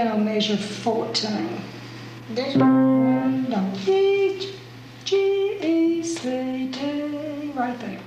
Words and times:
piano 0.00 0.16
measure 0.16 0.56
14. 0.56 1.62
This 2.30 2.56
No, 2.56 3.72
E, 3.86 4.54
G, 5.04 5.58
E, 5.60 6.02
C, 6.02 6.70
T, 6.72 7.52
right 7.54 7.78
there. 7.80 8.00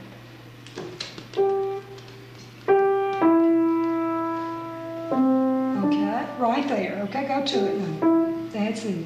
Okay, 5.86 6.26
right 6.40 6.68
there. 6.68 7.02
Okay, 7.04 7.28
go 7.28 7.46
to 7.46 7.66
it 7.68 7.78
now. 7.78 8.48
That's 8.52 8.86
it. 8.86 9.06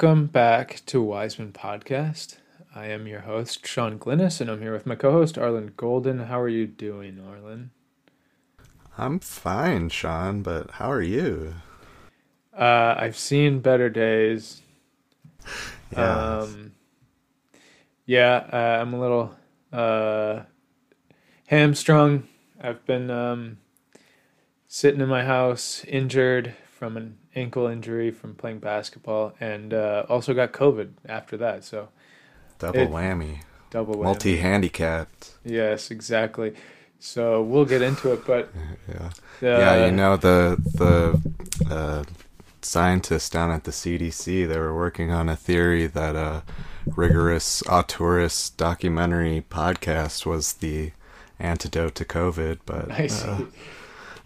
Welcome 0.00 0.26
back 0.26 0.80
to 0.86 1.02
Wiseman 1.02 1.50
Podcast. 1.50 2.36
I 2.72 2.86
am 2.86 3.08
your 3.08 3.22
host, 3.22 3.66
Sean 3.66 3.98
Glynis, 3.98 4.40
and 4.40 4.48
I'm 4.48 4.60
here 4.60 4.72
with 4.72 4.86
my 4.86 4.94
co 4.94 5.10
host, 5.10 5.36
Arlen 5.36 5.72
Golden. 5.76 6.20
How 6.20 6.40
are 6.40 6.48
you 6.48 6.68
doing, 6.68 7.18
Arlen? 7.18 7.72
I'm 8.96 9.18
fine, 9.18 9.88
Sean, 9.88 10.42
but 10.42 10.70
how 10.70 10.88
are 10.88 11.02
you? 11.02 11.54
Uh, 12.56 12.94
I've 12.96 13.18
seen 13.18 13.58
better 13.58 13.90
days. 13.90 14.62
Yeah. 15.90 16.42
Um, 16.42 16.74
yeah, 18.06 18.46
uh, 18.52 18.80
I'm 18.80 18.94
a 18.94 19.00
little 19.00 19.34
uh, 19.72 20.42
hamstrung. 21.46 22.28
I've 22.60 22.86
been 22.86 23.10
um, 23.10 23.58
sitting 24.68 25.00
in 25.00 25.08
my 25.08 25.24
house, 25.24 25.84
injured 25.88 26.54
from 26.70 26.96
an 26.96 27.18
ankle 27.38 27.66
injury 27.66 28.10
from 28.10 28.34
playing 28.34 28.58
basketball, 28.58 29.32
and 29.40 29.72
uh, 29.72 30.04
also 30.08 30.34
got 30.34 30.52
COVID 30.52 30.90
after 31.08 31.36
that. 31.38 31.64
So 31.64 31.88
Double 32.58 32.80
it- 32.80 32.90
whammy. 32.90 33.38
double 33.70 33.94
whammy. 33.96 34.04
Multi 34.04 34.36
handicapped. 34.38 35.34
Yes, 35.44 35.90
exactly. 35.90 36.54
So 37.00 37.42
we'll 37.42 37.64
get 37.64 37.80
into 37.82 38.12
it, 38.12 38.26
but 38.26 38.50
Yeah. 38.88 39.06
uh, 39.06 39.10
yeah, 39.60 39.86
you 39.86 39.92
know 39.92 40.16
the 40.16 40.56
the 40.74 41.20
uh, 41.74 42.02
scientists 42.60 43.30
down 43.30 43.50
at 43.52 43.62
the 43.64 43.70
CDC 43.70 44.48
they 44.48 44.58
were 44.58 44.74
working 44.74 45.12
on 45.12 45.28
a 45.28 45.36
theory 45.36 45.86
that 45.86 46.16
a 46.16 46.42
rigorous 46.96 47.62
auteurist 47.66 48.56
documentary 48.56 49.44
podcast 49.48 50.26
was 50.26 50.54
the 50.54 50.90
antidote 51.38 51.94
to 51.94 52.04
COVID, 52.04 52.58
but 52.66 52.90
uh, 52.90 53.44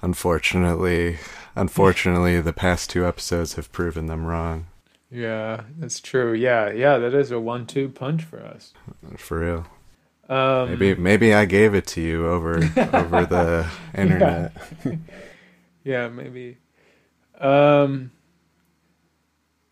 unfortunately, 0.00 1.18
unfortunately, 1.54 2.40
the 2.40 2.52
past 2.52 2.90
two 2.90 3.06
episodes 3.06 3.54
have 3.54 3.72
proven 3.72 4.06
them 4.06 4.24
wrong. 4.26 4.66
yeah, 5.10 5.62
that's 5.78 6.00
true. 6.00 6.32
Yeah, 6.32 6.70
yeah, 6.70 6.98
that 6.98 7.14
is 7.14 7.30
a 7.30 7.38
one-two 7.40 7.90
punch 7.90 8.22
for 8.24 8.40
us. 8.40 8.72
For 9.16 9.40
real. 9.40 9.66
Um, 10.28 10.70
Maybe 10.70 10.94
maybe 10.94 11.34
I 11.34 11.44
gave 11.44 11.74
it 11.74 11.86
to 11.88 12.00
you 12.00 12.26
over 12.28 12.56
over 12.92 13.26
the 13.26 13.66
internet. 13.94 14.52
Yeah, 15.84 16.08
maybe. 16.08 16.58
Um. 17.40 18.12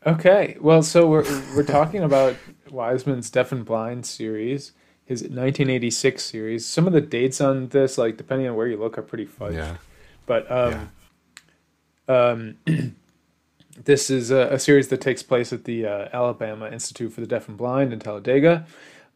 Okay, 0.04 0.56
well, 0.60 0.82
so 0.82 1.06
we're 1.08 1.22
we're 1.54 1.62
talking 1.62 2.02
about 2.02 2.34
Wiseman's 2.70 3.30
Deaf 3.30 3.52
and 3.52 3.64
Blind 3.64 4.04
series, 4.06 4.72
his 5.04 5.22
1986 5.22 6.20
series. 6.22 6.66
Some 6.66 6.88
of 6.88 6.92
the 6.92 7.00
dates 7.00 7.40
on 7.40 7.68
this, 7.68 7.96
like 7.96 8.16
depending 8.16 8.48
on 8.48 8.56
where 8.56 8.66
you 8.66 8.76
look, 8.76 8.98
are 8.98 9.02
pretty 9.02 9.26
fudged. 9.26 9.54
Yeah. 9.54 9.76
But 10.26 10.50
um, 10.50 10.90
um, 12.10 12.56
this 13.84 14.10
is 14.10 14.30
a, 14.30 14.48
a 14.48 14.58
series 14.58 14.88
that 14.88 15.00
takes 15.00 15.22
place 15.22 15.52
at 15.52 15.64
the 15.64 15.86
uh, 15.86 16.08
Alabama 16.12 16.68
Institute 16.70 17.12
for 17.12 17.20
the 17.20 17.26
Deaf 17.26 17.48
and 17.48 17.56
Blind 17.56 17.92
in 17.92 18.00
Talladega, 18.00 18.66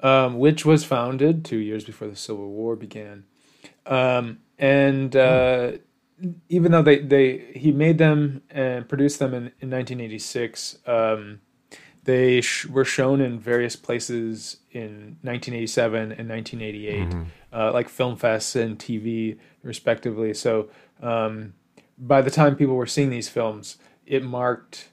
um, 0.00 0.38
which 0.38 0.65
was 0.65 0.84
founded 0.84 1.44
two 1.44 1.59
years 1.59 1.84
before 1.84 2.09
the 2.09 2.16
Civil 2.16 2.50
War 2.50 2.77
began. 2.77 3.25
Um, 3.87 4.38
and 4.59 5.15
uh, 5.16 5.72
even 6.49 6.72
though 6.72 6.82
they, 6.82 6.99
they 7.00 7.53
he 7.55 7.72
made 7.72 7.99
them 7.99 8.43
and 8.50 8.88
produced 8.88 9.19
them 9.19 9.34
in, 9.34 9.53
in 9.61 9.71
1986, 9.71 10.78
um, 10.87 11.41
they 12.05 12.41
sh- 12.41 12.66
were 12.66 12.84
shown 12.84 13.21
in 13.21 13.41
various 13.41 13.76
places 13.76 14.59
in 14.71 15.16
1987 15.22 16.12
and 16.12 16.28
1988, 16.28 17.26
uh, 17.53 17.72
like 17.72 17.88
film 17.88 18.16
fests 18.16 18.61
and 18.61 18.78
TV, 18.78 19.38
respectively. 19.62 20.32
So 20.34 20.69
um, 21.03 21.55
by 21.99 22.22
the 22.22 22.31
time 22.31 22.56
people 22.56 22.75
were 22.75 22.87
seeing 22.87 23.10
these 23.10 23.28
films, 23.28 23.78
it 24.06 24.22
marked 24.22 24.88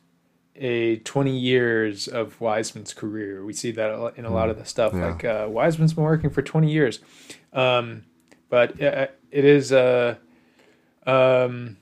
a 0.55 0.97
20 0.97 1.37
years 1.37 2.07
of 2.07 2.39
Wiseman's 2.39 2.93
career. 2.93 3.43
We 3.43 3.53
see 3.53 3.71
that 3.71 4.13
in 4.15 4.25
a 4.25 4.31
lot 4.31 4.49
of 4.49 4.57
the 4.57 4.65
stuff. 4.65 4.93
Yeah. 4.93 5.07
Like 5.07 5.25
uh, 5.25 5.47
Wiseman's 5.49 5.93
been 5.93 6.03
working 6.03 6.29
for 6.29 6.41
20 6.41 6.71
years, 6.71 6.99
um, 7.53 8.03
but 8.49 8.81
uh, 8.81 9.07
it 9.31 9.45
is 9.45 9.71
uh, 9.71 10.15
um, 11.05 11.77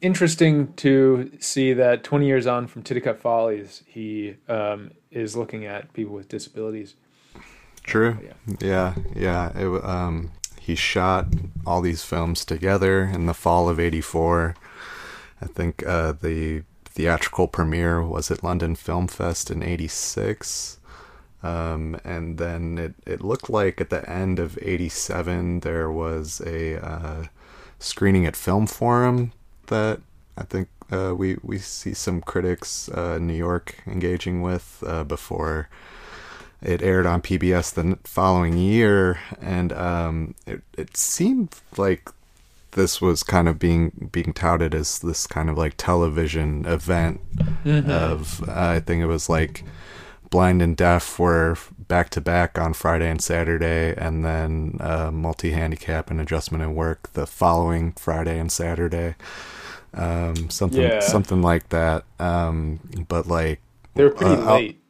interesting 0.00 0.72
to 0.74 1.30
see 1.38 1.72
that 1.74 2.02
20 2.04 2.26
years 2.26 2.46
on 2.46 2.66
from 2.66 2.82
Titicut 2.82 3.18
Follies, 3.18 3.82
he 3.86 4.36
um, 4.48 4.92
is 5.10 5.36
looking 5.36 5.66
at 5.66 5.92
people 5.92 6.14
with 6.14 6.28
disabilities. 6.28 6.94
True. 7.82 8.18
Yeah. 8.22 8.54
Yeah, 8.60 8.94
yeah. 9.14 9.58
It, 9.58 9.84
um, 9.84 10.30
he 10.68 10.74
shot 10.74 11.28
all 11.66 11.80
these 11.80 12.04
films 12.04 12.44
together 12.44 13.04
in 13.04 13.24
the 13.24 13.32
fall 13.32 13.70
of 13.70 13.80
'84. 13.80 14.54
I 15.40 15.46
think 15.46 15.82
uh, 15.86 16.12
the 16.12 16.62
theatrical 16.84 17.48
premiere 17.48 18.02
was 18.02 18.30
at 18.30 18.44
London 18.44 18.76
Film 18.76 19.08
Fest 19.08 19.50
in 19.50 19.62
'86. 19.62 20.78
Um, 21.42 21.98
and 22.04 22.36
then 22.36 22.76
it, 22.76 22.94
it 23.06 23.24
looked 23.24 23.48
like 23.48 23.80
at 23.80 23.88
the 23.88 24.06
end 24.10 24.38
of 24.38 24.58
87 24.60 25.60
there 25.60 25.90
was 25.90 26.42
a 26.44 26.84
uh, 26.84 27.24
screening 27.78 28.26
at 28.26 28.36
Film 28.36 28.66
Forum 28.66 29.32
that 29.68 30.00
I 30.36 30.42
think 30.42 30.68
uh, 30.90 31.14
we, 31.16 31.38
we 31.42 31.58
see 31.58 31.94
some 31.94 32.20
critics 32.20 32.90
uh, 32.94 33.14
in 33.18 33.26
New 33.28 33.34
York 33.34 33.76
engaging 33.86 34.42
with 34.42 34.82
uh, 34.86 35.04
before 35.04 35.70
it 36.62 36.82
aired 36.82 37.06
on 37.06 37.22
PBS 37.22 37.72
the 37.74 37.98
following 38.04 38.56
year, 38.58 39.20
and 39.40 39.72
um, 39.72 40.34
it 40.46 40.62
it 40.76 40.96
seemed 40.96 41.54
like 41.76 42.10
this 42.72 43.00
was 43.00 43.22
kind 43.22 43.48
of 43.48 43.58
being 43.58 44.10
being 44.12 44.32
touted 44.32 44.74
as 44.74 44.98
this 45.00 45.26
kind 45.26 45.50
of 45.50 45.56
like 45.58 45.74
television 45.76 46.64
event 46.66 47.20
of 47.64 48.42
uh, 48.48 48.52
I 48.76 48.80
think 48.80 49.02
it 49.02 49.06
was 49.06 49.28
like 49.28 49.64
blind 50.30 50.60
and 50.60 50.76
deaf 50.76 51.18
were 51.18 51.56
back 51.88 52.10
to 52.10 52.20
back 52.20 52.58
on 52.58 52.74
Friday 52.74 53.08
and 53.10 53.20
Saturday, 53.22 53.94
and 53.96 54.24
then 54.24 54.76
uh, 54.80 55.10
multi 55.10 55.50
handicap 55.52 56.10
and 56.10 56.20
adjustment 56.20 56.62
and 56.62 56.74
work 56.76 57.12
the 57.14 57.26
following 57.26 57.92
Friday 57.92 58.38
and 58.38 58.52
Saturday. 58.52 59.14
Um, 59.94 60.50
something 60.50 60.82
Yeah. 60.82 61.00
something 61.00 61.42
like 61.42 61.70
that. 61.70 62.04
Um, 62.18 62.80
but 63.08 63.26
like 63.26 63.60
They 63.94 64.04
were 64.04 64.10
pretty 64.10 64.36
Uh, 64.36 64.54
late 64.54 64.80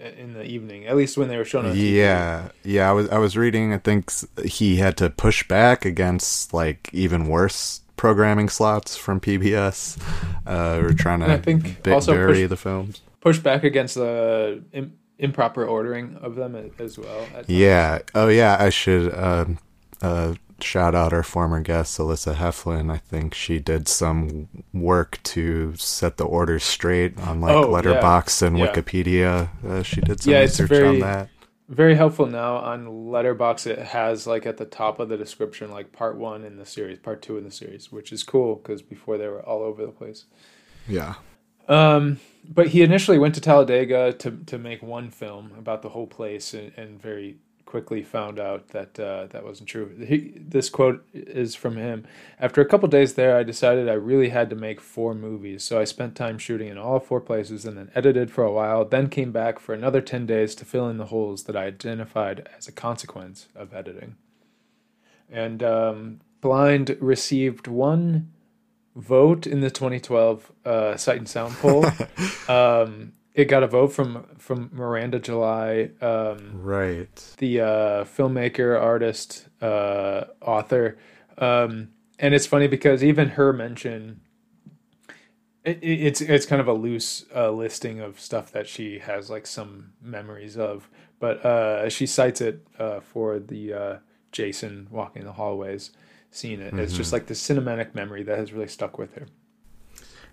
in 0.00 0.32
the 0.34 0.44
evening, 0.44 0.86
at 0.86 0.96
least 0.96 1.16
when 1.18 1.28
they 1.28 1.36
were 1.36 1.44
shown 1.44 1.66
on 1.66 1.74
TV. 1.74 1.92
Yeah, 1.94 2.48
yeah. 2.64 2.88
I 2.88 2.92
was 2.92 3.08
I 3.10 3.18
was 3.18 3.36
reading. 3.36 3.72
I 3.72 3.78
think 3.78 4.10
he 4.44 4.76
had 4.76 4.96
to 4.98 5.10
push 5.10 5.46
back 5.48 5.84
against 5.84 6.52
like 6.54 6.88
even 6.92 7.26
worse 7.28 7.80
programming 7.96 8.48
slots 8.48 8.96
from 8.96 9.20
PBS. 9.20 9.98
Uh, 10.46 10.78
we're 10.80 10.92
trying 10.94 11.22
And 11.22 11.32
I 11.32 11.36
to 11.36 11.42
think 11.42 11.82
bi- 11.82 11.90
also 11.92 12.14
bury 12.14 12.42
push- 12.42 12.48
the 12.50 12.56
films. 12.56 13.00
Push 13.20 13.38
back 13.40 13.64
against 13.64 13.96
the 13.96 14.62
im- 14.72 14.92
improper 15.18 15.64
ordering 15.66 16.16
of 16.22 16.36
them 16.36 16.54
as 16.78 16.96
well. 16.98 17.26
Yeah. 17.48 17.98
Oh 18.14 18.28
yeah. 18.28 18.56
I 18.60 18.68
should 18.70 19.12
um, 19.14 19.58
uh, 20.00 20.34
shout 20.60 20.94
out 20.94 21.12
our 21.12 21.22
former 21.22 21.60
guest 21.60 21.98
Alyssa 21.98 22.34
Heflin. 22.34 22.90
I 22.92 22.98
think 22.98 23.34
she 23.34 23.58
did 23.58 23.88
some 23.88 24.48
work 24.72 25.20
to 25.24 25.74
set 25.76 26.16
the 26.16 26.24
orders 26.24 26.64
straight 26.64 27.18
on 27.20 27.40
like 27.40 27.54
Oh, 27.54 27.70
yeah. 27.70 27.82
Letterboxd 27.82 28.42
and 28.42 28.58
Yeah. 28.58 28.66
Wikipedia. 28.72 29.48
Uh, 29.64 29.82
she 29.82 30.00
did 30.00 30.20
some 30.20 30.32
Yeah, 30.32 30.40
research 30.40 30.70
on 30.72 30.98
that. 31.00 31.28
very 31.68 31.94
helpful 31.94 32.26
now 32.26 32.56
on 32.56 32.86
letterboxd 32.86 33.66
it 33.66 33.78
has 33.78 34.26
like 34.26 34.46
at 34.46 34.56
the 34.56 34.64
top 34.64 34.98
of 35.00 35.08
the 35.10 35.16
description 35.18 35.70
like 35.70 35.92
part 35.92 36.16
one 36.16 36.42
in 36.44 36.56
the 36.56 36.64
series 36.64 36.98
part 36.98 37.20
two 37.20 37.36
in 37.36 37.44
the 37.44 37.50
series 37.50 37.92
which 37.92 38.10
is 38.10 38.22
cool 38.22 38.54
because 38.56 38.80
before 38.80 39.18
they 39.18 39.28
were 39.28 39.42
all 39.42 39.62
over 39.62 39.84
the 39.84 39.92
place 39.92 40.24
Yeah. 40.88 41.16
um, 41.68 42.18
but 42.48 42.68
he 42.68 42.80
initially 42.82 43.18
went 43.18 43.34
to 43.34 43.42
talladega 43.42 44.14
to, 44.14 44.30
to 44.46 44.56
make 44.56 44.82
one 44.82 45.10
film 45.10 45.52
about 45.58 45.82
the 45.82 45.90
whole 45.90 46.06
place 46.06 46.54
and, 46.54 46.72
and 46.78 47.00
very 47.02 47.36
quickly 47.68 48.02
found 48.02 48.40
out 48.40 48.68
that 48.68 48.98
uh, 48.98 49.26
that 49.26 49.44
wasn't 49.44 49.68
true. 49.68 49.94
He, 49.98 50.32
this 50.40 50.70
quote 50.70 51.06
is 51.12 51.54
from 51.54 51.76
him. 51.76 52.06
After 52.40 52.62
a 52.62 52.64
couple 52.64 52.88
days 52.88 53.12
there, 53.12 53.36
I 53.36 53.42
decided 53.42 53.90
I 53.90 53.92
really 53.92 54.30
had 54.30 54.48
to 54.48 54.56
make 54.56 54.80
four 54.80 55.14
movies, 55.14 55.64
so 55.64 55.78
I 55.78 55.84
spent 55.84 56.16
time 56.16 56.38
shooting 56.38 56.68
in 56.68 56.78
all 56.78 56.98
four 56.98 57.20
places 57.20 57.66
and 57.66 57.76
then 57.76 57.90
edited 57.94 58.30
for 58.30 58.42
a 58.42 58.50
while, 58.50 58.86
then 58.86 59.10
came 59.10 59.32
back 59.32 59.58
for 59.58 59.74
another 59.74 60.00
10 60.00 60.24
days 60.24 60.54
to 60.54 60.64
fill 60.64 60.88
in 60.88 60.96
the 60.96 61.06
holes 61.06 61.44
that 61.44 61.56
I 61.56 61.66
identified 61.66 62.48
as 62.56 62.68
a 62.68 62.72
consequence 62.72 63.48
of 63.54 63.74
editing. 63.74 64.16
And 65.30 65.62
um, 65.62 66.20
Blind 66.40 66.96
received 67.00 67.66
one 67.66 68.32
vote 68.96 69.46
in 69.46 69.60
the 69.60 69.70
2012 69.70 70.52
uh, 70.64 70.96
Sight 70.96 71.18
and 71.18 71.28
Sound 71.28 71.54
poll. 71.56 71.84
um, 72.48 73.12
it 73.38 73.44
got 73.46 73.62
a 73.62 73.68
vote 73.68 73.92
from 73.92 74.26
from 74.36 74.68
Miranda 74.72 75.20
July, 75.20 75.90
um, 76.00 76.50
Right. 76.60 77.34
the 77.38 77.60
uh, 77.60 78.04
filmmaker, 78.04 78.80
artist, 78.80 79.48
uh, 79.62 80.24
author, 80.42 80.98
um, 81.38 81.90
and 82.18 82.34
it's 82.34 82.46
funny 82.46 82.66
because 82.66 83.02
even 83.04 83.30
her 83.30 83.52
mention. 83.52 84.20
It, 85.64 85.78
it- 85.82 86.00
it's 86.06 86.20
it's 86.20 86.46
kind 86.46 86.60
of 86.60 86.66
a 86.68 86.72
loose 86.72 87.26
uh, 87.34 87.50
listing 87.50 88.00
of 88.00 88.18
stuff 88.18 88.50
that 88.52 88.66
she 88.66 88.98
has 89.00 89.30
like 89.30 89.46
some 89.46 89.92
memories 90.02 90.56
of, 90.56 90.88
but 91.20 91.44
uh, 91.44 91.88
she 91.88 92.06
cites 92.06 92.40
it 92.40 92.66
uh, 92.78 93.00
for 93.00 93.38
the 93.38 93.72
uh, 93.72 93.96
Jason 94.32 94.88
walking 94.90 95.24
the 95.24 95.32
hallways 95.32 95.90
scene. 96.30 96.60
It 96.60 96.74
it's 96.78 96.96
just 96.96 97.12
like 97.12 97.26
the 97.26 97.34
cinematic 97.34 97.94
memory 97.94 98.22
that 98.24 98.38
has 98.38 98.52
really 98.52 98.68
stuck 98.68 98.98
with 98.98 99.14
her. 99.14 99.26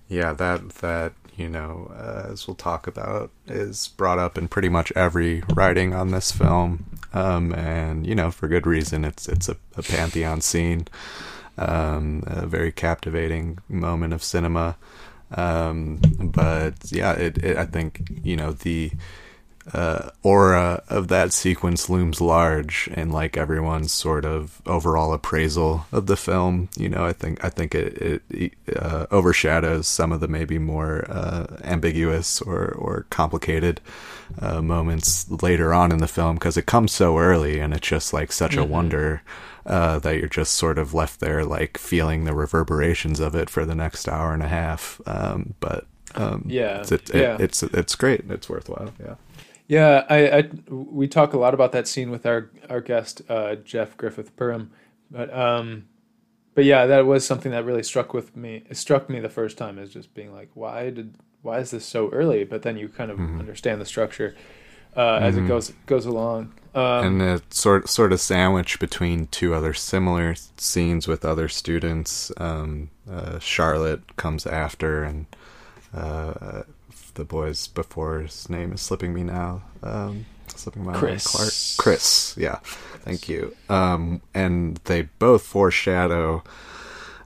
Yeah, 0.07 0.33
that 0.33 0.69
that 0.69 1.13
you 1.37 1.49
know, 1.49 1.91
uh, 1.93 2.31
as 2.31 2.47
we'll 2.47 2.55
talk 2.55 2.87
about, 2.87 3.29
is 3.47 3.89
brought 3.89 4.19
up 4.19 4.37
in 4.37 4.47
pretty 4.47 4.69
much 4.69 4.91
every 4.95 5.43
writing 5.53 5.93
on 5.93 6.11
this 6.11 6.31
film, 6.31 6.85
um, 7.13 7.53
and 7.53 8.07
you 8.07 8.15
know, 8.15 8.31
for 8.31 8.47
good 8.47 8.65
reason. 8.65 9.03
It's 9.03 9.27
it's 9.27 9.49
a, 9.49 9.57
a 9.75 9.83
pantheon 9.83 10.41
scene, 10.41 10.87
um, 11.57 12.23
a 12.27 12.45
very 12.45 12.71
captivating 12.71 13.59
moment 13.67 14.13
of 14.13 14.23
cinema. 14.23 14.77
Um, 15.31 15.99
but 16.19 16.91
yeah, 16.91 17.13
it, 17.13 17.37
it 17.39 17.57
I 17.57 17.65
think 17.65 18.07
you 18.23 18.35
know 18.37 18.51
the 18.51 18.91
uh, 19.73 20.09
aura 20.21 20.83
of 20.89 21.07
that 21.07 21.33
sequence 21.33 21.89
looms 21.89 22.21
large 22.21 22.87
in 22.89 23.09
like 23.09 23.35
everyone's 23.35 23.91
sort 23.91 24.23
of 24.23 24.61
overall 24.65 25.13
appraisal 25.13 25.85
of 25.91 26.05
the 26.05 26.15
film. 26.15 26.69
You 26.77 26.89
know, 26.89 27.03
I 27.05 27.13
think 27.13 27.43
I 27.43 27.49
think 27.49 27.73
it, 27.73 28.21
it 28.29 28.53
uh, 28.75 29.07
overshadows 29.11 29.87
some 29.87 30.11
of 30.11 30.19
the 30.19 30.27
maybe 30.27 30.59
more 30.59 31.05
uh, 31.09 31.57
ambiguous 31.63 32.41
or 32.41 32.67
or 32.73 33.05
complicated 33.09 33.81
uh, 34.39 34.61
moments 34.61 35.29
later 35.41 35.73
on 35.73 35.91
in 35.91 35.97
the 35.97 36.07
film 36.07 36.35
because 36.35 36.57
it 36.57 36.65
comes 36.67 36.91
so 36.91 37.17
early 37.17 37.59
and 37.59 37.73
it's 37.73 37.87
just 37.87 38.13
like 38.13 38.31
such 38.31 38.55
a 38.55 38.63
wonder. 38.63 39.21
Uh, 39.67 39.97
that 39.97 40.19
you're 40.19 40.29
just 40.29 40.53
sort 40.53 40.77
of 40.77 40.93
left 40.93 41.19
there, 41.19 41.43
like 41.43 41.75
feeling 41.79 42.25
the 42.25 42.35
reverberations 42.35 43.19
of 43.19 43.33
it 43.33 43.49
for 43.49 43.65
the 43.65 43.73
next 43.73 44.07
hour 44.07 44.31
and 44.31 44.43
a 44.43 44.47
half. 44.47 45.01
Um, 45.07 45.55
but 45.59 45.87
um, 46.13 46.43
Yeah, 46.47 46.81
it's, 46.81 46.91
it, 46.91 47.09
yeah. 47.15 47.37
it's 47.39 47.63
it's 47.63 47.95
great. 47.95 48.25
It's 48.29 48.47
worthwhile. 48.47 48.93
Yeah. 48.99 49.15
Yeah, 49.67 50.05
I, 50.09 50.29
I 50.29 50.49
we 50.69 51.07
talk 51.07 51.33
a 51.33 51.37
lot 51.37 51.53
about 51.53 51.71
that 51.71 51.87
scene 51.87 52.11
with 52.11 52.25
our 52.25 52.49
our 52.69 52.81
guest 52.81 53.21
uh, 53.29 53.55
Jeff 53.55 53.97
Griffith 53.97 54.35
Perham, 54.35 54.69
but 55.09 55.33
um, 55.35 55.85
but 56.53 56.65
yeah, 56.65 56.85
that 56.85 57.05
was 57.05 57.25
something 57.25 57.51
that 57.51 57.65
really 57.65 57.83
struck 57.83 58.13
with 58.13 58.35
me. 58.35 58.63
It 58.69 58.77
struck 58.77 59.09
me 59.09 59.19
the 59.19 59.29
first 59.29 59.57
time 59.57 59.79
as 59.79 59.91
just 59.91 60.13
being 60.13 60.33
like, 60.33 60.49
why 60.53 60.91
did 60.91 61.15
why 61.41 61.59
is 61.59 61.71
this 61.71 61.85
so 61.85 62.09
early? 62.09 62.43
But 62.43 62.61
then 62.61 62.77
you 62.77 62.89
kind 62.89 63.11
of 63.11 63.19
understand 63.19 63.81
the 63.81 63.85
structure 63.85 64.35
uh, 64.95 65.19
as 65.21 65.37
it 65.37 65.47
goes 65.47 65.73
goes 65.85 66.05
along. 66.05 66.53
Um, 66.73 67.05
and 67.05 67.21
it's 67.21 67.59
sort 67.59 67.89
sort 67.89 68.13
of 68.13 68.19
sandwiched 68.19 68.79
between 68.79 69.27
two 69.27 69.53
other 69.53 69.73
similar 69.73 70.35
scenes 70.57 71.07
with 71.07 71.25
other 71.25 71.47
students. 71.47 72.31
Um, 72.37 72.89
uh, 73.09 73.39
Charlotte 73.39 74.15
comes 74.15 74.45
after, 74.45 75.03
and 75.03 75.25
uh, 75.93 76.63
the 77.15 77.25
boys 77.25 77.67
before 77.67 78.19
his 78.21 78.49
name 78.49 78.71
is 78.71 78.81
slipping 78.81 79.13
me 79.13 79.23
now. 79.23 79.63
Um, 79.83 80.25
slipping 80.47 80.85
my. 80.85 80.93
Chris. 80.93 81.25
Clark. 81.25 81.51
Chris. 81.77 82.35
Yeah, 82.37 82.59
thank 83.03 83.27
you. 83.27 83.55
Um, 83.69 84.21
and 84.33 84.77
they 84.85 85.03
both 85.19 85.43
foreshadow 85.43 86.43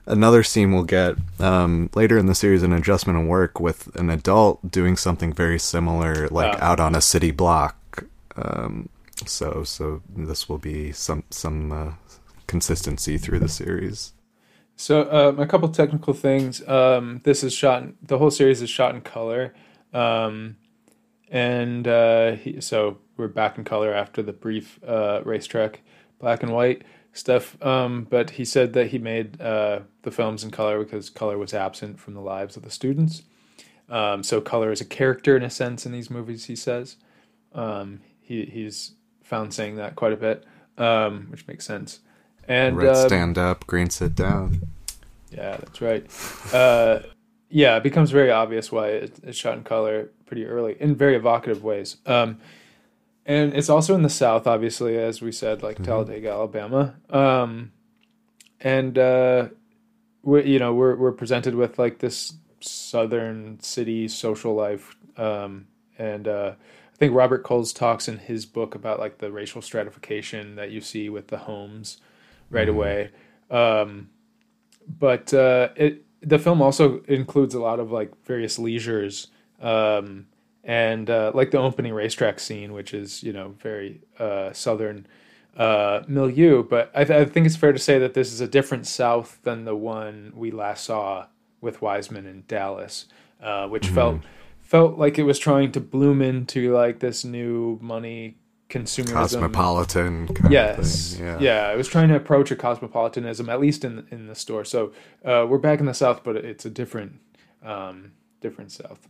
another 0.06 0.42
scene 0.42 0.72
we'll 0.72 0.84
get 0.84 1.16
um, 1.38 1.90
later 1.94 2.18
in 2.18 2.26
the 2.26 2.34
series, 2.34 2.62
an 2.62 2.72
adjustment 2.72 3.18
in 3.18 3.28
work 3.28 3.60
with 3.60 3.94
an 3.96 4.10
adult 4.10 4.70
doing 4.70 4.96
something 4.96 5.32
very 5.32 5.58
similar, 5.58 6.28
like 6.28 6.60
out 6.60 6.80
on 6.80 6.94
a 6.94 7.00
city 7.00 7.30
block. 7.30 8.04
Um, 8.36 8.88
so, 9.26 9.64
so 9.64 10.02
this 10.14 10.48
will 10.48 10.58
be 10.58 10.92
some 10.92 11.24
some 11.30 11.72
uh, 11.72 11.92
consistency 12.46 13.18
through 13.18 13.38
the 13.38 13.48
series. 13.48 14.12
So 14.76 15.10
um, 15.12 15.38
a 15.38 15.46
couple 15.46 15.68
technical 15.68 16.14
things. 16.14 16.66
Um, 16.66 17.20
this 17.24 17.44
is 17.44 17.52
shot. 17.52 17.82
In, 17.82 17.96
the 18.02 18.18
whole 18.18 18.30
series 18.30 18.62
is 18.62 18.70
shot 18.70 18.94
in 18.94 19.02
color, 19.02 19.54
um, 19.92 20.56
and 21.30 21.86
uh, 21.86 22.32
he, 22.32 22.60
so 22.60 22.98
we're 23.16 23.28
back 23.28 23.58
in 23.58 23.64
color 23.64 23.92
after 23.92 24.22
the 24.22 24.32
brief 24.32 24.80
uh, 24.86 25.20
racetrack 25.24 25.80
black 26.18 26.42
and 26.42 26.52
white 26.52 26.82
stuff. 27.12 27.60
Um, 27.62 28.06
but 28.08 28.30
he 28.30 28.44
said 28.44 28.72
that 28.74 28.88
he 28.88 28.98
made 28.98 29.40
uh, 29.40 29.80
the 30.02 30.10
films 30.10 30.44
in 30.44 30.50
color 30.50 30.82
because 30.82 31.10
color 31.10 31.38
was 31.38 31.54
absent 31.54 31.98
from 32.00 32.14
the 32.14 32.20
lives 32.20 32.56
of 32.56 32.62
the 32.62 32.70
students. 32.70 33.22
Um, 33.88 34.22
so 34.22 34.40
color 34.40 34.70
is 34.70 34.80
a 34.80 34.84
character 34.84 35.36
in 35.36 35.42
a 35.42 35.50
sense 35.50 35.84
in 35.84 35.92
these 35.92 36.10
movies. 36.10 36.44
He 36.44 36.56
says 36.56 36.96
um, 37.52 38.00
he 38.20 38.44
he's 38.44 38.92
found 39.22 39.52
saying 39.52 39.76
that 39.76 39.96
quite 39.96 40.12
a 40.12 40.16
bit, 40.16 40.44
um, 40.78 41.26
which 41.30 41.46
makes 41.46 41.66
sense. 41.66 42.00
And 42.46 42.76
Red 42.76 42.88
uh, 42.88 43.06
stand 43.06 43.38
up, 43.38 43.66
green 43.66 43.90
sit 43.90 44.14
down. 44.14 44.62
yeah, 45.30 45.56
that's 45.56 45.80
right. 45.80 46.08
Yeah, 47.50 47.76
it 47.76 47.82
becomes 47.82 48.12
very 48.12 48.30
obvious 48.30 48.70
why 48.70 48.88
it, 48.88 49.18
it's 49.24 49.36
shot 49.36 49.58
in 49.58 49.64
color 49.64 50.10
pretty 50.24 50.46
early 50.46 50.76
in 50.78 50.94
very 50.94 51.16
evocative 51.16 51.64
ways. 51.64 51.96
Um, 52.06 52.38
and 53.26 53.52
it's 53.54 53.68
also 53.68 53.94
in 53.94 54.02
the 54.02 54.08
South, 54.08 54.46
obviously, 54.46 54.96
as 54.96 55.20
we 55.20 55.32
said, 55.32 55.62
like 55.62 55.82
Talladega, 55.82 56.30
Alabama. 56.30 56.94
Um, 57.10 57.72
and 58.60 58.96
uh, 58.96 59.48
we, 60.22 60.44
you 60.44 60.58
know, 60.58 60.74
we're 60.74 60.96
we're 60.96 61.12
presented 61.12 61.54
with 61.54 61.78
like 61.78 61.98
this 61.98 62.34
southern 62.60 63.60
city 63.60 64.08
social 64.08 64.54
life, 64.54 64.96
um, 65.16 65.66
and 65.98 66.28
uh, 66.28 66.52
I 66.92 66.96
think 66.96 67.14
Robert 67.14 67.42
Coles 67.42 67.72
talks 67.72 68.08
in 68.08 68.18
his 68.18 68.46
book 68.46 68.74
about 68.74 68.98
like 68.98 69.18
the 69.18 69.30
racial 69.30 69.62
stratification 69.62 70.56
that 70.56 70.70
you 70.70 70.80
see 70.80 71.08
with 71.08 71.28
the 71.28 71.38
homes 71.38 71.98
right 72.50 72.68
away. 72.68 73.10
Um, 73.50 74.10
but 74.86 75.32
uh, 75.32 75.68
it 75.76 76.04
the 76.22 76.38
film 76.38 76.60
also 76.60 77.02
includes 77.08 77.54
a 77.54 77.60
lot 77.60 77.80
of 77.80 77.90
like 77.90 78.12
various 78.24 78.58
leisures 78.58 79.28
um, 79.60 80.26
and 80.64 81.08
uh, 81.08 81.32
like 81.34 81.50
the 81.50 81.58
opening 81.58 81.94
racetrack 81.94 82.38
scene, 82.38 82.72
which 82.72 82.92
is 82.94 83.22
you 83.22 83.32
know 83.32 83.54
very 83.60 84.02
uh, 84.18 84.52
southern 84.52 85.06
uh, 85.56 86.02
milieu. 86.06 86.62
But 86.62 86.90
I, 86.94 87.04
th- 87.04 87.28
I 87.28 87.30
think 87.30 87.46
it's 87.46 87.56
fair 87.56 87.72
to 87.72 87.78
say 87.78 87.98
that 87.98 88.14
this 88.14 88.32
is 88.32 88.40
a 88.40 88.48
different 88.48 88.86
South 88.86 89.38
than 89.42 89.64
the 89.64 89.76
one 89.76 90.32
we 90.34 90.50
last 90.50 90.84
saw 90.84 91.26
with 91.60 91.82
Wiseman 91.82 92.26
in 92.26 92.44
Dallas, 92.46 93.06
uh, 93.42 93.68
which 93.68 93.88
felt 93.88 94.20
felt 94.60 94.98
like 94.98 95.18
it 95.18 95.24
was 95.24 95.38
trying 95.38 95.72
to 95.72 95.80
bloom 95.80 96.22
into 96.22 96.72
like 96.72 97.00
this 97.00 97.24
new 97.24 97.78
money 97.82 98.36
consumerism 98.70 99.12
Cosmopolitan 99.12 100.26
kind 100.28 100.52
yes 100.52 101.12
of 101.12 101.18
thing. 101.18 101.26
yeah. 101.26 101.38
Yeah. 101.40 101.62
i 101.68 101.74
was 101.76 101.88
trying 101.88 102.08
to 102.08 102.16
approach 102.16 102.50
a 102.50 102.56
cosmopolitanism 102.56 103.48
at 103.48 103.60
least 103.60 103.84
in 103.84 104.06
in 104.10 104.26
the 104.26 104.34
store 104.34 104.64
so 104.64 104.92
uh, 105.24 105.44
we're 105.48 105.58
back 105.58 105.80
in 105.80 105.86
the 105.86 105.94
south 105.94 106.22
but 106.24 106.36
it's 106.36 106.64
a 106.64 106.70
different 106.70 107.12
um 107.64 108.12
different 108.40 108.72
south 108.72 109.08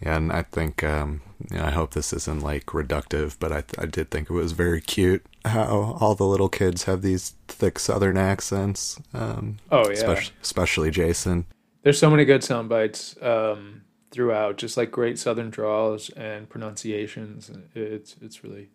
Yeah, 0.00 0.16
and 0.16 0.30
I 0.32 0.42
think 0.56 0.84
um, 0.84 1.20
you 1.50 1.56
know, 1.58 1.64
I 1.64 1.72
hope 1.72 1.90
this 1.92 2.12
isn't 2.12 2.40
like 2.40 2.66
reductive, 2.66 3.36
but 3.40 3.50
I 3.58 3.62
I 3.82 3.86
did 3.86 4.06
think 4.12 4.30
it 4.30 4.32
was 4.44 4.52
very 4.52 4.80
cute 4.80 5.22
how 5.44 5.96
all 6.00 6.14
the 6.14 6.24
little 6.34 6.48
kids 6.48 6.84
have 6.84 7.00
these 7.02 7.34
thick 7.48 7.78
Southern 7.80 8.16
accents. 8.16 9.00
Um, 9.12 9.56
oh 9.72 9.86
yeah 9.88 9.94
especially, 9.98 10.34
especially 10.42 10.90
Jason. 10.92 11.46
there's 11.82 11.98
so 11.98 12.10
many 12.10 12.24
good 12.24 12.44
sound 12.44 12.68
bites 12.68 13.16
um 13.22 13.82
throughout 14.10 14.56
just 14.56 14.76
like 14.76 14.90
great 14.90 15.18
southern 15.18 15.50
draws 15.50 16.08
and 16.10 16.48
pronunciations 16.48 17.50
it's 17.74 18.16
it's 18.22 18.42
really 18.42 18.68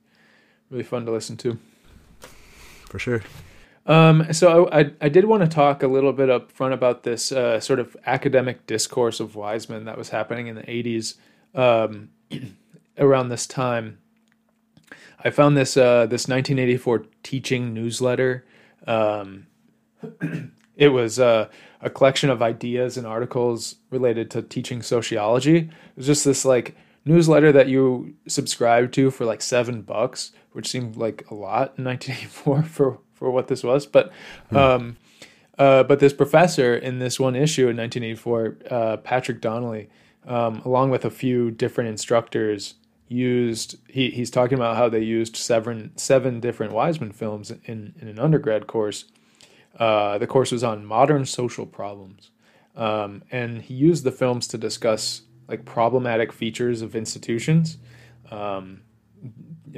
really 0.70 0.84
fun 0.84 1.06
to 1.06 1.12
listen 1.12 1.38
to 1.38 1.58
For 2.94 3.00
sure. 3.00 3.24
Um, 3.88 4.32
so 4.34 4.70
I, 4.72 4.92
I 5.02 5.10
did 5.10 5.26
want 5.26 5.42
to 5.42 5.50
talk 5.50 5.82
a 5.82 5.88
little 5.88 6.14
bit 6.14 6.30
up 6.30 6.52
front 6.52 6.76
about 6.76 7.02
this 7.02 7.32
uh, 7.32 7.60
sort 7.60 7.80
of 7.80 7.98
academic 8.06 8.68
discourse 8.68 9.20
of 9.20 9.36
Wiseman 9.36 9.86
that 9.86 9.98
was 9.98 10.10
happening 10.10 10.46
in 10.46 10.54
the 10.54 10.62
80s 10.62 11.16
um, 11.56 12.10
around 13.00 13.30
this 13.30 13.48
time. 13.48 13.98
I 15.24 15.32
found 15.32 15.58
this 15.58 15.76
uh, 15.76 16.06
this 16.06 16.28
1984 16.28 17.06
teaching 17.24 17.74
newsletter. 17.74 18.46
Um, 18.86 19.48
it 20.76 20.90
was 20.90 21.20
uh, 21.20 21.50
a 21.84 21.90
collection 21.90 22.30
of 22.30 22.42
ideas 22.42 22.98
and 22.98 23.06
articles 23.06 23.76
related 23.92 24.32
to 24.32 24.42
teaching 24.42 24.82
sociology. 24.82 25.58
It 25.58 25.98
was 25.98 26.08
just 26.08 26.26
this 26.26 26.46
like 26.46 26.76
newsletter 27.06 27.52
that 27.52 27.68
you 27.68 28.16
subscribed 28.28 28.94
to 28.96 29.12
for 29.12 29.26
like 29.26 29.42
seven 29.42 29.82
bucks, 29.82 30.32
which 30.54 30.70
seemed 30.70 30.96
like 30.96 31.30
a 31.30 31.36
lot 31.36 31.74
in 31.78 31.84
1984 31.86 32.64
for 32.64 33.00
for 33.14 33.30
what 33.32 33.48
this 33.48 33.64
was. 33.64 33.86
But 33.86 34.12
Hmm. 34.50 34.58
um, 34.58 34.98
uh, 35.60 35.84
but 35.84 36.00
this 36.00 36.14
professor 36.14 36.76
in 36.76 36.98
this 37.00 37.20
one 37.20 37.36
issue 37.36 37.68
in 37.68 37.78
1984, 37.78 38.58
uh, 38.72 38.98
Patrick 38.98 39.40
Donnelly, 39.40 39.88
um, 40.26 40.62
along 40.66 40.90
with 40.90 41.06
a 41.06 41.12
few 41.12 41.52
different 41.52 41.90
instructors, 41.92 42.74
used 43.08 43.78
he, 43.88 44.10
he's 44.10 44.32
talking 44.32 44.58
about 44.58 44.76
how 44.78 44.90
they 44.90 45.02
used 45.02 45.36
seven 45.36 45.92
seven 45.96 46.40
different 46.40 46.74
Wiseman 46.74 47.12
films 47.12 47.52
in 47.66 47.94
in 48.00 48.08
an 48.08 48.18
undergrad 48.20 48.66
course. 48.68 49.06
Uh, 49.80 50.18
the 50.18 50.28
course 50.28 50.52
was 50.52 50.64
on 50.64 50.86
modern 50.86 51.26
social 51.26 51.66
problems, 51.66 52.32
um, 52.76 53.24
and 53.32 53.62
he 53.62 53.74
used 53.74 54.04
the 54.04 54.12
films 54.12 54.48
to 54.48 54.58
discuss 54.58 55.24
like 55.48 55.66
problematic 55.66 56.32
features 56.32 56.82
of 56.82 56.96
institutions. 56.96 57.78
Um, 58.32 58.82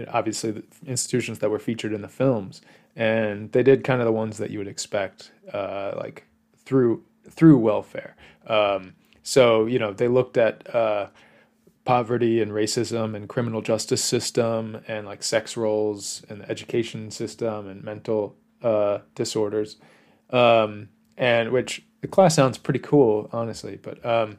obviously, 0.09 0.51
the 0.51 0.63
institutions 0.85 1.39
that 1.39 1.49
were 1.49 1.59
featured 1.59 1.93
in 1.93 2.01
the 2.01 2.09
films, 2.09 2.61
and 2.95 3.51
they 3.51 3.63
did 3.63 3.83
kind 3.83 4.01
of 4.01 4.05
the 4.05 4.11
ones 4.11 4.37
that 4.37 4.51
you 4.51 4.59
would 4.59 4.67
expect, 4.67 5.31
uh, 5.53 5.93
like 5.97 6.25
through 6.65 7.03
through 7.29 7.57
welfare. 7.57 8.15
Um, 8.47 8.95
so 9.23 9.65
you 9.65 9.79
know, 9.79 9.93
they 9.93 10.07
looked 10.07 10.37
at 10.37 10.73
uh, 10.75 11.07
poverty 11.85 12.41
and 12.41 12.51
racism 12.51 13.15
and 13.15 13.29
criminal 13.29 13.61
justice 13.61 14.03
system 14.03 14.81
and 14.87 15.05
like 15.05 15.23
sex 15.23 15.55
roles 15.55 16.23
and 16.29 16.41
the 16.41 16.49
education 16.49 17.11
system 17.11 17.67
and 17.67 17.83
mental 17.83 18.35
uh, 18.65 19.01
disorders, 19.13 19.77
um, 20.31 20.89
and 21.17 21.51
which 21.51 21.85
the 22.01 22.07
class 22.07 22.35
sounds 22.35 22.57
pretty 22.57 22.79
cool, 22.79 23.29
honestly. 23.31 23.79
But 23.81 24.03
um, 24.05 24.37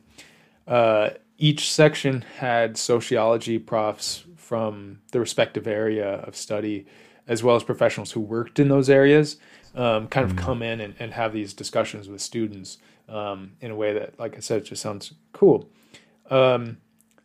uh, 0.66 1.10
each 1.38 1.72
section 1.72 2.22
had 2.38 2.76
sociology 2.76 3.58
profs 3.58 4.24
from 4.36 5.00
the 5.12 5.20
respective 5.20 5.66
area 5.66 6.16
of 6.16 6.36
study, 6.36 6.86
as 7.28 7.42
well 7.42 7.56
as 7.56 7.62
professionals 7.62 8.12
who 8.12 8.20
worked 8.20 8.58
in 8.58 8.68
those 8.68 8.90
areas, 8.90 9.36
um, 9.74 10.08
kind 10.08 10.28
of 10.28 10.36
come 10.36 10.62
in 10.62 10.80
and, 10.80 10.94
and 10.98 11.12
have 11.12 11.32
these 11.32 11.54
discussions 11.54 12.08
with 12.08 12.20
students 12.20 12.78
um, 13.08 13.52
in 13.60 13.70
a 13.70 13.76
way 13.76 13.92
that, 13.92 14.18
like 14.18 14.36
I 14.36 14.40
said, 14.40 14.64
just 14.64 14.82
sounds 14.82 15.14
cool. 15.32 15.70
Um, 16.30 16.78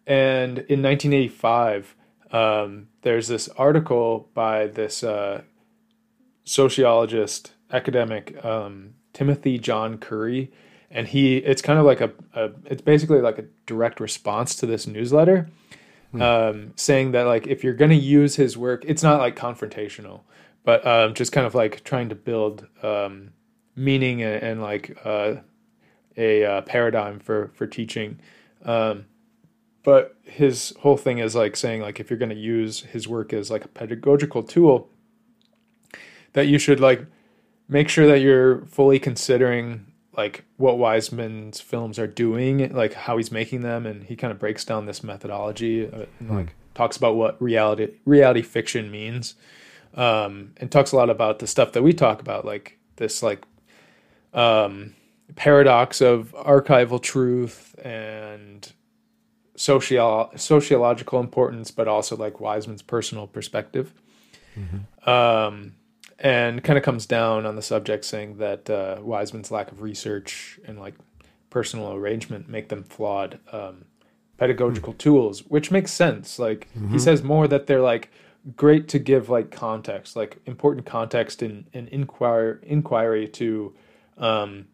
and 0.05 0.59
in 0.59 0.81
1985, 0.83 1.95
um, 2.31 2.87
there's 3.01 3.27
this 3.27 3.47
article 3.49 4.29
by 4.33 4.67
this 4.67 5.03
uh, 5.03 5.41
sociologist, 6.43 7.53
academic 7.71 8.43
um, 8.43 8.93
Timothy 9.13 9.57
John 9.57 9.97
Curry, 9.97 10.51
and 10.89 11.07
he 11.07 11.37
it's 11.37 11.61
kind 11.61 11.79
of 11.79 11.85
like 11.85 12.01
a, 12.01 12.11
a 12.33 12.51
it's 12.65 12.81
basically 12.81 13.21
like 13.21 13.37
a 13.37 13.45
direct 13.65 13.99
response 13.99 14.55
to 14.55 14.65
this 14.65 14.87
newsletter, 14.87 15.49
um, 16.19 16.73
saying 16.75 17.11
that 17.11 17.23
like 17.23 17.47
if 17.47 17.63
you're 17.63 17.73
going 17.73 17.91
to 17.91 17.97
use 17.97 18.35
his 18.35 18.57
work, 18.57 18.83
it's 18.85 19.03
not 19.03 19.19
like 19.19 19.35
confrontational, 19.35 20.21
but 20.63 20.85
um, 20.85 21.13
just 21.13 21.31
kind 21.31 21.47
of 21.47 21.55
like 21.55 21.83
trying 21.83 22.09
to 22.09 22.15
build 22.15 22.67
um, 22.83 23.31
meaning 23.75 24.21
and, 24.21 24.43
and 24.43 24.61
like 24.61 24.97
uh, 25.05 25.35
a 26.17 26.43
uh, 26.43 26.61
paradigm 26.61 27.19
for 27.19 27.51
for 27.53 27.67
teaching. 27.67 28.19
Um, 28.65 29.05
but 29.83 30.15
his 30.23 30.73
whole 30.81 30.97
thing 30.97 31.17
is 31.17 31.35
like 31.35 31.55
saying 31.55 31.81
like 31.81 31.99
if 31.99 32.09
you're 32.09 32.19
going 32.19 32.29
to 32.29 32.35
use 32.35 32.81
his 32.81 33.07
work 33.07 33.33
as 33.33 33.49
like 33.49 33.65
a 33.65 33.69
pedagogical 33.69 34.43
tool 34.43 34.89
that 36.33 36.47
you 36.47 36.57
should 36.57 36.79
like 36.79 37.05
make 37.67 37.89
sure 37.89 38.07
that 38.07 38.19
you're 38.19 38.65
fully 38.65 38.99
considering 38.99 39.87
like 40.15 40.43
what 40.57 40.77
Wiseman's 40.77 41.61
films 41.61 41.97
are 41.97 42.07
doing, 42.07 42.73
like 42.73 42.93
how 42.93 43.17
he's 43.17 43.31
making 43.31 43.61
them, 43.61 43.85
and 43.85 44.03
he 44.03 44.15
kind 44.15 44.31
of 44.31 44.39
breaks 44.39 44.65
down 44.65 44.85
this 44.85 45.03
methodology 45.03 45.87
uh, 45.87 46.05
and 46.19 46.29
like 46.29 46.55
talks 46.73 46.97
about 46.97 47.15
what 47.15 47.41
reality 47.41 47.89
reality 48.05 48.41
fiction 48.41 48.91
means, 48.91 49.35
um, 49.95 50.53
and 50.57 50.69
talks 50.71 50.91
a 50.91 50.95
lot 50.95 51.09
about 51.09 51.39
the 51.39 51.47
stuff 51.47 51.71
that 51.71 51.81
we 51.81 51.93
talk 51.93 52.19
about, 52.21 52.45
like 52.45 52.77
this 52.97 53.23
like 53.23 53.43
um, 54.33 54.93
paradox 55.35 56.01
of 56.01 56.33
archival 56.37 57.01
truth 57.01 57.73
and 57.83 58.73
social 59.55 60.29
sociological 60.35 61.19
importance, 61.21 61.71
but 61.71 61.87
also 61.87 62.17
like 62.17 62.41
Wiseman's 62.41 62.81
personal 62.81 63.27
perspective. 63.27 63.93
Um, 65.09 65.75
and 66.21 66.63
kind 66.63 66.77
of 66.77 66.85
comes 66.85 67.07
down 67.07 67.47
on 67.47 67.55
the 67.55 67.61
subject 67.63 68.05
saying 68.05 68.37
that 68.37 68.69
uh, 68.69 68.97
Wiseman's 69.01 69.49
lack 69.49 69.71
of 69.71 69.81
research 69.81 70.59
and 70.65 70.79
like 70.79 70.93
personal 71.49 71.93
arrangement 71.93 72.47
make 72.47 72.69
them 72.69 72.83
flawed 72.83 73.39
um, 73.51 73.85
pedagogical 74.37 74.93
tools, 74.93 75.39
which 75.47 75.71
makes 75.71 75.91
sense. 75.91 76.37
Like 76.37 76.67
he 76.91 76.99
says 76.99 77.23
more 77.23 77.47
that 77.47 77.65
they're 77.65 77.81
like 77.81 78.11
great 78.55 78.87
to 78.89 78.99
give 78.99 79.29
like 79.29 79.49
context, 79.49 80.15
like 80.15 80.39
important 80.45 80.85
context 80.85 81.41
and 81.41 81.65
in, 81.73 81.87
in 81.87 82.01
inquire 82.01 82.59
inquiry 82.63 83.27
to 83.27 83.73
um, 84.19 84.67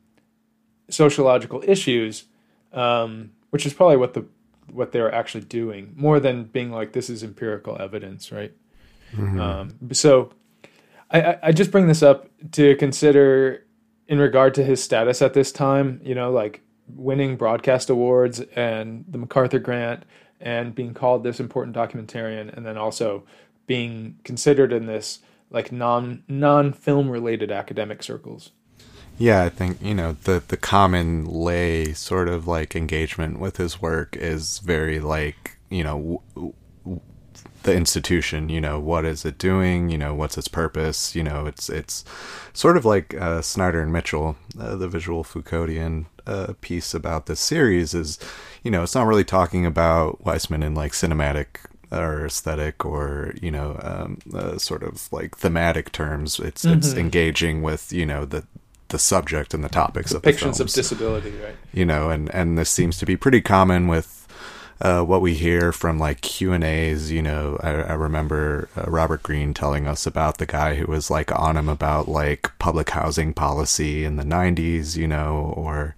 sociological 0.90 1.64
issues, 1.66 2.26
um, 2.74 3.32
which 3.52 3.66
is 3.66 3.74
probably 3.74 3.98
what 3.98 4.14
the 4.14 4.26
what 4.72 4.92
they're 4.92 5.14
actually 5.16 5.46
doing 5.46 5.94
more 5.96 6.20
than 6.20 6.44
being 6.44 6.72
like 6.72 6.92
this 6.92 7.10
is 7.10 7.24
empirical 7.24 7.78
evidence, 7.80 8.34
right? 8.34 8.52
Um, 9.40 9.94
so 9.94 10.32
I, 11.12 11.38
I- 11.44 11.52
just 11.52 11.72
bring 11.72 11.88
this 11.88 12.04
up 12.04 12.30
to 12.54 12.76
consider 12.76 13.66
in 14.08 14.20
regard 14.20 14.54
to 14.56 14.64
his 14.64 14.82
status 14.84 15.22
at 15.22 15.34
this 15.34 15.52
time, 15.52 16.00
you 16.04 16.16
know, 16.16 16.32
like 16.32 16.62
winning 16.96 17.36
broadcast 17.36 17.90
awards 17.90 18.40
and 18.56 19.04
the 19.08 19.18
MacArthur 19.18 19.60
Grant 19.60 20.04
and 20.40 20.74
being 20.74 20.94
called 20.94 21.24
this 21.24 21.40
important 21.40 21.76
documentarian 21.76 22.56
and 22.56 22.66
then 22.66 22.78
also 22.78 23.24
being 23.66 24.18
considered 24.24 24.72
in 24.72 24.86
this 24.86 25.20
like 25.50 25.72
non 25.72 26.24
non 26.28 26.72
film 26.74 27.10
related 27.10 27.52
academic 27.52 28.04
circles. 28.04 28.52
Yeah, 29.18 29.44
I 29.44 29.50
think 29.50 29.82
you 29.82 29.96
know 29.96 30.16
the 30.24 30.44
the 30.48 30.58
common 30.58 31.26
lay 31.26 31.94
sort 31.94 32.30
of 32.30 32.48
like 32.48 32.76
engagement 32.76 33.40
with 33.40 33.58
his 33.58 33.82
work 33.82 34.16
is 34.16 34.60
very 34.60 35.00
like 35.00 35.58
you 35.70 35.84
know 35.84 36.22
w- 36.36 36.54
w- 36.86 37.02
the 37.68 37.76
institution. 37.76 38.50
You 38.50 38.60
know 38.62 38.80
what 38.80 39.06
is 39.06 39.26
it 39.26 39.38
doing? 39.38 39.90
You 39.90 39.98
know 40.00 40.16
what's 40.16 40.38
its 40.38 40.48
purpose? 40.48 41.16
You 41.16 41.24
know 41.24 41.46
it's 41.46 41.70
it's 41.70 42.04
sort 42.54 42.78
of 42.78 42.86
like 42.86 43.14
uh, 43.14 43.42
Snyder 43.44 43.82
and 43.82 43.94
Mitchell, 43.94 44.36
uh, 44.60 44.76
the 44.76 44.88
visual 44.88 45.24
Foucauldian 45.24 46.06
uh, 46.26 46.54
piece 46.62 46.94
about 46.96 47.28
this 47.28 47.40
series 47.40 47.94
is 47.94 48.18
you 48.64 48.72
know 48.72 48.84
it's 48.84 48.96
not 48.96 49.06
really 49.06 49.24
talking 49.24 49.66
about 49.66 50.26
Wiseman 50.26 50.64
in 50.64 50.74
like 50.74 50.94
cinematic 50.94 51.60
or 51.92 52.26
aesthetic 52.26 52.84
or 52.86 53.34
you 53.42 53.52
know 53.52 53.80
um, 53.84 54.18
uh, 54.34 54.58
sort 54.58 54.82
of 54.82 55.12
like 55.12 55.38
thematic 55.38 55.92
terms. 55.92 56.40
It's 56.40 56.66
it's 56.66 56.94
engaging 56.94 57.62
with 57.62 57.94
you 57.94 58.06
know 58.06 58.26
the 58.26 58.46
the 58.88 59.00
subject 59.00 59.54
and 59.54 59.66
the 59.66 59.70
topics 59.70 60.14
of 60.14 60.22
the 60.22 60.32
Depictions 60.32 60.62
of 60.62 60.70
disability, 60.70 61.32
right? 61.44 61.56
you 61.74 61.86
know 61.86 62.10
and 62.10 62.34
and 62.34 62.58
this 62.58 62.70
seems 62.70 62.98
to 63.00 63.06
be 63.06 63.18
pretty 63.18 63.42
common 63.42 63.90
with 63.90 64.17
uh, 64.80 65.02
what 65.02 65.22
we 65.22 65.34
hear 65.34 65.72
from 65.72 65.98
like 65.98 66.22
Q 66.22 66.54
and 66.54 66.64
A's, 66.64 67.12
you 67.12 67.22
know, 67.22 67.58
I, 67.64 67.70
I 67.70 67.94
remember 67.94 68.70
uh, 68.78 68.90
Robert 68.90 69.24
Greene 69.24 69.54
telling 69.54 69.88
us 69.88 70.06
about 70.06 70.38
the 70.38 70.46
guy 70.46 70.76
who 70.76 70.86
was 70.86 71.10
like 71.10 71.32
on 71.38 71.58
him 71.58 71.68
about 71.68 72.08
like 72.08 72.52
public 72.60 72.92
housing 72.92 73.34
policy 73.34 74.06
in 74.06 74.18
the 74.18 74.24
'90s, 74.24 74.96
you 74.96 75.08
know, 75.08 75.54
or 75.56 75.96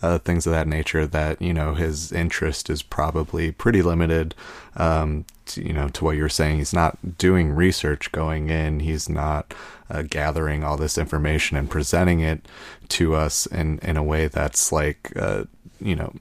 uh, 0.00 0.18
things 0.18 0.46
of 0.46 0.52
that 0.52 0.66
nature. 0.66 1.06
That 1.06 1.42
you 1.42 1.52
know 1.52 1.74
his 1.74 2.10
interest 2.10 2.70
is 2.70 2.82
probably 2.82 3.52
pretty 3.52 3.82
limited. 3.82 4.34
Um, 4.76 5.26
to, 5.46 5.66
you 5.66 5.74
know, 5.74 5.88
to 5.88 6.04
what 6.04 6.16
you're 6.16 6.30
saying, 6.30 6.58
he's 6.58 6.72
not 6.72 7.18
doing 7.18 7.52
research 7.52 8.12
going 8.12 8.48
in. 8.48 8.80
He's 8.80 9.08
not 9.08 9.52
uh, 9.90 10.02
gathering 10.02 10.64
all 10.64 10.78
this 10.78 10.96
information 10.96 11.58
and 11.58 11.68
presenting 11.68 12.20
it 12.20 12.48
to 12.88 13.14
us 13.14 13.44
in 13.46 13.78
in 13.80 13.98
a 13.98 14.02
way 14.02 14.26
that's 14.28 14.72
like 14.72 15.12
uh, 15.16 15.44
you 15.80 15.94
know 15.94 16.14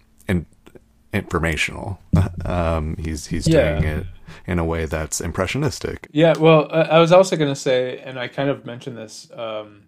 informational. 1.14 2.00
um, 2.46 2.96
he's 2.98 3.28
he's 3.28 3.48
Yeah. 3.48 3.80
doing 3.80 3.84
it 4.00 4.06
in 4.48 4.60
a 4.60 4.66
way 4.66 4.86
that's 4.86 5.20
impressionistic. 5.22 6.08
Yeah, 6.12 6.34
well, 6.40 6.68
I 6.72 7.00
was 7.00 7.12
also 7.12 7.36
going 7.36 7.52
to 7.52 7.60
say, 7.60 8.00
and 8.00 8.18
I 8.18 8.28
kind 8.28 8.50
of 8.50 8.66
mentioned 8.66 8.98
this 8.98 9.30
um, 9.36 9.84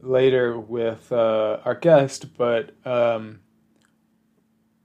later 0.00 0.58
with 0.58 1.12
uh, 1.12 1.58
our 1.64 1.74
guest, 1.76 2.36
but 2.36 2.72
um, 2.84 3.38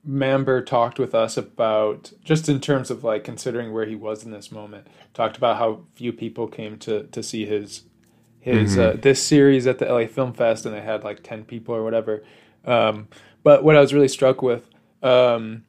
Mamber 0.07 0.61
talked 0.65 0.99
with 0.99 1.13
us 1.15 1.37
about 1.37 2.11
just 2.23 2.47
in 2.47 2.61
terms 2.61 2.89
of 2.91 3.03
like 3.03 3.23
considering 3.23 3.73
where 3.73 3.85
he 3.85 3.95
was 3.95 4.23
in 4.23 4.31
this 4.31 4.51
moment. 4.51 4.87
Talked 5.13 5.37
about 5.37 5.57
how 5.57 5.81
few 5.95 6.13
people 6.13 6.47
came 6.47 6.77
to 6.79 7.03
to 7.07 7.23
see 7.23 7.45
his 7.45 7.83
his 8.39 8.77
uh, 8.77 8.95
this 9.01 9.21
series 9.21 9.67
at 9.67 9.79
the 9.79 9.85
LA 9.85 10.05
Film 10.07 10.31
Fest, 10.33 10.65
and 10.65 10.73
they 10.73 10.81
had 10.81 11.03
like 11.03 11.23
ten 11.23 11.43
people 11.43 11.75
or 11.75 11.83
whatever. 11.83 12.23
Um, 12.63 13.07
but 13.43 13.63
what 13.63 13.75
I 13.75 13.81
was 13.81 13.93
really 13.93 14.07
struck 14.07 14.41
with 14.41 14.63
um, 15.03 15.63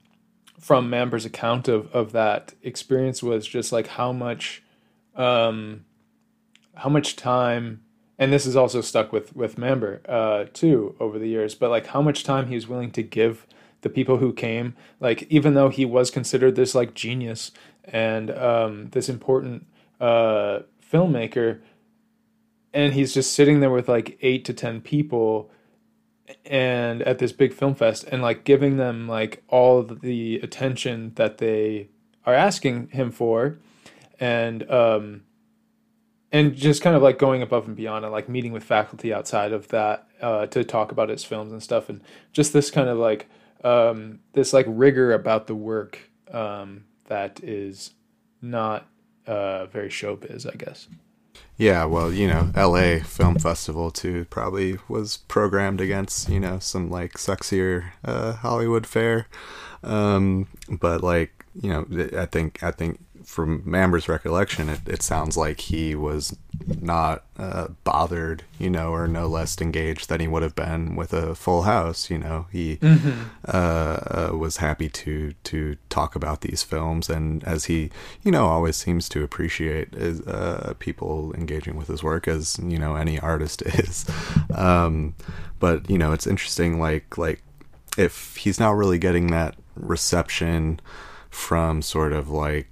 from 0.58 0.90
Mamber's 0.90 1.24
account 1.24 1.68
of 1.68 1.92
of 1.94 2.12
that 2.12 2.54
experience 2.62 3.22
was 3.22 3.46
just 3.46 3.72
like 3.72 3.88
how 3.88 4.12
much 4.12 4.62
um, 5.16 5.84
how 6.74 6.88
much 6.88 7.16
time 7.16 7.82
and 8.18 8.32
this 8.32 8.46
is 8.46 8.56
also 8.56 8.80
stuck 8.80 9.12
with 9.12 9.34
with 9.34 9.56
Mamber 9.56 10.00
uh, 10.08 10.46
too 10.52 10.96
over 11.00 11.18
the 11.18 11.28
years 11.28 11.54
but 11.54 11.70
like 11.70 11.88
how 11.88 12.02
much 12.02 12.24
time 12.24 12.48
he 12.48 12.54
was 12.54 12.68
willing 12.68 12.90
to 12.92 13.02
give 13.02 13.46
the 13.82 13.88
people 13.88 14.18
who 14.18 14.32
came. 14.32 14.74
Like 15.00 15.26
even 15.30 15.54
though 15.54 15.68
he 15.68 15.84
was 15.84 16.10
considered 16.10 16.56
this 16.56 16.74
like 16.74 16.94
genius 16.94 17.52
and 17.84 18.30
um, 18.30 18.90
this 18.90 19.08
important 19.08 19.66
uh, 20.00 20.60
filmmaker, 20.92 21.60
and 22.72 22.92
he's 22.92 23.14
just 23.14 23.32
sitting 23.32 23.60
there 23.60 23.70
with 23.70 23.88
like 23.88 24.18
eight 24.20 24.44
to 24.46 24.52
ten 24.52 24.80
people 24.80 25.50
and 26.44 27.02
at 27.02 27.18
this 27.18 27.32
big 27.32 27.52
film 27.52 27.74
fest 27.74 28.04
and 28.04 28.22
like 28.22 28.44
giving 28.44 28.76
them 28.76 29.08
like 29.08 29.42
all 29.48 29.82
the 29.82 30.36
attention 30.40 31.12
that 31.16 31.38
they 31.38 31.88
are 32.26 32.34
asking 32.34 32.88
him 32.88 33.10
for 33.10 33.58
and 34.20 34.68
um 34.70 35.22
and 36.30 36.54
just 36.54 36.82
kind 36.82 36.94
of 36.94 37.02
like 37.02 37.18
going 37.18 37.40
above 37.40 37.66
and 37.66 37.76
beyond 37.76 38.04
and 38.04 38.12
like 38.12 38.28
meeting 38.28 38.52
with 38.52 38.62
faculty 38.64 39.12
outside 39.12 39.52
of 39.52 39.68
that 39.68 40.06
uh 40.20 40.46
to 40.46 40.64
talk 40.64 40.92
about 40.92 41.08
his 41.08 41.24
films 41.24 41.52
and 41.52 41.62
stuff 41.62 41.88
and 41.88 42.02
just 42.32 42.52
this 42.52 42.70
kind 42.70 42.88
of 42.88 42.98
like 42.98 43.28
um 43.64 44.20
this 44.34 44.52
like 44.52 44.66
rigor 44.68 45.12
about 45.12 45.46
the 45.46 45.54
work 45.54 46.10
um 46.30 46.84
that 47.06 47.42
is 47.42 47.94
not 48.42 48.86
uh 49.26 49.66
very 49.66 49.88
showbiz 49.88 50.50
i 50.50 50.56
guess 50.56 50.88
Yeah, 51.58 51.86
well, 51.86 52.12
you 52.12 52.28
know, 52.28 52.52
L.A. 52.54 53.00
Film 53.00 53.36
Festival 53.36 53.90
too 53.90 54.26
probably 54.26 54.78
was 54.88 55.16
programmed 55.16 55.80
against 55.80 56.28
you 56.28 56.38
know 56.38 56.60
some 56.60 56.88
like 56.88 57.14
sexier 57.14 57.90
uh, 58.04 58.34
Hollywood 58.34 58.86
fare, 58.86 59.26
um, 59.82 60.46
but 60.70 61.02
like 61.02 61.44
you 61.60 61.70
know, 61.70 61.86
I 62.16 62.26
think 62.26 62.62
I 62.62 62.70
think 62.70 63.00
from 63.28 63.62
Mamber's 63.66 64.08
recollection, 64.08 64.70
it, 64.70 64.80
it 64.86 65.02
sounds 65.02 65.36
like 65.36 65.60
he 65.60 65.94
was 65.94 66.34
not 66.80 67.24
uh, 67.36 67.68
bothered, 67.84 68.42
you 68.58 68.70
know, 68.70 68.90
or 68.90 69.06
no 69.06 69.26
less 69.26 69.60
engaged 69.60 70.08
than 70.08 70.18
he 70.18 70.26
would 70.26 70.42
have 70.42 70.54
been 70.54 70.96
with 70.96 71.12
a 71.12 71.34
full 71.34 71.62
house. 71.62 72.08
You 72.08 72.16
know, 72.16 72.46
he 72.50 72.78
uh, 73.46 73.50
uh, 73.50 74.30
was 74.32 74.56
happy 74.56 74.88
to 74.88 75.34
to 75.44 75.76
talk 75.90 76.16
about 76.16 76.40
these 76.40 76.62
films, 76.62 77.10
and 77.10 77.44
as 77.44 77.66
he, 77.66 77.90
you 78.22 78.32
know, 78.32 78.46
always 78.46 78.76
seems 78.76 79.10
to 79.10 79.22
appreciate 79.22 79.92
is, 79.92 80.22
uh, 80.22 80.72
people 80.78 81.34
engaging 81.34 81.76
with 81.76 81.88
his 81.88 82.02
work, 82.02 82.26
as 82.26 82.58
you 82.62 82.78
know, 82.78 82.96
any 82.96 83.20
artist 83.20 83.60
is. 83.66 84.06
Um, 84.54 85.14
but 85.60 85.88
you 85.90 85.98
know, 85.98 86.12
it's 86.12 86.26
interesting, 86.26 86.80
like 86.80 87.18
like 87.18 87.42
if 87.98 88.36
he's 88.36 88.58
not 88.58 88.74
really 88.74 88.98
getting 88.98 89.26
that 89.28 89.54
reception 89.76 90.80
from 91.28 91.82
sort 91.82 92.14
of 92.14 92.30
like 92.30 92.68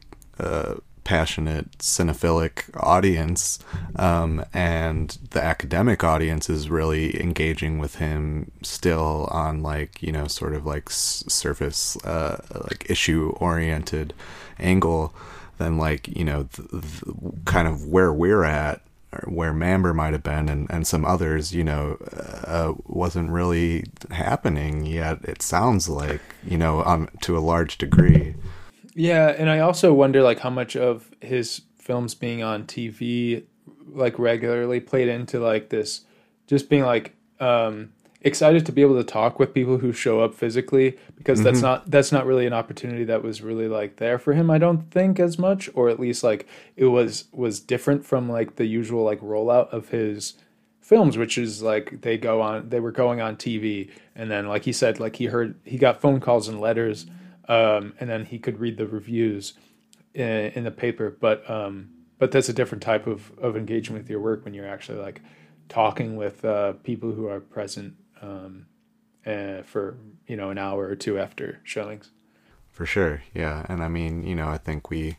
passionate 1.04 1.70
cinephilic 1.78 2.64
audience 2.82 3.60
um, 3.94 4.44
and 4.52 5.18
the 5.30 5.42
academic 5.42 6.02
audience 6.02 6.50
is 6.50 6.68
really 6.68 7.20
engaging 7.22 7.78
with 7.78 7.96
him 7.96 8.50
still 8.62 9.28
on 9.30 9.62
like 9.62 10.02
you 10.02 10.10
know 10.10 10.26
sort 10.26 10.52
of 10.52 10.66
like 10.66 10.88
s- 10.88 11.22
surface 11.28 11.96
uh, 12.04 12.44
like 12.68 12.90
issue 12.90 13.32
oriented 13.36 14.12
angle 14.58 15.14
then 15.58 15.78
like 15.78 16.08
you 16.08 16.24
know 16.24 16.48
th- 16.52 16.68
th- 16.70 17.16
kind 17.44 17.68
of 17.68 17.86
where 17.86 18.12
we're 18.12 18.42
at 18.42 18.82
where 19.24 19.52
Mamber 19.52 19.94
might 19.94 20.12
have 20.12 20.22
been 20.22 20.48
and, 20.48 20.66
and 20.70 20.86
some 20.86 21.04
others, 21.04 21.54
you 21.54 21.64
know, 21.64 21.96
uh, 22.44 22.74
wasn't 22.86 23.30
really 23.30 23.84
happening 24.10 24.84
yet. 24.84 25.24
It 25.24 25.42
sounds 25.42 25.88
like, 25.88 26.20
you 26.44 26.58
know, 26.58 26.82
um, 26.84 27.08
to 27.22 27.36
a 27.36 27.40
large 27.40 27.78
degree. 27.78 28.34
Yeah, 28.96 29.28
and 29.28 29.50
I 29.50 29.58
also 29.58 29.92
wonder 29.92 30.22
like 30.22 30.40
how 30.40 30.48
much 30.48 30.74
of 30.74 31.10
his 31.20 31.60
films 31.78 32.14
being 32.14 32.42
on 32.42 32.64
TV 32.64 33.44
like 33.92 34.18
regularly 34.18 34.80
played 34.80 35.08
into 35.08 35.38
like 35.38 35.68
this 35.68 36.00
just 36.46 36.68
being 36.68 36.82
like 36.82 37.14
um 37.38 37.92
excited 38.22 38.66
to 38.66 38.72
be 38.72 38.82
able 38.82 38.96
to 38.96 39.04
talk 39.04 39.38
with 39.38 39.54
people 39.54 39.78
who 39.78 39.92
show 39.92 40.20
up 40.20 40.34
physically 40.34 40.98
because 41.16 41.42
that's 41.42 41.60
not 41.60 41.88
that's 41.90 42.10
not 42.10 42.26
really 42.26 42.46
an 42.46 42.52
opportunity 42.52 43.04
that 43.04 43.22
was 43.22 43.40
really 43.40 43.68
like 43.68 43.96
there 43.96 44.18
for 44.18 44.32
him 44.32 44.50
I 44.50 44.58
don't 44.58 44.90
think 44.90 45.20
as 45.20 45.38
much 45.38 45.70
or 45.74 45.88
at 45.88 46.00
least 46.00 46.24
like 46.24 46.48
it 46.74 46.86
was 46.86 47.26
was 47.32 47.60
different 47.60 48.04
from 48.04 48.28
like 48.28 48.56
the 48.56 48.66
usual 48.66 49.04
like 49.04 49.20
rollout 49.20 49.68
of 49.68 49.90
his 49.90 50.34
films 50.80 51.16
which 51.16 51.38
is 51.38 51.62
like 51.62 52.00
they 52.00 52.16
go 52.18 52.40
on 52.40 52.68
they 52.70 52.80
were 52.80 52.92
going 52.92 53.20
on 53.20 53.36
TV 53.36 53.90
and 54.16 54.30
then 54.30 54.48
like 54.48 54.64
he 54.64 54.72
said 54.72 54.98
like 54.98 55.16
he 55.16 55.26
heard 55.26 55.54
he 55.64 55.78
got 55.78 56.00
phone 56.00 56.18
calls 56.18 56.48
and 56.48 56.60
letters 56.60 57.06
um 57.48 57.94
and 58.00 58.08
then 58.10 58.24
he 58.24 58.38
could 58.38 58.58
read 58.58 58.76
the 58.76 58.86
reviews 58.86 59.54
in, 60.14 60.28
in 60.54 60.64
the 60.64 60.70
paper. 60.70 61.16
But 61.20 61.48
um 61.50 61.90
but 62.18 62.30
that's 62.32 62.48
a 62.48 62.52
different 62.52 62.82
type 62.82 63.06
of 63.06 63.32
of 63.38 63.56
engagement 63.56 64.04
with 64.04 64.10
your 64.10 64.20
work 64.20 64.44
when 64.44 64.54
you're 64.54 64.68
actually 64.68 64.98
like 64.98 65.20
talking 65.68 66.16
with 66.16 66.44
uh 66.44 66.72
people 66.84 67.12
who 67.12 67.26
are 67.28 67.40
present 67.40 67.94
um 68.22 68.66
uh, 69.26 69.62
for 69.62 69.98
you 70.26 70.36
know 70.36 70.50
an 70.50 70.58
hour 70.58 70.86
or 70.86 70.94
two 70.94 71.18
after 71.18 71.60
showings. 71.64 72.10
For 72.76 72.86
sure, 72.86 73.22
yeah. 73.34 73.64
And 73.70 73.82
I 73.82 73.88
mean, 73.88 74.22
you 74.22 74.34
know, 74.34 74.48
I 74.48 74.58
think 74.58 74.90
we, 74.90 75.16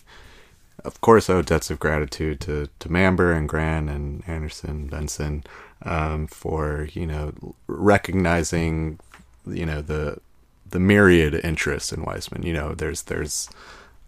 of 0.86 1.02
course, 1.02 1.28
owe 1.28 1.42
debts 1.42 1.72
of 1.72 1.80
gratitude 1.80 2.40
to, 2.42 2.70
to 2.78 2.88
Mamber 2.88 3.36
and 3.36 3.50
Grant 3.50 3.90
and 3.90 4.24
Anderson, 4.28 4.86
Benson, 4.86 5.44
um, 5.82 6.28
for, 6.28 6.88
you 6.94 7.08
know, 7.08 7.34
recognizing, 7.66 9.00
you 9.48 9.66
know, 9.66 9.82
the 9.82 10.20
the 10.72 10.80
myriad 10.80 11.34
interests 11.44 11.92
in 11.92 12.04
Wiseman. 12.04 12.44
You 12.44 12.54
know, 12.54 12.74
there's 12.74 13.04
there's 13.04 13.50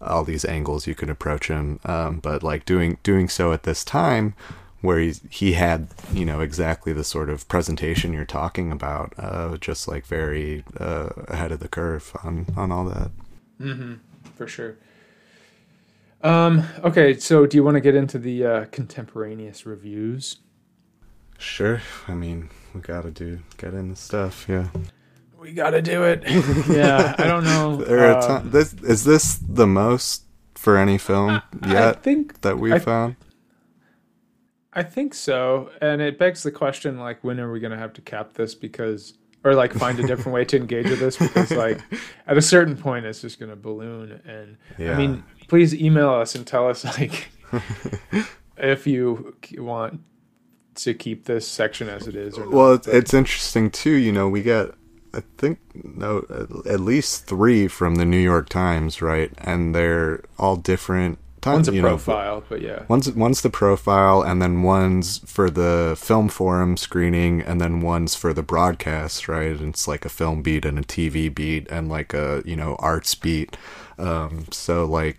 all 0.00 0.24
these 0.24 0.44
angles 0.44 0.86
you 0.86 0.94
can 0.94 1.10
approach 1.10 1.48
him, 1.48 1.78
um, 1.84 2.20
but 2.20 2.42
like 2.42 2.64
doing 2.64 2.98
doing 3.02 3.28
so 3.28 3.52
at 3.52 3.64
this 3.64 3.84
time 3.84 4.34
where 4.80 4.98
he's, 4.98 5.20
he 5.28 5.52
had 5.52 5.88
you 6.12 6.24
know 6.24 6.40
exactly 6.40 6.92
the 6.92 7.04
sort 7.04 7.28
of 7.28 7.46
presentation 7.48 8.12
you're 8.12 8.24
talking 8.24 8.72
about, 8.72 9.12
uh, 9.18 9.56
just 9.58 9.86
like 9.86 10.06
very 10.06 10.64
uh, 10.78 11.10
ahead 11.28 11.52
of 11.52 11.60
the 11.60 11.68
curve 11.68 12.16
on 12.24 12.46
on 12.56 12.72
all 12.72 12.84
that. 12.86 13.10
Mm-hmm, 13.60 13.94
for 14.36 14.46
sure 14.46 14.76
um 16.22 16.64
okay 16.84 17.18
so 17.18 17.46
do 17.46 17.56
you 17.56 17.64
want 17.64 17.76
to 17.76 17.80
get 17.80 17.94
into 17.94 18.18
the 18.18 18.44
uh 18.44 18.64
contemporaneous 18.66 19.64
reviews 19.64 20.36
Sure. 21.40 21.80
I 22.06 22.12
mean, 22.12 22.50
we 22.74 22.82
gotta 22.82 23.10
do 23.10 23.40
get 23.56 23.72
into 23.72 23.96
stuff. 23.96 24.44
Yeah. 24.46 24.68
We 25.40 25.52
gotta 25.52 25.80
do 25.82 26.02
it 26.04 26.22
yeah 26.68 27.14
i 27.18 27.24
don't 27.26 27.44
know 27.44 27.76
There 27.84 28.12
are 28.12 28.16
um, 28.16 28.22
ton- 28.22 28.50
this 28.50 28.74
is 28.74 29.04
this 29.04 29.38
the 29.48 29.66
most 29.66 30.24
for 30.54 30.76
any 30.76 30.98
film 30.98 31.40
yet? 31.62 31.64
I 31.64 31.72
yet 31.72 32.02
think 32.02 32.42
that 32.42 32.58
we 32.58 32.72
I- 32.72 32.78
found? 32.78 33.16
I 34.72 34.82
think 34.84 35.14
so, 35.14 35.70
and 35.80 36.00
it 36.00 36.16
begs 36.16 36.44
the 36.44 36.52
question: 36.52 36.98
like, 36.98 37.24
when 37.24 37.40
are 37.40 37.50
we 37.50 37.58
going 37.58 37.72
to 37.72 37.76
have 37.76 37.92
to 37.94 38.00
cap 38.00 38.34
this? 38.34 38.54
Because, 38.54 39.14
or 39.42 39.54
like, 39.54 39.72
find 39.72 39.98
a 39.98 40.06
different 40.06 40.32
way 40.32 40.44
to 40.44 40.56
engage 40.56 40.88
with 40.88 41.00
this? 41.00 41.16
Because, 41.16 41.50
like, 41.50 41.80
at 42.28 42.36
a 42.36 42.42
certain 42.42 42.76
point, 42.76 43.04
it's 43.04 43.20
just 43.20 43.40
going 43.40 43.50
to 43.50 43.56
balloon. 43.56 44.20
And 44.24 44.58
Yeah. 44.78 44.92
I 44.92 44.96
mean, 44.96 45.24
please 45.48 45.74
email 45.74 46.10
us 46.10 46.36
and 46.36 46.46
tell 46.46 46.68
us 46.68 46.84
like 46.84 47.30
if 48.58 48.86
you 48.86 49.34
want 49.58 50.02
to 50.76 50.94
keep 50.94 51.24
this 51.24 51.48
section 51.48 51.88
as 51.88 52.06
it 52.06 52.14
is. 52.14 52.38
Or 52.38 52.44
not. 52.44 52.52
Well, 52.52 52.72
it's, 52.74 52.86
it's 52.86 53.12
interesting 53.12 53.70
too. 53.70 53.90
You 53.90 54.12
know, 54.12 54.28
we 54.28 54.40
get 54.42 54.70
I 55.12 55.22
think 55.38 55.58
no 55.74 56.24
at- 56.30 56.80
least 56.80 57.26
three 57.26 57.68
from 57.68 57.96
the 57.96 58.04
New 58.04 58.18
York 58.18 58.48
Times, 58.48 59.02
right? 59.02 59.32
And 59.38 59.74
they're 59.74 60.22
all 60.38 60.56
different. 60.56 61.18
Times, 61.40 61.56
one's 61.56 61.68
a 61.68 61.72
you 61.72 61.80
know, 61.80 61.88
profile, 61.88 62.44
but 62.50 62.60
yeah, 62.60 62.84
One's 62.86 63.10
one's 63.12 63.40
the 63.40 63.48
profile, 63.48 64.20
and 64.20 64.42
then 64.42 64.62
one's 64.62 65.18
for 65.24 65.48
the 65.48 65.96
film 65.98 66.28
forum 66.28 66.76
screening, 66.76 67.40
and 67.40 67.58
then 67.58 67.80
one's 67.80 68.14
for 68.14 68.34
the 68.34 68.42
broadcast. 68.42 69.26
Right? 69.26 69.52
And 69.58 69.70
it's 69.70 69.88
like 69.88 70.04
a 70.04 70.10
film 70.10 70.42
beat 70.42 70.66
and 70.66 70.78
a 70.78 70.82
TV 70.82 71.34
beat, 71.34 71.66
and 71.70 71.88
like 71.88 72.12
a 72.12 72.42
you 72.44 72.56
know 72.56 72.76
arts 72.78 73.14
beat. 73.14 73.56
Um, 73.98 74.46
so 74.50 74.84
like 74.84 75.18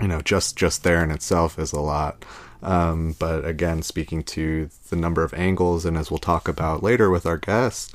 you 0.00 0.08
know 0.08 0.20
just 0.20 0.56
just 0.56 0.82
there 0.82 1.04
in 1.04 1.10
itself 1.12 1.56
is 1.58 1.72
a 1.72 1.80
lot. 1.80 2.24
Um, 2.60 3.14
but 3.18 3.44
again, 3.44 3.82
speaking 3.82 4.24
to 4.24 4.68
the 4.90 4.96
number 4.96 5.22
of 5.22 5.32
angles, 5.34 5.84
and 5.84 5.96
as 5.96 6.10
we'll 6.10 6.18
talk 6.18 6.48
about 6.48 6.82
later 6.82 7.10
with 7.10 7.26
our 7.26 7.36
guests, 7.38 7.92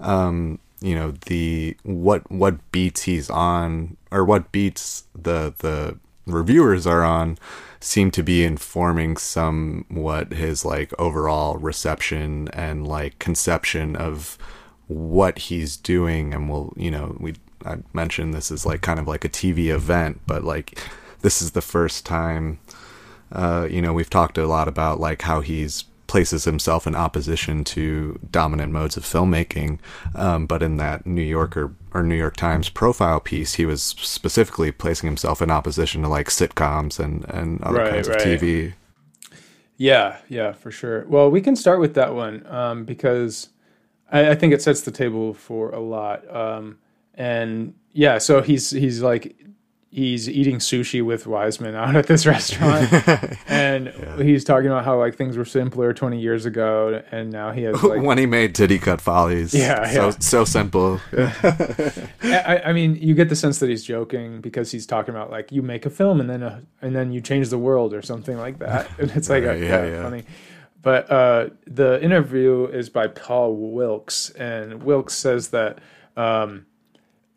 um, 0.00 0.58
you 0.80 0.94
know 0.94 1.12
the 1.26 1.76
what 1.82 2.30
what 2.30 2.70
beats 2.72 3.02
he's 3.02 3.30
on 3.30 3.96
or 4.10 4.24
what 4.24 4.52
beats 4.52 5.04
the 5.14 5.54
the 5.58 5.98
reviewers 6.26 6.86
are 6.86 7.04
on 7.04 7.38
seem 7.80 8.10
to 8.10 8.22
be 8.22 8.44
informing 8.44 9.16
somewhat 9.16 10.32
his 10.32 10.64
like 10.64 10.92
overall 10.98 11.56
reception 11.56 12.48
and 12.48 12.86
like 12.86 13.18
conception 13.18 13.94
of 13.96 14.36
what 14.88 15.38
he's 15.38 15.76
doing. 15.76 16.34
And 16.34 16.50
we'll 16.50 16.72
you 16.76 16.90
know 16.90 17.16
we 17.20 17.34
I 17.64 17.78
mentioned 17.92 18.34
this 18.34 18.50
is 18.50 18.66
like 18.66 18.82
kind 18.82 18.98
of 18.98 19.08
like 19.08 19.24
a 19.24 19.28
TV 19.28 19.68
event 19.68 20.20
but 20.26 20.44
like 20.44 20.78
this 21.22 21.40
is 21.40 21.52
the 21.52 21.62
first 21.62 22.04
time 22.04 22.58
uh, 23.32 23.66
you 23.70 23.82
know, 23.82 23.92
we've 23.92 24.10
talked 24.10 24.38
a 24.38 24.46
lot 24.46 24.68
about 24.68 25.00
like 25.00 25.22
how 25.22 25.40
he's 25.40 25.84
places 26.06 26.44
himself 26.44 26.86
in 26.86 26.94
opposition 26.94 27.64
to 27.64 28.18
dominant 28.30 28.72
modes 28.72 28.96
of 28.96 29.04
filmmaking. 29.04 29.78
Um, 30.14 30.46
but 30.46 30.62
in 30.62 30.76
that 30.78 31.06
New 31.06 31.22
Yorker 31.22 31.74
or 31.92 32.02
New 32.02 32.16
York 32.16 32.36
Times 32.36 32.68
profile 32.68 33.20
piece, 33.20 33.54
he 33.54 33.66
was 33.66 33.82
specifically 33.82 34.72
placing 34.72 35.06
himself 35.08 35.42
in 35.42 35.50
opposition 35.50 36.02
to 36.02 36.08
like 36.08 36.28
sitcoms 36.28 36.98
and, 37.00 37.24
and 37.28 37.62
other 37.62 37.82
Right, 37.82 37.90
kinds 37.90 38.08
right. 38.08 38.16
of 38.16 38.22
TV. 38.22 38.74
yeah, 39.76 40.18
yeah, 40.28 40.52
for 40.52 40.70
sure. 40.70 41.04
Well, 41.06 41.30
we 41.30 41.40
can 41.40 41.56
start 41.56 41.80
with 41.80 41.94
that 41.94 42.14
one 42.14 42.46
um, 42.46 42.84
because 42.84 43.50
I, 44.10 44.30
I 44.30 44.34
think 44.34 44.52
it 44.54 44.62
sets 44.62 44.82
the 44.82 44.90
table 44.90 45.34
for 45.34 45.70
a 45.70 45.80
lot. 45.80 46.28
Um, 46.34 46.78
and 47.14 47.74
yeah, 47.92 48.18
so 48.18 48.42
he's 48.42 48.70
he's 48.70 49.02
like 49.02 49.36
he's 49.96 50.28
eating 50.28 50.58
sushi 50.58 51.02
with 51.02 51.26
Wiseman 51.26 51.74
out 51.74 51.96
at 51.96 52.06
this 52.06 52.26
restaurant, 52.26 52.92
and 53.48 53.88
he's 54.20 54.44
talking 54.44 54.66
about 54.66 54.84
how 54.84 54.98
like 54.98 55.16
things 55.16 55.38
were 55.38 55.44
simpler 55.46 55.94
20 55.94 56.20
years 56.20 56.44
ago, 56.44 57.02
and 57.10 57.32
now 57.32 57.50
he 57.50 57.62
has 57.62 57.82
like 57.82 58.02
when 58.02 58.18
he 58.18 58.26
made 58.26 58.54
Titicut 58.54 59.00
Follies. 59.00 59.54
Yeah, 59.54 59.90
so, 59.90 60.08
yeah. 60.08 60.10
so 60.18 60.44
simple. 60.44 61.00
I, 62.22 62.62
I 62.66 62.72
mean, 62.74 62.96
you 62.96 63.14
get 63.14 63.30
the 63.30 63.36
sense 63.36 63.58
that 63.60 63.70
he's 63.70 63.84
joking 63.84 64.42
because 64.42 64.70
he's 64.70 64.86
talking 64.86 65.14
about 65.14 65.30
like 65.30 65.50
you 65.50 65.62
make 65.62 65.86
a 65.86 65.90
film 65.90 66.20
and 66.20 66.28
then 66.28 66.42
uh 66.42 66.60
and 66.82 66.94
then 66.94 67.10
you 67.10 67.22
change 67.22 67.48
the 67.48 67.58
world 67.58 67.94
or 67.94 68.02
something 68.02 68.36
like 68.36 68.58
that, 68.58 68.90
and 68.98 69.10
it's 69.12 69.30
like 69.30 69.44
Right, 69.44 69.60
yeah, 69.60 69.84
yeah, 69.84 69.90
yeah. 69.90 70.02
funny. 70.02 70.24
But 70.82 71.10
uh, 71.10 71.48
the 71.66 72.00
interview 72.02 72.66
is 72.66 72.90
by 72.90 73.08
Paul 73.08 73.56
Wilkes, 73.56 74.30
and 74.30 74.84
Wilkes 74.84 75.14
says 75.14 75.48
that 75.48 75.78
um, 76.16 76.66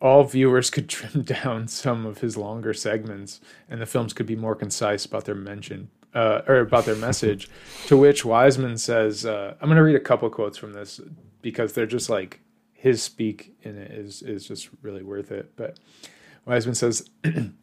all 0.02 0.24
viewers 0.24 0.70
could 0.70 0.90
trim 0.90 1.24
down 1.24 1.68
some 1.68 2.06
of 2.06 2.20
his 2.20 2.38
longer 2.38 2.74
segments, 2.74 3.40
and 3.70 3.82
the 3.82 3.86
films 3.86 4.14
could 4.14 4.26
be 4.26 4.36
more 4.36 4.56
concise 4.56 5.06
about 5.06 5.26
their 5.26 5.36
mention 5.36 5.90
uh, 6.14 6.42
or 6.48 6.60
about 6.60 6.86
their 6.86 6.96
message. 6.96 7.50
to 7.88 7.98
which 7.98 8.26
Wiseman 8.26 8.78
says, 8.78 9.26
uh, 9.26 9.56
"I'm 9.62 9.68
going 9.68 9.78
to 9.78 9.84
read 9.84 9.96
a 9.96 10.00
couple 10.00 10.30
quotes 10.30 10.58
from 10.58 10.74
this 10.74 11.00
because 11.42 11.74
they're 11.74 11.86
just 11.86 12.10
like 12.10 12.42
his 12.74 13.04
speak 13.04 13.54
in 13.62 13.78
it 13.78 13.92
is 13.92 14.22
is 14.22 14.48
just 14.48 14.70
really 14.82 15.04
worth 15.04 15.32
it." 15.32 15.56
But 15.56 15.78
Wiseman 16.46 16.76
says. 16.76 17.10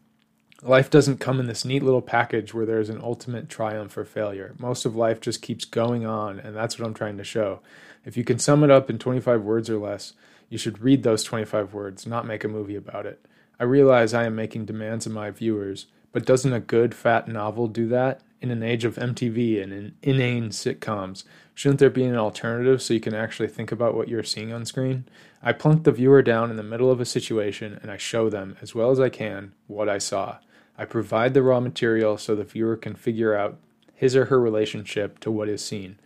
Life 0.62 0.88
doesn't 0.88 1.20
come 1.20 1.38
in 1.38 1.48
this 1.48 1.66
neat 1.66 1.82
little 1.82 2.00
package 2.00 2.54
where 2.54 2.64
there's 2.64 2.88
an 2.88 2.98
ultimate 3.02 3.50
triumph 3.50 3.94
or 3.98 4.06
failure. 4.06 4.54
Most 4.58 4.86
of 4.86 4.96
life 4.96 5.20
just 5.20 5.42
keeps 5.42 5.66
going 5.66 6.06
on, 6.06 6.40
and 6.40 6.56
that's 6.56 6.78
what 6.78 6.86
I'm 6.86 6.94
trying 6.94 7.18
to 7.18 7.24
show. 7.24 7.60
If 8.06 8.16
you 8.16 8.24
can 8.24 8.38
sum 8.38 8.64
it 8.64 8.70
up 8.70 8.88
in 8.88 8.98
25 8.98 9.42
words 9.42 9.68
or 9.68 9.76
less, 9.76 10.14
you 10.48 10.58
should 10.58 10.82
read 10.82 11.02
those 11.02 11.24
25 11.24 11.74
words, 11.74 12.06
not 12.06 12.26
make 12.26 12.44
a 12.44 12.48
movie 12.48 12.76
about 12.76 13.06
it. 13.06 13.24
I 13.58 13.64
realize 13.64 14.14
I 14.14 14.24
am 14.24 14.36
making 14.36 14.66
demands 14.66 15.06
of 15.06 15.12
my 15.12 15.30
viewers, 15.30 15.86
but 16.12 16.26
doesn't 16.26 16.52
a 16.52 16.60
good 16.60 16.94
fat 16.94 17.28
novel 17.28 17.66
do 17.68 17.88
that? 17.88 18.20
In 18.40 18.50
an 18.50 18.62
age 18.62 18.84
of 18.84 18.96
MTV 18.96 19.62
and 19.62 19.72
in 19.72 19.94
inane 20.02 20.50
sitcoms, 20.50 21.24
shouldn't 21.54 21.80
there 21.80 21.90
be 21.90 22.04
an 22.04 22.16
alternative 22.16 22.82
so 22.82 22.94
you 22.94 23.00
can 23.00 23.14
actually 23.14 23.48
think 23.48 23.72
about 23.72 23.94
what 23.94 24.08
you're 24.08 24.22
seeing 24.22 24.52
on 24.52 24.66
screen? 24.66 25.06
I 25.42 25.52
plunk 25.52 25.84
the 25.84 25.92
viewer 25.92 26.22
down 26.22 26.50
in 26.50 26.56
the 26.56 26.62
middle 26.62 26.90
of 26.90 27.00
a 27.00 27.06
situation 27.06 27.78
and 27.82 27.90
I 27.90 27.96
show 27.96 28.28
them, 28.28 28.56
as 28.60 28.74
well 28.74 28.90
as 28.90 29.00
I 29.00 29.08
can, 29.08 29.52
what 29.66 29.88
I 29.88 29.98
saw. 29.98 30.38
I 30.78 30.84
provide 30.84 31.32
the 31.32 31.42
raw 31.42 31.60
material 31.60 32.18
so 32.18 32.34
the 32.34 32.44
viewer 32.44 32.76
can 32.76 32.94
figure 32.94 33.34
out 33.34 33.58
his 33.94 34.14
or 34.14 34.26
her 34.26 34.38
relationship 34.38 35.18
to 35.20 35.30
what 35.30 35.48
is 35.48 35.64
seen. 35.64 35.98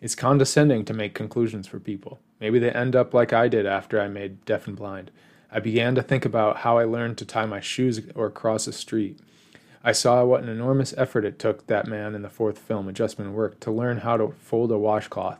It's 0.00 0.14
condescending 0.14 0.84
to 0.84 0.94
make 0.94 1.14
conclusions 1.14 1.66
for 1.66 1.80
people. 1.80 2.20
Maybe 2.40 2.58
they 2.58 2.70
end 2.70 2.94
up 2.94 3.12
like 3.12 3.32
I 3.32 3.48
did 3.48 3.66
after 3.66 4.00
I 4.00 4.08
made 4.08 4.44
Deaf 4.44 4.66
and 4.68 4.76
Blind. 4.76 5.10
I 5.50 5.60
began 5.60 5.94
to 5.96 6.02
think 6.02 6.24
about 6.24 6.58
how 6.58 6.78
I 6.78 6.84
learned 6.84 7.18
to 7.18 7.24
tie 7.24 7.46
my 7.46 7.60
shoes 7.60 8.00
or 8.14 8.30
cross 8.30 8.66
a 8.66 8.72
street. 8.72 9.18
I 9.82 9.92
saw 9.92 10.24
what 10.24 10.42
an 10.42 10.48
enormous 10.48 10.94
effort 10.96 11.24
it 11.24 11.38
took 11.38 11.66
that 11.66 11.86
man 11.86 12.14
in 12.14 12.22
the 12.22 12.28
fourth 12.28 12.58
film, 12.58 12.88
Adjustment 12.88 13.32
Work, 13.32 13.58
to 13.60 13.70
learn 13.70 13.98
how 13.98 14.16
to 14.16 14.34
fold 14.38 14.70
a 14.70 14.78
washcloth. 14.78 15.38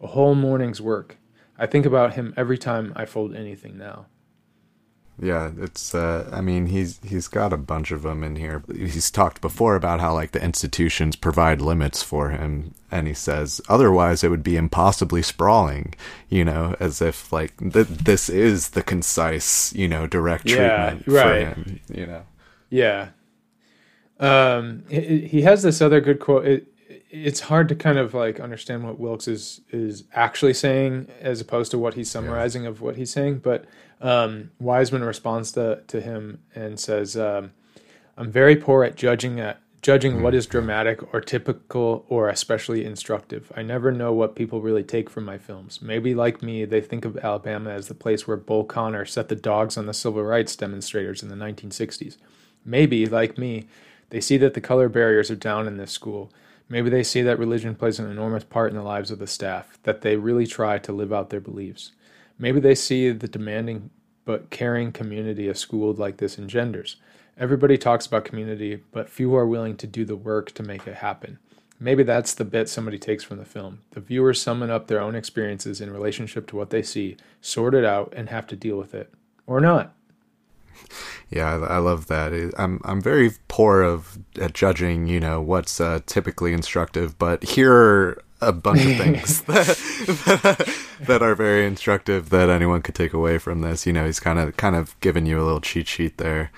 A 0.00 0.06
whole 0.06 0.34
morning's 0.34 0.80
work. 0.80 1.16
I 1.58 1.66
think 1.66 1.84
about 1.84 2.14
him 2.14 2.32
every 2.36 2.56
time 2.56 2.92
I 2.94 3.04
fold 3.04 3.34
anything 3.34 3.76
now. 3.76 4.06
Yeah, 5.20 5.50
it's. 5.58 5.94
Uh, 5.94 6.30
I 6.32 6.40
mean, 6.40 6.66
he's 6.66 7.00
he's 7.04 7.26
got 7.26 7.52
a 7.52 7.56
bunch 7.56 7.90
of 7.90 8.02
them 8.02 8.22
in 8.22 8.36
here. 8.36 8.62
He's 8.72 9.10
talked 9.10 9.40
before 9.40 9.74
about 9.74 9.98
how 10.00 10.14
like 10.14 10.30
the 10.30 10.42
institutions 10.42 11.16
provide 11.16 11.60
limits 11.60 12.02
for 12.04 12.30
him, 12.30 12.74
and 12.90 13.08
he 13.08 13.14
says 13.14 13.60
otherwise 13.68 14.22
it 14.22 14.28
would 14.30 14.44
be 14.44 14.56
impossibly 14.56 15.22
sprawling. 15.22 15.94
You 16.28 16.44
know, 16.44 16.76
as 16.78 17.02
if 17.02 17.32
like 17.32 17.56
th- 17.58 17.88
this 17.88 18.28
is 18.28 18.70
the 18.70 18.82
concise, 18.82 19.72
you 19.74 19.88
know, 19.88 20.06
direct 20.06 20.48
Yeah, 20.48 20.90
treatment 20.90 21.04
for 21.06 21.10
right. 21.12 21.46
him. 21.48 21.80
You 21.92 22.06
know. 22.06 22.22
Yeah. 22.70 23.08
Um, 24.20 24.84
he, 24.88 25.26
he 25.26 25.42
has 25.42 25.62
this 25.62 25.80
other 25.80 26.00
good 26.00 26.20
quote. 26.20 26.46
It, 26.46 26.66
it's 27.10 27.40
hard 27.40 27.68
to 27.70 27.74
kind 27.74 27.98
of 27.98 28.14
like 28.14 28.38
understand 28.38 28.84
what 28.84 28.98
Wilkes 28.98 29.26
is 29.28 29.60
is 29.70 30.04
actually 30.12 30.54
saying 30.54 31.08
as 31.20 31.40
opposed 31.40 31.70
to 31.70 31.78
what 31.78 31.94
he's 31.94 32.10
summarizing 32.10 32.66
of 32.66 32.80
what 32.80 32.96
he's 32.96 33.10
saying. 33.10 33.38
But 33.38 33.64
um, 34.00 34.50
Wiseman 34.58 35.04
responds 35.04 35.52
to 35.52 35.82
to 35.86 36.00
him 36.00 36.40
and 36.54 36.78
says, 36.78 37.16
um, 37.16 37.52
"I'm 38.16 38.30
very 38.30 38.56
poor 38.56 38.84
at 38.84 38.96
judging 38.96 39.40
at 39.40 39.60
judging 39.80 40.22
what 40.22 40.34
is 40.34 40.46
dramatic 40.46 41.14
or 41.14 41.20
typical 41.20 42.04
or 42.08 42.28
especially 42.28 42.84
instructive. 42.84 43.52
I 43.54 43.62
never 43.62 43.92
know 43.92 44.12
what 44.12 44.34
people 44.34 44.60
really 44.60 44.82
take 44.82 45.08
from 45.08 45.24
my 45.24 45.38
films. 45.38 45.80
Maybe 45.80 46.14
like 46.14 46.42
me, 46.42 46.64
they 46.64 46.80
think 46.80 47.04
of 47.04 47.16
Alabama 47.18 47.70
as 47.70 47.86
the 47.86 47.94
place 47.94 48.26
where 48.26 48.36
Bull 48.36 48.64
Connor 48.64 49.04
set 49.04 49.28
the 49.28 49.36
dogs 49.36 49.76
on 49.76 49.86
the 49.86 49.94
civil 49.94 50.24
rights 50.24 50.56
demonstrators 50.56 51.22
in 51.22 51.28
the 51.28 51.36
1960s. 51.36 52.16
Maybe 52.64 53.06
like 53.06 53.38
me." 53.38 53.68
They 54.10 54.20
see 54.20 54.36
that 54.38 54.54
the 54.54 54.60
color 54.60 54.88
barriers 54.88 55.30
are 55.30 55.36
down 55.36 55.66
in 55.66 55.76
this 55.76 55.92
school. 55.92 56.32
Maybe 56.68 56.90
they 56.90 57.02
see 57.02 57.22
that 57.22 57.38
religion 57.38 57.74
plays 57.74 57.98
an 57.98 58.10
enormous 58.10 58.44
part 58.44 58.70
in 58.70 58.76
the 58.76 58.82
lives 58.82 59.10
of 59.10 59.18
the 59.18 59.26
staff, 59.26 59.78
that 59.84 60.02
they 60.02 60.16
really 60.16 60.46
try 60.46 60.78
to 60.78 60.92
live 60.92 61.12
out 61.12 61.30
their 61.30 61.40
beliefs. 61.40 61.92
Maybe 62.38 62.60
they 62.60 62.74
see 62.74 63.10
the 63.10 63.28
demanding 63.28 63.90
but 64.24 64.50
caring 64.50 64.92
community 64.92 65.48
a 65.48 65.54
school 65.54 65.94
like 65.94 66.18
this 66.18 66.38
engenders. 66.38 66.96
Everybody 67.38 67.78
talks 67.78 68.04
about 68.04 68.26
community, 68.26 68.82
but 68.92 69.08
few 69.08 69.34
are 69.34 69.46
willing 69.46 69.76
to 69.78 69.86
do 69.86 70.04
the 70.04 70.16
work 70.16 70.52
to 70.52 70.62
make 70.62 70.86
it 70.86 70.96
happen. 70.96 71.38
Maybe 71.80 72.02
that's 72.02 72.34
the 72.34 72.44
bit 72.44 72.68
somebody 72.68 72.98
takes 72.98 73.24
from 73.24 73.38
the 73.38 73.44
film. 73.44 73.80
The 73.92 74.00
viewers 74.00 74.42
summon 74.42 74.70
up 74.70 74.86
their 74.86 75.00
own 75.00 75.14
experiences 75.14 75.80
in 75.80 75.90
relationship 75.90 76.46
to 76.48 76.56
what 76.56 76.68
they 76.68 76.82
see, 76.82 77.16
sort 77.40 77.74
it 77.74 77.86
out, 77.86 78.12
and 78.14 78.28
have 78.28 78.46
to 78.48 78.56
deal 78.56 78.76
with 78.76 78.94
it. 78.94 79.12
Or 79.46 79.60
not. 79.60 79.94
Yeah, 81.30 81.56
I, 81.56 81.74
I 81.74 81.78
love 81.78 82.06
that. 82.06 82.32
I'm 82.56 82.80
I'm 82.84 83.02
very 83.02 83.32
poor 83.48 83.82
of 83.82 84.18
at 84.40 84.54
judging, 84.54 85.08
you 85.08 85.20
know, 85.20 85.42
what's 85.42 85.78
uh, 85.78 86.00
typically 86.06 86.54
instructive, 86.54 87.18
but 87.18 87.42
here 87.44 87.70
are 87.70 88.24
a 88.40 88.50
bunch 88.50 88.86
of 88.86 88.96
things 88.96 89.42
that, 89.42 89.66
that 89.66 90.87
are 91.06 91.34
very 91.34 91.66
instructive 91.66 92.30
that 92.30 92.48
anyone 92.50 92.82
could 92.82 92.94
take 92.94 93.12
away 93.12 93.38
from 93.38 93.60
this. 93.60 93.86
You 93.86 93.92
know, 93.92 94.06
he's 94.06 94.20
kind 94.20 94.38
of 94.38 94.56
kind 94.56 94.76
of 94.76 94.98
giving 95.00 95.26
you 95.26 95.40
a 95.40 95.44
little 95.44 95.60
cheat 95.60 95.86
sheet 95.88 96.18
there, 96.18 96.50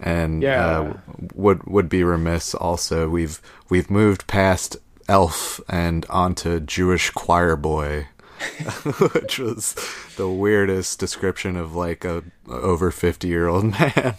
and 0.00 0.42
Yeah. 0.42 0.66
uh, 0.80 0.96
would 1.34 1.64
would 1.64 1.88
be 1.88 2.02
remiss 2.04 2.54
also. 2.54 3.08
We've 3.08 3.40
we've 3.68 3.90
moved 3.90 4.26
past 4.26 4.76
elf 5.08 5.60
and 5.68 6.06
onto 6.08 6.60
Jewish 6.60 7.10
choir 7.10 7.56
boy. 7.56 8.08
which 9.14 9.38
was 9.38 9.74
the 10.16 10.28
weirdest 10.28 10.98
description 10.98 11.56
of 11.56 11.74
like 11.76 12.04
a 12.04 12.22
over 12.48 12.90
50 12.90 13.28
year 13.28 13.46
old 13.46 13.64
man 13.78 14.16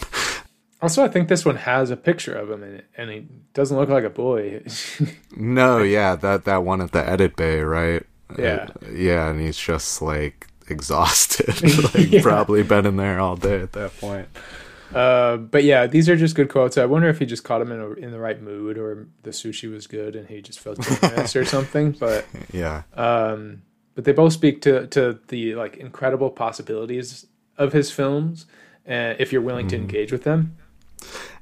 Also, 0.81 1.03
I 1.03 1.09
think 1.09 1.27
this 1.27 1.45
one 1.45 1.57
has 1.57 1.91
a 1.91 1.97
picture 1.97 2.33
of 2.33 2.49
him 2.49 2.63
in 2.63 2.75
it, 2.75 2.85
and 2.97 3.09
he 3.09 3.27
doesn't 3.53 3.77
look 3.77 3.89
like 3.89 4.03
a 4.05 4.09
boy. 4.09 4.63
no 5.35 5.83
yeah 5.83 6.15
that 6.15 6.45
that 6.45 6.63
one 6.63 6.81
at 6.81 6.91
the 6.91 7.07
edit 7.07 7.35
bay 7.35 7.59
right 7.59 8.05
Yeah. 8.37 8.67
Uh, 8.83 8.91
yeah 8.91 9.29
and 9.29 9.39
he's 9.39 9.57
just 9.57 10.01
like 10.01 10.47
exhausted 10.67 11.61
like 11.95 12.11
Yeah. 12.11 12.21
probably 12.21 12.63
been 12.63 12.85
in 12.85 12.97
there 12.97 13.19
all 13.19 13.35
day 13.35 13.61
at 13.61 13.73
that 13.73 13.97
point 13.99 14.27
Uh, 14.93 15.35
but 15.37 15.63
yeah, 15.63 15.87
these 15.87 16.07
are 16.07 16.15
just 16.15 16.35
good 16.35 16.47
quotes. 16.47 16.77
I 16.77 16.85
wonder 16.85 17.09
if 17.09 17.19
he 17.19 17.25
just 17.25 17.43
caught 17.43 17.59
him 17.59 17.71
in 17.71 17.81
a, 17.81 17.89
in 17.93 18.11
the 18.11 18.19
right 18.19 18.39
mood, 18.41 18.77
or 18.77 19.07
the 19.23 19.31
sushi 19.31 19.69
was 19.69 19.87
good 19.87 20.15
and 20.15 20.27
he 20.29 20.41
just 20.41 20.59
felt 20.59 20.79
generous 21.01 21.35
or 21.35 21.43
something. 21.43 21.91
But 21.91 22.25
yeah 22.53 22.83
um, 22.93 23.63
but 23.95 24.05
they 24.05 24.13
both 24.13 24.31
speak 24.33 24.61
to 24.61 24.87
to 24.87 25.19
the 25.27 25.55
like 25.55 25.77
incredible 25.77 26.29
possibilities 26.29 27.25
of 27.57 27.73
his 27.73 27.91
films, 27.91 28.45
uh, 28.87 29.15
if 29.19 29.33
you're 29.33 29.41
willing 29.41 29.67
to 29.69 29.75
engage 29.75 30.11
with 30.11 30.23
them. 30.23 30.55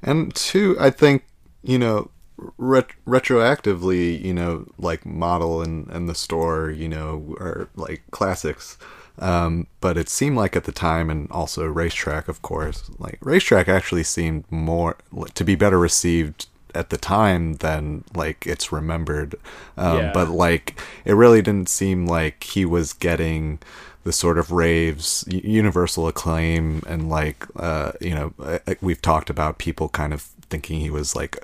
and 0.02 0.34
two 0.34 0.76
i 0.80 0.90
think 0.90 1.24
you 1.62 1.78
know 1.78 2.10
ret- 2.58 2.94
retroactively 3.06 4.20
you 4.22 4.34
know 4.34 4.66
like 4.78 5.04
model 5.06 5.62
and 5.62 5.88
and 5.88 6.08
the 6.08 6.14
store 6.14 6.70
you 6.70 6.88
know 6.88 7.34
are 7.38 7.68
like 7.76 8.02
classics 8.10 8.76
um 9.18 9.66
but 9.80 9.96
it 9.96 10.08
seemed 10.08 10.36
like 10.36 10.56
at 10.56 10.64
the 10.64 10.72
time 10.72 11.08
and 11.10 11.30
also 11.30 11.64
racetrack 11.64 12.26
of 12.28 12.42
course 12.42 12.90
like 12.98 13.18
racetrack 13.20 13.68
actually 13.68 14.02
seemed 14.02 14.44
more 14.50 14.96
to 15.34 15.44
be 15.44 15.54
better 15.54 15.78
received 15.78 16.46
at 16.74 16.90
the 16.90 16.96
time 16.98 17.54
than 17.54 18.02
like 18.14 18.44
it's 18.46 18.72
remembered 18.72 19.36
um 19.76 19.98
Yeah. 19.98 20.10
but 20.12 20.28
like 20.30 20.80
it 21.04 21.12
really 21.14 21.42
didn't 21.42 21.68
seem 21.68 22.06
like 22.06 22.42
he 22.42 22.64
was 22.64 22.92
getting 22.92 23.60
the 24.02 24.12
sort 24.12 24.36
of 24.36 24.50
raves 24.50 25.24
universal 25.28 26.08
acclaim 26.08 26.82
and 26.88 27.08
like 27.08 27.46
uh 27.56 27.92
you 28.00 28.14
know 28.14 28.34
uh, 28.42 28.58
we've 28.80 29.00
talked 29.00 29.30
about 29.30 29.58
people 29.58 29.88
kind 29.88 30.12
of 30.12 30.22
thinking 30.50 30.80
he 30.80 30.90
was 30.90 31.14
like 31.14 31.38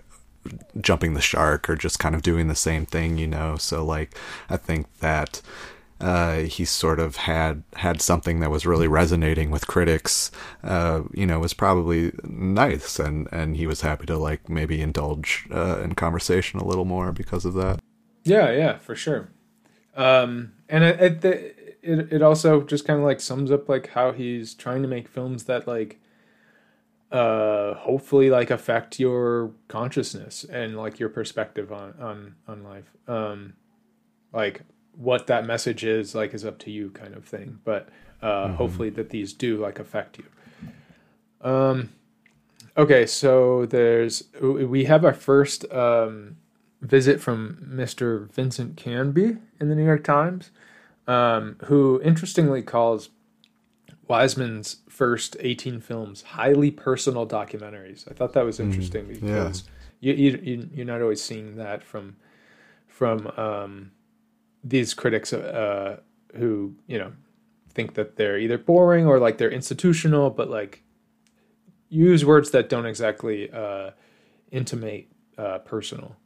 jumping 0.81 1.14
the 1.14 1.20
shark 1.20 1.68
or 1.68 1.76
just 1.76 1.98
kind 1.98 2.14
of 2.14 2.22
doing 2.22 2.48
the 2.48 2.55
same 2.55 2.87
thing 2.87 3.18
you 3.18 3.26
know 3.26 3.57
so 3.57 3.85
like 3.85 4.16
i 4.48 4.57
think 4.57 4.87
that 5.00 5.42
uh, 6.00 6.38
he 6.40 6.64
sort 6.64 6.98
of 6.98 7.16
had 7.16 7.62
had 7.74 8.00
something 8.00 8.40
that 8.40 8.50
was 8.50 8.64
really 8.64 8.88
resonating 8.88 9.50
with 9.50 9.66
critics. 9.66 10.31
Uh, 10.64 11.03
you 11.12 11.26
know, 11.26 11.38
was 11.38 11.53
probably 11.53 12.12
nice, 12.24 12.98
and 12.98 13.29
and 13.31 13.57
he 13.57 13.66
was 13.66 13.83
happy 13.83 14.07
to 14.07 14.16
like 14.16 14.48
maybe 14.48 14.81
indulge 14.81 15.46
uh, 15.53 15.81
in 15.81 15.94
conversation 15.94 16.59
a 16.59 16.64
little 16.64 16.87
more 16.87 17.12
because 17.12 17.44
of 17.44 17.55
that. 17.55 17.81
Yeah, 18.24 18.50
yeah, 18.50 18.79
for 18.79 18.94
sure. 18.94 19.29
Um, 19.94 20.53
and 20.68 20.85
it, 20.85 21.24
it, 21.83 22.12
it 22.12 22.22
also 22.22 22.62
just 22.62 22.87
kind 22.87 22.98
of 22.98 23.05
like 23.05 23.20
sums 23.20 23.50
up 23.50 23.68
like 23.68 23.88
how 23.88 24.12
he's 24.12 24.55
trying 24.55 24.83
to 24.83 24.88
make 24.88 25.09
films 25.09 25.44
that 25.44 25.66
like 25.66 26.00
uh 27.12 27.75
hopefully 27.75 28.31
like 28.31 28.51
affect 28.51 29.01
your 29.01 29.53
consciousness 29.68 30.44
and 30.44 30.77
like 30.77 30.99
your 31.01 31.09
perspective 31.09 31.73
on 31.73 31.94
on 32.01 32.35
on 32.46 32.62
life. 32.62 32.90
Um 33.09 33.55
like 34.33 34.62
what 34.96 35.27
that 35.27 35.46
message 35.46 35.85
is 35.85 36.14
like 36.14 36.35
is 36.35 36.44
up 36.44 36.59
to 36.61 36.70
you 36.70 36.90
kind 36.90 37.14
of 37.14 37.25
thing. 37.25 37.59
But 37.64 37.88
uh 38.23 38.49
hopefully 38.53 38.90
that 38.90 39.11
these 39.11 39.33
do 39.33 39.57
like 39.57 39.79
affect 39.79 40.18
you. 40.18 40.25
Um 41.49 41.90
okay 42.77 43.05
so 43.07 43.66
there's 43.66 44.25
we 44.40 44.85
have 44.85 45.05
our 45.05 45.12
first 45.12 45.70
um 45.73 46.37
visit 46.81 47.20
from 47.20 47.68
mr 47.68 48.31
vincent 48.31 48.77
canby 48.77 49.37
in 49.61 49.68
the 49.68 49.75
new 49.75 49.85
york 49.85 50.05
times 50.05 50.51
um 51.07 51.57
who 51.64 52.01
interestingly 52.03 52.62
calls 52.62 53.11
Wiseman's 54.11 54.79
first 54.88 55.37
18 55.38 55.81
films 55.81 56.23
highly 56.23 56.73
personal 56.73 57.29
documentaries. 57.29 58.11
I 58.11 58.14
thought 58.14 58.33
that 58.33 58.44
was 58.44 58.59
interesting 58.59 59.07
because 59.07 59.62
you, 60.01 60.12
you, 60.14 60.40
you 60.42 60.70
you're 60.75 60.87
not 60.87 61.01
always 61.01 61.23
seeing 61.23 61.55
that 61.57 61.85
from 61.85 62.16
from 62.88 63.29
um, 63.37 63.92
these 64.64 64.94
critics 64.94 65.33
uh, 65.33 66.01
who 66.35 66.75
you 66.88 66.99
know 66.99 67.12
think 67.73 67.94
that 67.94 68.16
they're 68.16 68.37
either 68.37 68.59
boring 68.59 69.07
or 69.07 69.20
like 69.20 69.38
they're 69.38 69.49
institutional, 69.49 70.29
but 70.29 70.51
like 70.51 70.83
use 71.88 72.25
words 72.25 72.51
that 72.51 72.68
don't 72.68 72.87
exactly 72.87 73.49
uh, 73.53 73.92
intimate 74.51 75.07
uh, 75.38 75.59
personal. 75.59 76.16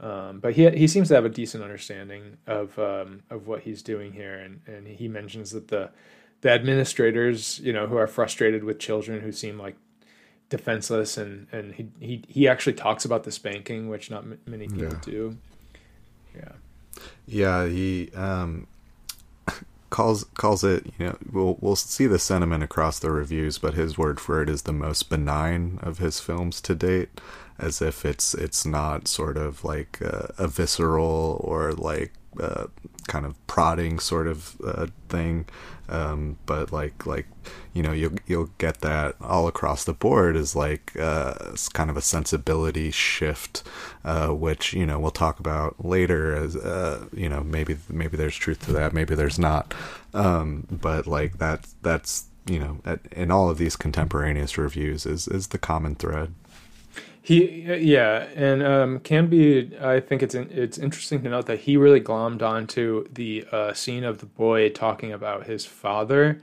Um, 0.00 0.40
but 0.40 0.54
he 0.54 0.70
he 0.70 0.86
seems 0.86 1.08
to 1.08 1.14
have 1.16 1.26
a 1.26 1.28
decent 1.28 1.62
understanding 1.62 2.38
of 2.46 2.78
um, 2.78 3.24
of 3.28 3.46
what 3.46 3.60
he's 3.60 3.82
doing 3.82 4.14
here, 4.14 4.36
and, 4.36 4.62
and 4.66 4.86
he 4.86 5.06
mentions 5.06 5.50
that 5.50 5.68
the 5.68 5.90
the 6.44 6.52
administrators, 6.52 7.60
you 7.60 7.72
know, 7.72 7.88
who 7.88 7.96
are 7.98 8.06
frustrated 8.08 8.64
with 8.64 8.78
children 8.78 9.22
who 9.22 9.32
seem 9.32 9.58
like 9.58 9.76
defenseless, 10.50 11.16
and 11.18 11.48
and 11.52 11.74
he 11.74 11.88
he 12.00 12.22
he 12.28 12.48
actually 12.48 12.74
talks 12.74 13.04
about 13.06 13.24
the 13.24 13.32
spanking, 13.32 13.88
which 13.88 14.10
not 14.10 14.24
m- 14.24 14.40
many 14.46 14.68
people 14.68 14.94
Yeah. 14.94 15.00
do. 15.02 15.38
Yeah. 16.36 16.52
Yeah, 17.26 17.66
he 17.66 18.10
um, 18.14 18.66
calls 19.90 20.24
calls 20.34 20.64
it. 20.64 20.86
You 20.98 21.06
know, 21.06 21.18
we'll 21.32 21.58
we'll 21.60 21.76
see 21.76 22.06
the 22.06 22.18
sentiment 22.18 22.62
across 22.62 22.98
the 22.98 23.10
reviews, 23.10 23.58
but 23.58 23.74
his 23.74 23.98
word 23.98 24.20
for 24.20 24.42
it 24.42 24.48
is 24.48 24.62
the 24.62 24.72
most 24.72 25.10
benign 25.10 25.78
of 25.82 25.98
his 25.98 26.20
films 26.20 26.60
to 26.62 26.74
date, 26.74 27.20
as 27.58 27.82
if 27.82 28.04
it's 28.04 28.34
it's 28.34 28.66
not 28.66 29.08
sort 29.08 29.36
of 29.38 29.64
like 29.64 30.00
uh, 30.02 30.28
a 30.38 30.48
visceral 30.48 31.40
or 31.44 31.72
like 31.72 32.12
uh, 32.40 32.66
kind 33.08 33.26
of 33.26 33.34
prodding 33.46 33.98
sort 33.98 34.26
of 34.26 34.56
uh, 34.64 34.86
thing, 35.08 35.46
um, 35.88 36.38
but 36.46 36.72
like 36.72 37.06
like 37.06 37.26
you 37.72 37.82
know 37.82 37.92
you'll 37.92 38.16
you'll 38.26 38.50
get 38.58 38.80
that 38.80 39.14
all 39.20 39.46
across 39.46 39.84
the 39.84 39.92
board 39.92 40.36
is 40.36 40.56
like 40.56 40.92
uh, 40.98 41.34
it's 41.52 41.68
kind 41.68 41.90
of 41.90 41.96
a 41.96 42.02
sensibility 42.02 42.90
shift, 42.90 43.62
uh, 44.04 44.28
which 44.28 44.72
you 44.72 44.86
know 44.86 44.98
we'll 44.98 45.10
talk 45.10 45.38
about 45.40 45.84
later 45.84 46.34
as 46.34 46.56
uh, 46.56 47.06
you 47.12 47.28
know 47.28 47.42
maybe 47.42 47.76
maybe 47.88 48.16
there's 48.16 48.36
truth 48.36 48.64
to 48.66 48.72
that, 48.72 48.92
maybe 48.92 49.14
there's 49.14 49.38
not, 49.38 49.74
um, 50.14 50.66
but 50.70 51.06
like 51.06 51.38
that 51.38 51.66
that's 51.82 52.26
you 52.46 52.58
know 52.58 52.78
at, 52.84 53.00
in 53.12 53.30
all 53.30 53.50
of 53.50 53.58
these 53.58 53.76
contemporaneous 53.76 54.56
reviews 54.56 55.06
is 55.06 55.28
is 55.28 55.48
the 55.48 55.58
common 55.58 55.94
thread. 55.94 56.34
He 57.24 57.62
yeah, 57.62 58.26
and 58.34 58.62
um, 58.62 59.00
Canby. 59.00 59.78
I 59.80 59.98
think 59.98 60.22
it's 60.22 60.34
it's 60.34 60.76
interesting 60.76 61.22
to 61.22 61.30
note 61.30 61.46
that 61.46 61.60
he 61.60 61.78
really 61.78 62.02
glommed 62.02 62.42
onto 62.42 63.08
the 63.10 63.46
uh, 63.50 63.72
scene 63.72 64.04
of 64.04 64.18
the 64.18 64.26
boy 64.26 64.68
talking 64.68 65.10
about 65.10 65.46
his 65.46 65.64
father. 65.64 66.42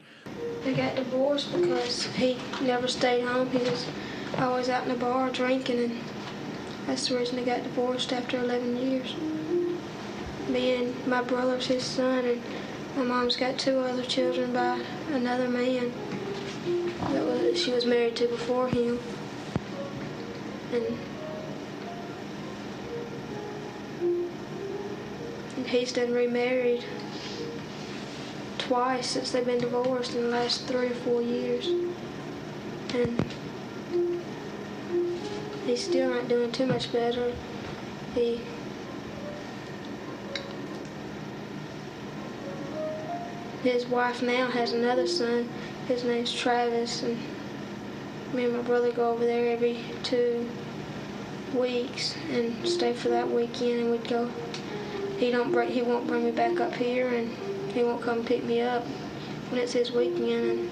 They 0.64 0.74
got 0.74 0.96
divorced 0.96 1.54
because 1.54 2.08
he 2.08 2.40
never 2.64 2.88
stayed 2.88 3.24
home. 3.24 3.52
He 3.52 3.60
was 3.60 3.86
always 4.40 4.70
out 4.70 4.82
in 4.82 4.90
the 4.90 4.96
bar 4.96 5.30
drinking, 5.30 5.84
and 5.84 6.00
that's 6.88 7.10
the 7.10 7.16
reason 7.16 7.36
they 7.36 7.46
got 7.46 7.62
divorced 7.62 8.12
after 8.12 8.40
11 8.40 8.76
years. 8.78 9.16
Me 10.50 10.78
and 10.78 11.08
my 11.08 11.22
brother's 11.22 11.68
his 11.68 11.84
son, 11.84 12.26
and 12.26 12.42
my 12.98 13.04
mom's 13.04 13.36
got 13.36 13.60
two 13.60 13.78
other 13.78 14.04
children 14.04 14.52
by 14.52 14.84
another 15.12 15.48
man 15.48 15.92
that 17.12 17.24
was, 17.24 17.62
she 17.62 17.72
was 17.72 17.86
married 17.86 18.16
to 18.16 18.28
before 18.28 18.68
him. 18.68 18.98
And, 20.74 20.98
and 25.58 25.68
he's 25.68 25.92
done 25.92 26.14
remarried 26.14 26.86
twice 28.58 29.08
since 29.08 29.32
they've 29.32 29.46
been 29.46 29.60
divorced 29.60 30.16
in 30.16 30.22
the 30.24 30.30
last 30.30 30.66
three 30.68 30.88
or 30.88 30.96
four 30.96 31.22
years. 31.22 31.68
And 32.94 33.26
he's 35.66 35.84
still 35.84 36.10
not 36.10 36.30
doing 36.30 36.52
too 36.54 36.66
much 36.66 36.92
better. 36.94 37.34
He 38.16 38.42
his 43.64 43.86
wife 43.86 44.22
now 44.22 44.48
has 44.48 44.72
another 44.74 45.06
son. 45.06 45.48
His 45.88 46.04
name's 46.04 46.34
Travis, 46.34 47.04
and 47.04 47.18
me 48.34 48.46
and 48.46 48.56
my 48.56 48.62
brother 48.62 48.92
go 48.92 49.12
over 49.12 49.26
there 49.26 49.52
every 49.52 49.80
two 50.04 50.48
weeks 51.54 52.16
and 52.30 52.68
stay 52.68 52.94
for 52.94 53.10
that 53.10 53.30
weekend, 53.30 53.82
and 53.82 53.92
we'd 53.92 54.08
go. 54.08 54.30
He 55.18 55.30
don't 55.30 55.52
bring, 55.52 55.70
he 55.70 55.82
won't 55.82 56.08
bring 56.08 56.26
me 56.26 56.32
back 56.32 56.60
up 56.60 56.74
here, 56.74 57.10
and 57.10 57.30
he 57.74 57.84
won't 57.84 58.02
come 58.02 58.26
pick 58.26 58.44
me 58.44 58.62
up 58.62 58.84
when 59.50 59.62
it's 59.62 59.74
his 59.74 59.92
weekend, 59.92 60.60
and 60.60 60.72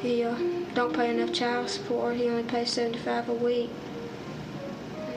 he 0.00 0.24
uh, 0.24 0.34
don't 0.74 0.94
pay 0.94 1.10
enough 1.10 1.32
child 1.34 1.68
support. 1.68 2.16
He 2.16 2.28
only 2.28 2.44
pays 2.44 2.72
seventy 2.72 2.98
five 2.98 3.28
a 3.28 3.34
week. 3.34 3.70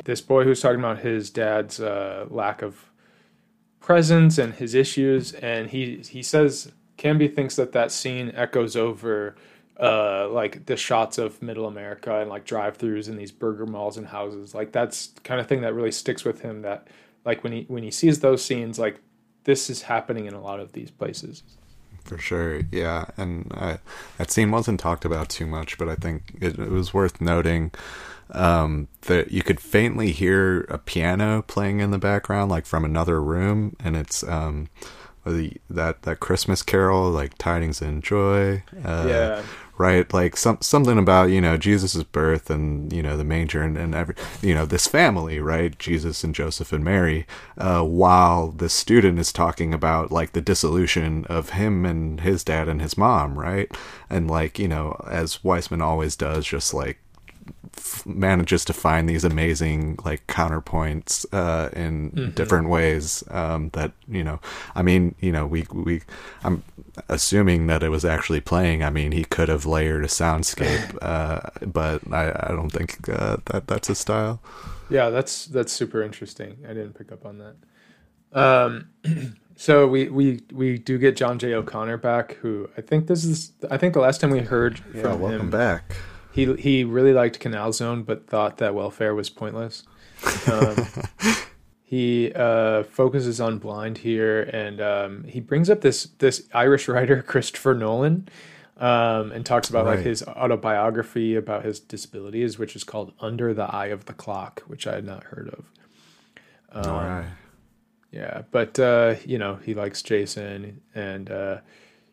This 0.03 0.21
boy 0.21 0.43
who's 0.43 0.61
talking 0.61 0.79
about 0.79 0.99
his 0.99 1.29
dad's 1.29 1.79
uh, 1.79 2.25
lack 2.29 2.61
of 2.61 2.85
presence 3.79 4.37
and 4.37 4.53
his 4.55 4.73
issues, 4.73 5.33
and 5.33 5.69
he 5.69 5.97
he 5.97 6.21
says 6.21 6.71
Canby 6.97 7.27
thinks 7.29 7.55
that 7.55 7.71
that 7.71 7.91
scene 7.91 8.31
echoes 8.35 8.75
over 8.75 9.35
uh, 9.79 10.27
like 10.29 10.65
the 10.65 10.75
shots 10.75 11.17
of 11.17 11.41
Middle 11.41 11.65
America 11.65 12.19
and 12.19 12.29
like 12.29 12.45
drive-throughs 12.45 13.07
in 13.07 13.15
these 13.17 13.31
burger 13.31 13.65
malls 13.65 13.97
and 13.97 14.07
houses. 14.07 14.53
Like 14.53 14.71
that's 14.71 15.13
kind 15.23 15.39
of 15.39 15.47
thing 15.47 15.61
that 15.61 15.73
really 15.73 15.91
sticks 15.91 16.25
with 16.25 16.41
him. 16.41 16.61
That 16.63 16.87
like 17.25 17.43
when 17.43 17.53
he 17.53 17.65
when 17.67 17.83
he 17.83 17.91
sees 17.91 18.19
those 18.19 18.43
scenes, 18.43 18.77
like 18.79 18.99
this 19.45 19.69
is 19.69 19.83
happening 19.83 20.25
in 20.25 20.33
a 20.33 20.41
lot 20.41 20.59
of 20.59 20.73
these 20.73 20.91
places. 20.91 21.43
For 22.03 22.17
sure, 22.17 22.61
yeah, 22.71 23.05
and 23.17 23.51
uh, 23.55 23.77
that 24.17 24.31
scene 24.31 24.51
wasn't 24.51 24.79
talked 24.79 25.05
about 25.05 25.29
too 25.29 25.45
much, 25.45 25.77
but 25.77 25.87
I 25.87 25.95
think 25.95 26.33
it, 26.41 26.57
it 26.57 26.69
was 26.69 26.91
worth 26.93 27.21
noting 27.21 27.71
um, 28.31 28.87
that 29.01 29.31
you 29.31 29.43
could 29.43 29.59
faintly 29.59 30.11
hear 30.11 30.61
a 30.69 30.77
piano 30.77 31.43
playing 31.43 31.81
in 31.81 31.91
the 31.91 31.99
background, 31.99 32.49
like 32.49 32.65
from 32.65 32.83
another 32.83 33.21
room, 33.21 33.75
and 33.79 33.95
it's 33.95 34.23
um, 34.23 34.69
the 35.25 35.53
that 35.69 36.01
that 36.03 36.19
Christmas 36.19 36.63
carol, 36.63 37.11
like 37.11 37.37
tidings 37.37 37.81
and 37.81 38.03
joy. 38.03 38.63
Uh, 38.83 39.05
Yeah. 39.07 39.43
Right? 39.79 40.13
Like 40.13 40.35
some 40.35 40.57
something 40.61 40.97
about 40.97 41.29
you 41.29 41.39
know 41.39 41.55
jesus's 41.55 42.03
birth 42.03 42.49
and 42.49 42.91
you 42.91 43.01
know 43.01 43.15
the 43.15 43.23
manger 43.23 43.63
and, 43.63 43.77
and 43.77 43.95
every 43.95 44.13
you 44.41 44.53
know 44.53 44.65
this 44.65 44.87
family 44.87 45.39
right? 45.39 45.79
Jesus 45.79 46.23
and 46.23 46.35
joseph 46.35 46.73
and 46.73 46.83
mary 46.83 47.25
uh 47.57 47.81
while 47.81 48.51
the 48.51 48.67
student 48.69 49.17
is 49.19 49.31
talking 49.31 49.73
about 49.73 50.11
like 50.11 50.33
the 50.33 50.41
dissolution 50.41 51.25
of 51.29 51.51
him 51.51 51.85
and 51.85 52.21
his 52.21 52.43
dad 52.43 52.67
and 52.67 52.81
his 52.81 52.97
mom 52.97 53.39
right? 53.39 53.71
And 54.09 54.29
like 54.29 54.59
you 54.59 54.67
know 54.67 55.01
as 55.09 55.43
Wiseman 55.45 55.81
always 55.81 56.15
does 56.17 56.45
just 56.45 56.73
like 56.73 56.99
f- 57.77 58.05
manages 58.05 58.63
to 58.65 58.73
find 58.73 59.07
these 59.07 59.23
amazing 59.23 59.97
like 60.05 60.25
counterpoints 60.27 61.25
uh 61.33 61.69
in 61.75 62.31
different 62.35 62.69
ways 62.69 63.23
um 63.31 63.69
that 63.73 63.91
you 64.07 64.23
know 64.23 64.39
i 64.75 64.81
mean 64.81 65.15
you 65.19 65.31
know 65.31 65.45
we 65.45 65.65
we 65.73 66.01
i'm 66.43 66.63
assuming 67.07 67.67
that 67.67 67.83
it 67.83 67.89
was 67.89 68.03
actually 68.05 68.41
playing 68.41 68.83
i 68.83 68.89
mean 68.89 69.11
he 69.11 69.23
could 69.23 69.49
have 69.49 69.65
layered 69.65 70.03
a 70.03 70.07
soundscape 70.07 70.97
uh 71.01 71.39
but 71.65 72.01
i 72.11 72.29
i 72.47 72.51
don't 72.51 72.71
think 72.71 73.07
uh, 73.09 73.37
that 73.45 73.67
that's 73.67 73.87
his 73.87 73.97
style 73.99 74.41
Yeah, 74.89 75.11
that's 75.11 75.45
that's 75.45 75.71
super 75.71 76.01
interesting. 76.01 76.57
I 76.65 76.69
didn't 76.69 76.93
pick 76.97 77.11
up 77.11 77.23
on 77.23 77.37
that. 77.37 77.55
Um, 78.33 78.89
so 79.55 79.85
we 79.87 80.09
we 80.09 80.41
we 80.51 80.79
do 80.79 80.97
get 80.97 81.15
John 81.15 81.37
J. 81.37 81.53
O'Connor 81.53 81.97
back, 81.97 82.33
who 82.41 82.67
I 82.75 82.81
think 82.81 83.05
this 83.05 83.23
is 83.23 83.51
I 83.69 83.77
think 83.77 83.93
the 83.93 83.99
last 83.99 84.19
time 84.19 84.31
we 84.31 84.39
heard 84.39 84.79
from 84.79 85.11
him, 85.11 85.19
welcome 85.21 85.49
back 85.51 85.95
he 86.45 86.53
he 86.55 86.83
really 86.83 87.13
liked 87.13 87.39
Canal 87.39 87.73
Zone, 87.73 88.03
but 88.03 88.27
thought 88.27 88.57
that 88.57 88.75
welfare 88.75 89.13
was 89.15 89.29
pointless. 89.29 89.83
Um, 90.51 90.87
he 91.83 92.31
uh, 92.33 92.83
focuses 92.83 93.41
on 93.41 93.57
Blind 93.59 93.99
here, 93.99 94.41
and 94.41 94.81
um, 94.81 95.23
he 95.25 95.39
brings 95.39 95.69
up 95.69 95.81
this 95.81 96.05
this 96.19 96.47
Irish 96.53 96.87
writer 96.87 97.21
Christopher 97.21 97.73
Nolan, 97.73 98.29
um, 98.77 99.31
and 99.31 99.45
talks 99.45 99.69
about 99.69 99.85
like 99.85 99.99
his 99.99 100.23
autobiography 100.23 101.35
about 101.35 101.65
his 101.65 101.79
disabilities, 101.79 102.57
which 102.57 102.75
is 102.75 102.83
called 102.83 103.13
Under 103.19 103.53
the 103.53 103.65
Eye 103.65 103.87
of 103.87 104.05
the 104.05 104.13
Clock, 104.13 104.61
which 104.67 104.87
I 104.87 104.95
had 104.95 105.05
not 105.05 105.25
heard 105.25 105.49
of. 105.49 105.65
all 106.87 106.93
right 107.01 107.21
Yeah. 107.23 107.29
Yeah, 108.11 108.41
but 108.49 108.79
uh, 108.79 109.15
you 109.25 109.37
know 109.37 109.59
he 109.63 109.73
likes 109.75 110.01
Jason, 110.01 110.81
and 110.95 111.29
uh, 111.29 111.57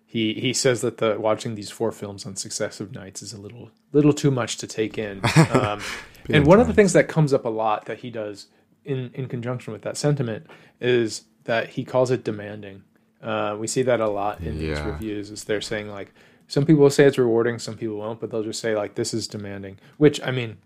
he 0.07 0.35
he 0.35 0.53
says 0.53 0.81
that 0.81 0.99
the 0.99 1.19
watching 1.19 1.57
these 1.57 1.71
four 1.71 1.91
films 1.91 2.25
on 2.25 2.37
successive 2.37 2.93
nights 2.93 3.23
is 3.23 3.33
a 3.33 3.41
little 3.41 3.71
little 3.93 4.13
too 4.13 4.31
much 4.31 4.57
to 4.59 4.67
take 4.67 4.97
in. 4.97 5.21
Um, 5.53 5.81
and 6.29 6.45
one 6.45 6.59
of 6.59 6.67
the 6.67 6.75
things 6.75 6.93
that 6.93 7.07
comes 7.07 7.33
up 7.33 7.45
a 7.45 7.49
lot 7.49 7.87
that 7.87 7.99
he 7.99 8.11
does 8.11 8.49
in 8.85 9.11
in 9.15 9.29
conjunction 9.29 9.73
with 9.73 9.83
that 9.83 9.97
sentiment 9.97 10.47
is 10.81 11.25
that 11.45 11.71
he 11.71 11.85
calls 11.85 12.11
it 12.11 12.25
demanding. 12.25 12.83
Uh, 13.23 13.57
we 13.59 13.67
see 13.67 13.83
that 13.83 14.01
a 14.01 14.09
lot 14.09 14.41
in 14.41 14.59
these 14.59 14.81
reviews. 14.81 15.31
Is 15.31 15.45
they're 15.45 15.61
saying 15.61 15.89
like 15.89 16.13
some 16.49 16.65
people 16.65 16.83
will 16.83 16.91
say 16.91 17.05
it's 17.05 17.19
rewarding, 17.19 17.59
some 17.59 17.77
people 17.77 17.97
won't, 17.97 18.21
but 18.21 18.31
they'll 18.31 18.43
just 18.43 18.61
say 18.61 18.77
like 18.77 18.95
this 18.95 19.13
is 19.13 19.27
demanding. 19.27 19.79
Which 19.97 20.21
I 20.23 20.31
mean, 20.31 20.59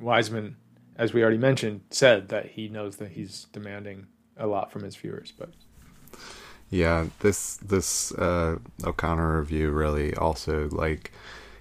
Wiseman, 0.00 0.56
as 0.96 1.12
we 1.12 1.22
already 1.22 1.38
mentioned, 1.38 1.82
said 1.90 2.28
that 2.28 2.46
he 2.52 2.68
knows 2.68 2.96
that 2.96 3.12
he's 3.12 3.46
demanding 3.52 4.06
a 4.36 4.46
lot 4.46 4.70
from 4.70 4.82
his 4.82 4.96
viewers. 4.96 5.32
But 5.36 5.50
Yeah, 6.70 7.06
this 7.20 7.56
this 7.58 8.12
uh, 8.12 8.58
O'Connor 8.84 9.38
review 9.40 9.70
really 9.70 10.14
also 10.14 10.68
like 10.70 11.12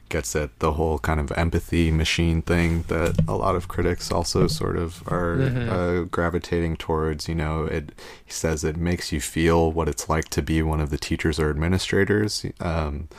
gets 0.10 0.36
at 0.36 0.60
the 0.60 0.74
whole 0.74 1.00
kind 1.00 1.20
of 1.20 1.32
empathy 1.32 1.90
machine 1.90 2.42
thing 2.42 2.84
that 2.88 3.20
a 3.28 3.36
lot 3.36 3.56
of 3.56 3.68
critics 3.68 4.12
also 4.12 4.46
sort 4.46 4.78
of 4.78 5.02
are 5.08 5.42
uh, 5.42 6.02
gravitating 6.04 6.78
towards. 6.78 7.28
You 7.28 7.36
know, 7.36 7.66
it 7.66 7.92
he 8.24 8.32
says 8.32 8.64
it 8.64 8.78
makes 8.78 9.12
you 9.12 9.20
feel 9.20 9.72
what 9.72 9.90
it's 9.90 10.10
like 10.10 10.30
to 10.30 10.42
be 10.42 10.62
one 10.62 10.82
of 10.82 10.90
the 10.90 10.98
teachers 10.98 11.40
or 11.40 11.50
administrators. 11.50 12.46
Um, 12.60 13.10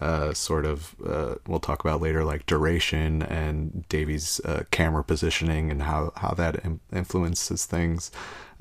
uh, 0.00 0.32
sort 0.32 0.64
of 0.64 0.94
uh, 1.06 1.34
we'll 1.46 1.60
talk 1.60 1.84
about 1.84 2.00
later 2.00 2.24
like 2.24 2.46
duration 2.46 3.22
and 3.22 3.86
Davey's 3.90 4.40
uh, 4.46 4.62
camera 4.70 5.04
positioning 5.04 5.70
and 5.70 5.82
how 5.82 6.12
how 6.16 6.32
that 6.32 6.64
Im- 6.64 6.80
influences 6.90 7.66
things 7.66 8.10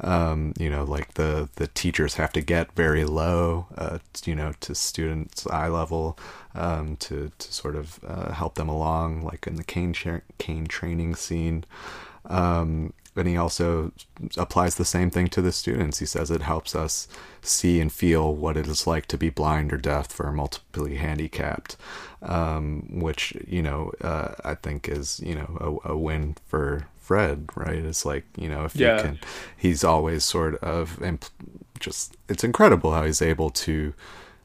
um, 0.01 0.53
you 0.57 0.69
know 0.69 0.83
like 0.83 1.15
the 1.15 1.49
the 1.55 1.67
teachers 1.67 2.15
have 2.15 2.31
to 2.33 2.41
get 2.41 2.71
very 2.73 3.05
low 3.05 3.67
uh, 3.77 3.99
you 4.25 4.35
know 4.35 4.53
to 4.61 4.75
students 4.75 5.45
eye 5.47 5.67
level 5.67 6.17
um, 6.55 6.95
to 6.97 7.31
to 7.37 7.53
sort 7.53 7.75
of 7.75 7.99
uh, 8.05 8.31
help 8.31 8.55
them 8.55 8.69
along 8.69 9.23
like 9.23 9.47
in 9.47 9.55
the 9.55 9.63
cane 9.63 9.93
cha- 9.93 10.21
cane 10.37 10.67
training 10.67 11.15
scene 11.15 11.65
um, 12.25 12.93
and 13.15 13.27
he 13.27 13.37
also 13.37 13.91
applies 14.37 14.75
the 14.75 14.85
same 14.85 15.09
thing 15.09 15.27
to 15.27 15.41
the 15.41 15.51
students. 15.51 15.99
He 15.99 16.05
says 16.05 16.31
it 16.31 16.41
helps 16.41 16.75
us 16.75 17.07
see 17.41 17.79
and 17.79 17.91
feel 17.91 18.33
what 18.33 18.57
it 18.57 18.67
is 18.67 18.87
like 18.87 19.05
to 19.07 19.17
be 19.17 19.29
blind 19.29 19.73
or 19.73 19.77
deaf 19.77 20.19
or 20.19 20.31
multiply 20.31 20.95
handicapped, 20.95 21.75
um, 22.21 22.87
which 22.89 23.33
you 23.47 23.61
know 23.61 23.91
uh, 24.01 24.35
I 24.43 24.55
think 24.55 24.87
is 24.87 25.19
you 25.19 25.35
know 25.35 25.81
a, 25.85 25.91
a 25.91 25.97
win 25.97 26.35
for 26.47 26.87
Fred. 27.09 27.49
Right? 27.55 27.83
It's 27.83 28.05
like 28.05 28.25
you 28.37 28.47
know 28.47 28.65
if 28.65 28.75
Yeah. 28.75 28.97
you 28.97 29.01
can, 29.01 29.19
he's 29.57 29.83
always 29.83 30.23
sort 30.23 30.55
of 30.57 31.01
imp- 31.01 31.25
just 31.79 32.15
it's 32.27 32.43
incredible 32.43 32.93
how 32.93 33.03
he's 33.03 33.21
able 33.21 33.49
to. 33.65 33.93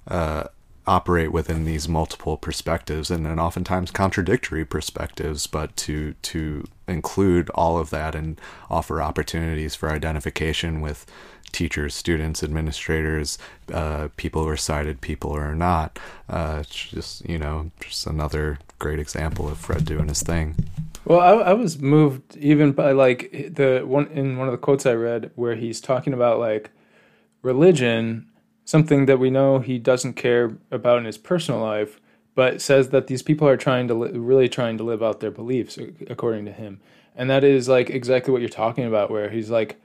Uh, 0.08 0.44
operate 0.86 1.32
within 1.32 1.64
these 1.64 1.88
multiple 1.88 2.36
perspectives 2.36 3.10
and 3.10 3.24
then 3.24 3.40
oftentimes 3.40 3.90
contradictory 3.90 4.66
perspectives 4.66 5.46
but 5.46 5.74
to 5.78 6.12
to 6.20 6.62
include 6.86 7.48
all 7.54 7.78
of 7.78 7.88
that 7.88 8.14
and 8.14 8.38
offer 8.68 9.00
opportunities 9.00 9.74
for 9.74 9.88
identification 9.90 10.82
with 10.82 11.06
teachers 11.54 11.94
students 11.94 12.42
administrators 12.42 13.38
uh, 13.72 14.08
people 14.16 14.42
who 14.42 14.48
are 14.50 14.56
sighted 14.56 15.00
people 15.00 15.30
who 15.34 15.40
are 15.40 15.54
not. 15.54 15.98
Uh, 16.28 16.62
just 16.68 17.26
you 17.28 17.38
know 17.38 17.70
just 17.80 18.06
another 18.06 18.58
great 18.78 18.98
example 18.98 19.48
of 19.48 19.56
fred 19.56 19.84
doing 19.86 20.08
his 20.08 20.22
thing. 20.22 20.54
Well, 21.04 21.20
I, 21.20 21.50
I 21.50 21.52
was 21.52 21.78
moved 21.78 22.36
even 22.36 22.72
by 22.72 22.92
like 22.92 23.30
the 23.54 23.82
one 23.86 24.08
in 24.08 24.38
one 24.38 24.48
of 24.48 24.52
the 24.52 24.58
quotes 24.58 24.86
I 24.86 24.94
read 24.94 25.30
where 25.34 25.54
he's 25.54 25.80
talking 25.80 26.12
about 26.12 26.38
like 26.38 26.70
religion, 27.42 28.26
something 28.64 29.06
that 29.06 29.18
we 29.18 29.30
know 29.30 29.58
he 29.58 29.78
doesn't 29.78 30.14
care 30.14 30.56
about 30.70 30.98
in 30.98 31.04
his 31.04 31.18
personal 31.18 31.60
life, 31.60 32.00
but 32.34 32.62
says 32.62 32.88
that 32.88 33.06
these 33.06 33.22
people 33.22 33.46
are 33.46 33.58
trying 33.58 33.86
to 33.88 33.94
li- 33.94 34.18
really 34.18 34.48
trying 34.48 34.78
to 34.78 34.84
live 34.84 35.02
out 35.02 35.20
their 35.20 35.30
beliefs 35.30 35.78
according 36.08 36.46
to 36.46 36.52
him, 36.52 36.80
and 37.14 37.28
that 37.28 37.44
is 37.44 37.68
like 37.68 37.90
exactly 37.90 38.32
what 38.32 38.40
you're 38.40 38.48
talking 38.48 38.84
about, 38.84 39.10
where 39.10 39.28
he's 39.28 39.50
like, 39.50 39.78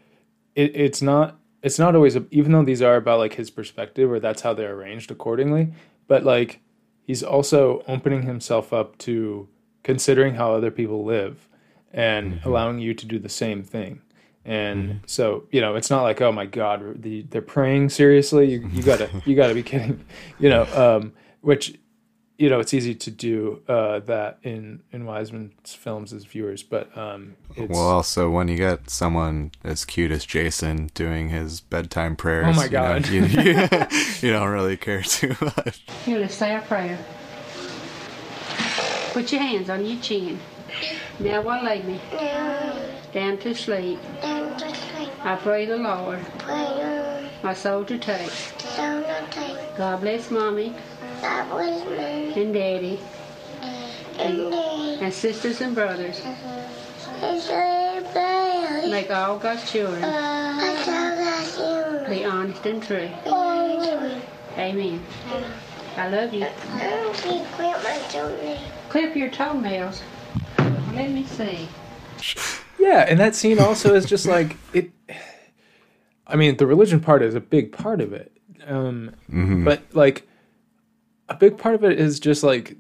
it, 0.56 0.74
it's 0.74 1.02
not 1.02 1.38
it's 1.62 1.80
not 1.80 1.96
always 1.96 2.16
a, 2.16 2.26
even 2.32 2.52
though 2.52 2.64
these 2.64 2.82
are 2.82 2.96
about 2.96 3.20
like 3.20 3.34
his 3.34 3.50
perspective 3.50 4.12
or 4.12 4.20
that's 4.20 4.42
how 4.42 4.54
they're 4.54 4.74
arranged 4.74 5.12
accordingly, 5.12 5.74
but 6.08 6.24
like 6.24 6.62
he's 7.04 7.24
also 7.24 7.84
opening 7.88 8.24
himself 8.24 8.72
up 8.72 8.98
to 9.00 9.48
considering 9.84 10.36
how 10.36 10.54
other 10.54 10.72
people 10.72 11.04
live 11.04 11.48
and 11.92 12.40
allowing 12.46 12.80
you 12.80 12.94
to 12.94 13.06
do 13.06 13.20
the 13.20 13.30
same 13.30 13.64
thing. 13.64 14.02
And 14.46 15.02
so, 15.06 15.44
you 15.52 15.62
know, 15.62 15.76
it's 15.76 15.90
not 15.90 16.04
like, 16.04 16.22
oh 16.22 16.32
my 16.32 16.46
God, 16.46 17.02
the, 17.02 17.24
they're 17.24 17.42
praying 17.42 17.90
seriously. 17.90 18.52
You, 18.52 18.68
you 18.72 18.82
gotta, 18.84 19.10
you 19.26 19.36
gotta 19.36 19.54
be 19.54 19.64
kidding, 19.64 20.06
you 20.40 20.50
know, 20.50 20.64
um, 20.74 21.14
which, 21.42 21.78
you 22.40 22.50
know, 22.50 22.62
it's 22.62 22.74
easy 22.74 22.96
to 22.96 23.12
do, 23.12 23.62
uh, 23.68 24.00
that 24.00 24.40
in, 24.44 24.80
in 24.94 25.06
Wiseman's 25.06 25.76
films 25.76 26.14
as 26.14 26.24
viewers, 26.24 26.64
but, 26.64 26.98
um, 26.98 27.36
it's, 27.58 27.70
well 27.70 27.90
also 27.90 28.30
when 28.30 28.48
you 28.48 28.56
get 28.56 28.90
someone 28.90 29.52
as 29.64 29.84
cute 29.84 30.12
as 30.12 30.26
jason 30.26 30.90
doing 30.94 31.30
his 31.30 31.60
bedtime 31.60 32.16
prayers 32.16 32.46
Oh 32.48 32.54
my 32.54 32.66
you 32.66 32.72
know, 32.72 33.00
God. 33.00 33.08
you, 33.10 33.26
you, 33.26 33.52
you 34.22 34.32
don't 34.32 34.50
really 34.50 34.78
care 34.78 35.02
too 35.02 35.36
much 35.42 35.84
Here, 36.06 36.20
let's 36.20 36.36
say 36.36 36.56
a 36.56 36.62
prayer. 36.62 36.98
Put 39.12 39.32
your 39.32 39.42
hands 39.42 39.70
on 39.70 39.86
your 39.86 40.00
chin. 40.00 40.40
Now 41.20 41.42
what 41.42 41.64
lay 41.64 41.82
me? 41.82 42.00
Down 43.12 43.38
to 43.40 43.54
sleep. 43.54 44.00
I 44.24 45.38
pray 45.42 45.66
the 45.66 45.78
Lord 45.78 46.26
my 47.44 47.54
soul 47.54 47.86
to 47.86 47.98
take. 47.98 48.32
God 49.78 50.02
bless 50.02 50.30
mommy 50.30 50.74
and 51.24 52.54
daddy 52.54 53.00
and 54.20 55.14
sisters 55.14 55.62
and 55.62 55.76
brothers. 55.76 56.22
like 58.90 59.12
all 59.12 59.38
God's 59.38 59.70
children 59.72 60.02
be 62.10 62.26
honest 62.26 62.66
and 62.66 62.82
true. 62.82 63.10
Amen. 64.58 65.04
I 65.96 66.10
love 66.10 66.34
you. 66.34 66.48
Clip 68.90 69.16
your 69.16 69.30
toenails. 69.30 70.02
Let 70.58 71.12
me 71.12 71.24
see. 71.26 71.68
Yeah, 72.80 73.06
and 73.08 73.20
that 73.20 73.36
scene 73.36 73.60
also 73.60 73.94
is 73.94 74.06
just 74.06 74.26
like 74.26 74.58
it. 74.74 74.92
I 76.26 76.36
mean, 76.36 76.58
the 76.58 76.66
religion 76.66 77.00
part 77.00 77.22
is 77.22 77.36
a 77.36 77.40
big 77.40 77.72
part 77.72 78.02
of 78.02 78.14
it, 78.14 78.32
um, 78.66 79.14
but 79.64 79.82
like 79.94 80.28
a 81.30 81.36
big 81.36 81.58
part 81.58 81.76
of 81.76 81.84
it 81.84 82.00
is 82.00 82.20
just 82.20 82.44
like 82.44 82.76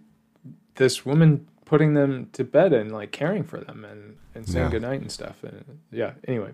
this 0.75 1.05
woman 1.05 1.47
putting 1.65 1.93
them 1.93 2.29
to 2.33 2.43
bed 2.43 2.73
and 2.73 2.91
like 2.91 3.11
caring 3.11 3.43
for 3.43 3.59
them 3.59 3.85
and 3.85 4.15
and 4.35 4.47
saying 4.47 4.65
Yeah. 4.65 4.71
goodnight 4.71 5.01
and 5.01 5.11
stuff. 5.11 5.43
And 5.43 5.79
yeah, 5.91 6.13
anyway, 6.27 6.51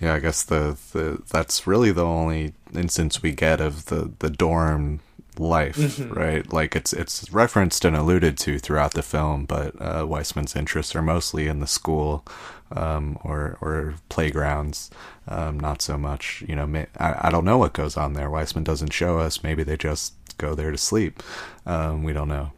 Yeah, 0.00 0.14
I 0.14 0.18
guess 0.20 0.42
the, 0.42 0.76
the 0.92 1.22
that's 1.30 1.66
really 1.66 1.92
the 1.92 2.04
only 2.04 2.54
instance 2.74 3.22
we 3.22 3.32
get 3.32 3.60
of 3.60 3.86
the, 3.86 4.12
the 4.20 4.30
dorm 4.30 5.00
life, 5.38 5.76
Mm-hmm. 5.76 6.12
right? 6.12 6.52
Like 6.52 6.74
it's 6.74 6.92
it's 6.92 7.32
referenced 7.32 7.84
and 7.84 7.94
alluded 7.96 8.36
to 8.38 8.58
throughout 8.58 8.94
the 8.94 9.02
film, 9.02 9.44
but 9.46 9.74
uh, 9.80 10.06
Wiseman's 10.06 10.56
interests 10.56 10.96
are 10.96 11.02
mostly 11.02 11.46
in 11.46 11.60
the 11.60 11.66
school 11.66 12.24
um, 12.72 13.18
or 13.24 13.58
or 13.60 13.94
playgrounds, 14.08 14.90
um, 15.28 15.58
not 15.60 15.80
so 15.82 15.96
much. 15.98 16.42
You 16.48 16.56
know, 16.56 16.84
I 16.98 17.28
I 17.28 17.30
don't 17.30 17.44
know 17.44 17.58
what 17.58 17.72
goes 17.74 17.96
on 17.96 18.14
there. 18.14 18.30
Wiseman 18.30 18.64
doesn't 18.64 18.92
show 18.92 19.18
us. 19.18 19.42
Maybe 19.44 19.62
they 19.62 19.76
just 19.76 20.14
go 20.38 20.54
there 20.54 20.70
to 20.70 20.78
sleep. 20.78 21.22
Um, 21.66 22.02
we 22.04 22.12
don't 22.12 22.28
know. 22.28 22.52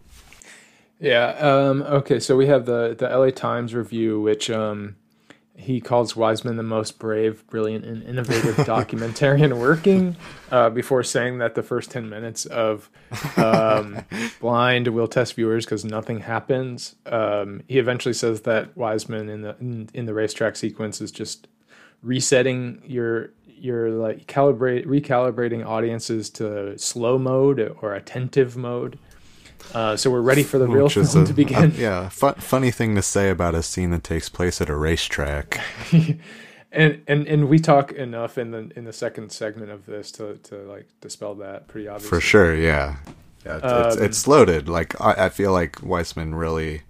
yeah. 1.01 1.31
Um, 1.39 1.83
okay, 1.83 2.21
so 2.21 2.37
we 2.37 2.47
have 2.47 2.67
the 2.67 2.95
the 2.99 3.11
L.A. 3.11 3.33
Times 3.33 3.75
review, 3.75 4.21
which 4.21 4.51
um, 4.51 4.97
he 5.57 5.81
calls 5.81 6.17
Wiseman 6.17 6.57
the 6.57 6.63
most 6.63 6.99
brave, 6.99 7.47
brilliant, 7.49 7.85
and 7.85 8.03
innovative 8.03 8.57
documentarian 8.67 9.59
working. 9.59 10.17
Uh, 10.51 10.71
before 10.71 11.03
saying 11.03 11.39
that 11.39 11.55
the 11.55 11.63
first 11.63 11.91
ten 11.91 12.09
minutes 12.09 12.47
of 12.47 12.89
um, 13.37 13.99
Blind 14.41 14.89
will 14.89 15.09
test 15.09 15.35
viewers 15.35 15.65
because 15.65 15.85
nothing 15.85 16.21
happens. 16.21 16.97
Um, 17.07 17.63
he 17.69 17.79
eventually 17.79 18.15
says 18.15 18.43
that 18.43 18.77
Wiseman 18.77 19.29
in 19.29 19.43
the 19.43 19.57
in, 19.61 19.91
in 19.95 20.07
the 20.07 20.15
racetrack 20.15 20.57
sequence 20.57 21.01
is 21.01 21.11
just 21.11 21.49
resetting 22.03 22.83
your 22.87 23.31
your 23.63 23.91
like 23.91 24.27
calibrate 24.27 24.87
recalibrating 24.87 25.65
audiences 25.67 26.31
to 26.31 26.79
slow 26.79 27.19
mode 27.19 27.77
or 27.81 27.95
attentive 27.95 28.57
mode. 28.57 28.99
Uh, 29.75 29.97
so 29.97 30.11
we're 30.11 30.21
ready 30.23 30.43
for 30.43 30.59
the 30.59 30.67
real 30.67 30.85
Which 30.85 30.95
film 30.95 31.25
a- 31.25 31.27
to 31.27 31.33
begin. 31.35 31.65
a- 31.73 31.75
yeah, 31.77 32.09
fu- 32.09 32.33
funny 32.33 32.71
thing 32.71 32.95
to 32.97 33.03
say 33.03 33.31
about 33.31 33.55
a 33.55 33.63
scene 33.63 33.91
that 33.91 34.03
takes 34.03 34.29
place 34.29 34.61
at 34.61 34.69
a 34.71 34.75
racetrack. 34.77 35.61
and 36.73 37.03
and 37.07 37.27
and 37.29 37.49
we 37.49 37.59
talk 37.59 37.93
enough 37.93 38.39
in 38.39 38.51
the 38.53 38.71
in 38.77 38.85
the 38.85 38.93
second 38.93 39.31
segment 39.33 39.71
of 39.71 39.87
this 39.87 40.11
to 40.13 40.37
to 40.45 40.57
like 40.63 40.87
dispel 41.01 41.35
that 41.37 41.69
pretty 41.69 41.89
obviously. 41.89 42.09
For 42.09 42.21
sure, 42.21 42.55
yeah. 42.55 42.97
Yeah, 43.45 43.57
it's, 43.57 43.65
it's, 43.65 43.97
Um, 43.97 44.03
it's 44.05 44.29
loaded. 44.29 44.69
Like 44.69 45.01
I, 45.01 45.27
I 45.27 45.29
feel 45.31 45.53
like 45.53 45.83
Wiseman 45.83 46.35
really, 46.35 46.83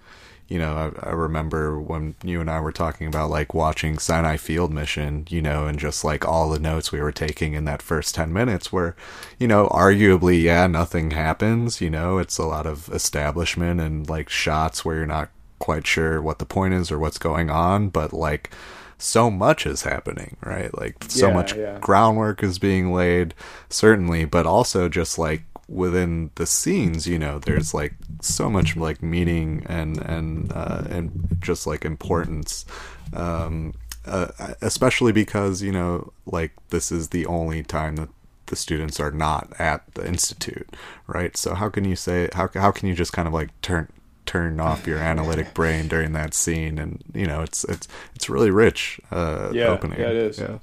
you 0.51 0.59
know, 0.59 0.93
I, 1.03 1.09
I 1.11 1.13
remember 1.13 1.81
when 1.81 2.17
you 2.25 2.43
and 2.43 2.51
I 2.51 2.61
were 2.61 2.73
talking 2.73 3.07
about 3.09 3.31
like 3.31 3.55
watching 3.55 3.99
Sinai 3.99 4.37
Field 4.37 4.73
Mission, 4.73 5.27
you 5.31 5.43
know, 5.43 5.67
and 5.67 5.79
just 5.79 6.05
like 6.05 6.27
all 6.29 6.51
the 6.51 6.59
notes 6.61 6.93
we 6.93 7.01
were 7.01 7.13
taking 7.13 7.55
in 7.55 7.65
that 7.67 7.83
first 7.83 8.15
10 8.15 8.35
minutes 8.35 8.73
where, 8.73 8.97
you 9.39 9.49
know, 9.49 9.69
arguably, 9.69 10.43
yeah, 10.43 10.67
nothing 10.67 11.13
happens, 11.13 11.81
you 11.81 11.91
know, 11.91 12.19
it's 12.19 12.39
a 12.39 12.45
lot 12.47 12.67
of 12.67 12.89
establishment 12.91 13.81
and 13.81 14.09
like 14.11 14.29
shots 14.29 14.85
where 14.85 14.97
you're 14.97 15.07
not 15.07 15.31
quite 15.59 15.87
sure 15.87 16.21
what 16.23 16.39
the 16.39 16.47
point 16.47 16.75
is 16.75 16.91
or 16.91 16.99
what's 16.99 17.19
going 17.19 17.51
on, 17.51 17.89
but 17.89 18.13
like, 18.13 18.51
so 18.99 19.31
much 19.31 19.67
is 19.67 19.83
happening, 19.83 20.37
right? 20.45 20.77
Like 20.77 21.07
so 21.09 21.31
Yeah, 21.31 21.31
much 21.31 21.57
yeah. 21.57 21.81
groundwork 21.81 22.43
is 22.43 22.59
being 22.59 22.93
laid, 22.93 23.35
certainly, 23.71 24.25
but 24.27 24.47
also 24.47 24.89
just 24.89 25.19
like 25.19 25.43
within 25.71 26.31
the 26.35 26.47
scenes, 26.47 27.07
you 27.07 27.19
know, 27.19 27.39
there's 27.39 27.73
like 27.73 27.95
so 28.21 28.51
much 28.51 28.77
like 28.77 29.03
meaning 29.03 29.65
and 29.69 29.99
and 29.99 30.53
uh, 30.53 30.85
and 30.91 31.39
just 31.41 31.67
like 31.67 31.85
importance. 31.85 32.67
Um, 33.15 33.75
uh, 34.07 34.29
especially 34.63 35.13
because 35.13 35.63
you 35.63 35.73
know, 35.73 36.13
like 36.27 36.53
this 36.71 36.91
is 36.91 37.09
the 37.11 37.27
only 37.27 37.63
time 37.63 37.97
that 37.97 38.09
the 38.47 38.57
students 38.57 38.99
are 38.99 39.13
not 39.13 39.53
at 39.61 39.83
the 39.95 40.07
institute, 40.07 40.69
right? 41.07 41.37
So 41.37 41.55
how 41.55 41.69
can 41.69 41.85
you 41.85 41.97
say 41.97 42.29
how 42.33 42.49
how 42.55 42.71
can 42.73 42.89
you 42.89 42.95
just 42.95 43.13
kind 43.13 43.29
of 43.29 43.35
like 43.35 43.51
turn 43.63 43.89
turn 44.27 44.61
off 44.61 44.87
your 44.87 44.99
analytic 44.99 45.55
brain 45.55 45.89
during 45.89 46.13
that 46.13 46.35
scene 46.35 46.79
and 46.79 47.03
you 47.15 47.27
know 47.27 47.43
it's 47.43 47.65
it's 47.65 47.89
it's 48.15 48.29
really 48.31 48.51
rich 48.51 49.01
uh 49.11 49.51
Yeah, 49.53 49.67
opening 49.67 49.99
yeah, 49.99 50.09
it 50.09 50.17
is. 50.17 50.39
yeah 50.39 50.59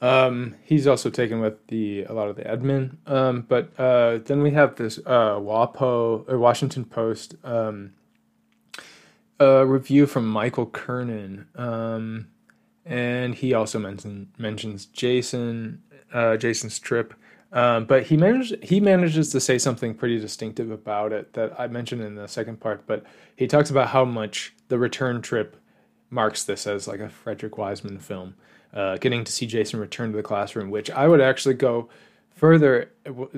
Um, 0.00 0.54
he's 0.62 0.86
also 0.86 1.10
taken 1.10 1.40
with 1.40 1.66
the 1.66 2.04
a 2.04 2.12
lot 2.12 2.28
of 2.28 2.36
the 2.36 2.42
admin. 2.42 2.96
Um, 3.06 3.44
but 3.48 3.72
uh, 3.78 4.18
then 4.18 4.42
we 4.42 4.52
have 4.52 4.76
this 4.76 4.98
uh, 4.98 5.36
WAPO 5.38 6.28
or 6.28 6.38
Washington 6.38 6.84
Post 6.84 7.34
um, 7.44 7.94
uh, 9.40 9.66
review 9.66 10.06
from 10.06 10.28
Michael 10.28 10.66
Kernan, 10.66 11.46
um, 11.56 12.28
and 12.84 13.34
he 13.34 13.54
also 13.54 13.78
mention, 13.78 14.32
mentions 14.38 14.86
Jason 14.86 15.82
uh, 16.12 16.36
Jason's 16.36 16.78
trip. 16.78 17.14
Um, 17.50 17.86
but 17.86 18.04
he 18.04 18.16
managed 18.16 18.62
he 18.62 18.78
manages 18.78 19.30
to 19.30 19.40
say 19.40 19.58
something 19.58 19.94
pretty 19.94 20.18
distinctive 20.20 20.70
about 20.70 21.12
it 21.12 21.32
that 21.32 21.58
I 21.58 21.66
mentioned 21.66 22.02
in 22.02 22.14
the 22.14 22.28
second 22.28 22.60
part. 22.60 22.86
But 22.86 23.04
he 23.34 23.46
talks 23.46 23.70
about 23.70 23.88
how 23.88 24.04
much 24.04 24.54
the 24.68 24.78
return 24.78 25.22
trip 25.22 25.56
marks 26.10 26.44
this 26.44 26.66
as 26.66 26.86
like 26.86 27.00
a 27.00 27.08
Frederick 27.08 27.56
Wiseman 27.56 27.98
film. 27.98 28.34
Uh, 28.72 28.98
getting 28.98 29.24
to 29.24 29.32
see 29.32 29.46
Jason 29.46 29.80
return 29.80 30.10
to 30.10 30.16
the 30.16 30.22
classroom, 30.22 30.70
which 30.70 30.90
I 30.90 31.08
would 31.08 31.22
actually 31.22 31.54
go 31.54 31.88
further 32.38 32.92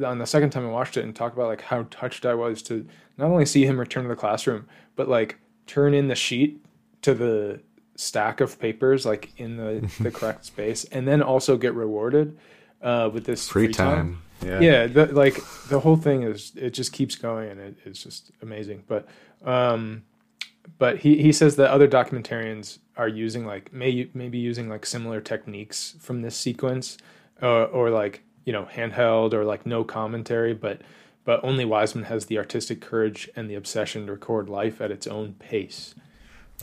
on 0.04 0.18
the 0.18 0.26
second 0.26 0.50
time 0.50 0.66
I 0.66 0.70
watched 0.70 0.96
it 0.96 1.04
and 1.04 1.14
talk 1.14 1.32
about 1.32 1.46
like 1.46 1.62
how 1.62 1.84
touched 1.90 2.26
I 2.26 2.34
was 2.34 2.62
to 2.64 2.86
not 3.16 3.30
only 3.30 3.46
see 3.46 3.64
him 3.64 3.78
return 3.78 4.02
to 4.02 4.08
the 4.08 4.16
classroom, 4.16 4.66
but 4.96 5.08
like 5.08 5.38
turn 5.66 5.94
in 5.94 6.08
the 6.08 6.14
sheet 6.14 6.62
to 7.02 7.14
the 7.14 7.60
stack 7.94 8.40
of 8.40 8.58
papers 8.58 9.06
like 9.06 9.30
in 9.38 9.56
the, 9.56 9.90
the 10.02 10.10
correct 10.10 10.44
space, 10.44 10.84
and 10.84 11.06
then 11.06 11.22
also 11.22 11.56
get 11.56 11.74
rewarded 11.74 12.36
uh, 12.82 13.08
with 13.12 13.24
this 13.24 13.48
free, 13.48 13.68
time. 13.68 14.22
yeah. 14.44 14.60
Yeah 14.60 14.86
the, 14.86 15.06
like 15.06 15.38
the 15.68 15.80
whole 15.80 15.96
thing 15.96 16.22
is 16.22 16.52
it 16.56 16.70
just 16.70 16.92
keeps 16.92 17.14
going 17.14 17.50
and 17.50 17.60
it, 17.60 17.76
it's 17.84 18.02
just 18.02 18.32
amazing. 18.42 18.84
But 18.86 19.08
um 19.44 20.02
but 20.78 20.98
he, 20.98 21.20
he 21.22 21.32
says 21.32 21.56
that 21.56 21.70
other 21.70 21.88
documentarians 21.88 22.78
are 23.00 23.08
using 23.08 23.44
like 23.46 23.72
may, 23.72 24.08
maybe 24.14 24.38
using 24.38 24.68
like 24.68 24.84
similar 24.84 25.20
techniques 25.20 25.94
from 26.00 26.20
this 26.22 26.36
sequence 26.36 26.98
uh, 27.42 27.64
or 27.64 27.88
like 27.90 28.22
you 28.44 28.52
know 28.52 28.66
handheld 28.76 29.32
or 29.32 29.42
like 29.44 29.64
no 29.64 29.82
commentary 29.84 30.52
but 30.54 30.82
but 31.24 31.42
only 31.42 31.64
wiseman 31.64 32.04
has 32.04 32.26
the 32.26 32.36
artistic 32.38 32.80
courage 32.80 33.28
and 33.36 33.48
the 33.48 33.54
obsession 33.54 34.06
to 34.06 34.12
record 34.12 34.48
life 34.48 34.80
at 34.80 34.90
its 34.90 35.06
own 35.06 35.34
pace 35.38 35.94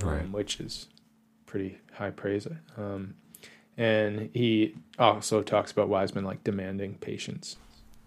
um, 0.03 0.09
Right. 0.09 0.29
which 0.31 0.59
is 0.59 0.87
pretty 1.47 1.79
high 1.93 2.11
praise 2.11 2.47
um, 2.77 3.15
and 3.77 4.29
he 4.33 4.75
also 4.99 5.41
talks 5.41 5.71
about 5.71 5.89
wiseman 5.89 6.23
like 6.23 6.43
demanding 6.43 6.95
patience 7.09 7.57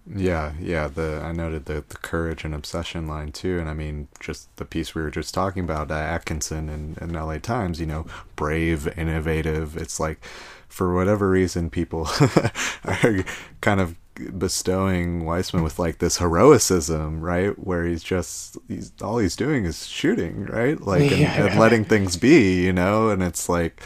Yeah, 0.07 0.55
yeah. 0.61 0.89
The 0.89 1.21
I 1.23 1.33
noted 1.33 1.67
the 1.67 1.85
the 1.89 1.97
courage 1.97 2.45
and 2.45 2.55
obsession 2.55 3.07
line 3.07 3.33
too, 3.33 3.59
and 3.61 3.69
I 3.69 3.75
mean 3.75 4.09
just 4.19 4.55
the 4.57 4.65
piece 4.65 4.95
we 4.95 5.03
were 5.03 5.11
just 5.11 5.35
talking 5.35 5.63
about, 5.65 5.91
uh, 5.91 5.95
Atkinson 5.95 6.69
and, 6.69 6.99
and 6.99 7.15
L.A. 7.15 7.39
Times. 7.39 7.81
You 7.81 7.87
know, 7.87 8.07
brave, 8.35 8.89
innovative. 8.99 9.77
It's 9.77 10.01
like 10.01 10.25
for 10.69 10.95
whatever 10.95 11.29
reason, 11.31 11.71
people 11.71 12.09
are 12.85 13.25
kind 13.61 13.81
of 13.81 13.95
bestowing 14.39 15.25
Wiseman 15.25 15.63
with 15.63 15.79
like 15.79 15.99
this 15.99 16.19
heroicism, 16.19 17.21
right? 17.21 17.57
Where 17.59 17.85
he's 17.85 18.03
just 18.03 18.57
he's 18.69 18.93
all 19.03 19.19
he's 19.19 19.37
doing 19.37 19.65
is 19.65 19.87
shooting, 19.87 20.47
right? 20.47 20.81
Like 20.81 21.03
and, 21.13 21.21
Yeah. 21.21 21.47
and 21.47 21.61
letting 21.61 21.85
things 21.85 22.17
be, 22.17 22.65
you 22.65 22.73
know. 22.73 23.11
And 23.11 23.23
it's 23.23 23.49
like 23.49 23.81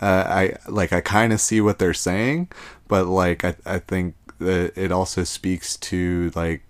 uh, 0.00 0.24
I 0.26 0.56
like 0.68 0.92
I 0.92 1.00
kind 1.00 1.32
of 1.32 1.40
see 1.40 1.60
what 1.60 1.78
they're 1.78 1.94
saying, 1.94 2.48
but 2.88 3.06
like 3.06 3.44
I 3.44 3.54
I 3.66 3.78
think 3.78 4.14
it 4.40 4.92
also 4.92 5.24
speaks 5.24 5.76
to 5.76 6.30
like 6.34 6.62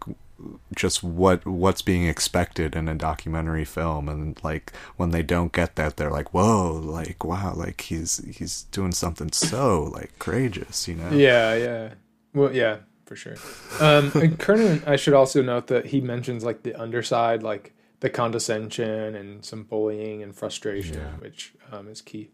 just 0.75 1.03
what 1.03 1.45
what's 1.47 1.83
being 1.83 2.07
expected 2.07 2.75
in 2.75 2.89
a 2.89 2.95
documentary 2.95 3.65
film 3.65 4.09
and 4.09 4.43
like 4.43 4.73
when 4.97 5.11
they 5.11 5.23
don't 5.23 5.53
get 5.53 5.77
that 5.77 5.97
they're 5.99 6.11
like 6.11 6.33
whoa 6.33 6.73
like 6.73 7.23
wow 7.25 7.53
like 7.55 7.83
he's 7.83 8.25
he's 8.35 8.63
doing 8.73 8.91
something 8.93 9.31
so 9.33 9.83
like 9.95 10.19
courageous 10.19 10.89
you 10.89 10.95
know 10.95 11.11
Yeah, 11.11 11.55
yeah. 11.55 11.95
Well, 12.33 12.55
yeah, 12.55 12.79
for 13.07 13.17
sure. 13.17 13.35
Um, 13.81 14.13
and 14.15 14.39
Kernan, 14.45 14.83
I 14.87 14.97
should 14.97 15.15
also 15.15 15.43
note 15.43 15.67
that 15.67 15.87
he 15.87 16.01
mentions 16.01 16.45
like 16.45 16.63
the 16.63 16.75
underside, 16.75 17.43
like 17.43 17.75
the 17.99 18.09
condescension 18.09 19.15
and 19.17 19.45
some 19.45 19.65
bullying 19.65 20.23
and 20.23 20.35
frustration, 20.35 20.97
Yeah. 20.97 21.17
which 21.19 21.53
um, 21.73 21.89
is 21.89 22.01
key. 22.01 22.31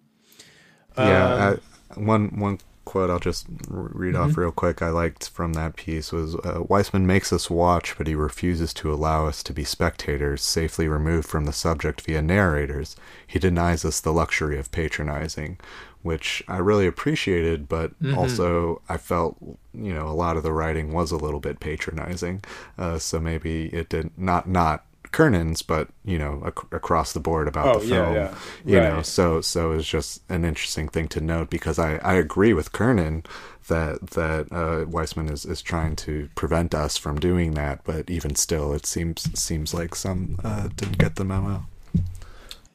yeah 0.99 1.34
Um, 1.34 1.61
I, 1.97 2.01
one 2.01 2.39
one 2.39 2.59
quote 2.87 3.11
i'll 3.11 3.18
just 3.18 3.47
read 3.68 4.16
off 4.16 4.39
real 4.39 4.51
quick. 4.51 4.80
I 4.80 4.89
liked 4.89 5.28
from 5.28 5.53
that 5.53 5.76
piece 5.76 6.12
was 6.12 6.34
uh, 6.37 6.62
wiseman 6.66 7.07
makes 7.07 7.32
us 7.32 7.51
watch 7.51 7.99
but 7.99 8.07
he 8.07 8.14
refuses 8.14 8.72
to 8.74 8.91
allow 8.93 9.26
us 9.26 9.43
to 9.43 9.53
be 9.53 9.64
spectators 9.64 10.41
safely 10.41 10.89
removed 10.89 11.28
from 11.28 11.45
the 11.45 11.53
subject 11.53 12.01
via 12.01 12.22
narrators. 12.22 12.97
He 13.26 13.39
denies 13.39 13.84
us 13.84 14.01
the 14.01 14.12
luxury 14.12 14.59
of 14.59 14.72
patronizing 14.72 15.59
which 16.03 16.43
i 16.47 16.57
really 16.57 16.87
appreciated 16.87 17.68
but 17.68 17.91
also 18.16 18.80
i 18.89 18.97
felt 18.97 19.37
you 19.74 19.93
know 19.93 20.07
a 20.09 20.14
lot 20.14 20.37
of 20.37 20.43
the 20.43 20.53
writing 20.53 20.93
was 20.93 21.11
a 21.12 21.16
little 21.16 21.41
bit 21.41 21.61
patronizing. 21.61 22.43
Uh, 22.78 22.99
so 22.99 23.20
maybe 23.20 23.66
it 23.66 23.89
did 23.91 24.11
not 24.16 24.49
not 24.49 24.86
Kernan's, 25.12 25.62
but 25.62 25.88
you 26.04 26.18
know, 26.18 26.42
ac- 26.46 26.66
across 26.72 27.12
the 27.12 27.20
board 27.20 27.48
about 27.48 27.76
Oh, 27.76 27.78
the 27.80 27.86
film, 27.88 28.14
yeah. 28.14 28.34
you 28.64 28.76
know, 28.80 29.02
so 29.02 29.40
so 29.40 29.72
it's 29.72 29.88
just 29.88 30.22
an 30.28 30.44
interesting 30.44 30.88
thing 30.88 31.09
to 31.09 31.20
note 31.20 31.50
because 31.50 31.78
I, 31.78 31.96
I 31.96 32.14
agree 32.14 32.52
with 32.52 32.72
Kernan 32.72 33.24
that 33.68 34.11
that 34.11 34.46
uh, 34.52 34.86
Wiseman 34.88 35.28
is, 35.28 35.44
is 35.44 35.62
trying 35.62 35.96
to 35.96 36.28
prevent 36.34 36.74
us 36.74 36.96
from 36.96 37.18
doing 37.18 37.54
that, 37.54 37.80
but 37.84 38.09
even 38.11 38.34
still, 38.36 38.72
it 38.72 38.86
seems 38.86 39.28
seems 39.38 39.74
like 39.74 39.94
some 39.94 40.38
uh, 40.44 40.68
didn't 40.76 40.98
get 40.98 41.16
the 41.16 41.24
memo. 41.24 41.66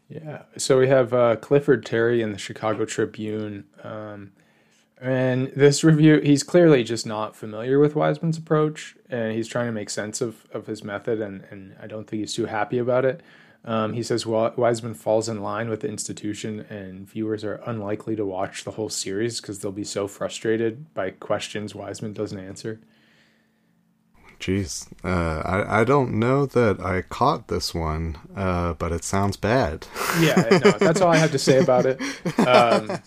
Yeah. 0.10 0.42
So 0.58 0.78
we 0.80 0.88
have 0.90 1.14
uh, 1.14 1.38
Clifford 1.38 1.86
Terry 1.86 2.22
in 2.22 2.32
the 2.34 2.38
Chicago 2.38 2.84
Tribune. 2.86 3.66
Um, 3.84 4.32
and 5.00 5.48
this 5.56 5.84
review, 5.84 6.20
he's 6.20 6.44
clearly 6.44 6.84
just 6.84 7.06
not 7.08 7.36
familiar 7.36 7.80
with 7.80 7.96
Wiseman's 7.96 8.38
approach, 8.38 8.96
and 9.12 9.34
he's 9.34 9.48
trying 9.48 9.68
to 9.68 9.72
make 9.72 9.90
sense 9.90 10.22
of, 10.22 10.48
of 10.52 10.66
his 10.66 10.84
method, 10.84 11.22
and, 11.22 11.44
and 11.52 11.76
I 11.82 11.88
don't 11.88 12.08
think 12.08 12.22
he's 12.22 12.34
too 12.34 12.46
happy 12.46 12.78
about 12.78 13.06
it. 13.06 13.22
Um, 13.64 13.94
he 13.94 14.02
says 14.02 14.26
Wiseman 14.26 14.96
falls 14.96 15.30
in 15.30 15.42
line 15.42 15.70
with 15.70 15.82
the 15.82 15.88
institution, 15.88 16.62
and 16.62 17.08
viewers 17.08 17.44
are 17.44 17.62
unlikely 17.66 18.16
to 18.16 18.26
watch 18.26 18.64
the 18.64 18.72
whole 18.72 18.90
series 18.90 19.40
because 19.40 19.60
they'll 19.60 19.72
be 19.72 19.84
so 19.84 20.08
frustrated 20.08 20.92
by 20.96 21.12
questions 21.12 21.76
Wiseman 21.76 22.14
doesn't 22.14 22.40
answer. 22.40 22.80
Jeez, 24.40 24.92
uh, 25.04 25.44
I 25.46 25.82
I 25.82 25.84
don't 25.84 26.18
know 26.18 26.48
that 26.48 26.80
I 26.80 27.04
caught 27.04 27.48
this 27.48 27.76
one, 27.76 28.18
uh, 28.36 28.74
but 28.74 28.92
it 28.92 29.04
sounds 29.04 29.38
bad. 29.38 29.86
yeah, 30.20 30.60
no, 30.64 30.72
that's 30.80 31.00
all 31.00 31.12
I 31.12 31.18
have 31.18 31.32
to 31.34 31.38
say 31.38 31.60
about 31.60 31.86
it. 31.86 32.02
Um, 32.40 33.00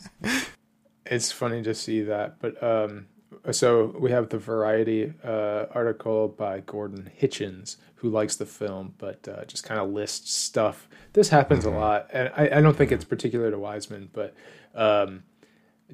it's 1.05 1.33
funny 1.33 1.63
to 1.63 1.75
see 1.75 2.03
that, 2.03 2.39
but 2.39 2.63
um, 2.63 3.07
so 3.51 3.95
we 3.99 4.11
have 4.11 4.29
the 4.29 4.39
Variety 4.39 5.13
uh, 5.23 5.67
article 5.73 6.29
by 6.29 6.61
Gordon 6.61 7.11
Hitchens, 7.21 7.77
who 7.97 8.09
likes 8.09 8.37
the 8.37 8.47
film, 8.47 8.95
but 8.99 9.27
uh, 9.29 9.45
just 9.45 9.65
kind 9.65 9.81
of 9.81 9.91
lists 9.91 10.33
stuff. 10.33 10.89
This 11.13 11.29
happens 11.29 11.65
a 11.65 11.71
lot, 11.71 12.09
and 12.13 12.31
I, 12.37 12.59
I 12.59 12.61
don't 12.61 12.77
think 12.77 12.93
it's 12.93 13.05
particular 13.05 13.51
to 13.51 13.59
Wiseman, 13.59 14.11
but 14.13 14.35
um, 14.75 15.23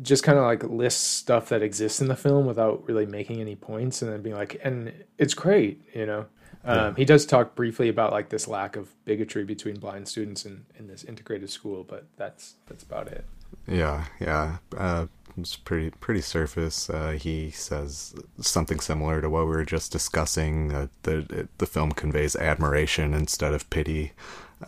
just 0.03 0.22
kind 0.22 0.38
of 0.38 0.44
like 0.44 0.62
lists 0.64 1.05
stuff 1.05 1.48
that 1.48 1.62
exists 1.62 2.01
in 2.01 2.09
the 2.09 2.16
film 2.16 2.46
without 2.46 2.86
really 2.86 3.07
making 3.07 3.40
any 3.40 3.57
points, 3.57 4.03
and 4.03 4.12
then 4.12 4.22
being 4.22 4.36
like, 4.36 4.61
and 4.62 4.92
it's 5.18 5.34
great, 5.34 5.82
you 5.94 6.07
know. 6.07 6.26
Um, 6.64 6.94
He 6.94 7.05
does 7.05 7.24
talk 7.24 7.55
briefly 7.55 7.88
about 7.88 8.12
like 8.12 8.28
this 8.28 8.46
lack 8.46 8.76
of 8.76 8.92
bigotry 9.05 9.44
between 9.44 9.78
blind 9.78 10.09
students 10.09 10.44
in, 10.44 10.66
in 10.78 10.88
this 10.88 11.05
integrated 11.05 11.51
school, 11.51 11.84
but 11.84 12.07
that's 12.16 12.55
that's 12.66 12.82
about 12.82 13.09
it. 13.09 13.24
Yeah, 13.66 14.05
yeah. 14.20 14.59
Uh, 14.76 15.07
it's 15.41 15.57
pretty 15.57 15.91
pretty 15.91 16.20
surface. 16.20 16.88
Uh, 16.91 17.12
he 17.20 17.51
says 17.51 18.14
something 18.41 18.80
similar 18.80 19.20
to 19.20 19.30
what 19.30 19.45
we 19.45 19.51
were 19.51 19.64
just 19.64 19.93
discussing. 19.93 20.72
Uh, 20.72 20.86
the 21.03 21.49
the 21.59 21.66
film 21.66 21.93
conveys 21.93 22.36
admiration 22.36 23.14
instead 23.14 23.55
of 23.55 23.68
pity. 23.70 24.12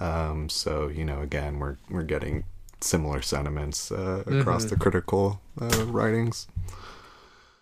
Um, 0.01 0.49
so 0.49 0.89
you 0.89 1.05
know, 1.05 1.21
again, 1.21 1.59
we're 1.59 1.77
we're 1.91 2.03
getting 2.03 2.45
similar 2.81 3.23
sentiments 3.23 3.93
uh, 3.93 4.25
across 4.27 4.65
the 4.67 4.77
critical 4.77 5.41
uh, 5.61 5.85
writings. 5.87 6.49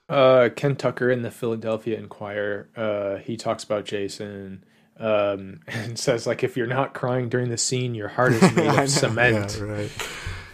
Uh, 0.08 0.48
Ken 0.56 0.74
Tucker 0.74 1.11
in 1.11 1.22
the 1.22 1.30
Philadelphia 1.30 1.96
Inquirer, 1.96 2.68
uh, 2.76 3.22
he 3.22 3.36
talks 3.36 3.62
about 3.62 3.84
Jason 3.84 4.64
um, 4.98 5.61
and 5.68 5.98
says 5.98 6.26
like, 6.26 6.42
if 6.42 6.56
you're 6.56 6.66
not 6.66 6.94
crying 6.94 7.28
during 7.28 7.48
the 7.48 7.56
scene, 7.56 7.94
your 7.94 8.08
heart 8.08 8.32
is 8.32 8.42
made 8.54 8.56
know, 8.66 8.82
of 8.82 8.90
cement. 8.90 9.56
yeah, 9.58 9.64
right. 9.64 9.90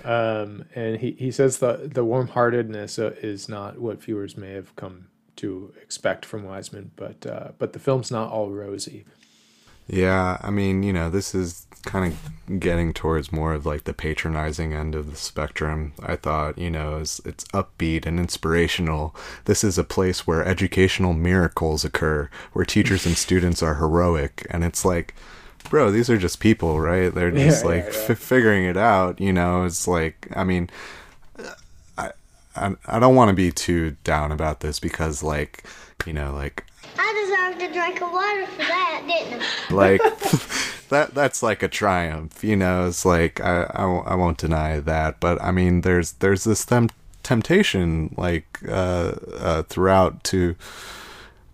Um, 0.06 0.66
and 0.74 1.00
he, 1.00 1.16
he 1.18 1.32
says 1.32 1.58
the 1.58 1.90
the 1.92 2.04
warm 2.04 2.28
heartedness 2.28 2.98
uh, 2.98 3.14
is 3.20 3.48
not 3.48 3.80
what 3.80 4.00
viewers 4.00 4.36
may 4.36 4.52
have 4.52 4.74
come 4.76 5.08
to 5.36 5.74
expect 5.82 6.24
from 6.24 6.44
Wiseman, 6.44 6.92
but 6.94 7.26
uh, 7.26 7.48
but 7.58 7.72
the 7.72 7.80
film's 7.80 8.10
not 8.10 8.30
all 8.30 8.50
rosy. 8.50 9.04
Yeah, 9.88 10.38
I 10.40 10.50
mean, 10.50 10.82
you 10.82 10.92
know, 10.92 11.10
this 11.10 11.34
is 11.34 11.66
kind 11.84 12.12
of 12.12 12.60
getting 12.60 12.92
towards 12.92 13.32
more 13.32 13.54
of 13.54 13.66
like 13.66 13.84
the 13.84 13.94
patronizing 13.94 14.72
end 14.72 14.94
of 14.94 15.10
the 15.10 15.16
spectrum. 15.16 15.92
I 16.02 16.16
thought, 16.16 16.58
you 16.58 16.70
know, 16.70 16.98
it's, 16.98 17.20
it's 17.20 17.44
upbeat 17.46 18.04
and 18.04 18.18
inspirational. 18.18 19.14
This 19.44 19.62
is 19.62 19.78
a 19.78 19.84
place 19.84 20.26
where 20.26 20.44
educational 20.44 21.12
miracles 21.12 21.84
occur, 21.84 22.28
where 22.52 22.64
teachers 22.64 23.06
and 23.06 23.16
students 23.16 23.62
are 23.62 23.76
heroic, 23.76 24.44
and 24.50 24.64
it's 24.64 24.84
like, 24.84 25.14
bro, 25.70 25.90
these 25.90 26.08
are 26.10 26.18
just 26.18 26.40
people, 26.40 26.80
right? 26.80 27.12
They're 27.14 27.30
just 27.30 27.62
Yeah, 27.64 27.70
like 27.70 27.84
yeah, 27.84 27.92
yeah. 27.92 28.06
F- 28.10 28.18
figuring 28.18 28.64
it 28.64 28.76
out. 28.76 29.20
You 29.20 29.32
know, 29.32 29.64
it's 29.64 29.86
like, 29.88 30.28
I 30.34 30.44
mean, 30.44 30.70
I 31.98 32.10
I, 32.56 32.74
I 32.86 32.98
don't 32.98 33.14
want 33.14 33.28
to 33.28 33.34
be 33.34 33.50
too 33.52 33.96
down 34.04 34.32
about 34.32 34.60
this 34.60 34.78
because, 34.80 35.22
like, 35.22 35.64
you 36.06 36.12
know, 36.12 36.32
like 36.32 36.64
I 36.98 37.52
deserved 37.58 37.70
a 37.70 37.72
drink 37.72 38.00
of 38.02 38.12
water 38.12 38.46
for 38.46 38.58
that, 38.62 39.02
didn't 39.06 39.42
I? 39.42 39.74
like 39.74 40.00
that 40.88 41.14
that's 41.14 41.42
like 41.42 41.62
a 41.62 41.68
triumph 41.68 42.44
you 42.44 42.54
know 42.56 42.86
it's 42.86 43.04
like 43.04 43.40
I, 43.40 43.62
I, 43.74 43.84
won't- 43.84 44.06
I 44.08 44.14
won't 44.14 44.38
deny 44.38 44.78
that 44.78 45.18
but 45.18 45.42
i 45.42 45.50
mean 45.50 45.80
there's 45.80 46.12
there's 46.12 46.44
this 46.44 46.64
them 46.64 46.88
temptation 47.24 48.14
like 48.16 48.60
uh, 48.68 49.14
uh 49.36 49.62
throughout 49.64 50.22
to 50.24 50.54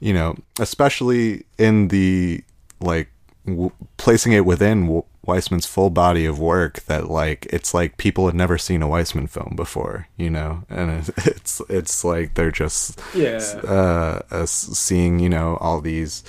you 0.00 0.12
know 0.12 0.36
especially 0.60 1.44
in 1.56 1.88
the 1.88 2.42
like 2.80 3.08
w- 3.47 3.72
placing 3.97 4.32
it 4.32 4.45
within 4.45 4.82
w- 4.82 5.05
Wiseman's 5.24 5.66
full 5.66 5.90
body 5.90 6.26
of 6.26 6.38
work 6.40 6.80
that 6.86 7.09
like 7.09 7.47
it's 7.51 7.72
like 7.72 7.97
people 7.97 8.26
had 8.26 8.34
never 8.34 8.59
seen 8.59 8.82
a 8.82 8.88
Wiseman 8.88 9.26
film 9.28 9.55
before, 9.57 10.09
you 10.16 10.30
know, 10.30 10.64
and 10.68 10.90
it, 10.90 11.11
it's 11.26 11.61
it's 11.68 12.05
like 12.05 12.34
they're 12.34 12.51
just 12.51 13.01
Yeah. 13.14 13.38
uh, 13.64 14.20
uh 14.30 14.47
seeing 14.47 15.18
you 15.20 15.28
know 15.28 15.57
all 15.61 15.80
these 15.80 16.24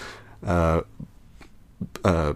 uh 0.46 0.82
uh 2.04 2.34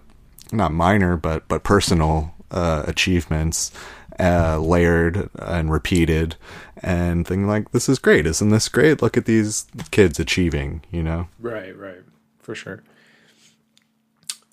not 0.52 0.72
minor 0.72 1.16
but 1.16 1.46
but 1.48 1.62
personal 1.62 2.34
uh 2.50 2.82
achievements 2.86 3.70
uh 4.18 4.58
layered 4.58 5.28
and 5.38 5.70
repeated. 5.70 6.36
And 6.80 7.26
thinking 7.26 7.46
like 7.48 7.70
this 7.72 7.88
is 7.88 7.98
great. 7.98 8.26
Isn't 8.26 8.50
this 8.50 8.68
great? 8.68 9.02
Look 9.02 9.16
at 9.16 9.26
these 9.26 9.66
kids 9.90 10.18
achieving 10.18 10.82
you 10.90 11.02
know? 11.02 11.28
Right, 11.40 11.76
right, 11.76 12.02
for 12.40 12.54
sure. 12.54 12.82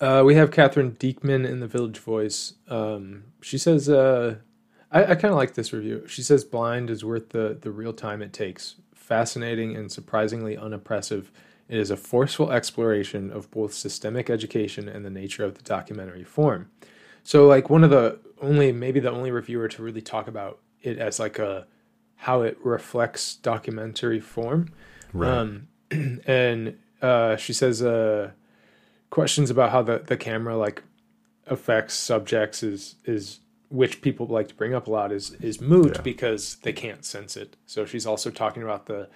Uh, 0.00 0.22
we 0.24 0.34
have 0.34 0.50
Katherine 0.50 0.92
Dieckmann 0.92 1.48
in 1.48 1.60
the 1.60 1.66
Village 1.66 1.98
Voice. 1.98 2.54
Um, 2.68 3.24
she 3.40 3.56
says, 3.56 3.88
uh, 3.88 4.36
I, 4.92 5.04
I 5.04 5.14
kind 5.14 5.32
of 5.32 5.36
like 5.36 5.54
this 5.54 5.72
review. 5.72 6.04
She 6.06 6.22
says, 6.22 6.44
"Blind 6.44 6.90
is 6.90 7.04
worth 7.04 7.30
the 7.30 7.56
the 7.60 7.70
real 7.70 7.92
time 7.92 8.22
it 8.22 8.32
takes. 8.32 8.76
Fascinating 8.94 9.76
and 9.76 9.90
surprisingly 9.90 10.56
unoppressive. 10.56 11.30
It 11.68 11.78
is 11.78 11.90
a 11.90 11.96
forceful 11.96 12.52
exploration 12.52 13.32
of 13.32 13.50
both 13.50 13.74
systemic 13.74 14.30
education 14.30 14.88
and 14.88 15.04
the 15.04 15.10
nature 15.10 15.44
of 15.44 15.54
the 15.54 15.62
documentary 15.62 16.24
form." 16.24 16.70
So, 17.24 17.46
like 17.46 17.70
one 17.70 17.82
of 17.82 17.90
the 17.90 18.18
only, 18.40 18.72
maybe 18.72 19.00
the 19.00 19.10
only 19.10 19.30
reviewer 19.30 19.68
to 19.68 19.82
really 19.82 20.02
talk 20.02 20.28
about 20.28 20.60
it 20.82 20.98
as 20.98 21.18
like 21.18 21.38
a 21.38 21.66
how 22.16 22.42
it 22.42 22.58
reflects 22.62 23.34
documentary 23.36 24.20
form. 24.20 24.68
Um, 25.32 25.68
and 26.26 26.78
uh, 27.02 27.36
she 27.36 27.52
says 27.52 27.82
uh, 27.82 28.30
questions 29.10 29.50
about 29.50 29.70
how 29.70 29.82
the, 29.82 29.98
the 29.98 30.16
camera 30.16 30.56
like 30.56 30.82
affects 31.46 31.94
subjects 31.94 32.62
is 32.62 32.96
is 33.04 33.40
which 33.68 34.00
people 34.00 34.26
like 34.26 34.48
to 34.48 34.54
bring 34.54 34.74
up 34.74 34.86
a 34.86 34.90
lot 34.90 35.12
is 35.12 35.32
is 35.40 35.60
moot 35.60 35.96
Yeah. 35.96 36.02
because 36.02 36.56
they 36.62 36.72
can't 36.72 37.04
sense 37.04 37.36
it. 37.36 37.56
So 37.66 37.84
she's 37.84 38.06
also 38.06 38.30
talking 38.30 38.62
about 38.62 38.86
the 38.86 39.08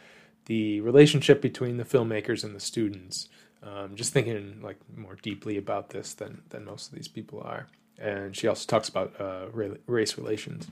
the 0.46 0.80
relationship 0.80 1.40
between 1.40 1.76
the 1.76 1.84
filmmakers 1.84 2.42
and 2.44 2.54
the 2.54 2.60
students. 2.60 3.28
Um, 3.62 3.94
just 3.94 4.12
thinking 4.12 4.60
like 4.62 4.78
more 4.96 5.16
deeply 5.22 5.56
about 5.58 5.90
this 5.90 6.14
than 6.14 6.42
than 6.48 6.64
most 6.64 6.88
of 6.90 6.94
these 6.96 7.08
people 7.08 7.40
are. 7.42 7.66
And 7.98 8.34
she 8.34 8.48
also 8.48 8.66
talks 8.66 8.88
about 8.88 9.12
uh, 9.20 9.46
race 9.86 10.16
relations. 10.16 10.68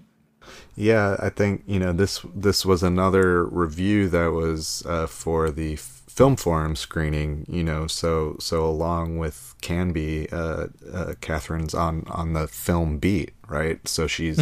Yeah, 0.74 1.16
I 1.18 1.28
think 1.28 1.62
you 1.66 1.78
know 1.78 1.92
this. 1.92 2.24
This 2.34 2.64
was 2.64 2.82
another 2.82 3.44
review 3.44 4.08
that 4.08 4.32
was 4.32 4.82
uh, 4.86 5.06
for 5.06 5.50
the 5.50 5.76
film 6.18 6.34
forum 6.34 6.74
screening. 6.74 7.46
You 7.48 7.62
know, 7.62 7.86
so 7.86 8.36
so 8.40 8.66
along 8.66 9.18
with 9.18 9.54
Canby, 9.62 10.28
uh, 10.32 10.66
uh, 10.92 11.14
Katherine's 11.20 11.74
on 11.74 12.04
on 12.08 12.32
the 12.32 12.48
film 12.48 12.98
beat, 12.98 13.32
right? 13.46 13.86
So 13.86 14.08
she's 14.08 14.36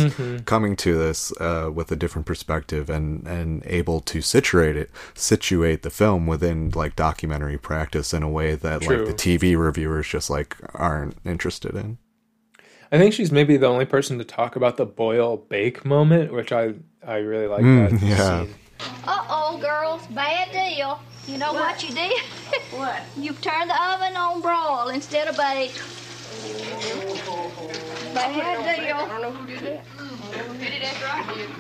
coming 0.47 0.74
to 0.77 0.97
this 0.97 1.33
uh, 1.39 1.70
with 1.72 1.93
a 1.93 1.97
different 1.97 2.27
perspective 2.27 2.89
and 2.89 3.27
and 3.29 3.62
able 3.66 4.01
to 4.01 4.22
situate 4.22 4.77
it, 4.77 4.91
situate 5.14 5.83
the 5.83 5.91
film 5.91 6.27
within 6.27 6.70
like 6.70 6.97
documentary 6.97 7.59
practice 7.59 8.14
in 8.14 8.22
a 8.22 8.31
way 8.31 8.55
that 8.55 8.81
True. 8.81 9.05
like 9.05 9.07
the 9.07 9.12
TV 9.12 9.57
reviewers 9.59 10.09
just 10.09 10.31
like 10.31 10.57
aren't 10.74 11.16
interested 11.27 11.74
in. 11.74 11.99
I 12.91 12.99
think 12.99 13.12
she's 13.12 13.33
maybe 13.33 13.59
the 13.59 13.66
only 13.66 13.85
person 13.85 14.16
to 14.16 14.24
talk 14.24 14.57
about 14.57 14.79
the 14.79 14.87
boil 14.87 15.37
bake 15.37 15.85
moment, 15.85 16.33
which 16.33 16.53
I 16.53 16.72
I 17.07 17.16
really 17.16 17.49
like 17.49 17.62
that 17.62 18.01
yeah. 18.03 18.45
scene. 18.45 18.55
Uh 18.81 19.24
oh, 19.29 19.59
girls, 19.61 20.07
bad 20.09 20.53
deal. 20.53 21.01
You 21.27 21.39
know 21.39 21.53
what, 21.53 21.83
you 21.83 21.95
did? 21.95 22.22
What? 22.70 23.03
You've 23.16 23.41
turned 23.41 23.70
the 23.70 23.83
oven 23.83 24.16
on 24.16 24.41
broil 24.41 24.89
instead 24.89 25.29
of 25.29 25.37
bake. 25.37 25.72
Bad 28.14 28.77
deal. 28.77 28.97
I 28.97 29.09
don't 29.09 29.22
know 29.22 29.31
who 29.33 29.47
did 29.47 29.61
that. 29.61 29.87
Who 29.87 30.59
did 30.59 30.72
it 30.72 30.83
after 30.85 31.07
I 31.07 31.35
did? 31.35 31.51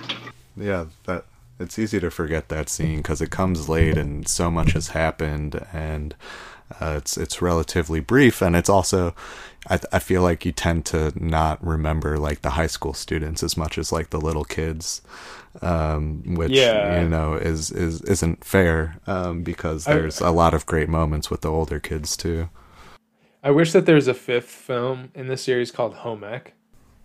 Yeah, 0.56 0.86
that 1.04 1.24
it's 1.58 1.78
easy 1.78 2.00
to 2.00 2.10
forget 2.10 2.48
that 2.48 2.68
scene 2.68 2.98
because 2.98 3.20
it 3.20 3.30
comes 3.30 3.68
late 3.68 3.96
and 3.96 4.28
so 4.28 4.50
much 4.50 4.72
has 4.72 4.88
happened, 4.88 5.64
and 5.72 6.14
uh, 6.80 6.94
it's 6.98 7.16
it's 7.16 7.42
relatively 7.42 8.00
brief, 8.00 8.40
and 8.42 8.54
it's 8.54 8.68
also 8.68 9.14
I 9.68 9.80
I 9.92 9.98
feel 9.98 10.22
like 10.22 10.44
you 10.44 10.52
tend 10.52 10.84
to 10.86 11.12
not 11.16 11.64
remember 11.64 12.18
like 12.18 12.42
the 12.42 12.50
high 12.50 12.66
school 12.68 12.94
students 12.94 13.42
as 13.42 13.56
much 13.56 13.78
as 13.78 13.90
like 13.92 14.10
the 14.10 14.20
little 14.20 14.44
kids, 14.44 15.02
um, 15.62 16.34
which 16.34 16.50
Yeah. 16.52 17.02
you 17.02 17.08
know 17.08 17.34
is 17.34 17.70
is 17.70 18.02
isn't 18.02 18.44
fair 18.44 18.96
um, 19.06 19.42
because 19.42 19.84
there's 19.84 20.20
a 20.20 20.30
lot 20.30 20.54
of 20.54 20.66
great 20.66 20.88
moments 20.88 21.30
with 21.30 21.40
the 21.42 21.50
older 21.50 21.80
kids 21.80 22.16
too. 22.16 22.48
I 23.42 23.50
wish 23.50 23.72
that 23.72 23.86
there's 23.86 24.08
a 24.08 24.14
fifth 24.14 24.48
film 24.50 25.10
in 25.14 25.28
the 25.28 25.36
series 25.36 25.70
called 25.70 25.94
Home 25.94 26.24
Ec. 26.24 26.54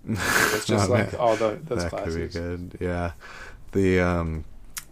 It's 0.10 0.66
just 0.66 0.90
Oh, 0.90 0.94
like 0.94 1.12
man. 1.12 1.22
all 1.22 1.36
the 1.36 1.60
those 1.64 1.84
that 1.90 2.04
could 2.04 2.16
be 2.16 2.28
good. 2.28 2.78
Yeah, 2.80 3.12
the 3.74 4.00
um, 4.00 4.46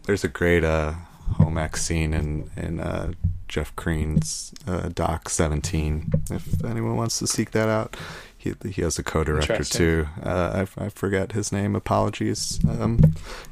there's 0.03 0.23
a 0.23 0.27
great 0.27 0.63
uh 0.63 0.93
home 1.37 1.57
ec 1.57 1.77
scene 1.77 2.13
in 2.13 2.49
in 2.57 2.79
uh 2.79 3.13
Jeff 3.47 3.75
Green's 3.75 4.53
uh, 4.67 4.89
Doc 4.93 5.27
17. 5.27 6.11
If 6.29 6.63
anyone 6.63 6.95
wants 6.97 7.17
to 7.17 7.25
seek 7.25 7.49
that 7.51 7.67
out, 7.67 7.97
he 8.39 8.53
he 8.69 8.81
has 8.81 8.97
a 8.97 9.03
co-director 9.03 9.63
too. 9.65 10.07
Uh, 10.23 10.65
I 10.79 10.85
I 10.85 10.89
forget 10.89 11.33
his 11.33 11.51
name. 11.51 11.75
Apologies 11.75 12.59
um 12.67 12.99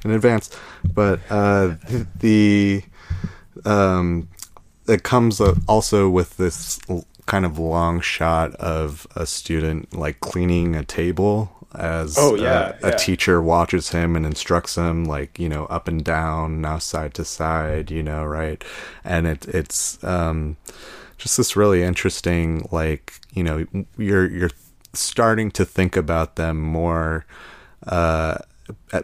in 0.05 0.11
advance. 0.11 0.49
But 0.83 1.19
uh 1.29 1.75
the 2.19 2.81
um 3.65 4.29
it 4.87 5.03
comes 5.03 5.41
also 5.67 6.09
with 6.09 6.37
this 6.37 6.79
kind 7.25 7.45
of 7.45 7.59
long 7.59 7.99
shot 7.99 8.55
of 8.55 9.05
a 9.15 9.25
student 9.25 9.93
like 9.93 10.21
cleaning 10.21 10.75
a 10.75 10.83
table 10.85 11.51
as 11.75 12.17
Oh, 12.17 12.35
yeah, 12.35 12.49
uh, 12.49 12.73
a 12.83 12.89
yeah. 12.91 12.95
teacher 12.95 13.41
watches 13.41 13.89
him 13.89 14.15
and 14.15 14.25
instructs 14.25 14.75
him 14.77 15.03
like 15.03 15.37
you 15.37 15.49
know 15.49 15.65
up 15.65 15.89
and 15.89 16.01
down 16.05 16.61
now 16.61 16.77
side 16.77 17.13
to 17.15 17.25
side 17.25 17.91
you 17.91 18.01
know 18.01 18.23
right 18.23 18.63
and 19.03 19.27
it 19.27 19.45
it's 19.49 20.01
um 20.05 20.55
just 21.17 21.35
this 21.35 21.57
really 21.57 21.83
interesting 21.83 22.65
like 22.71 23.19
you 23.33 23.43
know 23.43 23.65
you're 23.97 24.29
you're 24.31 24.51
starting 24.97 25.51
to 25.51 25.65
think 25.65 25.95
about 25.95 26.35
them 26.35 26.59
more 26.61 27.25
uh 27.85 28.37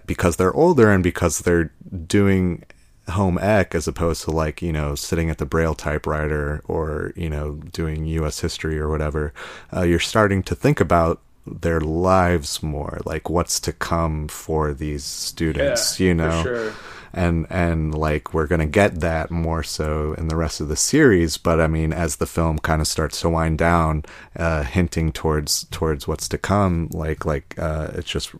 because 0.06 0.36
they're 0.36 0.54
older 0.54 0.92
and 0.92 1.04
because 1.04 1.40
they're 1.40 1.72
doing 2.08 2.64
home 3.10 3.38
ec 3.38 3.76
as 3.76 3.88
opposed 3.88 4.24
to 4.24 4.32
like 4.32 4.62
you 4.62 4.72
know 4.72 4.96
sitting 4.96 5.30
at 5.30 5.38
the 5.38 5.46
braille 5.46 5.76
typewriter 5.76 6.62
or 6.66 7.14
you 7.16 7.30
know 7.30 7.56
doing 7.72 8.06
us 8.06 8.40
history 8.40 8.80
or 8.80 8.90
whatever 8.90 9.34
uh, 9.76 9.82
you're 9.84 10.00
starting 10.00 10.42
to 10.44 10.56
think 10.56 10.80
about 10.80 11.22
their 11.46 11.82
lives 11.82 12.64
more, 12.64 13.02
like 13.06 13.30
what's 13.30 13.60
to 13.62 13.74
come 13.74 14.28
for 14.28 14.74
these 14.74 15.04
students, 15.04 16.00
Yeah, 16.00 16.08
you 16.08 16.14
for 16.14 16.18
know 16.18 16.44
sure. 16.44 16.74
And 17.14 17.46
and 17.50 17.96
like 17.96 18.34
we're 18.34 18.48
gonna 18.48 18.66
get 18.66 19.00
that 19.02 19.32
more 19.32 19.64
so 19.64 20.14
in 20.14 20.28
the 20.28 20.36
rest 20.36 20.60
of 20.62 20.68
the 20.68 20.76
series 20.76 21.38
but 21.38 21.60
i 21.62 21.68
mean 21.68 21.94
as 21.94 22.18
the 22.18 22.26
film 22.26 22.58
kind 22.60 22.82
of 22.82 22.88
starts 22.88 23.22
to 23.22 23.30
wind 23.30 23.58
down 23.58 24.04
uh 24.38 24.64
hinting 24.64 25.12
towards 25.12 25.66
towards 25.66 26.08
what's 26.08 26.28
to 26.28 26.38
come 26.38 26.90
like 26.92 27.26
like 27.26 27.56
uh 27.60 27.90
it's 27.94 28.10
just 28.10 28.32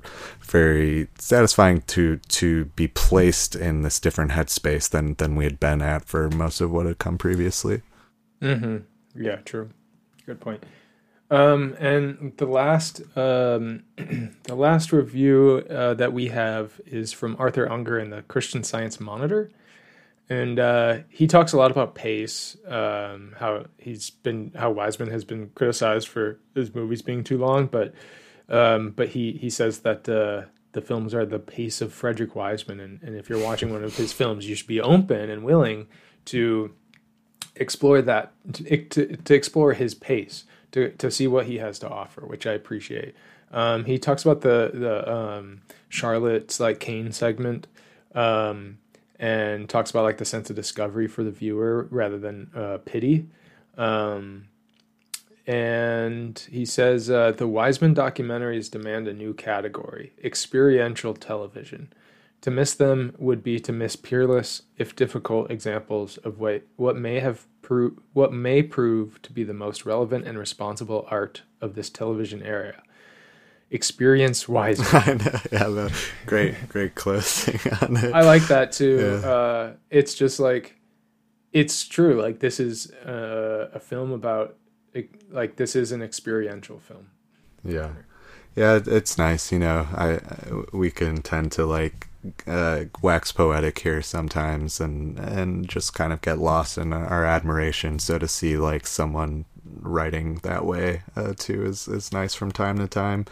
very 0.42 1.08
satisfying 1.18 1.82
to 1.84 2.18
to 2.30 2.66
be 2.76 2.88
placed 2.88 3.56
in 3.56 3.84
this 3.84 4.00
different 4.00 4.32
headspace 4.32 4.90
than 4.90 5.14
than 5.16 5.36
we 5.36 5.44
had 5.44 5.60
been 5.60 5.82
at 5.82 6.06
for 6.06 6.30
most 6.32 6.62
of 6.62 6.72
what 6.72 6.86
had 6.86 7.00
come 7.00 7.18
previously 7.18 7.82
Mm-hmm. 8.42 8.78
Yeah, 9.24 9.38
true. 9.38 9.70
Good 10.26 10.40
point. 10.42 10.64
Um, 11.34 11.76
and 11.80 12.32
the 12.38 12.46
last, 12.46 13.02
um, 13.18 13.82
the 14.44 14.54
last 14.54 14.92
review 14.92 15.66
uh, 15.68 15.96
that 15.96 16.14
we 16.14 16.28
have 16.28 16.80
is 16.86 17.12
from 17.12 17.36
Arthur 17.40 17.72
Unger 17.72 17.98
in 17.98 18.12
the 18.12 18.22
Christian 18.22 18.64
Science 18.64 19.00
Monitor, 19.00 19.50
and 20.30 20.60
uh, 20.60 20.98
he 21.10 21.26
talks 21.26 21.52
a 21.52 21.58
lot 21.58 21.72
about 21.72 21.96
pace. 21.96 22.56
Um, 22.68 23.34
how 23.40 23.66
he's 23.80 24.12
been, 24.12 24.52
how 24.56 24.70
Wiseman 24.70 25.10
has 25.10 25.26
been 25.26 25.50
criticized 25.56 26.08
for 26.08 26.40
his 26.54 26.76
movies 26.76 27.02
being 27.02 27.24
too 27.24 27.40
long, 27.40 27.66
but 27.66 27.96
um, 28.48 28.92
but 28.92 29.10
he 29.10 29.32
he 29.32 29.50
says 29.50 29.80
that 29.80 30.08
uh, 30.08 30.44
the 30.74 30.82
films 30.82 31.16
are 31.16 31.26
the 31.26 31.40
pace 31.40 31.82
of 31.82 31.92
Frederick 31.92 32.36
Wiseman, 32.36 32.80
and, 32.80 33.02
and 33.02 33.16
if 33.16 33.28
you're 33.28 33.44
watching 33.44 33.72
one 33.72 33.84
of 33.84 33.98
his 33.98 34.14
films, 34.14 34.48
you 34.48 34.54
should 34.54 34.68
be 34.68 34.82
open 34.82 35.32
and 35.32 35.44
willing 35.44 35.88
to 36.26 36.76
explore 37.56 38.04
that 38.04 38.34
to, 38.54 38.86
to, 38.86 39.18
to 39.18 39.34
explore 39.34 39.74
his 39.74 39.96
pace 39.96 40.46
to, 40.74 40.90
to 40.92 41.10
see 41.10 41.28
what 41.28 41.46
he 41.46 41.58
has 41.58 41.80
to 41.80 41.90
offer 41.90 42.26
which 42.26 42.46
i 42.46 42.52
appreciate. 42.52 43.16
Um, 43.52 43.86
he 43.86 44.00
talks 44.00 44.26
about 44.26 44.42
the 44.42 44.72
the 44.74 45.14
um, 45.14 45.62
charlotte's 45.88 46.60
like 46.60 46.80
cane 46.80 47.12
segment 47.12 47.68
um, 48.16 48.80
and 49.20 49.70
talks 49.70 49.92
about 49.92 50.04
like 50.04 50.18
the 50.18 50.26
sense 50.26 50.50
of 50.50 50.56
discovery 50.56 51.08
for 51.08 51.24
the 51.24 51.32
viewer 51.32 51.88
rather 51.92 52.18
than 52.18 52.50
uh, 52.56 52.80
pity. 52.84 53.28
Um, 53.78 54.46
and 55.46 56.40
he 56.50 56.66
says 56.66 57.10
uh, 57.10 57.32
the 57.32 57.48
wiseman 57.48 57.94
documentaries 57.94 58.72
demand 58.72 59.08
a 59.08 59.14
new 59.14 59.34
category 59.34 60.14
experiential 60.24 61.14
television 61.14 61.94
to 62.44 62.52
miss 62.52 62.74
them 62.74 63.16
would 63.18 63.42
be 63.42 63.58
to 63.58 63.72
miss 63.72 63.96
peerless, 63.96 64.64
if 64.78 64.98
difficult, 64.98 65.50
examples 65.50 66.18
of 66.18 66.40
what, 66.40 66.64
what 66.76 66.98
may 66.98 67.22
have 67.22 67.48
pro- 67.62 67.96
what 68.12 68.34
may 68.34 68.62
prove 68.62 69.22
to 69.22 69.32
be 69.32 69.46
the 69.46 69.54
most 69.54 69.86
relevant 69.86 70.28
and 70.28 70.38
responsible 70.38 71.08
art 71.10 71.44
of 71.62 71.76
this 71.76 71.90
television 71.90 72.44
era. 72.44 72.84
Experience 73.72 74.50
wisely. 74.50 74.86
i 74.92 75.14
know 75.14 75.40
yeah 75.54 75.70
the 75.70 75.96
great 76.26 76.68
great 76.68 76.96
closing 76.96 77.60
on 77.82 77.96
it 77.96 78.14
I 78.14 78.24
like 78.24 78.44
that 78.50 78.74
too. 78.74 79.20
Yeah. 79.24 79.30
Uh, 79.30 79.74
it's 79.90 80.14
just 80.14 80.38
like 80.38 80.76
it's 81.54 81.88
true. 81.88 82.22
Like 82.22 82.40
this 82.40 82.60
is 82.60 82.92
uh, 82.92 83.70
a 83.74 83.80
film 83.80 84.12
about 84.12 84.58
like 85.32 85.56
this 85.56 85.78
is 85.78 85.94
an 85.94 86.02
experiential 86.02 86.80
film. 86.80 87.08
Yeah, 87.64 87.94
yeah, 88.54 88.82
it's 88.86 89.18
nice. 89.18 89.52
You 89.52 89.60
know, 89.60 89.88
I, 89.96 90.16
I 90.16 90.22
we 90.74 90.92
can 90.92 91.22
tend 91.22 91.54
to 91.54 91.66
like 91.66 92.10
uh, 92.48 92.86
wax 93.02 93.32
poetic 93.32 93.80
here 93.80 94.02
sometimes, 94.02 94.80
and 94.80 95.20
and 95.20 95.68
just 95.68 95.94
kind 95.94 96.14
of 96.14 96.22
get 96.22 96.40
lost 96.40 96.78
in 96.78 96.94
our 96.94 97.26
admiration. 97.26 98.00
So 98.00 98.18
to 98.18 98.28
see 98.28 98.58
like 98.58 98.88
someone 98.88 99.46
writing 99.66 100.36
that 100.44 100.66
way 100.66 101.04
uh, 101.16 101.34
too 101.38 101.66
is 101.66 101.88
is 101.88 102.12
nice 102.12 102.34
from 102.34 102.52
time 102.52 102.78
to 102.80 102.88
time. 102.88 103.26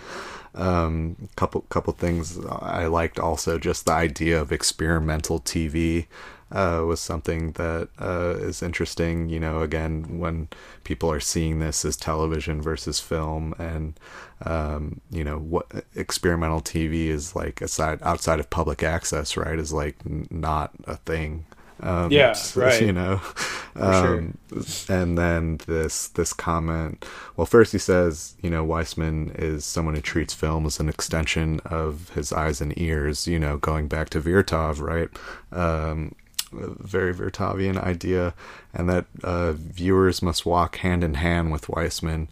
Um, 0.54 1.30
couple 1.36 1.62
couple 1.70 1.94
things 1.94 2.38
I 2.46 2.88
liked 2.88 3.20
also 3.20 3.58
just 3.58 3.86
the 3.86 3.94
idea 3.94 4.42
of 4.42 4.52
experimental 4.52 5.40
TV 5.40 6.08
uh, 6.52 6.84
was 6.86 7.00
something 7.00 7.54
that 7.54 7.90
uh, 8.00 8.36
is 8.40 8.62
interesting. 8.62 9.30
You 9.30 9.40
know, 9.40 9.62
again, 9.62 10.20
when 10.20 10.50
people 10.84 11.12
are 11.12 11.20
seeing 11.20 11.60
this 11.60 11.86
as 11.86 11.98
television 11.98 12.62
versus 12.62 13.00
film, 13.00 13.54
and 13.60 14.00
um, 14.46 15.02
you 15.12 15.24
know 15.24 15.38
what 15.40 15.68
experimental 15.96 16.62
TV 16.62 17.08
is 17.08 17.36
like 17.36 17.62
aside 17.62 18.00
outside 18.02 18.40
of 18.40 18.50
public 18.50 18.84
access, 18.84 19.38
right? 19.38 19.58
Is 19.60 19.74
like 19.74 19.98
n- 20.06 20.28
not 20.30 20.72
a 20.86 20.98
thing. 20.98 21.46
Um, 21.82 22.12
Yeah, 22.12 22.44
right. 22.56 22.86
You 22.86 22.94
know, 22.94 23.22
sure. 23.92 24.18
um, 24.18 24.38
and 24.90 25.18
then 25.18 25.58
this 25.68 26.08
this 26.10 26.34
comment. 26.34 27.06
Well, 27.36 27.46
first 27.46 27.72
he 27.72 27.78
says, 27.80 28.36
you 28.42 28.50
know, 28.50 28.64
Wiseman 28.64 29.32
is 29.36 29.66
someone 29.66 29.96
who 29.96 30.02
treats 30.02 30.34
film 30.34 30.66
as 30.66 30.80
an 30.80 30.90
extension 30.90 31.60
of 31.66 32.10
his 32.10 32.32
eyes 32.32 32.62
and 32.62 32.78
ears. 32.78 33.28
You 33.28 33.40
know, 33.40 33.58
going 33.58 33.88
back 33.88 34.10
to 34.12 34.22
Vertov, 34.22 34.80
right? 34.82 35.10
Um, 35.52 36.14
very 36.52 37.14
Vertovian 37.14 37.82
idea, 37.82 38.34
and 38.74 38.90
that 38.90 39.06
uh, 39.24 39.54
viewers 39.54 40.22
must 40.22 40.46
walk 40.46 40.78
hand 40.78 41.04
in 41.04 41.16
hand 41.16 41.52
with 41.52 41.70
Wiseman. 41.70 42.28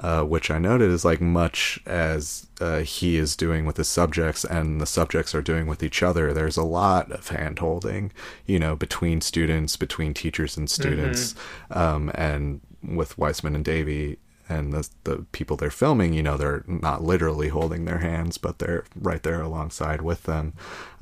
Uh, 0.00 0.24
which 0.24 0.50
I 0.50 0.58
noted 0.58 0.90
is 0.90 1.04
like 1.04 1.20
much 1.20 1.78
as 1.86 2.48
uh, 2.60 2.80
he 2.80 3.16
is 3.16 3.36
doing 3.36 3.64
with 3.64 3.76
his 3.76 3.86
subjects 3.86 4.44
and 4.44 4.80
the 4.80 4.86
subjects 4.86 5.36
are 5.36 5.40
doing 5.40 5.68
with 5.68 5.84
each 5.84 6.02
other. 6.02 6.32
There's 6.32 6.56
a 6.56 6.64
lot 6.64 7.12
of 7.12 7.28
hand 7.28 7.60
holding, 7.60 8.10
you 8.44 8.58
know, 8.58 8.74
between 8.74 9.20
students, 9.20 9.76
between 9.76 10.12
teachers 10.12 10.56
and 10.56 10.68
students, 10.68 11.36
um, 11.70 12.10
and 12.16 12.60
with 12.82 13.16
Wiseman 13.16 13.54
and 13.54 13.64
Davey 13.64 14.18
and 14.48 14.72
the 14.72 14.88
the 15.04 15.26
people 15.32 15.56
they're 15.56 15.70
filming, 15.70 16.12
you 16.12 16.22
know, 16.22 16.36
they're 16.36 16.64
not 16.66 17.02
literally 17.02 17.48
holding 17.48 17.84
their 17.84 17.98
hands, 17.98 18.36
but 18.38 18.58
they're 18.58 18.84
right 18.94 19.22
there 19.22 19.40
alongside 19.40 20.02
with 20.02 20.24
them. 20.24 20.52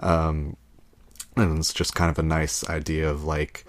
Um, 0.01 0.57
and 1.37 1.59
it's 1.59 1.73
just 1.73 1.95
kind 1.95 2.11
of 2.11 2.19
a 2.19 2.23
nice 2.23 2.69
idea 2.69 3.09
of 3.09 3.25
like 3.25 3.65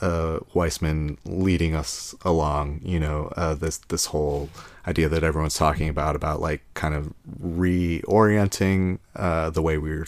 uh, 0.00 0.38
Wiseman 0.54 1.18
leading 1.24 1.74
us 1.74 2.14
along. 2.24 2.80
You 2.84 3.00
know, 3.00 3.32
uh, 3.36 3.54
this 3.54 3.78
this 3.78 4.06
whole 4.06 4.48
idea 4.86 5.08
that 5.08 5.24
everyone's 5.24 5.56
talking 5.56 5.88
about 5.88 6.16
about 6.16 6.40
like 6.40 6.62
kind 6.74 6.94
of 6.94 7.12
reorienting 7.42 8.98
uh, 9.16 9.50
the 9.50 9.62
way 9.62 9.78
we're 9.78 10.06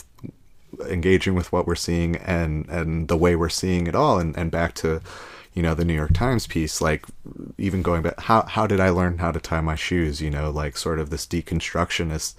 engaging 0.89 1.35
with 1.35 1.53
what 1.53 1.67
we're 1.67 1.75
seeing 1.75 2.17
and 2.17 2.69
and 2.69 3.09
the 3.09 3.17
way 3.17 3.37
we're 3.37 3.49
seeing 3.49 3.87
it 3.87 3.95
all, 3.95 4.19
and 4.19 4.37
and 4.37 4.51
back 4.51 4.75
to 4.75 5.01
you 5.55 5.63
know 5.63 5.75
the 5.75 5.85
New 5.85 5.95
York 5.95 6.13
Times 6.13 6.47
piece, 6.47 6.81
like 6.81 7.05
even 7.59 7.83
going 7.83 8.03
back, 8.03 8.21
how 8.21 8.43
how 8.43 8.67
did 8.67 8.81
I 8.81 8.91
learn 8.91 9.19
how 9.19 9.33
to 9.33 9.41
tie 9.41 9.61
my 9.61 9.75
shoes? 9.75 10.23
You 10.23 10.31
know, 10.31 10.51
like 10.51 10.77
sort 10.77 11.01
of 11.01 11.11
this 11.11 11.27
deconstructionist 11.27 12.37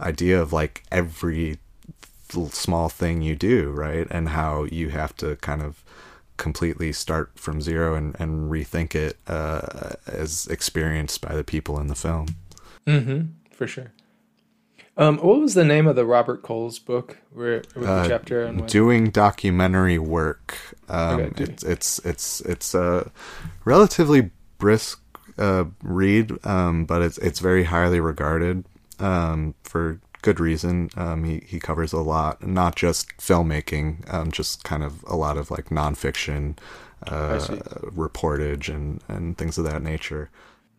idea 0.00 0.40
of 0.40 0.52
like 0.52 0.82
every 0.90 1.58
small 2.50 2.88
thing 2.88 3.22
you 3.22 3.36
do, 3.36 3.70
right? 3.70 4.06
And 4.10 4.30
how 4.30 4.64
you 4.64 4.90
have 4.90 5.14
to 5.16 5.36
kind 5.36 5.62
of 5.62 5.84
completely 6.36 6.92
start 6.92 7.30
from 7.36 7.60
zero 7.60 7.94
and, 7.94 8.16
and 8.18 8.50
rethink 8.50 8.94
it 8.94 9.16
uh, 9.28 9.94
as 10.06 10.46
experienced 10.48 11.20
by 11.20 11.34
the 11.34 11.44
people 11.44 11.78
in 11.78 11.86
the 11.86 11.94
film. 11.94 12.26
Mm-hmm. 12.86 13.20
For 13.50 13.66
sure. 13.66 13.92
Um, 14.96 15.18
what 15.18 15.40
was 15.40 15.54
the 15.54 15.64
name 15.64 15.86
of 15.86 15.96
the 15.96 16.04
Robert 16.04 16.42
Coles 16.42 16.78
book 16.78 17.18
where 17.32 17.62
with 17.74 17.84
the 17.84 17.92
Uh, 17.92 18.08
chapter 18.08 18.46
on 18.46 18.66
Doing 18.66 19.10
documentary 19.10 19.98
work. 19.98 20.76
Um, 20.88 21.20
Okay, 21.20 21.44
it's 21.62 21.98
it's 22.04 22.40
it's 22.42 22.74
a 22.74 23.10
relatively 23.64 24.30
brisk 24.58 25.00
uh, 25.38 25.64
read, 25.82 26.44
um, 26.44 26.84
but 26.84 27.00
it's 27.00 27.18
it's 27.18 27.40
very 27.40 27.64
highly 27.64 28.00
regarded 28.00 28.64
um, 28.98 29.54
for 29.62 29.98
good 30.22 30.40
reason. 30.40 30.90
Um, 30.96 31.24
he 31.24 31.42
he 31.46 31.60
covers 31.60 31.92
a 31.92 32.00
lot, 32.00 32.46
not 32.46 32.76
just 32.76 33.08
filmmaking, 33.18 34.12
um, 34.12 34.30
just 34.32 34.64
kind 34.64 34.82
of 34.82 35.04
a 35.06 35.16
lot 35.16 35.36
of 35.36 35.50
like 35.50 35.66
nonfiction 35.66 36.58
uh, 37.06 37.38
reportage 37.94 38.72
and 38.74 39.02
and 39.08 39.36
things 39.38 39.58
of 39.58 39.64
that 39.64 39.82
nature. 39.82 40.30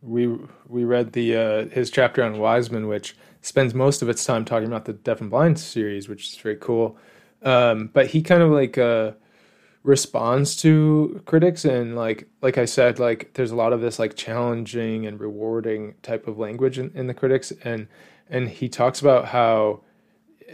we 0.02 0.28
we 0.68 0.84
read 0.84 1.14
the 1.14 1.36
uh, 1.36 1.66
his 1.70 1.89
chapter 1.89 2.24
on 2.24 2.38
Wiseman, 2.39 2.88
which 2.88 3.16
spends 3.41 3.74
most 3.74 4.02
of 4.02 4.10
its 4.10 4.26
time 4.26 4.46
talking 4.46 4.68
about 4.68 4.86
the 4.86 4.94
Deaf 4.94 5.22
and 5.22 5.30
Blind 5.30 5.60
series, 5.60 6.10
which 6.10 6.28
is 6.30 6.38
very 6.38 6.58
cool. 6.58 6.98
Um, 7.41 7.89
but 7.94 8.08
he 8.08 8.22
kind 8.22 8.41
of 8.41 8.52
like 8.52 8.78
uh, 8.78 9.12
responds 9.84 10.56
to 10.58 11.22
critics, 11.26 11.66
and 11.66 11.96
like 11.96 12.28
like 12.41 12.58
I 12.58 12.66
said, 12.66 13.00
like 13.00 13.34
there's 13.34 13.52
a 13.52 13.56
lot 13.56 13.74
of 13.74 13.82
this 13.82 14.00
like 14.00 14.16
challenging 14.16 15.06
and 15.06 15.20
rewarding 15.20 15.96
type 16.02 16.28
of 16.28 16.38
language 16.38 16.80
in, 16.80 16.91
in 16.96 17.08
the 17.08 17.14
critics, 17.14 17.52
and 17.64 17.88
and 18.30 18.49
he 18.49 18.69
talks 18.69 19.01
about 19.01 19.26
how 19.28 19.82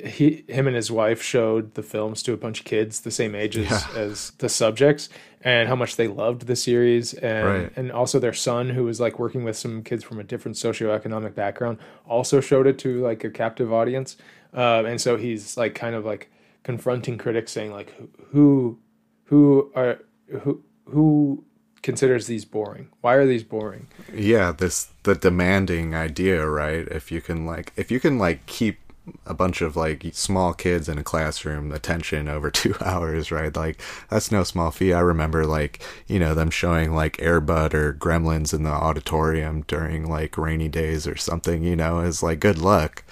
he 0.06 0.46
him 0.48 0.66
and 0.68 0.76
his 0.76 0.90
wife 0.92 1.22
showed 1.22 1.74
the 1.74 1.84
films 1.84 2.24
to 2.24 2.32
a 2.34 2.38
bunch 2.38 2.60
of 2.60 2.66
kids 2.66 3.02
the 3.02 3.12
same 3.12 3.36
ages 3.36 3.70
Yeah. 3.70 3.82
as 3.96 4.32
the 4.38 4.48
subjects 4.48 5.10
and 5.42 5.68
how 5.68 5.76
much 5.76 5.96
they 5.98 6.08
loved 6.08 6.48
the 6.48 6.56
series 6.56 7.14
and 7.16 7.48
Right. 7.48 7.72
and 7.76 7.92
also 7.92 8.18
their 8.20 8.34
son 8.34 8.70
who 8.70 8.84
was 8.86 9.00
like 9.00 9.20
working 9.20 9.44
with 9.44 9.58
some 9.58 9.84
kids 9.84 10.04
from 10.04 10.20
a 10.20 10.24
different 10.24 10.56
socioeconomic 10.58 11.36
background 11.36 11.80
also 12.08 12.40
showed 12.40 12.66
it 12.68 12.78
to 12.80 13.02
like 13.02 13.24
a 13.24 13.30
captive 13.30 13.74
audience 13.74 14.16
um, 14.54 14.86
and 14.86 15.02
so 15.02 15.18
he's 15.18 15.58
like 15.58 15.76
kind 15.76 15.96
of 15.96 16.06
like 16.06 16.32
confronting 16.64 17.18
critics 17.18 17.52
saying 17.52 17.72
like 17.72 17.94
who 18.32 18.78
who 19.26 19.72
are 19.76 20.00
who 20.42 20.64
who 20.86 21.44
considers 21.82 22.28
these 22.28 22.44
boring. 22.46 22.90
Why 23.02 23.14
are 23.14 23.26
these 23.26 23.44
boring? 23.44 23.88
Yeah, 24.14 24.52
this 24.52 24.92
the 25.10 25.16
demanding 25.16 25.96
idea, 25.96 26.48
right? 26.48 26.88
If 26.88 27.12
you 27.12 27.20
can 27.20 27.46
like 27.46 27.74
if 27.76 27.90
you 27.90 28.00
can 28.00 28.20
like 28.20 28.46
keep 28.46 28.78
a 29.26 29.34
bunch 29.34 29.62
of 29.62 29.76
like 29.76 30.06
small 30.14 30.54
kids 30.54 30.88
in 30.88 31.00
a 31.00 31.04
classroom 31.04 31.72
attention 31.72 32.28
over 32.28 32.52
two 32.62 32.76
hours, 32.80 33.32
right? 33.32 33.56
Like 33.56 33.82
that's 34.10 34.32
no 34.32 34.44
small 34.44 34.70
feat. 34.70 34.94
I 34.94 35.00
remember 35.00 35.48
like, 35.48 35.82
you 36.08 36.20
know, 36.20 36.36
them 36.36 36.52
showing 36.52 36.94
like 36.94 37.18
Airbud 37.18 37.74
or 37.74 37.94
Gremlins 37.94 38.54
in 38.54 38.64
the 38.64 38.70
auditorium 38.70 39.64
during 39.68 40.08
like 40.08 40.38
rainy 40.38 40.70
days 40.70 41.08
or 41.08 41.18
something, 41.18 41.64
you 41.64 41.76
know, 41.76 42.02
is 42.02 42.22
like 42.22 42.40
good 42.40 42.60
luck. 42.60 43.04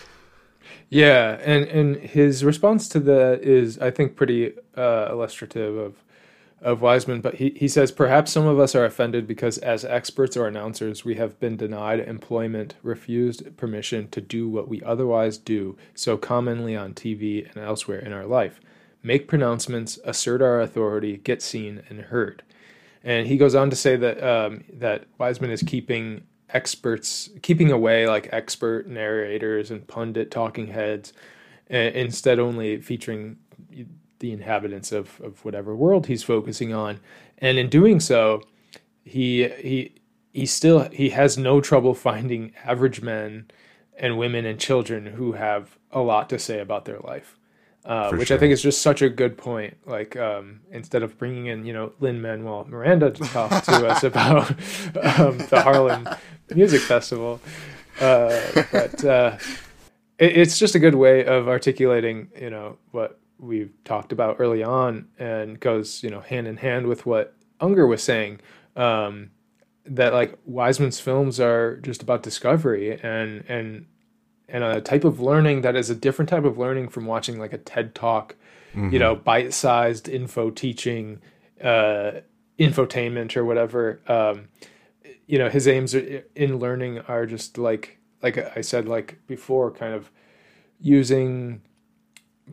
Yeah, 0.90 1.40
and 1.44 1.66
and 1.66 1.96
his 1.98 2.46
response 2.46 2.88
to 2.90 3.00
that 3.02 3.42
is 3.42 3.80
I 3.80 3.90
think 3.92 4.16
pretty 4.16 4.54
uh, 4.78 5.08
illustrative 5.10 5.76
of 5.76 5.96
of 6.62 6.82
Wiseman, 6.82 7.22
but 7.22 7.36
he, 7.36 7.52
he 7.56 7.68
says 7.68 7.92
perhaps 7.92 8.32
some 8.32 8.48
of 8.48 8.60
us 8.60 8.74
are 8.74 8.86
offended 8.86 9.28
because 9.28 9.58
as 9.60 9.86
experts 9.86 10.36
or 10.36 10.48
announcers 10.48 11.06
we 11.06 11.16
have 11.16 11.40
been 11.40 11.56
denied 11.56 12.00
employment, 12.00 12.76
refused 12.82 13.56
permission 13.58 14.10
to 14.10 14.22
do 14.22 14.50
what 14.50 14.68
we 14.68 14.82
otherwise 14.82 15.38
do 15.38 15.78
so 15.94 16.18
commonly 16.18 16.76
on 16.76 16.94
TV 16.94 17.48
and 17.54 17.64
elsewhere 17.64 18.00
in 18.00 18.12
our 18.12 18.26
life. 18.26 18.60
Make 19.04 19.28
pronouncements, 19.28 20.00
assert 20.04 20.42
our 20.42 20.60
authority, 20.60 21.18
get 21.18 21.42
seen 21.42 21.84
and 21.90 22.02
heard. 22.02 22.44
And 23.04 23.28
he 23.28 23.38
goes 23.38 23.56
on 23.56 23.70
to 23.70 23.76
say 23.76 23.96
that 23.96 24.24
um, 24.24 24.64
that 24.74 25.06
Wiseman 25.18 25.52
is 25.52 25.62
keeping 25.62 26.24
experts 26.50 27.30
keeping 27.42 27.72
away 27.72 28.08
like 28.08 28.30
expert 28.32 28.88
narrators 28.88 29.70
and 29.70 29.88
pundit 29.88 30.32
talking 30.32 30.68
heads, 30.68 31.14
instead 31.70 32.40
only 32.40 32.82
featuring 32.82 33.38
the 34.20 34.32
inhabitants 34.32 34.92
of, 34.92 35.20
of 35.22 35.44
whatever 35.46 35.76
world 35.76 36.08
he's 36.08 36.24
focusing 36.24 36.74
on. 36.74 37.00
And 37.38 37.58
in 37.58 37.70
doing 37.70 38.00
so, 38.00 38.42
he 39.04 39.48
he 39.48 39.96
he 40.34 40.46
still 40.46 40.90
he 40.90 41.10
has 41.10 41.38
no 41.38 41.62
trouble 41.62 41.94
finding 41.94 42.54
average 42.66 43.02
men 43.02 43.50
and 43.98 44.18
women 44.18 44.46
and 44.46 44.60
children 44.60 45.06
who 45.06 45.34
have 45.34 45.78
a 45.92 46.00
lot 46.02 46.30
to 46.30 46.40
say 46.40 46.60
about 46.60 46.86
their 46.86 47.00
life. 47.00 47.38
Uh, 47.86 48.12
which 48.12 48.28
sure. 48.28 48.36
I 48.36 48.40
think 48.40 48.52
is 48.52 48.62
just 48.62 48.82
such 48.82 49.02
a 49.02 49.08
good 49.08 49.38
point. 49.38 49.78
Like 49.86 50.18
um, 50.18 50.60
instead 50.72 51.04
of 51.04 51.18
bringing 51.18 51.46
in, 51.46 51.66
you 51.66 51.72
know, 51.72 51.94
Lin 52.02 52.22
Manuel 52.22 52.66
Miranda 52.68 53.12
to 53.12 53.24
talk 53.24 53.64
to 53.64 53.88
us 53.88 54.04
about 54.04 54.50
um, 54.52 55.38
the 55.50 55.62
Harlem 55.64 56.08
Music 56.54 56.82
Festival, 56.82 57.40
uh, 58.02 58.38
but 58.74 59.06
uh, 59.06 59.38
it, 60.20 60.38
it's 60.38 60.60
just 60.60 60.76
a 60.76 60.80
good 60.80 60.96
way 60.96 61.24
of 61.26 61.48
articulating, 61.48 62.28
you 62.40 62.50
know, 62.50 62.78
what 62.92 63.22
we've 63.40 63.72
talked 63.84 64.12
about 64.12 64.38
early 64.40 64.64
on 64.64 65.08
and 65.20 65.60
goes 65.60 66.04
you 66.04 66.10
know 66.10 66.22
hand 66.22 66.48
in 66.48 66.58
hand 66.58 66.88
with 66.88 67.06
what 67.06 67.36
Unger 67.60 67.88
was 67.88 68.04
saying 68.04 68.40
um, 68.76 69.32
that 69.86 70.14
like 70.14 70.38
Wiseman's 70.46 71.00
films 71.00 71.40
are 71.40 71.78
just 71.78 72.02
about 72.02 72.24
discovery 72.24 73.00
and 73.02 73.44
and 73.48 73.86
and 74.50 74.64
a 74.64 74.82
type 74.82 75.04
of 75.04 75.20
learning 75.20 75.62
that 75.62 75.76
is 75.76 75.90
a 75.90 75.96
different 75.96 76.30
type 76.30 76.46
of 76.46 76.58
learning 76.58 76.90
from 76.90 77.06
watching 77.06 77.38
like 77.38 77.52
a 77.52 77.58
TED 77.58 77.94
talk, 77.94 78.36
mm-hmm. 78.72 78.92
you 78.92 79.00
know, 79.00 79.14
bite-sized 79.14 80.08
info 80.08 80.50
teaching, 80.50 81.22
uh, 81.62 82.12
infotainment 82.58 83.36
or 83.36 83.44
whatever. 83.44 84.00
Um, 84.08 84.48
you 85.26 85.38
know, 85.38 85.50
his 85.50 85.68
aims 85.68 85.94
in 85.94 86.60
learning 86.60 87.00
are 87.00 87.26
just 87.26 87.58
like 87.58 87.98
like 88.22 88.38
I 88.58 88.62
said 88.62 88.88
like 88.88 89.20
before, 89.28 89.72
kind 89.72 89.94
of 89.94 90.12
using 90.80 91.62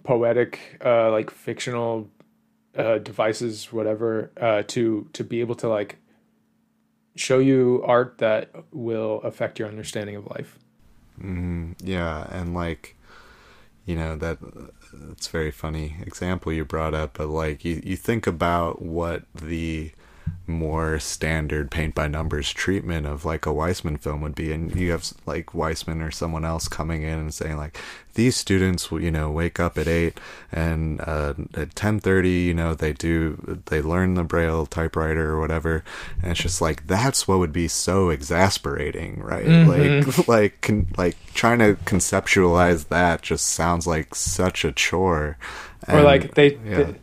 poetic, 0.02 0.80
uh, 0.84 1.10
like 1.10 1.30
fictional 1.30 2.08
uh, 2.76 2.98
devices, 2.98 3.72
whatever, 3.72 4.30
uh, 4.40 4.62
to 4.68 5.08
to 5.12 5.24
be 5.24 5.40
able 5.40 5.54
to 5.56 5.68
like 5.68 5.98
show 7.16 7.38
you 7.38 7.82
art 7.86 8.18
that 8.18 8.50
will 8.72 9.20
affect 9.22 9.58
your 9.58 9.68
understanding 9.68 10.16
of 10.16 10.26
life. 10.26 10.58
Mm-hmm. 11.18 11.72
yeah, 11.78 12.26
and 12.30 12.54
like 12.54 12.96
you 13.86 13.94
know 13.94 14.16
that 14.16 14.38
it's 15.12 15.28
very 15.28 15.50
funny 15.50 15.96
example 16.00 16.52
you 16.52 16.64
brought 16.64 16.94
up, 16.94 17.18
but 17.18 17.28
like 17.28 17.64
you 17.64 17.80
you 17.84 17.96
think 17.96 18.26
about 18.26 18.82
what 18.82 19.22
the 19.34 19.92
more 20.46 20.98
standard 20.98 21.70
paint 21.70 21.94
by 21.94 22.06
numbers 22.06 22.52
treatment 22.52 23.06
of 23.06 23.24
like 23.24 23.46
a 23.46 23.52
Wiseman 23.52 23.96
film 23.96 24.20
would 24.20 24.34
be 24.34 24.52
and 24.52 24.74
you 24.76 24.90
have 24.90 25.12
like 25.24 25.54
Wiseman 25.54 26.02
or 26.02 26.10
someone 26.10 26.44
else 26.44 26.68
coming 26.68 27.02
in 27.02 27.18
and 27.18 27.32
saying 27.32 27.56
like 27.56 27.78
these 28.12 28.36
students 28.36 28.90
will 28.90 29.00
you 29.00 29.10
know 29.10 29.30
wake 29.30 29.58
up 29.58 29.78
at 29.78 29.88
8 29.88 30.18
and 30.52 31.00
uh, 31.00 31.34
at 31.54 31.74
10:30 31.74 32.44
you 32.44 32.54
know 32.54 32.74
they 32.74 32.92
do 32.92 33.62
they 33.66 33.80
learn 33.80 34.14
the 34.14 34.24
braille 34.24 34.66
typewriter 34.66 35.30
or 35.30 35.40
whatever 35.40 35.82
and 36.20 36.32
it's 36.32 36.40
just 36.40 36.60
like 36.60 36.86
that's 36.86 37.26
what 37.26 37.38
would 37.38 37.52
be 37.52 37.66
so 37.66 38.10
exasperating 38.10 39.20
right 39.20 39.46
mm-hmm. 39.46 39.70
like 39.70 40.28
like 40.28 40.60
con- 40.60 40.88
like 40.98 41.16
trying 41.32 41.58
to 41.58 41.74
conceptualize 41.84 42.88
that 42.88 43.22
just 43.22 43.46
sounds 43.46 43.86
like 43.86 44.14
such 44.14 44.64
a 44.64 44.72
chore 44.72 45.38
and, 45.86 45.98
or 45.98 46.02
like 46.02 46.34
they, 46.34 46.56
yeah. 46.56 46.82
they 46.82 46.94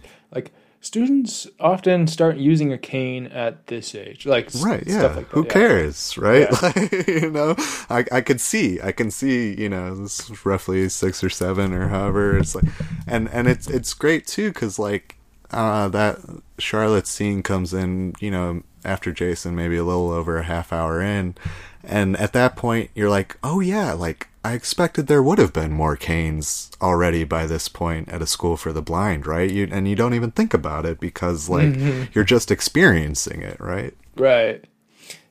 students 0.82 1.48
often 1.60 2.08
start 2.08 2.38
using 2.38 2.74
a 2.74 2.78
cane 2.78 3.28
at 3.28 3.68
this 3.68 3.94
age 3.94 4.26
like 4.26 4.50
right 4.62 4.84
yeah 4.88 5.04
like 5.04 5.28
who 5.28 5.44
yeah. 5.44 5.50
cares 5.50 6.18
right 6.18 6.48
yeah. 6.52 6.60
like, 6.76 7.08
you 7.08 7.30
know 7.30 7.56
I, 7.90 8.04
I 8.12 8.22
could 8.22 8.42
see 8.42 8.82
i 8.82 8.92
can 8.92 9.12
see 9.12 9.54
you 9.54 9.70
know 9.70 9.96
this 9.96 10.28
is 10.30 10.44
roughly 10.44 10.90
six 10.90 11.24
or 11.24 11.30
seven 11.30 11.72
or 11.72 11.88
however 11.88 12.36
it's 12.36 12.56
like 12.56 12.66
and 13.08 13.30
and 13.30 13.48
it's 13.48 13.70
it's 13.70 13.94
great 13.94 14.26
too 14.26 14.50
because 14.50 14.80
like 14.80 15.18
uh 15.52 15.88
that 15.90 16.18
charlotte 16.58 17.06
scene 17.06 17.44
comes 17.44 17.76
in 17.76 18.16
you 18.20 18.32
know 18.32 18.64
after 18.84 19.12
jason 19.12 19.56
maybe 19.56 19.78
a 19.78 19.84
little 19.84 20.10
over 20.10 20.40
a 20.40 20.44
half 20.44 20.74
hour 20.74 21.00
in 21.00 21.36
and 21.84 22.18
at 22.18 22.34
that 22.34 22.56
point 22.56 22.90
you're 22.96 23.10
like 23.10 23.38
oh 23.44 23.60
yeah 23.60 23.94
like 23.94 24.30
I 24.44 24.54
expected 24.54 25.06
there 25.08 25.22
would 25.22 25.38
have 25.38 25.54
been 25.54 25.72
more 25.72 25.96
canes 25.96 26.72
already 26.82 27.24
by 27.24 27.46
this 27.46 27.68
point 27.68 28.10
at 28.10 28.24
a 28.24 28.28
school 28.28 28.58
for 28.58 28.74
the 28.74 28.82
blind, 28.82 29.28
right? 29.28 29.50
You 29.50 29.68
and 29.72 29.88
you 29.88 29.96
don't 29.96 30.16
even 30.16 30.32
think 30.32 30.54
about 30.54 30.86
it 30.86 31.00
because 31.00 31.48
like 31.48 31.70
mm-hmm. 31.70 32.12
you're 32.14 32.24
just 32.24 32.50
experiencing 32.50 33.44
it, 33.44 33.60
right? 33.60 33.96
Right. 34.16 34.66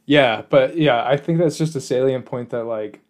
Yeah, 0.07 0.43
but 0.49 0.77
yeah, 0.77 1.05
I 1.05 1.17
think 1.17 1.39
that's 1.39 1.59
just 1.59 1.75
a 1.75 1.81
salient 1.81 2.25
point 2.25 2.51
that 2.51 2.65
like 2.65 3.01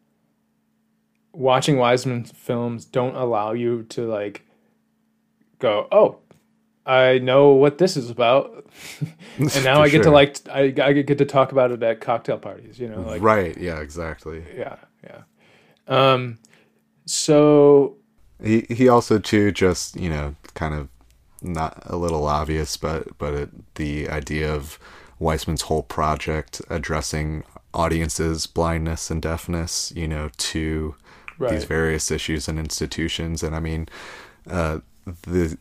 watching 1.32 1.76
Wiseman 1.76 2.24
films 2.24 2.84
don't 2.84 3.14
allow 3.14 3.52
you 3.52 3.84
to 3.90 4.06
like 4.06 4.46
go, 5.58 5.86
"Oh, 5.92 6.18
I 6.86 7.18
know 7.18 7.50
what 7.50 7.78
this 7.78 7.96
is 7.96 8.10
about," 8.10 8.66
and 9.38 9.64
now 9.64 9.82
I 9.82 9.88
get 9.88 9.98
sure. 9.98 10.04
to 10.04 10.10
like 10.10 10.48
I, 10.48 10.74
I 10.82 10.92
get 10.92 11.18
to 11.18 11.24
talk 11.24 11.52
about 11.52 11.72
it 11.72 11.82
at 11.82 12.00
cocktail 12.00 12.38
parties. 12.38 12.78
You 12.78 12.88
know, 12.88 13.02
like 13.02 13.22
right? 13.22 13.56
Yeah, 13.56 13.80
exactly. 13.80 14.44
Yeah, 14.56 14.76
yeah. 15.04 15.22
Um, 15.90 16.38
so 17.04 17.96
he 18.42 18.64
he 18.70 18.88
also 18.88 19.18
too 19.18 19.52
just 19.52 19.96
you 19.96 20.08
know 20.08 20.36
kind 20.54 20.74
of 20.74 20.88
not 21.42 21.82
a 21.86 21.96
little 21.96 22.26
obvious, 22.26 22.76
but 22.76 23.18
but 23.18 23.34
it, 23.34 23.74
the 23.74 24.08
idea 24.08 24.54
of 24.54 24.78
Wiseman's 25.18 25.62
whole 25.62 25.82
project 25.82 26.62
addressing 26.70 27.44
audiences' 27.74 28.46
blindness 28.46 29.10
and 29.10 29.20
deafness, 29.20 29.92
you 29.94 30.08
know, 30.08 30.30
to 30.36 30.94
right. 31.38 31.52
these 31.52 31.64
various 31.64 32.10
issues 32.10 32.48
and 32.48 32.58
institutions, 32.58 33.42
and 33.42 33.54
I 33.54 33.60
mean, 33.60 33.88
uh, 34.48 34.78
the 35.22 35.58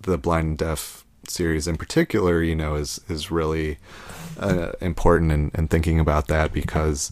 the 0.00 0.18
blind 0.18 0.48
and 0.48 0.58
deaf 0.58 1.04
series 1.28 1.68
in 1.68 1.76
particular, 1.76 2.42
you 2.42 2.54
know, 2.54 2.74
is 2.74 3.00
is 3.08 3.30
really 3.30 3.78
uh, 4.38 4.72
important 4.80 5.32
in, 5.32 5.50
in 5.54 5.68
thinking 5.68 6.00
about 6.00 6.28
that 6.28 6.52
because 6.52 7.10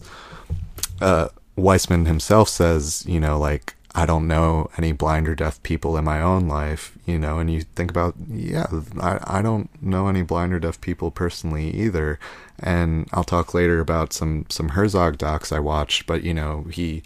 uh, 1.01 1.29
Wiseman 1.59 2.05
himself 2.05 2.49
says, 2.49 3.05
you 3.07 3.19
know, 3.19 3.37
like, 3.37 3.75
I 3.95 4.05
don't 4.05 4.27
know 4.27 4.69
any 4.77 4.91
blind 4.91 5.27
or 5.27 5.35
deaf 5.35 5.61
people 5.63 5.97
in 5.97 6.05
my 6.05 6.21
own 6.21 6.47
life, 6.47 6.97
you 7.05 7.17
know, 7.17 7.39
and 7.39 7.51
you 7.51 7.61
think 7.61 7.89
about, 7.89 8.15
yeah, 8.29 8.67
I, 8.99 9.19
I 9.39 9.41
don't 9.41 9.69
know 9.81 10.07
any 10.07 10.21
blind 10.21 10.53
or 10.53 10.59
deaf 10.59 10.79
people 10.79 11.09
personally 11.09 11.71
either. 11.71 12.19
And 12.59 13.07
I'll 13.11 13.23
talk 13.23 13.53
later 13.53 13.79
about 13.79 14.13
some, 14.13 14.45
some 14.49 14.69
Herzog 14.69 15.17
docs 15.17 15.51
I 15.51 15.59
watched, 15.59 16.05
but, 16.05 16.23
you 16.23 16.33
know, 16.33 16.65
he, 16.71 17.01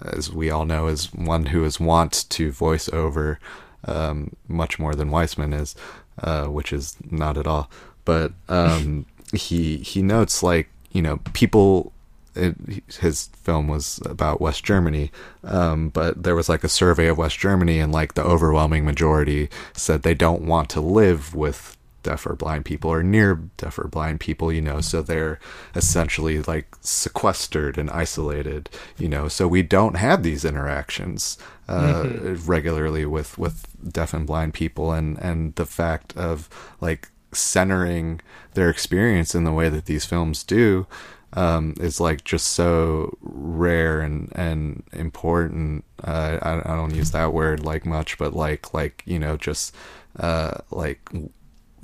as 0.00 0.30
we 0.30 0.50
all 0.50 0.66
know, 0.66 0.86
is 0.86 1.12
one 1.14 1.46
who 1.46 1.64
is 1.64 1.80
wont 1.80 2.26
to 2.30 2.52
voice 2.52 2.88
over 2.90 3.38
um, 3.84 4.36
much 4.48 4.78
more 4.78 4.94
than 4.94 5.10
Wiseman 5.10 5.52
is, 5.52 5.74
uh, 6.22 6.46
which 6.46 6.72
is 6.72 6.96
not 7.10 7.36
at 7.36 7.46
all. 7.46 7.70
But 8.04 8.32
um, 8.48 9.06
he 9.32 9.78
he 9.78 10.02
notes 10.02 10.42
like 10.42 10.68
you 10.92 11.02
know 11.02 11.18
people 11.32 11.92
it, 12.34 12.56
his 13.00 13.26
film 13.42 13.68
was 13.68 14.00
about 14.04 14.40
West 14.40 14.64
Germany, 14.64 15.10
um, 15.44 15.88
but 15.88 16.22
there 16.22 16.36
was 16.36 16.48
like 16.48 16.64
a 16.64 16.68
survey 16.68 17.06
of 17.06 17.18
West 17.18 17.38
Germany, 17.38 17.78
and 17.78 17.92
like 17.92 18.14
the 18.14 18.24
overwhelming 18.24 18.84
majority 18.84 19.48
said 19.74 20.02
they 20.02 20.14
don't 20.14 20.42
want 20.42 20.68
to 20.70 20.80
live 20.80 21.34
with 21.34 21.76
deaf 22.02 22.26
or 22.26 22.34
blind 22.34 22.64
people 22.64 22.90
or 22.90 23.02
near 23.02 23.36
deaf 23.56 23.78
or 23.78 23.86
blind 23.86 24.20
people, 24.20 24.52
you 24.52 24.60
know, 24.60 24.80
so 24.80 25.02
they're 25.02 25.38
essentially 25.74 26.42
like 26.42 26.74
sequestered 26.80 27.78
and 27.78 27.90
isolated, 27.90 28.68
you 28.98 29.08
know, 29.08 29.28
so 29.28 29.46
we 29.46 29.62
don't 29.62 29.96
have 29.96 30.22
these 30.22 30.44
interactions 30.44 31.38
uh, 31.68 32.02
mm-hmm. 32.02 32.50
regularly 32.50 33.06
with 33.06 33.38
with 33.38 33.66
deaf 33.88 34.12
and 34.12 34.26
blind 34.26 34.54
people, 34.54 34.92
and 34.92 35.18
and 35.18 35.54
the 35.54 35.66
fact 35.66 36.16
of 36.16 36.48
like 36.80 37.08
centering 37.32 38.20
their 38.54 38.68
experience 38.68 39.34
in 39.34 39.44
the 39.44 39.52
way 39.52 39.68
that 39.68 39.86
these 39.86 40.04
films 40.04 40.42
do 40.44 40.86
um, 41.34 41.74
is 41.80 42.00
like 42.00 42.24
just 42.24 42.48
so 42.48 43.16
rare 43.20 44.00
and 44.00 44.30
and 44.34 44.82
important. 44.92 45.84
Uh, 46.02 46.38
I, 46.42 46.72
I 46.72 46.76
don't 46.76 46.94
use 46.94 47.12
that 47.12 47.32
word 47.32 47.64
like 47.64 47.86
much, 47.86 48.18
but 48.18 48.34
like 48.34 48.74
like 48.74 49.02
you 49.06 49.18
know 49.18 49.36
just 49.36 49.74
uh, 50.18 50.58
like 50.70 51.00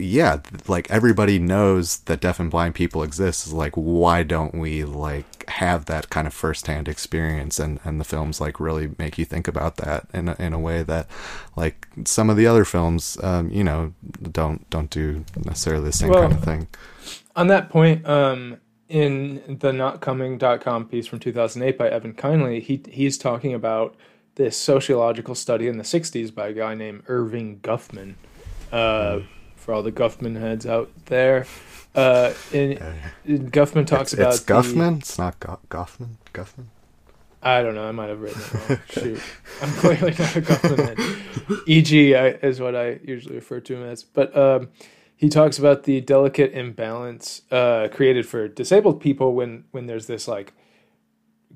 yeah, 0.01 0.39
like 0.69 0.89
everybody 0.91 1.41
knows 1.41 1.99
that 2.01 2.21
deaf 2.21 2.39
and 2.39 2.51
blind 2.51 2.77
people 2.77 3.03
exist. 3.03 3.47
Is 3.47 3.53
like 3.53 3.75
why 3.75 4.23
don't 4.23 4.55
we 4.55 4.85
like 4.85 5.49
have 5.49 5.87
that 5.87 6.09
kind 6.09 6.27
of 6.27 6.35
firsthand 6.35 6.87
experience? 6.87 7.59
And 7.59 7.81
and 7.85 8.01
the 8.01 8.05
films 8.05 8.41
like 8.41 8.61
really 8.61 8.91
make 8.99 9.19
you 9.19 9.25
think 9.25 9.49
about 9.49 9.79
that 9.79 10.07
in 10.15 10.29
a, 10.29 10.37
in 10.39 10.53
a 10.53 10.59
way 10.59 10.83
that 10.85 11.09
like 11.57 11.89
some 12.05 12.31
of 12.31 12.37
the 12.37 12.47
other 12.47 12.65
films, 12.65 13.19
um, 13.25 13.51
you 13.51 13.65
know, 13.65 13.93
don't 14.31 14.69
don't 14.71 14.91
do 14.91 15.25
necessarily 15.45 15.87
the 15.87 15.93
same 15.93 16.11
Well, 16.11 16.21
kind 16.21 16.33
of 16.33 16.45
thing. 16.45 16.69
On 17.35 17.49
that 17.49 17.69
point, 17.71 18.07
um, 18.09 18.59
in 18.89 19.59
the 19.61 19.73
notcoming.com 19.73 20.87
piece 20.89 21.07
from 21.07 21.19
2008 21.19 21.77
by 21.79 21.89
Evan 21.89 22.15
Kindley, 22.15 22.61
he 22.61 22.83
he's 22.89 23.19
talking 23.19 23.55
about 23.55 23.95
this 24.37 24.57
sociological 24.57 25.35
study 25.35 25.67
in 25.67 25.79
the 25.79 25.85
60s 25.85 26.35
by 26.35 26.49
a 26.49 26.53
guy 26.53 26.75
named 26.75 27.05
Erving 27.07 27.61
Guffman. 27.61 28.15
Uh, 28.73 29.21
for 29.57 29.73
all 29.75 29.83
the 29.83 29.91
Guffman 29.93 30.39
heads 30.39 30.65
out 30.67 30.91
there, 31.07 31.47
uh, 31.95 32.33
and, 32.55 32.73
and 33.27 33.53
Guffman 33.53 33.87
talks 33.87 34.13
It's, 34.13 34.21
about 34.21 34.35
it's 34.35 34.45
the- 34.45 34.97
It's 34.99 35.19
not 35.19 35.41
Go- 35.41 35.59
Goffman. 35.71 36.17
Guffman. 36.33 36.67
I 37.43 37.63
don't 37.63 37.75
know. 37.75 37.85
I 37.89 37.93
might 37.93 38.09
have 38.09 38.21
written 38.21 38.41
it 38.41 38.69
wrong. 38.71 38.79
Shoot, 38.91 39.21
I'm 39.63 39.71
clearly 39.73 40.11
not 40.11 40.37
a 40.37 40.41
Guffman 40.43 40.97
head. 41.49 41.61
E.G. 41.67 42.15
I, 42.15 42.29
is 42.29 42.61
what 42.61 42.75
I 42.77 42.99
usually 43.05 43.37
refer 43.37 43.61
to 43.61 43.77
him 43.77 43.83
as. 43.85 44.03
But 44.05 44.37
um, 44.37 44.69
he 45.19 45.29
talks 45.29 45.59
about 45.59 45.83
the 45.83 46.01
delicate 46.01 46.53
imbalance 46.53 47.43
uh, 47.51 47.89
created 47.93 48.25
for 48.27 48.47
disabled 48.47 49.01
people 49.01 49.35
when 49.35 49.65
when 49.73 49.87
there's 49.87 50.07
this 50.07 50.29
like 50.29 50.53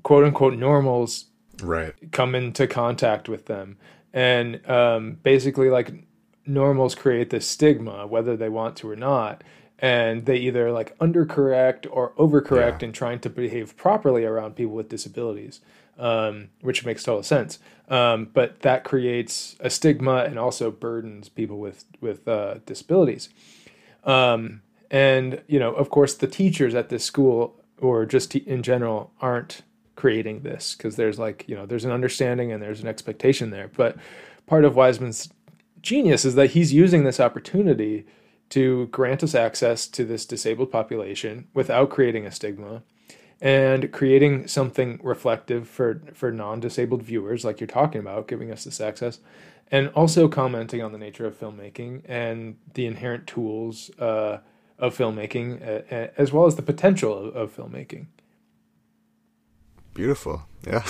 quote 0.03 0.23
unquote 0.25 0.57
normals 0.57 1.25
Right. 1.61 1.93
come 2.11 2.33
into 2.35 2.65
contact 2.67 3.29
with 3.29 3.45
them, 3.45 3.77
and 4.11 4.59
um, 4.69 5.17
basically 5.23 5.69
like 5.69 5.93
normals 6.45 6.93
create 6.93 7.29
this 7.29 7.47
stigma 7.47 8.05
whether 8.05 8.35
they 8.35 8.49
want 8.49 8.75
to 8.77 8.89
or 8.89 8.95
not. 8.97 9.43
And 9.79 10.25
they 10.25 10.37
either 10.37 10.71
like 10.71 10.97
undercorrect 10.99 11.87
or 11.91 12.13
overcorrect 12.15 12.81
Yeah. 12.81 12.87
in 12.87 12.91
trying 12.93 13.19
to 13.19 13.29
behave 13.29 13.75
properly 13.75 14.23
around 14.23 14.55
people 14.55 14.73
with 14.75 14.87
disabilities, 14.89 15.59
um, 15.99 16.49
which 16.61 16.85
makes 16.85 17.03
total 17.03 17.23
sense. 17.23 17.59
Um, 17.89 18.29
but 18.33 18.61
that 18.61 18.83
creates 18.85 19.55
a 19.59 19.69
stigma 19.69 20.23
and 20.25 20.39
also 20.39 20.71
burdens 20.71 21.27
people 21.29 21.59
with 21.59 21.85
with 22.01 22.27
uh, 22.27 22.55
disabilities. 22.65 23.29
Um, 24.05 24.61
and 24.91 25.41
you 25.47 25.59
know, 25.59 25.73
of 25.73 25.89
course, 25.89 26.13
the 26.13 26.27
teachers 26.27 26.75
at 26.75 26.89
this 26.89 27.03
school 27.03 27.55
or 27.79 28.05
just 28.05 28.35
in 28.35 28.63
general 28.63 29.11
aren't 29.19 29.61
creating 29.95 30.41
this 30.41 30.75
because 30.75 30.95
there's 30.95 31.19
like 31.19 31.45
you 31.47 31.55
know 31.55 31.65
there's 31.65 31.85
an 31.85 31.91
understanding 31.91 32.51
and 32.51 32.61
there's 32.61 32.81
an 32.81 32.87
expectation 32.87 33.49
there. 33.49 33.69
But 33.75 33.97
part 34.45 34.65
of 34.65 34.75
Wiseman's 34.75 35.29
genius 35.81 36.25
is 36.25 36.35
that 36.35 36.51
he's 36.51 36.73
using 36.73 37.03
this 37.03 37.19
opportunity 37.19 38.05
to 38.49 38.87
grant 38.87 39.23
us 39.23 39.35
access 39.35 39.87
to 39.87 40.05
this 40.05 40.25
disabled 40.25 40.71
population 40.71 41.47
without 41.53 41.89
creating 41.89 42.25
a 42.25 42.31
stigma 42.31 42.83
and 43.41 43.91
creating 43.91 44.47
something 44.47 44.99
reflective 45.03 45.67
for 45.67 46.01
for 46.13 46.31
non-disabled 46.31 47.03
viewers 47.03 47.43
like 47.43 47.59
you're 47.59 47.67
talking 47.67 47.99
about 47.99 48.27
giving 48.27 48.51
us 48.51 48.63
this 48.63 48.79
access 48.79 49.19
and 49.71 49.89
also 49.89 50.27
commenting 50.27 50.81
on 50.81 50.91
the 50.91 50.97
nature 50.97 51.25
of 51.25 51.39
filmmaking 51.39 52.01
and 52.05 52.57
the 52.73 52.85
inherent 52.85 53.27
tools 53.27 53.89
uh, 53.99 54.39
of 54.77 54.97
filmmaking 54.97 55.61
uh, 55.61 55.93
uh, 55.93 56.07
as 56.17 56.31
well 56.31 56.45
as 56.45 56.55
the 56.55 56.61
potential 56.61 57.29
of, 57.29 57.35
of 57.35 57.55
filmmaking 57.55 58.07
Beautiful. 59.93 60.47
Yeah. 60.65 60.79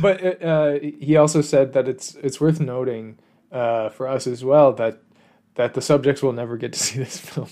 but 0.00 0.42
uh, 0.42 0.78
he 0.80 1.16
also 1.16 1.40
said 1.40 1.74
that 1.74 1.86
it's 1.86 2.16
it's 2.16 2.40
worth 2.40 2.60
noting 2.60 3.18
uh, 3.52 3.90
for 3.90 4.08
us 4.08 4.26
as 4.26 4.44
well 4.44 4.72
that 4.72 5.00
that 5.54 5.74
the 5.74 5.82
subjects 5.82 6.22
will 6.22 6.32
never 6.32 6.56
get 6.56 6.72
to 6.72 6.78
see 6.78 6.98
this 6.98 7.18
film 7.18 7.48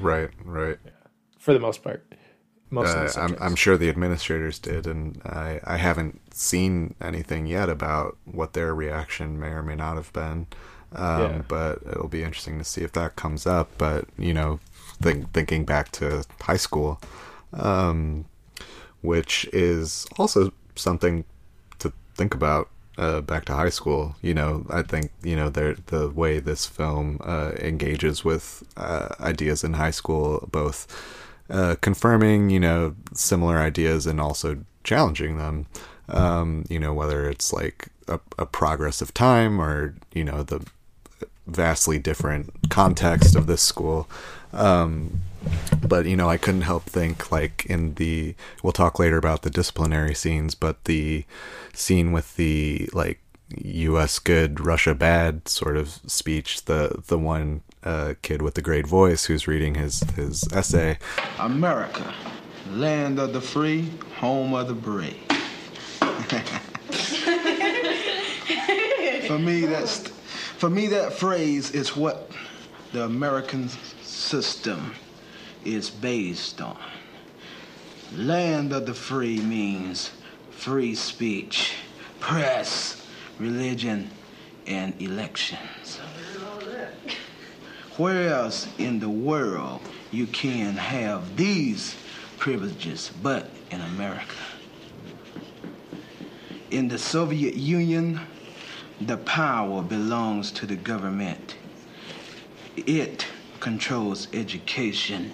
right. 0.00 0.30
Right. 0.44 0.78
for 1.38 1.54
the 1.54 1.60
most 1.60 1.82
part 1.82 2.14
most 2.72 2.94
of 2.96 3.14
the 3.14 3.20
Uh, 3.20 3.24
I'm. 3.24 3.36
I'm 3.40 3.56
sure 3.56 3.76
the 3.76 3.88
administrators 3.88 4.58
did, 4.58 4.86
and 4.86 5.20
I, 5.24 5.60
I 5.64 5.76
haven't 5.76 6.20
seen 6.34 6.94
anything 7.00 7.46
yet 7.46 7.68
about 7.68 8.16
what 8.24 8.54
their 8.54 8.74
reaction 8.74 9.38
may 9.38 9.48
or 9.48 9.62
may 9.62 9.76
not 9.76 9.96
have 9.96 10.12
been. 10.12 10.46
Um, 10.94 11.20
Yeah. 11.20 11.42
But 11.48 11.78
it'll 11.90 12.08
be 12.08 12.22
interesting 12.24 12.58
to 12.58 12.64
see 12.64 12.82
if 12.82 12.92
that 12.92 13.16
comes 13.16 13.46
up. 13.46 13.68
But 13.78 14.06
you 14.18 14.34
know, 14.34 14.58
think, 15.00 15.32
thinking 15.32 15.64
back 15.64 15.92
to 15.92 16.24
high 16.40 16.56
school, 16.58 17.00
um, 17.52 18.24
which 19.02 19.46
is 19.52 20.06
also 20.18 20.52
something 20.74 21.24
to 21.78 21.92
think 22.14 22.34
about. 22.34 22.68
Uh, 22.98 23.22
back 23.22 23.46
to 23.46 23.54
high 23.54 23.70
school, 23.70 24.14
you 24.20 24.34
know, 24.34 24.66
I 24.68 24.82
think 24.82 25.12
you 25.22 25.34
know 25.34 25.48
the 25.48 25.78
the 25.86 26.10
way 26.10 26.40
this 26.40 26.66
film 26.66 27.18
uh, 27.24 27.52
engages 27.58 28.22
with 28.22 28.62
uh, 28.76 29.08
ideas 29.18 29.64
in 29.64 29.72
high 29.72 29.92
school, 29.92 30.46
both 30.52 30.86
uh, 31.50 31.76
confirming, 31.80 32.50
you 32.50 32.60
know, 32.60 32.94
similar 33.14 33.58
ideas 33.58 34.06
and 34.06 34.20
also 34.20 34.64
challenging 34.84 35.38
them. 35.38 35.66
Um, 36.08 36.64
you 36.68 36.78
know, 36.78 36.92
whether 36.92 37.28
it's 37.28 37.52
like 37.52 37.88
a, 38.08 38.20
a 38.38 38.46
progress 38.46 39.00
of 39.00 39.14
time 39.14 39.60
or 39.60 39.94
you 40.12 40.24
know 40.24 40.42
the 40.42 40.66
vastly 41.46 41.98
different 41.98 42.50
context 42.70 43.34
of 43.36 43.46
this 43.46 43.62
school. 43.62 44.08
Um, 44.52 45.20
but 45.86 46.06
you 46.06 46.16
know, 46.16 46.28
I 46.28 46.36
couldn't 46.36 46.62
help 46.62 46.84
think 46.84 47.32
like 47.32 47.66
in 47.66 47.94
the 47.94 48.34
we'll 48.62 48.72
talk 48.72 48.98
later 48.98 49.16
about 49.16 49.42
the 49.42 49.50
disciplinary 49.50 50.14
scenes, 50.14 50.54
but 50.54 50.84
the 50.84 51.24
scene 51.72 52.12
with 52.12 52.36
the 52.36 52.88
like 52.92 53.20
U.S. 53.56 54.18
good, 54.18 54.64
Russia 54.64 54.94
bad 54.94 55.48
sort 55.48 55.76
of 55.76 56.00
speech. 56.06 56.64
The 56.64 57.02
the 57.06 57.18
one 57.18 57.62
uh, 57.84 58.14
kid 58.22 58.42
with 58.42 58.54
the 58.54 58.62
great 58.62 58.86
voice 58.86 59.26
who's 59.26 59.46
reading 59.46 59.74
his 59.74 60.00
his 60.16 60.44
essay. 60.52 60.98
America, 61.38 62.14
land 62.70 63.18
of 63.18 63.32
the 63.32 63.40
free, 63.40 63.90
home 64.16 64.54
of 64.54 64.68
the 64.68 64.74
brave. 64.74 65.16
for 69.26 69.38
me, 69.38 69.66
that's 69.66 70.08
for 70.58 70.70
me 70.70 70.86
that 70.88 71.12
phrase 71.12 71.70
is 71.72 71.96
what 71.96 72.30
the 72.92 73.04
American 73.04 73.68
system 74.02 74.94
is 75.64 75.90
based 75.90 76.60
on. 76.60 76.78
Land 78.14 78.72
of 78.72 78.86
the 78.86 78.94
free 78.94 79.40
means 79.40 80.12
free 80.50 80.94
speech, 80.94 81.74
press, 82.20 83.06
religion, 83.38 84.10
and 84.66 85.00
elections. 85.02 85.81
Where 88.02 88.34
else 88.34 88.66
in 88.78 88.98
the 88.98 89.08
world 89.08 89.80
you 90.10 90.26
can 90.26 90.74
have 90.74 91.36
these 91.36 91.94
privileges 92.36 93.12
but 93.22 93.48
in 93.70 93.80
America? 93.80 94.34
In 96.72 96.88
the 96.88 96.98
Soviet 96.98 97.54
Union, 97.54 98.18
the 99.00 99.18
power 99.18 99.82
belongs 99.82 100.50
to 100.50 100.66
the 100.66 100.74
government. 100.74 101.54
It 102.76 103.24
controls 103.60 104.26
education, 104.32 105.30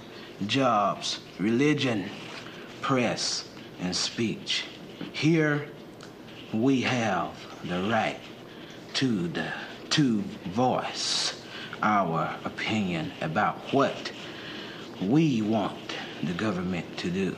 jobs, 0.47 1.21
religion, 1.39 2.11
press, 2.83 3.49
and 3.81 3.97
speech. 3.97 4.67
Here, 5.15 5.69
we 6.53 6.83
have 6.83 7.33
the 7.65 7.81
right 7.85 8.21
to 8.93 9.29
the 9.29 9.55
to 9.89 10.21
voice 10.53 11.38
our 11.83 12.37
opinion 12.45 13.13
about 13.21 13.57
what 13.73 14.13
we 15.01 15.43
want 15.43 15.95
the 16.23 16.33
government 16.33 16.99
to 16.99 17.11
do. 17.11 17.37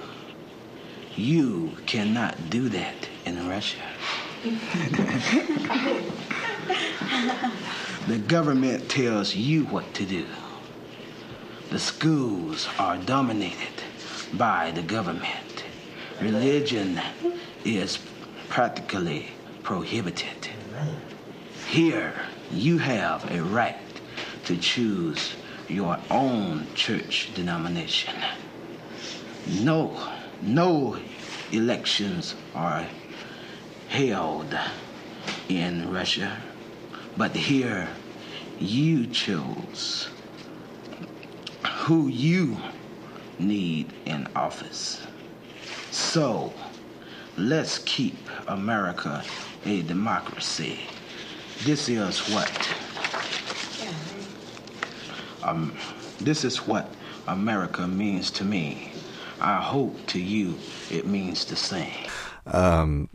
You 1.16 1.76
cannot 1.86 2.50
do 2.50 2.68
that 2.70 3.08
in 3.26 3.48
Russia. 3.48 3.80
the 8.08 8.18
government 8.26 8.88
tells 8.88 9.34
you 9.34 9.64
what 9.66 9.92
to 9.94 10.06
do. 10.06 10.26
The 11.70 11.78
schools 11.78 12.68
are 12.78 12.96
dominated 12.96 13.82
by 14.34 14.70
the 14.70 14.82
government. 14.82 15.64
Religion 16.20 17.00
is 17.64 17.98
practically 18.48 19.28
prohibited. 19.62 20.48
Here, 21.68 22.14
you 22.50 22.78
have 22.78 23.30
a 23.30 23.42
right 23.42 23.76
to 24.50 24.56
choose 24.56 25.36
your 25.68 25.96
own 26.10 26.66
church 26.74 27.30
denomination. 27.36 28.12
No, 29.60 29.96
no 30.42 30.96
elections 31.52 32.34
are 32.52 32.84
held 33.88 34.58
in 35.48 35.92
Russia, 35.92 36.36
but 37.16 37.30
here 37.36 37.86
you 38.58 39.06
chose 39.06 40.08
who 41.84 42.08
you 42.08 42.56
need 43.38 43.92
in 44.04 44.26
office. 44.34 45.06
So 45.92 46.52
let's 47.36 47.78
keep 47.78 48.18
America 48.48 49.22
a 49.64 49.82
democracy. 49.82 50.80
This 51.62 51.88
is 51.88 52.18
what 52.30 52.50
um, 55.42 55.74
this 56.20 56.44
is 56.44 56.66
what 56.66 56.88
America 57.26 57.86
means 57.86 58.30
to 58.32 58.44
me. 58.44 58.92
I 59.40 59.60
hope 59.60 60.06
to 60.08 60.20
you 60.20 60.54
it 60.90 61.06
means 61.06 61.44
the 61.44 61.56
same. 61.56 62.06
Um, 62.46 63.08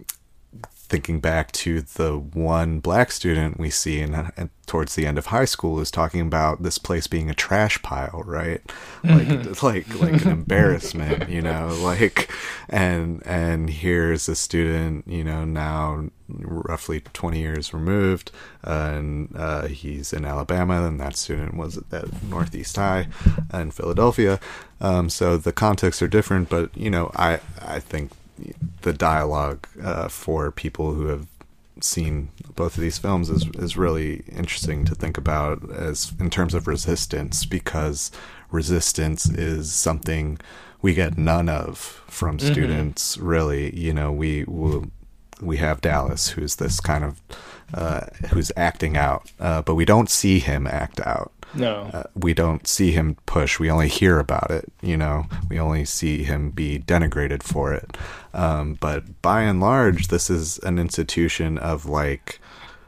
thinking 0.85 1.19
back 1.19 1.51
to 1.53 1.81
the 1.81 2.17
one 2.17 2.79
black 2.79 3.11
student 3.11 3.59
we 3.59 3.69
see 3.69 3.99
in, 3.99 4.13
in, 4.37 4.49
towards 4.65 4.95
the 4.95 5.05
end 5.05 5.17
of 5.17 5.27
high 5.27 5.45
school 5.45 5.79
is 5.79 5.91
talking 5.91 6.21
about 6.21 6.63
this 6.63 6.77
place 6.77 7.07
being 7.07 7.29
a 7.29 7.33
trash 7.33 7.81
pile, 7.81 8.23
right? 8.25 8.61
Like 9.03 9.25
Mm-hmm. 9.27 9.65
like 9.65 9.99
like 9.99 10.25
an 10.25 10.31
embarrassment, 10.31 11.29
you 11.29 11.41
know, 11.41 11.67
like 11.81 12.31
and 12.69 13.21
and 13.25 13.69
here's 13.69 14.27
a 14.29 14.35
student, 14.35 15.07
you 15.07 15.23
know, 15.23 15.45
now 15.45 16.09
roughly 16.27 17.01
20 17.01 17.39
years 17.39 17.73
removed, 17.73 18.31
uh, 18.65 18.91
and 18.95 19.35
uh, 19.35 19.67
he's 19.67 20.11
in 20.13 20.25
Alabama, 20.25 20.85
and 20.87 20.99
that 20.99 21.15
student 21.15 21.55
was 21.55 21.77
at 21.91 22.23
Northeast 22.23 22.75
High 22.75 23.07
in 23.53 23.71
Philadelphia. 23.71 24.39
Um, 24.81 25.09
so 25.09 25.37
the 25.37 25.53
contexts 25.53 26.01
are 26.01 26.07
different, 26.07 26.49
but 26.49 26.75
you 26.75 26.89
know, 26.89 27.11
I 27.15 27.39
I 27.61 27.79
think 27.79 28.11
the 28.81 28.93
dialogue 28.93 29.67
uh, 29.83 30.07
for 30.07 30.51
people 30.51 30.93
who 30.93 31.07
have 31.07 31.27
seen 31.81 32.29
both 32.55 32.75
of 32.77 32.81
these 32.81 32.97
films 32.97 33.29
is 33.29 33.47
is 33.55 33.75
really 33.75 34.23
interesting 34.31 34.85
to 34.85 34.95
think 34.95 35.17
about 35.17 35.69
as 35.71 36.13
in 36.19 36.29
terms 36.29 36.53
of 36.53 36.67
resistance 36.67 37.45
because 37.45 38.11
resistance 38.49 39.25
is 39.29 39.73
something 39.73 40.39
we 40.81 40.93
get 40.93 41.17
none 41.17 41.49
of 41.49 41.77
from 42.07 42.37
Mm-hmm. 42.37 42.51
students 42.53 43.17
really 43.17 43.75
you 43.77 43.93
know 43.93 44.11
we 44.11 44.45
will 44.45 44.85
we 45.41 45.57
have 45.57 45.81
Dallas 45.81 46.29
who's 46.29 46.55
this 46.55 46.79
kind 46.79 47.03
of 47.03 47.21
uh, 47.73 48.01
who's 48.29 48.51
acting 48.55 48.95
out 48.95 49.29
uh, 49.39 49.61
but 49.61 49.75
we 49.75 49.83
don't 49.83 50.09
see 50.09 50.39
him 50.39 50.65
act 50.67 51.01
out 51.01 51.33
No. 51.53 51.89
uh, 51.93 52.03
we 52.15 52.33
don't 52.33 52.67
see 52.67 52.91
him 52.91 53.17
push. 53.25 53.59
We 53.59 53.69
only 53.71 53.87
hear 53.89 54.19
about 54.19 54.49
it. 54.51 54.65
You 54.81 54.97
know, 54.97 55.25
we 55.49 55.59
only 55.59 55.83
see 55.85 56.23
him 56.23 56.51
be 56.51 56.79
denigrated 56.79 57.43
for 57.43 57.73
it. 57.73 57.97
Um, 58.35 58.77
but 58.79 59.21
by 59.21 59.41
and 59.43 59.59
large, 59.59 60.07
this 60.07 60.29
is 60.29 60.59
an 60.59 60.77
institution 60.77 61.57
of 61.57 61.85
like 61.85 62.39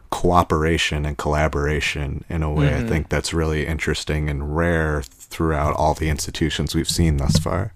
cooperation 0.10 1.06
and 1.06 1.18
collaboration 1.18 2.24
in 2.30 2.44
a 2.44 2.52
way. 2.52 2.76
I 2.76 2.84
think 2.84 3.10
that's 3.10 3.34
really 3.34 3.66
interesting 3.66 4.30
and 4.30 4.56
rare 4.56 5.02
throughout 5.04 5.76
all 5.76 5.94
the 5.94 6.10
institutions 6.10 6.74
we've 6.76 6.90
seen 6.90 7.18
thus 7.18 7.38
far. 7.38 7.74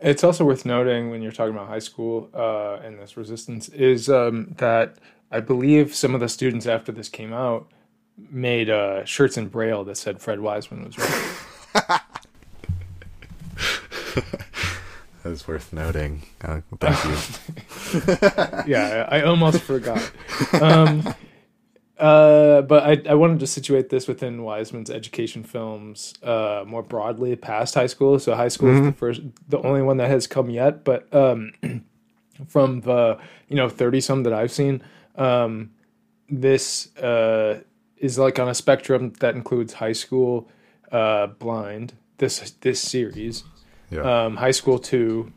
It's 0.00 0.22
also 0.22 0.44
worth 0.44 0.64
noting 0.64 1.10
when 1.10 1.22
you're 1.22 1.32
talking 1.32 1.54
about 1.54 1.68
high 1.68 1.78
school 1.80 2.30
uh, 2.34 2.76
and 2.84 2.98
this 3.00 3.16
resistance 3.16 3.68
is 3.70 4.08
um, 4.08 4.54
that 4.58 4.96
I 5.30 5.40
believe 5.40 5.94
some 5.94 6.14
of 6.14 6.20
the 6.20 6.28
students 6.28 6.66
after 6.66 6.92
this 6.92 7.08
came 7.08 7.32
out 7.32 7.68
made 8.30 8.70
uh, 8.70 9.04
shirts 9.04 9.36
in 9.36 9.48
braille 9.48 9.84
that 9.84 9.96
said 9.96 10.20
Fred 10.20 10.40
Wiseman 10.40 10.84
was 10.84 10.98
right. 10.98 12.00
That's 15.28 15.46
worth 15.46 15.72
noting. 15.72 16.22
Uh, 16.40 16.62
thank 16.80 17.04
you. 17.04 18.16
yeah, 18.72 19.06
I 19.10 19.22
almost 19.22 19.60
forgot. 19.60 20.10
Um, 20.60 21.14
uh, 21.98 22.62
but 22.62 22.84
I, 22.84 23.10
I 23.10 23.14
wanted 23.14 23.40
to 23.40 23.46
situate 23.46 23.90
this 23.90 24.06
within 24.06 24.44
Wiseman's 24.44 24.88
education 24.90 25.42
films 25.42 26.14
uh, 26.22 26.64
more 26.66 26.82
broadly 26.82 27.34
past 27.34 27.74
high 27.74 27.88
school. 27.88 28.18
So 28.18 28.34
high 28.34 28.48
school 28.48 28.70
is 28.70 28.80
the 28.82 28.92
first, 28.92 29.20
the 29.48 29.60
only 29.60 29.82
one 29.82 29.96
that 29.96 30.08
has 30.08 30.26
come 30.26 30.48
yet. 30.48 30.84
But 30.84 31.12
um, 31.12 31.52
from 32.46 32.82
the 32.82 33.18
you 33.48 33.56
know 33.56 33.68
thirty 33.68 34.00
some 34.00 34.22
that 34.22 34.32
I've 34.32 34.52
seen, 34.52 34.82
um, 35.16 35.72
this 36.30 36.94
uh, 36.96 37.60
is 37.96 38.18
like 38.18 38.38
on 38.38 38.48
a 38.48 38.54
spectrum 38.54 39.12
that 39.18 39.34
includes 39.34 39.74
high 39.74 39.92
school, 39.92 40.48
uh, 40.92 41.26
blind. 41.26 41.94
This 42.18 42.52
this 42.60 42.80
series, 42.80 43.42
Yeah. 43.90 44.24
um, 44.24 44.36
high 44.36 44.50
school 44.52 44.78
two, 44.78 45.32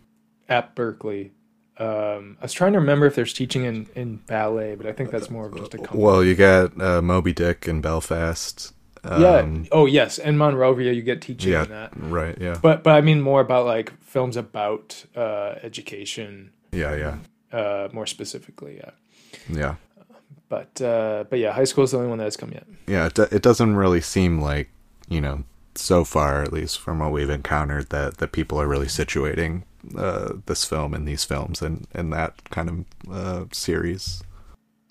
at 0.49 0.76
Berkeley. 0.76 1.32
Um, 1.78 2.38
I 2.39 2.43
was 2.45 2.54
trying 2.54 2.74
to 2.74 2.80
remember 2.80 3.06
if 3.08 3.16
there's 3.16 3.34
teaching 3.34 3.64
in, 3.64 3.88
in 3.95 4.18
ballet, 4.28 4.76
but 4.76 4.86
I 4.86 4.91
think 4.91 5.10
that's 5.10 5.30
more 5.30 5.47
of 5.47 5.56
just 5.56 5.74
a 5.74 5.78
company. 5.78 6.04
well, 6.04 6.24
you 6.24 6.36
got 6.36 6.80
uh, 6.80 7.02
Moby 7.02 7.34
Dick 7.34 7.68
in 7.68 7.82
Belfast. 7.82 8.74
Um, 9.04 9.22
yeah. 9.64 9.70
Oh, 9.72 9.88
yes, 9.88 10.20
and 10.20 10.38
Monrovia, 10.38 10.91
you 10.91 11.02
get 11.02 11.22
teaching 11.22 11.54
Yeah. 11.54 11.64
in 11.64 11.70
that. 11.70 11.91
Right. 11.95 12.38
Yeah. 12.39 12.60
But 12.62 12.84
but 12.84 12.91
I 12.93 13.02
mean 13.02 13.20
more 13.22 13.41
about 13.41 13.66
like 13.66 13.93
films 14.04 14.38
about 14.38 15.06
uh, 15.16 15.56
education, 15.64 16.52
yeah. 16.72 16.95
Yeah. 17.52 17.58
uh, 17.58 17.89
more 17.93 18.06
specifically. 18.06 18.78
Yeah. 18.78 18.91
Yeah. 19.49 19.76
But 20.49 20.80
uh, 20.82 21.24
but 21.30 21.39
yeah, 21.39 21.52
high 21.54 21.64
school 21.64 21.86
is 21.86 21.91
the 21.91 21.97
only 21.97 22.10
one 22.10 22.18
that 22.20 22.26
has 22.26 22.38
come 22.38 22.52
yet. 22.52 22.68
yeah 22.86 23.06
it, 23.08 23.18
it 23.32 23.41
doesn't 23.41 23.76
really 23.76 24.02
seem 24.02 24.39
like 24.41 24.70
you 25.10 25.22
know 25.22 25.45
so 25.76 26.03
far 26.03 26.41
at 26.41 26.53
least 26.53 26.80
from 26.80 26.99
what 26.99 27.11
we've 27.11 27.30
encountered 27.30 27.89
that 27.89 28.17
that 28.17 28.32
people 28.32 28.59
are 28.59 28.67
really 28.67 28.88
situating 28.88 29.63
uh 29.97 30.34
this 30.45 30.63
film 30.65 30.93
and 30.93 31.07
these 31.07 31.24
films 31.24 31.61
and 31.61 31.88
and 31.93 32.13
that 32.13 32.49
kind 32.49 32.69
of 32.69 33.11
uh 33.11 33.45
series. 33.51 34.24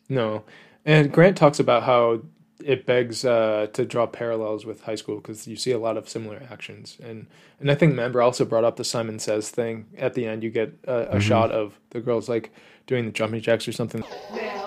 No, 0.09 0.45
and 0.85 1.12
Grant 1.12 1.37
talks 1.37 1.61
about 1.61 1.85
how 1.85 2.22
it 2.64 2.87
begs 2.87 3.24
uh, 3.24 3.68
to 3.72 3.85
draw 3.85 4.07
parallels 4.07 4.66
with 4.66 4.83
high 4.83 4.95
school 4.95 5.16
because 5.16 5.47
you 5.47 5.57
see 5.57 5.70
a 5.70 5.78
lot 5.78 5.97
of 5.97 6.09
similar 6.09 6.43
actions, 6.51 6.99
and 7.03 7.26
and 7.59 7.70
I 7.70 7.74
think 7.74 7.95
Member 7.95 8.22
also 8.22 8.45
brought 8.45 8.64
up 8.64 8.76
the 8.76 8.85
Simon 8.85 9.18
Says 9.18 9.51
thing. 9.51 9.87
At 9.97 10.14
the 10.14 10.26
end. 10.26 10.43
You 10.43 10.51
get 10.51 10.74
a, 10.87 11.16
a 11.16 11.20
shot 11.20 11.51
of 11.51 11.78
the 11.91 12.01
girls 12.01 12.28
like 12.28 12.53
doing 12.87 13.07
the 13.07 13.12
jumping 13.12 13.41
jacks 13.41 13.68
or 13.68 13.72
something. 13.72 14.03
Hustle 14.03 14.60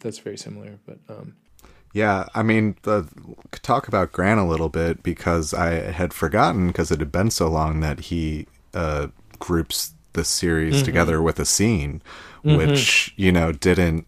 That's 0.00 0.18
very 0.18 0.38
similar, 0.38 0.78
but 0.86 0.98
um, 1.08 1.36
yeah 1.92 2.26
i 2.34 2.42
mean 2.42 2.76
the 2.82 3.08
talk 3.62 3.88
about 3.88 4.12
grant 4.12 4.40
a 4.40 4.44
little 4.44 4.68
bit 4.68 5.02
because 5.02 5.52
i 5.52 5.70
had 5.70 6.12
forgotten 6.12 6.68
because 6.68 6.90
it 6.90 7.00
had 7.00 7.10
been 7.10 7.30
so 7.30 7.48
long 7.48 7.80
that 7.80 8.00
he 8.00 8.46
uh 8.74 9.08
groups 9.38 9.94
the 10.12 10.24
series 10.24 10.82
together 10.82 11.22
with 11.22 11.38
Essene 11.38 12.02
which 12.42 13.12
you 13.16 13.30
know 13.32 13.52
didn't 13.52 14.06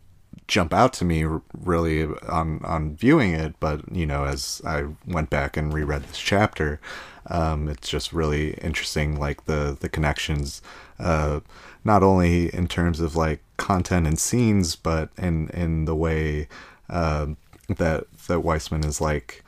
jump 0.48 0.74
out 0.74 0.92
to 0.92 1.04
me 1.04 1.24
really 1.54 2.04
on 2.28 2.60
on 2.64 2.96
viewing 2.96 3.32
it 3.32 3.54
but 3.60 3.80
you 3.94 4.04
know 4.04 4.24
as 4.24 4.60
i 4.64 4.84
went 5.06 5.30
back 5.30 5.56
and 5.56 5.72
reread 5.72 6.02
this 6.04 6.18
chapter 6.18 6.80
um 7.26 7.68
it's 7.68 7.88
just 7.88 8.12
really 8.12 8.54
interesting 8.54 9.18
like 9.18 9.44
the 9.44 9.76
the 9.80 9.88
connections 9.88 10.60
uh 10.98 11.40
not 11.84 12.02
only 12.02 12.54
in 12.54 12.68
terms 12.68 13.00
of 13.00 13.16
like 13.16 13.42
content 13.56 14.06
and 14.06 14.18
scenes 14.18 14.76
but 14.76 15.10
in 15.18 15.48
in 15.50 15.84
the 15.84 15.94
way 15.94 16.48
um 16.90 17.36
that 17.68 18.04
that 18.26 18.40
Wiseman 18.40 18.84
is 18.84 19.00
like 19.00 19.44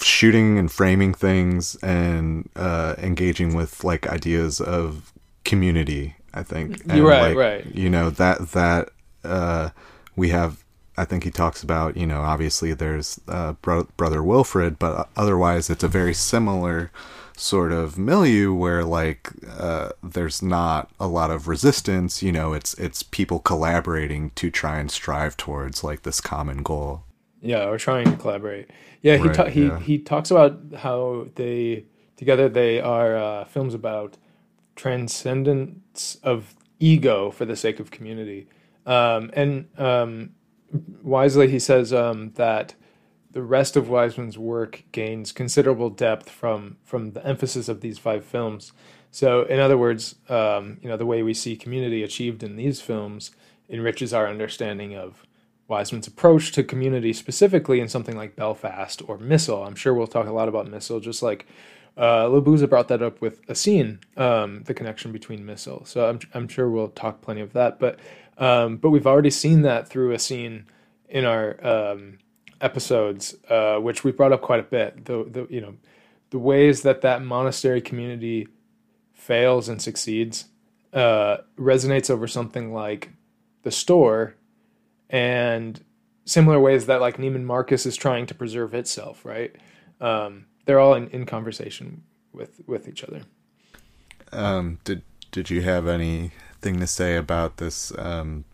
shooting 0.00 0.58
and 0.58 0.70
framing 0.70 1.12
things 1.12 1.76
and 1.76 2.48
uh, 2.56 2.94
engaging 2.98 3.54
with 3.54 3.82
like 3.82 4.06
ideas 4.08 4.60
of 4.60 5.12
community. 5.44 6.14
I 6.32 6.42
think 6.42 6.84
and, 6.84 6.98
You're 6.98 7.08
right, 7.08 7.34
like, 7.34 7.36
right. 7.36 7.74
You 7.74 7.90
know 7.90 8.10
that 8.10 8.50
that 8.50 8.90
uh, 9.24 9.70
we 10.16 10.28
have. 10.28 10.64
I 10.96 11.04
think 11.04 11.24
he 11.24 11.30
talks 11.30 11.62
about 11.62 11.96
you 11.96 12.06
know 12.06 12.20
obviously 12.20 12.72
there's 12.72 13.20
uh, 13.26 13.54
bro- 13.54 13.88
brother 13.96 14.22
Wilfred, 14.22 14.78
but 14.78 15.08
otherwise 15.16 15.70
it's 15.70 15.82
a 15.82 15.88
very 15.88 16.14
similar 16.14 16.92
sort 17.40 17.72
of 17.72 17.98
milieu 17.98 18.52
where 18.52 18.84
like 18.84 19.30
uh, 19.58 19.90
there's 20.02 20.42
not 20.42 20.90
a 21.00 21.06
lot 21.08 21.30
of 21.30 21.48
resistance. 21.48 22.22
You 22.22 22.32
know, 22.32 22.52
it's 22.52 22.74
it's 22.74 23.02
people 23.02 23.38
collaborating 23.40 24.30
to 24.36 24.50
try 24.50 24.78
and 24.78 24.90
strive 24.90 25.36
towards 25.36 25.82
like 25.82 26.02
this 26.02 26.20
common 26.20 26.62
goal. 26.62 27.04
yeah, 27.42 27.64
or 27.66 27.78
trying 27.78 28.04
to 28.10 28.16
collaborate. 28.16 28.68
Yeah, 29.02 29.16
he 29.16 29.24
Right, 29.28 29.34
ta- 29.34 29.46
he 29.46 29.66
yeah. 29.66 29.78
he 29.80 29.98
talks 29.98 30.30
about 30.30 30.60
how 30.78 31.28
they 31.36 31.86
together 32.16 32.48
they 32.48 32.80
are 32.80 33.16
uh, 33.16 33.44
films 33.44 33.74
about 33.74 34.18
transcendence 34.76 36.18
of 36.22 36.54
ego 36.78 37.30
for 37.30 37.44
the 37.46 37.56
sake 37.56 37.80
of 37.80 37.90
community. 37.90 38.46
Um, 38.86 39.30
and 39.34 39.68
um, 39.78 40.30
wisely, 41.02 41.48
he 41.48 41.58
says 41.58 41.92
um, 41.92 42.32
that 42.36 42.74
the 43.32 43.42
rest 43.42 43.76
of 43.76 43.88
Wiseman's 43.88 44.38
work 44.38 44.84
gains 44.92 45.32
considerable 45.32 45.90
depth 45.90 46.28
from 46.28 46.76
from 46.84 47.12
the 47.12 47.24
emphasis 47.26 47.68
of 47.68 47.80
these 47.80 47.98
five 47.98 48.24
films. 48.24 48.72
So, 49.10 49.42
in 49.42 49.58
other 49.58 49.76
words, 49.76 50.16
um, 50.28 50.78
you 50.82 50.88
know, 50.88 50.96
the 50.96 51.06
way 51.06 51.22
we 51.22 51.34
see 51.34 51.56
community 51.56 52.02
achieved 52.02 52.42
in 52.42 52.56
these 52.56 52.80
films 52.80 53.32
enriches 53.68 54.12
our 54.12 54.28
understanding 54.28 54.96
of 54.96 55.24
Wiseman's 55.68 56.06
approach 56.06 56.52
to 56.52 56.64
community, 56.64 57.12
specifically 57.12 57.80
in 57.80 57.88
something 57.88 58.16
like 58.16 58.36
Belfast 58.36 59.02
or 59.08 59.18
Missile. 59.18 59.64
I'm 59.64 59.76
sure 59.76 59.94
we'll 59.94 60.06
talk 60.06 60.26
a 60.26 60.32
lot 60.32 60.48
about 60.48 60.68
Missile, 60.68 61.00
just 61.00 61.22
like 61.22 61.46
uh, 61.96 62.24
Labuza 62.26 62.68
brought 62.68 62.88
that 62.88 63.02
up 63.02 63.20
with 63.20 63.40
Essene, 63.48 64.00
um, 64.16 64.62
the 64.64 64.74
connection 64.74 65.12
between 65.12 65.46
Missile. 65.46 65.84
So 65.84 66.08
I'm 66.08 66.20
I'm 66.34 66.48
sure 66.48 66.68
we'll 66.68 66.88
talk 66.88 67.20
plenty 67.20 67.40
of 67.40 67.52
that. 67.52 67.78
But 67.78 67.98
um, 68.38 68.76
but 68.76 68.90
we've 68.90 69.06
already 69.06 69.30
seen 69.30 69.62
that 69.62 69.88
through 69.88 70.12
Essene 70.12 70.66
in 71.08 71.24
our 71.24 71.64
um, 71.66 72.18
episodes, 72.60 73.34
uh, 73.48 73.76
which 73.76 74.04
we 74.04 74.12
brought 74.12 74.32
up 74.32 74.42
quite 74.42 74.60
a 74.60 74.64
bit. 74.64 75.04
The 75.04 75.24
the 75.24 75.46
you 75.50 75.60
know 75.60 75.74
the 76.30 76.38
ways 76.38 76.82
that 76.82 77.00
that 77.02 77.22
monastery 77.22 77.80
community 77.80 78.48
fails 79.12 79.68
and 79.68 79.80
succeeds 79.80 80.46
uh, 80.92 81.38
resonates 81.58 82.10
over 82.10 82.26
something 82.26 82.72
like 82.72 83.10
the 83.62 83.70
store 83.70 84.34
and 85.08 85.84
similar 86.24 86.60
ways 86.60 86.86
that 86.86 87.00
like 87.00 87.16
Neiman 87.16 87.44
Marcus 87.44 87.86
is 87.86 87.96
trying 87.96 88.26
to 88.26 88.34
preserve 88.34 88.74
itself, 88.74 89.24
right? 89.24 89.54
Um, 90.00 90.46
they're 90.64 90.80
all 90.80 90.94
in, 90.94 91.08
in 91.08 91.26
conversation 91.26 92.02
with 92.32 92.60
with 92.66 92.88
each 92.88 93.04
other. 93.04 93.22
Um, 94.32 94.78
did 94.84 95.02
did 95.30 95.50
you 95.50 95.62
have 95.62 95.86
anything 95.86 96.80
to 96.80 96.86
say 96.86 97.16
about 97.16 97.58
this 97.58 97.92
um, 97.98 98.44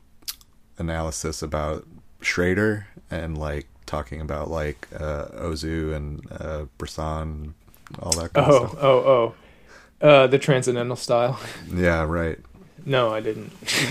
analysis 0.78 1.42
about 1.42 1.86
Schrader 2.20 2.88
and 3.10 3.36
like 3.36 3.68
talking 3.86 4.20
about 4.20 4.50
like 4.50 4.88
uh, 4.94 5.26
Ozu 5.34 5.94
and 5.94 6.26
uh, 6.30 6.66
Bresson, 6.78 7.54
all 8.00 8.12
that 8.12 8.32
kind 8.32 8.50
oh, 8.50 8.62
of 8.62 8.70
stuff? 8.70 8.82
Oh, 8.82 9.34
oh, 10.02 10.06
uh, 10.06 10.26
the 10.26 10.38
transcendental 10.38 10.96
style. 10.96 11.38
Yeah, 11.74 12.02
right. 12.04 12.38
No, 12.84 13.12
I 13.12 13.20
didn't. 13.20 13.52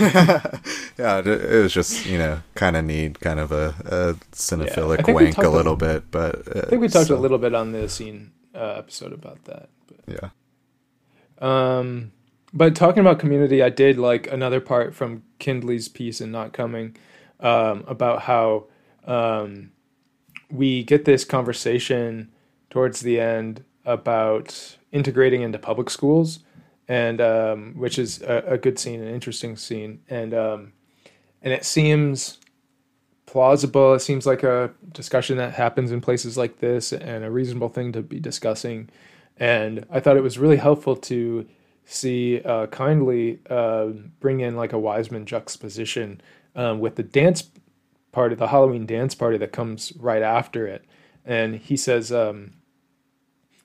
yeah, 0.98 1.18
it, 1.18 1.62
was 1.62 1.72
just 1.72 2.06
you 2.06 2.16
know 2.16 2.40
kind 2.54 2.76
of 2.76 2.84
neat, 2.84 3.20
kind 3.20 3.38
of 3.38 3.52
a, 3.52 3.74
a 3.84 4.14
cinephilic 4.32 5.06
we 5.06 5.12
wank 5.12 5.28
a 5.28 5.32
talked 5.32 5.46
a- 5.46 5.50
little 5.50 5.76
bit, 5.76 6.10
but 6.10 6.56
uh, 6.56 6.60
I 6.60 6.66
think 6.70 6.80
we 6.80 6.88
talked 6.88 7.08
so- 7.08 7.16
a 7.16 7.20
little 7.20 7.38
bit 7.38 7.54
on 7.54 7.72
the 7.72 7.84
Essene 7.84 8.32
uh, 8.54 8.74
episode 8.78 9.12
about 9.12 9.44
that. 9.44 9.68
But. 9.86 9.98
Yeah, 10.06 10.28
Um, 11.38 12.12
but 12.54 12.74
talking 12.74 13.00
about 13.00 13.18
community, 13.18 13.62
I 13.62 13.68
did 13.68 13.98
like 13.98 14.32
another 14.32 14.60
part 14.60 14.94
from 14.94 15.24
Kindley's 15.38 15.88
piece 15.88 16.22
in 16.22 16.32
Not 16.32 16.54
Coming 16.54 16.96
um, 17.40 17.84
about 17.86 18.22
how 18.22 18.64
um, 19.04 19.72
we 20.50 20.84
get 20.84 21.04
this 21.04 21.24
conversation 21.24 22.30
towards 22.70 23.00
the 23.00 23.20
end 23.20 23.64
about 23.84 24.76
integrating 24.92 25.42
into 25.42 25.58
public 25.58 25.90
schools, 25.90 26.40
and 26.88 27.20
um, 27.20 27.74
which 27.76 27.98
is 27.98 28.22
a, 28.22 28.44
a 28.46 28.58
good 28.58 28.78
scene, 28.78 29.02
an 29.02 29.12
interesting 29.12 29.56
scene, 29.56 30.00
and 30.08 30.34
um, 30.34 30.72
and 31.42 31.52
it 31.52 31.64
seems 31.64 32.38
plausible. 33.26 33.94
It 33.94 34.00
seems 34.00 34.26
like 34.26 34.42
a 34.42 34.72
discussion 34.92 35.36
that 35.38 35.54
happens 35.54 35.92
in 35.92 36.00
places 36.00 36.36
like 36.36 36.58
this, 36.58 36.92
and 36.92 37.24
a 37.24 37.30
reasonable 37.30 37.68
thing 37.68 37.92
to 37.92 38.02
be 38.02 38.20
discussing. 38.20 38.88
And 39.38 39.84
I 39.90 40.00
thought 40.00 40.16
it 40.16 40.22
was 40.22 40.38
really 40.38 40.56
helpful 40.56 40.96
to 40.96 41.46
see 41.84 42.40
uh, 42.40 42.66
Kindley 42.66 43.38
uh, 43.48 43.86
bring 44.20 44.40
in 44.40 44.56
like 44.56 44.72
a 44.72 44.78
Wiseman 44.78 45.26
juxtaposition 45.26 46.20
um, 46.54 46.80
with 46.80 46.96
the 46.96 47.02
dance 47.02 47.48
party, 48.16 48.34
the 48.34 48.48
Halloween 48.48 48.86
dance 48.86 49.14
party 49.14 49.36
that 49.36 49.52
comes 49.52 49.92
right 49.98 50.22
after 50.22 50.66
it. 50.66 50.86
And 51.22 51.56
he 51.56 51.76
says, 51.76 52.10
um, 52.10 52.54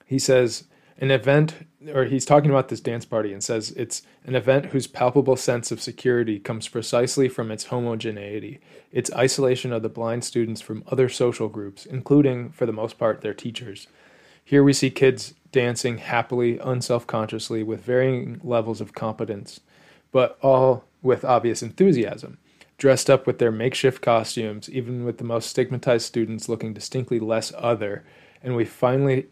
he 0.04 0.18
says, 0.18 0.64
an 0.98 1.10
event, 1.10 1.66
or 1.94 2.04
he's 2.04 2.26
talking 2.26 2.50
about 2.50 2.68
this 2.68 2.78
dance 2.78 3.06
party 3.06 3.32
and 3.32 3.42
says 3.42 3.70
it's 3.70 4.02
an 4.26 4.34
event 4.34 4.66
whose 4.66 4.86
palpable 4.86 5.36
sense 5.36 5.72
of 5.72 5.80
security 5.80 6.38
comes 6.38 6.68
precisely 6.68 7.30
from 7.30 7.50
its 7.50 7.64
homogeneity, 7.64 8.60
its 8.90 9.10
isolation 9.14 9.72
of 9.72 9.82
the 9.82 9.88
blind 9.88 10.22
students 10.22 10.60
from 10.60 10.84
other 10.86 11.08
social 11.08 11.48
groups, 11.48 11.86
including, 11.86 12.50
for 12.50 12.66
the 12.66 12.74
most 12.74 12.98
part, 12.98 13.22
their 13.22 13.32
teachers. 13.32 13.86
Here 14.44 14.62
we 14.62 14.74
see 14.74 14.90
kids 14.90 15.32
dancing 15.50 15.96
happily, 15.96 16.58
unself 16.58 17.06
consciously, 17.06 17.62
with 17.62 17.80
varying 17.80 18.38
levels 18.44 18.82
of 18.82 18.92
competence, 18.92 19.60
but 20.10 20.36
all 20.42 20.84
with 21.00 21.24
obvious 21.24 21.62
enthusiasm, 21.62 22.36
dressed 22.78 23.08
up 23.08 23.26
with 23.26 23.38
their 23.38 23.52
makeshift 23.52 24.02
costumes, 24.02 24.68
even 24.70 25.04
with 25.04 25.18
the 25.18 25.24
most 25.24 25.48
stigmatized 25.48 26.06
students 26.06 26.48
looking 26.48 26.72
distinctly 26.72 27.20
less 27.20 27.52
other, 27.56 28.04
and 28.42 28.56
we 28.56 28.64
finally 28.64 29.26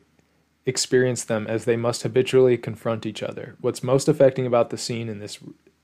experience 0.67 1.25
them 1.25 1.47
as 1.47 1.65
they 1.65 1.77
must 1.77 2.03
habitually 2.03 2.57
confront 2.57 3.07
each 3.07 3.23
other. 3.23 3.57
What's 3.61 3.83
most 3.83 4.09
affecting 4.09 4.47
about 4.47 4.71
the 4.71 4.79
scene 4.79 5.09
in 5.09 5.19
this 5.19 5.39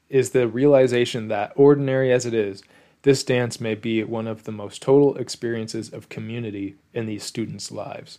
is 0.09 0.31
the 0.31 0.47
realization 0.47 1.29
that, 1.29 1.53
ordinary 1.57 2.13
as 2.13 2.27
it 2.27 2.35
is, 2.35 2.63
this 3.03 3.25
dance 3.25 3.61
may 3.61 3.75
be 3.75 4.05
one 4.05 4.27
of 4.27 4.45
the 4.45 4.53
most 4.53 4.83
total 4.83 5.17
experiences 5.17 5.93
of 5.93 6.09
community 6.09 6.77
in 6.93 7.07
these 7.07 7.25
students' 7.25 7.73
lives. 7.73 8.19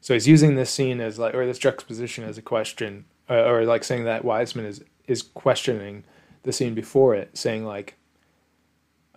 So 0.00 0.14
he's 0.14 0.28
using 0.28 0.54
this 0.54 0.70
scene 0.70 1.00
as 1.00 1.18
like, 1.18 1.34
or 1.34 1.44
this 1.44 1.58
juxtaposition 1.58 2.24
as 2.24 2.38
a 2.38 2.42
question, 2.42 3.04
uh, 3.28 3.44
or 3.44 3.64
like 3.64 3.84
saying 3.84 4.04
that 4.04 4.24
Wiseman 4.24 4.66
is 4.66 4.82
is 5.06 5.22
questioning 5.22 6.04
the 6.44 6.52
scene 6.52 6.74
before 6.74 7.14
it, 7.14 7.36
saying 7.36 7.64
like, 7.64 7.96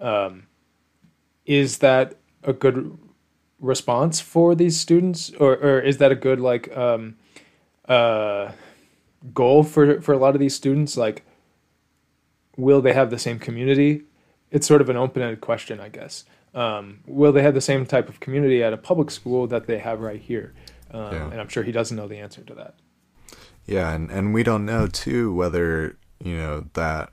um, 0.04 0.48
is 1.46 1.80
that 1.80 2.16
a 2.44 2.54
good 2.54 2.98
response 3.60 4.20
for 4.20 4.54
these 4.54 4.80
students, 4.80 5.32
or 5.40 5.56
or 5.56 5.80
is 5.80 5.98
that 5.98 6.12
a 6.12 6.16
good 6.16 6.40
like 6.40 6.76
um, 6.78 7.16
uh, 7.88 8.52
goal 9.34 9.64
for 9.64 10.02
for 10.02 10.14
a 10.14 10.18
lot 10.18 10.36
of 10.36 10.40
these 10.40 10.54
students? 10.54 10.98
Like, 10.98 11.26
will 12.58 12.82
they 12.82 12.94
have 12.94 13.10
the 13.10 13.18
same 13.18 13.40
community? 13.40 14.04
It's 14.52 14.68
sort 14.68 14.82
of 14.82 14.90
an 14.90 14.98
open 14.98 15.24
ended 15.24 15.42
question, 15.42 15.80
I 15.80 15.90
guess. 15.90 16.26
Um, 16.54 17.00
will 17.08 17.32
they 17.32 17.42
have 17.42 17.56
the 17.56 17.62
same 17.62 17.86
type 17.86 18.10
of 18.10 18.20
community 18.20 18.62
at 18.62 18.74
a 18.74 18.78
public 18.78 19.10
school 19.10 19.48
that 19.48 19.66
they 19.66 19.80
have 19.80 20.02
right 20.02 20.22
here? 20.22 20.54
Um, 20.92 21.12
Yeah. 21.12 21.32
And 21.32 21.42
I'm 21.42 21.48
sure 21.48 21.64
he 21.64 21.72
doesn't 21.72 21.98
know 21.98 22.08
the 22.08 22.20
answer 22.20 22.44
to 22.44 22.54
that. 22.56 22.76
yeah, 23.66 23.92
and 23.94 24.12
and 24.12 24.34
we 24.34 24.44
don't 24.44 24.66
know 24.66 24.88
too 24.88 25.34
whether 25.34 25.98
you 26.20 26.36
know 26.38 26.66
that 26.74 27.13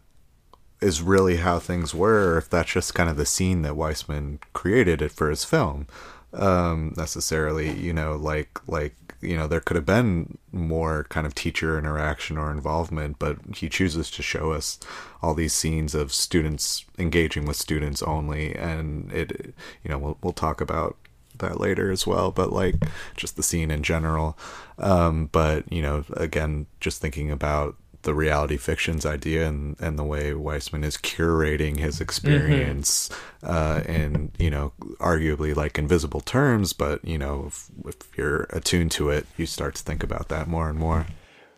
is 0.80 1.02
really 1.02 1.36
how 1.36 1.58
things 1.58 1.94
were, 1.94 2.38
if 2.38 2.48
that's 2.48 2.72
just 2.72 2.94
kind 2.94 3.10
of 3.10 3.16
the 3.16 3.26
scene 3.26 3.62
that 3.62 3.76
Wiseman 3.76 4.40
created 4.52 5.02
it 5.02 5.12
for 5.12 5.30
his 5.30 5.44
film. 5.44 5.86
Um, 6.32 6.94
necessarily, 6.96 7.72
you 7.72 7.92
know, 7.92 8.14
like 8.14 8.60
like 8.68 8.94
you 9.20 9.36
know, 9.36 9.46
there 9.46 9.60
could 9.60 9.76
have 9.76 9.86
been 9.86 10.38
more 10.50 11.04
kind 11.10 11.26
of 11.26 11.34
teacher 11.34 11.78
interaction 11.78 12.38
or 12.38 12.50
involvement, 12.50 13.18
but 13.18 13.36
he 13.54 13.68
chooses 13.68 14.10
to 14.12 14.22
show 14.22 14.52
us 14.52 14.78
all 15.22 15.34
these 15.34 15.52
scenes 15.52 15.94
of 15.94 16.12
students 16.12 16.84
engaging 16.98 17.44
with 17.44 17.56
students 17.56 18.02
only, 18.02 18.54
and 18.54 19.12
it, 19.12 19.54
you 19.84 19.90
know, 19.90 19.98
we'll 19.98 20.18
we'll 20.22 20.32
talk 20.32 20.60
about 20.60 20.96
that 21.38 21.60
later 21.60 21.90
as 21.90 22.06
well, 22.06 22.30
but 22.30 22.52
like 22.52 22.76
just 23.16 23.36
the 23.36 23.42
scene 23.42 23.70
in 23.70 23.82
general. 23.82 24.38
Um, 24.78 25.28
but 25.32 25.70
you 25.70 25.82
know, 25.82 26.04
again, 26.14 26.66
just 26.80 27.00
thinking 27.02 27.30
about 27.30 27.76
the 28.02 28.14
reality 28.14 28.56
fictions 28.56 29.04
idea 29.04 29.46
and, 29.46 29.76
and 29.80 29.98
the 29.98 30.04
way 30.04 30.32
Wiseman 30.32 30.84
is 30.84 30.96
curating 30.96 31.78
his 31.78 32.00
experience 32.00 33.10
uh, 33.42 33.82
in, 33.86 34.32
you 34.38 34.50
know, 34.50 34.72
arguably 34.98 35.54
like 35.54 35.78
invisible 35.78 36.20
terms, 36.20 36.72
but, 36.72 37.04
you 37.04 37.18
know, 37.18 37.44
if, 37.48 37.68
if 37.86 38.16
you're 38.16 38.42
attuned 38.50 38.90
to 38.92 39.10
it, 39.10 39.26
you 39.36 39.46
start 39.46 39.74
to 39.76 39.82
think 39.82 40.02
about 40.02 40.28
that 40.28 40.48
more 40.48 40.68
and 40.68 40.78
more. 40.78 41.06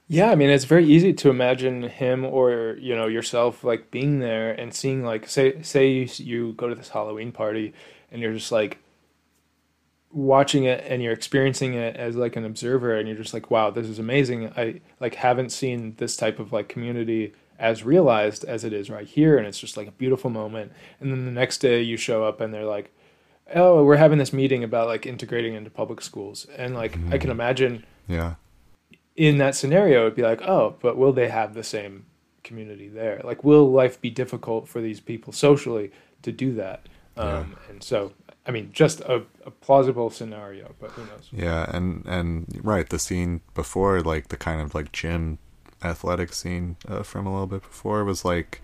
Yeah, 0.09 0.31
I 0.31 0.35
mean, 0.35 0.51
it's 0.51 0.67
very 0.67 0.85
easy 0.85 1.15
to 1.15 1.31
imagine 1.31 1.85
him 1.85 2.25
or 2.25 2.77
you 2.79 2.95
know 2.95 3.07
yourself 3.07 3.65
like 3.65 3.91
being 3.91 4.19
there 4.19 4.53
and 4.53 4.75
seeing 4.75 5.05
like 5.05 5.27
say 5.27 5.63
say 5.63 5.89
you, 5.89 6.09
you 6.19 6.53
go 6.53 6.69
to 6.69 6.75
this 6.75 6.91
Halloween 6.91 7.33
party 7.33 7.73
and 8.11 8.21
you're 8.21 8.35
just 8.35 8.53
like 8.53 8.82
watching 10.13 10.65
it 10.65 10.85
and 10.87 11.03
you're 11.03 11.13
experiencing 11.13 11.75
it 11.75 11.97
as 11.97 12.17
like 12.17 12.37
an 12.37 12.45
observer 12.45 12.95
and 12.97 13.09
you're 13.09 13.17
just 13.17 13.33
like 13.33 13.51
wow 13.51 13.71
this 13.71 13.89
is 13.89 13.99
amazing. 13.99 14.53
I 14.57 14.81
like 15.01 15.15
haven't 15.15 15.51
seen 15.51 15.95
this 15.97 16.17
type 16.17 16.39
of 16.39 16.53
like 16.53 16.69
community 16.69 17.33
as 17.59 17.85
realized 17.85 18.45
as 18.45 18.65
it 18.65 18.73
is 18.73 18.91
right 18.91 19.07
here 19.07 19.39
and 19.39 19.47
it's 19.47 19.59
just 19.59 19.77
like 19.77 19.89
a 19.89 19.93
beautiful 19.93 20.29
moment. 20.31 20.73
And 21.01 21.11
then 21.13 21.25
the 21.25 21.31
next 21.31 21.59
day 21.59 21.81
you 21.81 21.97
show 21.97 22.25
up 22.25 22.41
and 22.41 22.53
they're 22.53 22.65
like 22.67 22.93
oh 23.55 23.83
we're 23.85 23.97
having 23.97 24.19
this 24.19 24.33
meeting 24.33 24.63
about 24.65 24.87
like 24.87 25.07
integrating 25.07 25.55
into 25.55 25.71
public 25.71 26.01
schools. 26.03 26.47
And 26.57 26.75
like 26.75 26.97
i 27.11 27.19
can 27.19 27.31
imagine 27.31 27.85
Yeah. 28.07 28.35
in 29.17 29.39
that 29.39 29.55
scenario 29.55 30.03
it'd 30.03 30.15
be 30.15 30.23
like 30.23 30.43
oh 30.43 30.77
but 30.81 30.97
will 30.97 31.13
they 31.13 31.29
have 31.29 31.55
the 31.55 31.65
same 31.65 32.05
community 32.45 32.89
there? 32.89 33.21
Like 33.25 33.45
will 33.45 33.71
life 33.71 34.01
be 34.01 34.11
difficult 34.11 34.69
for 34.69 34.81
these 34.83 35.01
people 35.01 35.33
socially 35.33 35.91
to 36.23 36.33
do 36.33 36.55
that? 36.57 36.89
Um, 37.17 37.57
and 37.69 37.83
so 37.83 38.13
i 38.47 38.51
mean 38.51 38.71
just 38.73 39.01
a, 39.01 39.23
a 39.47 39.51
plausible 39.51 40.11
scenario 40.11 40.75
but 40.81 40.91
who 40.93 41.03
knows? 41.03 41.29
Yeah, 41.33 41.71
and 41.75 42.05
and 42.07 42.61
right, 42.63 42.89
the 42.89 42.99
scene 42.99 43.41
before, 43.55 44.01
like 44.01 44.29
the 44.29 44.37
kind 44.37 44.61
of 44.61 44.75
like 44.75 44.93
gym 44.93 45.39
athletic 45.83 46.33
scene 46.33 46.77
uh, 46.89 47.03
from 47.03 47.27
a 47.27 47.33
little 47.33 47.47
bit 47.47 47.63
before, 47.63 48.05
was 48.05 48.25
like 48.25 48.61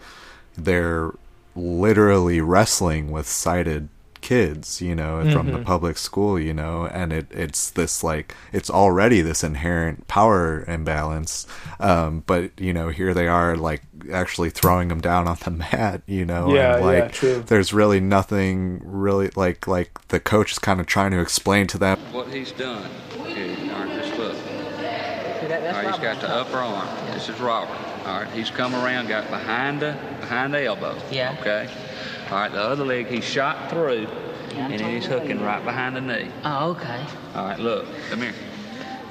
they're 0.57 1.13
literally 1.55 2.41
wrestling 2.41 3.11
with 3.11 3.29
sighted 3.29 3.89
kids, 4.21 4.81
you 4.81 4.95
know, 4.95 5.29
from 5.33 5.51
the 5.53 5.59
public 5.59 5.99
school, 5.99 6.39
you 6.39 6.53
know, 6.55 6.87
and 6.87 7.13
it 7.13 7.27
it's 7.31 7.71
this 7.71 8.03
like 8.05 8.35
it's 8.53 8.71
already 8.71 9.21
this 9.21 9.43
inherent 9.45 10.07
power 10.09 10.65
imbalance. 10.69 11.47
Um, 11.81 12.23
but 12.27 12.59
you 12.61 12.73
know, 12.73 12.89
here 12.89 13.15
they 13.15 13.29
are 13.29 13.57
like 13.57 13.83
actually 14.13 14.51
throwing 14.51 14.89
them 14.89 15.01
down 15.01 15.27
on 15.29 15.37
the 15.45 15.51
mat, 15.73 16.03
you 16.07 16.25
know, 16.25 16.55
Yeah, 16.55 16.77
and 16.77 16.85
like 16.85 16.99
yeah, 17.05 17.09
true. 17.09 17.43
there's 17.47 17.73
really 17.73 18.01
nothing 18.01 18.81
really 18.85 19.31
like 19.37 19.67
like 19.67 20.07
the 20.09 20.21
coach 20.21 20.53
is 20.53 20.59
kind 20.59 20.81
of 20.81 20.87
trying 20.87 21.11
to 21.13 21.21
explain 21.21 21.67
to 21.69 21.79
them 21.79 21.99
what 22.13 22.29
he's 22.33 22.53
done. 22.53 22.89
Here, 23.27 23.57
all 23.75 23.85
right, 23.85 24.03
just 24.05 24.19
look. 24.19 24.37
All 25.41 25.49
right, 25.49 25.87
he's 25.87 25.99
got 25.99 26.21
the 26.21 26.29
upper 26.29 26.57
arm. 26.59 26.89
This 27.13 27.29
is 27.29 27.39
Robert. 27.41 27.75
All 28.07 28.21
right, 28.23 28.31
he's 28.33 28.51
come 28.51 28.75
around, 28.75 29.09
got 29.09 29.29
behind 29.31 29.81
the 29.81 29.97
behind 30.21 30.53
the 30.53 30.65
elbow. 30.65 30.97
Yeah. 31.11 31.37
Okay. 31.41 31.69
All 32.31 32.37
right, 32.39 32.53
the 32.53 32.61
other 32.61 32.85
leg 32.85 33.07
he 33.07 33.21
shot 33.21 33.71
through, 33.71 34.07
and 34.55 34.73
then 34.79 34.95
he's 34.95 35.07
hooking 35.07 35.41
right 35.43 35.65
behind 35.65 35.97
the 35.97 36.01
knee. 36.01 36.31
Oh, 36.45 36.71
okay. 36.71 37.05
All 37.35 37.45
right, 37.47 37.59
look, 37.59 37.87
come 38.11 38.21
here. 38.23 38.35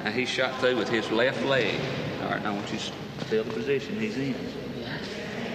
Now 0.04 0.12
he 0.12 0.26
shot 0.26 0.60
through 0.60 0.78
with 0.78 0.90
his 0.90 1.10
left 1.12 1.44
leg. 1.44 1.80
All 2.24 2.30
right, 2.30 2.44
now 2.44 2.52
I 2.52 2.56
want 2.56 2.72
you 2.72 2.78
to 2.78 3.26
feel 3.26 3.44
the 3.44 3.54
position 3.54 4.00
he's 4.00 4.16
in. 4.18 4.36
Yeah. 4.80 4.98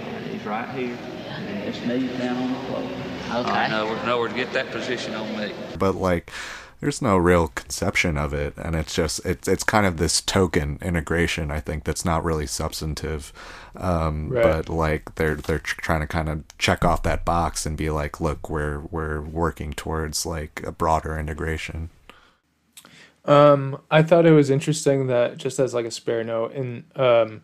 All 0.07 0.13
right, 0.13 0.23
he's 0.27 0.45
right 0.45 0.69
here, 0.71 0.99
and 1.29 1.47
his 1.73 1.81
knee's 1.87 2.19
down 2.19 2.37
on 2.37 2.53
the 2.53 2.59
floor. 2.69 2.79
All 3.31 3.45
right, 3.45 3.51
Okay. 3.53 3.67
in 3.67 3.73
other 3.73 3.87
words, 3.91 4.03
in 4.03 4.09
other 4.09 4.21
words, 4.21 4.35
get 4.35 4.53
that 4.55 4.71
position 4.73 5.15
on 5.15 5.37
me. 5.37 5.53
but 5.79 5.95
like 5.95 6.31
there's 6.81 7.01
no 7.01 7.17
real 7.17 7.47
conception 7.47 8.17
of 8.19 8.35
it 8.35 8.55
and 8.57 8.75
it's 8.75 8.93
just 8.93 9.25
it's 9.25 9.47
it's 9.47 9.63
kind 9.63 9.87
of 9.87 9.99
this 9.99 10.21
token 10.21 10.79
integration 10.83 11.49
i 11.53 11.61
think 11.61 11.85
that's 11.85 12.05
not 12.05 12.25
really 12.25 12.45
substantive 12.47 13.33
um 13.77 14.29
Right. 14.29 14.43
but 14.43 14.69
like 14.69 15.15
they're 15.17 15.35
they're 15.37 15.59
trying 15.59 16.01
to 16.01 16.07
kind 16.07 16.29
of 16.29 16.45
check 16.59 16.85
off 16.85 17.03
that 17.05 17.25
box 17.25 17.65
and 17.67 17.77
be 17.77 17.91
like 17.91 18.21
look 18.21 18.51
we're 18.51 18.81
we're 18.91 19.21
working 19.21 19.73
towards 19.73 20.27
like 20.27 20.63
a 20.65 20.73
broader 20.73 21.19
integration 21.19 21.91
Um, 23.25 23.81
I 23.91 24.03
thought 24.03 24.27
it 24.27 24.33
was 24.33 24.51
interesting 24.51 25.07
that 25.07 25.37
just 25.39 25.59
as 25.61 25.75
like 25.75 25.87
a 25.87 25.91
spare 25.91 26.25
note, 26.25 26.53
in 26.55 26.85
um, 26.97 27.43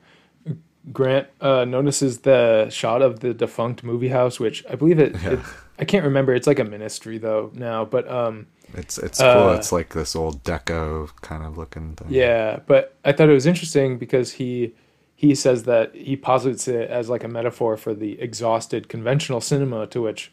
Grant 0.92 1.28
uh, 1.40 1.64
notices 1.64 2.20
the 2.20 2.68
shot 2.70 3.02
of 3.02 3.20
the 3.20 3.32
defunct 3.34 3.84
movie 3.84 4.09
house, 4.09 4.40
which 4.40 4.64
I 4.70 4.74
believe 4.74 4.98
it, 4.98 5.14
it. 5.24 5.38
I 5.78 5.84
can't 5.84 6.05
remember. 6.05 6.34
It's 6.34 6.46
like 6.46 6.59
a 6.59 6.64
ministry 6.64 7.18
though 7.18 7.50
now, 7.55 7.84
but 7.84 8.09
um, 8.10 8.48
it's 8.74 8.98
it's 8.98 9.22
cool 9.22 9.50
Uh, 9.50 9.55
it's 9.55 9.70
like 9.70 9.90
this 9.90 10.16
old 10.16 10.42
deco 10.44 11.10
kind 11.20 11.44
of 11.44 11.56
looking 11.56 11.94
thing 11.94 12.09
yeah. 12.10 12.60
But 12.66 12.96
I 13.05 13.12
thought 13.12 13.28
it 13.28 13.34
was 13.34 13.46
interesting 13.46 13.98
because 13.98 14.32
he 14.32 14.74
he 15.20 15.35
says 15.35 15.65
that 15.65 15.93
he 15.97 16.16
posits 16.16 16.69
it 16.69 16.89
as 16.89 17.09
like 17.09 17.24
a 17.24 17.28
metaphor 17.28 17.77
for 17.77 17.93
the 17.93 18.20
exhausted 18.20 18.89
conventional 18.89 19.40
cinema 19.40 19.85
to 19.89 20.01
which 20.01 20.31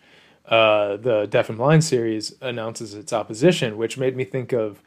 uh, 0.47 0.95
the 0.97 1.25
Deaf 1.25 1.49
and 1.49 1.57
Blind 1.57 1.83
series 1.83 2.35
announces 2.39 2.93
its 2.93 3.11
opposition, 3.11 3.77
which 3.77 3.97
made 3.97 4.15
me 4.15 4.23
think 4.25 4.53
of 4.53 4.83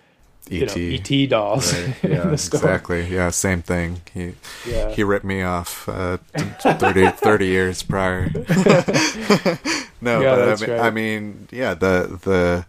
you 0.48 0.66
know, 0.66 0.72
ET. 0.72 1.10
ET 1.10 1.28
dolls. 1.30 1.74
Right. 1.74 1.94
in 2.04 2.10
Yeah, 2.12 2.30
exactly. 2.30 3.06
Yeah, 3.08 3.30
same 3.30 3.60
thing. 3.60 4.02
He 4.14 4.34
Yeah. 4.64 4.92
he 4.92 5.02
ripped 5.02 5.24
me 5.24 5.42
off 5.42 5.88
uh, 5.88 6.18
t- 6.36 6.44
t- 6.62 6.72
30, 6.74 7.08
30 7.10 7.46
years 7.46 7.82
prior. 7.82 8.30
no, 10.00 10.20
Yeah, 10.20 10.36
but 10.36 10.48
I 10.48 10.54
mean, 10.54 10.70
right. 10.70 10.80
I 10.80 10.90
mean, 10.90 11.48
yeah, 11.50 11.74
the 11.74 12.20
the 12.22 12.66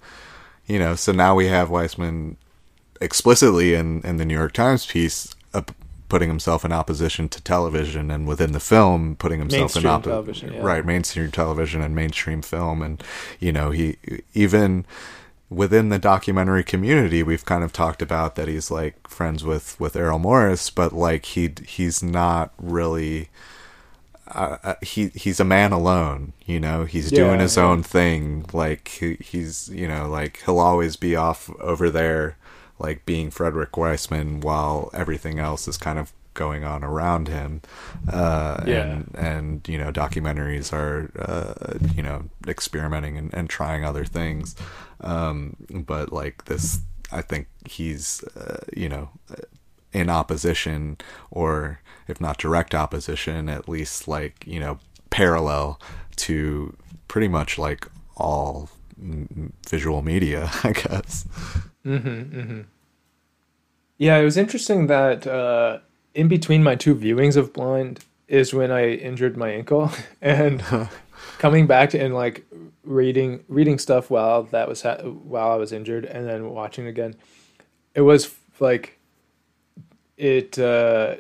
you 0.66 0.80
know, 0.80 0.96
so 0.96 1.12
now 1.12 1.36
we 1.36 1.46
have 1.46 1.70
Wiseman 1.70 2.38
explicitly 3.00 3.76
in 3.76 4.02
in 4.02 4.18
the 4.18 4.26
New 4.26 4.36
York 4.36 4.54
Times 4.54 4.88
piece 4.88 5.36
putting 6.10 6.30
himself 6.30 6.66
in 6.66 6.72
opposition 6.72 7.30
to 7.30 7.42
television 7.42 8.12
and 8.12 8.28
within 8.28 8.52
the 8.52 8.60
film 8.60 9.16
putting 9.16 9.40
himself 9.40 9.76
in 9.76 9.86
opposition 9.86 10.54
yeah. 10.54 10.62
right 10.62 10.86
mainstream 10.86 11.32
television 11.32 11.82
and 11.82 11.96
mainstream 11.96 12.42
film 12.42 12.82
and 12.82 13.04
you 13.40 13.52
know 13.52 13.72
he 13.72 13.98
even 14.34 14.86
within 15.50 15.90
the 15.90 16.00
documentary 16.00 16.64
community 16.64 17.24
we've 17.24 17.46
kind 17.46 17.64
of 17.64 17.72
talked 17.74 18.02
about 18.02 18.36
that 18.36 18.48
he's 18.48 18.70
like 18.72 19.08
friends 19.08 19.44
with 19.44 19.80
with 19.80 19.96
Errol 19.96 20.20
Morris 20.20 20.70
but 20.70 20.94
like 20.94 21.26
he 21.26 21.52
he's 21.66 22.04
not 22.04 22.52
really 22.60 23.30
uh, 24.28 24.58
uh, 24.64 24.76
he 24.82 25.08
he's 25.10 25.40
a 25.40 25.46
man 25.46 25.72
alone 25.72 26.34
you 26.46 26.60
know 26.60 26.86
he's 26.86 27.12
Yeah, 27.12 27.26
doing 27.26 27.40
his 27.40 27.58
yeah. 27.58 27.64
own 27.64 27.82
thing 27.84 28.46
like 28.54 28.88
he, 28.90 29.16
he's 29.16 29.70
you 29.70 29.88
know 29.88 30.08
like 30.08 30.42
he'll 30.46 30.60
always 30.60 30.96
be 30.96 31.16
off 31.16 31.50
over 31.60 31.90
there 31.90 32.38
like 32.80 33.06
being 33.06 33.30
Frederick 33.32 33.76
Wiseman 33.78 34.40
while 34.42 34.90
everything 34.94 35.40
else 35.40 35.68
is 35.68 35.78
kind 35.78 36.00
of 36.00 36.12
going 36.34 36.64
on 36.64 36.84
around 36.84 37.28
him. 37.28 37.62
Uh 38.12 38.64
Yeah. 38.66 38.84
and 38.84 39.16
and 39.18 39.68
you 39.68 39.78
know 39.78 39.92
documentaries 39.92 40.72
are 40.74 41.12
uh 41.20 41.78
you 41.96 42.02
know 42.04 42.24
experimenting 42.48 43.18
and, 43.18 43.34
and 43.34 43.50
trying 43.50 43.84
other 43.86 44.06
things. 44.06 44.56
Um 45.02 45.56
but 45.70 46.12
like 46.14 46.46
this 46.46 46.80
i 47.12 47.22
think 47.22 47.48
he's 47.66 48.24
uh, 48.38 48.60
you 48.76 48.88
know 48.88 49.10
in 49.94 50.10
opposition 50.10 50.96
or 51.32 51.80
if 52.08 52.22
not 52.22 52.38
direct 52.38 52.76
opposition 52.76 53.50
at 53.50 53.68
least 53.68 54.08
like 54.08 54.46
you 54.46 54.60
know 54.60 54.78
parallel 55.10 55.80
to 56.16 56.76
pretty 57.08 57.28
much 57.28 57.58
like 57.58 57.88
all 58.16 58.70
visual 59.68 60.02
media 60.04 60.52
i 60.64 60.72
guess 60.72 61.26
Yeah, 63.98 64.18
it 64.18 64.24
was 64.24 64.38
interesting 64.38 64.88
that 64.88 65.28
uh, 65.28 65.80
in 66.14 66.28
between 66.28 66.64
my 66.64 66.76
two 66.76 66.96
viewings 66.96 67.36
of 67.36 67.52
Blind 67.54 68.06
is 68.28 68.54
when 68.54 68.72
I 68.72 68.94
injured 68.94 69.36
my 69.36 69.50
ankle, 69.50 69.92
and 70.22 70.64
coming 71.38 71.68
back 71.68 71.94
and 71.94 72.14
like 72.14 72.46
reading 72.84 73.44
reading 73.48 73.78
stuff 73.78 74.10
while 74.10 74.44
that 74.44 74.68
was 74.68 74.82
ha- 74.84 75.02
while 75.04 75.52
I 75.52 75.56
was 75.56 75.72
injured, 75.74 76.06
and 76.06 76.28
then 76.28 76.50
watching 76.52 76.88
again, 76.88 77.16
it 77.94 78.02
was 78.02 78.34
like 78.60 79.00
it 80.18 80.58
uh, 80.58 81.16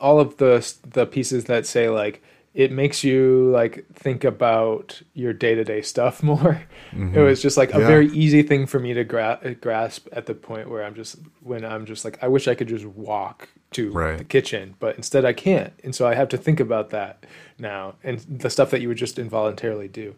all 0.00 0.20
of 0.20 0.36
the 0.36 0.72
the 0.88 1.06
pieces 1.06 1.46
that 1.46 1.66
say 1.66 1.88
like 1.88 2.22
it 2.52 2.72
makes 2.72 3.04
you 3.04 3.48
like 3.52 3.86
think 3.94 4.24
about 4.24 5.00
your 5.14 5.32
day-to-day 5.32 5.80
stuff 5.82 6.22
more 6.32 6.62
it 6.92 7.18
was 7.20 7.40
just 7.40 7.56
like 7.56 7.72
a 7.74 7.78
Yeah. 7.78 7.86
very 7.86 8.08
easy 8.08 8.42
thing 8.42 8.66
for 8.66 8.80
me 8.80 8.92
to 8.94 9.04
gra- 9.04 9.54
grasp 9.60 10.08
at 10.12 10.26
the 10.26 10.34
point 10.34 10.68
where 10.68 10.82
i'm 10.84 10.94
just 10.94 11.16
when 11.42 11.64
i'm 11.64 11.86
just 11.86 12.04
like 12.04 12.18
i 12.22 12.28
wish 12.28 12.48
i 12.48 12.54
could 12.56 12.66
just 12.68 12.84
walk 12.86 13.48
to 13.72 13.92
Right. 13.92 14.18
the 14.18 14.24
kitchen 14.24 14.74
but 14.80 14.96
instead 14.96 15.24
i 15.24 15.32
can't 15.32 15.72
and 15.84 15.94
so 15.94 16.08
i 16.08 16.14
have 16.14 16.28
to 16.30 16.36
think 16.36 16.58
about 16.58 16.90
that 16.90 17.24
now 17.58 17.94
and 18.02 18.18
the 18.18 18.50
stuff 18.50 18.70
that 18.70 18.80
you 18.80 18.88
would 18.88 18.98
just 18.98 19.18
involuntarily 19.18 19.86
do 19.88 20.14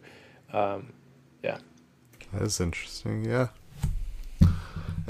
um, 0.53 0.93
yeah 1.43 1.57
That 2.33 2.41
is 2.43 2.59
interesting. 2.59 3.25
Yeah. 3.25 3.47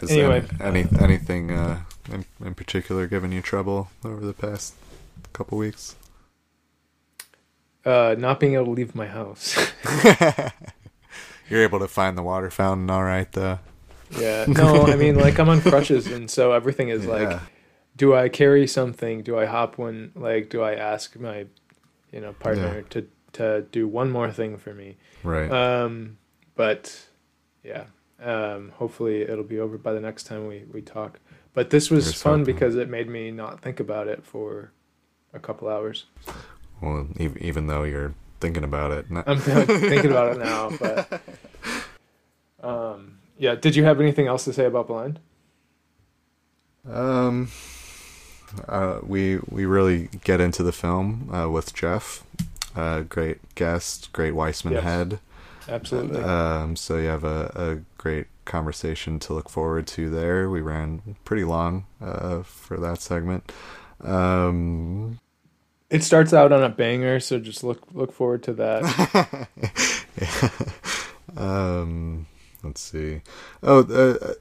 Is 0.02 0.10
Anyway. 0.12 0.44
any, 0.60 0.82
any 0.82 0.88
anything 1.00 1.52
uh, 1.52 1.82
in, 2.12 2.26
in 2.44 2.54
particular 2.56 3.08
giving 3.08 3.32
you 3.32 3.42
trouble 3.42 3.90
over 4.04 4.26
the 4.26 4.34
past 4.34 4.74
couple 5.34 5.58
weeks? 5.58 5.96
Uh, 7.86 8.16
not 8.18 8.40
being 8.40 8.54
able 8.56 8.66
to 8.66 8.72
leave 8.72 8.96
my 8.96 9.08
house 9.08 9.56
You're 11.50 11.62
able 11.64 11.80
to 11.80 11.88
find 11.88 12.18
the 12.18 12.24
water 12.24 12.50
fountain, 12.50 12.90
all 12.90 13.04
right? 13.04 13.30
Though. 13.32 13.60
Yeah. 14.18 14.46
No, 14.48 14.84
I 14.86 14.96
mean 14.96 15.16
like 15.16 15.40
I'm 15.40 15.50
on 15.50 15.62
crutches 15.62 16.08
and 16.08 16.30
so 16.30 16.52
everything 16.54 16.90
is 16.90 17.06
like 17.06 17.40
do 17.96 18.16
I 18.16 18.30
carry 18.30 18.66
something? 18.68 19.22
Do 19.24 19.38
I 19.38 19.46
hop 19.46 19.78
one 19.78 20.12
like 20.16 20.50
do 20.50 20.62
I 20.62 20.74
ask 20.76 21.16
my 21.20 21.46
you 22.12 22.22
know 22.22 22.34
partner 22.34 22.76
Yeah. 22.78 22.82
to 22.92 23.08
to 23.34 23.62
do 23.72 23.88
one 23.88 24.10
more 24.12 24.32
thing 24.32 24.58
for 24.58 24.74
me? 24.74 24.98
Right. 25.24 25.52
Um 25.52 26.18
but 26.56 27.06
yeah. 27.64 27.86
Um 28.22 28.72
hopefully 28.76 29.22
it'll 29.24 29.44
be 29.44 29.60
over 29.60 29.78
by 29.78 29.94
the 29.94 30.02
next 30.02 30.24
time 30.24 30.48
we 30.48 30.64
we 30.72 30.82
talk. 30.82 31.20
But 31.54 31.70
this 31.72 31.90
was 31.92 32.14
fun 32.14 32.44
because 32.44 32.76
it 32.76 32.90
made 32.90 33.10
me 33.10 33.30
not 33.32 33.62
think 33.62 33.80
about 33.80 34.08
it 34.08 34.26
for 34.26 34.72
a 35.34 35.40
couple 35.40 35.68
hours. 35.70 36.06
Well, 36.84 37.08
even 37.40 37.68
though 37.68 37.84
you're 37.84 38.14
thinking 38.40 38.64
about 38.64 38.92
it, 38.92 39.10
not- 39.10 39.28
I'm 39.28 39.40
thinking 39.40 40.12
about 40.12 40.36
it 40.36 40.40
now, 40.40 40.70
but 40.80 41.22
um 42.62 43.18
yeah, 43.38 43.56
did 43.56 43.76
you 43.76 43.84
have 43.84 44.00
anything 44.00 44.28
else 44.28 44.46
to 44.46 44.54
say 44.54 44.66
about 44.66 44.88
blind? 44.88 45.20
Um, 46.90 47.50
uh, 48.68 49.00
we 49.02 49.38
we 49.50 49.66
really 49.66 50.10
get 50.24 50.40
into 50.42 50.64
the 50.64 50.72
film 50.72 51.34
uh, 51.34 51.50
with 51.50 51.74
Jeff. 51.74 52.24
Uh, 52.76 53.02
great 53.02 53.38
guest, 53.56 54.12
great 54.14 54.32
Wiseman 54.36 54.74
Yes. 54.76 54.84
head. 54.84 55.20
Absolutely. 55.68 56.22
Um, 56.22 56.76
so 56.76 56.98
you 56.98 57.08
have 57.08 57.24
a, 57.24 57.52
a 57.56 57.76
great 57.98 58.28
conversation 58.46 59.18
to 59.20 59.34
look 59.34 59.50
forward 59.50 59.88
to 59.88 60.10
there. 60.10 60.50
We 60.50 60.60
ran 60.62 61.16
pretty 61.24 61.46
long 61.46 61.86
uh, 62.02 62.44
for 62.44 62.78
that 62.78 63.00
segment. 63.02 63.50
Um, 64.04 65.20
It 65.94 66.04
starts 66.04 66.34
out 66.34 66.52
on 66.52 66.64
a 66.64 66.70
banger, 66.70 67.20
so 67.20 67.40
just 67.40 67.64
look 67.64 67.84
look 67.94 68.12
forward 68.12 68.42
to 68.44 68.54
that. 68.54 69.48
um, 71.38 72.26
let's 72.64 72.82
see. 72.82 73.22
Oh, 73.62 73.84
uh, 73.84 74.34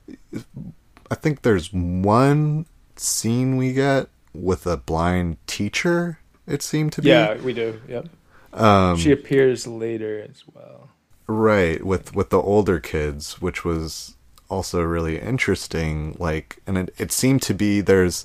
I 1.11 1.15
think 1.15 1.43
there's 1.43 1.71
one 1.73 2.65
scene 2.97 3.59
we 3.59 3.75
get 3.75 4.09
with 4.33 4.67
a 4.67 4.79
blind 4.79 5.37
teacher. 5.47 6.21
It 6.47 6.63
seemed 6.63 6.95
to 6.95 7.03
be. 7.03 7.11
yeah, 7.11 7.35
we 7.37 7.53
do. 7.53 7.81
Yep. 7.87 8.09
Um, 8.55 8.97
she 8.97 9.13
appears 9.13 9.67
later 9.67 10.27
as 10.29 10.43
well. 10.55 10.89
right 11.27 11.85
with 11.85 12.15
with 12.15 12.31
the 12.31 12.41
older 12.41 12.81
kids, 12.81 13.43
which 13.43 13.63
was 13.63 14.17
also 14.49 14.81
really 14.83 15.19
interesting. 15.19 16.17
Like, 16.19 16.61
and 16.67 16.79
it, 16.79 16.95
it 16.99 17.13
seemed 17.13 17.43
to 17.43 17.55
be 17.55 17.81
there's 17.83 18.25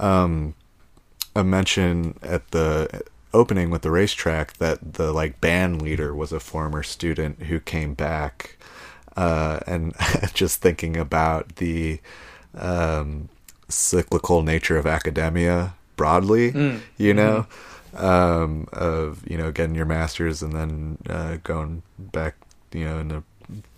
um, 0.00 0.54
a 1.36 1.44
mention 1.44 2.18
at 2.22 2.50
the 2.50 3.02
opening 3.34 3.70
with 3.70 3.82
the 3.82 3.90
racetrack 3.90 4.54
that 4.54 4.94
the 4.94 5.12
like 5.12 5.40
band 5.40 5.82
leader 5.82 6.14
was 6.14 6.32
a 6.32 6.40
former 6.40 6.82
student 6.82 7.42
who 7.44 7.60
came 7.60 7.94
back, 7.94 8.56
uh, 9.16 9.60
and 9.66 9.94
just 10.34 10.60
thinking 10.60 10.96
about 10.96 11.56
the 11.56 12.00
um, 12.56 13.28
cyclical 13.68 14.42
nature 14.42 14.78
of 14.78 14.86
academia 14.86 15.74
broadly, 15.96 16.52
Mm. 16.52 16.80
you 16.96 17.12
know, 17.14 17.46
um, 17.94 18.68
of 18.72 19.22
you 19.30 19.36
know 19.36 19.52
getting 19.52 19.74
your 19.74 19.86
master's 19.86 20.42
and 20.42 20.52
then 20.52 20.98
uh, 21.08 21.36
going 21.44 21.82
back, 21.98 22.34
you 22.72 22.84
know, 22.84 22.98
in 22.98 23.10
a 23.12 23.22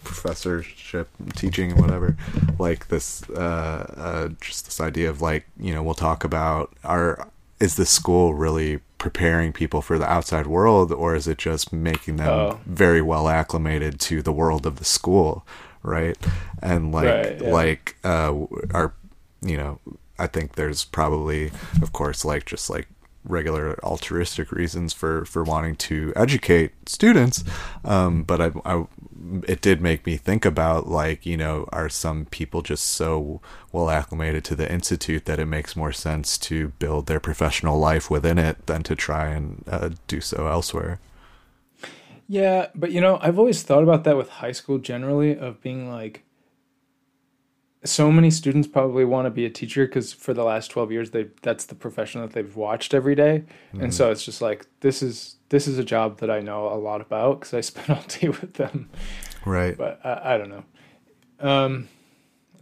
professorship, 0.04 1.08
teaching, 1.36 1.72
and 1.72 1.80
whatever. 1.80 2.16
Like 2.58 2.88
this, 2.88 3.28
uh, 3.30 3.94
uh, 3.96 4.28
just 4.40 4.64
this 4.66 4.80
idea 4.80 5.10
of 5.10 5.20
like 5.20 5.46
you 5.58 5.72
know 5.74 5.82
we'll 5.82 5.94
talk 5.94 6.24
about 6.24 6.72
our 6.84 7.28
is 7.60 7.76
the 7.76 7.86
school 7.86 8.34
really 8.34 8.80
preparing 8.98 9.52
people 9.52 9.80
for 9.80 9.98
the 9.98 10.10
outside 10.10 10.46
world 10.46 10.92
or 10.92 11.14
is 11.14 11.26
it 11.28 11.38
just 11.38 11.72
making 11.72 12.16
them 12.16 12.28
Oh. 12.28 12.60
very 12.66 13.00
well 13.02 13.28
acclimated 13.28 14.00
to 14.00 14.22
the 14.22 14.32
world 14.32 14.66
of 14.66 14.76
the 14.76 14.84
school 14.84 15.46
right 15.82 16.16
and 16.62 16.92
like 16.92 17.04
Right, 17.06 17.40
yeah. 17.42 17.52
like 17.52 17.96
uh 18.04 18.34
our 18.74 18.92
you 19.40 19.56
know 19.56 19.78
i 20.18 20.26
think 20.26 20.56
there's 20.56 20.84
probably 20.84 21.52
of 21.80 21.92
course 21.92 22.24
like 22.24 22.44
just 22.44 22.68
like 22.68 22.88
regular 23.24 23.78
altruistic 23.84 24.52
reasons 24.52 24.92
for 24.92 25.24
for 25.24 25.42
wanting 25.44 25.76
to 25.76 26.12
educate 26.16 26.72
students. 26.88 27.44
Um 27.84 28.22
but 28.22 28.40
I, 28.40 28.52
I 28.64 28.86
it 29.46 29.60
did 29.60 29.80
make 29.80 30.06
me 30.06 30.16
think 30.16 30.44
about 30.44 30.88
like 30.88 31.26
you 31.26 31.36
know 31.36 31.66
are 31.72 31.88
some 31.88 32.26
people 32.26 32.62
just 32.62 32.86
so 32.86 33.40
well 33.72 33.90
acclimated 33.90 34.44
to 34.44 34.54
the 34.54 34.70
institute 34.70 35.24
that 35.24 35.38
it 35.38 35.46
makes 35.46 35.76
more 35.76 35.92
sense 35.92 36.38
to 36.38 36.68
build 36.78 37.06
their 37.06 37.20
professional 37.20 37.78
life 37.78 38.10
within 38.10 38.38
it 38.38 38.66
than 38.66 38.82
to 38.84 38.94
try 38.94 39.28
and 39.28 39.64
uh, 39.68 39.90
do 40.06 40.20
so 40.20 40.46
elsewhere? 40.46 41.00
Yeah, 42.28 42.66
but 42.74 42.92
you 42.92 43.00
know, 43.00 43.18
I've 43.22 43.38
always 43.38 43.62
thought 43.62 43.82
about 43.82 44.04
that 44.04 44.16
with 44.16 44.28
high 44.28 44.52
school 44.52 44.78
generally 44.78 45.36
of 45.36 45.62
being 45.62 45.90
like 45.90 46.24
so 47.84 48.10
many 48.10 48.30
students 48.30 48.66
probably 48.66 49.04
want 49.04 49.26
to 49.26 49.30
be 49.30 49.44
a 49.46 49.50
teacher 49.50 49.86
because 49.86 50.12
for 50.12 50.34
the 50.34 50.42
last 50.44 50.68
12 50.68 50.90
years 50.92 51.10
they 51.12 51.28
that's 51.42 51.66
the 51.66 51.74
profession 51.74 52.20
that 52.20 52.32
they've 52.32 52.56
watched 52.56 52.92
every 52.92 53.14
day. 53.14 53.44
and 53.78 53.94
so 53.94 54.10
it's 54.10 54.24
just 54.24 54.42
like 54.42 54.66
this 54.80 55.02
is 55.02 55.36
this 55.50 55.66
is 55.68 55.78
a 55.78 55.84
job 55.84 56.18
that 56.18 56.30
I 56.30 56.40
know 56.40 56.68
a 56.72 56.74
lot 56.76 57.00
about 57.00 57.40
because 57.40 57.54
I 57.54 57.60
spent 57.70 57.90
all 57.90 58.02
day 58.08 58.28
with 58.28 58.54
them. 58.54 58.90
Right. 59.46 59.76
But 59.78 60.00
I, 60.04 60.34
I 60.34 60.38
don't 60.38 60.50
know. 60.50 60.64
Um 61.40 61.88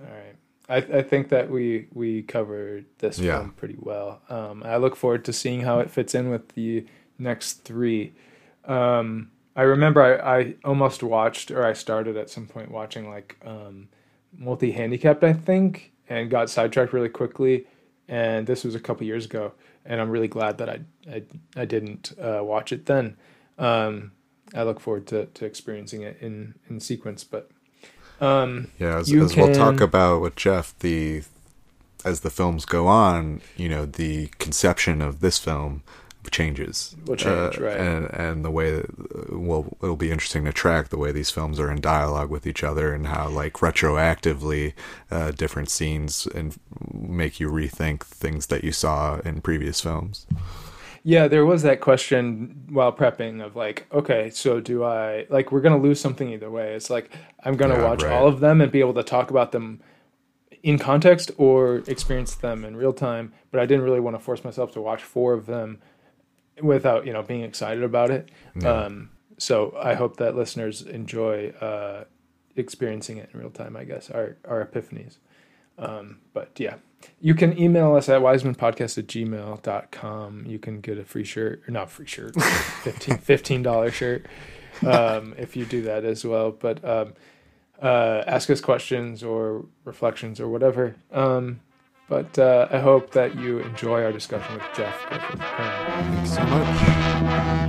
all 0.00 0.06
right 0.14 0.36
I, 0.68 0.98
I 0.98 1.02
think 1.02 1.28
that 1.30 1.50
we 1.50 1.86
we 1.94 2.22
covered 2.22 2.84
this 2.98 3.18
Yeah. 3.18 3.38
film 3.38 3.52
pretty 3.52 3.76
well. 3.78 4.20
Um 4.28 4.62
I 4.64 4.76
look 4.76 4.96
forward 4.96 5.24
to 5.26 5.32
seeing 5.32 5.62
how 5.62 5.78
it 5.80 5.90
fits 5.90 6.14
in 6.14 6.28
with 6.30 6.48
the 6.50 6.86
next 7.18 7.64
three. 7.64 8.12
Um 8.66 9.30
I 9.54 9.62
remember 9.62 10.02
I, 10.02 10.38
I 10.40 10.54
almost 10.64 11.02
watched 11.02 11.50
or 11.50 11.64
I 11.64 11.72
started 11.72 12.16
at 12.18 12.28
some 12.28 12.46
point 12.46 12.70
watching 12.70 13.08
like 13.08 13.36
um 13.44 13.88
multi 14.38 14.72
handicapped 14.72 15.24
I 15.24 15.32
think 15.32 15.92
and 16.08 16.30
got 16.30 16.50
sidetracked 16.50 16.92
really 16.92 17.08
quickly. 17.08 17.66
And 18.08 18.46
this 18.46 18.64
was 18.64 18.74
a 18.74 18.80
couple 18.80 19.06
years 19.06 19.24
ago 19.24 19.52
and 19.84 20.00
I'm 20.00 20.10
really 20.10 20.28
glad 20.28 20.58
that 20.58 20.68
I 20.68 20.80
I, 21.10 21.22
I 21.56 21.64
didn't 21.64 22.12
uh, 22.20 22.40
watch 22.42 22.72
it 22.72 22.86
then. 22.86 23.16
Um 23.58 24.12
I 24.54 24.62
look 24.62 24.78
forward 24.80 25.06
to, 25.08 25.26
to 25.26 25.44
experiencing 25.44 26.02
it 26.02 26.18
in 26.20 26.54
in 26.68 26.80
sequence 26.80 27.24
but 27.24 27.50
um 28.20 28.70
Yeah, 28.78 28.98
as, 28.98 29.12
as 29.12 29.36
we'll 29.36 29.54
talk 29.54 29.80
about 29.80 30.20
with 30.20 30.36
Jeff, 30.36 30.78
the 30.78 31.22
as 32.04 32.20
the 32.20 32.30
films 32.30 32.64
go 32.64 32.86
on, 32.86 33.40
you 33.56 33.68
know, 33.68 33.84
the 33.84 34.28
conception 34.38 35.02
of 35.02 35.20
this 35.20 35.38
film 35.38 35.82
changes. 36.30 36.96
Will 37.06 37.16
change, 37.16 37.58
right. 37.58 37.76
And 37.76 38.06
and 38.12 38.44
the 38.44 38.50
way 38.50 38.70
that, 38.72 39.32
well, 39.32 39.76
it'll 39.82 39.96
be 39.96 40.10
interesting 40.10 40.44
to 40.44 40.52
track 40.52 40.88
the 40.88 40.98
way 40.98 41.12
these 41.12 41.30
films 41.30 41.58
are 41.60 41.70
in 41.70 41.80
dialogue 41.80 42.30
with 42.30 42.46
each 42.46 42.64
other 42.64 42.92
and 42.92 43.06
how 43.08 43.28
like 43.28 43.54
retroactively 43.54 44.72
uh, 45.10 45.30
different 45.32 45.70
scenes 45.70 46.26
and 46.34 46.58
make 46.92 47.40
you 47.40 47.50
rethink 47.50 48.02
things 48.02 48.46
that 48.48 48.64
you 48.64 48.72
saw 48.72 49.18
in 49.20 49.40
previous 49.40 49.80
films. 49.80 50.26
Yeah, 51.02 51.28
there 51.28 51.46
was 51.46 51.62
that 51.62 51.80
question 51.80 52.64
while 52.68 52.92
prepping 52.92 53.44
of 53.44 53.54
like, 53.54 53.86
okay, 53.92 54.28
so 54.30 54.58
do 54.60 54.82
I 54.82 55.26
like 55.30 55.52
we're 55.52 55.60
gonna 55.60 55.78
lose 55.78 56.00
something 56.00 56.30
either 56.30 56.50
way. 56.50 56.74
It's 56.74 56.90
like 56.90 57.12
I'm 57.44 57.56
gonna 57.56 57.74
Yeah, 57.74 57.84
watch 57.84 58.02
right. 58.02 58.12
all 58.12 58.26
of 58.26 58.40
them 58.40 58.60
and 58.60 58.72
be 58.72 58.80
able 58.80 58.94
to 58.94 59.04
talk 59.04 59.30
about 59.30 59.52
them 59.52 59.80
in 60.62 60.78
context 60.78 61.30
or 61.36 61.84
experience 61.86 62.34
them 62.34 62.64
in 62.64 62.76
real 62.76 62.92
time. 62.92 63.32
But 63.52 63.60
I 63.60 63.66
didn't 63.66 63.84
really 63.84 64.00
want 64.00 64.16
to 64.16 64.20
force 64.20 64.42
myself 64.42 64.72
to 64.72 64.80
watch 64.80 65.02
four 65.02 65.32
of 65.32 65.46
them 65.46 65.78
without 66.62 67.06
you 67.06 67.12
know 67.12 67.22
being 67.22 67.42
excited 67.42 67.82
about 67.82 68.10
it. 68.10 68.30
Um, 68.64 69.10
so 69.38 69.74
I 69.78 69.94
hope 69.94 70.16
that 70.16 70.34
listeners 70.34 70.82
enjoy 70.82 71.50
uh, 71.60 72.04
experiencing 72.56 73.18
it 73.18 73.30
in 73.32 73.40
real 73.40 73.50
time. 73.50 73.76
I 73.76 73.84
guess 73.84 74.10
our 74.10 74.36
our 74.46 74.64
epiphanies. 74.64 75.18
Um, 75.78 76.20
but 76.32 76.58
yeah, 76.58 76.76
you 77.20 77.34
can 77.34 77.58
email 77.58 77.94
us 77.94 78.08
at 78.08 78.20
wisemanpodcast 78.20 78.98
at 78.98 79.06
gmail.com. 79.06 80.44
You 80.46 80.58
can 80.58 80.80
get 80.80 80.98
a 80.98 81.04
free 81.04 81.24
shirt, 81.24 81.62
or 81.68 81.70
not 81.70 81.90
free 81.90 82.06
shirt, 82.06 82.34
15 82.82 83.18
$15 83.18 83.92
shirt 83.92 84.26
um, 84.82 85.34
if 85.38 85.56
you 85.56 85.64
do 85.64 85.82
that 85.82 86.04
as 86.04 86.24
well. 86.24 86.50
But 86.50 86.84
um, 86.84 87.14
uh, 87.80 88.22
ask 88.26 88.50
us 88.50 88.60
questions 88.60 89.22
or 89.22 89.66
reflections 89.84 90.40
or 90.40 90.48
whatever. 90.48 90.96
Um, 91.12 91.60
but 92.08 92.38
uh, 92.38 92.68
I 92.70 92.78
hope 92.78 93.12
that 93.12 93.36
you 93.36 93.58
enjoy 93.58 94.04
our 94.04 94.12
discussion 94.12 94.54
with 94.54 94.64
Jeff 94.74 94.94
Griffith. 95.08 95.40
Thanks 95.40 96.34
so 96.34 96.44
much. 96.44 97.65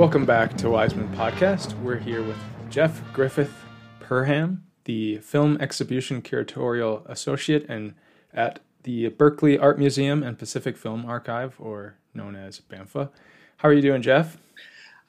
Welcome 0.00 0.24
back 0.24 0.56
to 0.56 0.70
Wiseman 0.70 1.14
Podcast. 1.14 1.78
We're 1.82 1.98
here 1.98 2.22
with 2.22 2.38
Jeff 2.70 3.02
Griffith 3.12 3.52
Perham, 4.00 4.60
the 4.84 5.18
Film 5.18 5.58
Exhibition 5.60 6.22
Curatorial 6.22 7.06
Associate 7.06 7.66
and 7.68 7.92
at 8.32 8.60
the 8.84 9.08
Berkeley 9.08 9.58
Art 9.58 9.78
Museum 9.78 10.22
and 10.22 10.38
Pacific 10.38 10.78
Film 10.78 11.04
Archive, 11.04 11.54
or 11.58 11.96
known 12.14 12.34
as 12.34 12.62
BAMFA. 12.62 13.10
How 13.58 13.68
are 13.68 13.74
you 13.74 13.82
doing, 13.82 14.00
Jeff? 14.00 14.38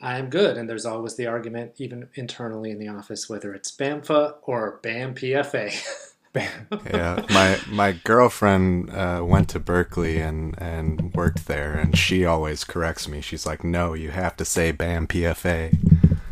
I'm 0.02 0.30
good, 0.30 0.58
and 0.58 0.70
there's 0.70 0.86
always 0.86 1.16
the 1.16 1.26
argument, 1.26 1.76
even 1.78 2.10
internally 2.16 2.70
in 2.70 2.78
the 2.78 2.90
office, 2.90 3.30
whether 3.30 3.54
it's 3.54 3.72
BAMFA 3.72 4.40
or 4.44 4.82
BAMPFA. 4.84 6.11
yeah, 6.94 7.26
my 7.30 7.60
my 7.68 7.92
girlfriend 7.92 8.90
uh, 8.90 9.22
went 9.24 9.50
to 9.50 9.60
Berkeley 9.60 10.20
and 10.20 10.56
and 10.62 11.14
worked 11.14 11.48
there, 11.48 11.74
and 11.74 11.98
she 11.98 12.26
always 12.26 12.64
corrects 12.64 13.08
me. 13.08 13.20
She's 13.22 13.46
like, 13.46 13.64
"No, 13.64 13.94
you 13.94 14.12
have 14.12 14.38
to 14.38 14.46
say 14.46 14.72
BAM 14.72 15.08
PFA." 15.08 15.78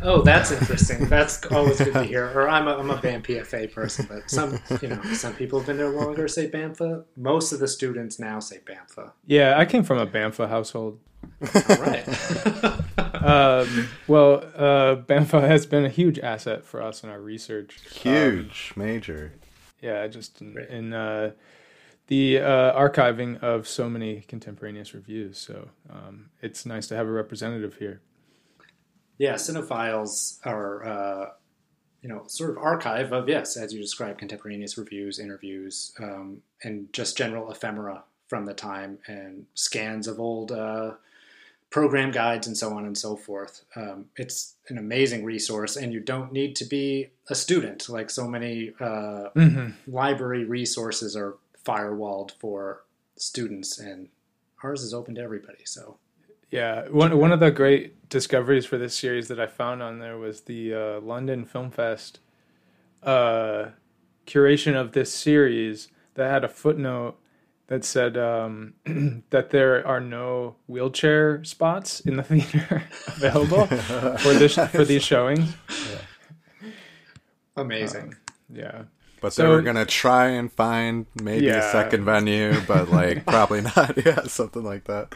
oh, 0.02 0.22
that's 0.22 0.50
interesting. 0.50 1.06
That's 1.06 1.44
always 1.46 1.78
good 1.78 1.92
to 1.92 2.04
hear. 2.04 2.26
Or 2.26 2.48
I'm 2.48 2.68
a, 2.68 2.76
I'm 2.76 2.90
a 2.90 2.96
BAMPFA 2.96 3.72
person, 3.72 4.06
but 4.08 4.30
some 4.30 4.58
you 4.80 4.88
know 4.88 5.02
some 5.14 5.34
people 5.34 5.58
have 5.58 5.66
been 5.66 5.76
there 5.76 5.88
longer 5.88 6.28
say 6.28 6.48
BAMFA. 6.48 7.04
Most 7.16 7.52
of 7.52 7.60
the 7.60 7.68
students 7.68 8.18
now 8.18 8.40
say 8.40 8.58
BAMFA. 8.64 9.12
Yeah, 9.26 9.58
I 9.58 9.64
came 9.64 9.82
from 9.82 9.98
a 9.98 10.06
BAMFA 10.06 10.48
household. 10.48 10.98
All 11.42 11.76
right. 11.76 12.76
Um, 13.20 13.88
well, 14.08 14.42
uh, 14.56 14.96
BAMFA 14.96 15.46
has 15.46 15.66
been 15.66 15.84
a 15.84 15.90
huge 15.90 16.18
asset 16.18 16.64
for 16.64 16.80
us 16.80 17.04
in 17.04 17.10
our 17.10 17.20
research. 17.20 17.76
Um, 17.78 18.12
Huge, 18.12 18.72
major. 18.76 19.34
Yeah, 19.80 20.06
just 20.06 20.40
in, 20.40 20.58
in 20.58 20.92
uh, 20.92 21.32
the 22.06 22.38
uh, 22.38 22.78
archiving 22.78 23.40
of 23.42 23.68
so 23.68 23.88
many 23.88 24.22
contemporaneous 24.28 24.94
reviews. 24.94 25.38
So 25.38 25.68
um, 25.88 26.30
it's 26.42 26.66
nice 26.66 26.86
to 26.88 26.96
have 26.96 27.06
a 27.06 27.12
representative 27.12 27.76
here. 27.76 28.00
Yeah, 29.18 29.34
cinephiles 29.34 30.38
are, 30.44 30.84
uh, 30.84 31.30
you 32.02 32.08
know, 32.08 32.24
sort 32.26 32.50
of 32.50 32.58
archive 32.58 33.12
of 33.12 33.28
yes, 33.28 33.56
as 33.56 33.72
you 33.72 33.80
described, 33.80 34.18
contemporaneous 34.18 34.78
reviews, 34.78 35.18
interviews, 35.18 35.92
um, 36.00 36.42
and 36.64 36.90
just 36.92 37.16
general 37.16 37.50
ephemera 37.50 38.04
from 38.28 38.46
the 38.46 38.54
time 38.54 38.98
and 39.06 39.44
scans 39.54 40.08
of 40.08 40.18
old 40.18 40.52
uh, 40.52 40.92
program 41.70 42.10
guides 42.10 42.46
and 42.48 42.56
so 42.56 42.72
on 42.72 42.84
and 42.84 42.98
so 42.98 43.16
forth. 43.16 43.64
Um, 43.76 44.06
it's 44.16 44.56
an 44.68 44.76
amazing 44.76 45.24
resource, 45.24 45.76
and 45.76 45.92
you 45.92 46.00
don't 46.00 46.32
need 46.32 46.56
to 46.56 46.64
be 46.64 47.10
a 47.28 47.34
student. 47.34 47.88
Like 47.88 48.10
so 48.10 48.26
many 48.28 48.72
uh, 48.80 49.30
Mhm. 49.36 49.74
library 49.86 50.44
resources 50.44 51.16
are 51.16 51.36
firewalled 51.64 52.32
for 52.40 52.82
students, 53.16 53.78
and 53.78 54.08
ours 54.64 54.82
is 54.82 54.92
open 54.92 55.14
to 55.14 55.20
everybody. 55.20 55.64
So 55.64 55.98
Yeah, 56.50 56.88
one 56.88 57.16
one 57.16 57.30
of 57.32 57.38
the 57.38 57.52
great 57.52 58.08
discoveries 58.08 58.66
for 58.66 58.76
this 58.76 58.98
series 58.98 59.28
that 59.28 59.38
I 59.38 59.46
found 59.46 59.80
on 59.82 60.00
there 60.00 60.18
was 60.18 60.40
the 60.42 60.74
uh, 60.74 61.00
London 61.00 61.44
Film 61.44 61.70
Fest 61.70 62.18
uh, 63.04 63.70
curation 64.26 64.74
of 64.74 64.90
this 64.92 65.12
series 65.14 65.88
that 66.14 66.28
had 66.28 66.42
a 66.44 66.48
footnote 66.48 67.16
that 67.70 67.84
said 67.84 68.18
um, 68.18 68.74
that 69.30 69.50
there 69.50 69.86
are 69.86 70.00
no 70.00 70.56
wheelchair 70.66 71.42
spots 71.44 72.00
in 72.00 72.16
the 72.16 72.22
theater 72.30 72.82
available 73.06 73.66
for 73.66 74.34
this 74.34 74.56
for 74.56 74.84
these 74.84 75.04
showings. 75.04 75.54
amazing. 77.56 78.14
Yeah, 78.52 78.82
But 79.20 79.32
So- 79.32 79.42
they 79.42 79.48
were 79.48 79.62
gonna 79.62 79.86
try 79.86 80.26
and 80.30 80.52
find 80.52 81.06
maybe 81.22 81.48
a 81.48 81.62
second 81.70 82.04
venue, 82.04 82.60
but 82.66 82.90
like 82.90 83.24
probably 83.26 83.60
not. 83.62 84.04
Yeah, 84.04 84.22
something 84.24 84.64
like 84.64 84.84
that. 84.84 85.14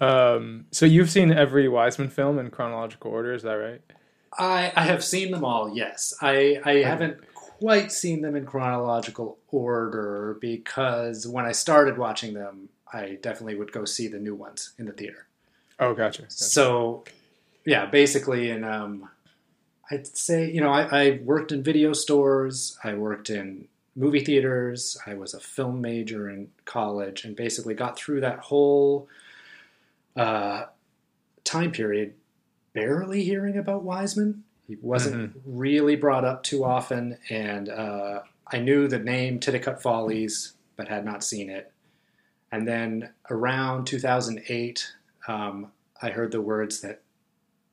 Um, 0.00 0.66
so 0.70 0.86
you've 0.86 1.10
seen 1.10 1.32
every 1.32 1.68
Wiseman 1.68 2.10
film 2.10 2.38
in 2.38 2.50
chronological 2.50 3.10
order, 3.10 3.32
is 3.32 3.42
that 3.42 3.54
right? 3.54 3.80
I, 4.38 4.70
I 4.76 4.82
have 4.84 5.02
seen 5.02 5.30
them 5.32 5.44
all. 5.44 5.74
Yes, 5.74 6.14
I 6.20 6.60
I 6.64 6.74
haven't 6.82 7.18
quite 7.58 7.90
seen 7.90 8.20
them 8.20 8.36
in 8.36 8.44
chronological 8.44 9.38
order 9.48 10.36
because 10.40 11.26
when 11.26 11.46
I 11.46 11.52
started 11.52 11.96
watching 11.96 12.34
them, 12.34 12.68
I 12.92 13.18
definitely 13.22 13.56
would 13.56 13.72
go 13.72 13.86
see 13.86 14.08
the 14.08 14.18
new 14.18 14.34
ones 14.34 14.72
in 14.78 14.84
the 14.84 14.92
theater. 14.92 15.26
Oh, 15.78 15.94
gotcha. 15.94 16.22
gotcha. 16.22 16.34
So, 16.34 17.04
yeah, 17.64 17.86
basically, 17.86 18.50
in 18.50 18.62
um, 18.62 19.08
I'd 19.90 20.06
say 20.06 20.50
you 20.50 20.60
know 20.60 20.70
I, 20.70 21.04
I 21.04 21.20
worked 21.22 21.50
in 21.50 21.62
video 21.62 21.92
stores, 21.94 22.78
I 22.84 22.94
worked 22.94 23.30
in 23.30 23.68
movie 23.94 24.24
theaters, 24.24 24.98
I 25.06 25.14
was 25.14 25.32
a 25.32 25.40
film 25.40 25.80
major 25.80 26.28
in 26.28 26.48
college, 26.66 27.24
and 27.24 27.34
basically 27.34 27.74
got 27.74 27.98
through 27.98 28.20
that 28.20 28.38
whole 28.40 29.08
uh, 30.14 30.64
time 31.44 31.72
period 31.72 32.14
barely 32.74 33.24
hearing 33.24 33.56
about 33.56 33.82
Wiseman. 33.82 34.44
He 34.66 34.76
wasn't 34.80 35.40
really 35.44 35.94
brought 35.94 36.24
up 36.24 36.42
too 36.42 36.64
often, 36.64 37.18
and 37.30 37.68
uh, 37.68 38.20
I 38.50 38.58
knew 38.58 38.88
the 38.88 38.98
name 38.98 39.38
Titicut 39.38 39.80
Follies, 39.80 40.54
but 40.76 40.88
had 40.88 41.04
not 41.04 41.22
seen 41.22 41.50
it. 41.50 41.72
And 42.50 42.66
then 42.66 43.10
around 43.30 43.86
2008, 43.86 44.92
um, 45.28 45.72
I 46.02 46.10
heard 46.10 46.32
the 46.32 46.40
words 46.40 46.80
that 46.80 47.02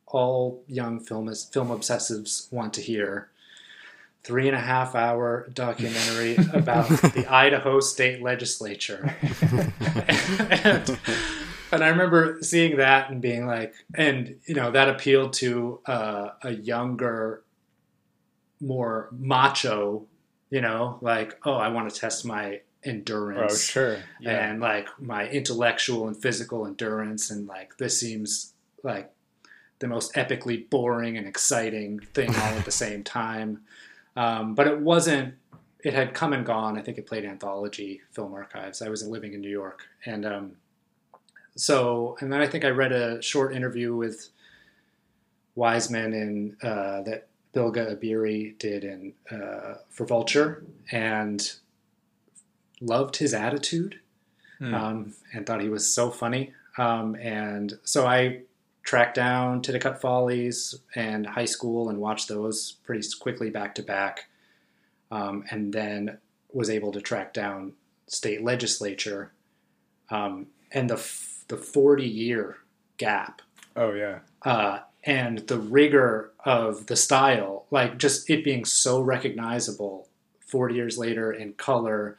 all 0.05 0.63
young 0.67 0.99
film 0.99 1.33
film 1.33 1.69
obsessives 1.69 2.51
want 2.53 2.73
to 2.75 2.81
hear. 2.81 3.29
Three 4.23 4.47
and 4.47 4.55
a 4.55 4.61
half 4.61 4.95
hour 4.95 5.49
documentary 5.53 6.35
about 6.53 6.87
the 6.87 7.25
Idaho 7.29 7.79
state 7.79 8.21
legislature. 8.21 9.15
and, 10.49 10.97
and 11.73 11.83
I 11.83 11.89
remember 11.89 12.37
seeing 12.41 12.77
that 12.77 13.09
and 13.09 13.21
being 13.21 13.45
like, 13.47 13.73
and 13.95 14.35
you 14.45 14.55
know, 14.55 14.71
that 14.71 14.89
appealed 14.89 15.33
to 15.33 15.79
uh, 15.85 16.29
a 16.41 16.51
younger, 16.51 17.43
more 18.61 19.09
macho, 19.11 20.05
you 20.49 20.61
know, 20.61 20.97
like, 21.01 21.37
oh, 21.45 21.53
I 21.55 21.69
want 21.69 21.91
to 21.93 21.99
test 21.99 22.25
my 22.25 22.61
endurance 22.83 23.53
Oh, 23.53 23.55
sure. 23.57 23.97
Yeah. 24.19 24.49
and 24.51 24.59
like 24.59 24.89
my 24.99 25.27
intellectual 25.29 26.07
and 26.09 26.21
physical 26.21 26.65
endurance 26.67 27.31
and 27.31 27.47
like 27.47 27.77
this 27.77 27.97
seems 27.97 28.53
like 28.83 29.09
the 29.79 29.87
most 29.87 30.13
epically 30.15 30.69
boring 30.69 31.17
and 31.17 31.25
exciting 31.25 31.99
thing 32.13 32.29
all 32.29 32.41
at 32.57 32.65
the 32.65 32.71
same 32.71 33.01
time 33.01 33.61
um, 34.17 34.53
but 34.53 34.67
it 34.67 34.79
wasn't 34.81 35.35
it 35.81 35.93
had 35.93 36.13
come 36.13 36.33
and 36.33 36.45
gone 36.45 36.77
i 36.77 36.81
think 36.81 36.97
it 36.97 37.05
played 37.07 37.23
anthology 37.23 38.01
film 38.11 38.33
archives 38.33 38.81
i 38.81 38.89
was 38.89 39.07
living 39.07 39.33
in 39.33 39.39
new 39.39 39.49
york 39.49 39.83
and 40.05 40.25
um, 40.25 40.51
so 41.55 42.17
and 42.19 42.31
then 42.31 42.41
i 42.41 42.47
think 42.47 42.63
i 42.65 42.69
read 42.69 42.91
a 42.91 43.21
short 43.21 43.55
interview 43.55 43.95
with 43.95 44.29
wiseman 45.55 46.13
in 46.13 46.57
uh, 46.63 47.01
that 47.03 47.27
Bilge 47.53 47.75
Ebiri 47.75 48.57
did 48.57 48.83
in 48.83 49.13
uh, 49.29 49.75
for 49.91 50.05
vulture 50.07 50.63
and 50.91 51.53
loved 52.81 53.17
his 53.17 53.33
attitude 53.33 53.99
Hmm. 54.59 54.73
um, 54.73 55.13
and 55.33 55.45
thought 55.45 55.61
he 55.61 55.69
was 55.69 55.93
so 55.93 56.09
funny. 56.11 56.53
Um, 56.77 57.15
and 57.15 57.77
so 57.83 58.05
I 58.05 58.41
tracked 58.83 59.15
down 59.15 59.61
Titicut 59.61 59.99
Follies 59.99 60.75
and 60.95 61.25
High 61.25 61.45
School 61.45 61.89
and 61.89 61.99
watched 61.99 62.29
those 62.29 62.73
pretty 62.83 63.05
quickly 63.19 63.49
back 63.49 63.75
to 63.75 63.83
back. 63.83 64.29
Um, 65.11 65.43
and 65.49 65.73
then 65.73 66.17
was 66.51 66.69
able 66.69 66.91
to 66.93 67.01
track 67.01 67.33
down 67.33 67.73
state 68.07 68.43
legislature 68.43 69.31
um, 70.09 70.47
and 70.71 70.89
the 70.89 70.95
f- 70.95 71.32
the 71.53 71.61
40 71.63 72.03
year 72.03 72.57
gap 72.97 73.43
Oh 73.75 73.93
yeah. 73.93 74.19
uh, 74.41 74.79
and 75.03 75.39
the 75.47 75.59
rigor 75.59 76.31
of 76.45 76.87
the 76.87 76.95
style, 76.95 77.65
like 77.69 77.97
just 77.99 78.27
it 78.29 78.43
being 78.43 78.65
so 78.65 78.99
recognizable 79.01 80.07
40 80.39 80.73
years 80.73 80.97
later 80.97 81.31
in 81.31 81.53
color 81.53 82.17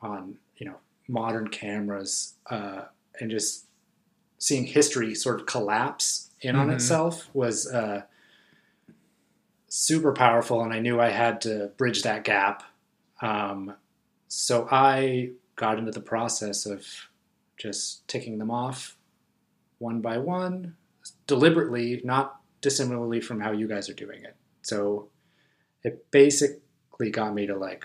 on, 0.00 0.36
you 0.56 0.66
know, 0.66 0.76
modern 1.08 1.48
cameras, 1.48 2.34
uh, 2.48 2.82
and 3.18 3.30
just 3.30 3.64
seeing 4.38 4.64
history 4.64 5.14
sort 5.16 5.40
of 5.40 5.46
collapse 5.46 6.30
in 6.40 6.54
on 6.54 6.68
Mhm. 6.68 6.74
itself 6.74 7.28
was 7.34 7.66
uh, 7.66 8.02
super 9.68 10.12
powerful. 10.12 10.62
And 10.62 10.72
I 10.72 10.78
knew 10.78 11.00
I 11.00 11.10
had 11.10 11.40
to 11.42 11.72
bridge 11.76 12.02
that 12.02 12.22
gap. 12.24 12.62
Um, 13.20 13.74
so 14.28 14.68
I 14.70 15.30
got 15.56 15.78
into 15.78 15.90
the 15.90 16.00
process 16.00 16.66
of 16.66 16.86
just 17.60 18.08
ticking 18.08 18.38
them 18.38 18.50
off 18.50 18.96
one 19.78 20.00
by 20.00 20.18
one, 20.18 20.76
deliberately, 21.26 22.00
not 22.04 22.40
dissimilarly 22.60 23.20
from 23.20 23.40
how 23.40 23.52
you 23.52 23.68
guys 23.68 23.88
are 23.88 23.94
doing 23.94 24.22
it. 24.24 24.34
So 24.62 25.08
it 25.82 26.10
basically 26.10 27.10
got 27.10 27.34
me 27.34 27.46
to 27.46 27.56
like, 27.56 27.84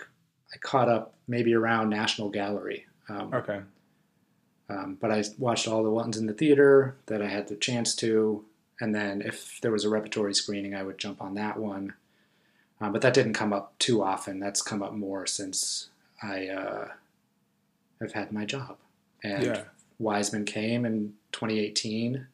I 0.53 0.57
caught 0.57 0.89
up 0.89 1.13
maybe 1.27 1.53
around 1.53 1.89
National 1.89 2.29
Gallery. 2.29 2.85
Um, 3.09 3.33
Okay. 3.33 3.61
um, 4.69 4.97
but 4.99 5.11
I 5.11 5.23
watched 5.37 5.67
all 5.67 5.83
the 5.83 5.89
ones 5.89 6.17
in 6.17 6.25
the 6.25 6.33
theater 6.33 6.95
that 7.05 7.21
I 7.21 7.27
had 7.27 7.47
the 7.47 7.55
chance 7.55 7.95
to, 7.97 8.43
and 8.81 8.93
then 8.93 9.21
if 9.21 9.59
there 9.61 9.71
was 9.71 9.85
a 9.85 9.89
repertory 9.89 10.33
screening, 10.33 10.75
I 10.75 10.83
would 10.83 10.97
jump 10.97 11.21
on 11.21 11.35
that 11.35 11.57
one. 11.57 11.93
Um, 12.81 12.91
but 12.91 13.01
that 13.01 13.13
didn't 13.13 13.33
come 13.33 13.53
up 13.53 13.77
too 13.79 14.03
often. 14.03 14.39
That's 14.39 14.61
come 14.61 14.83
up 14.83 14.93
more 14.93 15.25
since 15.25 15.87
I 16.21 16.47
uh, 16.47 16.87
have 18.01 18.11
had 18.11 18.33
my 18.33 18.43
job. 18.43 18.77
And 19.25 19.43
Yeah. 19.43 19.63
Wiseman 19.97 20.45
came 20.45 20.85
in 20.85 21.13
2018 21.31 22.27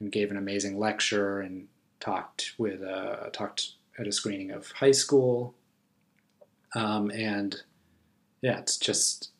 and 0.00 0.12
gave 0.12 0.30
an 0.30 0.36
amazing 0.36 0.78
lecture 0.78 1.40
and 1.40 1.68
talked 2.00 2.52
with 2.58 2.82
uh, 2.82 3.30
talked 3.32 3.72
at 3.98 4.06
a 4.06 4.12
screening 4.12 4.50
of 4.50 4.70
High 4.72 4.92
School. 4.92 5.54
Um, 6.74 7.10
and 7.10 7.62
yeah, 8.42 8.58
it's 8.58 8.76
just 8.76 9.30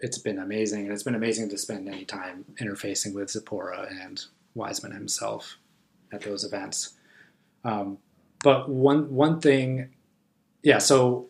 it's 0.00 0.18
been 0.18 0.38
amazing, 0.38 0.84
and 0.84 0.92
it's 0.92 1.02
been 1.04 1.14
amazing 1.14 1.48
to 1.50 1.58
spend 1.58 1.88
any 1.88 2.04
time 2.04 2.44
interfacing 2.60 3.14
with 3.14 3.30
Zipporah 3.30 3.88
and 4.02 4.24
Wiseman 4.54 4.92
himself 4.92 5.58
at 6.12 6.22
those 6.22 6.42
events. 6.44 6.94
Um, 7.64 7.98
but 8.42 8.68
one 8.68 9.14
one 9.14 9.40
thing, 9.40 9.90
yeah. 10.62 10.78
So 10.78 11.28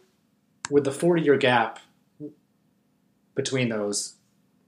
with 0.71 0.85
the 0.85 0.93
forty 0.93 1.23
year 1.23 1.37
gap 1.37 1.81
between 3.35 3.69
those, 3.69 4.15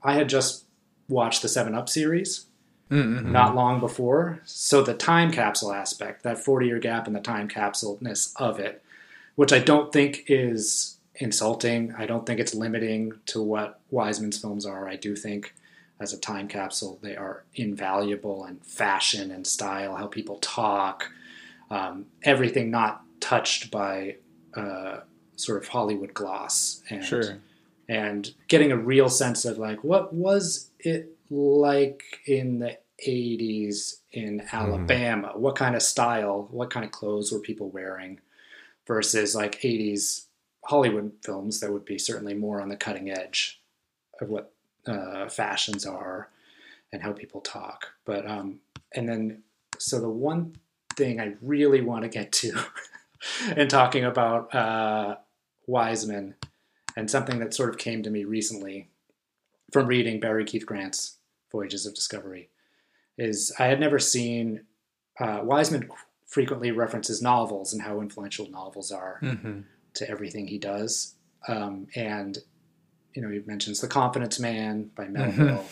I 0.05 0.13
had 0.13 0.29
just 0.29 0.63
watched 1.09 1.41
the 1.41 1.49
Seven 1.49 1.75
Up 1.75 1.89
series 1.89 2.45
Mm-hmm. 2.91 3.31
not 3.31 3.55
long 3.55 3.79
before. 3.79 4.41
So 4.45 4.83
the 4.83 4.93
time 4.93 5.31
capsule 5.31 5.73
aspect, 5.73 6.21
that 6.21 6.37
40 6.37 6.67
year 6.67 6.77
gap 6.77 7.07
and 7.07 7.15
the 7.15 7.19
time 7.19 7.47
capsuleness 7.49 8.31
of 8.35 8.59
it, 8.59 8.83
which 9.33 9.51
I 9.51 9.57
don't 9.57 9.91
think 9.91 10.25
is 10.27 10.97
insulting. 11.15 11.95
I 11.97 12.05
don't 12.05 12.27
think 12.27 12.39
it's 12.39 12.53
limiting 12.53 13.13
to 13.27 13.41
what 13.41 13.79
Wiseman's 13.89 14.37
films 14.37 14.67
are. 14.67 14.87
I 14.87 14.97
do 14.97 15.15
think 15.15 15.55
as 15.99 16.13
a 16.13 16.17
time 16.19 16.47
capsule, 16.47 16.99
they 17.01 17.15
are 17.15 17.43
invaluable 17.55 18.45
in 18.45 18.57
fashion 18.57 19.31
and 19.31 19.47
style, 19.47 19.95
how 19.95 20.05
people 20.05 20.37
talk, 20.37 21.09
um, 21.71 22.05
everything 22.21 22.69
not 22.69 23.01
touched 23.19 23.71
by 23.71 24.17
uh, 24.53 24.99
sort 25.37 25.61
of 25.63 25.69
Hollywood 25.69 26.13
gloss. 26.13 26.83
And, 26.91 27.03
Sure. 27.03 27.39
And 27.87 28.33
getting 28.47 28.71
a 28.71 28.77
real 28.77 29.09
sense 29.09 29.45
of 29.45 29.57
like 29.57 29.83
what 29.83 30.13
was 30.13 30.69
it 30.79 31.15
like 31.29 32.03
in 32.25 32.59
the 32.59 32.77
80s 33.05 34.01
in 34.11 34.43
Alabama? 34.51 35.31
What 35.35 35.55
kind 35.55 35.75
of 35.75 35.81
style, 35.81 36.47
what 36.51 36.69
kind 36.69 36.85
of 36.85 36.91
clothes 36.91 37.31
were 37.31 37.39
people 37.39 37.69
wearing 37.69 38.19
versus 38.87 39.35
like 39.35 39.61
80s 39.61 40.25
Hollywood 40.65 41.11
films 41.23 41.59
that 41.59 41.71
would 41.71 41.85
be 41.85 41.97
certainly 41.97 42.33
more 42.33 42.61
on 42.61 42.69
the 42.69 42.77
cutting 42.77 43.09
edge 43.09 43.61
of 44.21 44.29
what 44.29 44.53
uh, 44.87 45.27
fashions 45.29 45.85
are 45.85 46.29
and 46.91 47.01
how 47.01 47.11
people 47.11 47.41
talk. 47.41 47.87
But, 48.05 48.29
um, 48.29 48.59
and 48.93 49.09
then, 49.09 49.43
so 49.77 49.99
the 49.99 50.09
one 50.09 50.55
thing 50.95 51.19
I 51.19 51.33
really 51.41 51.81
want 51.81 52.03
to 52.03 52.09
get 52.09 52.31
to 52.31 52.57
in 53.57 53.67
talking 53.67 54.05
about 54.05 54.53
uh, 54.55 55.17
Wiseman 55.67 56.35
and 56.95 57.09
something 57.09 57.39
that 57.39 57.53
sort 57.53 57.69
of 57.69 57.77
came 57.77 58.03
to 58.03 58.09
me 58.09 58.23
recently 58.23 58.89
from 59.71 59.87
reading 59.87 60.19
Barry 60.19 60.45
Keith 60.45 60.65
Grant's 60.65 61.17
Voyages 61.51 61.85
of 61.85 61.93
Discovery 61.95 62.49
is 63.17 63.53
I 63.59 63.65
had 63.67 63.79
never 63.79 63.99
seen 63.99 64.65
uh, 65.19 65.39
Wiseman 65.43 65.89
frequently 66.27 66.71
references 66.71 67.21
novels 67.21 67.71
and 67.73 67.81
how 67.81 68.01
influential 68.01 68.49
novels 68.49 68.91
are 68.91 69.19
Mm-hmm. 69.23 69.61
to 69.95 70.09
everything 70.09 70.47
he 70.47 70.57
does. 70.57 71.15
Um, 71.47 71.87
and 71.95 72.37
you 73.13 73.21
know, 73.21 73.29
he 73.29 73.39
mentions 73.45 73.79
The 73.79 73.87
Confidence 73.87 74.39
Man 74.39 74.89
by 74.95 75.07
Melville 75.07 75.63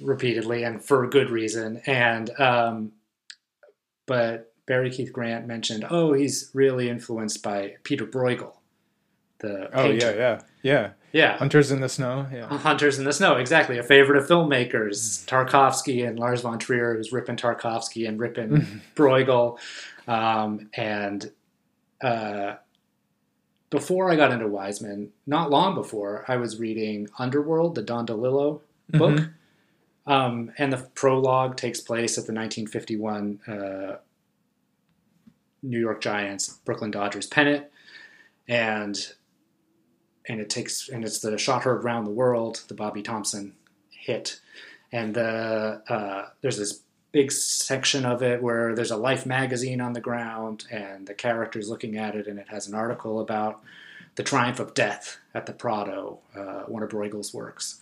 repeatedly 0.00 0.62
and 0.62 0.82
for 0.84 1.02
a 1.04 1.10
good 1.10 1.28
reason. 1.30 1.82
And 1.86 2.30
um, 2.38 2.92
but 4.06 4.52
Barry 4.66 4.90
Keith 4.90 5.12
Grant 5.12 5.46
mentioned, 5.48 5.84
oh, 5.90 6.12
he's 6.12 6.50
really 6.54 6.88
influenced 6.88 7.42
by 7.42 7.76
Peter 7.82 8.06
Bruegel, 8.06 8.52
the 9.40 9.68
Oh 9.76 9.84
painter. 9.88 10.06
yeah, 10.10 10.16
yeah, 10.16 10.40
yeah. 10.62 10.90
yeah, 11.12 11.36
Hunters 11.38 11.70
in 11.70 11.80
the 11.80 11.88
Snow. 11.88 12.26
Yeah. 12.32 12.46
Hunters 12.46 12.98
in 12.98 13.04
the 13.04 13.12
Snow, 13.12 13.36
exactly. 13.36 13.78
A 13.78 13.82
favorite 13.82 14.16
of 14.22 14.28
filmmakers, 14.28 15.24
Tarkovsky 15.26 16.06
and 16.06 16.18
Lars 16.18 16.40
von 16.42 16.58
Trier, 16.58 16.94
who's 16.96 17.12
ripping 17.12 17.36
Tarkovsky 17.36 18.06
and 18.08 18.18
ripping 18.20 18.82
Bruegel. 18.94 19.58
Um, 20.08 20.68
and 20.74 21.30
uh, 22.02 22.54
before 23.70 24.10
I 24.10 24.16
got 24.16 24.32
into 24.32 24.48
Wiseman, 24.48 25.10
not 25.26 25.50
long 25.50 25.74
before, 25.74 26.24
I 26.28 26.36
was 26.36 26.58
reading 26.58 27.08
Underworld, 27.18 27.74
the 27.74 27.82
Don 27.82 28.06
DeLillo 28.06 28.60
book. 28.90 29.28
Um, 30.06 30.50
and 30.58 30.72
the 30.72 30.78
prologue 30.94 31.56
takes 31.56 31.80
place 31.80 32.18
at 32.18 32.26
the 32.26 32.32
1951 32.32 33.40
uh, 33.46 33.96
New 35.62 35.78
York 35.78 36.00
Giants, 36.00 36.58
Brooklyn 36.64 36.90
Dodgers 36.90 37.26
pennant. 37.26 37.66
And 38.48 38.96
and 40.30 40.40
it 40.40 40.48
takes 40.48 40.88
and 40.88 41.04
it's 41.04 41.18
the 41.18 41.36
shot 41.36 41.64
heard 41.64 41.82
round 41.82 42.06
the 42.06 42.12
world 42.12 42.62
the 42.68 42.74
Bobby 42.74 43.02
Thomson 43.02 43.54
hit. 43.90 44.40
And 44.92 45.14
the 45.14 45.82
uh, 45.88 46.28
there's 46.40 46.56
this 46.56 46.82
big 47.10 47.32
section 47.32 48.06
of 48.06 48.22
it 48.22 48.40
where 48.40 48.72
there's 48.76 48.92
a 48.92 48.96
life 48.96 49.26
magazine 49.26 49.80
on 49.80 49.92
the 49.92 50.00
ground 50.00 50.66
and 50.70 51.08
the 51.08 51.14
character's 51.14 51.68
looking 51.68 51.96
at 51.96 52.14
it 52.14 52.28
and 52.28 52.38
it 52.38 52.48
has 52.48 52.68
an 52.68 52.74
article 52.74 53.18
about 53.18 53.60
the 54.14 54.22
triumph 54.22 54.60
of 54.60 54.74
death 54.74 55.18
at 55.34 55.46
the 55.46 55.52
prado 55.52 56.20
uh, 56.36 56.62
one 56.68 56.84
of 56.84 56.90
bruegel's 56.90 57.34
works 57.34 57.80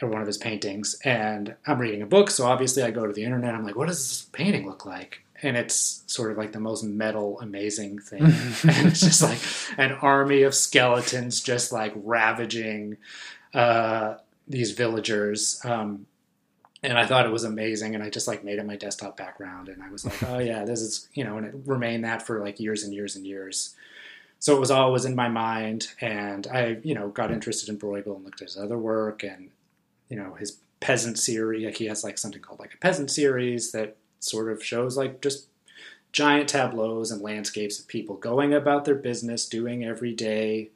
or 0.00 0.08
one 0.08 0.20
of 0.20 0.28
his 0.28 0.38
paintings. 0.38 0.96
And 1.04 1.56
i'm 1.66 1.80
reading 1.80 2.02
a 2.02 2.06
book 2.06 2.30
so 2.30 2.46
obviously 2.46 2.84
i 2.84 2.92
go 2.92 3.04
to 3.04 3.12
the 3.12 3.24
internet. 3.24 3.56
I'm 3.56 3.64
like 3.64 3.76
what 3.76 3.88
does 3.88 3.98
this 3.98 4.22
painting 4.30 4.64
look 4.64 4.86
like 4.86 5.24
and 5.42 5.56
it's 5.56 6.02
sort 6.06 6.32
of 6.32 6.38
like 6.38 6.52
the 6.52 6.60
most 6.60 6.82
metal 6.82 7.40
amazing 7.40 7.98
thing. 7.98 8.22
And 8.22 8.88
it's 8.88 9.00
just 9.00 9.22
like 9.22 9.38
an 9.78 9.92
army 9.92 10.42
of 10.42 10.54
skeletons 10.54 11.40
just 11.40 11.72
like 11.72 11.92
ravaging 11.96 12.96
uh, 13.54 14.14
these 14.46 14.72
villagers 14.72 15.60
um, 15.64 16.06
and 16.82 16.96
i 16.98 17.04
thought 17.04 17.26
it 17.26 17.32
was 17.32 17.44
amazing 17.44 17.94
and 17.94 18.02
i 18.04 18.10
just 18.10 18.28
like 18.28 18.44
made 18.44 18.58
it 18.58 18.66
my 18.66 18.76
desktop 18.76 19.16
background 19.16 19.68
and 19.68 19.82
i 19.82 19.90
was 19.90 20.04
like 20.04 20.22
oh 20.24 20.38
yeah 20.38 20.64
this 20.64 20.80
is 20.80 21.08
you 21.12 21.24
know 21.24 21.36
and 21.36 21.46
it 21.46 21.54
remained 21.66 22.04
that 22.04 22.22
for 22.22 22.40
like 22.40 22.60
years 22.60 22.82
and 22.82 22.94
years 22.94 23.16
and 23.16 23.26
years. 23.26 23.74
So 24.40 24.54
it 24.56 24.60
was 24.60 24.70
always 24.70 25.04
in 25.04 25.16
my 25.16 25.28
mind 25.28 25.88
and 26.00 26.46
i 26.46 26.78
you 26.82 26.94
know 26.94 27.08
got 27.08 27.32
interested 27.32 27.68
in 27.68 27.78
bruegel 27.78 28.14
and 28.16 28.24
looked 28.24 28.40
at 28.40 28.48
his 28.48 28.56
other 28.56 28.78
work 28.78 29.24
and 29.24 29.50
you 30.08 30.16
know 30.16 30.34
his 30.34 30.58
peasant 30.80 31.18
series 31.18 31.64
like 31.64 31.76
he 31.76 31.86
has 31.86 32.04
like 32.04 32.18
something 32.18 32.40
called 32.40 32.60
like 32.60 32.74
a 32.74 32.78
peasant 32.78 33.10
series 33.10 33.72
that 33.72 33.96
sort 34.20 34.50
of 34.50 34.64
shows 34.64 34.96
like 34.96 35.20
just 35.20 35.48
giant 36.12 36.48
tableaus 36.48 37.10
and 37.10 37.22
landscapes 37.22 37.78
of 37.78 37.86
people 37.86 38.16
going 38.16 38.54
about 38.54 38.84
their 38.84 38.94
business 38.94 39.46
doing 39.46 39.84
everyday 39.84 40.70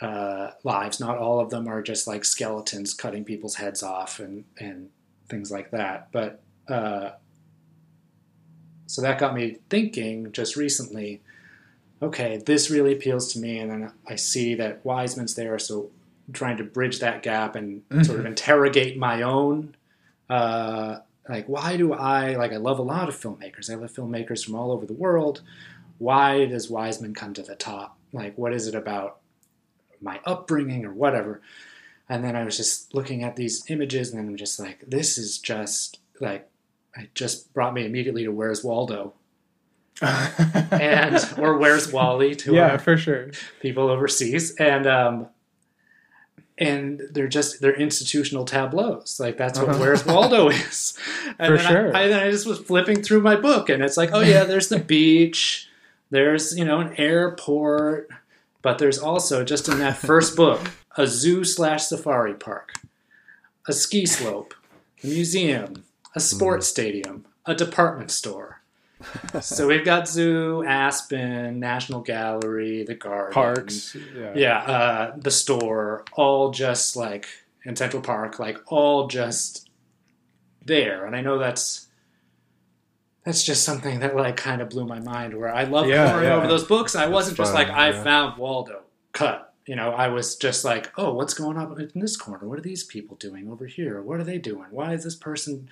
uh, 0.00 0.50
lives. 0.62 1.00
Not 1.00 1.18
all 1.18 1.40
of 1.40 1.50
them 1.50 1.68
are 1.68 1.82
just 1.82 2.06
like 2.06 2.24
skeletons 2.24 2.94
cutting 2.94 3.24
people's 3.24 3.56
heads 3.56 3.82
off 3.82 4.20
and 4.20 4.44
and 4.58 4.90
things 5.28 5.50
like 5.50 5.70
that. 5.70 6.08
But 6.12 6.42
uh, 6.68 7.10
so 8.86 9.02
that 9.02 9.18
got 9.18 9.34
me 9.34 9.58
thinking 9.68 10.32
just 10.32 10.56
recently 10.56 11.20
okay 12.02 12.36
this 12.44 12.70
really 12.70 12.92
appeals 12.92 13.32
to 13.32 13.38
me. 13.38 13.58
And 13.58 13.70
then 13.70 13.92
i 14.06 14.14
see 14.14 14.54
that 14.54 14.84
wiseman's 14.84 15.34
there 15.34 15.58
so 15.58 15.90
trying 16.32 16.56
to 16.56 16.64
bridge 16.64 17.00
that 17.00 17.22
gap 17.22 17.54
and 17.54 17.82
sort 18.04 18.18
of 18.18 18.26
interrogate 18.26 18.96
my 18.96 19.22
own 19.22 19.74
uh, 20.30 20.98
like 21.28 21.46
why 21.46 21.76
do 21.76 21.92
i 21.92 22.36
like 22.36 22.52
i 22.52 22.56
love 22.56 22.78
a 22.78 22.82
lot 22.82 23.08
of 23.08 23.16
filmmakers. 23.18 23.70
I 23.70 23.74
love 23.74 23.92
filmmakers 23.92 24.44
from 24.44 24.54
all 24.54 24.72
over 24.72 24.86
the 24.86 24.92
world. 24.92 25.42
Why 25.98 26.44
does 26.44 26.68
wiseman 26.68 27.14
come 27.14 27.34
to 27.34 27.42
the 27.42 27.54
top? 27.54 27.98
Like 28.12 28.36
what 28.36 28.52
is 28.52 28.66
it 28.66 28.74
about 28.74 29.20
my 30.00 30.20
upbringing 30.24 30.84
or 30.84 30.92
whatever? 30.92 31.40
And 32.08 32.22
then 32.22 32.36
i 32.36 32.44
was 32.44 32.56
just 32.56 32.94
looking 32.94 33.22
at 33.22 33.36
these 33.36 33.64
images 33.68 34.10
and 34.10 34.18
then 34.20 34.28
i'm 34.28 34.36
just 34.36 34.60
like 34.60 34.84
this 34.86 35.16
is 35.16 35.38
just 35.38 36.00
like 36.20 36.48
it 36.96 37.14
just 37.14 37.52
brought 37.52 37.74
me 37.74 37.84
immediately 37.84 38.24
to 38.24 38.30
where's 38.32 38.62
waldo? 38.62 39.14
And 40.00 41.24
or 41.38 41.56
where's 41.56 41.92
wally 41.92 42.34
to 42.36 42.54
yeah, 42.54 42.76
for 42.76 42.96
sure. 42.96 43.30
people 43.60 43.88
overseas. 43.88 44.54
And 44.56 44.86
um 44.86 45.28
and 46.58 47.00
they're 47.10 47.28
just 47.28 47.60
they're 47.60 47.74
institutional 47.78 48.44
tableaus. 48.44 49.18
Like 49.18 49.36
that's 49.36 49.58
what 49.58 49.70
Uh-huh. 49.70 49.78
where's 49.80 50.06
waldo 50.14 50.48
is. 50.48 50.96
And 51.38 51.48
For 51.48 51.56
then 51.56 51.66
sure. 51.66 51.96
I, 51.96 52.02
I, 52.04 52.08
then 52.08 52.22
I 52.26 52.30
just 52.30 52.46
was 52.46 52.58
flipping 52.60 53.02
through 53.02 53.20
my 53.22 53.36
book 53.36 53.68
and 53.68 53.82
it's 53.82 53.96
like 53.96 54.10
oh 54.12 54.20
yeah 54.20 54.44
there's 54.44 54.68
the 54.68 54.78
beach. 54.78 55.68
There's 56.10 56.56
you 56.56 56.64
know 56.64 56.80
an 56.80 56.94
airport. 56.96 58.08
But 58.62 58.78
there's 58.78 58.98
also 58.98 59.44
just 59.44 59.68
in 59.68 59.78
that 59.80 59.98
first 59.98 60.36
book 60.42 60.60
a 60.96 61.06
zoo 61.06 61.44
slash 61.44 61.84
safari 61.86 62.34
park 62.34 62.72
a 63.68 63.72
ski 63.72 64.06
slope 64.06 64.54
a 65.02 65.06
museum 65.06 65.84
a 66.14 66.20
sports 66.20 66.66
stadium 66.68 67.24
a 67.46 67.54
department 67.54 68.10
store 68.10 68.53
so 69.40 69.66
we've 69.66 69.84
got 69.84 70.08
zoo 70.08 70.64
aspen 70.66 71.58
national 71.60 72.00
gallery 72.00 72.84
the 72.84 72.94
garden 72.94 73.32
Parks. 73.32 73.96
Yeah. 74.16 74.32
yeah, 74.34 74.58
uh, 74.58 75.14
the 75.16 75.30
store, 75.30 76.04
all 76.12 76.50
just 76.50 76.96
like 76.96 77.26
in 77.64 77.76
Central 77.76 78.02
Park, 78.02 78.38
like 78.38 78.58
all 78.66 79.06
just 79.06 79.68
there. 80.64 81.06
And 81.06 81.14
I 81.16 81.20
know 81.20 81.38
that's 81.38 81.88
that's 83.24 83.42
just 83.42 83.64
something 83.64 84.00
that 84.00 84.14
like 84.14 84.36
kind 84.36 84.60
of 84.60 84.68
blew 84.68 84.84
my 84.86 85.00
mind. 85.00 85.34
Where 85.34 85.52
I 85.54 85.64
love 85.64 85.86
Yeah, 85.86 86.10
poring 86.10 86.24
yeah. 86.28 86.34
over 86.34 86.46
those 86.46 86.64
books. 86.64 86.94
I 86.94 87.06
wasn't 87.06 87.36
just 87.38 87.52
fun, 87.52 87.66
like 87.66 87.74
I 87.74 87.92
found 87.92 88.38
Waldo 88.38 88.82
cut. 89.12 89.53
You 89.66 89.76
know, 89.76 89.92
I 89.92 90.08
was 90.08 90.36
just 90.36 90.64
like, 90.64 90.92
oh, 90.98 91.14
what's 91.14 91.32
going 91.32 91.56
on 91.56 91.80
in 91.94 92.00
this 92.00 92.16
corner? 92.16 92.46
What 92.46 92.58
are 92.58 92.62
these 92.62 92.84
people 92.84 93.16
doing 93.16 93.50
over 93.50 93.66
here? 93.66 94.02
What 94.02 94.20
are 94.20 94.24
they 94.24 94.36
doing? 94.36 94.66
Why 94.70 94.92
is 94.92 95.04
this 95.04 95.16
person 95.16 95.68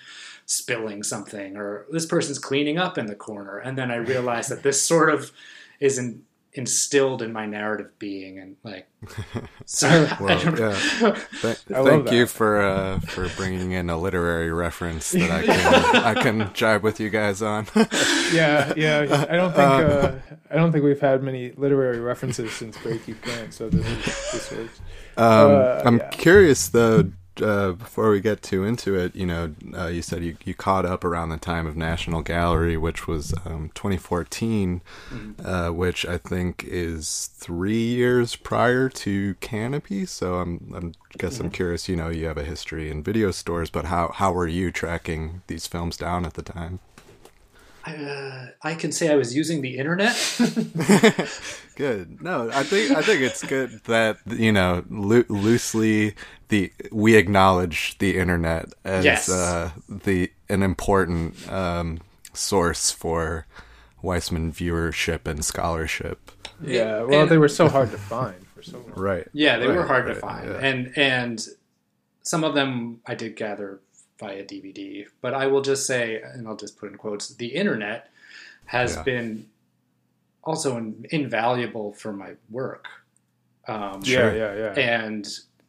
spilling 0.46 1.02
something? 1.02 1.56
Or 1.56 1.86
this 1.90 2.06
person's 2.06 2.38
cleaning 2.38 2.78
up 2.78 2.96
in 2.96 3.06
the 3.06 3.14
corner? 3.14 3.58
And 3.58 3.76
then 3.76 3.90
I 3.90 3.96
realized 3.96 4.50
that 4.50 4.62
this 4.62 4.80
sort 4.80 5.10
of 5.12 5.32
is 5.78 5.98
in, 5.98 6.24
instilled 6.54 7.22
in 7.22 7.32
my 7.32 7.46
narrative 7.46 7.98
being, 7.98 8.38
and 8.38 8.56
like, 8.62 8.86
so 9.64 10.06
Well, 10.20 10.38
yeah. 10.58 10.74
Th- 11.40 11.56
thank 11.56 12.10
you 12.12 12.26
for 12.26 12.60
uh, 12.60 13.00
for 13.00 13.28
bringing 13.36 13.72
in 13.72 13.88
a 13.88 13.96
literary 13.98 14.52
reference 14.52 15.10
that 15.12 15.30
I 15.30 15.42
can 15.44 15.96
I 16.16 16.22
can 16.22 16.40
jive 16.50 16.82
with 16.82 17.00
you 17.00 17.08
guys 17.10 17.40
on. 17.42 17.66
yeah, 18.32 18.72
yeah. 18.76 19.26
I 19.30 19.36
don't 19.36 19.52
think 19.52 19.58
uh, 19.70 20.12
I 20.50 20.56
don't 20.56 20.72
think 20.72 20.84
we've 20.84 21.00
had 21.00 21.22
many 21.22 21.52
literary 21.52 22.00
references 22.00 22.52
since 22.52 22.76
Barry 22.78 22.98
Keith 22.98 23.20
Grant, 23.22 23.54
so 23.54 23.68
this 23.70 23.86
is, 23.86 24.04
this 24.32 24.52
works. 24.52 24.80
Um, 25.16 25.26
Uh, 25.52 25.82
I'm 25.84 25.98
yeah. 25.98 26.08
curious 26.10 26.68
though. 26.68 27.10
Uh, 27.40 27.72
before 27.72 28.10
we 28.10 28.20
get 28.20 28.42
too 28.42 28.64
into 28.64 28.94
it, 28.94 29.16
you 29.16 29.24
know, 29.24 29.54
uh, 29.74 29.86
you 29.86 30.02
said 30.02 30.22
you, 30.22 30.36
you 30.44 30.54
caught 30.54 30.84
up 30.84 31.02
around 31.02 31.30
the 31.30 31.38
time 31.38 31.66
of 31.66 31.76
National 31.76 32.20
Gallery, 32.20 32.76
which 32.76 33.06
was 33.06 33.32
um, 33.46 33.70
2014, 33.74 34.82
uh, 35.42 35.70
which 35.70 36.04
I 36.04 36.18
think 36.18 36.62
is 36.66 37.30
three 37.34 37.84
years 37.84 38.36
prior 38.36 38.90
to 38.90 39.34
Canopy. 39.36 40.04
So 40.04 40.36
I'm, 40.36 40.72
I'm 40.74 40.94
guess 41.16 41.40
I'm 41.40 41.50
curious. 41.50 41.88
You 41.88 41.96
know, 41.96 42.08
you 42.10 42.26
have 42.26 42.38
a 42.38 42.44
history 42.44 42.90
in 42.90 43.02
video 43.02 43.30
stores, 43.30 43.70
but 43.70 43.86
how 43.86 44.12
how 44.14 44.32
were 44.32 44.48
you 44.48 44.70
tracking 44.70 45.42
these 45.46 45.66
films 45.66 45.96
down 45.96 46.26
at 46.26 46.34
the 46.34 46.42
time? 46.42 46.80
Uh, 47.84 48.46
I 48.62 48.74
can 48.74 48.92
say 48.92 49.10
I 49.12 49.16
was 49.16 49.34
using 49.34 49.60
the 49.62 49.76
internet. 49.78 50.14
good. 51.76 52.22
No, 52.22 52.50
I 52.52 52.62
think 52.62 52.96
I 52.96 53.02
think 53.02 53.22
it's 53.22 53.42
good 53.44 53.80
that 53.84 54.18
you 54.26 54.52
know 54.52 54.84
loo- 54.88 55.24
loosely 55.28 56.14
the 56.48 56.72
we 56.90 57.16
acknowledge 57.16 57.98
the 57.98 58.18
internet 58.18 58.66
as 58.84 59.04
Yes. 59.04 59.28
uh, 59.28 59.70
the 59.88 60.30
an 60.48 60.62
important 60.62 61.50
um, 61.50 61.98
source 62.32 62.90
for 62.90 63.46
Wiseman 64.02 64.52
viewership 64.52 65.26
and 65.26 65.44
scholarship. 65.44 66.30
Yeah, 66.62 67.02
well, 67.02 67.22
And- 67.22 67.30
they 67.30 67.38
were 67.38 67.48
so 67.48 67.68
hard 67.68 67.90
to 67.90 67.98
find 67.98 68.46
for 68.54 68.62
so 68.62 68.78
long. 68.78 68.92
Right. 68.94 69.26
Yeah, 69.32 69.58
they 69.58 69.66
were 69.66 69.78
Right, 69.80 69.86
hard 69.86 70.06
to 70.06 70.14
find, 70.14 70.48
yeah. 70.48 70.58
and 70.58 70.92
and 70.96 71.46
some 72.22 72.44
of 72.44 72.54
them 72.54 73.00
I 73.06 73.14
did 73.16 73.34
gather 73.36 73.80
via 74.22 74.44
DVD. 74.44 75.06
But 75.20 75.34
I 75.34 75.46
will 75.48 75.62
just 75.62 75.86
say, 75.86 76.22
and 76.22 76.46
I'll 76.46 76.56
just 76.56 76.78
put 76.78 76.90
in 76.90 76.96
quotes: 76.96 77.34
the 77.34 77.48
internet 77.62 78.00
has 78.66 78.96
Yeah. 78.96 79.02
been 79.02 79.46
also 80.44 80.76
in, 80.76 81.04
invaluable 81.10 81.92
for 81.92 82.12
my 82.12 82.30
work. 82.50 82.86
Um, 83.68 84.00
Yeah, 84.04 84.32
yeah, 84.34 84.54
yeah. 84.62 84.72
and 84.98 85.24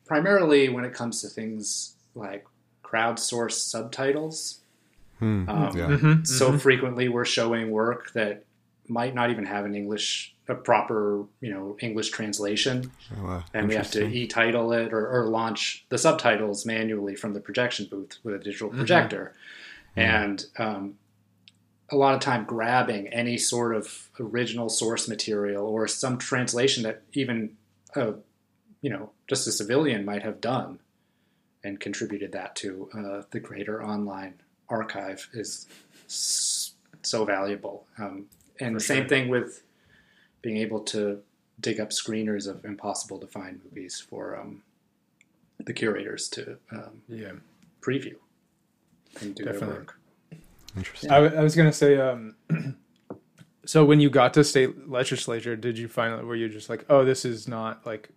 primarily 0.05 0.69
when 0.69 0.83
it 0.85 0.93
comes 0.93 1.21
to 1.21 1.27
things 1.27 1.95
like 2.15 2.45
crowdsourced 2.83 3.61
subtitles. 3.73 4.59
Hmm, 5.19 5.47
Um, 5.49 5.77
yeah. 5.77 5.87
Mhm, 5.87 6.25
So 6.27 6.51
mhm. 6.51 6.59
frequently 6.59 7.07
we're 7.09 7.25
showing 7.25 7.71
work 7.71 8.11
that 8.13 8.45
might 8.87 9.13
not 9.15 9.29
even 9.29 9.45
have 9.45 9.63
an 9.65 9.73
English, 9.75 10.32
a 10.49 10.55
proper, 10.55 11.25
you 11.39 11.51
know, 11.53 11.77
English 11.79 12.09
translation, 12.09 12.91
Oh, 13.17 13.23
wow. 13.23 13.43
and 13.53 13.67
we 13.69 13.75
have 13.75 13.89
to 13.91 14.05
e-title 14.05 14.73
it 14.73 14.91
or, 14.93 15.07
or 15.09 15.27
launch 15.27 15.85
the 15.89 15.97
subtitles 15.97 16.65
manually 16.65 17.15
from 17.15 17.33
the 17.33 17.39
projection 17.39 17.87
booth 17.89 18.17
with 18.23 18.35
a 18.35 18.39
digital 18.39 18.67
Mm-hmm. 18.69 18.77
projector, 18.79 19.33
and 19.95 20.45
um, 20.57 20.95
a 21.89 21.95
lot 21.95 22.13
of 22.15 22.19
time 22.19 22.43
grabbing 22.45 23.07
any 23.09 23.37
sort 23.37 23.75
of 23.75 24.09
original 24.19 24.67
source 24.69 25.07
material 25.07 25.65
or 25.65 25.87
some 25.87 26.17
translation 26.17 26.83
that 26.83 27.03
even 27.13 27.55
a, 27.95 28.13
you 28.81 28.89
know, 28.89 29.11
just 29.27 29.47
a 29.47 29.51
civilian 29.51 30.03
might 30.03 30.23
have 30.23 30.41
done 30.41 30.79
and 31.63 31.79
contributed 31.79 32.31
that 32.33 32.55
to 32.57 32.89
uh, 32.97 33.21
the 33.31 33.39
greater 33.39 33.81
online 33.83 34.33
archive 34.67 35.29
is 35.33 35.67
so 36.07 37.25
valuable. 37.25 37.85
Um, 37.97 38.25
and 38.59 38.75
For 38.75 38.79
the 38.79 38.85
same 38.85 39.01
sure. 39.03 39.07
thing 39.09 39.29
with 39.29 39.63
being 40.43 40.57
able 40.57 40.81
to 40.81 41.19
dig 41.59 41.79
up 41.79 41.89
screeners 41.89 42.47
of 42.47 42.63
impossible 42.65 43.17
to 43.17 43.25
find 43.25 43.59
movies 43.63 43.99
for 43.99 44.37
um, 44.39 44.61
the 45.65 45.73
curators 45.73 46.27
to 46.29 46.57
um, 46.71 47.01
Yeah. 47.07 47.31
preview 47.81 48.15
and 49.21 49.33
do 49.33 49.43
Definitely. 49.45 49.67
their 49.69 49.75
work. 49.77 49.99
Interesting. 50.77 51.09
I, 51.11 51.21
w- 51.21 51.39
I 51.39 51.43
was 51.43 51.55
gonna 51.55 51.73
say, 51.73 51.97
um, 51.97 52.35
so 53.65 53.85
when 53.85 53.99
you 53.99 54.09
got 54.09 54.33
to 54.35 54.43
state 54.43 54.89
legislature, 54.89 55.55
did 55.55 55.77
you 55.77 55.87
find 55.87 56.27
were 56.27 56.35
you 56.35 56.49
just 56.49 56.69
like, 56.69 56.85
oh, 56.89 57.05
this 57.05 57.23
is 57.25 57.47
not 57.47 57.85
like 57.85 58.09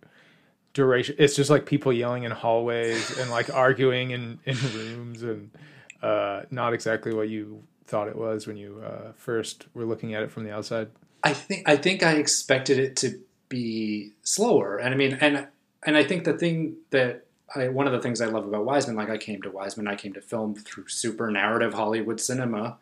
duration? 0.73 1.15
It's 1.19 1.35
just 1.35 1.49
like 1.49 1.65
people 1.65 1.93
yelling 1.93 2.23
in 2.23 2.31
hallways 2.31 3.17
and 3.19 3.29
like 3.29 3.53
arguing 3.53 4.11
in 4.11 4.39
in 4.45 4.57
rooms, 4.75 5.21
and 5.23 5.51
uh, 6.01 6.41
not 6.49 6.73
exactly 6.73 7.13
what 7.13 7.29
you 7.29 7.63
thought 7.85 8.07
it 8.09 8.15
was 8.15 8.47
when 8.47 8.57
you 8.57 8.81
uh, 8.83 9.11
first 9.15 9.67
were 9.75 9.85
looking 9.85 10.15
at 10.15 10.23
it 10.23 10.31
from 10.31 10.43
the 10.43 10.51
outside. 10.51 10.89
I 11.27 11.33
think 11.33 11.67
I 11.67 11.75
think 11.75 12.03
I 12.03 12.13
expected 12.13 12.79
it 12.79 12.95
to 12.97 13.19
be 13.49 14.13
slower, 14.23 14.77
and 14.77 14.93
I 14.93 14.97
mean, 14.97 15.17
and 15.19 15.47
and 15.83 15.97
I 15.97 16.03
think 16.03 16.23
the 16.23 16.37
thing 16.37 16.77
that 16.91 17.25
I 17.53 17.67
one 17.67 17.85
of 17.85 17.91
the 17.91 18.01
things 18.01 18.21
I 18.21 18.27
love 18.27 18.47
about 18.47 18.63
Wiseman, 18.63 18.95
like 18.95 19.09
I 19.09 19.17
came 19.17 19.41
to 19.41 19.51
Wiseman, 19.51 19.89
I 19.89 19.95
came 19.95 20.13
to 20.13 20.21
film 20.21 20.55
through 20.55 20.87
super 20.87 21.29
narrative 21.29 21.73
Hollywood 21.73 22.21
cinema, 22.21 22.77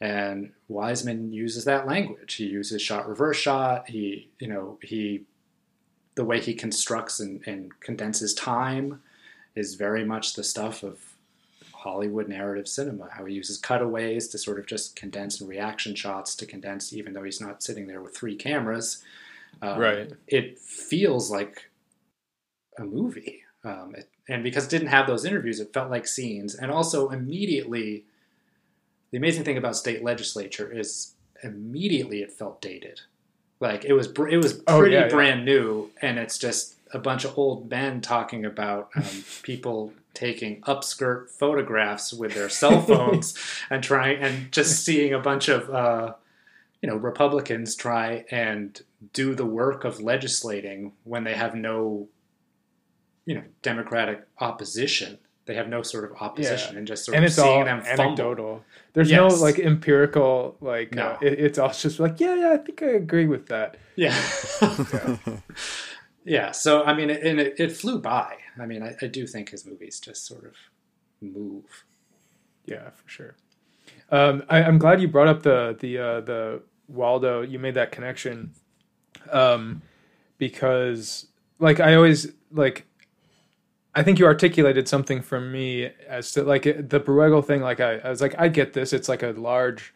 and 0.00 0.52
Wiseman 0.68 1.32
uses 1.32 1.64
that 1.64 1.88
language. 1.88 2.34
He 2.34 2.44
uses 2.44 2.80
shot 2.80 3.08
reverse 3.08 3.38
shot. 3.38 3.88
He 3.88 4.28
you 4.38 4.46
know 4.46 4.78
he 4.82 5.24
the 6.14 6.24
way 6.24 6.40
he 6.40 6.54
constructs 6.54 7.18
and, 7.18 7.42
and 7.46 7.80
condenses 7.80 8.34
time 8.34 9.02
is 9.56 9.74
very 9.74 10.04
much 10.04 10.34
the 10.34 10.44
stuff 10.44 10.84
of 10.84 11.09
Hollywood 11.80 12.28
narrative 12.28 12.68
cinema, 12.68 13.08
how 13.10 13.24
he 13.24 13.34
uses 13.34 13.58
cutaways 13.58 14.28
to 14.28 14.38
sort 14.38 14.58
of 14.58 14.66
just 14.66 14.94
condense 14.96 15.40
and 15.40 15.48
reaction 15.48 15.94
shots 15.94 16.34
to 16.36 16.46
condense, 16.46 16.92
even 16.92 17.12
though 17.14 17.22
he's 17.24 17.40
not 17.40 17.62
sitting 17.62 17.86
there 17.86 18.02
with 18.02 18.14
three 18.16 18.36
cameras. 18.36 19.02
Um, 19.62 19.78
Right. 19.78 20.12
It 20.26 20.58
feels 20.58 21.30
like 21.30 21.70
a 22.78 22.84
movie. 22.84 23.42
Um, 23.64 23.94
it, 23.96 24.08
and 24.28 24.42
because 24.42 24.66
it 24.66 24.70
didn't 24.70 24.88
have 24.88 25.06
those 25.06 25.24
interviews, 25.24 25.58
it 25.60 25.72
felt 25.72 25.90
like 25.90 26.06
scenes. 26.06 26.54
And 26.54 26.70
also, 26.70 27.08
immediately, 27.10 28.04
the 29.10 29.18
amazing 29.18 29.44
thing 29.44 29.56
about 29.58 29.76
state 29.76 30.04
legislature 30.04 30.70
is 30.70 31.14
immediately 31.42 32.22
it 32.22 32.32
felt 32.32 32.60
dated. 32.60 33.00
Like 33.58 33.84
it 33.84 33.92
was, 33.94 34.06
br- 34.08 34.28
it 34.28 34.36
was 34.38 34.62
Oh, 34.66 34.78
pretty 34.78 34.94
yeah, 34.94 35.02
yeah. 35.04 35.08
brand 35.08 35.44
new, 35.44 35.90
and 36.00 36.18
it's 36.18 36.38
just 36.38 36.74
a 36.92 36.98
bunch 36.98 37.24
of 37.24 37.36
old 37.38 37.68
men 37.70 38.00
talking 38.00 38.44
about 38.44 38.90
um, 38.96 39.24
people 39.42 39.92
taking 40.14 40.60
upskirt 40.62 41.30
photographs 41.30 42.12
with 42.12 42.34
their 42.34 42.48
cell 42.48 42.80
phones 42.90 43.34
and 43.70 43.82
trying 43.82 44.18
and 44.18 44.50
just 44.52 44.84
seeing 44.84 45.14
a 45.14 45.18
bunch 45.20 45.48
of 45.48 45.70
uh, 45.70 46.14
you 46.82 46.88
know 46.88 46.96
Republicans 46.96 47.74
try 47.76 48.24
and 48.30 48.82
do 49.12 49.34
the 49.34 49.46
work 49.46 49.84
of 49.84 50.00
legislating 50.00 50.92
when 51.04 51.24
they 51.24 51.34
have 51.34 51.54
no 51.54 52.08
you 53.26 53.34
know 53.34 53.42
Democratic 53.62 54.26
opposition. 54.40 55.18
They 55.46 55.54
have 55.56 55.68
no 55.68 55.82
sort 55.82 56.04
of 56.04 56.12
opposition, 56.22 56.76
and 56.76 56.86
just 56.86 57.04
sort 57.04 57.16
and 57.16 57.24
of 57.24 57.28
it's 57.28 57.36
seeing 57.36 57.48
all 57.60 57.64
them 57.64 57.80
fumble. 57.82 58.02
anecdotal. 58.04 58.64
There's 58.92 59.10
Yes. 59.10 59.18
no 59.18 59.42
like 59.44 59.58
empirical 59.58 60.56
like 60.60 60.94
No. 60.94 61.08
uh, 61.08 61.18
it, 61.22 61.40
it's 61.40 61.58
all 61.58 61.72
just 61.72 61.98
like 61.98 62.20
yeah 62.20 62.34
yeah 62.36 62.52
I 62.52 62.56
think 62.58 62.82
I 62.82 62.90
agree 62.90 63.26
with 63.26 63.46
that. 63.48 63.76
Yeah. 63.96 64.14
yeah. 66.24 66.52
So 66.52 66.84
I 66.84 66.94
mean, 66.94 67.10
and 67.10 67.40
it, 67.40 67.54
it 67.58 67.72
flew 67.72 67.98
by. 67.98 68.36
I 68.60 68.66
mean, 68.66 68.82
I, 68.82 68.94
I 69.02 69.06
do 69.06 69.26
think 69.26 69.50
his 69.50 69.64
movies 69.66 70.00
just 70.00 70.26
sort 70.26 70.44
of 70.44 70.54
move. 71.20 71.84
Yeah, 72.66 72.90
for 72.90 73.08
sure. 73.08 73.36
Um, 74.10 74.44
I, 74.48 74.62
I'm 74.62 74.78
glad 74.78 75.00
you 75.00 75.08
brought 75.08 75.28
up 75.28 75.42
the 75.42 75.76
the 75.78 75.98
uh, 75.98 76.20
the 76.20 76.62
Waldo. 76.88 77.42
You 77.42 77.58
made 77.58 77.74
that 77.74 77.92
connection, 77.92 78.52
um, 79.30 79.82
because 80.38 81.26
like 81.58 81.80
I 81.80 81.94
always 81.94 82.32
like. 82.52 82.86
I 83.92 84.04
think 84.04 84.20
you 84.20 84.26
articulated 84.26 84.86
something 84.86 85.20
for 85.20 85.40
me 85.40 85.90
as 86.06 86.30
to 86.32 86.44
like 86.44 86.62
the 86.62 87.00
Bruegel 87.00 87.44
thing. 87.44 87.60
Like 87.60 87.80
I, 87.80 87.94
I 87.98 88.10
was 88.10 88.20
like, 88.20 88.36
I 88.38 88.46
get 88.46 88.72
this. 88.72 88.92
It's 88.92 89.08
like 89.08 89.24
a 89.24 89.30
large 89.30 89.92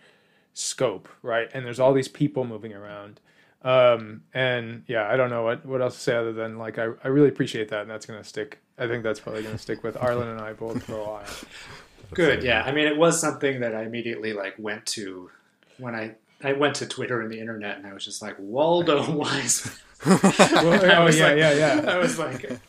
scope, 0.52 1.08
right? 1.22 1.48
And 1.54 1.64
there's 1.64 1.78
all 1.78 1.92
these 1.92 2.08
people 2.08 2.44
moving 2.44 2.72
around. 2.72 3.20
Um, 3.64 4.22
and 4.34 4.84
yeah, 4.86 5.08
I 5.10 5.16
don't 5.16 5.30
know 5.30 5.42
what, 5.42 5.64
what 5.64 5.80
else 5.80 5.94
to 5.94 6.00
say 6.00 6.14
other 6.14 6.32
than 6.34 6.58
like 6.58 6.78
I, 6.78 6.88
I 7.02 7.08
really 7.08 7.28
appreciate 7.28 7.68
that, 7.70 7.80
and 7.82 7.90
that's 7.90 8.04
gonna 8.06 8.22
stick. 8.24 8.58
I 8.78 8.86
think 8.86 9.02
that's 9.02 9.20
probably 9.20 9.42
gonna 9.42 9.56
stick 9.58 9.82
with 9.82 9.96
Arlen 9.96 10.28
and 10.28 10.40
I 10.40 10.52
both 10.52 10.82
for 10.84 10.96
a 10.96 11.02
while. 11.04 11.24
Good. 12.12 12.42
Yeah. 12.44 12.62
I 12.64 12.72
mean, 12.72 12.86
it 12.86 12.96
was 12.96 13.18
something 13.20 13.60
that 13.60 13.74
I 13.74 13.82
immediately 13.84 14.32
like 14.34 14.54
went 14.58 14.84
to 14.86 15.30
when 15.78 15.94
I 15.94 16.14
I 16.42 16.52
went 16.52 16.74
to 16.76 16.86
Twitter 16.86 17.22
and 17.22 17.30
the 17.32 17.40
internet, 17.40 17.78
and 17.78 17.86
I 17.86 17.94
was 17.94 18.04
just 18.04 18.20
like 18.20 18.36
Waldo 18.38 19.10
Wise. 19.16 19.78
Well, 20.04 20.20
oh 20.22 20.84
yeah, 20.84 21.00
like- 21.00 21.16
yeah, 21.38 21.52
yeah. 21.54 21.84
I 21.88 21.96
was 21.96 22.18
like, 22.18 22.60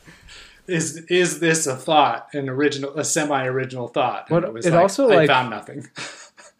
is 0.67 0.95
is 1.09 1.39
this 1.41 1.67
a 1.67 1.75
thought, 1.75 2.29
an 2.33 2.47
original, 2.47 2.97
a 2.97 3.03
semi-original 3.03 3.89
thought? 3.89 4.29
And 4.29 4.41
But 4.41 4.47
it 4.47 4.53
was 4.53 4.65
it 4.65 4.71
like, 4.71 4.81
also, 4.81 5.09
I 5.11 5.15
like- 5.15 5.27
found 5.27 5.49
nothing. 5.49 5.87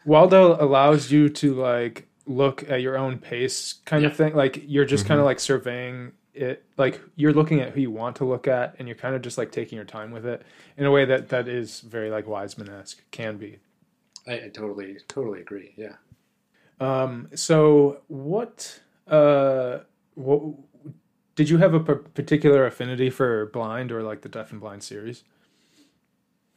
Waldo 0.06 0.62
allows 0.62 1.10
you 1.10 1.30
to 1.30 1.54
like 1.56 2.08
look 2.28 2.70
at 2.70 2.82
your 2.82 2.98
own 2.98 3.18
pace 3.18 3.76
kind 3.86 4.06
of 4.06 4.16
thing. 4.16 4.36
Like 4.36 4.64
you're 4.68 4.86
just 4.86 5.06
kind 5.06 5.20
of 5.20 5.26
like 5.26 5.40
surveying 5.40 6.12
it. 6.34 6.64
Like 6.78 7.02
you're 7.16 7.34
looking 7.34 7.62
at 7.62 7.74
who 7.74 7.82
you 7.82 7.92
want 7.92 8.16
to 8.18 8.26
look 8.26 8.48
at 8.48 8.76
and 8.80 8.88
you're 8.88 8.98
kind 8.98 9.16
of 9.16 9.22
just 9.22 9.38
like 9.38 9.52
taking 9.52 9.76
your 9.76 9.86
time 9.86 10.12
with 10.12 10.26
it 10.26 10.44
in 10.78 10.86
a 10.86 10.92
way 10.92 11.06
that 11.06 11.30
that 11.30 11.48
is 11.48 11.82
very 11.82 12.10
like 12.10 12.28
Wiseman-esque 12.28 13.02
can 13.12 13.38
be. 13.38 13.60
I, 14.28 14.34
I 14.34 14.50
totally 14.50 14.98
totally 15.08 15.42
agree. 15.42 15.74
Yeah. 15.78 15.96
Um 16.80 17.30
so 17.36 18.02
what 18.08 18.82
uh 19.08 19.80
what 20.16 20.42
did 21.36 21.50
you 21.50 21.58
have 21.58 21.74
a 21.74 21.80
particular 21.80 22.66
affinity 22.66 23.10
for 23.10 23.48
Blind 23.48 23.92
or 23.92 24.02
like 24.02 24.22
the 24.22 24.30
Deaf 24.30 24.52
and 24.52 24.62
Blind 24.62 24.84
series? 24.84 25.24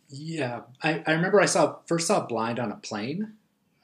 Yeah, 0.09 0.61
I, 0.83 1.03
I 1.07 1.13
remember 1.13 1.41
I 1.41 1.47
saw 1.47 1.77
first 1.87 2.07
saw 2.07 2.25
Blind 2.25 2.59
on 2.59 2.73
a 2.73 2.77
plane, 2.77 3.35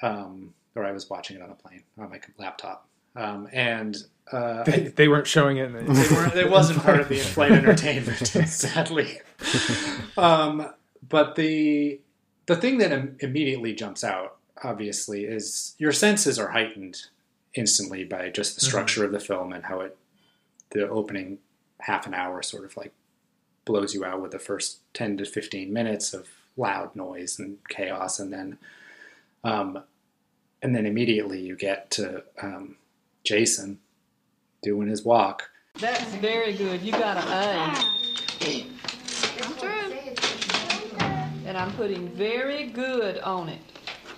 um, 0.01 0.54
or 0.75 0.85
I 0.85 0.93
was 0.93 1.09
watching 1.11 1.37
it 1.37 1.43
on 1.43 1.51
a 1.51 1.55
plane 1.55 1.83
on 1.99 2.11
my 2.11 2.21
laptop, 2.39 2.87
um, 3.17 3.49
and 3.53 3.97
uh, 4.33 4.63
They, 4.65 4.89
they 4.89 5.09
weren't 5.09 5.27
showing 5.27 5.59
it 5.59 5.67
in 5.67 5.73
the 5.73 6.33
it 6.37 6.51
wasn't 6.51 6.81
part 6.83 7.01
of 7.01 7.09
the 7.09 7.19
in-flight 7.21 7.53
entertainment, 7.53 8.27
sadly. 8.49 9.21
Um, 10.17 10.69
but 11.09 11.37
the 11.37 12.01
the 12.47 12.57
thing 12.57 12.79
that 12.79 12.93
im- 12.93 13.17
immediately 13.21 13.75
jumps 13.75 14.05
out, 14.05 14.37
obviously, 14.63 15.25
is 15.25 15.75
your 15.79 15.93
senses 15.93 16.39
are 16.39 16.49
heightened 16.49 17.03
instantly 17.55 18.05
by 18.05 18.29
just 18.31 18.57
the 18.57 18.61
Mhm. 18.63 18.69
structure 18.69 19.05
of 19.05 19.13
the 19.13 19.21
film 19.21 19.53
and 19.53 19.65
how 19.65 19.81
it 19.81 19.97
the 20.71 20.89
opening 20.89 21.39
half 21.81 22.07
an 22.07 22.15
hour 22.15 22.43
sort 22.43 22.65
of 22.65 22.77
like 22.77 22.93
blows 23.65 23.95
you 23.95 24.05
out 24.05 24.21
with 24.21 24.31
the 24.33 24.39
first 24.39 24.79
10 24.95 25.19
to 25.19 25.25
15 25.25 25.73
minutes 25.73 26.13
of 26.13 26.29
loud 26.57 26.95
noise 26.97 27.39
and 27.39 27.59
chaos 27.69 28.19
and 28.19 28.33
then 28.33 28.59
um, 29.45 29.83
and 30.65 30.75
then 30.75 30.87
immediately 30.87 31.39
you 31.41 31.55
get 31.55 31.91
to 31.91 32.25
um, 32.41 32.77
Jason 33.23 33.79
doing 34.63 34.89
his 34.89 35.05
walk. 35.05 35.51
That's 35.79 36.03
very 36.17 36.55
good. 36.55 36.81
You 36.81 36.93
got 36.93 37.19
an 37.19 37.85
A. 38.41 38.67
And 41.47 41.59
I'm 41.59 41.71
putting 41.75 42.09
very 42.09 42.69
good 42.69 43.19
on 43.19 43.51
it. 43.51 43.61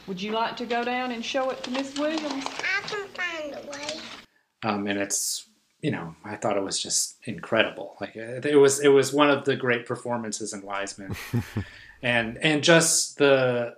Would 0.06 0.22
you 0.22 0.30
like 0.30 0.56
to 0.58 0.66
go 0.66 0.84
down 0.84 1.10
and 1.10 1.24
show 1.24 1.50
it 1.50 1.64
to 1.64 1.70
Miss 1.72 1.98
Williams? 1.98 2.44
I 2.46 2.80
can 2.86 3.08
find 3.08 3.54
a 3.54 3.68
way. 3.68 4.00
um, 4.62 4.86
and 4.86 5.00
it's 5.00 5.48
you 5.82 5.90
know 5.90 6.14
I 6.24 6.36
thought 6.36 6.56
it 6.56 6.62
was 6.62 6.80
just 6.80 7.16
incredible. 7.24 7.96
Like 8.00 8.14
it 8.14 8.46
it 8.46 8.56
was 8.56 8.78
it 8.80 8.88
was 8.88 9.12
one 9.12 9.30
of 9.30 9.44
the 9.44 9.56
great 9.56 9.84
performances 9.84 10.52
in 10.52 10.62
Wiseman, 10.62 11.16
and 12.02 12.38
and 12.38 12.62
just 12.62 13.18
the 13.18 13.76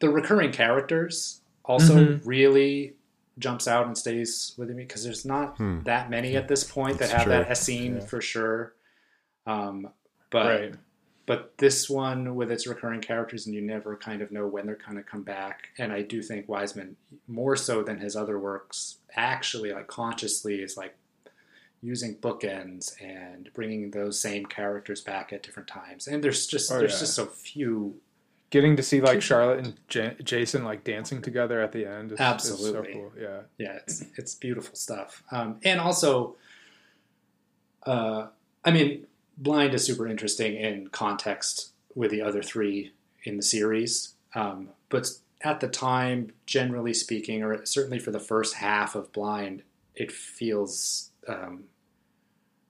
the 0.00 0.10
recurring 0.10 0.52
characters 0.52 1.40
also 1.64 1.94
Mhm. 1.94 2.20
really 2.26 2.94
jumps 3.38 3.66
out 3.66 3.86
and 3.86 3.96
stays 3.98 4.54
with 4.56 4.70
me 4.70 4.84
because 4.84 5.02
there's 5.02 5.24
not 5.24 5.56
Hmm. 5.56 5.82
that 5.84 6.08
many 6.10 6.36
at 6.36 6.46
this 6.48 6.62
point 6.64 6.98
that 6.98 7.10
That's 7.10 7.12
have 7.24 7.28
that 7.28 7.42
true. 7.44 7.50
Essene 7.52 7.96
Yeah. 7.96 8.06
for 8.06 8.20
sure. 8.20 8.74
Um, 9.46 9.88
but 10.30 10.46
Right. 10.46 10.74
but 11.26 11.56
this 11.58 11.88
one 11.88 12.34
with 12.34 12.50
its 12.52 12.66
recurring 12.66 13.00
characters 13.00 13.46
and 13.46 13.54
you 13.54 13.60
never 13.62 13.96
kind 13.96 14.20
of 14.22 14.30
know 14.30 14.46
when 14.46 14.66
they're 14.66 14.76
going 14.76 14.96
to 14.98 15.02
come 15.02 15.22
back 15.22 15.70
and 15.78 15.90
i 15.92 16.02
do 16.02 16.20
think 16.22 16.46
wiseman 16.48 16.96
more 17.26 17.56
so 17.56 17.82
than 17.82 17.98
his 17.98 18.14
other 18.14 18.38
works 18.38 18.98
actually 19.16 19.72
like 19.72 19.86
consciously 19.86 20.60
is 20.62 20.76
like 20.76 20.96
using 21.80 22.16
bookends 22.16 23.00
and 23.02 23.50
bringing 23.54 23.90
those 23.92 24.20
same 24.20 24.44
characters 24.46 25.00
back 25.00 25.32
at 25.32 25.42
different 25.42 25.68
times 25.68 26.06
and 26.06 26.22
there's 26.22 26.46
just 26.46 26.70
Oh, 26.72 26.78
there's 26.78 26.92
yeah. 26.94 26.98
just 27.00 27.14
so 27.14 27.26
few 27.26 28.00
Getting 28.50 28.76
to 28.76 28.82
see 28.84 29.00
like 29.00 29.20
Charlotte 29.20 29.58
and 29.64 29.74
J- 29.88 30.14
Jason 30.22 30.62
like 30.64 30.84
dancing 30.84 31.20
together 31.20 31.60
at 31.60 31.72
the 31.72 31.84
end 31.86 32.12
is, 32.12 32.12
is 32.12 32.18
so 32.18 32.24
Absolutely. 32.24 32.92
cool. 32.92 33.12
Yeah. 33.20 33.40
yeah 33.58 33.78
it's 33.84 34.04
it's 34.16 34.34
beautiful 34.36 34.76
stuff 34.76 35.22
um, 35.32 35.58
and 35.64 35.80
also 35.80 36.36
uh, 37.84 38.28
i 38.64 38.70
mean 38.70 39.06
blind 39.36 39.74
is 39.74 39.84
super 39.84 40.06
interesting 40.06 40.54
in 40.54 40.88
context 40.88 41.72
with 41.94 42.10
the 42.10 42.22
other 42.22 42.42
three 42.42 42.92
in 43.24 43.36
the 43.36 43.42
series 43.42 44.14
um, 44.34 44.68
but 44.88 45.08
at 45.42 45.60
the 45.60 45.68
time 45.68 46.32
generally 46.46 46.94
speaking 46.94 47.42
or 47.42 47.64
certainly 47.66 47.98
for 47.98 48.10
the 48.12 48.20
first 48.20 48.54
half 48.54 48.94
of 48.94 49.12
blind 49.12 49.62
it 49.96 50.10
feels 50.12 51.10
um, 51.28 51.64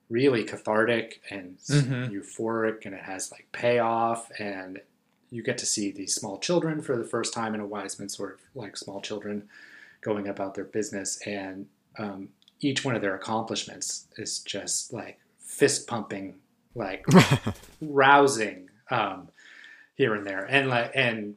really 0.08 0.44
cathartic 0.44 1.20
and 1.30 1.58
Mhm. 1.68 2.10
euphoric 2.10 2.84
and 2.86 2.94
it 2.94 3.02
has 3.02 3.30
like 3.30 3.46
payoff 3.52 4.30
and 4.38 4.80
you 5.30 5.42
get 5.42 5.58
to 5.58 5.66
see 5.66 5.90
these 5.90 6.14
small 6.14 6.38
children 6.38 6.80
for 6.82 6.96
the 6.96 7.04
first 7.04 7.32
time 7.34 7.54
in 7.54 7.60
a 7.60 7.66
Wiseman 7.66 8.08
sort 8.08 8.34
of 8.34 8.40
like 8.54 8.76
small 8.76 9.00
children 9.00 9.48
going 10.00 10.28
about 10.28 10.54
their 10.54 10.64
business. 10.64 11.18
And 11.26 11.66
um, 11.98 12.28
each 12.60 12.84
one 12.84 12.94
of 12.96 13.02
their 13.02 13.14
accomplishments 13.14 14.06
is 14.16 14.40
just 14.40 14.92
like 14.92 15.18
fist 15.38 15.86
pumping 15.86 16.36
like 16.74 17.04
rousing 17.80 18.68
um, 18.90 19.28
here 19.94 20.14
and 20.14 20.26
there. 20.26 20.44
And 20.44 20.68
like 20.68 20.90
and 20.94 21.34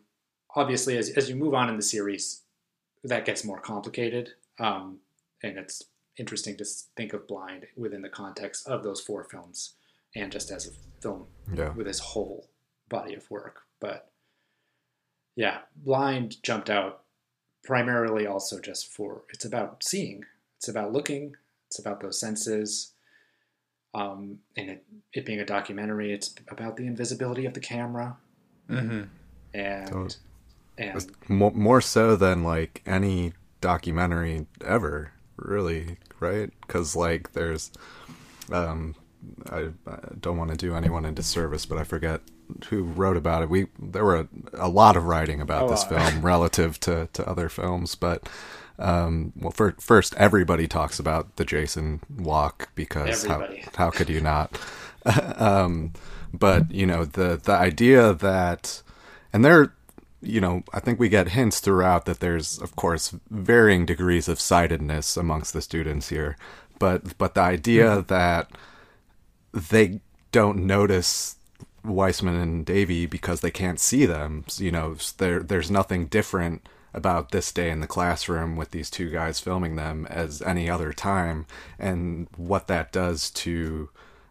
obviously 0.55 0.97
as, 0.97 1.09
as 1.11 1.29
you 1.29 1.35
move 1.35 1.53
on 1.53 1.69
in 1.69 1.75
the 1.75 1.81
series 1.83 2.41
that 3.03 3.25
gets 3.25 3.43
more 3.43 3.59
complicated 3.59 4.31
um, 4.59 4.97
and 5.43 5.57
it's 5.57 5.83
interesting 6.17 6.57
to 6.57 6.65
think 6.95 7.13
of 7.13 7.27
blind 7.27 7.67
within 7.75 8.01
the 8.01 8.09
context 8.09 8.67
of 8.67 8.81
those 8.83 8.99
four 8.99 9.23
films 9.23 9.73
and 10.15 10.31
just 10.31 10.49
as 10.49 10.65
a 10.67 10.71
film 11.01 11.27
Yeah. 11.53 11.73
with 11.73 11.85
his 11.85 11.99
whole 11.99 12.49
body 12.89 13.13
of 13.13 13.29
work 13.29 13.61
but 13.79 14.09
yeah 15.35 15.59
blind 15.75 16.41
jumped 16.43 16.69
out 16.69 17.03
primarily 17.67 18.25
also 18.25 18.59
just 18.59 18.87
for 18.87 19.23
it's 19.29 19.45
about 19.45 19.83
seeing. 19.83 20.23
It's 20.57 20.69
about 20.69 20.93
looking. 20.93 21.35
It's 21.67 21.77
about 21.77 21.99
those 21.99 22.17
senses. 22.19 22.93
Um, 23.93 24.39
and 24.55 24.69
it, 24.69 24.85
it 25.13 25.25
being 25.25 25.39
a 25.39 25.45
documentary 25.45 26.13
it's 26.13 26.33
about 26.49 26.77
the 26.77 26.87
invisibility 26.87 27.45
of 27.45 27.53
the 27.53 27.59
camera. 27.59 28.17
Mm-hmm. 28.69 29.03
and 29.53 29.87
Totally. 29.87 30.15
and 30.77 31.11
more, 31.29 31.51
more 31.51 31.81
so 31.81 32.15
than 32.15 32.43
like 32.43 32.81
any 32.85 33.33
documentary 33.61 34.45
ever 34.65 35.11
really 35.35 35.97
right? 36.19 36.51
Because 36.61 36.95
like 36.95 37.33
there's 37.33 37.71
um 38.51 38.95
I, 39.51 39.69
I 39.87 39.97
don't 40.19 40.37
want 40.37 40.51
to 40.51 40.57
do 40.57 40.75
anyone 40.75 41.03
a 41.03 41.11
disservice 41.11 41.65
but 41.65 41.77
i 41.77 41.83
forget 41.83 42.21
who 42.69 42.83
wrote 42.83 43.17
about 43.17 43.41
it 43.43 43.49
we 43.49 43.67
there 43.79 44.03
were 44.05 44.17
a, 44.17 44.27
a 44.53 44.69
lot 44.69 44.95
of 44.95 45.05
writing 45.05 45.41
about 45.41 45.69
this 45.69 45.83
film 45.83 46.21
relative 46.25 46.79
to 46.79 47.07
to 47.13 47.27
other 47.27 47.49
films 47.49 47.95
but 47.95 48.27
um 48.79 49.33
well 49.35 49.51
for, 49.51 49.75
first 49.79 50.13
everybody 50.15 50.67
talks 50.67 50.99
about 50.99 51.35
the 51.37 51.45
jason 51.45 51.99
walk 52.17 52.69
because 52.75 53.25
how, 53.25 53.35
Everybody. 53.41 53.65
how 53.75 53.89
could 53.89 54.09
you 54.09 54.21
not? 54.21 54.59
Um 55.37 55.93
but 56.33 56.69
you 56.71 56.85
know 56.85 57.05
the 57.05 57.39
the 57.41 57.53
idea 57.53 58.13
that 58.13 58.81
and 59.31 59.45
there 59.45 59.73
you 60.21 60.41
know 60.41 60.63
i 60.73 60.79
think 60.81 60.99
we 60.99 61.07
get 61.09 61.29
hints 61.29 61.59
throughout 61.61 62.05
that 62.05 62.19
there's 62.19 62.59
of 62.59 62.75
course 62.75 63.15
varying 63.29 63.85
degrees 63.85 64.27
of 64.27 64.39
sightedness 64.39 65.15
amongst 65.15 65.53
the 65.53 65.61
students 65.61 66.09
here 66.09 66.35
but 66.79 67.17
but 67.17 67.35
the 67.35 67.41
idea 67.41 68.01
that 68.01 68.51
they 69.53 70.01
don't 70.31 70.57
notice 70.57 71.36
Wiseman 71.87 72.35
and 72.35 72.65
Davey 72.65 73.05
because 73.05 73.41
they 73.41 73.51
can't 73.51 73.79
see 73.79 74.05
them. 74.05 74.45
You 74.57 74.71
know, 74.71 74.95
there 75.17 75.41
there's 75.41 75.71
nothing 75.71 76.07
different 76.07 76.67
about 76.93 77.31
this 77.31 77.51
day 77.51 77.69
in 77.69 77.79
the 77.79 77.87
classroom 77.87 78.55
with 78.55 78.71
these 78.71 78.89
two 78.89 79.09
guys 79.09 79.39
filming 79.39 79.75
them 79.75 80.07
as 80.07 80.41
any 80.41 80.69
other 80.69 80.93
time, 80.93 81.45
and 81.77 82.27
what 82.37 82.67
that 82.67 82.91
does 82.91 83.29
to, 83.31 83.89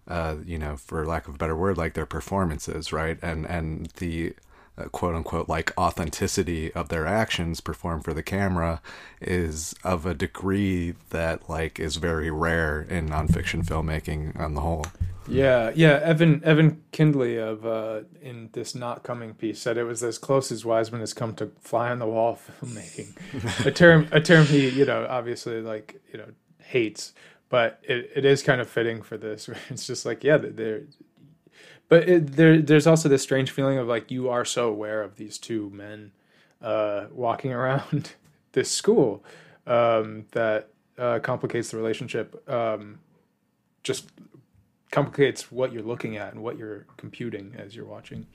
uh, 0.09 0.37
you 0.45 0.59
know, 0.59 0.77
for 0.77 1.07
lack 1.07 1.29
of 1.29 1.35
a 1.35 1.39
better 1.39 1.57
word, 1.57 1.79
like 1.79 1.95
their 1.95 2.07
performances, 2.07 2.93
right? 2.93 3.19
And 3.23 3.47
and 3.47 3.87
the 3.97 4.35
uh, 4.79 4.85
quote 4.85 5.15
unquote 5.15 5.49
like 5.49 5.73
authenticity 5.79 6.73
of 6.73 6.89
their 6.89 7.07
actions 7.07 7.61
performed 7.61 8.05
for 8.05 8.13
the 8.13 8.23
camera 8.23 8.81
is 9.21 9.75
of 9.83 10.07
a 10.07 10.15
degree 10.15 10.95
that 11.11 11.49
like 11.49 11.81
is 11.81 11.97
very 11.97 12.31
rare 12.31 12.83
in 12.83 13.09
nonfiction 13.09 13.65
filmmaking 13.65 14.39
on 14.39 14.55
the 14.55 14.61
whole. 14.61 14.87
Yeah, 15.29 15.73
yeah. 15.75 16.01
Evan 16.03 16.43
Evan 16.45 16.83
Kindley 16.93 17.37
of 17.37 17.67
uh, 17.67 18.01
in 18.21 18.51
this 18.53 18.75
not 18.75 19.03
coming 19.03 19.35
piece 19.35 19.61
said 19.61 19.77
it 19.77 19.85
was 19.85 20.03
as 20.03 20.19
close 20.19 20.53
as 20.53 20.65
Wiseman 20.65 21.01
has 21.01 21.13
come 21.13 21.35
to 21.37 21.51
fly 21.61 21.91
on 21.91 21.99
the 21.99 22.07
wall 22.07 22.39
filmmaking, 22.61 23.67
a 23.67 23.71
term 23.71 24.09
a 24.13 24.21
term 24.21 24.47
he 24.47 24.69
you 24.69 24.85
know 24.85 25.07
obviously 25.09 25.61
like 25.61 26.01
you 26.13 26.19
know 26.19 26.29
hates, 26.59 27.13
but 27.49 27.81
it, 27.83 28.11
it 28.15 28.25
is 28.25 28.43
kind 28.43 28.61
of 28.61 28.69
fitting 28.69 29.03
for 29.03 29.17
this. 29.17 29.49
It's 29.71 29.87
just 29.87 30.07
like 30.07 30.23
yeah, 30.23 30.37
they're, 30.37 30.83
but 31.89 32.09
it, 32.09 32.33
there 32.33 32.61
there's 32.61 32.87
also 32.87 33.09
this 33.09 33.23
strange 33.23 33.51
feeling 33.51 33.79
of 33.79 33.87
like 33.87 34.11
you 34.11 34.29
are 34.29 34.45
so 34.45 34.69
aware 34.69 35.03
of 35.03 35.17
these 35.17 35.39
two 35.39 35.71
men 35.71 36.13
uh, 36.63 37.07
walking 37.13 37.53
around 37.61 38.13
this 38.53 38.71
school 38.71 39.25
um, 39.67 40.27
that 40.33 40.69
uh, 40.99 41.19
complicates 41.21 41.71
the 41.71 41.77
relationship. 41.77 42.49
Um, 42.49 42.99
just 43.83 44.11
complicates 44.91 45.53
what 45.53 45.73
you're 45.73 45.83
looking 45.83 46.17
at 46.17 46.33
and 46.33 46.43
what 46.43 46.59
you're 46.59 46.87
computing 46.97 47.55
as 47.57 47.77
you're 47.77 47.85
watching. 47.87 48.27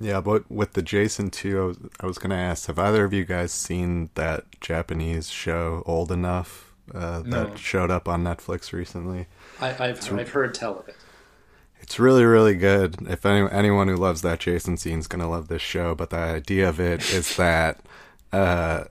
Yeah, 0.00 0.20
but 0.20 0.50
with 0.50 0.72
the 0.72 0.82
Jason 0.82 1.30
too, 1.30 1.62
I 1.62 1.64
was, 1.64 1.78
I 2.00 2.06
was 2.06 2.18
gonna 2.18 2.34
ask: 2.34 2.66
Have 2.66 2.78
either 2.78 3.04
of 3.04 3.12
you 3.12 3.24
guys 3.24 3.52
seen 3.52 4.10
that 4.14 4.44
Japanese 4.60 5.30
show 5.30 5.84
Old 5.86 6.10
Enough 6.10 6.72
uh, 6.92 7.20
that 7.22 7.50
No. 7.50 7.54
showed 7.54 7.88
up 7.90 8.08
on 8.08 8.24
Netflix 8.24 8.72
recently? 8.72 9.28
I, 9.60 9.68
I've, 9.90 10.12
I've 10.12 10.30
heard 10.30 10.54
tell 10.54 10.80
of 10.80 10.88
it 10.88 10.96
It's 11.84 11.98
really, 11.98 12.24
really 12.24 12.54
good. 12.54 12.96
If 13.10 13.26
any, 13.26 13.46
anyone 13.52 13.88
who 13.88 13.96
loves 13.96 14.22
that 14.22 14.40
Jason 14.40 14.78
scene 14.78 15.00
is 15.00 15.06
gonna 15.06 15.28
love 15.28 15.48
this 15.48 15.60
show, 15.60 15.94
but 15.94 16.08
the 16.08 16.16
idea 16.16 16.66
of 16.66 16.80
it 16.80 17.12
is 17.12 17.36
that 17.36 17.78
uh, 18.32 18.84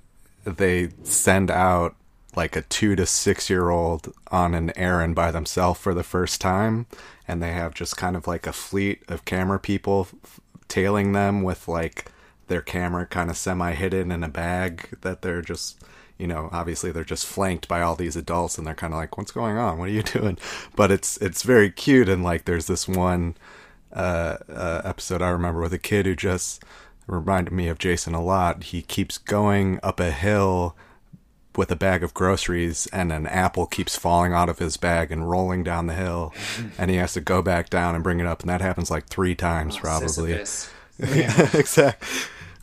they 0.45 0.90
send 1.02 1.49
out 1.49 1.95
like 2.36 2.56
a 2.56 2.61
two 2.61 2.95
to 2.95 3.07
six 3.07 3.49
year 3.49 3.72
old 3.72 4.14
on 4.32 4.53
an 4.53 4.72
errand 4.78 5.15
by 5.15 5.32
themselves 5.32 5.80
for 5.80 5.95
the 5.95 6.03
first 6.03 6.40
time, 6.40 6.86
and 7.28 7.41
they 7.41 7.52
have 7.52 7.74
just 7.74 7.98
kind 7.98 8.15
of 8.15 8.28
like 8.28 8.45
a 8.45 8.53
fleet 8.53 9.02
of 9.07 9.26
camera 9.26 9.57
people 9.57 10.07
f- 10.24 10.40
tailing 10.68 11.14
them 11.14 11.41
with 11.41 11.68
like 11.68 12.11
their 12.48 12.61
camera 12.61 13.07
kind 13.07 13.32
of 13.32 13.38
semi 13.38 13.74
hidden 13.74 14.11
in 14.11 14.24
a 14.24 14.30
bag 14.30 14.88
that 15.02 15.24
they're 15.24 15.41
just 15.41 15.84
you 16.18 16.27
know 16.27 16.49
obviously 16.52 16.91
they're 16.91 17.03
just 17.03 17.26
flanked 17.26 17.68
by 17.68 17.81
all 17.81 17.95
these 17.95 18.15
adults 18.15 18.57
and 18.57 18.65
they're 18.68 18.76
kind 18.76 18.94
of 18.94 18.99
like 18.99 19.18
what's 19.18 19.31
going 19.31 19.57
on? 19.57 19.77
What 19.77 19.90
are 19.90 19.94
you 19.94 20.03
doing? 20.19 20.38
But 20.76 20.91
it's 20.91 21.18
it's 21.18 21.44
very 21.44 21.69
cute 21.72 22.10
and 22.10 22.23
like 22.23 22.45
there's 22.45 22.68
this 22.68 22.88
one 22.88 23.35
uh, 23.91 24.38
uh 24.49 24.81
episode 24.84 25.22
i 25.22 25.30
remember 25.30 25.61
with 25.61 25.72
a 25.73 25.77
kid 25.77 26.07
who 26.07 26.15
just 26.15 26.64
reminded 27.06 27.53
me 27.53 27.68
of 27.68 27.77
jason 27.77 28.15
a 28.15 28.23
lot. 28.23 28.64
He 28.64 28.81
keeps 28.81 29.18
going 29.19 29.80
up 29.84 29.99
a 29.99 30.10
hill 30.11 30.76
with 31.56 31.69
a 31.69 31.76
bag 31.76 32.03
of 32.03 32.15
groceries 32.15 32.88
and 32.91 33.11
an 33.11 33.27
apple 33.27 33.68
keeps 33.68 33.95
falling 33.95 34.34
out 34.34 34.49
of 34.49 34.57
his 34.57 34.76
bag 34.77 35.11
and 35.11 35.30
rolling 35.30 35.64
down 35.64 35.85
the 35.85 35.94
hill 35.94 36.34
and 36.80 36.90
he 36.90 36.98
has 36.98 37.14
to 37.14 37.22
go 37.22 37.44
back 37.44 37.69
down 37.69 37.94
and 37.94 38.03
bring 38.03 38.19
it 38.19 38.26
up 38.26 38.41
and 38.41 38.49
that 38.49 38.61
happens 38.61 38.90
like 38.90 39.06
three 39.07 39.35
times 39.35 39.76
Oh, 39.77 39.81
probably. 39.81 40.34
Yeah, 40.99 41.49
exactly. 41.53 42.07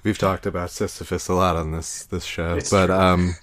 We've 0.05 0.19
talked 0.19 0.47
about 0.47 0.71
Sisyphus 0.71 1.29
a 1.29 1.35
lot 1.35 1.57
on 1.57 1.73
this 1.73 2.05
this 2.05 2.25
show, 2.25 2.57
It's 2.57 2.71
but 2.71 2.87
true. 2.87 2.95
um, 2.95 3.35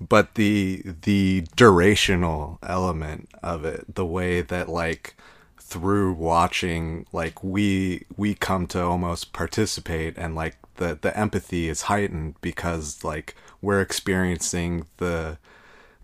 but 0.00 0.34
the 0.34 0.82
the 1.02 1.42
durational 1.56 2.58
element 2.62 3.28
of 3.42 3.64
it, 3.64 3.94
the 3.94 4.06
way 4.06 4.40
that 4.42 4.68
like 4.68 5.14
through 5.58 6.12
watching, 6.14 7.06
like 7.12 7.42
we 7.42 8.04
we 8.16 8.34
come 8.34 8.66
to 8.68 8.82
almost 8.82 9.32
participate, 9.32 10.16
and 10.18 10.34
like 10.34 10.56
the 10.76 10.98
the 11.00 11.16
empathy 11.18 11.68
is 11.68 11.82
heightened 11.82 12.34
because 12.40 13.04
like 13.04 13.34
we're 13.60 13.80
experiencing 13.80 14.86
the 14.98 15.38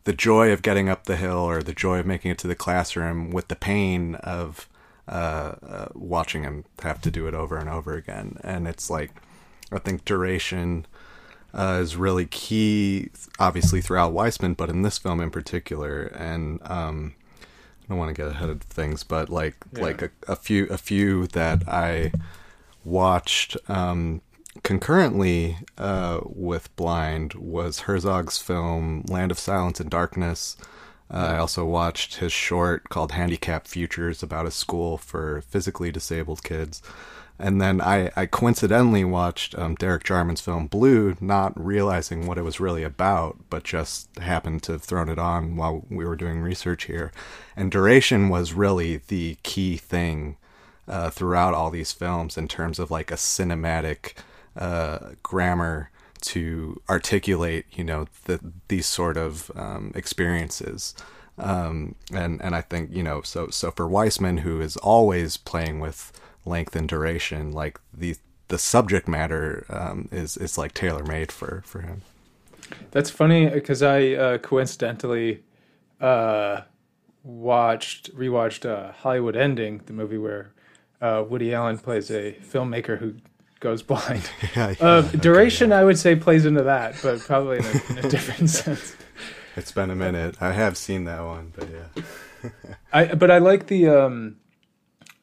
the 0.04 0.12
joy 0.12 0.52
of 0.52 0.62
getting 0.62 0.88
up 0.88 1.04
the 1.04 1.16
hill 1.16 1.38
or 1.38 1.62
the 1.62 1.74
joy 1.74 1.98
of 1.98 2.06
making 2.06 2.30
it 2.30 2.38
to 2.38 2.46
the 2.46 2.54
classroom 2.54 3.30
with 3.30 3.48
the 3.48 3.56
pain 3.56 4.14
of 4.16 4.68
uh, 5.06 5.54
uh, 5.66 5.88
watching 5.94 6.44
him 6.44 6.64
have 6.82 7.00
to 7.02 7.10
do 7.10 7.26
it 7.26 7.34
over 7.34 7.58
and 7.58 7.68
over 7.68 7.94
again. 7.94 8.38
And 8.42 8.66
it's 8.66 8.88
like, 8.88 9.10
I 9.72 9.78
think 9.78 10.04
duration 10.04 10.86
uh, 11.52 11.78
is 11.82 11.96
really 11.96 12.26
key, 12.26 13.10
obviously 13.38 13.80
throughout 13.80 14.12
Wiseman, 14.12 14.54
but 14.54 14.68
in 14.70 14.82
this 14.82 14.98
film 14.98 15.20
in 15.20 15.30
particular. 15.30 16.04
And 16.04 16.60
um, 16.64 17.14
I 17.40 17.88
don't 17.88 17.98
want 17.98 18.14
to 18.14 18.22
get 18.22 18.30
ahead 18.30 18.50
of 18.50 18.62
things, 18.62 19.02
but 19.04 19.28
like 19.28 19.56
Yeah. 19.74 19.82
like 19.82 20.02
a, 20.02 20.10
a 20.26 20.36
few 20.36 20.66
a 20.66 20.78
few 20.78 21.26
that 21.28 21.68
I 21.68 22.12
watched 22.84 23.56
um, 23.68 24.20
concurrently 24.62 25.58
uh, 25.76 26.20
with 26.24 26.74
Blind 26.76 27.34
was 27.34 27.80
Herzog's 27.80 28.38
film 28.38 29.04
Land 29.08 29.30
of 29.30 29.38
Silence 29.38 29.80
and 29.80 29.90
Darkness. 29.90 30.56
Uh, 31.10 31.16
I 31.34 31.38
also 31.38 31.64
watched 31.64 32.16
his 32.16 32.32
short 32.32 32.90
called 32.90 33.12
Handicap 33.12 33.66
Futures 33.66 34.22
about 34.22 34.44
a 34.46 34.50
school 34.50 34.98
for 34.98 35.40
physically 35.40 35.90
disabled 35.90 36.42
kids. 36.42 36.82
And 37.38 37.60
then 37.60 37.80
I, 37.80 38.10
I 38.16 38.26
coincidentally 38.26 39.04
watched 39.04 39.56
um, 39.56 39.76
Derek 39.76 40.02
Jarman's 40.02 40.40
film 40.40 40.66
Blue, 40.66 41.16
not 41.20 41.52
realizing 41.62 42.26
what 42.26 42.36
it 42.36 42.42
was 42.42 42.58
really 42.58 42.82
about, 42.82 43.36
but 43.48 43.62
just 43.62 44.08
happened 44.18 44.62
to 44.64 44.72
have 44.72 44.82
thrown 44.82 45.08
it 45.08 45.18
on 45.18 45.56
while 45.56 45.84
we 45.88 46.04
were 46.04 46.16
doing 46.16 46.40
research 46.40 46.84
here. 46.84 47.12
And 47.56 47.70
duration 47.70 48.28
was 48.28 48.54
really 48.54 48.96
the 49.06 49.36
key 49.44 49.76
thing 49.76 50.36
uh, 50.88 51.10
throughout 51.10 51.54
all 51.54 51.70
these 51.70 51.92
films 51.92 52.36
in 52.36 52.48
terms 52.48 52.78
of 52.78 52.90
like 52.90 53.10
a 53.12 53.16
cinematic 53.16 54.14
uh, 54.56 55.10
grammar 55.22 55.90
to 56.20 56.80
articulate, 56.88 57.66
you 57.70 57.84
know, 57.84 58.06
the, 58.24 58.40
these 58.66 58.86
sort 58.86 59.16
of 59.16 59.52
um, 59.54 59.92
experiences. 59.94 60.94
Um, 61.38 61.94
and 62.12 62.42
and 62.42 62.56
I 62.56 62.62
think 62.62 62.90
you 62.92 63.04
know, 63.04 63.22
so 63.22 63.48
so 63.50 63.70
for 63.70 63.86
Wiseman, 63.86 64.38
who 64.38 64.60
is 64.60 64.76
always 64.78 65.36
playing 65.36 65.78
with 65.78 66.10
length 66.44 66.74
and 66.76 66.88
duration, 66.88 67.52
like 67.52 67.80
the 67.92 68.16
the 68.48 68.58
subject 68.58 69.08
matter 69.08 69.66
um, 69.68 70.08
is 70.10 70.36
is 70.36 70.58
like 70.58 70.74
tailor 70.74 71.04
made 71.04 71.30
for 71.30 71.62
for 71.64 71.82
him. 71.82 72.02
That's 72.90 73.10
funny 73.10 73.48
because 73.48 73.82
I 73.82 74.12
uh, 74.12 74.38
coincidentally 74.38 75.42
uh, 76.00 76.62
watched 77.22 78.14
rewatched 78.16 78.68
uh, 78.68 78.92
Hollywood 78.92 79.36
Ending, 79.36 79.82
the 79.86 79.92
movie 79.92 80.18
where 80.18 80.52
uh, 81.00 81.24
Woody 81.28 81.54
Allen 81.54 81.78
plays 81.78 82.10
a 82.10 82.32
filmmaker 82.42 82.98
who 82.98 83.14
goes 83.60 83.82
blind. 83.82 84.28
Yeah, 84.56 84.74
uh, 84.80 85.08
yeah, 85.12 85.20
duration, 85.20 85.72
I 85.72 85.84
would 85.84 85.98
say, 85.98 86.16
plays 86.16 86.46
into 86.46 86.62
that, 86.62 86.96
but 87.02 87.20
probably 87.20 87.58
in 87.58 87.64
a, 87.64 87.90
in 87.90 87.98
a 87.98 88.08
different 88.08 88.50
sense. 88.50 88.96
It's 89.56 89.72
been 89.72 89.90
a 89.90 89.96
minute. 89.96 90.36
I 90.40 90.52
have 90.52 90.76
seen 90.76 91.04
that 91.04 91.20
one, 91.20 91.52
but 91.56 91.68
yeah. 91.70 92.02
I 92.92 93.14
but 93.14 93.30
I 93.30 93.38
like 93.38 93.66
the 93.66 93.88
um 93.88 94.36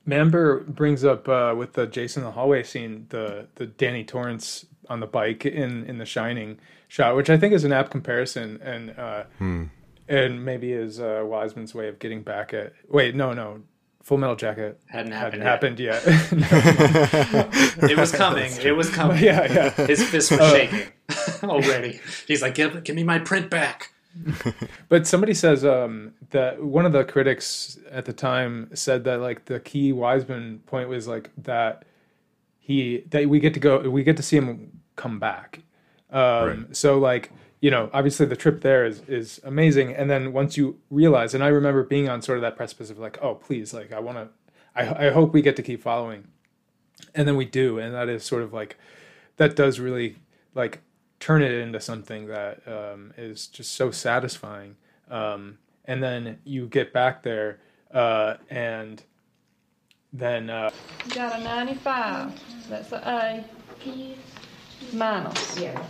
Mamber 0.07 0.59
brings 0.67 1.03
up 1.03 1.27
uh 1.27 1.53
with 1.57 1.73
the 1.73 1.87
Jason 1.87 2.21
in 2.23 2.25
the 2.27 2.31
hallway 2.33 2.63
scene 2.63 3.07
the 3.09 3.47
the 3.55 3.65
Danny 3.65 4.03
Torrance 4.03 4.65
on 4.89 4.99
the 4.99 5.07
bike 5.07 5.45
in 5.45 5.83
in 5.85 5.97
the 5.97 6.05
Shining 6.05 6.59
shot, 6.87 7.15
which 7.15 7.29
I 7.29 7.37
think 7.37 7.53
is 7.53 7.63
an 7.63 7.71
apt 7.73 7.89
comparison 7.91 8.59
and 8.61 8.91
uh 8.97 9.23
Hmm. 9.39 9.63
and 10.07 10.45
maybe 10.45 10.71
is 10.73 10.99
uh 10.99 11.23
Wiseman's 11.25 11.73
way 11.73 11.87
of 11.87 11.97
getting 11.99 12.21
back 12.21 12.53
at 12.53 12.73
wait, 12.87 13.15
no, 13.15 13.33
no. 13.33 13.61
Full 14.03 14.19
Metal 14.19 14.35
Jacket 14.35 14.79
Hadn't 14.87 15.13
hadn't 15.13 15.41
happened 15.41 15.79
happened 15.79 15.79
yet. 15.79 16.03
It 17.89 17.97
was 17.97 18.11
coming. 18.23 18.51
It 18.61 18.73
was 18.73 18.89
coming. 18.89 19.17
Yeah, 19.23 19.51
yeah. 19.51 19.87
His 19.87 20.03
fist 20.07 20.29
was 20.31 20.39
Uh, 20.39 20.51
shaking 20.55 20.87
already. 21.43 21.99
He's 22.27 22.41
like, 22.43 22.53
give, 22.53 22.83
give 22.83 22.95
me 22.95 23.03
my 23.03 23.17
print 23.17 23.49
back. 23.49 23.93
But 24.89 25.07
somebody 25.07 25.33
says 25.33 25.65
um, 25.65 26.13
that 26.31 26.63
one 26.63 26.85
of 26.85 26.93
the 26.93 27.03
critics 27.03 27.77
at 27.91 28.05
the 28.05 28.13
time 28.13 28.69
said 28.73 29.03
that 29.05 29.19
like 29.19 29.45
the 29.45 29.59
key 29.59 29.91
Wiseman 29.93 30.59
point 30.65 30.89
was 30.89 31.07
like 31.07 31.31
that 31.43 31.85
he 32.59 33.03
that 33.09 33.27
we 33.29 33.39
get 33.39 33.53
to 33.53 33.59
go 33.59 33.79
we 33.89 34.03
get 34.03 34.17
to 34.17 34.23
see 34.23 34.37
him 34.37 34.81
come 34.95 35.19
back. 35.19 35.61
Um, 36.11 36.67
So 36.71 36.97
like 36.97 37.31
you 37.61 37.71
know 37.71 37.89
obviously 37.93 38.25
the 38.25 38.35
trip 38.35 38.61
there 38.61 38.85
is 38.85 39.01
is 39.07 39.39
amazing, 39.43 39.93
and 39.95 40.09
then 40.09 40.33
once 40.33 40.57
you 40.57 40.79
realize, 40.89 41.33
and 41.33 41.43
I 41.43 41.47
remember 41.47 41.83
being 41.83 42.09
on 42.09 42.21
sort 42.21 42.37
of 42.37 42.41
that 42.43 42.55
precipice 42.55 42.89
of 42.89 42.99
like 42.99 43.17
oh 43.21 43.35
please 43.35 43.73
like 43.73 43.91
I 43.91 43.99
want 43.99 44.17
to 44.17 44.29
I 44.75 45.07
I 45.07 45.11
hope 45.11 45.33
we 45.33 45.41
get 45.41 45.55
to 45.57 45.63
keep 45.63 45.81
following, 45.81 46.27
and 47.13 47.27
then 47.27 47.35
we 47.35 47.45
do, 47.45 47.79
and 47.79 47.93
that 47.93 48.09
is 48.09 48.23
sort 48.23 48.43
of 48.43 48.53
like 48.53 48.77
that 49.37 49.55
does 49.55 49.79
really 49.79 50.17
like 50.53 50.81
turn 51.19 51.41
it 51.41 51.51
into 51.51 51.79
something 51.79 52.27
that 52.27 52.61
um, 52.67 53.13
is 53.17 53.47
just 53.47 53.73
so 53.73 53.91
satisfying. 53.91 54.75
Um, 55.09 55.57
and 55.85 56.01
then 56.01 56.39
you 56.43 56.67
get 56.67 56.93
back 56.93 57.23
there, 57.23 57.59
uh, 57.93 58.35
and 58.49 59.03
then 60.13 60.49
uh, 60.49 60.71
You 61.05 61.15
got 61.15 61.39
a 61.39 61.43
95. 61.43 62.69
That's 62.69 62.91
a 62.91 63.43
A. 63.85 64.15
Minus. 64.93 65.59
Yeah. 65.59 65.81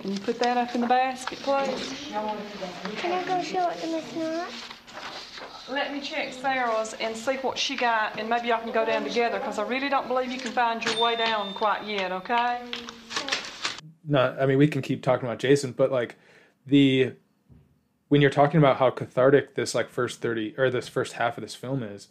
Can 0.00 0.12
you 0.12 0.18
put 0.20 0.38
that 0.38 0.56
up 0.56 0.74
in 0.74 0.80
the 0.80 0.86
basket, 0.86 1.38
please? 1.40 2.10
Can 2.10 3.12
I 3.12 3.24
go 3.24 3.42
show 3.42 3.68
it 3.68 3.78
to 3.80 3.86
Miss 3.88 4.16
Knott? 4.16 4.48
Let 5.68 5.92
me 5.92 6.00
check 6.00 6.32
Sarah's 6.32 6.94
and 6.94 7.16
see 7.16 7.34
what 7.36 7.58
she 7.58 7.76
got, 7.76 8.18
and 8.18 8.28
maybe 8.28 8.48
y'all 8.48 8.60
can 8.60 8.72
go 8.72 8.84
down 8.84 9.04
together, 9.04 9.38
because 9.38 9.58
I 9.58 9.62
really 9.62 9.88
don't 9.88 10.08
believe 10.08 10.32
you 10.32 10.38
can 10.38 10.52
find 10.52 10.82
your 10.84 10.98
way 11.00 11.16
down 11.16 11.54
quite 11.54 11.84
yet, 11.86 12.12
okay? 12.12 12.62
Not. 14.06 14.40
I 14.40 14.46
mean, 14.46 14.58
we 14.58 14.68
can 14.68 14.82
keep 14.82 15.02
talking 15.02 15.26
about 15.26 15.38
Jason, 15.38 15.72
but 15.72 15.90
like 15.90 16.16
the 16.66 17.12
when 18.08 18.20
you're 18.20 18.30
talking 18.30 18.58
about 18.58 18.78
how 18.78 18.90
cathartic 18.90 19.54
this 19.54 19.74
like 19.74 19.88
first 19.88 20.20
thirty 20.20 20.54
or 20.58 20.70
this 20.70 20.88
first 20.88 21.14
half 21.14 21.36
of 21.36 21.42
this 21.42 21.54
film 21.54 21.82
is, 21.82 22.08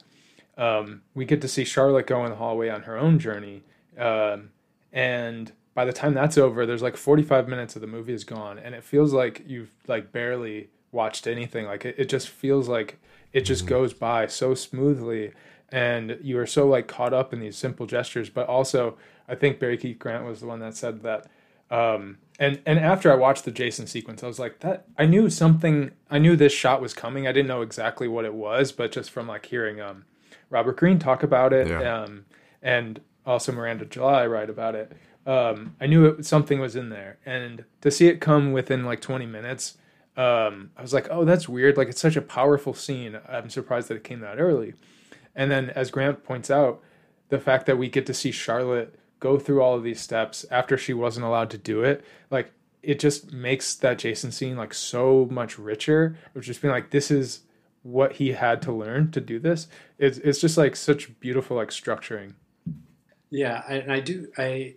um, 0.58 1.02
we 1.14 1.26
get 1.26 1.42
to 1.42 1.48
see 1.48 1.66
Charlotte 1.66 2.08
go 2.08 2.24
in 2.26 2.32
the 2.32 2.38
hallway 2.38 2.70
on 2.70 2.84
her 2.84 2.98
own 2.98 3.20
journey, 3.20 3.64
um, 3.98 4.50
and 4.92 5.52
by 5.80 5.86
the 5.86 5.94
time 5.94 6.14
that's 6.14 6.38
over, 6.38 6.66
there's 6.66 6.82
like 6.82 6.98
45 6.98 7.48
minutes 7.48 7.76
of 7.76 7.82
the 7.82 7.88
movie 7.88 8.12
is 8.12 8.26
gone, 8.26 8.60
and 8.60 8.76
it 8.76 8.84
feels 8.84 9.14
like 9.14 9.44
you've 9.48 9.72
like 9.88 10.12
barely 10.12 10.68
watched 10.92 11.28
anything. 11.28 11.68
Like 11.68 11.86
it, 11.86 11.96
it 11.98 12.10
just 12.10 12.28
feels 12.28 12.68
like 12.68 13.00
it 13.32 13.42
just 13.42 13.66
goes 13.66 13.94
by 13.94 14.28
so 14.28 14.54
smoothly, 14.56 15.32
and 15.70 16.18
you 16.22 16.38
are 16.40 16.48
so 16.48 16.68
like 16.68 16.88
caught 16.88 17.14
up 17.14 17.34
in 17.34 17.40
these 17.40 17.56
simple 17.56 17.86
gestures. 17.86 18.30
But 18.30 18.48
also, 18.48 18.98
I 19.28 19.36
think 19.36 19.60
Barry 19.60 19.78
Keith 19.78 20.00
Grant 20.00 20.26
was 20.26 20.42
the 20.42 20.48
one 20.48 20.60
that 20.60 20.76
said 20.76 21.02
that. 21.04 21.28
Um, 21.72 22.18
and 22.40 22.62
and 22.66 22.80
after 22.80 23.12
I 23.12 23.16
watched 23.16 23.46
the 23.46 23.52
Jason 23.52 23.86
sequence, 23.88 24.24
I 24.24 24.28
was 24.28 24.40
like, 24.40 24.60
that 24.60 24.86
I 24.98 25.06
knew 25.06 25.30
something. 25.30 25.92
I 26.10 26.20
knew 26.20 26.36
this 26.36 26.54
shot 26.54 26.82
was 26.82 26.94
coming. 26.94 27.28
I 27.28 27.32
didn't 27.32 27.48
know 27.48 27.62
exactly 27.62 28.08
what 28.08 28.26
it 28.26 28.34
was, 28.34 28.72
but 28.72 28.92
just 28.92 29.12
from 29.12 29.28
like 29.28 29.46
hearing 29.46 29.80
um, 29.82 30.06
Robert 30.50 30.78
Greene 30.78 31.00
talk 31.00 31.22
about 31.24 31.54
it, 31.54 31.68
Yeah. 31.68 32.04
um, 32.04 32.26
and 32.62 33.02
also 33.26 33.52
Miranda 33.52 33.86
July 33.86 34.26
write 34.26 34.50
about 34.50 34.74
it. 34.76 34.94
Um, 35.26 35.76
I 35.82 35.86
knew 35.86 36.06
it, 36.08 36.26
something 36.26 36.60
was 36.60 36.76
in 36.76 36.90
there, 36.90 37.18
and 37.26 37.66
to 37.82 37.92
see 37.92 38.08
it 38.08 38.20
come 38.22 38.52
within 38.54 38.86
like 38.86 39.02
20 39.02 39.26
minutes, 39.26 39.78
um, 40.18 40.72
I 40.78 40.82
was 40.82 40.94
like, 40.94 41.08
"Oh, 41.12 41.26
that's 41.26 41.48
weird." 41.50 41.78
Like 41.78 41.90
it's 41.90 42.02
such 42.02 42.16
a 42.16 42.22
powerful 42.22 42.74
scene. 42.74 43.20
I'm 43.28 43.50
surprised 43.50 43.90
that 43.90 43.96
it 43.96 44.04
came 44.04 44.22
that 44.22 44.40
early. 44.40 44.74
And 45.36 45.52
then, 45.52 45.70
as 45.72 45.92
Grant 45.92 46.24
points 46.24 46.50
out, 46.50 46.82
the 47.28 47.40
fact 47.40 47.66
that 47.68 47.78
we 47.78 47.90
get 47.90 48.06
to 48.08 48.14
see 48.14 48.32
Charlotte 48.32 48.96
go 49.20 49.38
through 49.38 49.62
all 49.62 49.76
of 49.76 49.84
these 49.84 50.00
steps 50.00 50.46
after 50.50 50.78
she 50.78 50.94
wasn't 50.94 51.26
allowed 51.26 51.50
to 51.52 51.58
do 51.58 51.84
it, 51.84 52.04
like 52.30 52.52
it 52.82 53.00
just 53.00 53.34
makes 53.34 53.76
that 53.76 54.00
Jason 54.00 54.32
scene 54.32 54.58
like 54.58 54.74
so 54.74 55.28
much 55.30 55.60
richer. 55.60 56.18
Of 56.36 56.44
just 56.44 56.62
being 56.62 56.74
like, 56.74 56.92
this 56.92 57.12
is 57.12 57.42
what 57.84 58.14
he 58.14 58.32
had 58.32 58.62
to 58.64 58.72
learn 58.72 59.12
to 59.12 59.22
do 59.22 59.40
this. 59.40 59.68
It's 59.98 60.18
it's 60.20 60.40
just 60.40 60.58
like 60.58 60.76
such 60.76 61.20
beautiful 61.20 61.58
like 61.58 61.70
structuring. 61.70 62.34
Yeah, 63.30 63.64
I, 63.68 63.74
and 63.76 63.92
I 63.92 64.00
do. 64.00 64.28
I, 64.38 64.76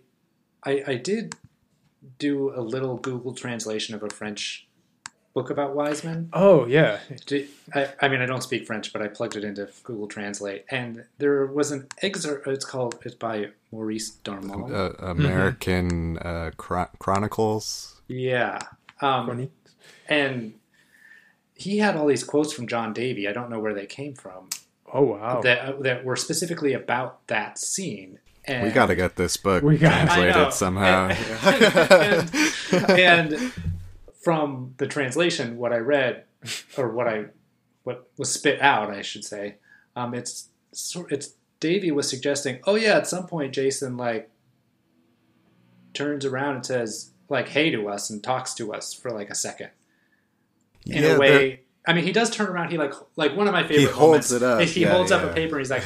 I, 0.63 0.83
I 0.87 0.95
did 0.95 1.35
do 2.19 2.53
a 2.55 2.61
little 2.61 2.97
Google 2.97 3.33
translation 3.33 3.95
of 3.95 4.03
a 4.03 4.09
French 4.09 4.67
book 5.33 5.49
about 5.49 5.75
Wiseman. 5.75 6.29
Oh 6.33 6.65
yeah, 6.65 6.99
Do- 7.25 7.47
I, 7.73 7.89
I 8.01 8.07
mean, 8.07 8.21
I 8.21 8.25
don't 8.25 8.43
speak 8.43 8.65
French, 8.67 8.93
but 8.93 9.01
I 9.01 9.07
plugged 9.07 9.35
it 9.35 9.43
into 9.43 9.67
Google 9.83 10.07
Translate, 10.07 10.65
and 10.69 11.05
there 11.17 11.45
was 11.45 11.71
an 11.71 11.87
excerpt. 12.01 12.47
It's 12.47 12.65
called. 12.65 12.99
It's 13.03 13.15
by 13.15 13.49
Maurice 13.71 14.17
Darmon. 14.23 14.71
Uh, 14.71 14.93
American 15.05 16.17
uh, 16.19 16.51
Chron- 16.57 16.89
Chronicles. 16.99 18.01
Yeah. 18.07 18.59
Um, 19.01 19.49
and 20.07 20.53
he 21.55 21.79
had 21.79 21.95
all 21.97 22.07
these 22.07 22.23
quotes 22.23 22.53
from 22.53 22.67
John 22.67 22.93
Davey. 22.93 23.27
I 23.27 23.33
don't 23.33 23.49
know 23.49 23.59
where 23.59 23.73
they 23.73 23.85
came 23.85 24.13
from. 24.13 24.49
Oh 24.93 25.01
wow. 25.03 25.41
That 25.41 25.81
that 25.83 26.05
were 26.05 26.15
specifically 26.15 26.73
about 26.73 27.25
that 27.27 27.57
scene. 27.57 28.19
And 28.45 28.63
we 28.67 28.71
got 28.71 28.87
to 28.87 28.95
get 28.95 29.15
this 29.15 29.37
book 29.37 29.63
We 29.63 29.77
got- 29.77 30.09
I 30.11 30.25
know. 30.25 30.31
translated 30.31 30.53
somehow. 30.53 31.07
and, 32.89 32.89
and 32.89 33.53
from 34.23 34.73
the 34.77 34.87
translation, 34.87 35.57
what 35.57 35.73
I 35.73 35.77
read, 35.77 36.23
or 36.77 36.89
what 36.89 37.07
I 37.07 37.25
what 37.83 38.09
was 38.17 38.31
spit 38.31 38.61
out, 38.61 38.89
I 38.89 39.01
should 39.01 39.25
say, 39.25 39.55
um, 39.95 40.13
it's 40.13 40.49
it's 41.09 41.33
Davey 41.59 41.91
was 41.91 42.09
suggesting, 42.09 42.59
oh 42.65 42.75
yeah, 42.75 42.97
at 42.97 43.07
some 43.07 43.27
point 43.27 43.53
Jason 43.53 43.97
like 43.97 44.29
turns 45.93 46.25
around 46.25 46.55
and 46.55 46.65
says 46.65 47.11
like 47.29 47.49
hey 47.49 47.69
to 47.71 47.87
us 47.87 48.09
and 48.09 48.23
talks 48.23 48.53
to 48.55 48.73
us 48.73 48.93
for 48.93 49.11
like 49.11 49.29
a 49.29 49.35
second. 49.35 49.69
In 50.87 51.03
Yeah, 51.03 51.15
a 51.15 51.19
way, 51.19 51.61
I 51.87 51.93
mean, 51.93 52.03
he 52.03 52.11
does 52.11 52.29
turn 52.29 52.47
around. 52.47 52.71
He 52.71 52.77
like 52.77 52.93
like 53.15 53.35
one 53.35 53.47
of 53.47 53.53
my 53.53 53.61
favorite. 53.63 53.79
He 53.79 53.85
holds 53.85 54.31
moments 54.31 54.31
it 54.31 54.43
up. 54.43 54.61
He 54.61 54.81
Yeah, 54.81 54.93
holds 54.93 55.11
up 55.11 55.23
a 55.23 55.33
paper 55.33 55.55
and 55.57 55.61
he's 55.65 55.71
like, 55.71 55.85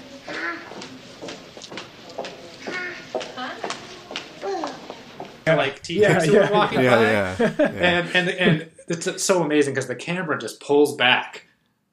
like 5.55 5.81
teachers 5.83 6.25
who 6.25 6.37
are 6.39 6.51
walking 6.51 6.81
Yeah, 6.81 6.95
by. 7.37 7.43
yeah, 7.43 7.55
yeah. 7.57 7.65
And 7.67 8.09
and 8.15 8.29
and 8.29 8.71
it's 8.87 9.23
so 9.23 9.43
amazing 9.43 9.73
because 9.73 9.87
the 9.87 9.95
camera 9.95 10.37
just 10.39 10.59
pulls 10.59 10.95
back, 10.95 11.45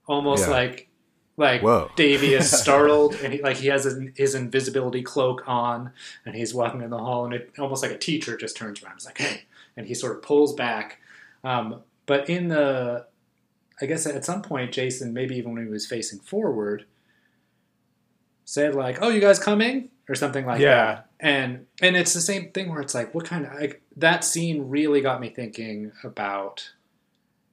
almost 0.07 0.47
Yeah. 0.49 0.55
like 0.55 0.89
like 1.37 1.63
Whoa. 1.63 1.91
Davey 1.97 2.35
is 2.35 2.51
startled 2.61 3.15
and 3.17 3.33
he 3.33 3.43
like 3.43 3.57
he 3.57 3.67
has 3.69 3.85
his, 3.85 3.99
his 4.17 4.35
invisibility 4.35 5.03
cloak 5.03 5.43
on 5.47 5.91
and 6.25 6.35
he's 6.35 6.55
walking 6.55 6.81
in 6.83 6.91
the 6.91 6.99
hall 6.99 7.25
and 7.25 7.35
it 7.35 7.51
almost 7.59 7.83
like 7.83 7.93
a 7.93 7.99
teacher 7.99 8.37
just 8.37 8.57
turns 8.57 8.83
around. 8.83 8.95
He's 8.95 9.07
like, 9.07 9.19
hey, 9.19 9.43
and 9.77 9.87
he 9.87 9.95
sort 9.95 10.17
of 10.17 10.23
pulls 10.23 10.55
back. 10.55 11.01
Um, 11.43 11.81
but 12.07 12.29
in 12.31 12.49
the, 12.49 13.07
I 13.83 13.87
guess 13.87 14.07
at 14.07 14.25
some 14.25 14.43
point, 14.43 14.73
Jason, 14.73 15.13
maybe 15.13 15.37
even 15.37 15.53
when 15.55 15.65
he 15.65 15.71
was 15.71 15.87
facing 15.87 16.21
forward, 16.21 16.85
said 18.45 18.75
like, 18.75 18.99
"Oh, 19.03 19.09
you 19.09 19.21
guys 19.21 19.39
coming?" 19.39 19.91
or 20.09 20.15
something 20.15 20.45
like 20.47 20.61
Yeah. 20.61 20.85
that. 20.85 21.09
And 21.25 21.67
and 21.81 21.97
it's 21.97 22.13
the 22.13 22.21
same 22.21 22.51
thing 22.53 22.69
where 22.71 22.83
it's 22.83 22.95
like, 22.95 23.15
what 23.15 23.25
kind 23.25 23.47
of 23.47 23.55
like, 23.55 23.81
that 23.97 24.25
scene 24.25 24.69
really 24.69 25.01
got 25.01 25.21
me 25.21 25.31
thinking 25.31 25.91
about 26.05 26.73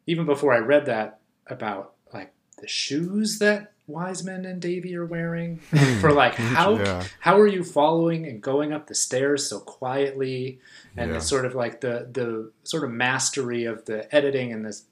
even 0.06 0.26
before 0.26 0.54
I 0.54 0.58
read 0.58 0.86
that 0.88 1.20
about 1.48 1.94
like 2.14 2.34
the 2.60 2.68
shoes 2.68 3.40
that 3.40 3.72
Wiseman 3.88 4.46
and 4.46 4.62
Davey 4.62 4.96
are 4.96 5.06
wearing 5.06 5.58
for 6.02 6.12
like 6.12 6.36
how 6.36 6.76
Yeah. 6.76 7.04
how 7.22 7.40
are 7.40 7.48
you 7.48 7.64
following 7.64 8.26
and 8.26 8.42
going 8.42 8.74
up 8.74 8.88
the 8.88 8.96
stairs 8.96 9.48
so 9.50 9.60
quietly 9.60 10.60
and 10.98 11.10
Yeah. 11.12 11.18
it's 11.18 11.28
sort 11.28 11.46
of 11.46 11.56
like 11.56 11.80
the 11.82 12.10
the 12.12 12.52
sort 12.64 12.84
of 12.84 12.92
mastery 12.92 13.64
of 13.66 13.86
the 13.86 14.14
editing 14.14 14.52
and 14.52 14.66
this 14.66 14.84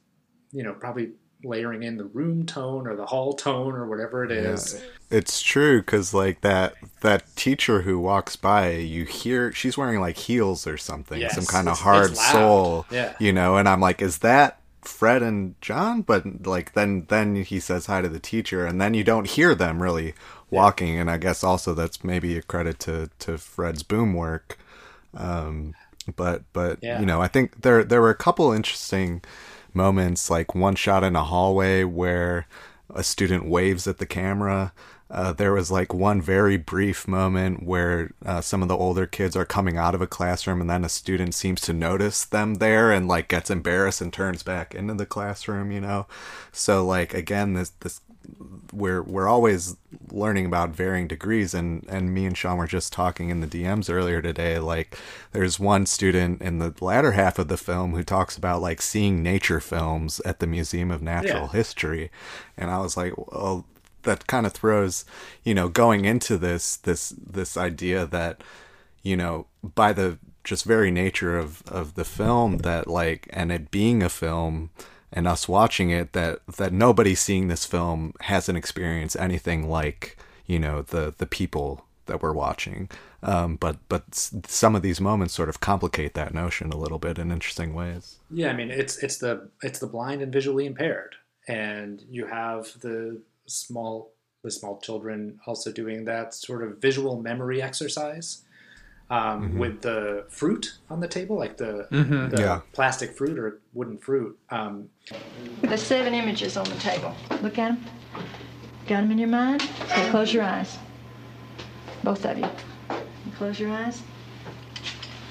you 0.54 0.64
know 0.64 0.74
probably 0.74 1.12
layering 1.44 1.84
in 1.84 1.98
the 1.98 2.04
room 2.06 2.46
tone 2.46 2.88
or 2.88 2.96
the 2.96 3.06
hall 3.06 3.34
tone 3.34 3.74
or 3.74 3.88
whatever 3.88 4.24
it 4.24 4.32
is 4.32 4.82
It's 5.10 5.42
true 5.42 5.80
because 5.82 6.14
like 6.14 6.42
that 6.42 6.76
that 7.02 7.36
teacher 7.36 7.82
who 7.82 8.00
walks 8.00 8.36
by, 8.36 8.74
you 8.74 9.06
hear 9.06 9.52
she's 9.54 9.78
wearing 9.78 10.00
like 10.00 10.18
heels 10.18 10.68
or 10.68 10.78
something, 10.78 11.20
Yes, 11.20 11.34
some 11.34 11.46
kind 11.46 11.68
of 11.68 11.80
hard 11.80 12.16
sole, 12.16 12.86
Yeah. 12.92 13.14
you 13.20 13.34
know. 13.34 13.58
And 13.58 13.68
I'm 13.68 13.80
like, 13.82 14.02
is 14.02 14.20
that 14.20 14.60
Fred 14.82 15.24
and 15.24 15.56
John? 15.62 16.02
But 16.04 16.46
like 16.46 16.74
then 16.74 17.06
then 17.10 17.36
he 17.38 17.60
says 17.60 17.88
hi 17.88 18.02
to 18.02 18.10
the 18.10 18.20
teacher, 18.20 18.66
and 18.68 18.80
then 18.80 18.94
you 18.94 19.04
don't 19.04 19.28
hear 19.28 19.56
them 19.56 19.82
really 19.82 20.14
walking. 20.52 21.00
And 21.00 21.10
I 21.10 21.18
guess 21.18 21.44
also 21.44 21.74
that's 21.74 22.04
maybe 22.04 22.38
a 22.38 22.42
credit 22.44 22.80
to 22.82 23.10
to 23.20 23.38
Fred's 23.40 23.82
boom 23.84 24.14
work. 24.14 24.60
Um, 25.16 25.76
but 26.16 26.44
but 26.54 26.80
Yeah. 26.82 27.00
you 27.00 27.06
know, 27.06 27.22
I 27.22 27.28
think 27.28 27.62
there 27.62 27.84
there 27.84 28.02
were 28.02 28.10
a 28.10 28.16
couple 28.16 28.52
interesting 28.52 29.22
moments, 29.74 30.30
like 30.30 30.56
one 30.56 30.76
shot 30.76 31.04
in 31.04 31.16
a 31.16 31.24
hallway 31.24 31.84
where 31.84 32.48
a 32.94 33.04
student 33.04 33.48
waves 33.48 33.88
at 33.88 33.98
the 33.98 34.06
camera. 34.06 34.74
Uh, 35.12 35.34
there 35.34 35.54
was 35.54 35.72
like 35.72 35.92
one 35.92 36.22
very 36.22 36.56
brief 36.56 37.08
moment 37.08 37.64
where 37.64 38.12
uh, 38.24 38.42
some 38.42 38.62
of 38.62 38.68
the 38.68 38.78
older 38.78 39.08
kids 39.08 39.36
are 39.36 39.46
coming 39.46 39.76
out 39.76 39.96
of 39.96 40.02
a 40.02 40.08
classroom 40.08 40.62
and 40.62 40.70
then 40.70 40.86
a 40.86 40.90
student 40.90 41.34
seems 41.34 41.62
to 41.62 41.74
notice 41.74 42.24
them 42.26 42.56
there 42.56 42.92
and 42.92 43.08
like 43.08 43.28
gets 43.28 43.50
embarrassed 43.50 44.02
and 44.02 44.14
turns 44.14 44.44
back 44.44 44.76
into 44.76 44.94
the 44.94 45.08
classroom, 45.08 45.72
you 45.72 45.82
know? 45.82 46.06
So 46.52 46.86
like 46.86 47.16
again, 47.16 47.54
this, 47.54 47.72
this, 47.80 48.02
we're, 48.72 49.02
we're 49.02 49.28
always 49.28 49.78
learning 50.12 50.46
about 50.46 50.70
varying 50.70 51.08
degrees 51.08 51.54
and, 51.54 51.86
and 51.90 52.14
me 52.14 52.26
and 52.26 52.38
Sean 52.38 52.58
were 52.58 52.68
just 52.68 52.94
talking 52.94 53.30
in 53.30 53.42
the 53.42 53.48
DMs 53.48 53.92
earlier 53.92 54.22
today. 54.22 54.60
Like 54.60 54.98
there's 55.32 55.60
one 55.60 55.86
student 55.86 56.42
in 56.42 56.60
the 56.60 56.74
latter 56.82 57.14
half 57.14 57.40
of 57.40 57.48
the 57.48 57.58
film 57.58 57.94
who 57.94 58.04
talks 58.04 58.38
about 58.38 58.62
like 58.62 58.82
seeing 58.82 59.24
nature 59.24 59.60
films 59.60 60.20
at 60.26 60.40
the 60.40 60.48
Museum 60.48 60.92
of 60.92 61.02
Natural 61.02 61.44
Yeah. 61.44 61.52
History. 61.52 62.12
And 62.58 62.70
I 62.70 62.78
was 62.80 62.96
like, 62.96 63.14
well, 63.32 63.66
that 64.04 64.28
kind 64.28 64.46
of 64.46 64.54
throws, 64.54 65.06
you 65.44 65.54
know, 65.54 65.68
going 65.68 66.06
into 66.06 66.38
this, 66.38 66.78
this, 66.78 67.10
this 67.10 67.58
idea 67.58 68.06
that, 68.06 68.42
you 69.04 69.18
know, 69.18 69.48
by 69.64 69.94
the 69.94 70.18
just 70.44 70.64
very 70.66 70.90
nature 70.92 71.38
of, 71.38 71.64
of 71.68 71.96
the 71.96 72.06
film 72.06 72.60
that 72.60 72.88
like, 72.88 73.28
and 73.32 73.52
it 73.52 73.72
being 73.72 74.02
a 74.02 74.10
film 74.10 74.70
and 75.12 75.28
us 75.28 75.48
watching 75.48 75.90
it, 75.90 76.14
that, 76.14 76.40
that 76.58 76.72
nobody 76.74 77.16
seeing 77.16 77.48
this 77.48 77.66
film 77.66 78.14
hasn't 78.22 78.58
experienced 78.58 79.16
anything 79.20 79.68
like, 79.70 80.18
you 80.46 80.60
know, 80.60 80.82
the, 80.82 81.14
the 81.18 81.26
people 81.26 81.86
that 82.06 82.22
we're 82.22 82.34
watching. 82.34 82.90
Um, 83.22 83.56
but, 83.58 83.78
but 83.90 84.04
some 84.14 84.76
of 84.76 84.82
these 84.82 85.02
moments 85.02 85.34
sort 85.34 85.50
of 85.50 85.60
complicate 85.60 86.14
that 86.14 86.34
notion 86.34 86.72
a 86.72 86.78
little 86.78 87.00
bit 87.00 87.18
in 87.20 87.32
interesting 87.32 87.74
ways. 87.74 88.18
Yeah, 88.32 88.50
I 88.50 88.54
mean 88.54 88.72
it's 88.72 88.98
it's 89.04 89.18
the 89.18 89.50
it's 89.62 89.80
the 89.80 89.88
blind 89.88 90.22
and 90.22 90.32
visually 90.32 90.66
impaired, 90.66 91.16
and 91.48 92.02
you 92.10 92.28
have 92.28 92.80
the 92.80 93.22
small 93.46 94.12
the 94.44 94.50
small 94.52 94.80
children 94.80 95.40
also 95.46 95.72
doing 95.72 96.06
that 96.06 96.34
sort 96.34 96.64
of 96.64 96.78
visual 96.78 97.22
memory 97.22 97.62
exercise 97.62 98.44
um, 99.12 99.52
Mhm. 99.54 99.58
with 99.58 99.82
the 99.82 100.26
fruit 100.30 100.78
on 100.90 101.00
the 101.02 101.08
table, 101.08 101.36
like 101.36 101.58
the, 101.58 101.88
Mhm. 101.92 102.30
the 102.30 102.42
Yeah. 102.42 102.62
plastic 102.74 103.18
fruit 103.18 103.38
or 103.40 103.60
wooden 103.74 103.98
fruit. 103.98 104.38
Um, 104.52 104.90
There's 105.62 105.84
seven 105.84 106.14
images 106.14 106.58
on 106.58 106.66
the 106.66 106.76
table. 106.76 107.14
Look 107.42 107.58
at 107.60 107.70
them. 107.76 107.86
Got 108.88 109.02
them 109.02 109.12
in 109.12 109.18
your 109.20 109.28
mind? 109.28 109.68
Okay, 109.84 110.10
close 110.10 110.34
your 110.34 110.44
eyes. 110.44 110.78
Both 112.04 112.26
of 112.26 112.38
you. 112.38 112.46
You 112.90 113.32
Close 113.38 113.60
your 113.60 113.72
eyes. 113.72 114.02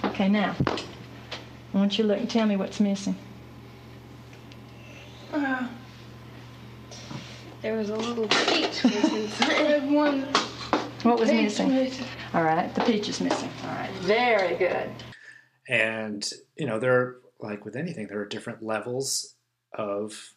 Okay, 0.05 0.29
now. 0.29 0.55
I 0.67 1.77
want 1.77 1.99
you 1.99 2.05
to 2.05 2.09
look 2.09 2.19
and 2.21 2.31
tell 2.31 2.47
me 2.47 2.57
what's 2.57 2.81
missing. 2.81 3.17
Uh, 5.33 5.69
there 7.63 7.77
was 7.77 7.91
a 7.91 7.97
little 7.97 8.29
peach 8.29 8.85
missing. 8.85 9.93
one. 9.95 10.23
What 11.03 11.19
was 11.19 11.31
peach 11.31 11.59
missing? 11.61 11.91
All 12.35 12.43
right, 12.45 12.73
the 12.75 12.83
peach 12.83 13.09
is 13.09 13.21
missing. 13.21 13.51
All 13.65 13.71
right, 13.71 13.91
very 14.01 14.57
good. 14.57 14.91
and 15.69 16.31
you 16.57 16.67
know 16.67 16.79
there 16.79 16.95
are 16.95 17.21
like 17.41 17.65
with 17.65 17.77
anything 17.77 18.07
there 18.09 18.21
are 18.21 18.27
different 18.27 18.63
levels 18.63 19.35
of 19.73 20.35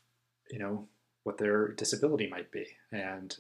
you 0.50 0.60
know 0.60 0.88
what 1.24 1.38
their 1.38 1.70
disability 1.70 2.28
might 2.30 2.52
be 2.52 2.66
and 2.92 3.38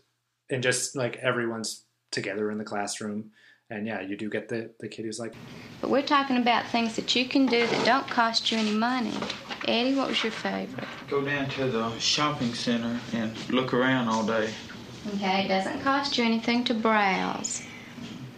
and 0.49 0.63
just 0.63 0.95
like 0.95 1.17
everyone's 1.17 1.85
together 2.11 2.51
in 2.51 2.57
the 2.57 2.63
classroom 2.63 3.31
and 3.69 3.87
yeah 3.87 4.01
you 4.01 4.15
do 4.15 4.29
get 4.29 4.47
the 4.49 4.69
the 4.79 4.87
kid 4.87 5.05
who's 5.05 5.19
like 5.19 5.33
But 5.81 5.89
we're 5.89 6.01
talking 6.01 6.37
about 6.37 6.65
things 6.67 6.95
that 6.95 7.15
you 7.15 7.25
can 7.25 7.45
do 7.45 7.65
that 7.65 7.85
don't 7.85 8.07
cost 8.07 8.51
you 8.51 8.57
any 8.57 8.71
money. 8.75 9.13
Eddie, 9.67 9.95
what 9.95 10.07
was 10.07 10.23
your 10.23 10.31
favorite? 10.31 10.87
Go 11.07 11.23
down 11.23 11.47
to 11.51 11.67
the 11.67 11.97
shopping 11.99 12.53
center 12.53 12.99
and 13.13 13.31
look 13.49 13.73
around 13.73 14.07
all 14.07 14.25
day. 14.25 14.49
Okay, 15.15 15.45
it 15.45 15.47
doesn't 15.47 15.81
cost 15.81 16.17
you 16.17 16.23
anything 16.25 16.63
to 16.65 16.73
browse. 16.73 17.61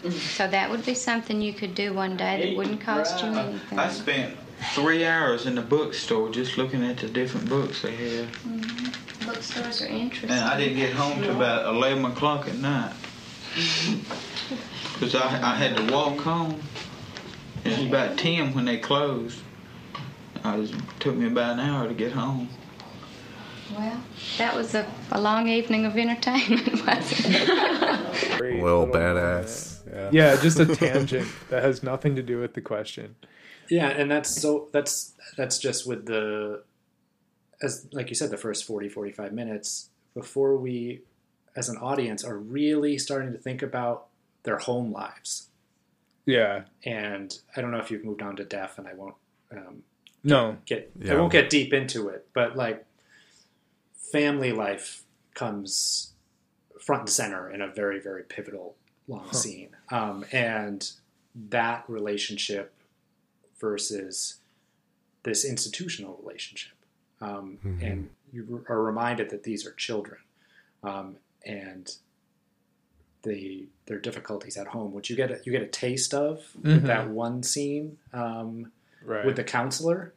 So 0.09 0.47
that 0.47 0.69
would 0.69 0.85
be 0.85 0.93
something 0.93 1.41
you 1.41 1.53
could 1.53 1.75
do 1.75 1.93
one 1.93 2.17
day 2.17 2.45
that 2.49 2.57
wouldn't 2.57 2.81
cost 2.81 3.23
you 3.23 3.30
anything. 3.30 3.80
I 3.80 3.89
spent 3.89 4.35
three 4.73 5.06
hours 5.06 5.45
in 5.45 5.56
the 5.56 5.61
bookstore 5.61 6.30
just 6.30 6.57
looking 6.57 6.84
at 6.84 6.98
the 6.98 7.07
different 7.07 7.49
books 7.49 7.81
they 7.81 7.95
had. 7.95 8.31
Mhm. 8.31 9.26
Bookstores 9.26 9.81
are 9.81 9.88
interesting. 9.88 10.30
And 10.31 10.41
I 10.41 10.57
didn't 10.57 10.77
get 10.77 10.94
home 10.94 11.22
till 11.22 11.35
about 11.35 11.65
11 11.73 12.03
o'clock 12.06 12.48
at 12.48 12.57
night. 12.57 12.94
Because 14.94 15.15
I, 15.15 15.52
I 15.52 15.56
had 15.56 15.77
to 15.77 15.94
walk 15.94 16.19
home. 16.19 16.61
It 17.64 17.77
was 17.77 17.88
about 17.88 18.18
10 18.18 18.53
when 18.53 18.65
they 18.65 18.77
closed. 18.77 19.40
I 20.44 20.57
was, 20.57 20.73
took 20.99 21.15
me 21.15 21.27
about 21.27 21.53
an 21.53 21.60
hour 21.61 21.88
to 21.88 21.94
get 21.94 22.11
home. 22.11 22.49
Well, 23.77 24.02
that 24.38 24.56
was 24.56 24.76
a, 24.76 24.85
a 25.11 25.19
long 25.22 25.48
evening 25.48 25.85
of 25.85 25.95
entertainment, 25.98 26.85
wasn't 26.85 27.35
it? 27.35 27.48
well, 28.61 28.85
badass. 28.85 29.72
Yeah, 30.11 30.35
just 30.41 30.60
a 30.60 30.65
tangent 30.76 31.27
that 31.49 31.64
has 31.64 31.81
nothing 31.81 32.15
to 32.15 32.22
do 32.22 32.40
with 32.40 32.53
the 32.56 32.61
question. 32.61 33.15
Yeah 33.78 33.90
and 33.90 34.10
that's 34.12 34.30
so 34.41 34.70
that's 34.72 35.14
that's 35.38 35.58
just 35.58 35.88
with 35.88 36.06
the 36.06 36.64
as 37.62 37.88
like 37.91 38.10
you 38.10 38.16
said 38.16 38.30
the 38.30 38.38
first 38.38 38.66
40 38.66 38.90
45 38.90 39.34
minutes 39.34 39.90
before 40.14 40.56
we 40.58 41.02
as 41.56 41.70
an 41.70 41.78
audience 41.78 42.24
are 42.24 42.38
really 42.38 42.98
starting 42.98 43.32
to 43.32 43.38
think 43.40 43.62
about 43.62 44.08
their 44.44 44.58
home 44.58 44.91
lives 44.91 45.50
Yeah. 46.26 46.64
and 46.86 47.28
i 47.56 47.62
don't 47.62 47.72
know 47.72 47.80
if 47.80 47.90
you've 47.91 48.06
moved 48.06 48.22
on 48.22 48.36
to 48.36 48.44
deaf 48.45 48.78
and 48.78 48.88
i 48.88 48.94
won't 48.94 49.16
um, 49.52 49.84
No. 50.24 50.58
get 50.66 50.91
Yeah. 51.00 51.14
I 51.14 51.16
won't 51.20 51.32
get 51.32 51.50
deep 51.50 51.74
into 51.74 52.10
it, 52.10 52.28
but 52.34 52.56
like 52.56 52.86
family 54.12 54.52
life 54.52 55.04
comes 55.34 56.14
front 56.80 57.02
and 57.02 57.10
center 57.10 57.50
in 57.52 57.62
a 57.62 57.68
very 57.82 58.00
very 58.00 58.24
pivotal 58.24 58.76
long 59.08 59.26
Huh. 59.28 59.34
scene, 59.34 59.70
um, 59.91 60.26
and 60.32 60.80
that 61.50 61.84
relationship 61.88 62.74
versus 63.68 64.40
this 65.23 65.45
institutional 65.45 66.19
relationship, 66.22 66.73
um, 67.22 67.57
Mhm. 67.64 67.81
and 67.90 68.10
you 68.34 68.65
are 68.68 68.81
reminded 68.84 69.30
that 69.30 69.44
these 69.44 69.65
are 69.65 69.72
children, 69.73 70.19
um, 70.84 71.15
and 71.45 71.95
the 73.23 73.68
their 73.85 73.99
difficulties 73.99 74.57
at 74.57 74.68
home, 74.68 74.94
which 74.94 75.10
you 75.10 75.15
get 75.15 75.30
a, 75.31 75.40
you 75.45 75.52
get 75.52 75.61
a 75.61 75.68
taste 75.68 76.14
of 76.14 76.56
with 76.61 76.84
Mhm. 76.84 76.88
that 76.88 77.10
one 77.10 77.41
scene 77.44 77.98
um, 78.14 78.72
Right. 79.03 79.26
with 79.26 79.35
the 79.38 79.44
counselor. 79.44 80.14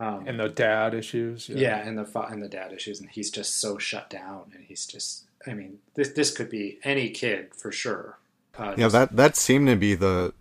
Um, 0.00 0.26
and 0.28 0.38
the 0.38 0.48
dad 0.48 0.94
issues. 0.94 1.48
yeah. 1.48 1.78
and 1.86 1.98
the 1.98 2.06
and 2.32 2.42
the 2.42 2.48
dad 2.48 2.72
issues, 2.72 3.00
and 3.00 3.10
he's 3.10 3.30
just 3.30 3.56
so 3.56 3.78
shut 3.78 4.08
down, 4.08 4.52
and 4.54 4.64
he's 4.64 4.86
just. 4.86 5.24
I 5.46 5.52
mean, 5.54 5.80
this 5.94 6.10
this 6.18 6.30
could 6.36 6.48
be 6.50 6.78
any 6.82 7.10
kid 7.10 7.54
for 7.54 7.70
sure. 7.72 8.18
Uh, 8.56 8.74
Yeah, 8.78 8.84
just- 8.86 8.92
that 8.94 9.16
that 9.16 9.36
seemed 9.36 9.66
to 9.68 9.76
be 9.76 9.94
the 9.94 10.32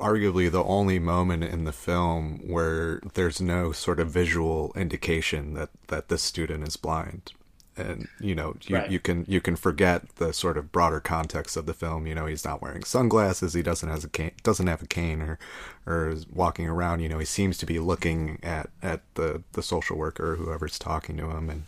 arguably 0.00 0.50
the 0.50 0.64
only 0.64 0.98
moment 0.98 1.44
in 1.44 1.64
the 1.64 1.72
film 1.72 2.40
where 2.46 3.00
there's 3.14 3.40
no 3.40 3.72
sort 3.72 4.00
of 4.00 4.08
visual 4.10 4.72
indication 4.76 5.54
that 5.54 5.70
that 5.88 6.08
this 6.08 6.22
student 6.22 6.66
is 6.66 6.76
blind. 6.76 7.32
And 7.76 8.08
you 8.20 8.34
know, 8.34 8.56
you, 8.62 8.76
Right. 8.76 8.90
you 8.90 8.98
can 9.00 9.24
you 9.28 9.40
can 9.40 9.56
forget 9.56 10.16
the 10.16 10.32
sort 10.32 10.58
of 10.58 10.72
broader 10.72 11.00
context 11.00 11.56
of 11.56 11.66
the 11.66 11.72
film. 11.72 12.06
You 12.06 12.14
know, 12.14 12.26
he's 12.26 12.44
not 12.44 12.60
wearing 12.60 12.82
sunglasses. 12.84 13.54
He 13.54 13.62
doesn't 13.62 13.88
has 13.88 14.04
a 14.04 14.08
cane, 14.08 14.32
doesn't 14.42 14.66
have 14.66 14.82
a 14.82 14.86
cane, 14.86 15.22
or 15.22 15.38
or 15.86 16.08
is 16.10 16.26
walking 16.28 16.68
around. 16.68 17.00
You 17.00 17.08
know, 17.08 17.18
he 17.18 17.24
seems 17.24 17.56
to 17.58 17.66
be 17.66 17.78
looking 17.78 18.38
at 18.42 18.68
at 18.82 19.00
the 19.14 19.42
the 19.52 19.62
social 19.62 19.96
worker 19.96 20.32
or 20.32 20.36
whoever's 20.36 20.78
talking 20.78 21.16
to 21.18 21.30
him. 21.30 21.48
And 21.48 21.62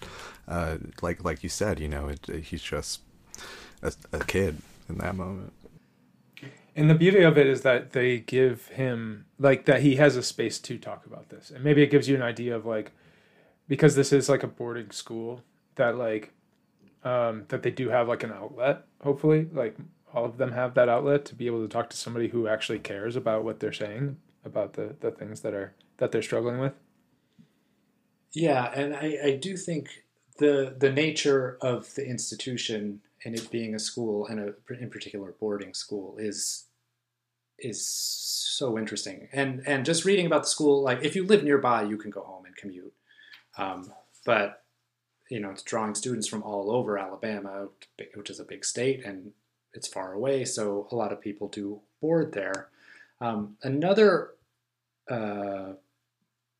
uh, 0.48 0.76
like 1.00 1.24
like 1.24 1.42
you 1.42 1.48
said, 1.48 1.78
you 1.80 1.88
know, 1.88 2.08
it, 2.08 2.44
he's 2.44 2.62
just 2.62 3.00
a, 3.82 3.92
a 4.12 4.18
kid 4.24 4.58
in 4.88 4.98
that 4.98 5.14
moment. 5.16 5.52
And 6.74 6.88
the 6.88 6.94
beauty 6.94 7.22
of 7.22 7.36
it 7.36 7.46
is 7.46 7.62
that 7.62 7.92
they 7.92 8.18
give 8.18 8.68
him 8.68 9.26
like 9.38 9.66
that 9.66 9.82
he 9.82 9.96
has 9.96 10.16
a 10.16 10.22
space 10.22 10.58
to 10.60 10.78
talk 10.78 11.04
about 11.06 11.28
this. 11.28 11.50
And 11.50 11.62
maybe 11.62 11.82
it 11.82 11.90
gives 11.90 12.08
you 12.08 12.16
an 12.16 12.22
idea 12.22 12.56
of 12.56 12.64
like 12.64 12.92
because 13.68 13.94
this 13.94 14.12
is 14.12 14.28
like 14.28 14.42
a 14.42 14.48
boarding 14.48 14.90
school 14.90 15.42
that 15.74 15.96
like 15.96 16.32
um 17.04 17.44
that 17.48 17.62
they 17.62 17.70
do 17.70 17.90
have 17.90 18.08
like 18.08 18.22
an 18.22 18.32
outlet, 18.32 18.84
hopefully. 19.02 19.48
Like 19.52 19.76
all 20.14 20.24
of 20.24 20.38
them 20.38 20.52
have 20.52 20.74
that 20.74 20.88
outlet 20.88 21.24
to 21.26 21.34
be 21.34 21.46
able 21.46 21.62
to 21.62 21.68
talk 21.68 21.90
to 21.90 21.96
somebody 21.96 22.28
who 22.28 22.46
actually 22.46 22.78
cares 22.78 23.16
about 23.16 23.44
what 23.44 23.60
they're 23.60 23.72
saying 23.72 24.16
about 24.44 24.72
the 24.74 24.96
the 25.00 25.10
things 25.10 25.40
that 25.40 25.54
are 25.54 25.74
that 25.98 26.10
they're 26.10 26.22
struggling 26.22 26.58
with. 26.58 26.72
Yeah, 28.34 28.72
and 28.74 28.94
I, 28.94 29.18
I 29.24 29.36
do 29.36 29.56
think 29.56 30.04
the 30.38 30.74
the 30.76 30.90
nature 30.90 31.58
of 31.60 31.94
the 31.94 32.06
institution 32.06 33.00
and 33.24 33.34
it 33.34 33.50
being 33.50 33.74
a 33.74 33.78
school 33.78 34.26
and 34.26 34.40
a 34.40 34.74
in 34.80 34.90
particular 34.90 35.34
boarding 35.40 35.74
school 35.74 36.16
is 36.18 36.66
is 37.58 37.86
so 37.86 38.78
interesting. 38.78 39.28
And 39.32 39.62
and 39.66 39.84
just 39.84 40.04
reading 40.04 40.26
about 40.26 40.42
the 40.42 40.48
school, 40.48 40.82
like 40.82 41.04
if 41.04 41.14
you 41.14 41.24
live 41.24 41.44
nearby, 41.44 41.82
you 41.82 41.96
can 41.96 42.10
go 42.10 42.22
home 42.22 42.44
and 42.44 42.56
commute. 42.56 42.92
Um, 43.56 43.92
but 44.26 44.64
you 45.30 45.40
know, 45.40 45.50
it's 45.50 45.62
drawing 45.62 45.94
students 45.94 46.28
from 46.28 46.42
all 46.42 46.70
over 46.70 46.98
Alabama, 46.98 47.68
which 48.14 48.28
is 48.30 48.40
a 48.40 48.44
big 48.44 48.64
state, 48.64 49.04
and 49.04 49.32
it's 49.72 49.88
far 49.88 50.12
away. 50.12 50.44
So 50.44 50.88
a 50.90 50.94
lot 50.94 51.12
of 51.12 51.20
people 51.20 51.48
do 51.48 51.80
board 52.00 52.32
there. 52.32 52.68
Um, 53.20 53.56
another 53.62 54.30
uh, 55.08 55.72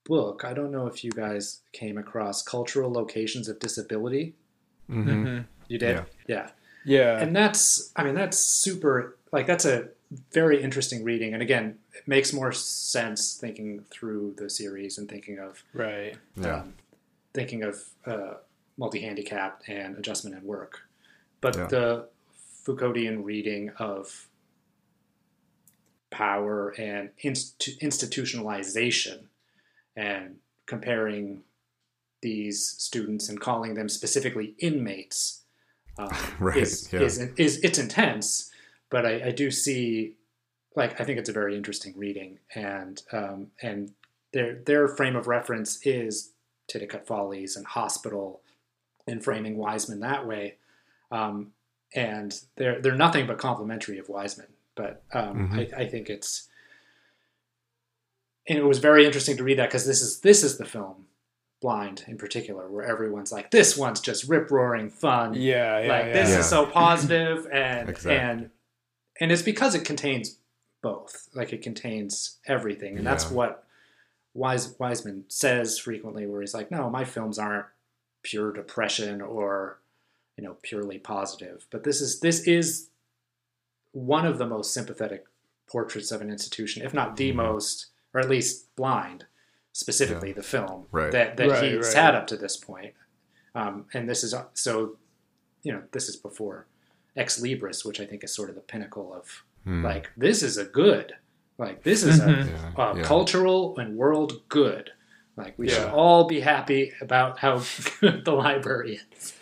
book. 0.05 0.43
I 0.45 0.55
don't 0.55 0.71
know 0.73 0.87
if 0.87 1.05
you 1.05 1.11
guys 1.11 1.61
came 1.73 1.99
across 1.99 2.43
Cultural 2.43 2.91
Locations 2.91 3.49
of 3.49 3.59
Disability. 3.59 4.35
Mhm. 4.89 5.47
You 5.73 5.79
did? 5.79 5.97
Yeah. 5.97 6.05
yeah. 6.29 6.51
Yeah. 6.85 7.19
And 7.23 7.35
that's, 7.35 7.93
I 7.97 8.05
mean, 8.05 8.15
that's 8.15 8.37
super, 8.37 9.17
like, 9.33 9.47
that's 9.47 9.65
a 9.65 9.89
very 10.33 10.63
interesting 10.63 11.03
reading. 11.05 11.33
And 11.33 11.43
again, 11.43 11.79
it 11.95 12.07
makes 12.07 12.33
more 12.33 12.53
sense 12.53 13.35
thinking 13.35 13.85
through 13.91 14.35
the 14.37 14.51
series 14.51 14.99
and 14.99 15.09
thinking 15.09 15.39
of, 15.39 15.63
Right. 15.73 16.17
Yeah. 16.37 16.61
um, 16.61 16.75
thinking 17.33 17.63
of 17.63 17.77
uh, 18.05 18.35
multi 18.77 19.01
handicapped 19.01 19.69
and 19.69 19.97
adjustment 19.97 20.37
and 20.37 20.45
work. 20.45 20.81
But 21.41 21.57
Yeah. 21.57 21.67
the 21.69 22.09
Foucauldian 22.67 23.25
reading 23.25 23.71
of 23.79 24.29
power 26.11 26.75
and 26.79 27.11
inst- 27.21 27.81
institutionalization 27.81 29.29
and 29.97 30.37
comparing 30.67 31.43
these 32.21 32.67
students 32.79 33.29
and 33.29 33.41
calling 33.41 33.75
them 33.75 33.89
specifically 33.89 34.55
inmates 34.59 35.42
um, 35.99 36.11
Right, 36.41 36.57
is, 36.59 36.93
yeah. 36.93 37.01
is, 37.01 37.19
is 37.37 37.59
it's 37.63 37.79
intense 37.79 38.51
but 38.91 39.07
I, 39.07 39.29
I 39.29 39.31
do 39.31 39.51
see 39.51 40.15
like 40.77 41.01
I 41.01 41.05
think 41.05 41.19
it's 41.19 41.29
a 41.29 41.33
very 41.33 41.57
interesting 41.57 41.95
reading 41.97 42.39
and 42.55 43.03
um, 43.13 43.49
and 43.61 43.93
their 44.33 44.55
their 44.55 44.89
frame 44.89 45.17
of 45.17 45.27
reference 45.27 45.85
is 45.87 46.31
Titicut 46.69 47.07
Follies 47.07 47.57
and 47.57 47.67
Hospital 47.67 48.41
and 49.07 49.23
framing 49.23 49.57
Wiseman 49.57 50.01
that 50.01 50.27
way 50.27 50.57
um, 51.11 51.53
and 51.95 52.41
they're 52.57 52.81
they're 52.81 52.95
nothing 52.95 53.27
but 53.27 53.39
complimentary 53.39 53.99
of 53.99 54.09
Wiseman 54.09 54.47
but 54.75 55.03
um, 55.13 55.51
Mhm. 55.51 55.75
I, 55.75 55.83
I 55.83 55.89
think 55.89 56.09
it's 56.09 56.49
and 58.49 58.59
it 58.59 58.65
was 58.65 58.79
very 58.79 59.05
interesting 59.07 59.37
to 59.37 59.45
read 59.45 59.59
that 59.59 59.69
because 59.69 59.87
this 59.87 60.01
is 60.03 60.21
this 60.21 60.43
is 60.43 60.57
the 60.59 60.65
film 60.65 61.07
blind 61.63 62.05
in 62.09 62.19
particular 62.19 62.69
where 62.69 62.85
everyone's 62.85 63.33
like 63.33 63.51
this 63.53 63.77
one's 63.77 64.01
just 64.01 64.29
rip 64.29 64.51
roaring 64.51 64.91
fun 64.91 65.33
Yeah, 65.33 65.79
yeah, 65.81 65.89
like 65.89 66.07
yeah. 66.07 66.13
this 66.13 66.31
Yeah. 66.31 66.39
is 66.41 66.49
so 66.49 66.67
positive 66.67 67.47
and 67.53 67.89
Exactly. 67.89 68.17
and 68.17 68.51
and 69.21 69.33
it's 69.33 69.43
because 69.43 69.75
it 69.75 69.85
contains 69.85 70.39
both 70.83 71.29
like 71.35 71.53
it 71.53 71.63
contains 71.63 72.39
everything 72.47 72.99
and 72.99 73.07
that's 73.07 73.31
what 73.31 73.65
Wise, 74.35 74.75
wiseman 74.79 75.25
says 75.29 75.79
frequently 75.79 76.27
where 76.27 76.41
he's 76.41 76.55
like 76.55 76.71
no 76.71 76.91
my 76.91 77.05
films 77.05 77.39
aren't 77.39 77.67
pure 78.23 78.51
depression 78.53 79.21
or 79.21 79.79
you 80.37 80.43
know 80.43 80.57
purely 80.63 80.99
positive 80.99 81.67
but 81.71 81.85
this 81.85 82.01
is 82.01 82.21
this 82.21 82.41
is 82.47 82.89
one 83.93 84.25
of 84.27 84.39
the 84.39 84.47
most 84.47 84.73
sympathetic 84.75 85.25
portraits 85.69 86.11
of 86.11 86.21
an 86.23 86.31
institution 86.31 86.83
if 86.83 86.93
not 86.95 87.17
the 87.17 87.31
Mhm. 87.31 87.37
most 87.37 87.87
or 88.15 88.21
at 88.21 88.29
least 88.31 88.75
blind 88.75 89.27
specifically 89.73 90.29
Yeah. 90.31 90.35
the 90.37 90.43
film 90.43 90.87
Right. 90.93 91.13
that 91.13 91.37
that 91.39 91.49
Right, 91.49 91.73
he's 91.73 91.87
right. 91.89 91.95
had 92.05 92.15
up 92.15 92.27
to 92.29 92.37
this 92.37 92.57
point 92.57 92.95
um, 93.55 93.87
and 93.95 94.09
this 94.09 94.23
is 94.25 94.35
so 94.55 94.97
you 95.63 95.73
know 95.73 95.83
this 95.93 96.09
is 96.09 96.17
before 96.17 96.67
ex 97.17 97.41
libris 97.41 97.85
which 97.85 98.01
i 98.01 98.07
think 98.07 98.23
is 98.25 98.35
sort 98.35 98.49
of 98.49 98.55
the 98.55 98.61
pinnacle 98.63 99.13
of 99.15 99.43
Hmm. 99.65 99.85
like 99.85 100.11
this 100.17 100.43
is 100.43 100.57
a 100.59 100.65
good 100.65 101.15
like 101.57 101.85
this 101.85 102.03
is 102.03 102.19
a, 102.21 102.27
Yeah, 102.31 102.73
a 102.93 102.97
yeah. 102.97 103.03
cultural 103.05 103.79
and 103.79 103.97
world 103.97 104.43
good 104.49 104.91
like 105.37 105.55
we 105.57 105.69
should 105.69 105.89
all 105.89 106.25
be 106.27 106.41
happy 106.41 106.93
about 107.01 107.39
how 107.39 107.63
good 108.01 108.25
the 108.25 108.33
library 108.33 109.01
is 109.17 109.35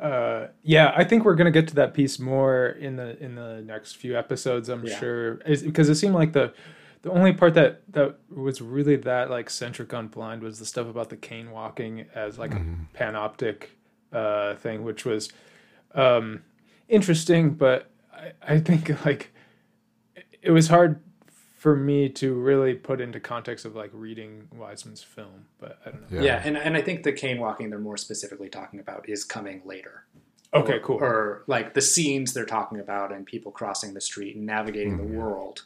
Uh, 0.00 0.46
yeah, 0.62 0.92
I 0.96 1.02
think 1.04 1.24
we're 1.24 1.34
gonna 1.34 1.50
get 1.50 1.66
to 1.68 1.74
that 1.76 1.92
piece 1.94 2.18
more 2.20 2.66
in 2.68 2.94
the 2.96 3.18
in 3.22 3.34
the 3.34 3.62
next 3.62 3.96
few 3.96 4.16
episodes. 4.16 4.68
I'm 4.68 4.84
Yeah. 4.84 4.96
sure, 4.98 5.34
because 5.44 5.88
it 5.88 5.96
seemed 5.96 6.14
like 6.14 6.32
the 6.32 6.52
the 7.08 7.14
only 7.18 7.32
part 7.32 7.54
that 7.54 7.82
that 7.92 8.18
was 8.30 8.60
really 8.60 8.96
that 8.96 9.30
like 9.30 9.48
centric 9.50 9.92
on 9.94 10.08
blind 10.08 10.42
was 10.42 10.58
the 10.58 10.66
stuff 10.66 10.86
about 10.88 11.08
the 11.08 11.16
cane 11.16 11.50
walking 11.50 12.04
as 12.14 12.38
like 12.38 12.50
Mhm. 12.52 12.86
a 12.94 12.98
panoptic 12.98 13.64
uh, 14.12 14.54
thing, 14.56 14.84
which 14.84 15.04
was 15.04 15.30
um, 15.94 16.42
interesting, 16.88 17.50
but 17.50 17.90
I, 18.12 18.32
I 18.54 18.58
think 18.60 19.04
like 19.04 19.32
it 20.42 20.50
was 20.50 20.68
hard 20.68 21.00
for 21.56 21.74
me 21.74 22.08
to 22.08 22.34
really 22.34 22.74
put 22.74 23.00
into 23.00 23.18
context 23.20 23.64
of 23.64 23.74
like 23.74 23.90
reading 23.92 24.48
Wiseman's 24.54 25.02
film, 25.02 25.46
but 25.58 25.78
I 25.84 25.90
don't 25.90 26.10
know. 26.12 26.20
Yeah. 26.20 26.24
yeah, 26.24 26.42
and, 26.44 26.56
and 26.56 26.76
i 26.76 26.80
think 26.80 27.02
the 27.02 27.12
cane 27.12 27.38
walking 27.40 27.68
they're 27.70 27.80
more 27.80 27.96
specifically 27.96 28.48
talking 28.48 28.78
about 28.80 29.08
is 29.08 29.24
coming 29.24 29.60
later 29.64 30.04
Okay, 30.54 30.74
or, 30.74 30.80
cool. 30.80 30.96
or 31.02 31.42
like 31.48 31.74
the 31.74 31.80
scenes 31.82 32.32
they're 32.32 32.46
talking 32.46 32.80
about 32.80 33.12
and 33.12 33.26
people 33.26 33.50
crossing 33.52 33.92
the 33.92 34.00
street 34.00 34.36
and 34.36 34.46
navigating 34.46 34.94
Mhm. 34.94 34.98
the 34.98 35.18
world 35.18 35.64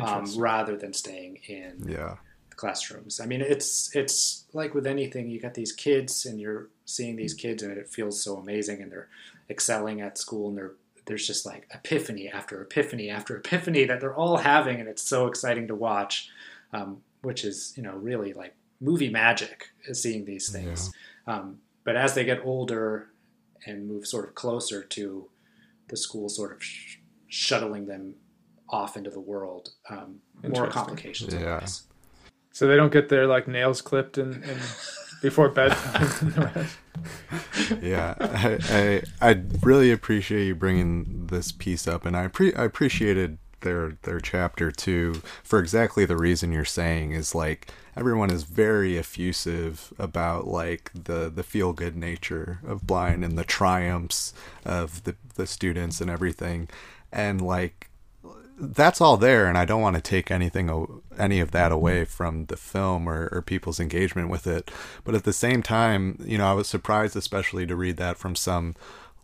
um, 0.00 0.24
rather 0.36 0.76
than 0.76 0.92
staying 0.92 1.36
in 1.46 1.86
Yeah. 1.88 2.16
classrooms. 2.56 3.20
I 3.20 3.26
mean, 3.26 3.40
it's 3.40 3.94
it's 3.94 4.44
like 4.52 4.74
with 4.74 4.86
anything, 4.86 5.28
you 5.28 5.40
got 5.40 5.54
these 5.54 5.72
kids, 5.72 6.24
and 6.26 6.40
you're 6.40 6.68
seeing 6.84 7.16
these 7.16 7.34
kids, 7.34 7.62
and 7.62 7.76
it 7.76 7.88
feels 7.88 8.22
so 8.22 8.36
amazing, 8.36 8.80
and 8.82 8.90
they're 8.92 9.08
excelling 9.50 10.00
at 10.00 10.18
school, 10.18 10.48
and 10.48 10.56
they're 10.58 10.72
there's 11.06 11.26
just 11.26 11.44
like 11.44 11.66
epiphany 11.74 12.28
after 12.30 12.62
epiphany 12.62 13.10
after 13.10 13.36
epiphany 13.42 13.84
that 13.84 14.00
they're 14.00 14.14
all 14.14 14.38
having, 14.38 14.80
and 14.80 14.88
it's 14.88 15.02
so 15.02 15.26
exciting 15.26 15.66
to 15.68 15.74
watch, 15.74 16.30
um, 16.72 17.02
which 17.22 17.44
is 17.44 17.74
you 17.76 17.82
know 17.82 17.96
really 17.96 18.32
like 18.32 18.54
movie 18.80 19.10
magic 19.10 19.68
seeing 19.92 20.24
these 20.24 20.50
things. 20.50 20.90
Um, 21.26 21.58
but 21.84 21.96
as 21.96 22.14
they 22.14 22.24
get 22.24 22.40
older 22.44 23.08
and 23.66 23.86
move 23.88 24.06
sort 24.06 24.28
of 24.28 24.34
closer 24.34 24.82
to 24.82 25.28
the 25.88 25.96
school, 25.96 26.28
sort 26.28 26.52
of 26.52 26.62
sh- 26.62 26.96
shuttling 27.28 27.86
them 27.86 28.14
off 28.68 28.96
into 28.96 29.10
the 29.10 29.20
world, 29.20 29.70
um, 29.90 30.20
more 30.42 30.68
complications 30.68 31.34
Yeah. 31.34 31.58
arise. 31.58 31.82
So 32.52 32.66
they 32.68 32.76
don't 32.76 32.92
get 32.92 33.08
their 33.08 33.26
like 33.26 33.48
nails 33.48 33.82
clipped 33.82 34.16
and, 34.18 34.34
and 34.44 34.60
before 35.22 35.48
bedtime. 35.48 36.68
yeah, 37.82 38.14
I, 38.20 39.02
I 39.20 39.30
I 39.30 39.42
really 39.62 39.90
appreciate 39.90 40.46
you 40.46 40.54
bringing 40.54 41.26
this 41.26 41.52
piece 41.52 41.88
up, 41.88 42.04
and 42.06 42.16
I 42.16 42.28
pre- 42.28 42.54
I 42.54 42.64
appreciated 42.64 43.38
their 43.60 43.96
their 44.02 44.20
chapter 44.20 44.70
too 44.70 45.22
for 45.42 45.58
exactly 45.58 46.04
the 46.04 46.16
reason 46.18 46.52
you're 46.52 46.66
saying 46.66 47.12
is 47.12 47.34
like 47.34 47.72
everyone 47.96 48.30
is 48.30 48.42
very 48.44 48.98
effusive 48.98 49.92
about 49.98 50.46
like 50.46 50.90
the 50.94 51.30
the 51.34 51.42
feel 51.42 51.72
good 51.72 51.96
nature 51.96 52.60
of 52.66 52.86
blind 52.86 53.24
and 53.24 53.38
the 53.38 53.44
triumphs 53.44 54.34
of 54.66 55.04
the 55.04 55.16
the 55.36 55.46
students 55.46 56.02
and 56.02 56.10
everything 56.10 56.68
and 57.10 57.40
like 57.40 57.88
that's 58.56 59.00
all 59.00 59.16
there 59.16 59.46
and 59.46 59.58
i 59.58 59.64
don't 59.64 59.82
want 59.82 59.96
to 59.96 60.02
take 60.02 60.30
anything 60.30 61.02
any 61.18 61.40
of 61.40 61.50
that 61.50 61.72
away 61.72 62.02
mm-hmm. 62.02 62.10
from 62.10 62.46
the 62.46 62.56
film 62.56 63.08
or, 63.08 63.28
or 63.32 63.42
people's 63.42 63.80
engagement 63.80 64.28
with 64.28 64.46
it 64.46 64.70
but 65.02 65.14
at 65.14 65.24
the 65.24 65.32
same 65.32 65.62
time 65.62 66.18
you 66.24 66.38
know 66.38 66.46
i 66.46 66.52
was 66.52 66.68
surprised 66.68 67.16
especially 67.16 67.66
to 67.66 67.74
read 67.74 67.96
that 67.96 68.16
from 68.16 68.36
some 68.36 68.74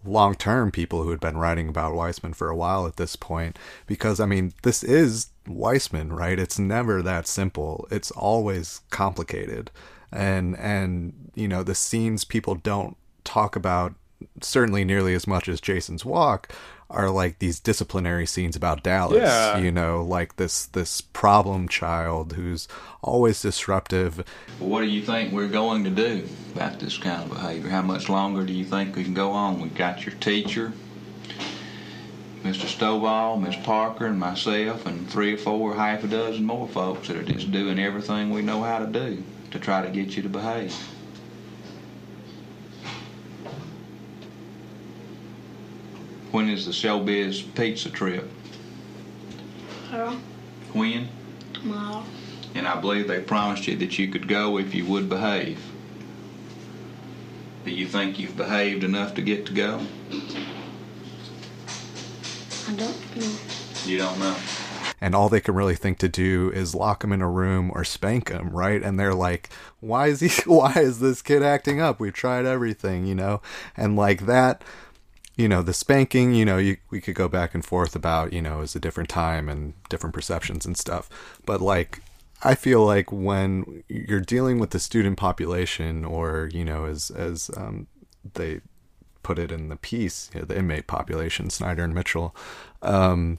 long 0.05 0.35
term 0.35 0.70
people 0.70 1.02
who 1.02 1.11
had 1.11 1.20
been 1.20 1.36
writing 1.36 1.69
about 1.69 1.94
Wiseman 1.94 2.32
for 2.32 2.48
a 2.48 2.57
while 2.57 2.86
at 2.86 2.97
this 2.97 3.16
point 3.16 3.59
because 3.86 4.20
I 4.20 4.27
mean 4.27 4.52
this 4.62 4.82
is 4.82 5.28
Wiseman, 5.47 6.12
right? 6.12 6.39
It's 6.39 6.59
never 6.59 7.02
that 7.02 7.27
simple. 7.27 7.86
It's 7.90 8.11
always 8.11 8.81
complicated. 8.90 9.70
And 10.12 10.57
and 10.57 11.31
you 11.35 11.48
know, 11.48 11.62
the 11.62 11.74
scenes 11.74 12.24
people 12.24 12.55
don't 12.55 12.97
talk 13.24 13.57
about 13.57 13.94
certainly 14.40 14.85
nearly 14.85 15.15
as 15.15 15.27
much 15.27 15.48
as 15.48 15.61
Jason's 15.61 16.05
walk 16.05 16.52
are 16.90 17.08
like 17.08 17.38
these 17.38 17.60
disciplinary 17.60 18.26
scenes 18.26 18.56
about 18.56 18.82
Dallas. 18.82 19.18
Yeah. 19.18 19.58
You 19.58 19.70
know, 19.70 20.02
like 20.02 20.36
this 20.36 20.66
this 20.66 21.00
problem 21.00 21.68
child 21.68 22.32
who's 22.32 22.68
always 23.02 23.40
disruptive. 23.40 24.24
What 24.58 24.80
do 24.80 24.86
you 24.86 25.02
think 25.02 25.32
we're 25.32 25.48
going 25.48 25.84
to 25.84 25.90
do 25.90 26.28
about 26.54 26.80
this 26.80 26.98
kind 26.98 27.22
of 27.22 27.30
behavior? 27.30 27.70
How 27.70 27.82
much 27.82 28.08
longer 28.08 28.44
do 28.44 28.52
you 28.52 28.64
think 28.64 28.96
we 28.96 29.04
can 29.04 29.14
go 29.14 29.30
on? 29.30 29.60
We've 29.60 29.74
got 29.74 30.04
your 30.04 30.14
teacher, 30.16 30.72
Mr. 32.42 32.66
Stovall, 32.66 33.40
Miss 33.40 33.56
Parker, 33.64 34.06
and 34.06 34.18
myself, 34.18 34.84
and 34.86 35.08
three 35.08 35.34
or 35.34 35.38
four, 35.38 35.74
half 35.74 36.02
a 36.04 36.08
dozen 36.08 36.44
more 36.44 36.68
folks 36.68 37.08
that 37.08 37.16
are 37.16 37.22
just 37.22 37.52
doing 37.52 37.78
everything 37.78 38.30
we 38.30 38.42
know 38.42 38.62
how 38.62 38.80
to 38.80 38.86
do 38.86 39.22
to 39.52 39.58
try 39.58 39.84
to 39.84 39.90
get 39.90 40.16
you 40.16 40.22
to 40.22 40.28
behave. 40.28 40.74
When 46.32 46.48
is 46.48 46.66
the 46.66 46.73
Showbiz 46.73 47.43
pizza 47.55 47.90
trip? 47.90 48.28
Earl, 49.93 50.20
When? 50.73 51.09
tomorrow. 51.52 52.05
And 52.55 52.66
I 52.66 52.81
believe 52.81 53.09
they 53.09 53.20
promised 53.20 53.66
you 53.66 53.77
that 53.77 53.98
you 53.98 54.09
could 54.09 54.27
go 54.28 54.59
if 54.59 54.74
you 54.74 54.85
would 54.86 55.09
behave. 55.09 55.61
Do 57.65 57.70
you 57.70 57.86
think 57.86 58.19
you've 58.19 58.36
behaved 58.36 58.82
enough 58.85 59.15
to 59.15 59.23
get 59.23 59.47
to 59.47 59.52
go? 59.52 59.81
I 62.69 62.73
don't 62.74 63.16
know. 63.16 63.31
You 63.85 63.98
don't 63.98 64.19
know. 64.19 64.36
and 65.01 65.15
all 65.15 65.28
they 65.28 65.40
can 65.40 65.55
really 65.55 65.74
think 65.74 65.98
to 65.98 66.09
do 66.09 66.51
is 66.52 66.74
lock 66.74 67.02
him 67.02 67.12
in 67.12 67.23
a 67.23 67.28
room 67.28 67.70
or 67.74 67.85
spank 67.85 68.28
him, 68.28 68.51
right? 68.51 68.82
And 68.82 68.98
they're 68.98 69.15
like, 69.15 69.48
"Why 69.81 70.09
is 70.09 70.20
he? 70.20 70.28
Why 70.51 70.73
is 70.77 71.01
this 71.01 71.23
kid 71.23 71.43
acting 71.43 71.81
up? 71.81 71.98
We've 72.01 72.12
tried 72.12 72.47
everything, 72.47 73.07
you 73.07 73.15
know." 73.15 73.40
And 73.77 73.97
like 73.97 74.27
that, 74.27 74.62
you 75.36 75.48
know, 75.48 75.62
the 75.62 75.73
spanking, 75.73 76.35
you 76.35 76.44
know, 76.44 76.59
you, 76.59 76.77
we 76.90 77.01
could 77.01 77.15
go 77.15 77.28
back 77.28 77.55
and 77.55 77.65
forth 77.65 77.97
about, 77.97 78.32
you 78.32 78.43
know, 78.43 78.61
is 78.61 78.77
a 78.77 78.81
different 78.81 79.09
time 79.09 79.48
and 79.48 79.74
different 79.89 80.15
perceptions 80.15 80.66
and 80.66 80.77
stuff, 80.77 81.09
but 81.47 81.61
like. 81.61 82.02
I 82.43 82.55
feel 82.55 82.86
like 82.86 83.12
when 83.12 83.85
you're 83.86 84.23
dealing 84.23 84.59
with 84.59 84.70
the 84.70 84.78
student 84.78 85.19
population, 85.19 86.07
or 86.07 86.48
you 86.51 86.65
know, 86.65 86.86
as 86.86 87.11
as 87.11 87.51
um, 87.55 87.86
they 88.32 88.62
put 89.23 89.39
it 89.39 89.52
in 89.52 89.69
the 89.69 89.77
piece, 89.77 90.31
you 90.32 90.40
know, 90.40 90.47
the 90.47 90.57
inmate 90.57 90.86
population, 90.86 91.51
Snyder 91.51 91.85
and 91.85 91.94
Mitchell, 91.94 92.35
um, 92.82 93.39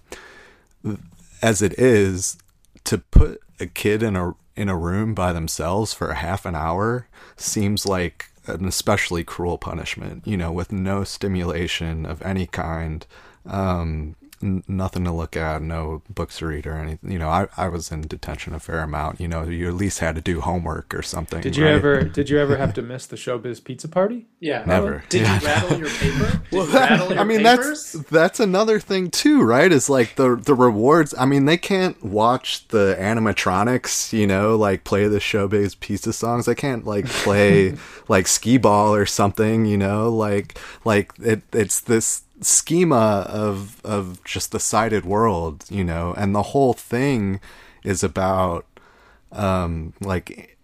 as 1.42 1.62
it 1.62 1.78
is 1.80 2.38
to 2.84 3.00
put 3.00 3.42
a 3.60 3.66
kid 3.66 4.04
in 4.04 4.16
a 4.16 4.36
in 4.56 4.70
a 4.70 4.78
room 4.78 5.14
by 5.14 5.32
themselves 5.34 5.94
for 5.94 6.10
a 6.10 6.16
half 6.16 6.46
an 6.46 6.56
hour 6.56 7.08
seems 7.38 7.86
like 7.86 8.31
an 8.48 8.66
especially 8.66 9.24
cruel 9.24 9.58
punishment 9.58 10.26
you 10.26 10.38
know 10.38 10.52
with 10.52 10.72
no 10.72 11.04
stimulation 11.04 12.06
of 12.06 12.22
any 12.22 12.48
kind. 12.48 13.06
Um 13.46 14.16
n- 14.44 14.64
nothing 14.68 15.04
to 15.06 15.12
look 15.12 15.36
at 15.38 15.62
no 15.62 16.02
books 16.10 16.38
to 16.40 16.48
read 16.48 16.66
or 16.68 16.74
anything 16.76 17.12
you 17.12 17.20
know 17.20 17.30
I, 17.30 17.48
I 17.58 17.68
was 17.68 17.92
in 17.92 18.02
detention 18.02 18.54
a 18.54 18.60
fair 18.60 18.80
amount 18.80 19.20
you 19.22 19.28
know 19.28 19.44
you 19.44 19.68
at 19.68 19.74
least 19.74 20.00
had 20.00 20.16
to 20.16 20.22
do 20.22 20.42
homework 20.42 20.94
or 20.94 21.02
something 21.02 21.42
Did 21.42 21.56
you 21.56 21.66
right? 21.66 21.74
ever 21.74 22.04
did 22.04 22.30
you 22.30 22.40
ever 22.40 22.58
have 22.58 22.74
to 22.76 22.82
miss 22.82 23.06
the 23.06 23.16
showbiz 23.16 23.64
pizza 23.64 23.88
party? 23.88 24.28
Yeah. 24.44 24.64
Never. 24.66 25.04
Did 25.10 25.22
Yeah. 25.22 25.40
you 25.40 25.46
rattle 25.46 25.78
your 25.78 25.90
paper? 25.90 26.42
Did 26.50 26.52
Well, 26.52 26.66
you 26.68 26.74
rattle 26.74 27.10
your 27.12 27.20
I 27.20 27.24
mean, 27.24 27.44
papers? 27.44 27.92
that's 27.92 28.10
that's 28.10 28.40
another 28.40 28.80
thing 28.80 29.12
too, 29.12 29.44
right? 29.44 29.72
Is 29.72 29.88
like 29.88 30.16
the 30.16 30.36
the 30.36 30.56
rewards. 30.56 31.14
I 31.16 31.26
mean, 31.28 31.46
they 31.46 31.58
can't 31.58 32.04
watch 32.04 32.68
the 32.70 32.98
animatronics, 33.00 34.14
you 34.18 34.26
know, 34.28 34.56
like 34.56 34.84
play 34.84 35.08
the 35.08 35.20
showbiz 35.20 35.80
pizza 35.80 36.12
songs. 36.14 36.48
They 36.48 36.56
can't 36.56 36.86
like 36.86 37.06
play 37.06 37.76
like 38.08 38.28
skee 38.28 38.58
ball 38.58 38.96
or 38.96 39.06
something, 39.06 39.66
you 39.66 39.78
know, 39.78 40.10
like 40.10 40.58
like 40.86 41.14
it. 41.22 41.44
It's 41.54 41.80
this 41.80 42.24
schema 42.42 43.26
of 43.30 43.80
of 43.86 44.24
just 44.24 44.52
the 44.52 44.60
sighted 44.60 45.06
world, 45.06 45.66
you 45.70 45.84
know, 45.84 46.14
and 46.18 46.34
the 46.36 46.44
whole 46.44 46.74
thing 46.74 47.40
is 47.84 48.04
about 48.04 48.66
um 49.32 49.94
like 50.02 50.58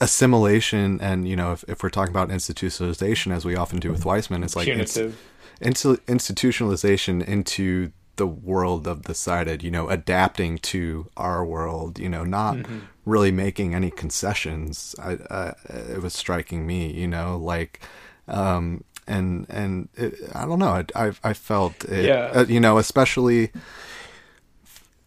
assimilation 0.00 1.00
and 1.00 1.28
you 1.28 1.36
know 1.36 1.52
if, 1.52 1.64
if 1.68 1.82
we're 1.82 1.88
talking 1.88 2.12
about 2.12 2.28
institutionalization 2.28 3.32
as 3.32 3.44
we 3.44 3.54
often 3.54 3.78
do 3.78 3.90
with 3.92 4.04
Wiseman 4.04 4.42
it's 4.42 4.56
like 4.56 4.64
Punitive. 4.66 5.16
institutionalization 5.60 7.24
into 7.26 7.92
the 8.16 8.26
world 8.26 8.86
of 8.86 9.04
the 9.04 9.14
sighted 9.14 9.62
you 9.62 9.70
know 9.70 9.88
adapting 9.88 10.58
to 10.58 11.08
our 11.16 11.44
world 11.44 11.98
you 11.98 12.08
know 12.08 12.24
not 12.24 12.56
Mhm. 12.56 12.82
really 13.06 13.30
making 13.32 13.74
any 13.74 13.90
concessions 13.90 14.94
I, 14.98 15.12
I 15.30 15.54
it 15.68 16.02
was 16.02 16.14
striking 16.14 16.66
me 16.66 16.92
you 16.92 17.06
know 17.08 17.38
like 17.38 17.80
um 18.28 18.84
and 19.06 19.46
and 19.48 19.88
it, 19.96 20.14
I 20.34 20.46
don't 20.46 20.58
know 20.58 20.68
I 20.68 20.84
I, 20.94 21.12
I 21.24 21.32
felt 21.32 21.84
it, 21.84 22.04
Yeah. 22.06 22.30
uh, 22.34 22.44
you 22.48 22.60
know 22.60 22.78
especially 22.78 23.50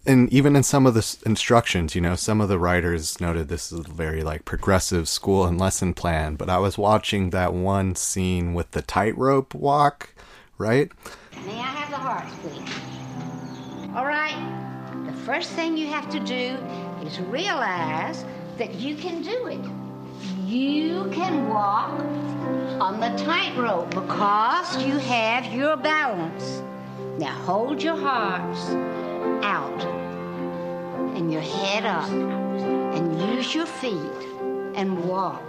and 0.07 0.31
even 0.31 0.55
in 0.55 0.61
some 0.61 0.85
of 0.85 0.93
the 0.93 1.17
instructions, 1.25 1.95
you 1.95 2.01
know, 2.01 2.15
some 2.15 2.39
of 2.39 2.47
the 2.47 2.59
writers 2.59 3.19
noted 3.19 3.47
this 3.47 3.71
is 3.71 3.79
a 3.79 3.83
very 3.91 4.21
like 4.23 4.45
progressive 4.45 5.07
school 5.09 5.45
and 5.45 5.59
lesson 5.59 5.95
plan. 5.95 6.35
But 6.35 6.47
I 6.47 6.59
was 6.59 6.77
watching 6.77 7.31
that 7.31 7.53
one 7.53 7.95
scene 7.95 8.53
with 8.53 8.69
the 8.71 8.83
tightrope 8.83 9.55
walk, 9.55 10.13
right? 10.59 10.91
May 11.47 11.53
I 11.53 11.63
have 11.63 11.89
the 11.89 11.97
hearts, 11.97 12.31
please? 12.43 13.95
All 13.95 14.05
right. 14.05 14.35
The 15.07 15.17
first 15.23 15.49
thing 15.53 15.75
you 15.75 15.87
have 15.87 16.07
to 16.11 16.19
do 16.19 16.55
is 17.03 17.19
realize 17.21 18.25
that 18.59 18.75
you 18.75 18.95
can 18.95 19.23
do 19.23 19.47
it. 19.47 19.84
You 20.45 21.09
can 21.11 21.49
walk 21.49 21.99
on 22.79 22.99
the 22.99 23.09
tightrope 23.23 23.89
because 23.89 24.85
you 24.85 24.99
have 24.99 25.51
your 25.51 25.75
balance. 25.75 26.61
Now 27.17 27.31
hold 27.31 27.81
your 27.81 27.95
hearts 27.95 28.69
out 29.43 29.81
and 31.17 31.33
your 31.33 31.41
head 31.41 31.87
up 31.87 32.07
and 32.11 33.19
use 33.33 33.55
your 33.55 33.65
feet 33.65 33.95
and 34.75 35.03
walk. 35.05 35.41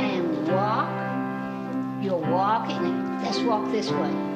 And 0.00 0.48
walk. 0.48 2.02
You're 2.02 2.16
walking. 2.16 3.20
Let's 3.22 3.40
walk 3.40 3.70
this 3.72 3.90
way. 3.90 4.31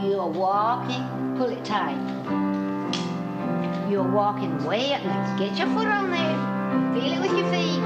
You're 0.00 0.28
walking. 0.28 1.04
Pull 1.36 1.50
it 1.50 1.64
tight. 1.64 1.98
You're 3.90 4.08
walking 4.08 4.64
way 4.64 4.92
up. 4.92 5.04
Now 5.04 5.36
get 5.36 5.58
your 5.58 5.66
foot 5.68 5.88
on 5.88 6.10
there. 6.10 6.38
Feel 6.94 7.12
it 7.14 7.20
with 7.20 7.36
your 7.36 7.50
feet. 7.50 7.80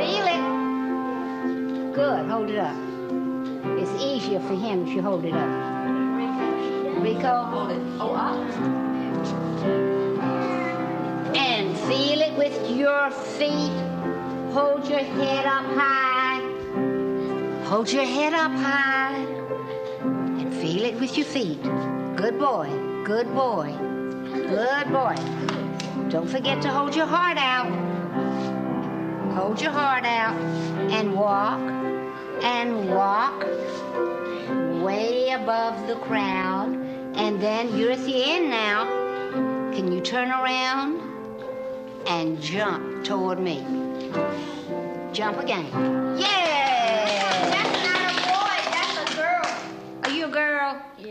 Feel 0.00 0.26
it. 0.26 1.94
Good. 1.94 2.30
Hold 2.30 2.48
it 2.48 2.58
up. 2.58 2.76
It's 3.78 4.02
easier 4.02 4.40
for 4.40 4.54
him 4.54 4.86
if 4.86 4.94
you 4.94 5.02
hold 5.02 5.24
it 5.26 5.34
up. 5.34 7.02
Rico, 7.02 7.44
hold 7.44 7.70
it. 7.70 7.82
Oh, 8.00 8.14
up. 8.14 8.36
And 11.36 11.76
feel 11.80 12.20
it 12.22 12.32
with 12.38 12.70
your 12.70 13.10
feet. 13.10 13.72
Hold 14.54 14.88
your 14.88 15.00
head 15.00 15.44
up 15.44 15.66
high. 15.66 16.40
Hold 17.64 17.92
your 17.92 18.04
head 18.04 18.32
up 18.32 18.52
high. 18.52 18.95
Feel 20.76 20.84
it 20.84 21.00
with 21.00 21.16
your 21.16 21.24
feet. 21.24 21.62
Good 22.16 22.38
boy. 22.38 22.68
Good 23.02 23.34
boy. 23.34 23.74
Good 24.30 24.92
boy. 24.92 25.16
Don't 26.10 26.28
forget 26.28 26.60
to 26.60 26.68
hold 26.68 26.94
your 26.94 27.06
heart 27.06 27.38
out. 27.38 27.72
Hold 29.32 29.58
your 29.58 29.70
heart 29.70 30.04
out 30.04 30.36
and 30.92 31.14
walk 31.14 31.62
and 32.42 32.90
walk 32.90 33.40
way 34.84 35.30
above 35.30 35.86
the 35.88 35.96
crowd. 35.96 36.74
And 37.14 37.40
then 37.40 37.74
you're 37.74 37.92
at 37.92 38.04
the 38.04 38.22
end 38.22 38.50
now. 38.50 38.84
Can 39.72 39.90
you 39.90 40.02
turn 40.02 40.28
around 40.28 41.00
and 42.06 42.38
jump 42.38 43.02
toward 43.02 43.40
me? 43.40 43.64
Jump 45.14 45.38
again. 45.38 46.18
Yeah! 46.18 46.55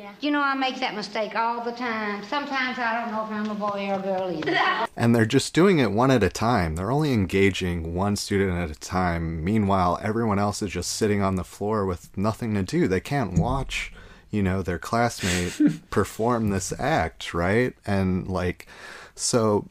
Yeah. 0.05 0.13
You 0.21 0.29
know, 0.29 0.41
I 0.41 0.53
make 0.53 0.79
that 0.81 0.93
mistake 0.93 1.35
all 1.35 1.63
the 1.63 1.71
time. 1.71 2.23
Sometimes 2.23 2.77
I 2.77 3.01
don't 3.01 3.11
know 3.11 3.25
if 3.25 3.31
I'm 3.31 3.49
a 3.49 3.55
boy 3.55 3.89
or 3.89 3.95
a 3.95 3.99
girl 3.99 4.31
either. 4.31 4.87
And 4.95 5.15
they're 5.15 5.25
just 5.25 5.53
doing 5.55 5.79
it 5.79 5.91
one 5.91 6.11
at 6.11 6.21
a 6.21 6.29
time. 6.29 6.75
They're 6.75 6.91
only 6.91 7.11
engaging 7.11 7.95
one 7.95 8.15
student 8.15 8.57
at 8.57 8.69
a 8.69 8.79
time. 8.79 9.43
Meanwhile, 9.43 9.99
everyone 10.03 10.37
else 10.37 10.61
is 10.61 10.71
just 10.71 10.91
sitting 10.91 11.23
on 11.23 11.35
the 11.35 11.43
floor 11.43 11.85
with 11.85 12.15
nothing 12.15 12.53
to 12.53 12.61
do. 12.61 12.87
They 12.87 12.99
can't 12.99 13.37
watch, 13.39 13.91
you 14.29 14.43
know, 14.43 14.61
their 14.61 14.77
classmate 14.77 15.59
perform 15.89 16.49
this 16.49 16.71
act, 16.79 17.33
right? 17.33 17.73
And 17.85 18.27
like, 18.27 18.67
so, 19.15 19.67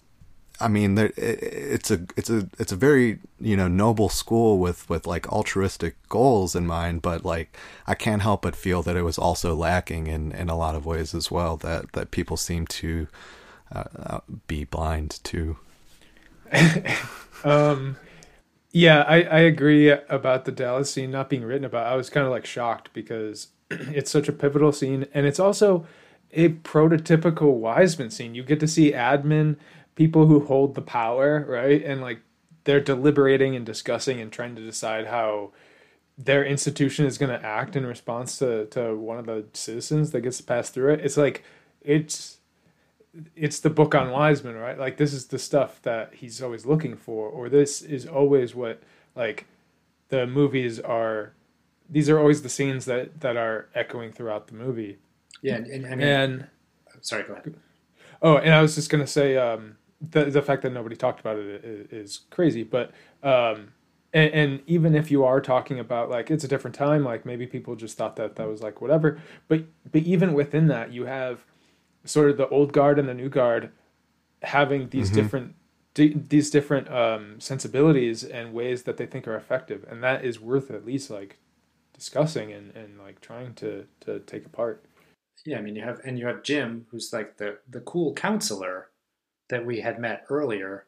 I 0.60 0.68
mean, 0.68 0.94
there, 0.94 1.12
it's 1.16 1.90
a 1.90 2.06
it's 2.16 2.30
a 2.30 2.48
it's 2.58 2.70
a 2.70 2.76
very 2.76 3.18
you 3.40 3.56
know 3.56 3.66
noble 3.66 4.08
school 4.08 4.58
with 4.58 4.88
with 4.88 5.06
like 5.06 5.30
altruistic 5.32 5.96
goals 6.08 6.54
in 6.54 6.66
mind. 6.66 7.02
But 7.02 7.24
like, 7.24 7.56
I 7.86 7.94
can't 7.94 8.22
help 8.22 8.42
but 8.42 8.54
feel 8.54 8.82
that 8.82 8.96
it 8.96 9.02
was 9.02 9.18
also 9.18 9.54
lacking 9.54 10.06
in 10.06 10.32
in 10.32 10.48
a 10.48 10.56
lot 10.56 10.76
of 10.76 10.86
ways 10.86 11.14
as 11.14 11.30
well. 11.30 11.56
That 11.56 11.92
that 11.92 12.12
people 12.12 12.36
seem 12.36 12.66
to 12.68 13.08
uh, 13.74 13.84
uh, 13.96 14.20
be 14.46 14.64
blind 14.64 15.18
to. 15.24 15.56
um, 17.44 17.96
yeah, 18.70 19.02
I, 19.02 19.22
I 19.22 19.38
agree 19.40 19.88
about 19.90 20.44
the 20.44 20.52
Dallas 20.52 20.90
scene 20.90 21.10
not 21.10 21.28
being 21.28 21.44
written 21.44 21.64
about. 21.64 21.86
I 21.86 21.96
was 21.96 22.10
kind 22.10 22.26
of 22.26 22.30
like 22.30 22.46
shocked 22.46 22.90
because 22.92 23.48
it's 23.70 24.10
such 24.10 24.28
a 24.28 24.32
pivotal 24.32 24.72
scene, 24.72 25.06
and 25.12 25.26
it's 25.26 25.40
also 25.40 25.86
a 26.32 26.50
prototypical 26.50 27.54
Wiseman 27.54 28.10
scene. 28.10 28.34
You 28.34 28.42
get 28.42 28.60
to 28.60 28.68
see 28.68 28.92
admin 28.92 29.56
people 29.94 30.26
who 30.26 30.40
hold 30.40 30.74
the 30.74 30.82
power, 30.82 31.44
right, 31.48 31.82
and 31.84 32.00
like 32.00 32.20
they're 32.64 32.80
deliberating 32.80 33.54
and 33.54 33.64
discussing 33.64 34.20
and 34.20 34.32
trying 34.32 34.56
to 34.56 34.62
decide 34.62 35.06
how 35.06 35.52
their 36.16 36.44
institution 36.44 37.06
is 37.06 37.18
going 37.18 37.30
to 37.30 37.44
act 37.44 37.76
in 37.76 37.84
response 37.86 38.38
to 38.38 38.66
to 38.66 38.94
one 38.96 39.18
of 39.18 39.26
the 39.26 39.44
citizens 39.52 40.10
that 40.12 40.20
gets 40.20 40.40
passed 40.40 40.74
through 40.74 40.92
it. 40.92 41.00
It's 41.00 41.16
like 41.16 41.44
it's 41.82 42.38
it's 43.36 43.60
the 43.60 43.70
book 43.70 43.94
on 43.94 44.10
Wiseman, 44.10 44.56
right? 44.56 44.78
Like 44.78 44.96
this 44.96 45.12
is 45.12 45.26
the 45.26 45.38
stuff 45.38 45.80
that 45.82 46.14
he's 46.14 46.42
always 46.42 46.66
looking 46.66 46.96
for, 46.96 47.28
or 47.28 47.48
this 47.48 47.82
is 47.82 48.06
always 48.06 48.54
what 48.54 48.82
like 49.14 49.46
the 50.08 50.26
movies 50.26 50.80
are. 50.80 51.32
These 51.88 52.08
are 52.08 52.18
always 52.18 52.42
the 52.42 52.48
scenes 52.48 52.86
that 52.86 53.20
that 53.20 53.36
are 53.36 53.68
echoing 53.74 54.12
throughout 54.12 54.46
the 54.46 54.54
movie. 54.54 54.98
Yeah, 55.42 55.56
and, 55.56 55.66
and 55.66 55.86
I 55.86 55.90
mean, 55.90 56.08
and 56.08 56.46
sorry, 57.00 57.24
go 57.24 57.34
ahead. 57.34 57.54
oh, 58.22 58.36
and 58.38 58.54
I 58.54 58.62
was 58.62 58.74
just 58.74 58.90
gonna 58.90 59.06
say 59.06 59.36
um, 59.36 59.76
the 60.10 60.26
the 60.26 60.42
fact 60.42 60.62
that 60.62 60.72
nobody 60.72 60.96
talked 60.96 61.20
about 61.20 61.38
it 61.38 61.64
is, 61.64 61.92
is 61.92 62.20
crazy, 62.30 62.62
but 62.62 62.92
um, 63.22 63.72
and, 64.12 64.32
and 64.32 64.62
even 64.66 64.94
if 64.94 65.10
you 65.10 65.24
are 65.24 65.40
talking 65.40 65.78
about 65.80 66.10
like 66.10 66.30
it's 66.30 66.44
a 66.44 66.48
different 66.48 66.74
time, 66.76 67.04
like 67.04 67.26
maybe 67.26 67.46
people 67.46 67.76
just 67.76 67.96
thought 67.96 68.16
that 68.16 68.36
that 68.36 68.48
was 68.48 68.62
like 68.62 68.80
whatever, 68.80 69.20
but 69.48 69.64
but 69.92 70.02
even 70.02 70.34
within 70.34 70.66
that, 70.68 70.92
you 70.92 71.06
have 71.06 71.44
sort 72.04 72.30
of 72.30 72.36
the 72.36 72.48
old 72.48 72.72
guard 72.72 72.98
and 72.98 73.08
the 73.08 73.14
new 73.14 73.28
guard 73.28 73.70
having 74.42 74.88
these 74.90 75.10
Mhm. 75.10 75.10
different 75.10 75.54
d- 75.94 76.14
these 76.28 76.50
different 76.50 76.90
um, 76.90 77.40
sensibilities 77.40 78.24
and 78.24 78.52
ways 78.54 78.82
that 78.84 78.96
they 78.96 79.06
think 79.06 79.28
are 79.28 79.36
effective, 79.36 79.84
and 79.90 80.02
that 80.02 80.24
is 80.24 80.40
worth 80.40 80.70
at 80.70 80.84
least 80.86 81.10
like 81.10 81.38
discussing 81.94 82.52
and, 82.52 82.74
and 82.76 82.98
like 82.98 83.20
trying 83.20 83.54
to 83.54 83.86
to 84.00 84.20
take 84.20 84.46
apart. 84.46 84.84
Yeah, 85.46 85.58
I 85.58 85.60
mean, 85.62 85.76
you 85.76 85.82
have 85.82 86.00
and 86.04 86.18
you 86.18 86.26
have 86.26 86.42
Jim, 86.42 86.86
who's 86.90 87.12
like 87.12 87.36
the 87.36 87.58
the 87.68 87.80
cool 87.80 88.14
counselor 88.14 88.90
that 89.48 89.64
we 89.64 89.80
had 89.80 89.98
met 89.98 90.24
earlier. 90.30 90.86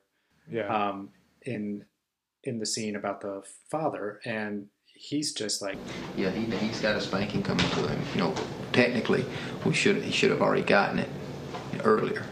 Yeah. 0.50 0.66
Um, 0.66 1.10
in 1.42 1.84
in 2.44 2.58
the 2.58 2.66
scene 2.66 2.96
about 2.96 3.20
the 3.20 3.42
father, 3.70 4.20
and 4.24 4.66
he's 4.84 5.32
just 5.32 5.60
like, 5.60 5.76
Yeah, 6.16 6.30
he, 6.30 6.44
he's 6.56 6.80
got 6.80 6.96
a 6.96 7.00
spanking 7.00 7.42
coming 7.42 7.68
to 7.70 7.88
him. 7.88 8.00
You 8.14 8.20
know, 8.20 8.34
technically, 8.72 9.24
we 9.64 9.74
should 9.74 10.02
he 10.02 10.12
should 10.12 10.30
have 10.30 10.42
already 10.42 10.62
gotten 10.62 11.00
it 11.00 11.08
earlier, 11.84 12.24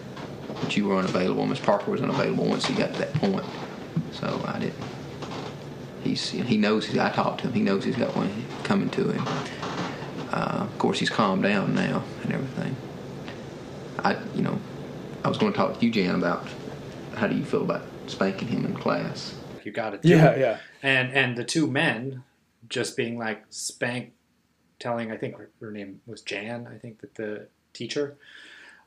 but 0.62 0.76
you 0.76 0.86
were 0.86 0.96
unavailable. 0.96 1.46
Miss 1.46 1.59
Parker 1.59 1.90
was 1.90 2.02
unavailable 2.02 2.46
once 2.46 2.66
he 2.66 2.74
got 2.74 2.92
to 2.94 2.98
that 3.01 3.14
point, 3.14 3.44
so 4.12 4.42
I 4.46 4.59
didn't. 4.60 4.74
He's 6.02 6.30
he 6.30 6.56
knows. 6.56 6.96
I 6.96 7.10
talked 7.10 7.40
to 7.40 7.48
him. 7.48 7.55
He 7.55 7.60
knows 7.60 7.84
he's 7.84 7.96
got 7.96 8.14
one 8.16 8.30
coming 8.62 8.90
to 8.90 9.10
him. 9.10 9.24
Uh, 10.30 10.66
of 10.66 10.78
course, 10.78 10.98
he's 10.98 11.10
calmed 11.10 11.42
down 11.42 11.74
now 11.74 12.02
and 12.22 12.32
everything. 12.32 12.76
I, 13.98 14.16
you 14.34 14.42
know, 14.42 14.59
I 15.24 15.28
was 15.28 15.38
going 15.38 15.52
to 15.52 15.56
talk 15.56 15.78
to 15.78 15.86
you, 15.86 15.90
Jan, 15.90 16.14
about 16.16 16.46
how 17.16 17.26
do 17.26 17.34
you 17.36 17.44
feel 17.44 17.62
about 17.62 17.82
spanking 18.06 18.48
him 18.48 18.64
in 18.66 18.74
class. 18.74 19.34
you 19.64 19.72
got 19.72 20.01
to 20.02 20.09
Yeah, 20.09 20.30
it. 20.30 20.40
yeah. 20.40 20.59
And 20.82 21.12
and 21.12 21.36
the 21.36 21.44
two 21.44 21.66
men 21.66 22.22
just 22.68 22.96
being 22.96 23.18
like 23.18 23.44
spank, 23.51 24.12
telling 24.78 25.10
I 25.10 25.16
think 25.16 25.36
her, 25.38 25.51
her 25.60 25.70
name 25.70 26.01
was 26.06 26.20
Jan. 26.20 26.68
I 26.72 26.76
think 26.78 27.01
that 27.01 27.14
the 27.14 27.46
teacher, 27.72 28.16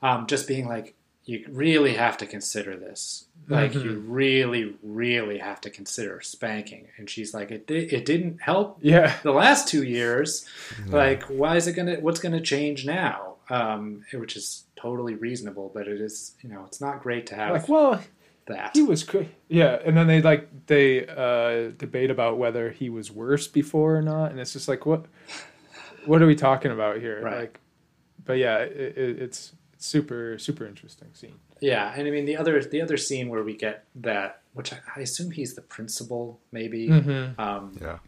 um, 0.02 0.26
just 0.28 0.46
being 0.46 0.68
like, 0.68 0.94
you 1.24 1.44
really 1.50 1.94
have 1.94 2.16
to 2.18 2.26
consider 2.26 2.76
this. 2.76 3.26
Like 3.48 3.72
Mhm. 3.72 3.84
you 3.84 3.98
really, 3.98 4.76
really 4.82 5.38
have 5.38 5.60
to 5.62 5.70
consider 5.70 6.20
spanking. 6.20 6.88
And 6.96 7.10
she's 7.10 7.34
like, 7.34 7.50
it 7.50 7.68
it 7.70 8.04
didn't 8.04 8.40
help. 8.42 8.78
Yeah. 8.80 9.16
The 9.24 9.32
last 9.32 9.66
two 9.68 9.82
years, 9.82 10.46
like 10.86 11.24
why 11.24 11.56
is 11.56 11.66
it 11.66 11.72
gonna? 11.72 11.96
What's 11.96 12.20
gonna 12.20 12.40
change 12.40 12.86
now? 12.86 13.34
Um, 13.50 14.04
which 14.12 14.36
is 14.36 14.64
totally 14.80 15.14
reasonable, 15.14 15.70
but 15.74 15.88
it 15.88 16.00
is 16.00 16.34
you 16.42 16.48
know 16.48 16.64
it's 16.66 16.80
not 16.80 17.02
great 17.02 17.26
to 17.28 17.34
have 17.34 17.52
like 17.52 17.68
well 17.68 18.00
that. 18.46 18.70
he 18.74 18.82
was 18.82 19.04
cra- 19.04 19.26
yeah 19.48 19.78
and 19.84 19.96
then 19.96 20.06
they 20.06 20.22
like 20.22 20.48
they 20.66 21.06
uh 21.06 21.70
debate 21.76 22.10
about 22.10 22.38
whether 22.38 22.70
he 22.70 22.88
was 22.88 23.10
worse 23.10 23.46
before 23.46 23.96
or 23.96 24.02
not 24.02 24.30
and 24.30 24.40
it's 24.40 24.52
just 24.54 24.68
like 24.68 24.86
what 24.86 25.04
what 26.06 26.22
are 26.22 26.26
we 26.26 26.34
talking 26.34 26.70
about 26.72 26.98
here 26.98 27.20
Right. 27.22 27.38
like 27.40 27.60
but 28.24 28.34
yeah 28.38 28.58
it, 28.58 28.96
it, 28.96 29.22
it's 29.22 29.52
it's 29.74 29.86
super 29.86 30.38
super 30.38 30.66
interesting 30.66 31.08
scene 31.12 31.34
Yeah, 31.60 31.92
and 31.94 32.06
I 32.08 32.10
mean 32.10 32.24
the 32.24 32.36
other 32.36 32.62
the 32.64 32.80
other 32.80 32.96
scene 32.96 33.28
where 33.28 33.42
we 33.44 33.54
get 33.56 33.84
that, 33.96 34.40
which 34.54 34.72
I, 34.72 34.78
I 34.96 35.00
assume 35.00 35.30
he's 35.32 35.54
the 35.54 35.62
principal, 35.62 36.40
maybe. 36.52 36.88
Mhm. 36.88 37.38
Um, 37.38 37.76
yeah. 37.80 37.98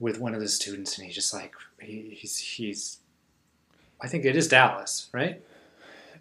With 0.00 0.20
one 0.20 0.32
of 0.34 0.40
the 0.40 0.48
students, 0.48 0.96
and 0.96 1.06
he's 1.06 1.14
just 1.16 1.34
like 1.34 1.52
he, 1.80 2.16
he's 2.20 2.36
he's. 2.38 2.98
I 4.00 4.06
think 4.06 4.24
it 4.24 4.36
is 4.36 4.46
Dallas, 4.46 5.08
right? 5.12 5.42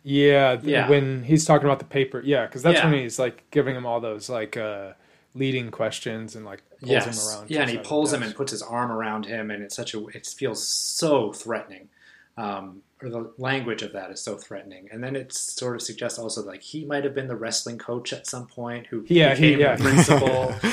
Yeah, 0.09 0.55
th- 0.55 0.63
Yeah. 0.65 0.89
when 0.89 1.23
he's 1.23 1.43
talking 1.45 1.65
about 1.65 1.79
the 1.79 1.85
paper 1.85 2.21
yeah 2.23 2.45
because 2.45 2.61
that's 2.63 2.79
Yeah. 2.79 2.89
when 2.89 3.01
he's 3.01 3.19
like 3.19 3.43
giving 3.51 3.75
him 3.75 3.85
all 3.85 3.99
those 3.99 4.29
like 4.29 4.55
uh 4.55 4.93
leading 5.33 5.69
questions 5.69 6.35
and 6.35 6.45
like 6.45 6.63
pulls 6.79 6.91
yes. 6.91 7.05
him 7.05 7.29
around 7.39 7.49
yeah, 7.51 7.61
and 7.61 7.69
he 7.69 7.75
side 7.75 7.79
of 7.79 7.83
the 7.83 7.89
pulls 7.89 8.13
him 8.13 8.23
and 8.23 8.35
puts 8.35 8.51
his 8.51 8.61
arm 8.61 8.91
around 8.91 9.25
him, 9.25 9.51
and 9.51 9.61
it's 9.63 9.75
such 9.75 9.93
a 9.93 10.07
it 10.07 10.25
feels 10.25 10.65
so 10.65 11.33
threatening. 11.33 11.89
Um, 12.37 12.81
or 13.01 13.09
the 13.09 13.31
language 13.37 13.81
of 13.83 13.93
that 13.93 14.11
is 14.11 14.21
so 14.21 14.35
threatening, 14.37 14.87
and 14.91 15.03
then 15.03 15.15
it 15.15 15.33
sort 15.33 15.75
of 15.75 15.81
suggests 15.81 16.17
also 16.17 16.43
like 16.43 16.61
he 16.61 16.85
might 16.85 17.03
have 17.03 17.13
been 17.13 17.27
the 17.27 17.35
wrestling 17.35 17.77
coach 17.77 18.13
at 18.13 18.27
some 18.27 18.47
point 18.47 18.87
who 18.87 19.05
yeah, 19.07 19.35
he, 19.35 19.55
became 19.55 19.59
yeah. 19.59 19.75
the 19.75 19.83
principal. 19.83 20.55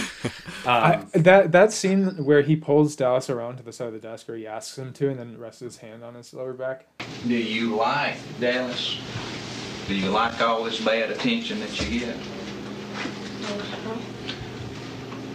I, 0.67 0.95
Um, 0.95 1.11
that 1.13 1.53
that 1.53 1.73
scene 1.73 2.25
where 2.25 2.41
he 2.41 2.57
pulls 2.57 2.97
Dallas 2.97 3.29
around 3.29 3.59
to 3.59 3.63
the 3.63 3.73
side 3.73 3.89
of 3.89 3.93
the 3.93 3.99
desk, 3.99 4.29
or 4.29 4.37
he 4.37 4.47
asks 4.47 4.79
him 4.79 4.93
to, 4.95 5.11
and 5.11 5.19
then 5.19 5.39
rests 5.39 5.61
his 5.61 5.77
hand 5.77 6.03
on 6.03 6.15
his 6.15 6.33
lower 6.33 6.55
back. 6.55 6.87
Do 7.27 7.35
you 7.35 7.77
like 7.77 8.17
Dallas? 8.41 8.99
Do 9.87 9.95
you 9.95 10.09
like 10.09 10.41
all 10.41 10.65
this 10.65 10.83
bad 10.83 11.11
attention 11.11 11.61
that 11.61 11.91
you 11.91 12.01
get? 12.01 12.17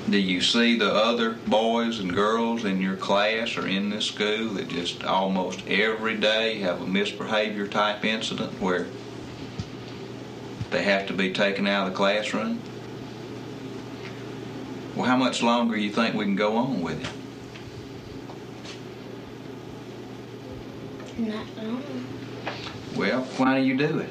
Do 0.10 0.18
you 0.18 0.41
see 0.41 0.76
the 0.76 0.91
other 0.91 1.34
boys 1.34 1.99
and 1.99 2.11
girls 2.11 2.65
in 2.65 2.81
your 2.81 2.95
class 2.95 3.56
or 3.57 3.68
in 3.68 3.91
this 3.91 4.07
school 4.07 4.56
that 4.56 4.68
just 4.68 5.03
almost 5.03 5.68
every 5.68 6.18
day 6.18 6.57
have 6.61 6.81
a 6.81 6.88
misbehavior 6.88 7.68
type 7.68 8.03
incident 8.03 8.60
where 8.60 8.88
they 10.72 10.81
have 10.81 11.06
to 11.07 11.14
be 11.14 11.31
taken 11.31 11.68
out 11.68 11.86
of 11.86 11.94
the 11.94 11.98
classroom? 11.98 12.60
Well, 14.95 15.06
how 15.06 15.15
much 15.15 15.44
longer 15.44 15.77
you 15.77 15.91
think 15.91 16.15
we 16.15 16.26
can 16.26 16.36
go 16.36 16.57
on 16.57 16.81
with 16.81 17.03
it? 17.03 17.10
Not 21.19 21.45
long. 21.61 21.84
Well, 22.95 23.22
why 23.38 23.60
do 23.60 23.65
you 23.65 23.77
do 23.77 23.99
it? 23.99 24.10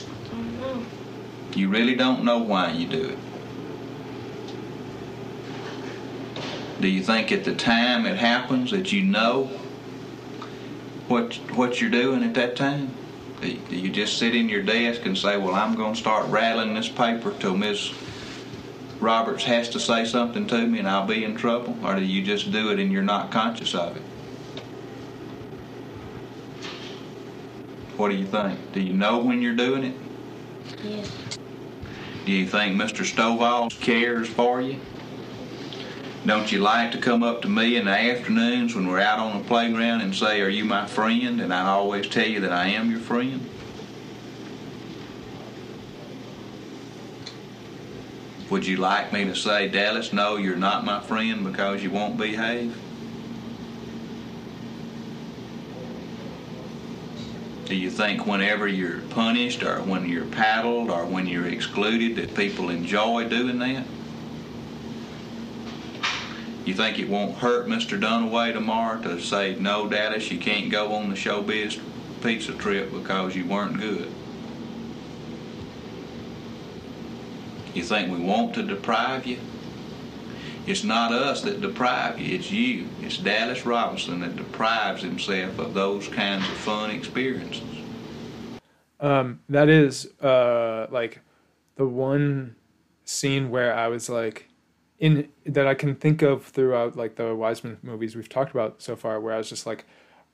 I 0.00 0.34
don't 0.34 0.60
know. 0.60 0.84
You 1.54 1.68
really 1.68 1.94
don't 1.94 2.24
know 2.24 2.38
why 2.38 2.72
you 2.72 2.88
do 2.88 3.10
it. 3.10 3.18
Do 6.80 6.88
you 6.88 7.02
think 7.02 7.32
at 7.32 7.44
the 7.44 7.54
time 7.54 8.04
it 8.06 8.16
happens 8.16 8.70
that 8.72 8.92
you 8.92 9.02
know 9.02 9.44
what 11.08 11.34
what 11.54 11.80
you're 11.80 11.90
doing 11.90 12.22
at 12.24 12.34
that 12.34 12.56
time? 12.56 12.90
Do 13.40 13.76
you, 13.76 13.90
just 13.90 14.18
sit 14.18 14.34
in 14.34 14.48
your 14.48 14.62
desk 14.62 15.04
and 15.04 15.16
say, 15.16 15.36
"Well, 15.36 15.54
I'm 15.54 15.74
going 15.74 15.94
to 15.94 16.00
start 16.00 16.26
rattling 16.28 16.74
this 16.74 16.88
paper 16.88 17.34
till 17.38 17.56
Miss 17.56 17.92
Roberts 19.00 19.44
has 19.44 19.68
to 19.70 19.80
say 19.80 20.04
something 20.04 20.46
to 20.46 20.66
me, 20.66 20.78
and 20.78 20.88
I'll 20.88 21.06
be 21.06 21.24
in 21.24 21.36
trouble," 21.36 21.76
or 21.84 21.96
do 21.96 22.02
you 22.02 22.22
just 22.22 22.50
do 22.52 22.70
it 22.70 22.78
and 22.78 22.90
you're 22.90 23.02
not 23.02 23.30
conscious 23.30 23.74
of 23.74 23.96
it? 23.96 24.02
What 27.96 28.10
do 28.10 28.16
you 28.16 28.26
think? 28.26 28.72
Do 28.72 28.80
you 28.80 28.92
know 28.92 29.18
when 29.18 29.40
you're 29.40 29.54
doing 29.54 29.84
it? 29.84 29.96
Yeah. 30.82 31.04
Do 32.24 32.32
you 32.32 32.46
think 32.46 32.80
Mr. 32.80 33.04
Stovall 33.04 33.70
cares 33.80 34.28
for 34.28 34.60
you? 34.60 34.80
Don't 36.26 36.50
you 36.50 36.60
like 36.60 36.92
to 36.92 36.98
come 36.98 37.22
up 37.22 37.42
to 37.42 37.48
me 37.48 37.76
in 37.76 37.84
the 37.84 37.90
afternoons 37.90 38.74
when 38.74 38.86
we're 38.86 39.00
out 39.00 39.18
on 39.18 39.42
the 39.42 39.44
playground 39.46 40.00
and 40.00 40.14
say, 40.14 40.40
Are 40.40 40.48
you 40.48 40.64
my 40.64 40.86
friend? 40.86 41.38
And 41.38 41.52
I 41.52 41.66
always 41.66 42.08
tell 42.08 42.26
you 42.26 42.40
that 42.40 42.52
I 42.52 42.68
am 42.68 42.90
your 42.90 43.00
friend? 43.00 43.46
Would 48.48 48.66
you 48.66 48.78
like 48.78 49.12
me 49.12 49.24
to 49.24 49.34
say, 49.34 49.68
Dallas, 49.68 50.14
no, 50.14 50.36
you're 50.36 50.56
not 50.56 50.84
my 50.86 51.00
friend 51.00 51.44
because 51.44 51.82
you 51.82 51.90
won't 51.90 52.16
behave? 52.16 52.74
Do 57.66 57.74
you 57.74 57.90
think 57.90 58.26
whenever 58.26 58.66
you're 58.66 59.00
punished 59.10 59.62
or 59.62 59.82
when 59.82 60.08
you're 60.08 60.26
paddled 60.26 60.90
or 60.90 61.04
when 61.04 61.26
you're 61.26 61.48
excluded 61.48 62.16
that 62.16 62.34
people 62.34 62.70
enjoy 62.70 63.28
doing 63.28 63.58
that? 63.58 63.84
You 66.64 66.72
think 66.72 66.98
it 66.98 67.08
won't 67.08 67.36
hurt 67.36 67.66
Mr. 67.66 68.00
Dunaway 68.00 68.52
tomorrow 68.54 69.00
to 69.02 69.20
say, 69.20 69.54
no, 69.56 69.86
Dallas, 69.86 70.30
you 70.30 70.38
can't 70.38 70.70
go 70.70 70.94
on 70.94 71.10
the 71.10 71.16
showbiz 71.16 71.78
pizza 72.22 72.54
trip 72.54 72.90
because 72.90 73.36
you 73.36 73.46
weren't 73.46 73.78
good? 73.78 74.10
You 77.74 77.82
think 77.82 78.10
we 78.10 78.24
want 78.24 78.54
to 78.54 78.62
deprive 78.62 79.26
you? 79.26 79.38
It's 80.66 80.84
not 80.84 81.12
us 81.12 81.42
that 81.42 81.60
deprive 81.60 82.18
you, 82.18 82.34
it's 82.34 82.50
you. 82.50 82.88
It's 83.02 83.18
Dallas 83.18 83.66
Robinson 83.66 84.20
that 84.20 84.36
deprives 84.36 85.02
himself 85.02 85.58
of 85.58 85.74
those 85.74 86.08
kinds 86.08 86.48
of 86.48 86.54
fun 86.54 86.90
experiences. 86.90 87.62
Um, 89.00 89.40
that 89.50 89.68
is 89.68 90.06
uh, 90.22 90.86
like 90.90 91.20
the 91.76 91.86
one 91.86 92.56
scene 93.04 93.50
where 93.50 93.74
I 93.74 93.88
was 93.88 94.08
like, 94.08 94.48
in 94.98 95.28
that 95.44 95.66
I 95.66 95.74
can 95.74 95.94
think 95.94 96.22
of 96.22 96.44
throughout 96.44 96.96
like 96.96 97.16
the 97.16 97.34
Wiseman 97.34 97.78
movies 97.82 98.16
we've 98.16 98.28
talked 98.28 98.52
about 98.52 98.80
so 98.82 98.96
far, 98.96 99.20
where 99.20 99.34
I 99.34 99.38
was 99.38 99.48
just 99.48 99.66
like, 99.66 99.84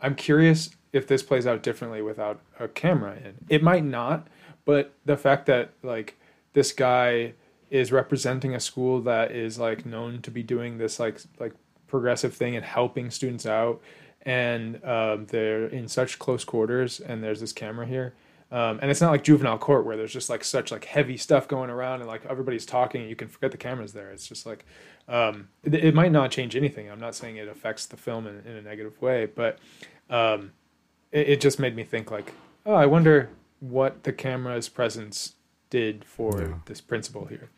I'm 0.00 0.14
curious 0.14 0.70
if 0.92 1.06
this 1.06 1.22
plays 1.22 1.46
out 1.46 1.62
differently 1.62 2.02
without 2.02 2.40
a 2.58 2.68
camera 2.68 3.16
in. 3.16 3.34
It 3.48 3.62
might 3.62 3.84
not, 3.84 4.28
but 4.64 4.92
the 5.04 5.16
fact 5.16 5.46
that 5.46 5.70
like 5.82 6.18
this 6.52 6.72
guy 6.72 7.34
is 7.70 7.92
representing 7.92 8.54
a 8.54 8.60
school 8.60 9.00
that 9.02 9.30
is 9.30 9.58
like 9.58 9.86
known 9.86 10.20
to 10.22 10.30
be 10.30 10.42
doing 10.42 10.78
this 10.78 10.98
like 10.98 11.20
like 11.38 11.54
progressive 11.86 12.34
thing 12.34 12.56
and 12.56 12.64
helping 12.64 13.10
students 13.10 13.46
out 13.46 13.80
and 14.22 14.84
um, 14.84 15.26
they're 15.26 15.66
in 15.66 15.88
such 15.88 16.18
close 16.18 16.44
quarters 16.44 17.00
and 17.00 17.22
there's 17.22 17.40
this 17.40 17.52
camera 17.52 17.86
here 17.86 18.14
um, 18.50 18.78
and 18.82 18.90
it's 18.90 19.00
not 19.00 19.10
like 19.10 19.22
juvenile 19.22 19.58
court 19.58 19.86
where 19.86 19.96
there's 19.96 20.12
just 20.12 20.30
like 20.30 20.44
such 20.44 20.72
like 20.72 20.84
heavy 20.84 21.16
stuff 21.16 21.46
going 21.48 21.70
around 21.70 22.00
and 22.00 22.08
like 22.08 22.26
everybody's 22.26 22.66
talking 22.66 23.02
and 23.02 23.10
you 23.10 23.16
can 23.16 23.28
forget 23.28 23.50
the 23.50 23.56
cameras 23.56 23.92
there. 23.92 24.10
It's 24.10 24.26
just 24.26 24.46
like 24.46 24.64
um, 25.08 25.48
it, 25.62 25.74
it, 25.74 25.94
might 25.94 26.12
not 26.12 26.30
change 26.30 26.56
anything. 26.56 26.90
I'm 26.90 27.00
not 27.00 27.14
saying 27.14 27.36
it 27.36 27.48
affects 27.48 27.86
the 27.86 27.96
film 27.96 28.26
in, 28.26 28.42
in 28.46 28.56
a 28.56 28.62
negative 28.62 29.00
way 29.00 29.26
but 29.26 29.58
um, 30.08 30.52
it, 31.12 31.28
it, 31.28 31.40
just 31.40 31.58
made 31.58 31.74
me 31.74 31.84
think 31.84 32.10
like 32.10 32.32
oh 32.66 32.74
i 32.74 32.86
wonder 32.86 33.30
what 33.60 34.02
the 34.04 34.12
camera's 34.12 34.68
presence 34.68 35.34
did 35.68 36.04
for 36.04 36.40
yeah. 36.40 36.54
this 36.66 36.80
principal 36.80 37.26
here. 37.26 37.50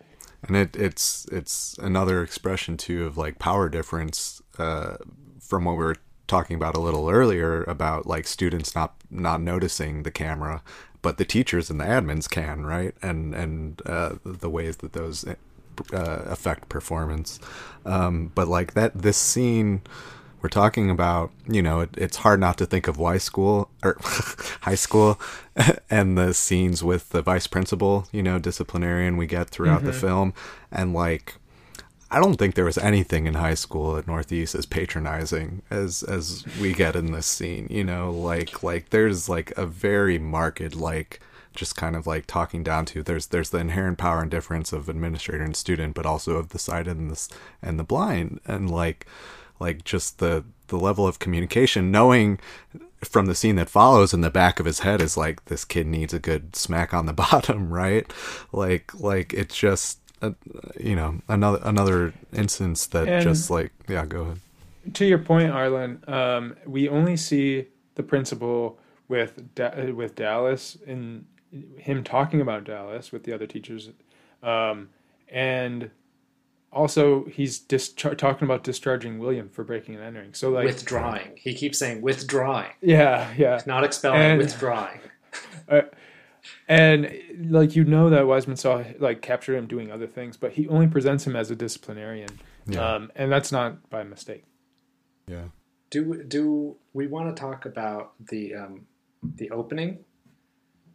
And 0.42 0.56
it 0.56 0.76
it's 0.76 1.26
it's 1.30 1.76
another 1.78 2.22
expression 2.22 2.76
too 2.76 3.06
of 3.06 3.16
like 3.16 3.38
power 3.38 3.68
difference 3.68 4.42
uh, 4.58 4.96
from 5.40 5.64
what 5.64 5.72
we 5.72 5.84
were 5.84 5.96
talking 6.32 6.56
about 6.56 6.76
a 6.76 6.80
little 6.80 7.10
earlier 7.10 7.62
about 7.64 8.06
like 8.06 8.26
students 8.26 8.74
not 8.74 8.94
not 9.10 9.40
noticing 9.40 10.02
the 10.02 10.10
camera 10.10 10.62
but 11.02 11.18
the 11.18 11.24
teachers 11.24 11.68
and 11.68 11.80
the 11.80 11.84
admins 11.84 12.30
can 12.30 12.64
right? 12.64 12.94
And 13.02 13.34
and 13.34 13.82
uh, 13.84 14.14
the 14.24 14.48
ways 14.48 14.78
that 14.78 14.92
those 14.94 15.24
uh, 15.26 15.34
affect 15.92 16.68
performance. 16.68 17.40
Um, 17.84 18.30
but 18.34 18.48
like 18.48 18.74
that 18.74 18.94
this 18.94 19.16
scene 19.16 19.82
we're 20.40 20.48
talking 20.48 20.90
about 20.90 21.30
you 21.48 21.62
know 21.62 21.80
it, 21.80 21.90
it's 21.96 22.18
hard 22.18 22.40
not 22.40 22.58
to 22.58 22.66
think 22.66 22.88
of 22.88 22.98
y 22.98 23.18
school 23.18 23.70
or 23.84 23.96
high 24.62 24.74
school 24.74 25.20
and 25.90 26.16
the 26.16 26.34
scenes 26.34 26.82
with 26.82 27.10
the 27.10 27.22
vice 27.22 27.46
principal 27.46 28.06
you 28.12 28.22
know 28.22 28.38
disciplinarian 28.38 29.16
we 29.16 29.26
get 29.26 29.50
throughout 29.50 29.78
mm-hmm. 29.78 29.86
the 29.86 29.92
film. 29.92 30.32
And 30.70 30.94
like 30.94 31.34
i 32.12 32.20
don't 32.20 32.36
think 32.36 32.54
there 32.54 32.64
was 32.64 32.78
anything 32.78 33.26
in 33.26 33.34
high 33.34 33.54
school 33.54 33.96
at 33.96 34.06
northeast 34.06 34.54
as 34.54 34.66
patronizing 34.66 35.62
as 35.70 36.04
as 36.04 36.44
we 36.60 36.72
get 36.72 36.94
in 36.94 37.10
this 37.12 37.26
scene 37.26 37.66
you 37.72 37.82
know? 37.82 38.10
Like 38.10 38.62
like 38.62 38.90
there's 38.90 39.28
like 39.28 39.52
a 39.56 39.66
very 39.66 40.18
marked 40.18 40.74
like 40.74 41.20
just 41.54 41.76
kind 41.76 41.96
of 41.96 42.06
like 42.06 42.26
talking 42.26 42.62
down 42.62 42.84
to 42.86 43.02
there's 43.02 43.26
there's 43.26 43.50
the 43.50 43.58
inherent 43.58 43.98
power 43.98 44.22
and 44.22 44.30
difference 44.30 44.72
of 44.72 44.88
administrator 44.88 45.42
and 45.42 45.56
student 45.56 45.94
but 45.94 46.06
also 46.06 46.36
of 46.36 46.50
the 46.50 46.58
sighted 46.58 46.96
and 46.98 47.10
this 47.10 47.28
and 47.60 47.78
the 47.78 47.84
blind. 47.84 48.40
And 48.46 48.70
like 48.70 49.06
like 49.58 49.84
just 49.84 50.18
the 50.18 50.44
the 50.68 50.78
level 50.78 51.06
of 51.06 51.18
communication 51.18 51.90
knowing 51.90 52.38
from 53.02 53.26
the 53.26 53.34
scene 53.34 53.56
that 53.56 53.68
follows 53.68 54.14
in 54.14 54.20
the 54.20 54.30
back 54.30 54.60
of 54.60 54.66
his 54.66 54.80
head 54.80 55.00
is 55.00 55.16
like 55.16 55.44
this 55.46 55.64
kid 55.64 55.86
needs 55.86 56.14
a 56.14 56.18
good 56.18 56.54
smack 56.54 56.94
on 56.94 57.06
the 57.06 57.12
bottom 57.24 57.72
right? 57.72 58.10
Like 58.52 58.92
like 58.98 59.32
it's 59.32 59.56
just 59.56 59.98
uh, 60.22 60.30
you 60.80 60.96
know 60.96 61.20
another 61.28 61.60
another 61.64 62.14
instance 62.32 62.86
that 62.86 63.08
and 63.08 63.22
just 63.22 63.50
like 63.50 63.72
yeah 63.88 64.06
go 64.06 64.22
ahead 64.22 64.40
to 64.94 65.04
your 65.04 65.18
point 65.18 65.50
arlen 65.50 66.02
um, 66.08 66.56
we 66.66 66.88
only 66.88 67.16
see 67.16 67.66
the 67.94 68.02
principal 68.02 68.78
with 69.08 69.54
da- 69.54 69.92
with 69.92 70.14
dallas 70.14 70.78
and 70.86 71.26
him 71.76 72.02
talking 72.02 72.40
about 72.40 72.64
dallas 72.64 73.12
with 73.12 73.24
the 73.24 73.32
other 73.32 73.46
teachers 73.46 73.90
um, 74.42 74.88
and 75.28 75.90
also 76.72 77.24
he's 77.26 77.58
dis- 77.58 77.92
talking 77.92 78.44
about 78.44 78.64
discharging 78.64 79.18
William 79.18 79.48
for 79.48 79.62
breaking 79.62 79.94
and 79.94 80.04
entering. 80.04 80.34
So 80.34 80.50
like 80.50 80.64
withdrawing. 80.64 81.32
He 81.36 81.54
keeps 81.54 81.78
saying 81.78 82.00
withdrawing. 82.00 82.70
Yeah, 82.80 83.32
yeah. 83.36 83.60
not 83.66 83.84
expelling, 83.84 84.20
and, 84.20 84.38
withdrawing. 84.38 85.00
Uh, 85.68 85.82
and 86.68 87.12
like 87.50 87.76
you 87.76 87.84
know 87.84 88.10
that 88.10 88.26
Wiseman 88.26 88.56
saw 88.56 88.82
like 88.98 89.22
captured 89.22 89.56
him 89.56 89.66
doing 89.66 89.90
other 89.90 90.06
things, 90.06 90.36
but 90.36 90.52
he 90.52 90.68
only 90.68 90.86
presents 90.86 91.26
him 91.26 91.36
as 91.36 91.50
a 91.50 91.56
disciplinarian, 91.56 92.28
yeah. 92.66 92.94
um, 92.94 93.12
and 93.14 93.30
that's 93.30 93.52
not 93.52 93.88
by 93.90 94.02
mistake. 94.02 94.44
Yeah. 95.26 95.44
Do 95.90 96.22
do 96.24 96.76
we 96.92 97.06
want 97.06 97.34
to 97.34 97.40
talk 97.40 97.66
about 97.66 98.12
the 98.18 98.54
um, 98.54 98.86
the 99.22 99.50
opening, 99.50 100.04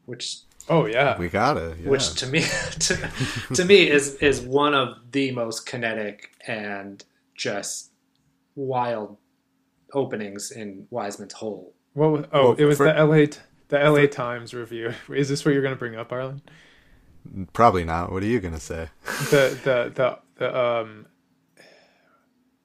which 0.06 0.40
Oh 0.69 0.86
yeah, 0.86 1.18
we 1.18 1.30
got 1.30 1.57
it. 1.57 1.78
Yeah. 1.82 1.90
Which 1.90 2.14
to 2.15 2.28
me, 2.28 2.41
to, 2.80 3.10
to 3.53 3.65
me 3.65 3.90
is 3.90 4.15
is 4.15 4.41
one 4.41 4.74
of 4.74 4.98
the 5.11 5.32
most 5.32 5.65
kinetic 5.65 6.32
and 6.45 7.03
just 7.36 7.91
wild 8.56 9.18
openings 9.94 10.52
in 10.52 10.88
Wiseman's 10.90 11.34
whole. 11.34 11.74
Well, 11.95 12.26
oh, 12.32 12.49
well, 12.49 12.53
it 12.53 12.65
was 12.65 12.78
for, 12.78 12.91
the 12.91 13.06
LA 13.06 13.26
the 13.69 13.80
LA 13.80 14.02
for, 14.02 14.07
Times 14.07 14.53
review. 14.53 14.94
Is 15.14 15.30
this 15.30 15.45
what 15.45 15.53
you're 15.53 15.64
going 15.64 15.76
to 15.76 15.80
bring 15.80 15.95
up, 15.95 16.11
Arlen? 16.11 16.41
Probably 17.53 17.84
not. 17.84 18.11
What 18.11 18.23
are 18.23 18.27
you 18.27 18.39
going 18.39 18.53
to 18.53 18.60
say? 18.60 18.89
The 19.30 19.60
the 19.64 19.91
the 19.94 20.19
the 20.38 20.57
um 20.57 21.07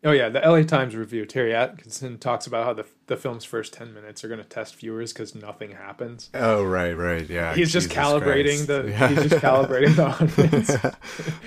Oh 0.04 0.10
yeah, 0.10 0.28
the 0.28 0.40
LA 0.40 0.62
Times 0.62 0.96
review. 0.96 1.24
Terry 1.24 1.54
Atkinson 1.54 2.18
talks 2.18 2.46
about 2.48 2.64
how 2.64 2.72
the 2.72 2.84
the 3.06 3.16
film's 3.16 3.44
first 3.44 3.72
ten 3.72 3.94
minutes 3.94 4.24
are 4.24 4.28
going 4.28 4.42
to 4.42 4.48
test 4.48 4.74
viewers 4.74 5.12
because 5.12 5.32
nothing 5.34 5.72
happens. 5.72 6.28
Oh 6.34 6.64
right, 6.64 6.92
right, 6.92 7.28
yeah. 7.28 7.54
He's 7.54 7.70
Jesus 7.70 7.84
just 7.84 7.96
calibrating 7.96 8.66
Christ. 8.66 8.66
the. 8.66 8.86
Yeah. 8.88 9.08
He's 9.08 9.22
just 9.30 9.44
calibrating 9.44 9.94
the 9.94 10.06
audience. 10.06 10.66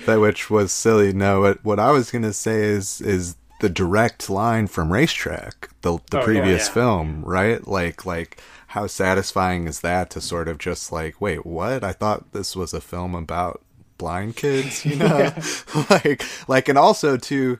that 0.06 0.20
which 0.20 0.48
was 0.48 0.72
silly. 0.72 1.12
No, 1.12 1.42
what 1.42 1.64
what 1.64 1.78
I 1.78 1.90
was 1.90 2.10
going 2.10 2.22
to 2.22 2.32
say 2.32 2.62
is 2.62 3.02
is 3.02 3.36
the 3.60 3.68
direct 3.68 4.30
line 4.30 4.68
from 4.68 4.90
Racetrack, 4.90 5.68
the 5.82 5.98
the 6.10 6.20
oh, 6.20 6.22
previous 6.22 6.62
yeah, 6.62 6.68
yeah. 6.68 6.72
film, 6.72 7.24
right? 7.26 7.66
Like 7.66 8.06
like 8.06 8.40
how 8.76 8.86
satisfying 8.86 9.66
is 9.66 9.80
that 9.80 10.10
to 10.10 10.20
sort 10.20 10.48
of 10.48 10.58
just 10.58 10.92
like, 10.92 11.18
wait, 11.18 11.46
what? 11.46 11.82
I 11.82 11.92
thought 11.92 12.32
this 12.32 12.54
was 12.54 12.74
a 12.74 12.80
film 12.82 13.14
about 13.14 13.62
blind 13.96 14.36
kids, 14.36 14.84
you 14.84 14.96
know? 14.96 15.32
like 15.90 16.22
like 16.46 16.68
and 16.68 16.76
also 16.76 17.16
to 17.16 17.58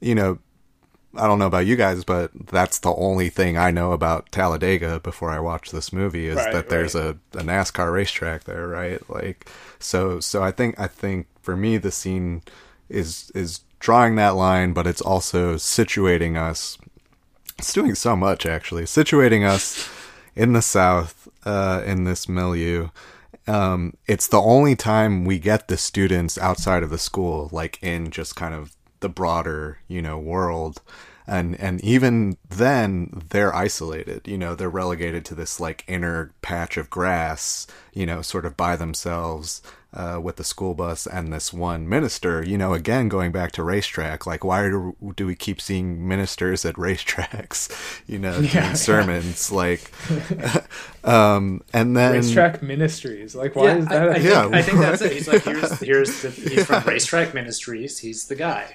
you 0.00 0.14
know, 0.16 0.40
I 1.14 1.28
don't 1.28 1.38
know 1.38 1.46
about 1.46 1.66
you 1.66 1.76
guys, 1.76 2.02
but 2.02 2.32
that's 2.48 2.80
the 2.80 2.92
only 2.92 3.28
thing 3.28 3.56
I 3.56 3.70
know 3.70 3.92
about 3.92 4.32
Talladega 4.32 4.98
before 4.98 5.30
I 5.30 5.38
watch 5.38 5.70
this 5.70 5.92
movie 5.92 6.26
is 6.26 6.38
right, 6.38 6.52
that 6.52 6.70
there's 6.70 6.96
right. 6.96 7.16
a, 7.34 7.38
a 7.38 7.42
NASCAR 7.42 7.92
racetrack 7.92 8.42
there, 8.42 8.66
right? 8.66 9.00
Like, 9.08 9.48
so, 9.78 10.18
so 10.18 10.42
I 10.42 10.50
think, 10.50 10.78
I 10.78 10.88
think 10.88 11.28
for 11.40 11.56
me, 11.56 11.76
the 11.76 11.92
scene 11.92 12.42
is, 12.88 13.30
is 13.32 13.60
drawing 13.78 14.16
that 14.16 14.34
line, 14.34 14.72
but 14.72 14.88
it's 14.88 15.00
also 15.00 15.54
situating 15.54 16.36
us. 16.36 16.78
It's 17.58 17.72
doing 17.72 17.96
so 17.96 18.14
much 18.14 18.46
actually, 18.46 18.84
situating 18.84 19.44
us 19.44 19.88
in 20.38 20.54
the 20.54 20.62
South, 20.62 21.28
uh, 21.44 21.82
in 21.84 22.04
this 22.04 22.28
milieu. 22.28 22.88
Um, 23.46 23.94
it's 24.06 24.28
the 24.28 24.40
only 24.40 24.76
time 24.76 25.24
we 25.24 25.38
get 25.38 25.68
the 25.68 25.76
students 25.76 26.38
outside 26.38 26.82
of 26.82 26.90
the 26.90 26.98
school, 26.98 27.48
like 27.52 27.78
in 27.82 28.10
just 28.10 28.36
kind 28.36 28.54
of 28.54 28.74
the 29.00 29.08
broader 29.08 29.78
you 29.86 30.02
know 30.02 30.18
world 30.18 30.82
and 31.26 31.58
and 31.60 31.80
even 31.82 32.36
then 32.48 33.22
they're 33.28 33.54
isolated 33.54 34.26
you 34.26 34.38
know 34.38 34.54
they're 34.54 34.68
relegated 34.68 35.24
to 35.24 35.34
this 35.34 35.60
like 35.60 35.84
inner 35.86 36.32
patch 36.42 36.76
of 36.76 36.90
grass 36.90 37.66
you 37.92 38.06
know 38.06 38.22
sort 38.22 38.46
of 38.46 38.56
by 38.56 38.74
themselves 38.76 39.62
uh, 39.92 40.20
with 40.22 40.36
the 40.36 40.44
school 40.44 40.74
bus 40.74 41.06
and 41.06 41.32
this 41.32 41.52
one 41.52 41.88
minister, 41.88 42.42
you 42.44 42.58
know, 42.58 42.74
again 42.74 43.08
going 43.08 43.32
back 43.32 43.52
to 43.52 43.62
racetrack, 43.62 44.26
like 44.26 44.44
why 44.44 44.62
do, 44.68 44.94
do 45.16 45.26
we 45.26 45.34
keep 45.34 45.60
seeing 45.60 46.06
ministers 46.06 46.64
at 46.64 46.74
racetracks, 46.76 48.02
you 48.06 48.18
know, 48.18 48.38
Yeah, 48.38 48.50
doing 48.50 48.74
sermons, 48.76 49.50
like, 49.50 49.90
um, 51.04 51.62
and 51.72 51.96
then 51.96 52.12
racetrack 52.12 52.62
ministries. 52.62 53.34
Like, 53.34 53.56
why 53.56 53.76
is 53.76 53.88
that? 53.88 54.02
I, 54.02 54.06
a 54.08 54.10
I 54.10 54.18
thing? 54.18 54.36
think, 54.42 54.54
I 54.54 54.62
think 54.62 54.78
that's 54.78 55.02
it. 55.02 55.12
He's 55.12 55.28
like, 55.28 55.42
here's, 55.44 55.80
here's 55.80 56.22
the, 56.22 56.30
he's 56.30 56.66
from 56.66 56.84
Racetrack 56.84 57.34
Ministries. 57.34 57.98
He's 57.98 58.26
the 58.26 58.34
guy. 58.36 58.74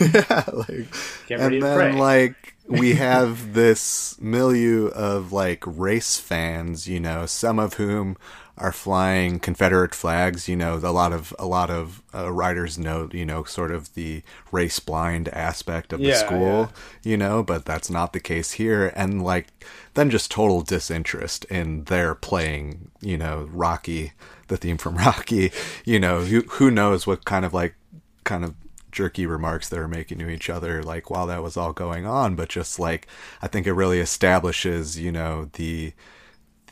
yeah, 0.00 0.44
like, 0.52 0.94
Get 1.26 1.40
ready 1.40 1.56
and 1.56 1.60
to 1.60 1.66
then 1.66 1.92
pray. 1.92 1.92
like 1.92 2.54
we 2.68 2.94
have 2.94 3.54
this 3.54 4.18
milieu 4.20 4.88
of 4.88 5.32
like 5.32 5.62
race 5.66 6.18
fans, 6.18 6.88
you 6.88 7.00
know, 7.00 7.26
some 7.26 7.58
of 7.58 7.74
whom 7.74 8.16
are 8.58 8.72
flying 8.72 9.38
Confederate 9.40 9.94
flags. 9.94 10.48
You 10.48 10.56
know, 10.56 10.76
a 10.76 10.92
lot 10.92 11.12
of 11.12 11.34
a 11.38 11.46
lot 11.46 11.70
of 11.70 12.02
uh, 12.14 12.32
writers 12.32 12.78
know, 12.78 13.08
you 13.12 13.24
know, 13.24 13.44
sort 13.44 13.70
of 13.70 13.94
the 13.94 14.22
race 14.50 14.78
blind 14.78 15.28
aspect 15.28 15.92
of 15.92 16.04
the 16.04 16.12
Yeah, 16.12 16.12
school, 16.12 16.72
you 17.02 17.16
know, 17.16 17.42
but 17.42 17.64
that's 17.64 17.90
not 17.90 18.12
the 18.12 18.20
case 18.20 18.52
here. 18.52 18.92
And 18.94 19.22
like 19.22 19.48
then 19.94 20.10
just 20.10 20.30
total 20.30 20.62
disinterest 20.62 21.44
in 21.46 21.84
their 21.84 22.14
playing, 22.14 22.90
you 23.00 23.18
know, 23.18 23.48
Rocky, 23.52 24.12
the 24.48 24.56
theme 24.56 24.78
from 24.78 24.96
Rocky. 24.98 25.52
You 25.84 26.00
know, 26.00 26.20
who 26.22 26.42
who 26.42 26.70
knows 26.70 27.06
what 27.06 27.24
kind 27.24 27.44
of 27.44 27.54
like 27.54 27.74
kind 28.24 28.44
of 28.44 28.54
jerky 28.90 29.24
remarks 29.24 29.68
they 29.70 29.78
were 29.78 29.88
making 29.88 30.18
to 30.18 30.28
each 30.28 30.50
other 30.50 30.82
like 30.82 31.08
while 31.08 31.26
that 31.26 31.42
was 31.42 31.56
all 31.56 31.72
going 31.72 32.04
on 32.04 32.36
but 32.36 32.50
just 32.50 32.78
like 32.78 33.06
i 33.40 33.48
think 33.48 33.66
it 33.66 33.72
really 33.72 34.00
establishes 34.00 34.98
you 34.98 35.10
know 35.10 35.48
the 35.54 35.94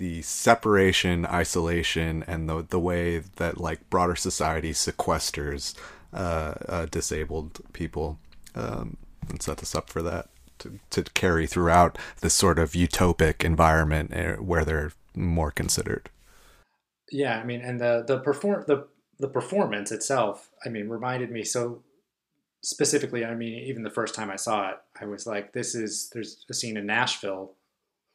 the 0.00 0.22
separation 0.22 1.26
isolation 1.26 2.24
and 2.26 2.48
the 2.48 2.66
the 2.70 2.80
way 2.80 3.18
that 3.36 3.60
like 3.60 3.88
broader 3.90 4.16
society 4.16 4.72
sequesters 4.72 5.74
uh, 6.14 6.54
uh 6.66 6.86
disabled 6.86 7.60
people 7.74 8.18
um 8.54 8.96
and 9.28 9.42
set 9.42 9.62
us 9.62 9.74
up 9.74 9.90
for 9.90 10.00
that 10.00 10.30
to, 10.58 10.80
to 10.88 11.02
carry 11.12 11.46
throughout 11.46 11.98
this 12.22 12.32
sort 12.32 12.58
of 12.58 12.72
utopic 12.72 13.44
environment 13.44 14.10
eh, 14.14 14.36
where 14.36 14.64
they're 14.64 14.92
more 15.14 15.50
considered 15.50 16.08
Yeah, 17.10 17.38
I 17.38 17.44
mean, 17.44 17.60
and 17.60 17.80
the 17.80 18.04
the 18.06 18.18
perform 18.18 18.64
the 18.66 18.86
the 19.18 19.28
performance 19.28 19.92
itself, 19.92 20.48
I 20.64 20.68
mean, 20.68 20.88
reminded 20.88 21.30
me 21.30 21.44
so 21.44 21.82
specifically. 22.62 23.24
I 23.24 23.34
mean, 23.34 23.58
even 23.64 23.82
the 23.82 23.90
first 23.90 24.14
time 24.14 24.30
I 24.30 24.36
saw 24.36 24.70
it, 24.70 24.76
I 25.00 25.06
was 25.06 25.26
like, 25.26 25.52
"This 25.52 25.74
is." 25.74 26.08
There's 26.12 26.44
a 26.48 26.54
scene 26.54 26.76
in 26.76 26.86
Nashville 26.86 27.52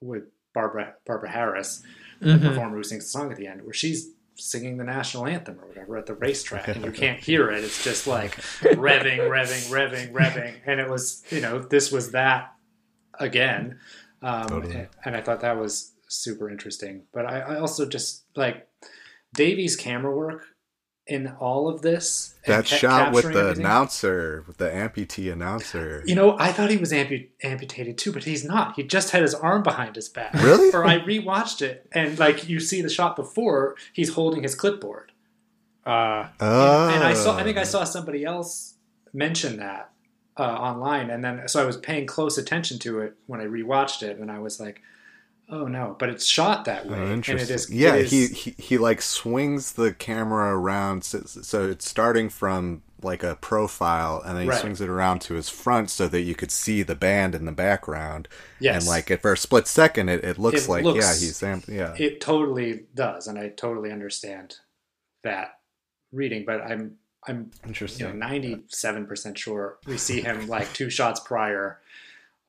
with 0.02 0.24
Barbara 0.56 0.96
Barbara 1.06 1.30
Harris, 1.30 1.84
the 2.20 2.30
Mhm. 2.30 2.42
performer 2.42 2.78
who 2.78 2.84
sings 2.84 3.04
the 3.04 3.10
song 3.12 3.30
at 3.32 3.38
the 3.38 3.46
end, 3.46 3.62
where 3.62 3.74
she's 3.74 4.10
singing 4.38 4.78
the 4.78 4.84
national 4.84 5.28
anthem 5.28 5.60
or 5.62 5.68
whatever 5.68 5.98
at 5.98 6.08
the 6.08 6.14
racetrack, 6.16 6.68
and 6.68 6.84
you 6.84 6.92
can't 6.92 7.20
hear 7.20 7.52
it. 7.52 7.64
It's 7.64 7.84
just 7.84 8.08
like 8.08 8.36
revving, 8.64 9.20
revving, 9.36 9.70
revving, 9.70 10.12
revving, 10.12 10.56
and 10.66 10.80
it 10.80 10.90
was, 10.90 11.24
you 11.30 11.40
know, 11.42 11.60
this 11.60 11.92
was 11.92 12.12
that 12.12 12.54
again, 13.20 13.80
um, 14.22 14.48
Totally. 14.48 14.76
and, 14.76 14.88
and 15.06 15.16
I 15.16 15.22
thought 15.22 15.42
that 15.42 15.58
was 15.58 15.94
super 16.10 16.50
interesting. 16.50 17.04
But 17.14 17.26
I, 17.26 17.40
I 17.42 17.60
also 17.60 17.88
just 17.88 18.24
like 18.36 18.68
Davey's 19.34 19.76
camera 19.76 20.16
work 20.16 20.46
in 21.08 21.28
all 21.40 21.68
of 21.68 21.82
this. 21.82 22.34
that 22.46 22.66
ca- 22.66 22.76
shot 22.76 23.14
with 23.14 23.26
the 23.32 23.40
everything. 23.40 23.64
announcer 23.66 24.44
with 24.48 24.58
the 24.58 24.70
amputee 24.70 25.32
announcer 25.32 26.04
You 26.06 26.16
know, 26.16 26.36
I 26.40 26.52
thought 26.52 26.72
he 26.72 26.78
was 26.78 26.92
ampu- 26.92 27.28
amputated 27.44 27.98
too, 27.98 28.12
but 28.12 28.24
he's 28.24 28.44
not. 28.44 28.76
He 28.76 28.84
just 28.84 29.12
had 29.12 29.22
his 29.22 29.36
arm 29.36 29.62
behind 29.64 29.96
his 29.96 30.10
back. 30.10 30.34
Really? 30.34 30.72
or 30.72 30.86
I 30.86 31.00
rewatched 31.00 31.62
it, 31.62 31.88
and 31.92 32.18
like 32.18 32.50
you 32.50 32.60
see 32.60 32.82
the 32.82 32.90
shot 32.90 33.16
before, 33.16 33.76
he's 33.94 34.14
holding 34.16 34.44
his 34.44 34.56
clipboard. 34.56 35.12
Uh, 35.86 36.28
oh. 36.40 36.90
And 36.90 37.04
I 37.04 37.14
saw, 37.14 37.38
I 37.38 37.44
think 37.44 37.58
I 37.58 37.64
saw 37.64 37.84
somebody 37.84 38.24
else 38.26 38.74
mention 39.14 39.58
that 39.58 39.92
uh, 40.38 40.44
online, 40.44 41.12
and 41.12 41.24
then 41.24 41.48
so 41.48 41.62
I 41.62 41.66
was 41.66 41.78
paying 41.78 42.08
close 42.08 42.38
attention 42.40 42.80
to 42.80 43.00
it 43.02 43.16
when 43.28 43.40
I 43.40 43.46
rewatched 43.46 44.02
it, 44.02 44.18
and 44.18 44.32
I 44.32 44.40
was 44.40 44.60
like, 44.60 44.82
"Oh 45.50 45.68
no!" 45.68 45.96
But 45.98 46.10
it's 46.10 46.26
shot 46.26 46.66
that 46.66 46.86
way, 46.88 46.98
Oh, 46.98 47.02
and 47.04 47.12
it 47.12 47.14
interesting. 47.30 47.56
is. 47.56 47.70
yeah, 47.72 47.96
is- 47.96 48.12
he, 48.12 48.28
he 48.28 48.52
he 48.58 48.78
like 48.78 49.02
swings 49.02 49.74
the 49.74 49.94
camera 49.94 50.58
around, 50.58 51.04
so, 51.04 51.22
so 51.26 51.70
it's 51.70 51.88
starting 51.90 52.30
from 52.30 52.82
like 53.02 53.22
a 53.24 53.36
profile, 53.36 54.22
and 54.26 54.36
then 54.36 54.44
he 54.46 54.50
Right. 54.50 54.60
swings 54.62 54.82
it 54.82 54.90
around 54.90 55.20
to 55.22 55.36
his 55.36 55.48
front 55.50 55.92
so 55.92 56.08
that 56.08 56.22
you 56.22 56.34
could 56.34 56.50
see 56.52 56.82
the 56.82 56.96
band 56.96 57.36
in 57.36 57.46
the 57.46 57.52
background. 57.52 58.28
Yes. 58.60 58.84
and 58.84 58.88
like 58.90 59.22
for 59.22 59.34
a 59.34 59.38
split 59.38 59.68
second, 59.68 60.10
it, 60.10 60.24
it 60.24 60.40
looks 60.40 60.66
It 60.66 60.70
like 60.70 60.84
looks- 60.84 61.22
yeah, 61.42 61.54
he's 61.54 61.68
yeah. 61.70 61.94
It 61.98 62.22
totally 62.22 62.86
does, 62.96 63.28
and 63.28 63.38
I 63.38 63.50
totally 63.50 63.92
understand 63.92 64.58
that 65.24 65.60
reading, 66.12 66.46
but 66.46 66.62
I'm 66.62 66.98
I'm 67.28 67.52
Interesting. 67.66 68.06
you 68.08 68.14
know 68.14 68.18
ninety 68.20 68.64
seven 68.68 69.06
percent 69.08 69.38
sure 69.38 69.78
we 69.88 69.98
see 69.98 70.22
him 70.22 70.48
like 70.48 70.72
two 70.74 70.90
shots 70.92 71.20
prior 71.20 71.82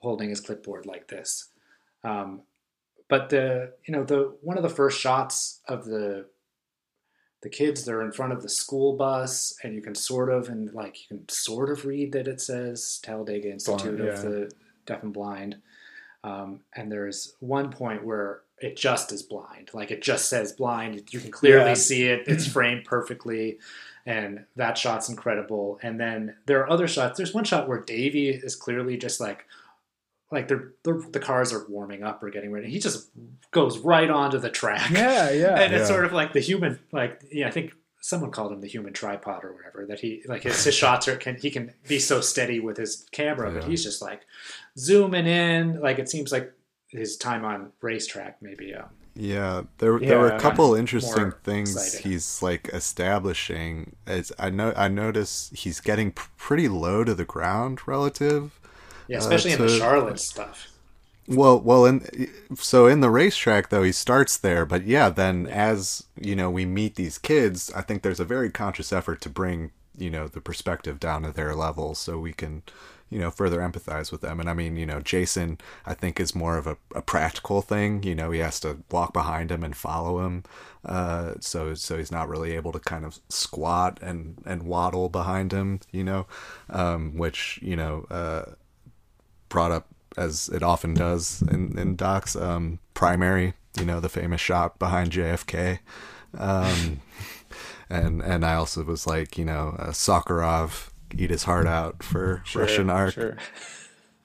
holding 0.00 0.28
his 0.28 0.40
clipboard 0.40 0.84
like 0.86 1.08
this. 1.08 1.48
Um, 2.04 2.42
but 3.08 3.30
the 3.30 3.72
you 3.86 3.92
know 3.92 4.04
the 4.04 4.36
one 4.42 4.56
of 4.56 4.62
the 4.62 4.68
first 4.68 5.00
shots 5.00 5.60
of 5.68 5.84
the 5.84 6.26
the 7.42 7.48
kids 7.50 7.84
they're 7.84 8.02
in 8.02 8.12
front 8.12 8.32
of 8.32 8.42
the 8.42 8.48
school 8.48 8.96
bus 8.96 9.54
and 9.62 9.74
you 9.74 9.82
can 9.82 9.94
sort 9.94 10.30
of 10.30 10.48
and 10.48 10.72
like 10.72 10.96
you 11.02 11.16
can 11.16 11.28
sort 11.28 11.70
of 11.70 11.84
read 11.84 12.12
that 12.12 12.26
it 12.26 12.40
says 12.40 12.98
Talladega 13.02 13.50
Institute 13.50 13.98
Blind, 13.98 14.08
of 14.10 14.22
the 14.22 14.50
Deaf 14.86 15.02
and 15.02 15.12
Blind. 15.12 15.56
Um, 16.24 16.60
and 16.74 16.90
there's 16.90 17.34
one 17.40 17.70
point 17.70 18.04
where 18.04 18.40
it 18.58 18.76
just 18.76 19.12
is 19.12 19.22
blind, 19.22 19.70
like 19.74 19.90
it 19.90 20.02
just 20.02 20.28
says 20.28 20.52
blind. 20.52 21.02
You 21.12 21.20
can 21.20 21.30
clearly 21.30 21.68
Yeah. 21.70 21.74
see 21.74 22.04
it. 22.04 22.26
It's 22.26 22.46
framed 22.48 22.84
perfectly, 22.84 23.58
and 24.06 24.44
that 24.56 24.76
shot's 24.78 25.08
incredible. 25.08 25.78
And 25.82 26.00
then 26.00 26.36
there 26.46 26.60
are 26.60 26.70
other 26.70 26.88
shots. 26.88 27.18
There's 27.18 27.34
one 27.34 27.44
shot 27.44 27.68
where 27.68 27.80
Davey 27.82 28.30
is 28.30 28.56
clearly 28.56 28.96
just 28.96 29.20
like, 29.20 29.44
like 30.30 30.48
they're, 30.48 30.72
they're 30.84 31.00
the 31.12 31.20
cars 31.20 31.52
are 31.52 31.66
warming 31.68 32.02
up 32.02 32.22
or 32.22 32.30
getting 32.30 32.50
ready. 32.50 32.70
He 32.70 32.78
just 32.78 33.10
goes 33.52 33.78
right 33.78 34.10
onto 34.10 34.38
the 34.38 34.50
track. 34.50 34.90
Yeah, 34.90 35.30
yeah. 35.30 35.54
and 35.60 35.74
it's 35.74 35.88
sort 35.88 36.04
of 36.04 36.12
like 36.12 36.32
the 36.32 36.40
human, 36.40 36.78
like 36.92 37.22
yeah, 37.30 37.46
I 37.46 37.50
think 37.50 37.72
someone 38.00 38.30
called 38.30 38.52
him 38.52 38.60
the 38.60 38.68
human 38.68 38.92
tripod 38.92 39.44
or 39.44 39.52
whatever. 39.54 39.86
That 39.86 40.00
he 40.00 40.22
like 40.26 40.42
his, 40.42 40.62
his 40.64 40.74
shots 40.74 41.06
are 41.08 41.16
can 41.16 41.36
he 41.36 41.50
can 41.50 41.72
be 41.88 41.98
so 41.98 42.20
steady 42.20 42.60
with 42.60 42.76
his 42.76 43.06
camera, 43.12 43.52
but 43.52 43.64
he's 43.64 43.84
just 43.84 44.02
like 44.02 44.22
zooming 44.78 45.26
in. 45.26 45.80
Like 45.80 45.98
it 45.98 46.08
seems 46.08 46.32
like 46.32 46.52
his 46.88 47.16
time 47.16 47.44
on 47.44 47.72
racetrack 47.80 48.40
maybe. 48.42 48.74
Um, 48.74 48.86
Yeah, 49.14 49.62
there 49.78 49.98
there 49.98 50.18
were 50.18 50.28
a 50.30 50.40
couple 50.40 50.68
More 50.68 50.78
interesting 50.78 51.32
things 51.42 51.74
exciting. 51.74 52.10
he's 52.10 52.42
like 52.42 52.68
establishing. 52.72 53.96
As 54.06 54.32
I 54.38 54.50
know, 54.50 54.72
I 54.76 54.88
notice 54.88 55.50
he's 55.54 55.80
getting 55.80 56.12
pretty 56.12 56.68
low 56.68 57.04
to 57.04 57.14
the 57.14 57.24
ground 57.24 57.86
relative. 57.86 58.58
Yeah, 59.08 59.18
uh, 59.18 59.20
especially 59.20 59.52
in 59.52 59.60
the 59.60 59.68
Charlotte 59.68 60.20
stuff. 60.20 60.68
Well, 61.28 61.60
well, 61.60 61.86
in 61.86 62.30
so 62.54 62.86
in 62.86 63.00
the 63.00 63.10
racetrack 63.10 63.70
though 63.70 63.82
he 63.82 63.92
starts 63.92 64.36
there, 64.36 64.64
but 64.64 64.86
yeah, 64.86 65.08
then 65.08 65.46
as 65.48 66.04
you 66.20 66.36
know 66.36 66.50
we 66.50 66.64
meet 66.64 66.94
these 66.94 67.18
kids, 67.18 67.72
I 67.74 67.82
think 67.82 68.02
there's 68.02 68.20
a 68.20 68.24
very 68.24 68.50
conscious 68.50 68.92
effort 68.92 69.20
to 69.22 69.28
bring 69.28 69.72
you 69.98 70.10
know 70.10 70.28
the 70.28 70.40
perspective 70.40 71.00
down 71.00 71.22
to 71.22 71.32
their 71.32 71.54
level, 71.54 71.94
so 71.96 72.18
we 72.18 72.32
can 72.32 72.62
you 73.10 73.18
know 73.18 73.32
further 73.32 73.58
empathize 73.58 74.12
with 74.12 74.20
them. 74.20 74.38
And 74.38 74.48
I 74.48 74.54
mean, 74.54 74.76
you 74.76 74.86
know, 74.86 75.00
Jason, 75.00 75.58
I 75.84 75.94
think 75.94 76.20
is 76.20 76.34
more 76.34 76.58
of 76.58 76.66
a, 76.68 76.76
a 76.94 77.02
practical 77.02 77.60
thing. 77.60 78.04
You 78.04 78.14
know, 78.14 78.30
he 78.30 78.38
has 78.40 78.60
to 78.60 78.78
walk 78.90 79.12
behind 79.12 79.50
him 79.50 79.64
and 79.64 79.76
follow 79.76 80.24
him, 80.24 80.44
uh, 80.84 81.34
so 81.40 81.74
so 81.74 81.98
he's 81.98 82.12
not 82.12 82.28
really 82.28 82.52
able 82.54 82.70
to 82.70 82.78
kind 82.78 83.04
of 83.04 83.18
squat 83.28 83.98
and 84.00 84.42
and 84.46 84.62
waddle 84.62 85.08
behind 85.08 85.52
him. 85.52 85.80
You 85.90 86.04
know, 86.04 86.26
um, 86.70 87.16
which 87.16 87.58
you 87.62 87.74
know. 87.74 88.06
Uh, 88.10 88.52
brought 89.48 89.72
up 89.72 89.88
as 90.16 90.48
it 90.48 90.62
often 90.62 90.94
does 90.94 91.42
in, 91.42 91.78
in 91.78 91.96
docs 91.96 92.36
um, 92.36 92.78
primary 92.94 93.54
you 93.78 93.84
know 93.84 94.00
the 94.00 94.08
famous 94.08 94.40
shot 94.40 94.78
behind 94.78 95.10
jfk 95.12 95.78
um, 96.38 97.00
and 97.90 98.22
and 98.22 98.44
i 98.44 98.54
also 98.54 98.82
was 98.82 99.06
like 99.06 99.36
you 99.36 99.44
know 99.44 99.74
uh, 99.78 99.90
Sokurov 99.90 100.90
eat 101.16 101.30
his 101.30 101.44
heart 101.44 101.66
out 101.66 102.02
for 102.02 102.42
Russian 102.54 102.90
Ark 102.90 103.14
Sure. 103.14 103.36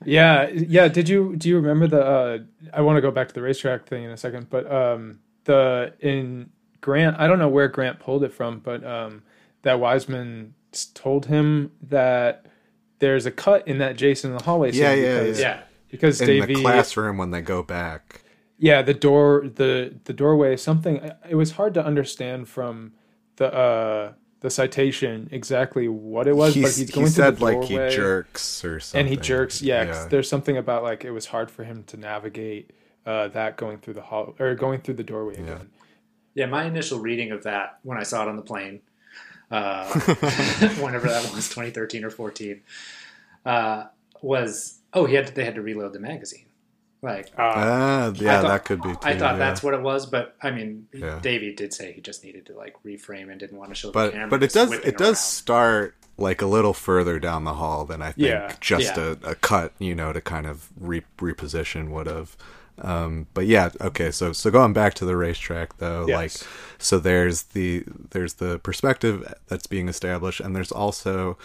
Yeah, 0.05 0.49
yeah. 0.49 0.87
Did 0.87 1.07
you 1.09 1.35
do 1.35 1.47
you 1.47 1.57
remember 1.57 1.87
the? 1.87 2.03
Uh, 2.03 2.37
I 2.73 2.81
want 2.81 2.97
to 2.97 3.01
go 3.01 3.11
back 3.11 3.27
to 3.27 3.33
the 3.33 3.41
racetrack 3.41 3.85
thing 3.85 4.03
in 4.03 4.11
a 4.11 4.17
second, 4.17 4.49
but 4.49 4.71
um, 4.71 5.19
the 5.43 5.93
in 5.99 6.49
Grant, 6.81 7.17
I 7.19 7.27
don't 7.27 7.37
know 7.37 7.49
where 7.49 7.67
Grant 7.67 7.99
pulled 7.99 8.23
it 8.23 8.33
from, 8.33 8.59
but 8.59 8.83
um, 8.83 9.21
that 9.61 9.79
Wiseman 9.79 10.55
told 10.95 11.27
him 11.27 11.71
that 11.83 12.47
there's 13.01 13.25
a 13.25 13.31
cut 13.31 13.67
in 13.67 13.79
that 13.79 13.97
Jason 13.97 14.31
in 14.31 14.37
the 14.37 14.43
hallway. 14.43 14.71
scene 14.71 14.81
yeah 14.81 14.93
yeah 14.93 15.19
because, 15.19 15.39
yeah, 15.39 15.47
Yeah. 15.47 15.61
because 15.89 16.21
in 16.21 16.27
Davey, 16.27 16.53
the 16.55 16.61
classroom 16.61 17.17
when 17.17 17.31
they 17.31 17.41
go 17.41 17.61
back 17.61 18.21
yeah, 18.63 18.83
the 18.83 18.93
door, 18.93 19.47
the 19.55 19.95
the 20.03 20.13
doorway, 20.13 20.55
something. 20.55 21.11
It 21.27 21.33
was 21.33 21.51
hard 21.53 21.73
to 21.73 21.83
understand 21.83 22.47
from 22.47 22.93
the 23.37 23.51
uh 23.53 24.13
the 24.41 24.49
citation 24.51 25.27
exactly 25.31 25.87
what 25.87 26.27
it 26.27 26.35
was, 26.35 26.53
but 26.53 26.59
He's- 26.59 26.77
he's 26.77 26.89
he 26.89 26.93
going 26.93 27.07
through 27.07 27.11
said, 27.25 27.37
the 27.37 27.43
like, 27.43 27.63
he 27.63 27.75
doorway, 27.75 27.89
jerks 27.95 28.63
or 28.65 28.79
something, 28.79 28.99
And 28.99 29.09
he 29.09 29.15
jerks, 29.17 29.61
yeah. 29.63 29.85
'cause 29.85 30.03
Yeah. 30.03 30.07
There's 30.09 30.29
something 30.29 30.57
about 30.57 30.83
like 30.83 31.03
it 31.03 31.11
was 31.11 31.25
hard 31.27 31.49
for 31.51 31.63
him 31.63 31.83
to 31.87 31.97
navigate 31.97 32.71
uh, 33.05 33.27
that 33.29 33.57
going 33.57 33.79
through 33.79 33.95
the 33.95 34.01
hall 34.01 34.35
or 34.39 34.53
going 34.53 34.79
through 34.81 34.93
the 34.95 35.03
doorway 35.03 35.33
again. 35.37 35.69
Yeah, 36.35 36.45
my 36.45 36.65
initial 36.65 36.99
reading 36.99 37.31
of 37.31 37.41
that 37.43 37.79
when 37.81 37.97
I 37.97 38.03
saw 38.03 38.21
it 38.23 38.29
on 38.29 38.35
the 38.35 38.41
plane, 38.43 38.81
uh, 39.51 39.85
whenever 40.79 41.07
that 41.07 41.23
was, 41.33 41.49
2013 41.49 42.03
or 42.05 42.09
14, 42.09 42.61
uh, 43.45 43.85
was 44.21 44.79
oh 44.93 45.05
he 45.05 45.15
had 45.15 45.27
to, 45.27 45.33
they 45.33 45.43
had 45.45 45.55
to 45.55 45.61
reload 45.61 45.93
the 45.93 45.99
magazine. 45.99 46.45
Like 47.03 47.31
Ah, 47.37 48.05
I 48.05 48.07
yeah, 48.15 48.41
thought- 48.41 48.47
that 48.47 48.65
could 48.65 48.81
be 48.83 48.89
I 49.01 49.17
thought 49.17 49.33
yeah. 49.33 49.37
that's 49.37 49.63
what 49.63 49.73
it 49.73 49.81
was, 49.81 50.05
but 50.05 50.35
I 50.41 50.51
mean, 50.51 50.87
Yeah. 50.93 51.19
Davey 51.21 51.53
did 51.55 51.73
say 51.73 51.91
he 51.93 52.01
just 52.01 52.23
needed 52.23 52.45
to 52.47 52.53
like 52.53 52.75
reframe 52.85 53.31
and 53.31 53.39
didn't 53.39 53.57
want 53.57 53.71
to 53.71 53.75
show 53.75 53.87
the 53.87 53.93
but 53.93 54.11
camera. 54.13 54.27
but 54.29 54.43
it 54.43 54.51
does 54.53 54.69
whipping 54.69 54.87
it 54.87 54.97
does 54.97 55.19
start 55.19 55.95
like 56.17 56.43
a 56.43 56.45
little 56.45 56.73
further 56.73 57.17
down 57.19 57.43
the 57.45 57.55
hall 57.55 57.85
than 57.85 58.03
I 58.03 58.11
think 58.11 58.27
Yeah. 58.27 58.53
just 58.59 58.95
Yeah. 58.97 59.15
a, 59.23 59.31
a 59.31 59.35
cut, 59.35 59.73
you 59.79 59.95
know, 59.95 60.13
to 60.13 60.21
kind 60.21 60.45
of 60.45 60.69
re- 60.79 61.01
reposition 61.17 61.89
would 61.89 62.05
have. 62.05 62.37
Um, 62.79 63.27
but 63.33 63.45
yeah, 63.47 63.69
okay. 63.79 64.11
So 64.11 64.33
so 64.33 64.49
going 64.51 64.73
back 64.73 64.93
to 64.95 65.05
the 65.05 65.15
racetrack 65.15 65.77
though, 65.77 66.05
Yes. 66.07 66.15
like 66.43 66.49
so 66.79 66.99
there's 66.99 67.43
the 67.43 67.83
there's 68.11 68.35
the 68.35 68.59
perspective 68.59 69.31
that's 69.47 69.67
being 69.67 69.87
established, 69.89 70.39
and 70.39 70.55
there's 70.55 70.71
also, 70.71 71.37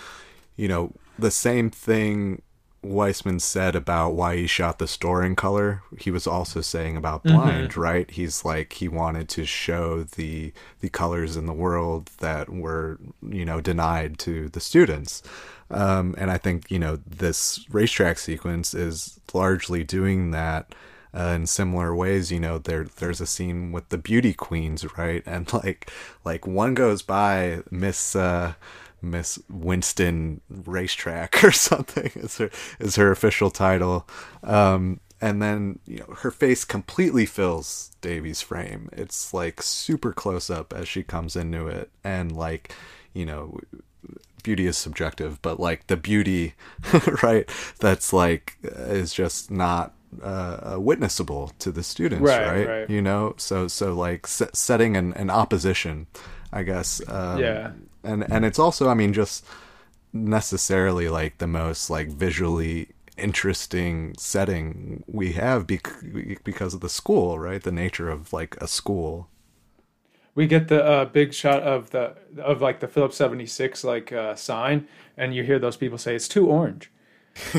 you 0.57 0.69
know, 0.69 0.93
the 1.19 1.31
same 1.31 1.71
thing 1.71 2.43
Wiseman 2.83 3.41
said 3.41 3.75
about 3.75 4.11
why 4.15 4.37
he 4.37 4.47
shot 4.47 4.79
the 4.79 4.87
store 4.87 5.25
in 5.25 5.35
color. 5.35 5.83
He 5.99 6.11
was 6.13 6.27
also 6.27 6.61
saying 6.61 6.97
about 6.97 7.25
Mhm. 7.25 7.33
blind, 7.33 7.77
right? 7.77 8.09
He's 8.11 8.45
like 8.45 8.75
he 8.75 8.87
wanted 8.89 9.29
to 9.31 9.45
show 9.45 10.05
the 10.05 10.53
the 10.81 10.89
colors 10.89 11.37
in 11.37 11.47
the 11.47 11.53
world 11.53 12.11
that 12.21 12.49
were 12.49 12.99
you 13.29 13.45
know 13.45 13.61
denied 13.61 14.19
to 14.21 14.49
the 14.49 14.61
students. 14.61 15.23
Um, 15.69 16.15
and 16.17 16.31
I 16.31 16.39
think 16.39 16.71
you 16.71 16.79
know 16.79 16.99
this 17.05 17.67
racetrack 17.73 18.19
sequence 18.19 18.73
is 18.73 19.19
largely 19.35 19.83
doing 19.83 20.31
that 20.31 20.73
uh, 21.17 21.33
in 21.35 21.47
similar 21.47 21.95
ways. 21.95 22.31
You 22.31 22.41
know, 22.41 22.59
there 22.59 22.85
there's 22.85 23.21
a 23.21 23.27
scene 23.27 23.73
with 23.73 23.89
the 23.89 23.99
beauty 23.99 24.35
queens, 24.35 24.85
right? 24.97 25.23
And 25.37 25.53
like 25.53 25.91
like 26.25 26.47
one 26.47 26.75
goes 26.75 27.03
by 27.03 27.63
Miss. 27.71 28.17
Uh, 28.17 28.55
Miss 29.03 29.39
Winston 29.51 30.41
Racetrack 30.49 31.45
or 31.45 31.53
something 31.53 32.11
is 32.17 32.39
her 32.39 32.51
is 32.81 32.97
her 32.97 33.11
official 33.11 33.51
title. 33.51 34.09
Um, 34.43 35.01
and 35.21 35.41
then 35.41 35.79
you 35.87 35.99
know 35.99 36.15
her 36.19 36.31
face 36.31 36.65
completely 36.65 37.27
fills 37.27 37.93
Davey's 38.01 38.41
frame. 38.41 38.89
It's 38.93 39.33
like 39.33 39.63
super 39.63 40.13
close 40.13 40.51
up 40.51 40.73
as 40.73 40.89
she 40.89 41.03
comes 41.03 41.37
into 41.37 41.69
it, 41.69 41.91
and 42.03 42.33
like 42.33 42.75
you 43.15 43.25
know, 43.25 43.59
beauty 44.43 44.67
is 44.67 44.77
subjective, 44.77 45.41
but 45.41 45.59
like 45.59 45.87
the 45.87 45.97
beauty, 45.97 46.55
right? 47.23 47.49
That's 47.81 48.13
like 48.13 48.57
is 48.63 49.15
just 49.15 49.51
not 49.51 49.95
uh, 50.23 50.77
witnessable 50.77 51.53
to 51.59 51.71
the 51.73 51.83
students, 51.83 52.23
Right, 52.23 52.47
right? 52.47 52.67
right. 52.67 52.91
You 52.91 53.03
know, 53.03 53.35
so 53.37 53.69
so 53.69 53.95
like 53.95 54.27
se- 54.27 54.51
setting 54.55 54.97
an, 54.97 55.13
an 55.15 55.31
opposition, 55.31 56.07
I 56.53 56.63
guess. 56.63 57.01
Um, 57.09 57.41
Yeah. 57.41 57.73
and 58.05 58.25
and 58.31 58.45
it's 58.45 58.59
also, 58.59 58.89
I 58.89 58.95
mean, 58.95 59.13
just 59.13 59.45
necessarily 60.13 61.09
like 61.09 61.39
the 61.39 61.47
most 61.47 61.91
like 61.91 62.09
visually 62.09 62.89
interesting 63.19 64.15
setting 64.19 65.03
we 65.07 65.33
have 65.33 65.67
bec- 65.67 66.43
because 66.45 66.75
of 66.75 66.81
the 66.81 66.89
school, 66.89 67.39
right? 67.39 67.63
The 67.63 67.73
nature 67.73 68.11
of 68.11 68.33
like 68.33 68.57
a 68.61 68.69
school. 68.69 69.29
We 70.35 70.47
get 70.47 70.69
the 70.69 70.85
uh, 70.85 71.05
big 71.07 71.33
shot 71.33 71.63
of 71.63 71.91
the 71.91 72.15
of 72.39 72.61
like 72.61 72.81
the 72.81 72.89
Phillips 72.89 73.17
76 73.17 73.85
like 73.85 74.13
uh, 74.13 74.35
sign, 74.35 74.87
and 75.17 75.35
you 75.35 75.43
hear 75.43 75.59
those 75.59 75.77
people 75.79 75.97
say 75.99 76.15
it's 76.15 76.29
too 76.29 76.47
orange. 76.49 76.91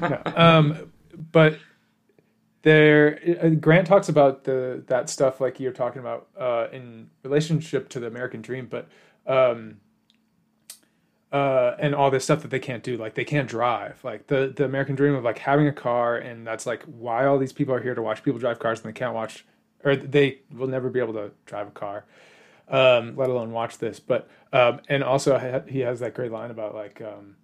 No, 0.00 0.20
um, 0.36 0.92
but 1.32 1.58
there, 2.62 3.18
uh, 3.42 3.48
Grant 3.50 3.86
talks 3.86 4.08
about 4.08 4.44
the 4.44 4.82
that 4.86 5.08
stuff 5.08 5.40
like 5.40 5.60
you're 5.60 5.72
talking 5.72 6.00
about 6.00 6.28
uh, 6.38 6.66
in 6.72 7.10
relationship 7.22 7.88
to 7.90 8.00
the 8.00 8.06
American 8.06 8.42
Dream, 8.42 8.66
but 8.66 8.88
um, 9.26 9.78
uh, 11.32 11.76
and 11.78 11.94
all 11.94 12.10
this 12.10 12.24
stuff 12.24 12.42
that 12.42 12.50
they 12.50 12.58
can't 12.58 12.82
do, 12.82 12.96
like 12.96 13.14
they 13.14 13.24
can't 13.24 13.48
drive, 13.48 14.02
like 14.04 14.26
the 14.26 14.52
the 14.54 14.64
American 14.64 14.94
Dream 14.94 15.14
of 15.14 15.24
like 15.24 15.38
having 15.38 15.68
a 15.68 15.72
car, 15.72 16.16
and 16.18 16.46
that's 16.46 16.66
like 16.66 16.82
why 16.84 17.24
all 17.24 17.38
these 17.38 17.52
people 17.52 17.74
are 17.74 17.82
here 17.82 17.94
to 17.94 18.02
watch 18.02 18.22
people 18.22 18.38
drive 18.38 18.58
cars, 18.58 18.80
and 18.80 18.88
they 18.94 18.98
can't 18.98 19.14
watch, 19.14 19.46
or 19.84 19.96
they 19.96 20.40
will 20.54 20.68
never 20.68 20.90
be 20.90 21.00
able 21.00 21.14
to 21.14 21.30
drive 21.46 21.68
a 21.68 21.70
car, 21.70 22.04
um, 22.68 23.16
let 23.16 23.30
alone 23.30 23.52
watch 23.52 23.78
this. 23.78 24.00
But 24.00 24.28
um, 24.52 24.80
and 24.88 25.02
also 25.02 25.64
he 25.66 25.80
has 25.80 26.00
that 26.00 26.14
great 26.14 26.32
line 26.32 26.50
about 26.50 26.74
like. 26.74 27.00
Um, 27.00 27.36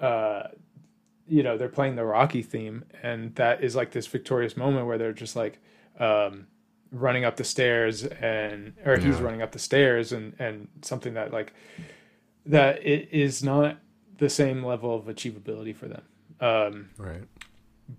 uh, 0.00 0.48
you 1.28 1.42
know 1.42 1.56
they're 1.58 1.68
playing 1.68 1.96
the 1.96 2.04
rocky 2.04 2.42
theme 2.42 2.84
and 3.02 3.34
that 3.34 3.62
is 3.62 3.76
like 3.76 3.90
this 3.92 4.06
victorious 4.06 4.56
moment 4.56 4.86
where 4.86 4.98
they're 4.98 5.12
just 5.12 5.36
like 5.36 5.58
um 5.98 6.46
running 6.90 7.24
up 7.24 7.36
the 7.36 7.44
stairs 7.44 8.04
and 8.04 8.72
or 8.86 8.96
he's 8.96 9.20
running 9.20 9.42
up 9.42 9.52
the 9.52 9.58
stairs 9.58 10.12
and 10.12 10.34
and 10.38 10.68
something 10.82 11.14
that 11.14 11.32
like 11.32 11.52
that 12.46 12.84
it 12.86 13.08
is 13.12 13.42
not 13.42 13.76
the 14.16 14.28
same 14.30 14.64
level 14.64 14.94
of 14.96 15.04
achievability 15.04 15.74
for 15.76 15.86
them. 15.86 16.02
Um 16.40 16.90
Right. 16.96 17.24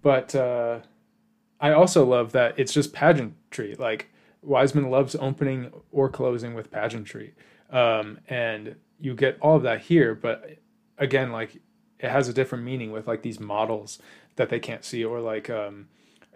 but 0.02 0.34
uh 0.36 0.80
i 1.62 1.72
also 1.72 2.06
love 2.06 2.32
that 2.32 2.58
it's 2.58 2.74
just 2.74 2.94
pageantry. 2.94 3.76
Like 3.76 4.10
wiseman 4.42 4.90
loves 4.90 5.16
opening 5.20 5.72
or 5.92 6.10
closing 6.10 6.54
with 6.56 6.72
pageantry. 6.72 7.36
Um 7.70 8.20
and 8.28 8.76
you 9.00 9.14
get 9.14 9.38
all 9.42 9.56
of 9.58 9.64
that 9.64 9.82
here 9.82 10.16
but 10.16 10.58
again 10.98 11.32
like 11.32 11.62
it 12.00 12.10
has 12.10 12.28
a 12.30 12.34
different 12.34 12.64
meaning 12.64 12.91
with 12.91 13.07
like 13.07 13.22
these 13.22 13.40
models 13.40 13.99
that 14.36 14.49
they 14.49 14.60
can't 14.60 14.84
see 14.86 15.04
or 15.04 15.20
like 15.20 15.49
um 15.49 15.88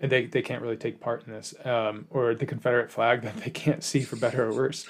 and 0.02 0.12
they, 0.12 0.26
they 0.26 0.42
can't 0.42 0.62
really 0.62 0.76
take 0.76 1.00
part 1.00 1.26
in 1.26 1.32
this 1.34 1.54
um 1.66 2.06
or 2.10 2.34
the 2.36 2.46
confederate 2.46 2.92
flag 2.92 3.22
that 3.28 3.38
they 3.38 3.50
can't 3.50 3.84
see 3.84 4.02
for 4.02 4.16
better 4.18 4.48
or 4.50 4.54
worse 4.54 4.86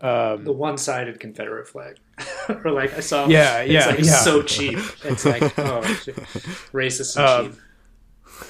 um 0.00 0.44
the 0.44 0.52
one-sided 0.52 1.20
Confederate 1.20 1.68
flag, 1.68 1.96
or 2.64 2.70
like 2.70 2.94
I 2.94 3.00
saw. 3.00 3.26
Yeah, 3.26 3.58
it's 3.60 3.72
yeah, 3.72 3.86
like 3.86 3.98
yeah. 4.04 4.12
so 4.12 4.42
cheap. 4.42 4.78
It's 5.04 5.24
like 5.24 5.42
oh, 5.58 5.82
shit. 6.02 6.16
racist 6.72 7.16
and 7.16 7.26
Um, 7.26 7.52
cheap. 7.52 7.60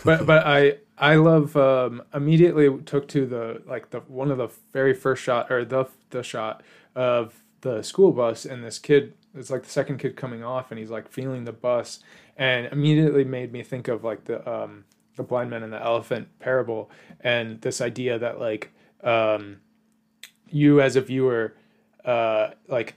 but 0.05 0.26
but 0.26 0.47
I 0.47 0.78
I 0.98 1.16
love 1.16 1.57
um, 1.57 2.02
immediately 2.12 2.70
took 2.84 3.08
to 3.08 3.26
the 3.26 3.62
like 3.66 3.90
the 3.90 4.00
one 4.00 4.31
of 4.31 4.39
the 4.39 4.48
very 4.73 4.94
first 4.94 5.23
shot 5.23 5.50
or 5.50 5.65
the 5.65 5.86
the 6.10 6.23
shot 6.23 6.62
of 6.94 7.42
the 7.62 7.82
school 7.82 8.12
bus 8.12 8.44
and 8.44 8.62
this 8.65 8.78
kid 8.78 9.15
it's 9.34 9.50
like 9.50 9.62
the 9.62 9.70
second 9.70 9.98
kid 9.98 10.16
coming 10.16 10.44
off 10.44 10.70
and 10.70 10.78
he's 10.78 10.90
like 10.90 11.10
feeling 11.10 11.44
the 11.44 11.52
bus 11.52 12.00
and 12.36 12.66
immediately 12.66 13.24
made 13.24 13.52
me 13.52 13.62
think 13.62 13.88
of 13.88 14.04
like 14.04 14.24
the 14.24 14.48
um 14.50 14.84
the 15.16 15.22
blind 15.22 15.50
man 15.50 15.62
and 15.62 15.72
the 15.72 15.82
elephant 15.82 16.28
parable 16.38 16.90
and 17.20 17.60
this 17.60 17.80
idea 17.80 18.18
that 18.18 18.40
like 18.40 18.72
um 19.02 19.58
you 20.50 20.80
as 20.80 20.96
a 20.96 21.00
viewer 21.00 21.54
uh 22.04 22.50
like 22.68 22.94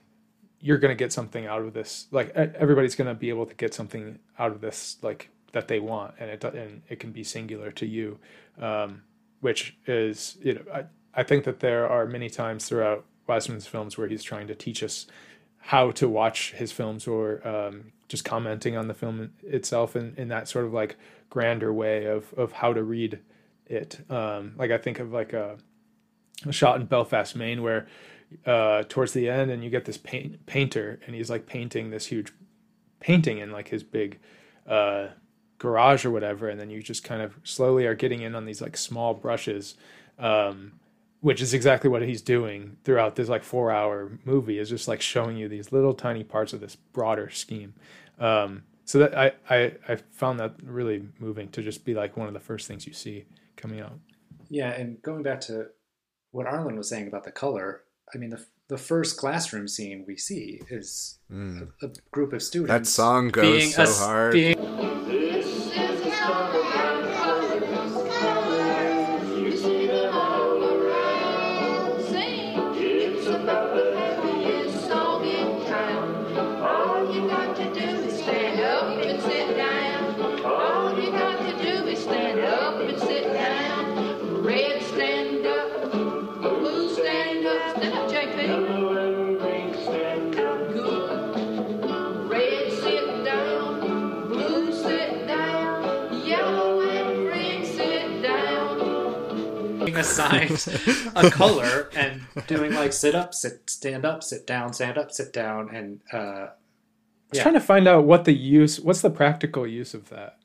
you're 0.60 0.78
gonna 0.78 0.96
get 0.96 1.14
something 1.14 1.46
out 1.46 1.62
of 1.62 1.74
this 1.74 2.08
like 2.12 2.30
everybody's 2.36 2.96
gonna 2.96 3.14
be 3.14 3.30
able 3.30 3.46
to 3.46 3.56
get 3.56 3.74
something 3.74 4.20
out 4.40 4.52
of 4.52 4.62
this 4.62 4.98
like 5.02 5.30
that 5.54 5.68
they 5.68 5.80
want 5.80 6.14
and 6.20 6.30
it 6.30 6.44
and 6.44 6.82
it 6.90 7.00
can 7.00 7.12
be 7.12 7.24
singular 7.24 7.72
to 7.72 7.86
you 7.86 8.18
um 8.60 9.02
which 9.42 9.78
is 9.86 10.38
you 10.42 10.56
know 10.56 10.62
I, 10.74 10.86
I 11.14 11.24
think 11.24 11.46
that 11.46 11.60
there 11.60 11.88
are 11.88 12.06
many 12.06 12.30
times 12.30 12.68
throughout 12.68 13.06
Wiseman's 13.28 13.68
films 13.68 13.98
where 13.98 14.08
he's 14.08 14.24
trying 14.24 14.48
to 14.48 14.56
teach 14.56 14.84
us 14.84 15.08
how 15.68 15.92
to 15.92 16.08
watch 16.08 16.54
his 16.54 16.72
films 16.72 17.08
or 17.08 17.46
um, 17.46 17.92
just 18.08 18.24
commenting 18.24 18.78
on 18.78 18.88
the 18.88 18.94
film 18.94 19.32
itself 19.44 19.98
in, 19.98 20.14
in 20.16 20.30
that 20.30 20.48
sort 20.48 20.64
of 20.64 20.72
like 20.72 20.96
grander 21.30 21.74
way 21.74 22.06
of, 22.06 22.34
of 22.36 22.54
how 22.54 22.72
to 22.72 22.82
read 22.82 23.20
it. 23.66 24.00
Um, 24.10 24.54
like 24.58 24.72
I 24.72 24.78
think 24.78 25.00
of 25.00 25.12
like 25.12 25.34
a, 25.34 25.58
a 26.46 26.54
shot 26.54 26.80
in 26.80 26.86
Belfast, 26.86 27.36
Maine, 27.36 27.62
where 27.64 27.86
uh, 28.46 28.84
towards 28.88 29.12
the 29.12 29.28
end, 29.30 29.52
and 29.52 29.62
you 29.62 29.70
get 29.70 29.84
this 29.84 29.98
paint, 29.98 30.46
painter, 30.46 31.02
and 31.06 31.14
he's 31.14 31.30
like 31.30 31.46
painting 31.46 31.90
this 31.90 32.06
huge 32.06 32.32
painting 33.02 33.40
in 33.40 33.52
like 33.52 33.68
his 33.68 33.84
big 33.84 34.20
uh, 34.70 35.08
garage 35.58 36.06
or 36.06 36.12
whatever, 36.12 36.48
and 36.48 36.62
then 36.62 36.70
you 36.70 36.82
just 36.82 37.04
kind 37.04 37.22
of 37.22 37.36
slowly 37.44 37.86
are 37.86 37.94
getting 37.94 38.22
in 38.22 38.36
on 38.36 38.46
these 38.46 38.62
like 38.62 38.78
small 38.78 39.14
brushes, 39.14 39.76
um, 40.18 40.80
which 41.22 41.42
is 41.42 41.54
exactly 41.54 41.90
what 41.90 42.02
he's 42.04 42.22
doing 42.22 42.78
throughout 42.84 43.16
this 43.16 43.28
like 43.30 43.44
four 43.44 43.72
hour 43.72 44.20
movie 44.26 44.60
is 44.60 44.70
just 44.70 44.88
like 44.88 45.02
showing 45.02 45.36
you 45.38 45.48
these 45.48 45.72
little 45.72 45.94
tiny 45.94 46.24
parts 46.24 46.54
of 46.54 46.60
this 46.60 46.76
broader 46.76 47.30
scheme. 47.30 47.74
Um, 48.20 48.64
so 48.86 49.00
that 49.00 49.18
I, 49.18 49.32
I 49.50 49.74
I 49.90 49.96
found 50.12 50.40
that 50.40 50.54
really 50.64 51.08
moving 51.20 51.50
to 51.50 51.62
just 51.62 51.84
be 51.86 51.94
like 51.94 52.16
one 52.18 52.28
of 52.28 52.34
the 52.34 52.40
first 52.40 52.68
things 52.68 52.88
you 52.88 52.94
see 52.94 53.26
coming 53.56 53.82
out. 53.82 54.00
Yeah, 54.50 54.70
and 54.72 55.02
going 55.02 55.24
back 55.24 55.42
to 55.42 55.68
what 56.32 56.46
Arlen 56.48 56.78
was 56.78 56.88
saying 56.90 57.08
about 57.08 57.24
the 57.26 57.32
color, 57.32 57.82
I 58.14 58.18
mean 58.18 58.30
the 58.30 58.46
the 58.70 58.78
first 58.78 59.18
classroom 59.18 59.68
scene 59.68 60.04
we 60.08 60.18
see 60.18 60.62
is 60.70 61.20
Mm. 61.32 61.70
a, 61.82 61.86
a 61.88 61.90
group 62.12 62.32
of 62.34 62.42
students. 62.44 62.72
That 62.72 62.86
song 62.88 63.30
goes 63.30 63.44
being 63.60 63.72
so 63.72 63.84
us- 63.84 64.00
hard. 64.00 64.34
being- 64.34 64.56
assigned 100.20 101.12
a 101.16 101.30
color 101.32 101.90
and 101.96 102.22
doing 102.48 102.74
like 102.74 102.94
sit 102.94 103.16
up, 103.16 103.34
sit, 103.34 103.70
stand 103.70 104.06
up, 104.06 104.24
sit 104.24 104.48
down, 104.48 104.74
stand 104.74 104.98
up, 104.98 105.12
sit 105.12 105.34
down, 105.34 105.74
and 105.74 106.00
uh, 106.12 106.18
I 107.28 107.32
was 107.32 107.38
yeah. 107.38 107.44
trying 107.44 107.56
to 107.56 107.62
find 107.62 107.88
out 107.88 108.06
what 108.06 108.26
the 108.26 108.34
use, 108.34 108.80
what's 108.80 109.02
the 109.02 109.10
practical 109.10 109.68
use 109.68 109.94
of 109.94 110.10
that. 110.10 110.38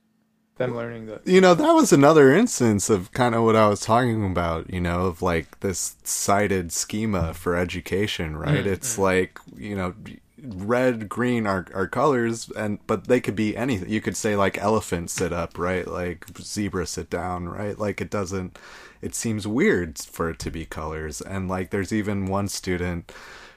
Them 0.56 0.76
learning 0.76 1.06
that. 1.06 1.26
You 1.26 1.40
know, 1.40 1.54
that 1.54 1.72
was 1.72 1.92
another 1.92 2.34
instance 2.34 2.90
of 2.90 3.10
kind 3.12 3.34
of 3.34 3.42
what 3.42 3.56
I 3.56 3.68
was 3.68 3.80
talking 3.80 4.24
about, 4.24 4.72
you 4.72 4.80
know, 4.80 5.06
of 5.06 5.22
like 5.22 5.60
this 5.60 5.96
sighted 6.04 6.72
schema 6.72 7.32
for 7.32 7.56
education, 7.56 8.36
right? 8.36 8.64
Mm, 8.64 8.66
it's 8.66 8.98
like, 8.98 9.38
you 9.56 9.74
know, 9.74 9.94
red, 10.42 11.08
green 11.08 11.46
are, 11.46 11.66
are 11.72 11.86
colors 11.86 12.50
and 12.50 12.84
but 12.86 13.08
they 13.08 13.20
could 13.20 13.36
be 13.36 13.56
anything. 13.56 13.88
You 13.88 14.00
could 14.00 14.16
say 14.16 14.36
like 14.36 14.58
elephant 14.58 15.10
sit 15.10 15.32
up, 15.32 15.58
right? 15.58 15.86
Like 15.86 16.26
zebra 16.38 16.86
sit 16.86 17.08
down, 17.08 17.48
right? 17.48 17.78
Like 17.78 18.00
it 18.00 18.10
doesn't 18.10 18.58
it 19.02 19.14
seems 19.14 19.46
weird 19.46 19.98
for 19.98 20.30
it 20.30 20.38
to 20.38 20.50
be 20.50 20.64
colors. 20.64 21.20
And 21.20 21.48
like 21.48 21.70
there's 21.70 21.92
even 21.92 22.26
one 22.26 22.48
student 22.48 23.12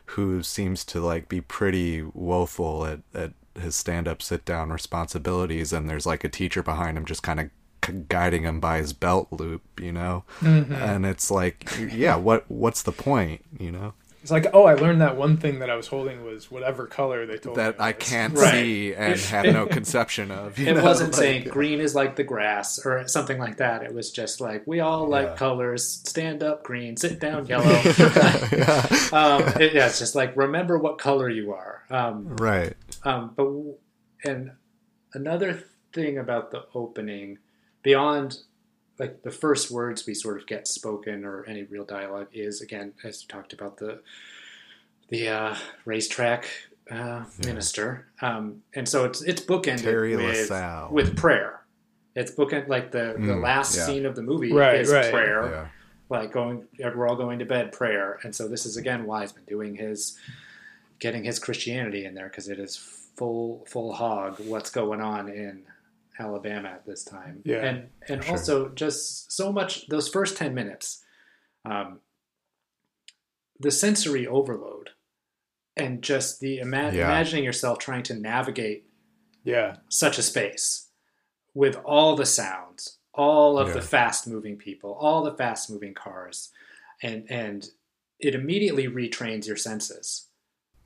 who 0.08 0.44
seems 0.44 0.84
to 0.86 1.00
like 1.00 1.30
be 1.30 1.40
pretty 1.42 2.02
woeful 2.14 2.86
at, 2.86 3.00
at 3.14 3.32
his 3.60 3.76
stand 3.76 4.08
up 4.08 4.22
sit 4.22 4.44
down 4.46 4.70
responsibilities 4.72 5.72
and 5.72 5.90
there's 5.90 6.06
like 6.06 6.24
a 6.24 6.30
teacher 6.30 6.62
behind 6.62 6.98
him 6.98 7.06
just 7.06 7.24
kind 7.24 7.40
of 7.40 7.50
guiding 8.10 8.44
him 8.44 8.60
by 8.60 8.78
his 8.80 8.94
belt 8.94 9.28
loop 9.32 9.62
you 9.80 9.92
know 9.92 10.24
Mhm. 10.42 10.72
and 10.72 11.06
it's 11.06 11.30
like 11.32 11.70
yeah 11.92 12.16
what 12.16 12.44
what's 12.50 12.82
the 12.82 12.92
point 12.92 13.46
you 13.60 13.72
know 13.72 13.94
It's 14.26 14.32
like, 14.32 14.48
oh, 14.56 14.64
I 14.64 14.74
learned 14.74 15.02
that 15.02 15.18
one 15.18 15.38
thing 15.38 15.60
that 15.60 15.70
I 15.70 15.76
was 15.76 15.86
holding 15.86 16.26
was 16.26 16.50
whatever 16.50 16.88
color 16.88 17.28
they 17.28 17.38
told 17.38 17.58
me. 17.58 17.64
that 17.64 17.78
me. 17.78 17.86
i 17.86 17.92
can't 17.94 18.36
Right. 18.36 18.52
see 18.54 18.96
and 18.96 19.20
have 19.36 19.46
no 19.46 19.68
conception 19.68 20.32
of 20.32 20.58
you 20.58 20.66
it 20.70 20.78
know? 20.78 20.84
wasn't 20.84 21.12
Like- 21.14 21.20
saying 21.20 21.44
green 21.50 21.80
is 21.80 21.94
like 21.94 22.16
the 22.16 22.24
grass 22.24 22.84
or 22.84 23.08
something 23.08 23.38
like 23.38 23.58
that. 23.58 23.84
It 23.84 23.94
was 23.94 24.12
just 24.12 24.42
like 24.42 24.66
we 24.66 24.80
all 24.80 25.08
like 25.08 25.28
Yeah. 25.28 25.36
colors. 25.36 25.88
Stand 25.88 26.42
up, 26.42 26.64
green. 26.64 26.98
Sit 26.98 27.20
down, 27.20 27.46
yellow. 27.54 27.66
um, 29.14 29.44
it- 29.62 29.74
yeah, 29.76 29.86
it's 29.86 30.00
just 30.00 30.16
like 30.16 30.36
remember 30.36 30.80
what 30.80 30.98
color 30.98 31.30
you 31.30 31.54
are. 31.54 31.84
Um, 31.92 32.36
right 32.38 32.74
um, 33.04 33.32
but 33.36 33.44
w- 33.44 33.76
and 34.24 34.52
another 35.14 35.64
thing 35.94 36.18
about 36.18 36.50
the 36.50 36.66
opening, 36.74 37.38
beyond 37.84 38.40
like 39.00 39.24
the 39.24 39.32
first 39.32 39.70
words 39.72 40.06
we 40.06 40.14
sort 40.14 40.40
of 40.40 40.48
get 40.48 40.68
spoken 40.68 41.26
or 41.26 41.44
any 41.46 41.64
real 41.64 41.86
dialogue 41.86 42.28
is 42.34 42.62
again 42.62 42.94
as 43.04 43.22
you 43.22 43.28
talked 43.28 43.54
about 43.54 43.78
the 43.78 44.02
the 45.10 45.30
uh, 45.30 45.56
racetrack 45.86 46.48
uh, 46.90 47.24
minister, 47.46 48.08
um, 48.22 48.62
and 48.74 48.88
so 48.88 49.06
it's 49.06 49.22
it's 49.22 49.42
bookended 49.42 49.82
Terry 49.84 50.16
with, 50.16 50.50
LaSalle. 50.50 50.90
with 50.92 51.16
prayer. 51.16 51.62
It's 52.16 52.32
bookend 52.32 52.68
like 52.68 52.92
the 52.92 53.14
the 53.18 53.34
Mm, 53.34 53.44
last 53.44 53.76
yeah. 53.78 53.86
scene 53.86 54.06
of 54.06 54.16
the 54.16 54.22
movie 54.22 54.52
Right, 54.54 54.80
is 54.82 54.92
right. 54.92 55.12
prayer 55.12 55.50
Yeah. 55.52 55.68
like 56.10 56.32
going 56.32 56.66
we're 56.80 57.08
all 57.08 57.16
going 57.16 57.40
to 57.40 57.46
bed 57.46 57.72
prayer 57.72 58.20
and 58.24 58.34
so 58.36 58.48
this 58.48 58.66
is 58.66 58.78
again 58.78 59.06
wiseman 59.06 59.44
doing 59.48 59.76
his 59.76 60.18
getting 61.00 61.24
his 61.24 61.40
christianity 61.40 62.06
in 62.06 62.14
there 62.14 62.30
because 62.30 62.48
it 62.48 62.60
is 62.60 62.78
full 62.78 63.66
full 63.68 63.92
hog 63.94 64.40
what's 64.46 64.70
going 64.70 65.02
on 65.02 65.28
in 65.28 65.64
alabama 66.20 66.70
at 66.70 66.86
this 66.86 67.04
time 67.04 67.42
Yeah, 67.46 67.58
and 67.66 67.90
and 68.10 68.24
sure. 68.24 68.32
also 68.32 68.70
just 68.70 69.32
so 69.32 69.52
much 69.52 69.88
those 69.88 70.08
first 70.08 70.38
10 70.38 70.54
minutes 70.54 71.04
um 71.66 72.00
the 73.60 73.72
sensory 73.72 74.28
overload 74.28 74.92
and 75.78 76.02
just 76.02 76.40
the 76.40 76.60
ima- 76.60 76.92
Yeah. 76.94 77.06
imagining 77.08 77.44
yourself 77.44 77.80
trying 77.80 78.04
to 78.04 78.14
navigate 78.14 78.90
Yeah. 79.44 79.78
such 79.90 80.18
a 80.18 80.22
space 80.24 80.90
with 81.54 81.76
all 81.86 82.16
the 82.16 82.26
sounds, 82.26 83.00
all 83.14 83.58
of 83.58 83.70
Yeah. 83.70 83.74
the 83.76 83.82
fast 83.82 84.28
moving 84.28 84.58
people, 84.58 84.94
all 84.94 85.24
the 85.24 85.36
fast 85.36 85.70
moving 85.70 85.94
cars, 85.94 86.52
and 87.02 87.30
and 87.30 87.70
it 88.20 88.34
immediately 88.36 88.88
retrains 88.88 89.48
your 89.48 89.58
senses 89.58 90.30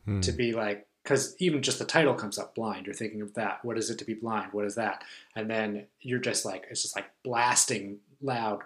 Hmm. 0.05 0.21
to 0.21 0.31
be 0.31 0.51
like 0.53 0.87
because 1.09 1.35
even 1.39 1.63
just 1.63 1.79
the 1.79 1.85
title 1.85 2.13
comes 2.13 2.37
up 2.37 2.53
blind. 2.53 2.85
You're 2.85 2.93
thinking 2.93 3.21
of 3.23 3.33
that. 3.33 3.65
What 3.65 3.79
is 3.79 3.89
it 3.89 3.97
to 3.97 4.05
be 4.05 4.13
blind? 4.13 4.53
What 4.53 4.63
is 4.65 4.75
that? 4.75 5.03
And 5.35 5.49
then 5.49 5.87
you're 6.01 6.19
just 6.19 6.45
like 6.45 6.67
it's 6.69 6.83
just 6.83 6.95
like 6.95 7.09
blasting 7.23 7.97
loud 8.21 8.59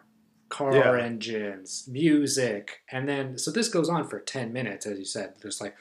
car 0.50 0.76
Yeah. 0.76 1.02
engines 1.02 1.88
music. 1.90 2.82
And 2.92 3.08
then 3.08 3.38
so 3.38 3.50
this 3.50 3.70
goes 3.70 3.88
on 3.88 4.10
for 4.10 4.20
10 4.20 4.52
minutes 4.52 4.86
as 4.86 5.00
you 5.00 5.06
said. 5.06 5.36
There's 5.42 5.62
like 5.62 5.74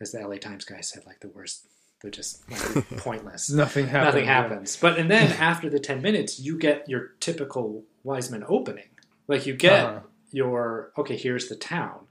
as 0.00 0.12
the 0.12 0.20
la 0.26 0.36
times 0.36 0.64
guy 0.64 0.80
said 0.82 1.04
like 1.04 1.18
the 1.18 1.28
worst 1.28 1.64
they're 2.00 2.12
just 2.12 2.48
like, 2.48 2.88
pointless. 2.98 3.50
Nothing 3.50 3.88
happens. 3.88 4.14
nothing 4.14 4.26
yeah. 4.26 4.42
happens. 4.42 4.76
But 4.76 4.98
and 5.00 5.10
then 5.10 5.32
after 5.32 5.68
the 5.68 5.80
10 5.80 6.00
minutes 6.00 6.38
you 6.38 6.56
get 6.58 6.88
your 6.88 7.08
typical 7.18 7.82
wiseman 8.04 8.44
opening. 8.46 8.90
Like 9.26 9.46
you 9.46 9.54
get 9.54 9.84
Uh-huh. 9.84 10.00
your 10.30 10.92
okay 10.96 11.16
here's 11.16 11.48
the 11.48 11.56
town 11.56 12.06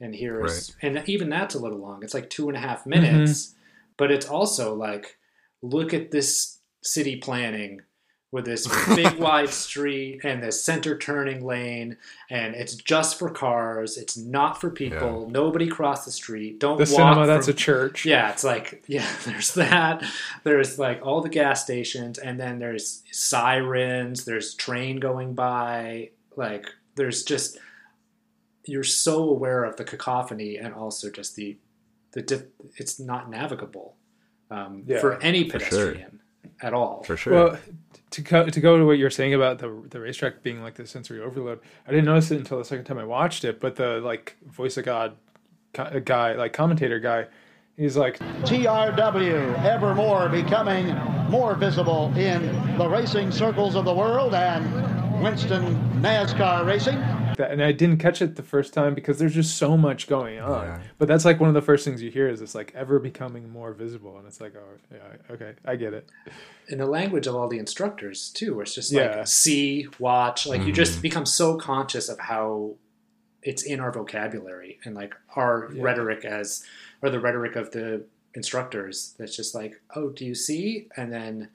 and 0.00 0.14
here's 0.14 0.74
and 0.82 1.02
even 1.06 1.28
that's 1.28 1.54
a 1.54 1.58
little 1.58 1.78
long. 1.78 2.02
It's 2.02 2.14
like 2.14 2.30
two 2.30 2.48
and 2.48 2.56
a 2.56 2.60
half 2.60 2.86
minutes 2.86 3.46
mm-hmm. 3.46 3.58
but 3.96 4.10
it's 4.10 4.26
also 4.26 4.74
like 4.74 5.18
look 5.62 5.94
at 5.94 6.10
this 6.10 6.58
city 6.82 7.16
planning 7.16 7.80
with 8.34 8.44
this 8.44 8.66
big 8.96 9.14
wide 9.20 9.48
street 9.48 10.20
and 10.24 10.42
this 10.42 10.62
center 10.64 10.98
turning 10.98 11.46
lane 11.46 11.96
and 12.28 12.56
it's 12.56 12.74
just 12.74 13.16
for 13.16 13.30
cars. 13.30 13.96
It's 13.96 14.16
not 14.16 14.60
for 14.60 14.70
people. 14.70 15.30
Nobody 15.30 15.68
cross 15.68 16.04
the 16.04 16.10
street. 16.10 16.58
Don't 16.58 16.76
The 16.76 16.82
walk 16.82 17.14
cinema, 17.14 17.26
that's 17.28 17.46
a 17.46 17.54
church. 17.54 18.04
yeah 18.04 18.30
it's 18.32 18.42
like 18.42 18.82
yeah 18.88 19.08
there's 19.24 19.54
that. 19.54 20.04
There's 20.42 20.80
like 20.80 21.00
all 21.06 21.20
the 21.20 21.28
gas 21.28 21.62
stations 21.62 22.18
and 22.18 22.38
then 22.38 22.58
there's 22.58 23.04
sirens 23.12 24.24
there's 24.24 24.54
train 24.54 24.98
going 24.98 25.34
by 25.34 26.10
like 26.36 26.66
there's 26.96 27.22
just 27.22 27.58
you're 28.66 28.82
so 28.84 29.28
aware 29.28 29.64
of 29.64 29.76
the 29.76 29.84
cacophony 29.84 30.56
and 30.56 30.74
also 30.74 31.10
just 31.10 31.36
the 31.36 31.56
the 32.12 32.22
dif- 32.22 32.46
it's 32.76 32.98
not 33.00 33.28
navigable 33.30 33.96
um, 34.50 34.84
Yeah, 34.86 35.00
for 35.00 35.20
any 35.20 35.48
for 35.48 35.58
sure. 35.58 35.68
pedestrian 35.92 36.20
at 36.62 36.72
all 36.72 37.02
for 37.02 37.16
sure 37.16 37.32
Well, 37.32 37.58
to 38.10 38.20
go, 38.22 38.48
to 38.48 38.60
go 38.60 38.78
to 38.78 38.84
what 38.86 38.92
you're 38.98 39.10
saying 39.10 39.34
about 39.34 39.58
the 39.58 39.82
the 39.90 39.98
racetrack 40.00 40.42
being 40.42 40.62
like 40.62 40.74
the 40.74 40.86
sensory 40.86 41.20
overload, 41.20 41.58
I 41.86 41.90
didn't 41.90 42.04
notice 42.04 42.30
it 42.30 42.36
until 42.38 42.58
the 42.58 42.64
second 42.64 42.84
time 42.84 42.98
I 42.98 43.04
watched 43.04 43.44
it. 43.44 43.58
But 43.58 43.74
the 43.74 43.98
like 44.00 44.36
voice 44.46 44.76
of 44.76 44.84
God 44.84 45.16
co- 45.72 45.98
guy, 45.98 46.34
like 46.34 46.52
commentator 46.52 47.00
guy, 47.00 47.26
he's 47.76 47.96
like, 47.96 48.20
TRW 48.44 49.64
evermore 49.64 50.28
becoming 50.28 50.94
more 51.28 51.54
visible 51.56 52.12
in 52.16 52.42
the 52.78 52.88
racing 52.88 53.32
circles 53.32 53.74
of 53.74 53.84
the 53.84 53.92
world 53.94 54.32
and 54.34 55.20
Winston 55.22 55.74
NASCAR 56.00 56.64
racing. 56.64 56.98
That, 57.36 57.50
and 57.50 57.62
I 57.62 57.72
didn't 57.72 57.98
catch 57.98 58.20
it 58.22 58.36
the 58.36 58.42
first 58.42 58.72
time 58.74 58.94
because 58.94 59.18
there's 59.18 59.34
just 59.34 59.56
so 59.56 59.76
much 59.76 60.06
going 60.08 60.38
on. 60.40 60.66
Yeah. 60.66 60.80
But 60.98 61.08
that's 61.08 61.24
like 61.24 61.40
one 61.40 61.48
of 61.48 61.54
the 61.54 61.62
first 61.62 61.84
things 61.84 62.02
you 62.02 62.10
hear 62.10 62.28
is 62.28 62.40
it's 62.40 62.54
like 62.54 62.72
ever 62.74 62.98
becoming 62.98 63.48
more 63.50 63.72
visible, 63.72 64.18
and 64.18 64.26
it's 64.26 64.40
like, 64.40 64.54
oh 64.56 64.78
yeah, 64.92 65.32
okay, 65.34 65.52
I 65.64 65.76
get 65.76 65.92
it. 65.94 66.08
in 66.68 66.78
the 66.78 66.86
language 66.86 67.26
of 67.26 67.34
all 67.36 67.46
the 67.48 67.58
instructors 67.58 68.30
too 68.30 68.54
where 68.54 68.62
it's 68.62 68.74
just 68.74 68.90
Yeah. 68.90 69.16
like 69.18 69.26
see 69.26 69.86
watch 69.98 70.46
like 70.46 70.62
you 70.64 70.72
just 70.72 70.98
Mhm. 70.98 71.02
become 71.02 71.26
so 71.26 71.56
conscious 71.58 72.08
of 72.08 72.18
how 72.18 72.76
it's 73.42 73.62
in 73.62 73.80
our 73.80 73.92
vocabulary 73.92 74.78
and 74.86 74.94
like 74.94 75.14
our 75.36 75.68
Yeah. 75.74 75.82
rhetoric 75.82 76.24
as 76.24 76.64
or 77.02 77.10
the 77.10 77.20
rhetoric 77.20 77.54
of 77.56 77.70
the 77.72 78.04
instructors 78.34 79.14
that's 79.18 79.36
just 79.36 79.54
like 79.54 79.80
oh 79.94 80.08
do 80.08 80.24
you 80.24 80.34
see 80.34 80.88
and 80.96 81.12
then 81.12 81.48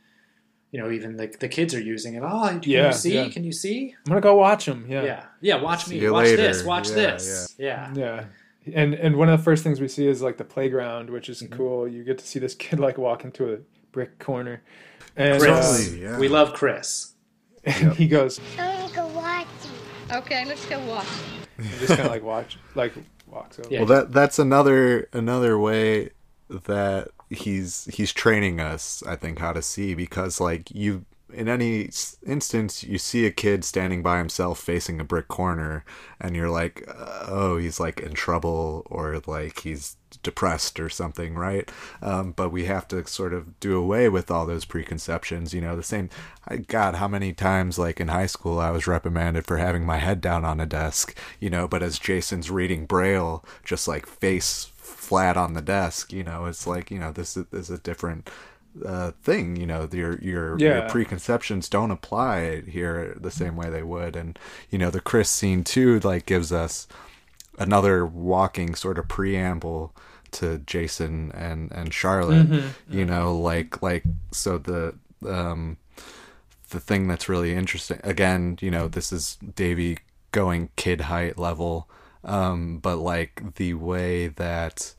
you 0.72 0.80
know 0.80 0.92
even 0.92 1.18
like 1.18 1.40
the 1.40 1.48
kids 1.48 1.74
are 1.74 1.82
using 1.82 2.14
it 2.16 2.24
oh 2.24 2.48
can 2.50 2.62
Yeah, 2.64 2.88
you 2.88 2.94
see 2.94 3.16
yeah. 3.16 3.30
can 3.30 3.44
you 3.44 3.52
see 3.52 3.96
I'm 4.06 4.10
gonna 4.10 4.22
go 4.22 4.36
watch 4.36 4.68
him. 4.68 4.86
Yeah, 4.88 5.04
yeah 5.04 5.26
yeah 5.42 5.62
watch 5.62 5.86
See 5.86 6.00
me 6.00 6.10
watch 6.10 6.26
later. 6.26 6.38
this 6.38 6.64
watch 6.64 6.90
Yeah, 6.90 6.96
this 6.96 7.56
yeah. 7.58 7.94
Yeah. 7.96 8.26
And 8.74 8.94
and 8.94 9.16
one 9.18 9.30
of 9.30 9.40
the 9.40 9.44
first 9.44 9.64
things 9.64 9.82
we 9.82 9.88
see 9.88 10.06
is 10.08 10.22
like 10.22 10.38
the 10.38 10.44
playground, 10.44 11.10
which 11.10 11.28
Mm-hmm. 11.30 11.52
is 11.54 11.58
cool. 11.58 11.88
You 11.88 12.04
get 12.04 12.18
to 12.20 12.28
see 12.28 12.40
this 12.40 12.54
kid 12.64 12.80
like 12.80 12.98
walk 12.98 13.24
into 13.24 13.54
a 13.54 13.58
brick 13.92 14.20
corner. 14.20 14.62
And 15.18 15.42
Chris 15.42 15.92
uh, 15.92 15.96
yeah. 15.96 16.20
we 16.20 16.28
love 16.28 16.54
Chris 16.54 17.14
and 17.64 17.94
he 17.94 18.08
goes 18.08 18.40
I 18.60 18.76
want 18.76 18.90
to 18.90 18.96
go 18.96 19.08
watch 19.08 19.48
it. 20.10 20.14
Okay, 20.16 20.46
let's 20.46 20.66
go 20.68 20.80
watch. 20.86 21.08
and 21.58 21.68
just 21.80 21.88
kind 21.90 22.02
of 22.02 22.08
like 22.12 22.24
watch 22.24 22.58
like 22.76 22.94
walks 23.28 23.58
over. 23.60 23.68
Yeah. 23.72 23.80
Well, 23.80 23.88
that 23.88 24.12
that's 24.14 24.38
another 24.40 25.10
another 25.14 25.58
way 25.58 26.12
that 26.50 27.10
he's 27.30 27.86
he's 27.86 28.14
training 28.14 28.60
us. 28.60 29.04
I 29.08 29.16
think 29.16 29.40
how 29.40 29.54
to 29.54 29.62
see 29.62 29.94
because 29.94 30.40
like 30.40 30.72
you 30.72 31.06
in 31.32 31.48
any 31.48 31.90
instance 32.26 32.84
you 32.84 32.98
see 32.98 33.26
a 33.26 33.32
kid 33.32 33.64
standing 33.64 34.02
by 34.02 34.18
himself 34.18 34.60
facing 34.60 35.00
a 35.00 35.04
brick 35.04 35.28
corner 35.28 35.86
and 36.20 36.36
you're 36.36 36.50
like 36.50 36.84
oh 37.28 37.58
he's 37.58 37.80
like 37.80 38.00
in 38.00 38.14
trouble 38.14 38.84
or 38.90 39.22
like 39.28 39.60
he's 39.60 39.98
depressed 40.24 40.80
or 40.80 40.90
something 40.90 41.36
right 41.36 41.72
um, 42.02 42.32
but 42.32 42.50
we 42.50 42.66
have 42.66 42.88
to 42.88 43.06
sort 43.06 43.34
of 43.34 43.60
do 43.60 43.78
away 43.78 44.10
with 44.10 44.32
all 44.32 44.46
those 44.46 44.66
preconceptions 44.66 45.54
you 45.54 45.62
know 45.62 45.76
the 45.76 45.84
same 45.84 46.10
god 46.68 46.96
how 46.96 47.08
many 47.08 47.32
times 47.32 47.78
like 47.78 48.00
in 48.00 48.08
high 48.08 48.26
school 48.26 48.60
i 48.60 48.72
was 48.72 48.88
reprimanded 48.88 49.46
for 49.46 49.58
having 49.58 49.86
my 49.86 49.98
head 49.98 50.20
down 50.22 50.44
on 50.44 50.60
a 50.60 50.66
desk 50.66 51.16
you 51.40 51.50
know 51.50 51.68
but 51.68 51.84
as 51.84 52.00
jason's 52.00 52.50
reading 52.50 52.86
braille 52.86 53.46
just 53.64 53.88
like 53.88 54.08
face 54.08 54.72
flat 55.10 55.36
on 55.38 55.54
the 55.54 55.62
desk 55.62 56.14
you 56.14 56.24
know 56.24 56.46
it's 56.46 56.66
like 56.74 56.92
you 56.94 57.00
know 57.00 57.12
this 57.12 57.36
is, 57.38 57.46
this 57.52 57.70
is 57.70 57.80
a 57.80 57.82
different 57.82 58.30
uh, 58.86 59.12
thing. 59.24 59.56
You 59.56 59.66
know, 59.66 59.90
your 59.92 60.20
your, 60.22 60.58
Yeah. 60.60 60.82
your 60.82 60.90
preconceptions 60.90 61.68
don't 61.70 61.90
apply 61.90 62.62
here 62.62 63.18
the 63.20 63.32
same 63.32 63.56
way 63.56 63.68
they 63.70 63.82
would, 63.82 64.16
and 64.16 64.38
you 64.70 64.78
know, 64.78 64.92
the 64.92 65.02
Chris 65.02 65.28
scene 65.28 65.64
too, 65.64 66.00
like 66.02 66.28
gives 66.28 66.52
us 66.54 66.88
another 67.58 68.06
walking 68.06 68.76
sort 68.76 69.00
of 69.00 69.08
preamble 69.08 69.92
to 70.38 70.60
Jason 70.60 71.32
and 71.34 71.72
and 71.72 71.92
Charlotte. 71.94 72.48
Mhm. 72.50 72.64
You 72.90 73.06
know, 73.06 73.36
like 73.36 73.82
like 73.82 74.04
so 74.32 74.60
the 74.60 74.94
um 75.28 75.78
the 76.70 76.80
thing 76.80 77.08
that's 77.08 77.28
really 77.28 77.56
interesting 77.56 78.00
again 78.04 78.58
you 78.62 78.70
know 78.70 78.88
this 78.88 79.12
is 79.12 79.38
davey 79.56 79.98
going 80.32 80.70
kid 80.76 81.02
height 81.02 81.38
level 81.40 81.90
um 82.24 82.78
but 82.80 82.98
like 82.98 83.56
the 83.56 83.74
way 83.74 84.28
that 84.28 84.94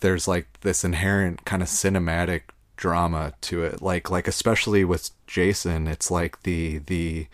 there's 0.00 0.28
like 0.28 0.46
this 0.60 0.84
inherent 0.84 1.44
kind 1.44 1.62
of 1.62 1.68
cinematic 1.68 2.42
drama 2.76 3.32
to 3.40 3.62
it 3.64 3.80
like 3.80 4.10
like 4.10 4.26
especially 4.28 4.84
with 4.84 5.10
jason 5.26 5.86
it's 5.86 6.10
like 6.10 6.42
the 6.42 6.78
the 6.86 7.26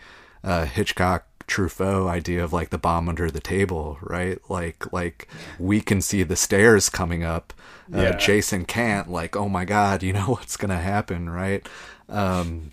uh 0.43 0.65
hitchcock 0.65 1.25
truffaut 1.47 2.07
idea 2.07 2.41
of 2.43 2.53
like 2.53 2.69
the 2.69 2.77
bomb 2.77 3.09
under 3.09 3.29
the 3.29 3.41
table 3.41 3.97
right? 4.01 4.39
Like 4.49 4.93
like 4.93 5.27
we 5.59 5.81
can 5.81 5.99
see 6.01 6.23
the 6.23 6.37
stairs 6.37 6.87
coming 6.87 7.23
up. 7.25 7.51
Uh, 7.93 8.03
Yeah. 8.03 8.11
jason 8.11 8.63
can't 8.63 9.09
like 9.11 9.35
oh 9.35 9.49
my 9.49 9.65
god 9.65 10.01
you 10.01 10.13
know 10.13 10.27
what's 10.35 10.55
gonna 10.55 10.79
happen 10.79 11.29
right? 11.29 11.67
Um 12.07 12.71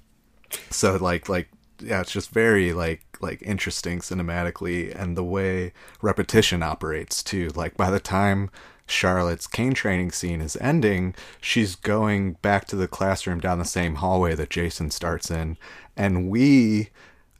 so 0.70 0.96
like 0.96 1.28
like 1.28 1.48
yeah 1.80 2.00
it's 2.00 2.12
just 2.12 2.30
very 2.30 2.72
like 2.72 3.02
like 3.20 3.42
interesting 3.42 3.98
cinematically 3.98 4.94
and 4.94 5.16
the 5.16 5.24
way 5.24 5.72
repetition 6.02 6.62
operates 6.62 7.22
too. 7.22 7.48
Like 7.54 7.76
by 7.76 7.90
the 7.90 8.00
time 8.00 8.50
charlotte's 8.86 9.46
cane 9.46 9.74
training 9.74 10.10
scene 10.10 10.40
is 10.40 10.56
ending 10.62 11.14
she's 11.42 11.76
going 11.76 12.32
back 12.40 12.66
to 12.66 12.74
the 12.74 12.88
classroom 12.88 13.38
down 13.38 13.58
the 13.58 13.64
same 13.64 13.96
hallway 13.96 14.34
that 14.34 14.48
jason 14.48 14.90
starts 14.90 15.30
in 15.30 15.58
and 15.94 16.30
we 16.30 16.88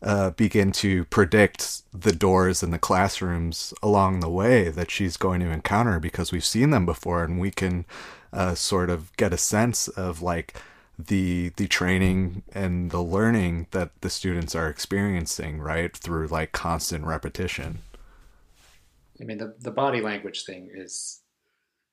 uh, 0.03 0.31
begin 0.33 0.71
to 0.71 1.05
predict 1.07 1.83
the 1.99 2.13
doors 2.13 2.63
in 2.63 2.71
the 2.71 2.79
classrooms 2.79 3.75
along 3.83 4.21
the 4.21 4.29
way 4.29 4.69
that 4.69 4.91
she's 4.91 5.17
going 5.17 5.41
to 5.41 5.51
encounter 5.51 5.99
because 5.99 6.31
we've 6.31 6.45
seen 6.45 6.71
them 6.71 6.87
before 6.87 7.25
and 7.25 7.41
we 7.41 7.51
can 7.51 7.85
uh, 8.33 8.55
sort 8.55 8.91
of 8.91 9.15
get 9.17 9.33
a 9.33 9.39
sense 9.39 9.89
of 9.89 10.23
like 10.23 10.55
the 10.99 11.51
the 11.57 11.69
training 11.69 12.43
and 12.53 12.91
the 12.91 13.03
learning 13.03 13.69
that 13.71 13.91
the 14.01 14.11
students 14.11 14.55
are 14.55 14.69
experiencing 14.69 15.61
right 15.61 15.97
through 15.97 16.27
like 16.27 16.53
constant 16.53 17.05
repetition 17.05 17.79
I 19.21 19.25
mean, 19.25 19.39
the, 19.39 19.55
the 19.61 19.71
body 19.71 20.01
language 20.01 20.45
thing 20.45 20.71
is, 20.73 21.21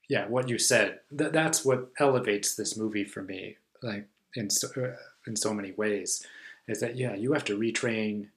yeah, 0.09 0.27
what 0.27 0.49
you 0.49 0.57
said. 0.57 0.99
Th- 1.17 1.31
that's 1.31 1.65
what 1.65 1.89
elevates 1.99 2.55
this 2.55 2.77
movie 2.77 3.03
for 3.03 3.23
me, 3.23 3.57
like 3.81 4.07
in 4.35 4.49
so, 4.49 4.67
uh, 4.77 4.95
in 5.25 5.35
so 5.35 5.53
many 5.53 5.71
ways, 5.71 6.25
is 6.67 6.79
that 6.79 6.95
yeah, 6.95 7.15
you 7.15 7.33
have 7.33 7.45
to 7.45 7.57
retrain 7.57 8.29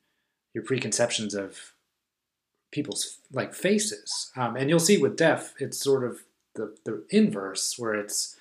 your 0.55 0.65
preconceptions 0.65 1.35
of 1.35 1.75
people's 2.73 3.19
like 3.33 3.55
faces, 3.55 4.31
um, 4.37 4.57
and 4.57 4.71
you'll 4.71 4.81
see 4.81 4.97
with 4.97 5.17
deaf, 5.17 5.55
it's 5.59 5.79
sort 5.79 6.05
of 6.05 6.21
the 6.55 6.75
the 6.85 7.05
inverse, 7.11 7.79
where 7.79 7.95
it's 7.95 8.37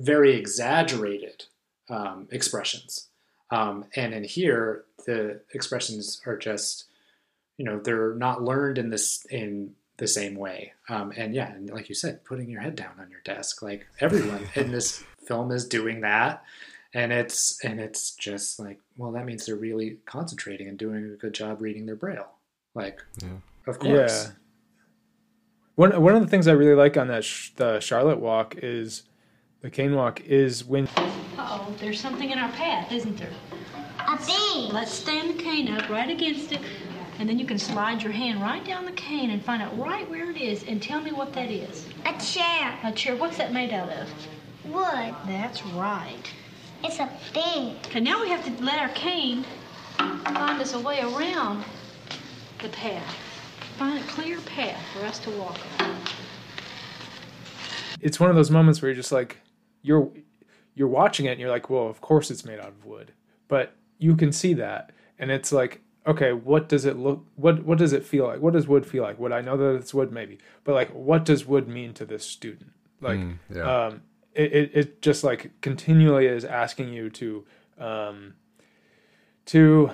very 0.00 0.36
exaggerated 0.36 1.44
um, 1.88 2.28
expressions, 2.30 3.08
um, 3.50 3.84
and 3.96 4.14
in 4.14 4.24
here 4.24 4.84
the 5.06 5.40
expressions 5.52 6.20
are 6.26 6.36
just 6.36 6.84
you 7.56 7.64
know 7.64 7.78
they're 7.78 8.14
not 8.14 8.42
learned 8.42 8.78
in 8.78 8.90
this 8.90 9.24
in 9.30 9.74
the 9.98 10.08
same 10.08 10.34
way. 10.34 10.72
Um, 10.88 11.12
and 11.16 11.34
yeah 11.34 11.52
and 11.52 11.70
like 11.70 11.88
you 11.88 11.94
said 11.94 12.24
putting 12.24 12.48
your 12.48 12.62
head 12.62 12.74
down 12.74 12.94
on 12.98 13.10
your 13.10 13.20
desk 13.22 13.62
like 13.62 13.86
everyone 14.00 14.48
in 14.54 14.72
this 14.72 15.04
film 15.26 15.52
is 15.52 15.66
doing 15.66 16.00
that. 16.00 16.42
And 16.92 17.12
it's 17.12 17.62
and 17.62 17.78
it's 17.78 18.12
just 18.12 18.58
like 18.58 18.80
well 18.96 19.12
that 19.12 19.26
means 19.26 19.46
they're 19.46 19.56
really 19.56 19.98
concentrating 20.06 20.68
and 20.68 20.78
doing 20.78 21.04
a 21.04 21.16
good 21.16 21.34
job 21.34 21.60
reading 21.60 21.86
their 21.86 21.96
braille. 21.96 22.32
Like 22.74 23.00
yeah. 23.22 23.28
of 23.66 23.78
course. 23.78 24.26
Yeah. 24.26 24.32
One 25.76 26.02
one 26.02 26.14
of 26.16 26.22
the 26.22 26.28
things 26.28 26.48
I 26.48 26.52
really 26.52 26.74
like 26.74 26.96
on 26.96 27.08
that 27.08 27.24
sh- 27.24 27.50
the 27.56 27.78
Charlotte 27.80 28.20
walk 28.20 28.56
is 28.56 29.02
the 29.60 29.70
cane 29.70 29.94
walk 29.94 30.20
is 30.22 30.64
when 30.64 30.88
Uh-oh, 30.96 31.74
there's 31.78 32.00
something 32.00 32.30
in 32.30 32.38
our 32.38 32.50
path, 32.52 32.90
isn't 32.92 33.16
there? 33.18 33.30
A 34.08 34.16
thing. 34.16 34.72
Let's 34.72 34.92
stand 34.92 35.38
the 35.38 35.42
cane 35.42 35.68
up 35.68 35.88
right 35.90 36.08
against 36.08 36.52
it, 36.52 36.60
and 37.18 37.28
then 37.28 37.38
you 37.38 37.46
can 37.46 37.58
slide 37.58 38.02
your 38.02 38.12
hand 38.12 38.40
right 38.40 38.64
down 38.64 38.84
the 38.86 38.92
cane 38.92 39.30
and 39.30 39.44
find 39.44 39.62
out 39.62 39.78
right 39.78 40.08
where 40.08 40.30
it 40.30 40.36
is, 40.40 40.64
and 40.64 40.82
tell 40.82 41.00
me 41.02 41.12
what 41.12 41.32
that 41.34 41.50
is. 41.50 41.86
A 42.06 42.18
chair. 42.18 42.78
A 42.84 42.92
chair. 42.92 43.16
What's 43.16 43.36
that 43.36 43.52
made 43.52 43.72
out 43.72 43.90
of? 43.90 44.08
Wood. 44.64 45.14
That's 45.26 45.64
right. 45.66 46.22
It's 46.82 46.98
a 46.98 47.06
thing. 47.32 47.76
Okay, 47.86 48.00
now 48.00 48.22
we 48.22 48.30
have 48.30 48.44
to 48.44 48.64
let 48.64 48.78
our 48.78 48.88
cane 48.90 49.44
find 49.98 50.60
us 50.60 50.72
a 50.72 50.80
way 50.80 51.00
around 51.00 51.64
the 52.62 52.70
path. 52.70 53.16
Find 53.78 54.02
a 54.02 54.06
clear 54.08 54.40
path 54.40 54.80
for 54.94 55.04
us 55.04 55.18
to 55.20 55.30
walk 55.32 55.58
on. 55.80 55.96
it's 58.00 58.18
one 58.18 58.30
of 58.30 58.36
those 58.36 58.50
moments 58.50 58.80
where 58.80 58.90
you're 58.90 58.96
just 58.96 59.12
like 59.12 59.38
you're 59.82 60.10
you're 60.74 60.88
watching 60.88 61.26
it 61.26 61.32
and 61.32 61.40
you're 61.40 61.50
like 61.50 61.68
well 61.70 61.86
of 61.88 62.00
course 62.00 62.30
it's 62.30 62.44
made 62.44 62.58
out 62.58 62.68
of 62.68 62.84
wood. 62.84 63.12
But 63.48 63.74
you 63.98 64.16
can 64.16 64.32
see 64.32 64.54
that 64.54 64.92
and 65.18 65.30
it's 65.30 65.52
like 65.52 65.80
okay 66.06 66.32
what 66.32 66.68
does 66.68 66.84
it 66.84 66.96
look 66.96 67.26
what 67.36 67.64
what 67.64 67.78
does 67.78 67.92
it 67.92 68.04
feel 68.04 68.26
like? 68.26 68.40
What 68.40 68.52
does 68.52 68.66
wood 68.66 68.86
feel 68.86 69.02
like? 69.02 69.18
Would 69.18 69.32
i 69.32 69.40
know 69.40 69.56
that 69.56 69.76
it's 69.76 69.92
wood? 69.94 70.12
Maybe. 70.12 70.38
But 70.64 70.74
like 70.74 70.90
what 70.90 71.24
does 71.24 71.46
wood 71.46 71.68
mean 71.68 71.92
to 71.94 72.04
this 72.04 72.24
student? 72.24 72.72
Like 73.00 73.18
Mm, 73.18 73.38
yeah. 73.54 73.86
um 73.86 74.02
it, 74.34 74.52
it, 74.52 74.70
it 74.74 75.02
just 75.02 75.24
like 75.24 75.50
continually 75.60 76.26
is 76.26 76.44
asking 76.44 76.92
you 76.92 77.10
to 77.10 77.44
um 77.78 78.34
to 79.46 79.90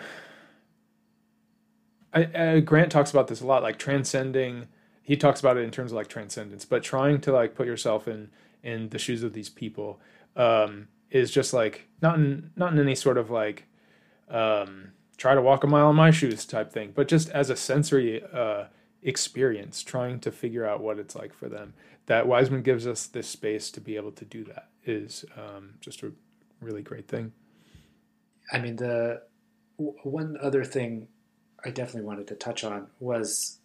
I, 2.13 2.25
uh, 2.25 2.61
Grant 2.61 2.91
talks 2.91 3.11
about 3.11 3.29
this 3.29 3.43
a 3.43 3.47
lot, 3.47 3.63
like 3.63 3.79
transcending. 3.79 4.69
He 5.03 5.17
talks 5.17 5.41
about 5.41 5.59
it 5.59 5.65
in 5.65 5.71
terms 5.71 5.93
of 5.93 5.97
like 5.97 6.09
transcendence, 6.09 6.65
but 6.65 6.83
trying 6.83 7.21
to 7.23 7.33
like 7.33 7.55
put 7.55 7.67
yourself 7.67 8.09
in 8.09 8.31
in 8.67 8.89
the 8.89 8.99
shoes 8.99 9.23
of 9.23 9.33
these 9.33 9.49
people 9.49 10.01
um, 10.35 10.89
is 11.11 11.31
just 11.31 11.55
like 11.55 11.89
not 12.03 12.17
in 12.17 12.51
not 12.57 12.73
in 12.73 12.79
any 12.79 12.97
sort 12.97 13.17
of 13.17 13.31
like 13.31 13.65
um, 14.29 14.93
try 15.17 15.35
to 15.35 15.41
walk 15.41 15.63
a 15.63 15.67
mile 15.67 15.89
in 15.89 15.97
my 15.97 16.11
shoes 16.11 16.45
type 16.45 16.73
thing, 16.73 16.93
but 16.95 17.07
just 17.09 17.31
as 17.31 17.49
a 17.49 17.57
sensory 17.57 18.23
uh, 18.35 18.65
experience, 19.03 19.83
trying 19.83 20.19
to 20.21 20.33
figure 20.33 20.67
out 20.67 20.83
what 20.83 20.99
it's 20.99 21.15
like 21.15 21.33
for 21.33 21.49
them. 21.49 21.75
That 22.07 22.27
Wiseman 22.27 22.63
gives 22.63 22.87
us 22.87 23.07
this 23.07 23.29
space 23.29 23.71
to 23.73 23.81
be 23.81 23.97
able 23.97 24.13
to 24.13 24.25
do 24.25 24.45
that 24.45 24.69
is 24.85 25.25
um, 25.37 25.75
just 25.81 26.03
a 26.03 26.13
really 26.61 26.83
great 26.83 27.09
thing. 27.09 27.33
I 28.53 28.59
mean, 28.59 28.77
the 28.77 29.23
w- 29.79 29.99
one 30.03 30.37
other 30.41 30.65
thing 30.65 31.09
I 31.65 31.71
definitely 31.71 32.07
wanted 32.07 32.29
to 32.29 32.35
touch 32.35 32.63
on 32.63 32.89
was 33.01 33.59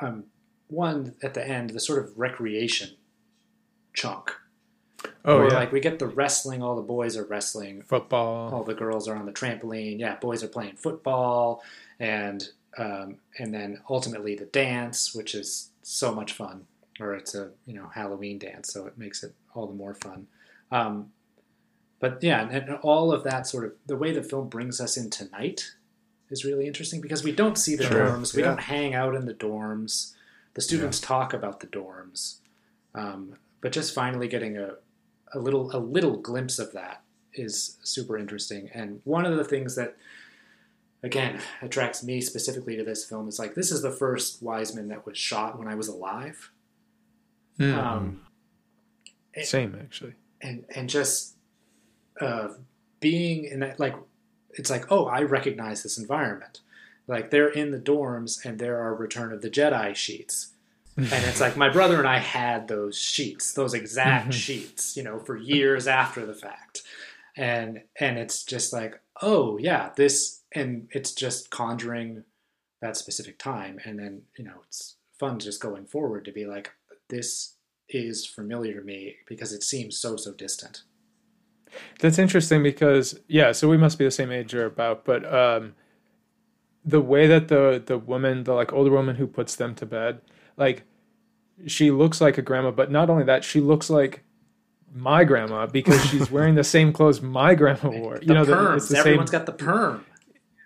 um, 0.00 0.24
one 0.68 1.14
at 1.22 1.32
the 1.32 1.46
end, 1.46 1.70
the 1.70 1.80
sort 1.80 2.04
of 2.04 2.18
recreation 2.18 2.90
chunk. 3.94 4.32
Oh, 5.24 5.38
Where, 5.38 5.48
yeah. 5.48 5.54
like 5.54 5.72
we 5.72 5.80
get 5.80 5.98
the 5.98 6.06
wrestling. 6.06 6.62
All 6.62 6.76
the 6.76 6.82
boys 6.82 7.16
are 7.16 7.24
wrestling. 7.24 7.82
Football. 7.82 8.52
All 8.54 8.64
the 8.64 8.74
girls 8.74 9.08
are 9.08 9.16
on 9.16 9.26
the 9.26 9.32
trampoline. 9.32 9.98
Yeah, 9.98 10.16
boys 10.16 10.42
are 10.44 10.48
playing 10.48 10.76
football, 10.76 11.62
and 11.98 12.48
um, 12.78 13.16
and 13.38 13.52
then 13.52 13.80
ultimately 13.90 14.34
the 14.34 14.46
dance, 14.46 15.14
which 15.14 15.34
is 15.34 15.70
so 15.82 16.14
much 16.14 16.32
fun. 16.32 16.66
Or 17.00 17.14
it's 17.14 17.34
a 17.34 17.50
you 17.66 17.74
know 17.74 17.88
Halloween 17.94 18.38
dance, 18.38 18.72
so 18.72 18.86
it 18.86 18.96
makes 18.98 19.22
it 19.22 19.34
all 19.54 19.66
the 19.66 19.74
more 19.74 19.94
fun. 19.94 20.26
Um, 20.70 21.12
but 22.00 22.22
yeah, 22.22 22.42
and, 22.42 22.68
and 22.70 22.78
all 22.82 23.12
of 23.12 23.22
that 23.24 23.46
sort 23.46 23.64
of 23.64 23.72
the 23.86 23.96
way 23.96 24.12
the 24.12 24.22
film 24.22 24.48
brings 24.48 24.80
us 24.80 24.96
into 24.96 25.28
night 25.30 25.72
is 26.30 26.44
really 26.44 26.66
interesting 26.66 27.00
because 27.00 27.22
we 27.22 27.30
don't 27.32 27.58
see 27.58 27.76
the 27.76 27.84
Sure, 27.84 28.08
dorms, 28.08 28.34
we 28.34 28.42
yeah. 28.42 28.48
don't 28.48 28.60
hang 28.60 28.94
out 28.94 29.14
in 29.14 29.26
the 29.26 29.34
dorms. 29.34 30.14
The 30.54 30.60
students 30.62 30.98
talk 30.98 31.32
about 31.32 31.60
the 31.60 31.66
dorms, 31.66 32.36
um, 32.94 33.36
but 33.62 33.72
just 33.72 33.94
finally 33.94 34.28
getting 34.28 34.58
a, 34.58 34.74
a 35.32 35.38
little 35.38 35.74
a 35.74 35.78
little 35.78 36.18
glimpse 36.18 36.58
of 36.58 36.72
that 36.72 37.02
is 37.32 37.78
super 37.82 38.18
interesting. 38.18 38.68
And 38.74 39.00
one 39.04 39.24
of 39.24 39.38
the 39.38 39.44
things 39.44 39.74
that 39.76 39.96
again 41.02 41.40
attracts 41.62 42.04
me 42.04 42.20
specifically 42.20 42.76
to 42.76 42.84
this 42.84 43.06
film 43.06 43.26
is 43.28 43.38
like 43.38 43.54
this 43.54 43.70
is 43.72 43.80
the 43.80 43.90
first 43.90 44.42
Wiseman 44.42 44.88
that 44.88 45.06
was 45.06 45.16
shot 45.16 45.58
when 45.58 45.68
I 45.68 45.74
was 45.74 45.88
alive. 45.88 46.50
Mm. 47.58 47.78
Um, 47.78 48.20
Same 49.42 49.78
actually. 49.80 50.14
and 50.42 50.66
and 50.74 50.90
just 50.90 51.36
uh, 52.20 52.48
being 53.00 53.44
in 53.44 53.60
that 53.60 53.80
like 53.80 53.94
it's 54.50 54.70
like 54.70 54.90
oh 54.90 55.06
I 55.06 55.22
recognize 55.22 55.82
this 55.82 55.98
environment 55.98 56.60
like 57.06 57.30
they're 57.30 57.48
in 57.48 57.70
the 57.70 57.78
dorms 57.78 58.44
and 58.44 58.58
there 58.58 58.80
are 58.80 58.94
Return 58.94 59.32
of 59.32 59.42
the 59.42 59.50
Jedi 59.50 59.94
sheets 59.94 60.51
and 60.96 61.10
it's 61.12 61.40
like 61.40 61.56
my 61.56 61.68
brother 61.68 61.98
and 61.98 62.08
I 62.08 62.18
had 62.18 62.68
those 62.68 62.96
sheets 62.98 63.52
those 63.54 63.74
exact 63.74 64.30
Mhm. 64.30 64.32
sheets 64.34 64.96
you 64.96 65.02
know 65.02 65.18
for 65.18 65.36
years 65.36 65.86
after 65.86 66.24
the 66.26 66.34
fact 66.34 66.82
and 67.36 67.82
and 67.98 68.18
it's 68.18 68.44
just 68.44 68.72
like 68.72 69.00
oh 69.22 69.58
yeah 69.58 69.90
this 69.96 70.42
and 70.52 70.88
it's 70.90 71.12
just 71.12 71.50
conjuring 71.50 72.24
that 72.80 72.96
specific 72.96 73.38
time 73.38 73.78
and 73.84 73.98
then 73.98 74.22
you 74.36 74.44
know 74.44 74.60
it's 74.66 74.96
fun 75.18 75.38
just 75.38 75.60
going 75.62 75.86
forward 75.86 76.24
to 76.24 76.32
be 76.32 76.44
like 76.44 76.70
this 77.08 77.56
is 77.88 78.26
familiar 78.26 78.80
to 78.80 78.84
me 78.86 79.16
because 79.26 79.52
it 79.52 79.62
seems 79.62 79.98
so 79.98 80.16
so 80.16 80.32
distant. 80.32 80.82
That's 82.00 82.18
interesting 82.18 82.62
because 82.62 83.18
yeah, 83.28 83.52
so 83.52 83.68
we 83.68 83.76
must 83.78 83.98
be 83.98 84.04
the 84.04 84.10
same 84.10 84.30
age 84.32 84.54
or 84.54 84.66
about, 84.66 85.04
but 85.04 85.24
um 85.32 85.74
the 86.84 87.00
way 87.00 87.26
that 87.26 87.48
the 87.48 87.82
the 87.84 87.98
woman, 87.98 88.44
the 88.44 88.52
like 88.54 88.72
older 88.72 88.90
woman 88.90 89.16
who 89.16 89.26
puts 89.26 89.56
them 89.56 89.74
to 89.76 89.86
bed, 89.86 90.20
like 90.56 90.84
she 91.66 91.90
looks 91.90 92.20
like 92.20 92.38
a 92.38 92.42
grandma, 92.42 92.70
but 92.70 92.90
not 92.90 93.10
only 93.10 93.24
that, 93.24 93.44
she 93.44 93.60
looks 93.60 93.88
like 93.90 94.22
my 94.94 95.24
grandma 95.24 95.66
because 95.66 96.04
she's 96.06 96.30
wearing 96.30 96.54
the 96.54 96.64
same 96.64 96.92
clothes 96.92 97.20
my 97.22 97.54
grandma 97.54 97.90
wore. 97.90 98.18
The 98.18 98.26
you 98.26 98.34
know, 98.34 98.44
perms. 98.44 98.76
it's 98.76 98.88
the 98.88 98.98
Everyone's 98.98 99.30
same, 99.30 99.38
got 99.40 99.46
the 99.46 99.52
perm. 99.52 100.04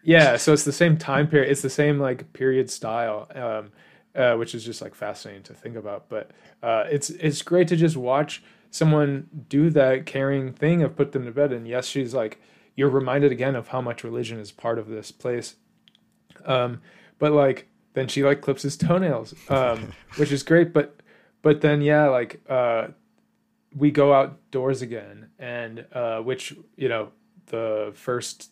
yeah, 0.03 0.37
so 0.37 0.53
it's 0.53 0.65
the 0.65 0.73
same 0.73 0.97
time 0.97 1.29
period. 1.29 1.51
It's 1.51 1.63
the 1.63 1.71
same 1.71 1.99
like 1.99 2.33
period 2.33 2.71
style, 2.71 3.29
um, 3.35 3.73
uh, 4.15 4.37
which 4.37 4.55
is 4.55 4.65
just 4.65 4.81
like 4.83 4.95
fascinating 4.95 5.43
to 5.45 5.55
think 5.55 5.77
about. 5.77 6.09
But 6.09 6.31
uh, 6.63 6.85
it's 6.91 7.11
it's 7.11 7.43
great 7.43 7.69
to 7.69 7.77
just 7.77 7.97
watch 7.97 8.43
someone 8.71 9.29
do 9.49 9.71
that 9.71 10.07
caring 10.07 10.53
thing 10.53 10.83
of 10.83 10.97
put 10.97 11.13
them 11.13 11.25
to 11.25 11.31
bed. 11.31 11.53
And 11.53 11.67
yes, 11.69 11.87
she's 11.87 12.15
like 12.15 12.41
you're 12.75 12.91
reminded 12.91 13.33
again 13.33 13.57
of 13.57 13.69
how 13.69 13.81
much 13.81 14.05
religion 14.05 14.39
is 14.39 14.53
part 14.53 14.79
of 14.79 14.89
this 14.89 15.11
place. 15.11 15.57
Um, 16.45 16.83
but 17.19 17.33
like 17.33 17.69
then 17.97 18.09
she 18.09 18.23
like 18.23 18.43
clips 18.43 18.63
his 18.63 18.77
toenails, 18.77 19.35
um, 19.49 19.93
which 20.17 20.31
is 20.31 20.43
great. 20.43 20.75
But 20.75 21.01
but 21.41 21.63
then 21.63 21.81
yeah, 21.81 22.09
like 22.09 22.41
uh, 22.49 22.89
we 23.75 23.91
go 23.91 24.13
outdoors 24.13 24.83
again, 24.83 25.31
and 25.39 25.87
uh, 25.93 26.21
which 26.21 26.55
you 26.77 26.91
know 26.91 27.09
the 27.47 27.93
first 27.95 28.51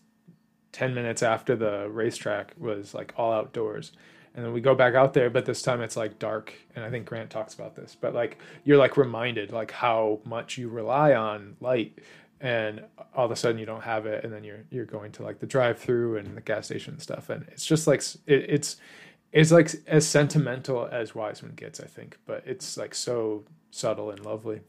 10 0.72 0.94
minutes 0.94 1.22
after 1.22 1.54
the 1.54 1.88
racetrack 1.90 2.54
was 2.58 2.94
like 2.94 3.12
all 3.16 3.32
outdoors 3.32 3.92
and 4.34 4.44
then 4.44 4.52
we 4.52 4.60
go 4.60 4.74
back 4.74 4.94
out 4.94 5.14
there 5.14 5.30
but 5.30 5.44
this 5.44 5.62
time 5.62 5.80
it's 5.80 5.96
like 5.96 6.18
dark 6.18 6.52
and 6.74 6.84
i 6.84 6.90
think 6.90 7.06
grant 7.06 7.30
talks 7.30 7.54
about 7.54 7.76
this 7.76 7.96
but 8.00 8.12
like 8.12 8.38
you're 8.64 8.76
like 8.76 8.96
reminded 8.96 9.52
like 9.52 9.70
how 9.70 10.20
much 10.24 10.58
you 10.58 10.68
rely 10.68 11.14
on 11.14 11.56
light 11.60 12.00
and 12.40 12.82
all 13.14 13.24
of 13.24 13.30
a 13.30 13.36
sudden 13.36 13.58
you 13.58 13.66
don't 13.66 13.82
have 13.82 14.06
it 14.06 14.24
and 14.24 14.32
then 14.32 14.42
you're 14.42 14.64
you're 14.70 14.84
going 14.84 15.12
to 15.12 15.22
like 15.22 15.38
the 15.38 15.46
drive 15.46 15.78
through 15.78 16.16
and 16.16 16.36
the 16.36 16.40
gas 16.40 16.66
station 16.66 16.94
and 16.94 17.02
stuff 17.02 17.30
and 17.30 17.46
it's 17.48 17.64
just 17.64 17.86
like 17.86 18.00
it, 18.26 18.46
it's 18.48 18.76
it's 19.34 19.50
like 19.50 19.70
as 19.86 20.06
sentimental 20.08 20.88
as 20.90 21.14
wiseman 21.14 21.52
gets 21.54 21.80
i 21.80 21.86
think 21.86 22.16
but 22.24 22.42
it's 22.46 22.78
like 22.78 22.94
so 22.94 23.44
subtle 23.70 24.10
and 24.10 24.24
lovely 24.24 24.60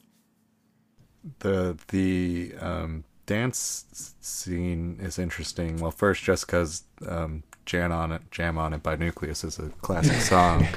the 1.40 1.78
the 1.88 2.54
um, 2.60 3.04
dance 3.26 4.14
scene 4.22 5.00
is 5.02 5.18
interesting. 5.18 5.78
Well, 5.78 5.92
first, 5.92 6.24
just 6.24 6.46
because 6.46 6.84
um, 7.08 7.44
"Jam 7.66 7.92
on 7.92 8.12
It," 8.12 8.22
"Jam 8.32 8.58
on 8.58 8.74
It" 8.74 8.84
by 8.84 8.96
Newcleus 8.96 9.44
is 9.44 9.58
a 9.60 9.70
classic 9.82 10.22
song, 10.22 10.68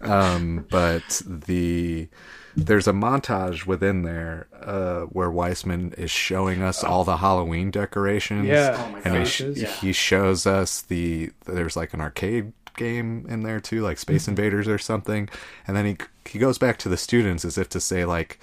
um, 0.00 0.66
but 0.70 1.20
the 1.26 2.08
there's 2.56 2.88
a 2.88 2.92
montage 2.92 3.66
within 3.66 4.02
there 4.02 4.48
uh, 4.60 5.02
where 5.02 5.30
Wiseman 5.30 5.92
is 5.96 6.10
showing 6.10 6.62
us 6.62 6.82
all 6.82 7.04
the 7.04 7.18
Halloween 7.18 7.70
decorations. 7.70 8.46
Yeah. 8.46 8.76
Oh 8.78 8.90
my 8.90 9.00
and 9.04 9.26
he, 9.28 9.62
Yeah. 9.62 9.68
he 9.68 9.92
shows 9.92 10.46
us 10.46 10.82
the 10.82 11.30
there's 11.44 11.76
like 11.76 11.94
an 11.94 12.00
arcade 12.00 12.52
game 12.78 13.26
in 13.28 13.42
there 13.42 13.60
too, 13.60 13.82
like 13.82 13.98
Space 13.98 14.26
Invaders 14.26 14.66
or 14.66 14.78
something, 14.78 15.28
and 15.66 15.76
then 15.76 15.84
he 15.84 15.96
he 16.24 16.38
goes 16.38 16.56
back 16.56 16.78
to 16.78 16.88
the 16.88 16.96
students 16.96 17.44
as 17.44 17.58
if 17.58 17.68
to 17.70 17.80
say 17.80 18.04
like 18.04 18.40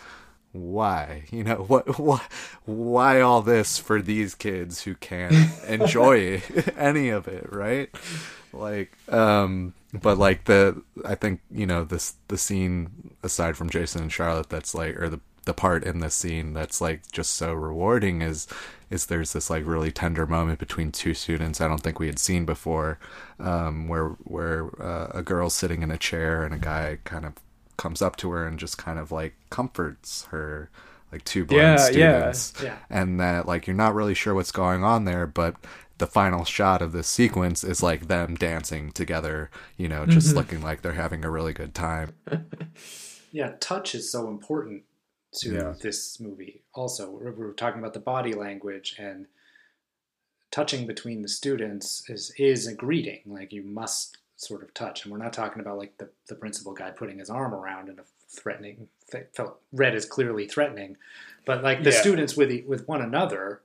why 0.51 1.23
you 1.31 1.43
know 1.43 1.55
what 1.67 1.99
what 1.99 2.21
why 2.65 3.19
all 3.19 3.41
this 3.41 3.77
for 3.77 4.01
these 4.01 4.35
kids 4.35 4.83
who 4.83 4.95
can't 4.95 5.33
enjoy 5.67 6.41
any 6.77 7.09
of 7.09 7.27
it 7.27 7.51
right? 7.51 7.89
Like 8.53 8.95
um 9.11 9.73
but 10.01 10.17
like 10.17 10.45
the 10.45 10.81
i 11.05 11.15
think 11.15 11.41
you 11.51 11.65
know 11.65 11.83
this 11.83 12.15
the 12.27 12.37
scene 12.37 13.13
aside 13.23 13.55
from 13.57 13.69
jason 13.69 14.01
and 14.01 14.11
charlotte 14.11 14.49
that's 14.49 14.75
like 14.75 14.99
or 14.99 15.09
the 15.09 15.19
the 15.45 15.53
part 15.53 15.83
in 15.83 15.99
this 15.99 16.15
scene 16.15 16.53
that's 16.53 16.81
like 16.81 17.11
just 17.11 17.33
so 17.33 17.53
rewarding 17.53 18.21
is 18.21 18.47
is 18.89 19.05
there's 19.07 19.33
this 19.33 19.49
like 19.49 19.65
really 19.65 19.91
tender 19.91 20.25
moment 20.27 20.59
between 20.59 20.91
two 20.91 21.13
students 21.13 21.61
I 21.61 21.67
don't 21.67 21.81
think 21.81 21.99
we 21.99 22.07
had 22.07 22.19
seen 22.19 22.45
before, 22.45 22.99
um, 23.39 23.87
where 23.87 24.09
where 24.25 24.69
uh, 24.81 25.07
a 25.13 25.23
girl's 25.23 25.53
sitting 25.55 25.81
in 25.83 25.91
a 25.91 25.97
chair 25.97 26.43
and 26.43 26.53
a 26.53 26.59
guy 26.59 26.99
kind 27.03 27.25
of 27.25 27.33
comes 27.77 28.01
up 28.01 28.15
to 28.17 28.31
her 28.31 28.47
and 28.47 28.57
just 28.59 28.77
kind 28.77 28.99
of 28.99 29.11
like 29.11 29.35
comforts 29.49 30.25
her 30.31 30.69
like 31.11 31.23
two 31.25 31.45
blind 31.45 31.79
Yeah, 31.79 31.89
yeah, 31.89 32.31
students 32.31 32.53
yeah. 32.63 32.77
and 32.89 33.19
that 33.19 33.45
like 33.47 33.67
you're 33.67 33.75
not 33.75 33.95
really 33.95 34.13
sure 34.13 34.33
what's 34.33 34.51
going 34.51 34.83
on 34.83 35.05
there 35.05 35.27
but 35.27 35.55
the 35.97 36.07
final 36.07 36.43
shot 36.45 36.81
of 36.81 36.91
this 36.91 37.07
sequence 37.07 37.63
is 37.63 37.81
like 37.83 38.07
them 38.07 38.35
dancing 38.35 38.91
together 38.91 39.49
you 39.77 39.87
know 39.89 40.05
just 40.05 40.31
Mhm. 40.31 40.35
looking 40.35 40.61
like 40.61 40.81
they're 40.81 40.93
having 40.93 41.25
a 41.25 41.29
really 41.31 41.53
good 41.53 41.73
time 41.75 42.13
Yeah, 43.31 43.51
touch 43.59 43.93
is 43.95 44.09
so 44.11 44.29
important 44.29 44.83
to 45.39 45.53
Yeah. 45.53 45.73
this 45.81 46.19
movie. 46.19 46.63
Also, 46.73 47.09
we 47.11 47.25
we 47.31 47.45
were 47.45 47.53
talking 47.53 47.79
about 47.79 47.93
the 47.93 47.99
body 47.99 48.33
language 48.33 48.95
and 48.97 49.27
touching 50.51 50.87
between 50.87 51.21
the 51.21 51.27
students 51.27 52.09
is 52.09 52.31
is 52.37 52.67
a 52.67 52.73
greeting. 52.73 53.21
Like 53.25 53.51
you 53.53 53.63
must 53.63 54.17
sort 54.37 54.63
of 54.63 54.73
touch, 54.73 55.03
and 55.03 55.11
we're 55.11 55.17
not 55.23 55.33
talking 55.33 55.61
about 55.61 55.77
like 55.77 55.97
the 55.97 56.09
the 56.27 56.35
principal 56.35 56.73
guy 56.73 56.91
putting 56.91 57.19
his 57.19 57.29
arm 57.29 57.53
around 57.53 57.89
in 57.89 57.99
a 57.99 58.03
threatening. 58.29 58.87
Felt 59.33 59.61
red 59.71 59.95
is 59.95 60.05
clearly 60.05 60.47
threatening, 60.47 60.97
but 61.45 61.63
like 61.63 61.83
the 61.83 61.91
Yeah. 61.91 62.01
students 62.01 62.35
with 62.35 62.65
with 62.65 62.87
one 62.87 63.01
another, 63.01 63.61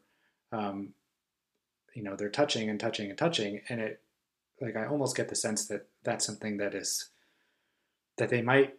um, 0.52 0.94
you 1.94 2.02
know, 2.02 2.14
they're 2.16 2.28
touching 2.28 2.68
and 2.70 2.78
touching 2.78 3.08
and 3.08 3.18
touching, 3.18 3.62
and 3.68 3.80
it 3.80 4.00
like 4.60 4.76
I 4.76 4.86
almost 4.86 5.16
get 5.16 5.28
the 5.28 5.34
sense 5.36 5.66
that 5.68 5.86
that's 6.02 6.24
something 6.24 6.58
that 6.58 6.74
is 6.74 7.08
that 8.16 8.28
they 8.28 8.42
might 8.42 8.78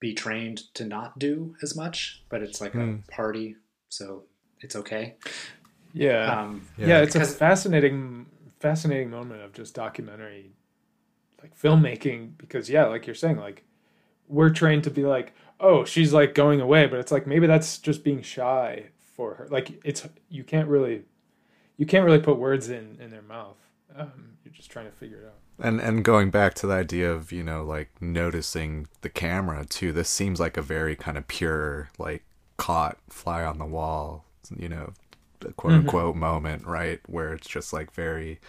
be 0.00 0.14
trained 0.14 0.72
to 0.74 0.84
not 0.84 1.18
do 1.18 1.54
as 1.62 1.76
much, 1.76 2.22
but 2.30 2.42
it's 2.42 2.60
like 2.60 2.72
Hmm. 2.72 2.96
a 3.08 3.12
party, 3.12 3.56
so 3.88 4.24
it's 4.60 4.76
okay. 4.76 5.14
Yeah. 5.92 6.40
Um, 6.40 6.66
yeah, 6.78 7.00
it's 7.00 7.14
a 7.16 7.24
fascinating 7.26 8.26
fascinating 8.60 9.10
moment 9.10 9.42
of 9.42 9.52
just 9.54 9.74
documentary 9.74 10.52
like 11.42 11.58
filmmaking 11.58 12.32
because 12.38 12.68
yeah, 12.68 12.86
like 12.86 13.06
you're 13.06 13.14
saying 13.14 13.38
like 13.38 13.64
we're 14.28 14.50
trained 14.50 14.84
to 14.84 14.90
be 14.90 15.04
like, 15.04 15.34
"Oh, 15.58 15.84
she's 15.84 16.12
like 16.12 16.34
going 16.34 16.60
away," 16.60 16.86
but 16.86 16.98
it's 17.00 17.12
like 17.12 17.26
maybe 17.26 17.46
that's 17.46 17.78
just 17.78 18.04
being 18.04 18.22
shy 18.22 18.86
for 19.16 19.34
her. 19.34 19.48
Like 19.50 19.80
it's 19.84 20.06
you 20.28 20.44
can't 20.44 20.68
really 20.68 21.04
you 21.76 21.86
can't 21.86 22.04
really 22.04 22.20
put 22.20 22.38
words 22.38 22.68
in 22.70 22.98
in 23.00 23.10
their 23.10 23.22
mouth. 23.22 23.58
Um, 23.96 24.38
you're 24.50 24.56
just 24.56 24.70
trying 24.70 24.86
to 24.86 24.92
figure 24.92 25.18
it 25.18 25.26
out. 25.26 25.64
And 25.64 25.80
and 25.80 26.04
going 26.04 26.30
back 26.30 26.54
to 26.54 26.66
the 26.66 26.74
idea 26.74 27.12
of 27.12 27.30
you 27.30 27.44
know 27.44 27.62
like 27.62 27.90
noticing 28.00 28.88
the 29.02 29.08
camera 29.08 29.64
too, 29.64 29.92
this 29.92 30.08
seems 30.08 30.40
like 30.40 30.56
a 30.56 30.62
very 30.62 30.96
kind 30.96 31.16
of 31.16 31.28
pure 31.28 31.90
like 31.98 32.24
caught 32.56 32.98
fly 33.08 33.44
on 33.44 33.58
the 33.58 33.64
wall, 33.64 34.24
you 34.56 34.68
know, 34.68 34.92
quote 35.56 35.72
unquote 35.74 36.16
moment, 36.16 36.66
right? 36.66 37.00
Where 37.06 37.32
it's 37.32 37.48
just 37.48 37.72
like 37.72 37.92
very 37.92 38.40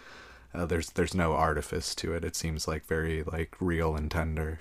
uh, 0.54 0.66
there's 0.66 0.92
there's 0.92 1.14
no 1.14 1.34
artifice 1.34 1.94
to 1.96 2.14
it. 2.14 2.24
It 2.24 2.36
seems 2.36 2.68
like 2.68 2.86
very 2.86 3.24
like 3.24 3.56
real 3.60 3.96
and 3.96 4.10
tender. 4.10 4.60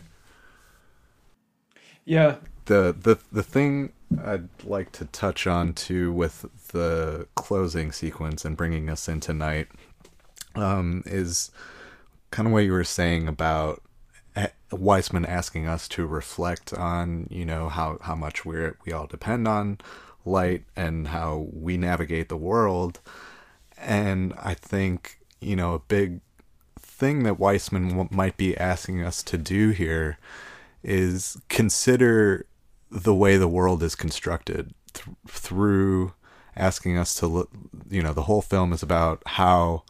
Yeah. 2.04 2.36
The 2.66 2.94
the 2.98 3.18
the 3.32 3.42
thing 3.42 3.92
I'd 4.24 4.48
like 4.64 4.92
to 4.92 5.04
touch 5.06 5.46
on 5.46 5.72
too 5.72 6.12
with 6.12 6.46
the 6.72 7.26
closing 7.36 7.92
sequence 7.92 8.44
and 8.44 8.56
bringing 8.56 8.88
us 8.88 9.08
into 9.08 9.32
night 9.32 9.68
um, 10.60 11.02
is 11.06 11.50
kind 12.30 12.46
of 12.46 12.52
what 12.52 12.64
you 12.64 12.72
were 12.72 12.84
saying 12.84 13.28
about 13.28 13.82
eh, 14.36 14.48
Wiseman 14.70 15.26
asking 15.26 15.66
us 15.66 15.88
to 15.88 16.06
reflect 16.06 16.72
on, 16.72 17.26
you 17.30 17.44
know, 17.44 17.68
how, 17.68 17.98
how 18.02 18.14
much 18.14 18.44
we're, 18.44 18.76
we 18.84 18.92
all 18.92 19.06
depend 19.06 19.48
on 19.48 19.78
light 20.24 20.64
and 20.76 21.08
how 21.08 21.48
we 21.52 21.76
navigate 21.76 22.28
the 22.28 22.36
world. 22.36 23.00
And 23.78 24.34
I 24.38 24.54
think, 24.54 25.18
you 25.40 25.56
know, 25.56 25.74
a 25.74 25.78
big 25.80 26.20
thing 26.78 27.22
that 27.22 27.38
Wiseman 27.38 27.88
w- 27.88 28.08
might 28.10 28.36
be 28.36 28.56
asking 28.56 29.02
us 29.02 29.22
to 29.24 29.38
do 29.38 29.70
here 29.70 30.18
is 30.82 31.38
consider 31.48 32.46
the 32.90 33.14
way 33.14 33.36
the 33.36 33.48
world 33.48 33.82
is 33.82 33.94
constructed 33.94 34.74
th- 34.92 35.16
through 35.26 36.12
asking 36.56 36.98
us 36.98 37.14
to 37.14 37.26
look, 37.26 37.50
you 37.88 38.02
know, 38.02 38.12
the 38.12 38.22
whole 38.22 38.42
film 38.42 38.72
is 38.72 38.82
about 38.82 39.22
how 39.26 39.82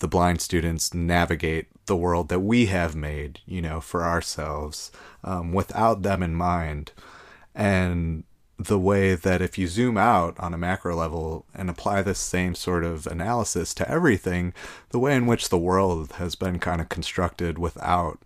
the 0.00 0.08
blind 0.08 0.40
students 0.40 0.92
navigate 0.92 1.68
the 1.86 1.96
world 1.96 2.28
that 2.28 2.40
we 2.40 2.66
have 2.66 2.94
made, 2.94 3.40
you 3.46 3.62
know, 3.62 3.80
for 3.80 4.02
ourselves, 4.02 4.90
um, 5.22 5.52
without 5.52 6.02
them 6.02 6.22
in 6.22 6.34
mind. 6.34 6.92
And 7.54 8.24
the 8.58 8.78
way 8.78 9.14
that 9.14 9.40
if 9.40 9.56
you 9.56 9.66
zoom 9.66 9.96
out 9.96 10.38
on 10.38 10.52
a 10.52 10.58
macro 10.58 10.94
level 10.94 11.46
and 11.54 11.70
apply 11.70 12.02
this 12.02 12.18
same 12.18 12.54
sort 12.54 12.84
of 12.84 13.06
analysis 13.06 13.72
to 13.74 13.90
everything, 13.90 14.52
the 14.90 14.98
way 14.98 15.14
in 15.14 15.26
which 15.26 15.48
the 15.48 15.58
world 15.58 16.12
has 16.12 16.34
been 16.34 16.58
kind 16.58 16.80
of 16.80 16.88
constructed 16.88 17.58
without 17.58 18.20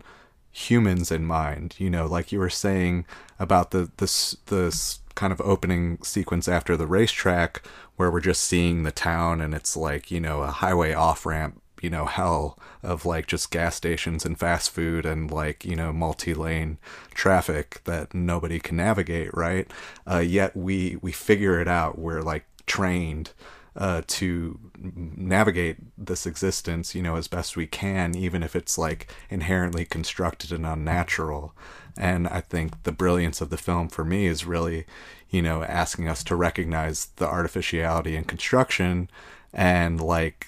humans 0.51 1.11
in 1.11 1.25
mind, 1.25 1.75
you 1.77 1.89
know, 1.89 2.05
like 2.05 2.31
you 2.31 2.39
were 2.39 2.49
saying 2.49 3.05
about 3.39 3.71
the 3.71 3.89
this 3.97 4.37
this 4.47 4.99
kind 5.15 5.31
of 5.31 5.39
opening 5.41 5.97
sequence 6.03 6.47
after 6.47 6.75
the 6.75 6.87
racetrack 6.87 7.65
where 7.95 8.11
we're 8.11 8.19
just 8.19 8.41
seeing 8.41 8.83
the 8.83 8.91
town 8.91 9.39
and 9.39 9.53
it's 9.53 9.77
like, 9.77 10.11
you 10.11 10.19
know, 10.19 10.41
a 10.41 10.47
highway 10.51 10.93
off 10.93 11.25
ramp 11.25 11.61
you 11.81 11.89
know 11.89 12.05
hell 12.05 12.57
of 12.83 13.05
like 13.05 13.27
just 13.27 13.51
gas 13.51 13.75
stations 13.75 14.25
and 14.25 14.39
fast 14.39 14.71
food 14.71 15.05
and 15.05 15.31
like 15.31 15.65
you 15.65 15.75
know 15.75 15.91
multi-lane 15.91 16.77
traffic 17.13 17.81
that 17.85 18.13
nobody 18.13 18.59
can 18.59 18.77
navigate 18.77 19.33
right 19.33 19.71
uh, 20.09 20.19
yet 20.19 20.55
we 20.55 20.97
we 21.01 21.11
figure 21.11 21.59
it 21.59 21.67
out 21.67 21.97
we're 21.99 22.21
like 22.21 22.45
trained 22.65 23.31
uh, 23.77 24.01
to 24.07 24.57
navigate 24.77 25.77
this 25.97 26.25
existence, 26.25 26.95
you 26.95 27.01
know, 27.01 27.17
as 27.17 27.27
best 27.27 27.57
we 27.57 27.67
can, 27.67 28.15
even 28.15 28.41
if 28.41 28.55
it's 28.55 28.77
like 28.77 29.13
inherently 29.29 29.83
constructed 29.83 30.51
and 30.51 30.65
unnatural. 30.65 31.53
And 31.97 32.27
I 32.27 32.41
think 32.41 32.83
the 32.83 32.91
brilliance 32.91 33.41
of 33.41 33.49
the 33.49 33.57
film 33.57 33.89
for 33.89 34.05
me 34.05 34.27
is 34.27 34.45
really, 34.45 34.85
you 35.29 35.41
know, 35.41 35.63
asking 35.63 36.07
us 36.07 36.23
to 36.25 36.35
recognize 36.35 37.07
the 37.17 37.27
artificiality 37.27 38.15
and 38.15 38.27
construction 38.27 39.09
and 39.53 39.99
like, 39.99 40.47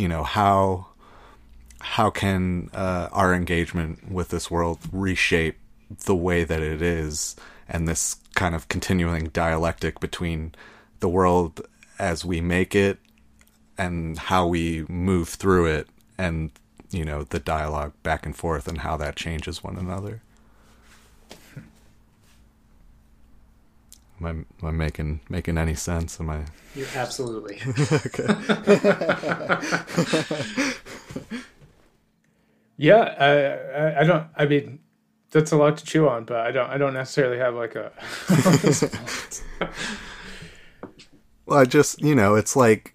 you 0.00 0.08
know, 0.08 0.24
how 0.24 0.86
how 1.80 2.08
can 2.08 2.70
uh, 2.72 3.08
our 3.12 3.34
engagement 3.34 4.10
with 4.10 4.28
this 4.28 4.50
world 4.50 4.78
reshape 4.90 5.58
the 6.06 6.14
way 6.14 6.42
that 6.42 6.62
it 6.62 6.80
is 6.80 7.36
and 7.68 7.86
this 7.86 8.16
kind 8.34 8.54
of 8.54 8.68
continuing 8.68 9.26
dialectic 9.26 10.00
between 10.00 10.54
the 11.00 11.08
world 11.08 11.60
as 11.98 12.24
we 12.24 12.40
make 12.40 12.74
it 12.74 12.98
and 13.76 14.18
how 14.18 14.46
we 14.46 14.84
move 14.88 15.28
through 15.28 15.66
it 15.66 15.88
and 16.16 16.50
you 16.90 17.04
know 17.04 17.24
the 17.24 17.38
dialogue 17.38 17.92
back 18.02 18.24
and 18.24 18.36
forth 18.36 18.66
and 18.68 18.78
how 18.78 18.96
that 18.96 19.16
changes 19.16 19.62
one 19.62 19.76
another? 19.76 20.22
Am 24.18 24.26
I, 24.26 24.30
am 24.30 24.46
I 24.62 24.70
making 24.70 25.20
making 25.28 25.58
any 25.58 25.74
sense? 25.74 26.18
Am 26.18 26.30
I 26.30 26.46
you 26.74 26.86
absolutely. 26.94 27.60
Yeah 32.80 33.14
I, 33.18 33.78
I, 33.78 34.00
I 34.00 34.04
don't 34.04 34.26
I 34.34 34.46
mean 34.46 34.78
that's 35.32 35.52
a 35.52 35.56
lot 35.56 35.76
to 35.76 35.84
chew 35.84 36.08
on 36.08 36.24
but 36.24 36.38
I 36.38 36.50
don't 36.50 36.70
I 36.70 36.78
don't 36.78 36.94
necessarily 36.94 37.36
have 37.36 37.54
like 37.54 37.74
a 37.74 37.92
Well, 41.44 41.58
I 41.58 41.66
just 41.66 42.00
you 42.00 42.14
know, 42.14 42.36
it's 42.36 42.56
like 42.56 42.94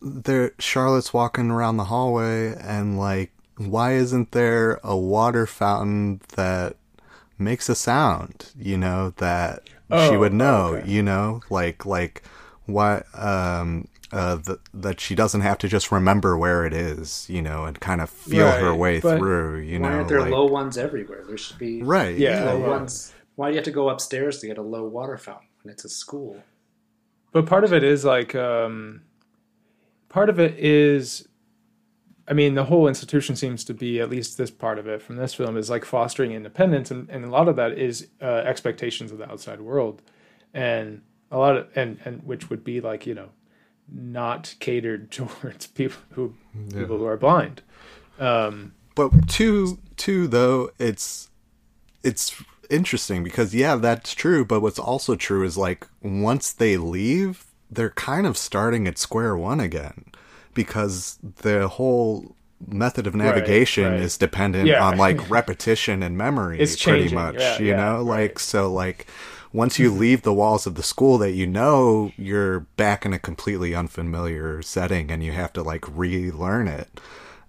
there 0.00 0.52
Charlotte's 0.58 1.12
walking 1.12 1.50
around 1.50 1.76
the 1.76 1.84
hallway 1.84 2.54
and 2.58 2.96
like 2.96 3.30
why 3.58 3.92
isn't 3.92 4.30
there 4.30 4.80
a 4.82 4.96
water 4.96 5.46
fountain 5.46 6.22
that 6.36 6.76
makes 7.36 7.68
a 7.68 7.74
sound, 7.74 8.52
you 8.56 8.78
know, 8.78 9.12
that 9.18 9.68
oh, 9.90 10.08
she 10.08 10.16
would 10.16 10.32
know, 10.32 10.76
okay. 10.76 10.90
you 10.90 11.02
know, 11.02 11.42
like 11.50 11.84
like 11.84 12.22
why 12.66 13.02
um 13.14 13.88
uh, 14.12 14.36
the, 14.36 14.60
that 14.72 15.00
she 15.00 15.16
doesn't 15.16 15.40
have 15.40 15.58
to 15.58 15.66
just 15.66 15.90
remember 15.90 16.38
where 16.38 16.64
it 16.64 16.72
is, 16.72 17.26
you 17.28 17.42
know, 17.42 17.64
and 17.64 17.80
kind 17.80 18.00
of 18.00 18.08
feel 18.08 18.46
right, 18.46 18.60
her 18.60 18.72
way 18.72 19.00
through, 19.00 19.58
you 19.58 19.80
why 19.80 19.88
know. 19.88 19.94
aren't 19.96 20.08
there 20.08 20.20
like, 20.20 20.30
low 20.30 20.44
ones 20.44 20.78
everywhere? 20.78 21.24
There 21.26 21.36
should 21.36 21.58
be 21.58 21.82
right, 21.82 22.16
yeah, 22.16 22.44
low 22.44 22.60
yeah. 22.60 22.68
ones. 22.68 23.12
Why 23.34 23.48
do 23.48 23.54
you 23.54 23.56
have 23.56 23.64
to 23.64 23.72
go 23.72 23.88
upstairs 23.88 24.38
to 24.38 24.46
get 24.46 24.56
a 24.56 24.62
low 24.62 24.84
water 24.84 25.18
fountain 25.18 25.48
when 25.62 25.72
it's 25.72 25.84
a 25.84 25.88
school? 25.88 26.44
but 27.34 27.44
part 27.46 27.64
of 27.64 27.72
it 27.74 27.84
is 27.84 28.04
like 28.06 28.34
um, 28.34 29.02
part 30.08 30.30
of 30.30 30.40
it 30.40 30.58
is 30.58 31.28
i 32.26 32.32
mean 32.32 32.54
the 32.54 32.64
whole 32.64 32.88
institution 32.88 33.36
seems 33.36 33.64
to 33.64 33.74
be 33.74 34.00
at 34.00 34.08
least 34.08 34.38
this 34.38 34.50
part 34.50 34.78
of 34.78 34.86
it 34.86 35.02
from 35.02 35.16
this 35.16 35.34
film 35.34 35.58
is 35.58 35.68
like 35.68 35.84
fostering 35.84 36.32
independence 36.32 36.90
and, 36.90 37.10
and 37.10 37.22
a 37.26 37.28
lot 37.28 37.48
of 37.48 37.56
that 37.56 37.72
is 37.72 38.08
uh, 38.22 38.24
expectations 38.24 39.12
of 39.12 39.18
the 39.18 39.30
outside 39.30 39.60
world 39.60 40.00
and 40.54 41.02
a 41.34 41.38
lot 41.38 41.56
of 41.56 41.68
and 41.76 41.98
and 42.04 42.22
which 42.22 42.48
would 42.50 42.64
be 42.64 42.80
like 42.80 43.06
you 43.06 43.14
know 43.14 43.28
not 43.92 44.54
catered 44.60 45.10
towards 45.18 45.66
people 45.66 46.00
who 46.10 46.34
yeah. 46.68 46.80
people 46.80 46.98
who 46.98 47.06
are 47.06 47.16
blind 47.16 47.62
um, 48.18 48.72
but 48.94 49.10
two 49.28 49.78
two 49.96 50.26
though 50.26 50.70
it's 50.78 51.30
it's 52.04 52.42
interesting 52.70 53.24
because 53.24 53.54
yeah, 53.54 53.76
that's 53.76 54.14
true, 54.14 54.44
but 54.44 54.60
what's 54.60 54.78
also 54.78 55.16
true 55.16 55.44
is 55.44 55.56
like 55.56 55.88
once 56.02 56.52
they 56.52 56.76
leave, 56.76 57.46
they're 57.70 57.90
kind 57.90 58.26
of 58.26 58.36
starting 58.36 58.86
at 58.86 58.98
square 58.98 59.36
one 59.36 59.60
again 59.60 60.04
because 60.52 61.18
the 61.22 61.68
whole 61.68 62.36
method 62.66 63.06
of 63.06 63.14
navigation 63.14 63.84
right, 63.84 63.90
right. 63.92 64.00
is 64.00 64.16
dependent 64.16 64.66
yeah. 64.66 64.84
on 64.84 64.96
like 64.96 65.28
repetition 65.30 66.02
and 66.02 66.16
memory 66.16 66.58
it's 66.58 66.82
pretty 66.82 67.02
changing. 67.02 67.18
much, 67.18 67.36
yeah, 67.38 67.58
you 67.58 67.66
yeah, 67.66 67.76
know? 67.76 67.96
right. 67.98 68.30
Like 68.30 68.38
so 68.38 68.72
like 68.72 69.06
once 69.54 69.78
you 69.78 69.88
leave 69.90 70.22
the 70.22 70.34
walls 70.34 70.66
of 70.66 70.74
the 70.74 70.82
school 70.82 71.16
that 71.16 71.30
you 71.30 71.46
know, 71.46 72.10
you're 72.16 72.60
back 72.76 73.06
in 73.06 73.12
a 73.12 73.18
completely 73.20 73.72
unfamiliar 73.72 74.60
setting 74.60 75.12
and 75.12 75.22
you 75.22 75.30
have 75.30 75.52
to 75.52 75.62
like 75.62 75.84
relearn 75.96 76.66
it. 76.66 77.00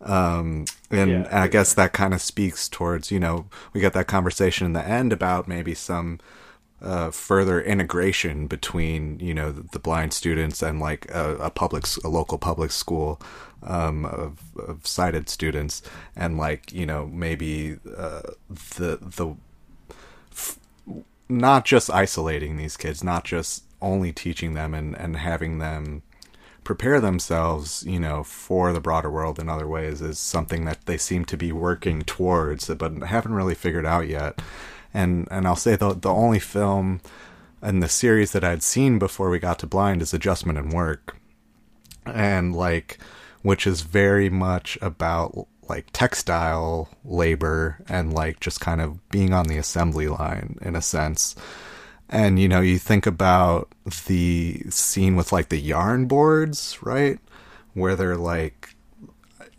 Um, 0.02 0.66
and, 0.92 1.10
Yeah. 1.10 1.28
I 1.32 1.48
guess 1.48 1.74
that 1.74 1.94
kind 1.94 2.14
of 2.14 2.22
speaks 2.22 2.70
towards, 2.70 3.10
you 3.12 3.20
know, 3.20 3.48
we 3.74 3.82
got 3.82 3.94
that 3.94 4.06
conversation 4.06 4.68
in 4.68 4.74
the 4.74 4.88
end 4.88 5.12
about 5.12 5.48
maybe 5.48 5.74
some 5.74 6.20
uh, 6.80 7.10
further 7.10 7.60
integration 7.60 8.46
between, 8.46 9.20
you 9.20 9.34
know, 9.34 9.52
the, 9.52 9.80
blind 9.80 10.14
students 10.14 10.62
and 10.62 10.80
like 10.80 11.10
a, 11.10 11.36
a 11.38 11.50
public, 11.50 11.86
a 12.04 12.10
local 12.10 12.38
public 12.38 12.70
school 12.70 13.20
um, 13.64 14.06
of, 14.06 14.40
of 14.60 14.86
sighted 14.86 15.28
students, 15.28 15.82
and 16.16 16.38
like, 16.38 16.72
you 16.72 16.86
know, 16.86 17.08
maybe 17.08 17.78
uh, 17.98 18.22
the 18.78 19.00
the 19.02 19.36
not 21.28 21.66
just 21.66 21.90
isolating 21.90 22.58
these 22.58 22.78
kids, 22.78 23.04
not 23.04 23.24
just 23.24 23.64
only 23.82 24.12
teaching 24.12 24.54
them 24.54 24.74
and, 24.74 24.98
and 24.98 25.18
having 25.18 25.60
them 25.60 26.04
prepare 26.64 27.00
themselves, 27.00 27.84
you 27.88 28.00
know, 28.00 28.24
for 28.24 28.74
the 28.74 28.82
broader 28.82 29.10
world 29.10 29.40
in 29.40 29.48
other 29.48 29.68
ways 29.68 30.02
is 30.02 30.20
something 30.20 30.66
that 30.66 30.86
they 30.86 30.98
seem 30.98 31.24
to 31.26 31.38
be 31.38 31.52
working 31.52 32.02
towards, 32.02 32.68
but 32.70 33.04
haven't 33.04 33.34
really 33.34 33.56
figured 33.56 33.86
out 33.86 34.08
yet. 34.08 34.42
And 34.94 35.28
and 35.32 35.48
I'll 35.48 35.56
say 35.56 35.76
the 35.76 35.94
the 35.94 36.10
only 36.10 36.40
film 36.40 37.02
in 37.62 37.80
the 37.80 37.90
series 37.90 38.32
that 38.32 38.44
I'd 38.44 38.64
seen 38.64 39.00
before 39.00 39.30
we 39.30 39.40
got 39.40 39.60
to 39.60 39.68
Blind 39.68 40.02
is 40.02 40.14
Adjustment 40.14 40.58
and 40.58 40.74
Work, 40.74 41.16
and 42.06 42.56
like, 42.56 42.98
which 43.42 43.68
is 43.68 43.82
very 43.82 44.30
much 44.30 44.78
about 44.82 45.48
like 45.70 45.88
textile 45.94 46.90
labor 47.04 47.78
and 47.88 48.14
like 48.14 48.40
just 48.40 48.60
kind 48.62 48.82
of 48.82 49.08
being 49.10 49.34
on 49.34 49.48
the 49.48 49.58
assembly 49.58 50.08
line 50.08 50.58
in 50.62 50.76
a 50.76 50.82
sense. 50.82 51.36
And 52.10 52.40
you 52.40 52.48
know, 52.48 52.62
you 52.62 52.78
think 52.78 53.06
about 53.08 53.70
the 54.08 54.64
scene 54.70 55.16
with 55.16 55.32
like 55.32 55.50
the 55.50 55.58
yarn 55.60 56.06
boards, 56.06 56.78
right? 56.82 57.20
Where 57.74 57.96
they're 57.96 58.18
like, 58.18 58.76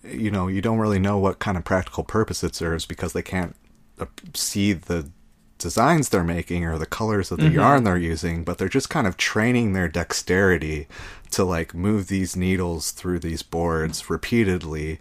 you 0.04 0.30
know, 0.30 0.46
you 0.46 0.60
don't 0.60 0.78
really 0.78 1.00
know 1.00 1.18
what 1.18 1.38
kind 1.40 1.56
of 1.56 1.64
practical 1.64 2.04
purpose 2.04 2.44
it 2.44 2.54
serves 2.54 2.86
because 2.86 3.12
they 3.12 3.22
can't 3.22 3.56
uh, 3.98 4.06
see 4.34 4.72
the 4.72 5.10
designs 5.58 6.10
they're 6.10 6.22
making 6.22 6.64
or 6.64 6.78
the 6.78 6.86
colors 6.86 7.32
of 7.32 7.38
the 7.40 7.46
Mhm. 7.46 7.54
yarn 7.54 7.84
they're 7.84 7.96
using, 7.96 8.44
but 8.44 8.58
they're 8.58 8.68
just 8.68 8.90
kind 8.90 9.06
of 9.06 9.16
training 9.16 9.72
their 9.72 9.88
dexterity 9.88 10.86
to 11.30 11.44
like 11.44 11.74
move 11.74 12.08
these 12.08 12.36
needles 12.36 12.90
through 12.90 13.18
these 13.18 13.42
boards 13.42 14.08
repeatedly. 14.10 15.00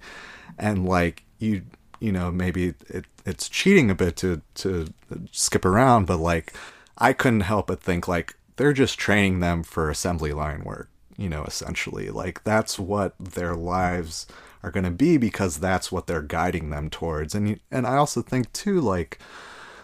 And 0.57 0.85
like 0.85 1.23
you, 1.39 1.63
you 1.99 2.11
know, 2.11 2.31
maybe 2.31 2.73
it, 2.89 3.05
it's 3.25 3.49
cheating 3.49 3.89
a 3.89 3.95
bit 3.95 4.15
to, 4.17 4.41
to 4.55 4.87
skip 5.31 5.65
around, 5.65 6.05
but 6.05 6.17
like 6.17 6.53
I 6.97 7.13
couldn't 7.13 7.41
help 7.41 7.67
but 7.67 7.81
think 7.81 8.07
like 8.07 8.35
they're 8.55 8.73
just 8.73 8.97
training 8.97 9.39
them 9.39 9.63
for 9.63 9.89
assembly 9.89 10.31
line 10.31 10.63
work, 10.63 10.89
you 11.17 11.29
know, 11.29 11.43
essentially. 11.43 12.09
Like 12.09 12.43
that's 12.43 12.79
what 12.79 13.13
their 13.19 13.55
lives 13.55 14.27
are 14.63 14.71
going 14.71 14.85
to 14.85 14.91
be 14.91 15.17
because 15.17 15.57
that's 15.57 15.91
what 15.91 16.07
they're 16.07 16.21
guiding 16.21 16.69
them 16.69 16.89
towards. 16.89 17.35
And 17.35 17.59
and 17.71 17.85
I 17.85 17.97
also 17.97 18.21
think 18.21 18.51
too 18.53 18.79
like 18.79 19.19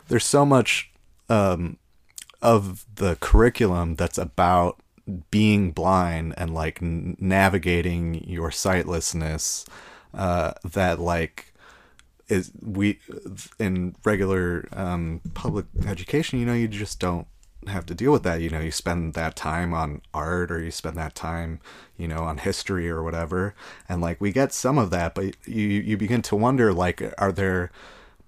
there's 0.07 0.25
so 0.25 0.45
much 0.45 0.91
um 1.29 1.77
of 2.41 2.85
the 2.95 3.17
curriculum 3.19 3.95
that's 3.95 4.17
about 4.17 4.81
being 5.29 5.71
blind 5.71 6.33
and 6.37 6.53
like 6.53 6.81
navigating 6.81 8.23
your 8.27 8.51
sightlessness 8.51 9.65
uh 10.13 10.53
that 10.63 10.99
like 10.99 11.53
is 12.27 12.51
we 12.61 12.99
in 13.59 13.95
regular 14.03 14.67
um 14.73 15.21
public 15.33 15.65
education 15.85 16.39
you 16.39 16.45
know 16.45 16.53
you 16.53 16.67
just 16.67 16.99
don't 16.99 17.27
have 17.67 17.85
to 17.85 17.93
deal 17.93 18.11
with 18.11 18.23
that. 18.23 18.41
You 18.41 18.49
know 18.49 18.59
you 18.59 18.71
spend 18.71 19.13
that 19.13 19.35
time 19.35 19.73
on 19.73 20.01
art 20.13 20.51
or 20.51 20.63
you 20.63 20.71
spend 20.71 20.97
that 20.97 21.15
time 21.15 21.59
you 21.97 22.07
know 22.07 22.23
on 22.23 22.39
history 22.39 22.89
or 22.89 23.03
whatever. 23.03 23.53
And 23.87 24.01
like 24.01 24.19
we 24.19 24.31
get 24.31 24.53
some 24.53 24.77
of 24.77 24.89
that 24.91 25.15
but 25.15 25.35
you 25.45 25.65
you 25.67 25.97
begin 25.97 26.21
to 26.23 26.35
wonder 26.35 26.73
like 26.73 27.01
are 27.17 27.31
there 27.31 27.71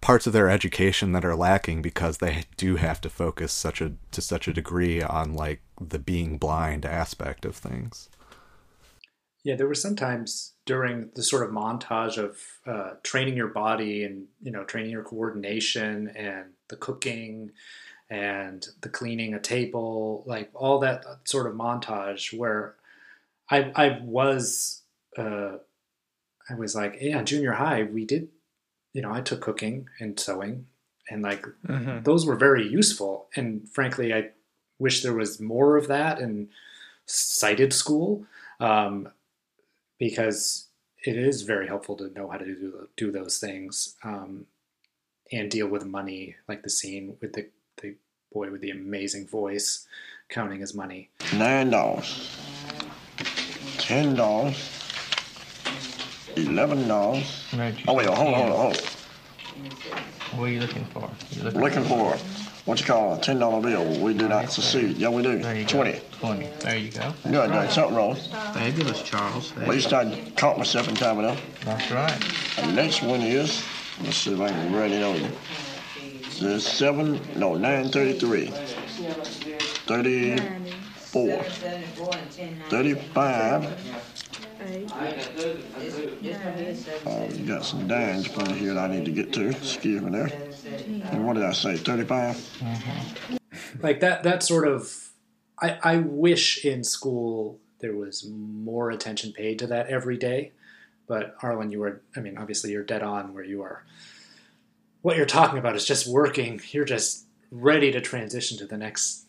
parts 0.01 0.27
of 0.27 0.33
their 0.33 0.49
education 0.49 1.13
that 1.13 1.25
are 1.25 1.35
lacking 1.35 1.81
because 1.81 2.17
they 2.17 2.43
do 2.57 2.75
have 2.75 2.99
to 3.01 3.09
focus 3.09 3.53
such 3.53 3.81
a 3.81 3.93
to 4.11 4.21
such 4.21 4.47
a 4.47 4.53
degree 4.53 5.01
on 5.01 5.33
like 5.33 5.61
the 5.79 5.99
being 5.99 6.37
blind 6.37 6.85
aspect 6.85 7.45
of 7.45 7.55
things? 7.55 8.09
Yeah, 9.43 9.55
there 9.55 9.67
were 9.67 9.75
sometimes 9.75 10.52
during 10.65 11.09
the 11.15 11.23
sort 11.23 11.43
of 11.43 11.51
montage 11.51 12.17
of 12.17 12.37
uh, 12.65 12.95
training 13.03 13.35
your 13.35 13.47
body 13.49 14.03
and 14.03 14.27
you 14.41 14.51
know 14.51 14.63
training 14.63 14.91
your 14.91 15.03
coordination 15.03 16.09
and 16.09 16.51
the 16.69 16.77
cooking 16.77 17.51
and 18.09 18.67
the 18.81 18.89
cleaning 18.89 19.33
a 19.33 19.39
table, 19.39 20.23
like 20.27 20.49
all 20.53 20.79
that 20.79 21.03
sort 21.23 21.47
of 21.47 21.53
montage 21.53 22.37
where 22.37 22.75
I 23.49 23.71
I 23.75 23.99
was 24.03 24.81
uh, 25.17 25.57
I 26.49 26.55
was 26.55 26.75
like, 26.75 26.97
yeah, 27.01 27.23
junior 27.23 27.53
high, 27.53 27.83
we 27.83 28.05
did, 28.05 28.29
you 28.93 29.01
know, 29.01 29.11
I 29.11 29.21
took 29.21 29.41
cooking 29.41 29.87
and 29.99 30.19
sewing, 30.19 30.67
and 31.09 31.21
like 31.21 31.45
Mhm. 31.67 32.03
those 32.03 32.25
were 32.25 32.35
very 32.35 32.67
useful. 32.67 33.29
And 33.35 33.67
frankly, 33.69 34.13
I 34.13 34.31
wish 34.79 35.01
there 35.01 35.13
was 35.13 35.39
more 35.39 35.77
of 35.77 35.87
that 35.87 36.19
in 36.19 36.49
sighted 37.05 37.73
school, 37.73 38.25
um, 38.59 39.09
because 40.03 40.67
it 41.05 41.15
is 41.15 41.43
very 41.43 41.65
helpful 41.65 41.95
to 41.95 42.09
know 42.09 42.27
how 42.29 42.37
to 42.37 42.43
do 42.43 42.89
do 42.97 43.09
those 43.09 43.37
things 43.37 43.95
um, 44.03 44.45
and 45.31 45.49
deal 45.49 45.67
with 45.67 45.85
money, 45.85 46.35
like 46.49 46.61
the 46.61 46.69
scene 46.69 47.15
with 47.21 47.31
the 47.31 47.47
the 47.81 47.95
boy 48.33 48.51
with 48.51 48.59
the 48.59 48.69
amazing 48.69 49.25
voice 49.25 49.87
counting 50.27 50.59
his 50.59 50.73
money. 50.73 51.09
Nine 51.35 51.69
dollars. 51.69 52.37
Ten 53.77 54.13
dollars. 54.15 54.57
Eleven 56.35 56.85
dollars. 56.85 57.45
Oh 57.87 57.93
wait, 57.93 58.07
hold 58.07 58.19
on, 58.19 58.33
hold 58.33 58.51
on, 58.51 58.57
hold 58.57 58.77
on. 58.77 58.83
What 60.37 60.49
are 60.49 60.51
you 60.51 60.59
looking 60.59 60.85
for? 60.85 61.09
You 61.31 61.49
Looking 61.51 61.85
for 61.85 62.17
what 62.65 62.77
you 62.77 62.85
call 62.85 63.13
a 63.13 63.21
ten 63.21 63.39
dollar 63.39 63.61
bill. 63.61 63.85
We 64.01 64.13
do 64.13 64.27
not 64.27 64.51
succeed. 64.51 64.97
Yeah, 64.97 65.09
we 65.09 65.23
do. 65.23 65.65
Twenty. 65.65 66.01
Twenty. 66.23 66.47
There 66.61 66.77
you 66.77 66.89
go. 66.89 67.13
Good, 67.23 67.51
done 67.51 67.69
something 67.69 67.97
wrong. 67.97 68.15
Fabulous, 68.15 69.01
Charles. 69.01 69.51
At 69.57 69.67
least 69.67 69.91
I 69.91 70.31
caught 70.37 70.57
myself 70.57 70.87
in 70.87 70.95
time 70.95 71.19
enough. 71.19 71.41
That's 71.65 71.91
right. 71.91 72.17
The 72.55 72.71
next 72.71 73.01
one 73.01 73.19
is, 73.19 73.61
let's 74.01 74.15
see 74.15 74.33
if 74.33 74.39
I 74.39 74.47
can 74.47 74.73
write 74.73 74.91
it 74.91 75.03
on 75.03 75.17
you. 75.21 75.29
It's 76.47 76.63
seven, 76.65 77.19
no, 77.35 77.55
nine 77.55 77.89
thirty-three. 77.89 78.47
Thirty-four. 79.85 81.43
Thirty-five. 82.69 83.97
Oh, 87.05 87.29
you 87.33 87.45
got 87.45 87.65
some 87.65 87.85
dimes 87.85 88.29
put 88.29 88.47
here 88.47 88.75
that 88.75 88.89
I 88.89 88.95
need 88.95 89.03
to 89.03 89.11
get 89.11 89.33
to. 89.33 89.49
Excuse 89.49 90.01
me 90.01 90.11
there. 90.11 90.31
And 91.11 91.27
what 91.27 91.33
did 91.33 91.43
I 91.43 91.51
say? 91.51 91.75
Thirty-five. 91.75 92.37
Mm-hmm. 92.37 93.35
like 93.81 93.99
that 93.99 94.23
that 94.23 94.41
sort 94.41 94.69
of 94.69 95.09
I, 95.61 95.77
I 95.83 95.97
wish 95.97 96.63
in 96.65 96.83
school 96.83 97.59
there 97.79 97.95
was 97.95 98.25
more 98.27 98.91
attention 98.91 99.33
paid 99.33 99.59
to 99.59 99.67
that 99.67 99.87
every 99.87 100.17
day 100.17 100.51
but 101.07 101.35
arlen 101.43 101.69
you 101.71 101.79
were 101.79 102.01
i 102.15 102.19
mean 102.21 102.37
obviously 102.37 102.71
you're 102.71 102.83
dead 102.83 103.03
on 103.03 103.33
where 103.33 103.43
you 103.43 103.61
are. 103.61 103.83
What 105.01 105.17
you're 105.17 105.25
talking 105.25 105.59
about 105.59 105.75
is 105.75 105.83
just 105.83 106.07
working. 106.07 106.61
You're 106.71 106.85
just 106.85 107.25
ready 107.51 107.91
to 107.91 107.99
transition 107.99 108.57
to 108.59 108.65
the 108.65 108.77
next 108.77 109.25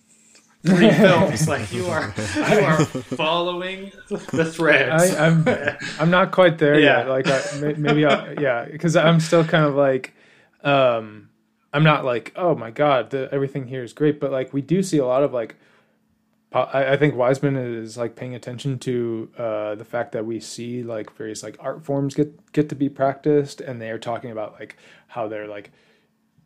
three 0.64 0.88
films. 1.02 1.48
Like 1.48 1.72
you 1.72 1.86
are 1.88 2.14
you 2.16 2.60
are 2.60 2.84
following 3.16 3.90
the 4.08 4.44
threads. 4.44 5.12
I, 5.16 5.26
I'm 5.26 5.44
I'm 5.98 6.10
not 6.10 6.30
quite 6.30 6.58
there 6.58 6.78
Yeah. 6.78 6.98
yet. 6.98 7.08
Like 7.08 7.26
I, 7.26 7.74
maybe 7.76 8.04
I'll, 8.04 8.40
yeah, 8.40 8.66
because 8.66 8.94
I'm 8.94 9.18
still 9.18 9.42
kind 9.44 9.64
of 9.64 9.74
like, 9.74 10.14
um, 10.62 11.28
I'm 11.72 11.82
not 11.82 12.04
like 12.04 12.32
oh 12.36 12.54
my 12.54 12.70
god, 12.70 13.10
the, 13.10 13.28
everything 13.32 13.66
here 13.66 13.82
is 13.82 13.92
great, 13.92 14.20
but 14.20 14.30
like 14.30 14.52
we 14.52 14.62
do 14.62 14.80
see 14.80 14.98
a 14.98 15.06
lot 15.06 15.24
of 15.24 15.32
like, 15.32 15.56
I, 16.54 16.92
I 16.92 16.96
think 16.96 17.16
Wiseman 17.16 17.56
is 17.56 17.96
like 17.96 18.16
paying 18.16 18.34
attention 18.34 18.78
to 18.80 19.30
uh, 19.36 19.74
the 19.74 19.84
fact 19.84 20.12
that 20.12 20.24
we 20.24 20.40
see 20.40 20.82
like 20.82 21.14
various 21.16 21.42
like 21.42 21.56
art 21.60 21.84
forms 21.84 22.14
get 22.14 22.52
get 22.52 22.68
to 22.68 22.74
be 22.74 22.88
practiced, 22.88 23.60
and 23.60 23.80
they 23.80 23.90
are 23.90 23.98
talking 23.98 24.30
about 24.30 24.54
like 24.58 24.76
how 25.08 25.28
they're 25.28 25.48
like 25.48 25.72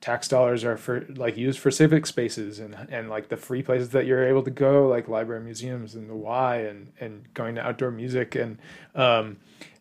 tax 0.00 0.28
dollars 0.28 0.64
are 0.64 0.76
for 0.76 1.04
like 1.16 1.36
used 1.36 1.58
for 1.58 1.70
civic 1.70 2.06
spaces 2.06 2.60
and 2.60 2.74
and 2.90 3.10
like 3.10 3.28
the 3.28 3.36
free 3.36 3.62
places 3.62 3.90
that 3.90 4.06
you're 4.06 4.26
able 4.26 4.42
to 4.42 4.50
go 4.50 4.86
like 4.86 5.08
library 5.08 5.42
museums 5.42 5.94
and 5.94 6.08
the 6.08 6.14
y 6.14 6.58
and 6.58 6.92
and 7.00 7.32
going 7.34 7.56
to 7.56 7.60
outdoor 7.60 7.90
music 7.90 8.36
and 8.36 8.58
um 8.94 9.36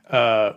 uh 0.09 0.53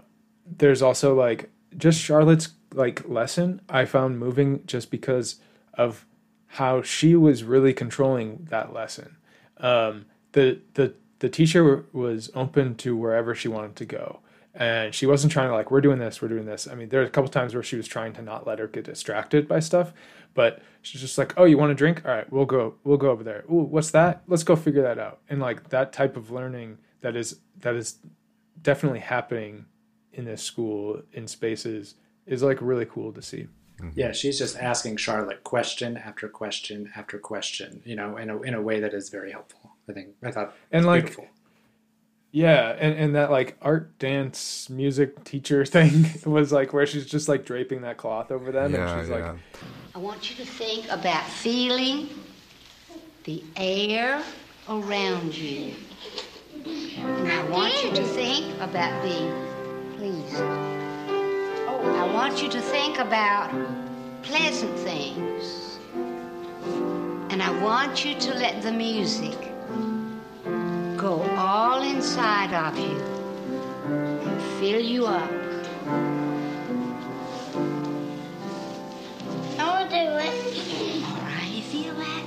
there's 0.47 0.81
also 0.81 1.15
like 1.15 1.51
just 1.77 2.01
charlotte's 2.01 2.55
like 2.73 3.07
lesson 3.07 3.61
i 3.69 3.85
found 3.85 4.19
moving 4.19 4.65
just 4.67 4.91
because 4.91 5.37
of 5.75 6.07
how 6.47 6.81
she 6.81 7.15
was 7.15 7.45
really 7.45 7.75
controlling 7.75 8.47
that 8.49 8.73
lesson 8.73 9.17
um 9.61 10.07
the 10.33 10.61
the 10.75 10.95
the 11.21 11.29
teacher 11.29 11.85
was 11.93 12.31
open 12.35 12.75
to 12.77 12.97
wherever 12.97 13.35
she 13.35 13.49
wanted 13.49 13.77
to 13.77 13.85
go. 13.85 14.21
And 14.53 14.95
she 14.95 15.07
wasn't 15.07 15.33
trying 15.33 15.49
to 15.49 15.55
like 15.55 15.71
we're 15.71 15.81
doing 15.81 15.99
this 15.99 16.21
we're 16.21 16.29
doing 16.29 16.47
this. 16.47 16.67
I 16.67 16.75
mean 16.75 16.89
there 16.89 17.01
are 17.01 17.05
a 17.05 17.11
couple 17.11 17.31
times 17.31 17.55
where 17.55 17.63
she 17.63 17.77
was 17.77 17.87
trying 17.87 18.13
to 18.15 18.23
not 18.23 18.47
let 18.47 18.59
her 18.59 18.67
get 18.67 18.85
distracted 18.85 19.47
by 19.47 19.61
stuff 19.61 19.93
but 20.33 20.61
she's 20.83 21.01
just 21.01 21.19
like 21.19 21.35
oh 21.37 21.45
you 21.45 21.59
want 21.59 21.73
a 21.73 21.75
drink? 21.75 22.03
All 22.05 22.13
right 22.13 22.31
we'll 22.33 22.47
go 22.47 22.75
we'll 22.85 22.97
go 22.99 23.11
over 23.11 23.23
there. 23.23 23.45
Ooh, 23.51 23.63
what's 23.63 23.91
that? 23.93 24.23
Let's 24.27 24.43
go 24.43 24.57
figure 24.57 24.83
that 24.83 24.99
out. 24.99 25.21
And 25.29 25.41
like 25.41 25.69
that 25.71 25.93
type 25.93 26.17
of 26.17 26.31
learning 26.31 26.79
that 27.01 27.17
is 27.17 27.39
that 27.61 27.75
is 27.75 27.99
definitely 28.63 29.01
happening 29.01 29.67
in 30.13 30.25
this 30.25 30.43
school 30.43 31.03
in 31.13 31.27
spaces 31.27 31.95
is 32.27 32.43
like 32.43 32.59
really 32.61 32.85
cool 32.85 33.13
to 33.13 33.23
see 33.23 33.47
Mm-hmm. 33.81 33.99
yeah 33.99 34.12
she's 34.12 34.39
just 34.39 34.57
asking 34.59 34.97
charlotte 34.97 35.42
question 35.44 35.97
after 35.97 36.28
question 36.28 36.91
after 36.94 37.18
question 37.18 37.83
you 37.84 37.97
know 37.97 38.17
in 38.17 38.31
a, 38.31 38.41
in 38.42 38.55
a 38.55 38.60
way 38.62 38.81
that 38.81 38.94
is 38.94 39.09
very 39.09 39.33
helpful 39.33 39.73
i 39.89 39.92
think 39.92 40.09
i 40.23 40.31
thought 40.31 40.55
and 40.70 40.84
like 40.86 41.05
beautiful. 41.05 41.26
yeah 42.31 42.76
and, 42.78 42.94
and 42.97 43.15
that 43.15 43.31
like 43.31 43.57
art 43.62 43.99
dance 43.99 44.68
music 44.70 45.25
teacher 45.25 45.65
thing 45.76 46.07
was 46.25 46.52
like 46.52 46.73
where 46.73 46.86
she's 46.86 47.07
just 47.07 47.28
like 47.28 47.44
draping 47.44 47.81
that 47.83 47.97
cloth 47.97 48.31
over 48.31 48.52
them 48.52 48.73
Yeah, 48.75 48.91
and 48.92 49.00
she's 49.00 49.10
yeah. 49.10 49.31
like 49.33 49.36
I 49.94 49.99
want 49.99 50.31
you 50.31 50.36
to 50.44 50.49
think 50.50 50.89
about 50.91 51.25
feeling 51.25 52.09
the 53.25 53.42
air 53.57 54.23
around 54.68 55.36
you. 55.36 55.75
And 56.65 57.28
I 57.28 57.42
want 57.50 57.83
you 57.83 57.91
to 57.91 58.05
think 58.05 58.55
about 58.60 59.02
being 59.02 59.33
pleased. 59.97 60.80
I 61.83 62.10
want 62.12 62.42
you 62.42 62.49
to 62.50 62.60
think 62.60 62.99
about 62.99 63.50
pleasant 64.23 64.78
things. 64.78 65.78
And 67.31 67.42
I 67.42 67.50
want 67.62 68.05
you 68.05 68.15
to 68.18 68.34
let 68.34 68.62
the 68.62 68.73
music 68.73 69.39
go 70.97 71.23
all 71.39 71.83
inside 71.83 72.52
of 72.52 72.78
you 72.78 73.00
and 73.86 74.42
fill 74.60 74.81
you 74.81 75.07
up. 75.07 75.31
I 79.59 79.65
want 79.67 79.91
to 79.91 79.97
do 79.97 80.07
it. 80.26 81.05
All 81.05 81.17
right, 81.23 81.50
you 81.50 81.62
feel 81.62 81.94
that? 81.94 82.25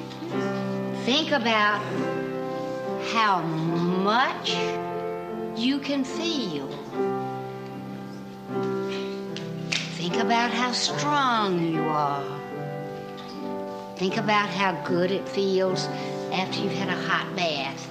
Think 1.06 1.32
about 1.32 1.82
how 3.14 3.42
much 3.42 4.56
you 5.56 5.78
can 5.78 6.04
feel. 6.04 6.73
Think 10.04 10.18
about 10.18 10.52
how 10.52 10.74
strong 10.74 11.66
you 11.74 11.82
are. 11.84 12.26
Think 13.96 14.18
about 14.18 14.50
how 14.50 14.74
good 14.84 15.12
it 15.12 15.26
feels 15.30 15.86
after 16.34 16.60
you've 16.60 16.74
had 16.74 16.90
a 16.90 17.02
hot 17.08 17.34
bath. 17.38 17.90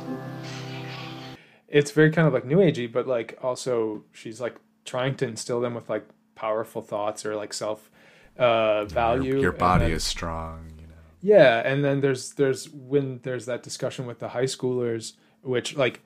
it's 1.68 1.91
very 1.91 2.10
kind 2.10 2.28
of 2.28 2.34
like 2.34 2.44
new 2.44 2.58
agey 2.58 2.92
but 2.92 3.07
like 3.07 3.39
also 3.42 4.05
she's 4.12 4.42
like 4.42 4.57
trying 4.84 5.15
to 5.15 5.26
instill 5.26 5.58
them 5.62 5.73
with 5.73 5.89
like 5.89 6.07
powerful 6.34 6.82
thoughts 6.82 7.24
or 7.24 7.34
like 7.34 7.55
self 7.55 7.91
uh 8.39 8.84
value 8.84 9.41
Your 9.41 9.52
and 9.52 9.58
body 9.58 9.84
then- 9.86 9.92
is 9.92 10.05
strong. 10.05 10.70
You 10.78 10.89
know. 10.89 10.92
yeah 11.23 11.62
and 11.65 11.82
then 11.82 12.02
there's 12.02 12.34
there's 12.34 12.68
when 12.68 13.20
there's 13.23 13.47
that 13.47 13.62
discussion 13.62 14.05
with 14.05 14.18
the 14.18 14.28
high 14.28 14.44
schoolers 14.57 15.15
which 15.41 15.76
like 15.76 16.02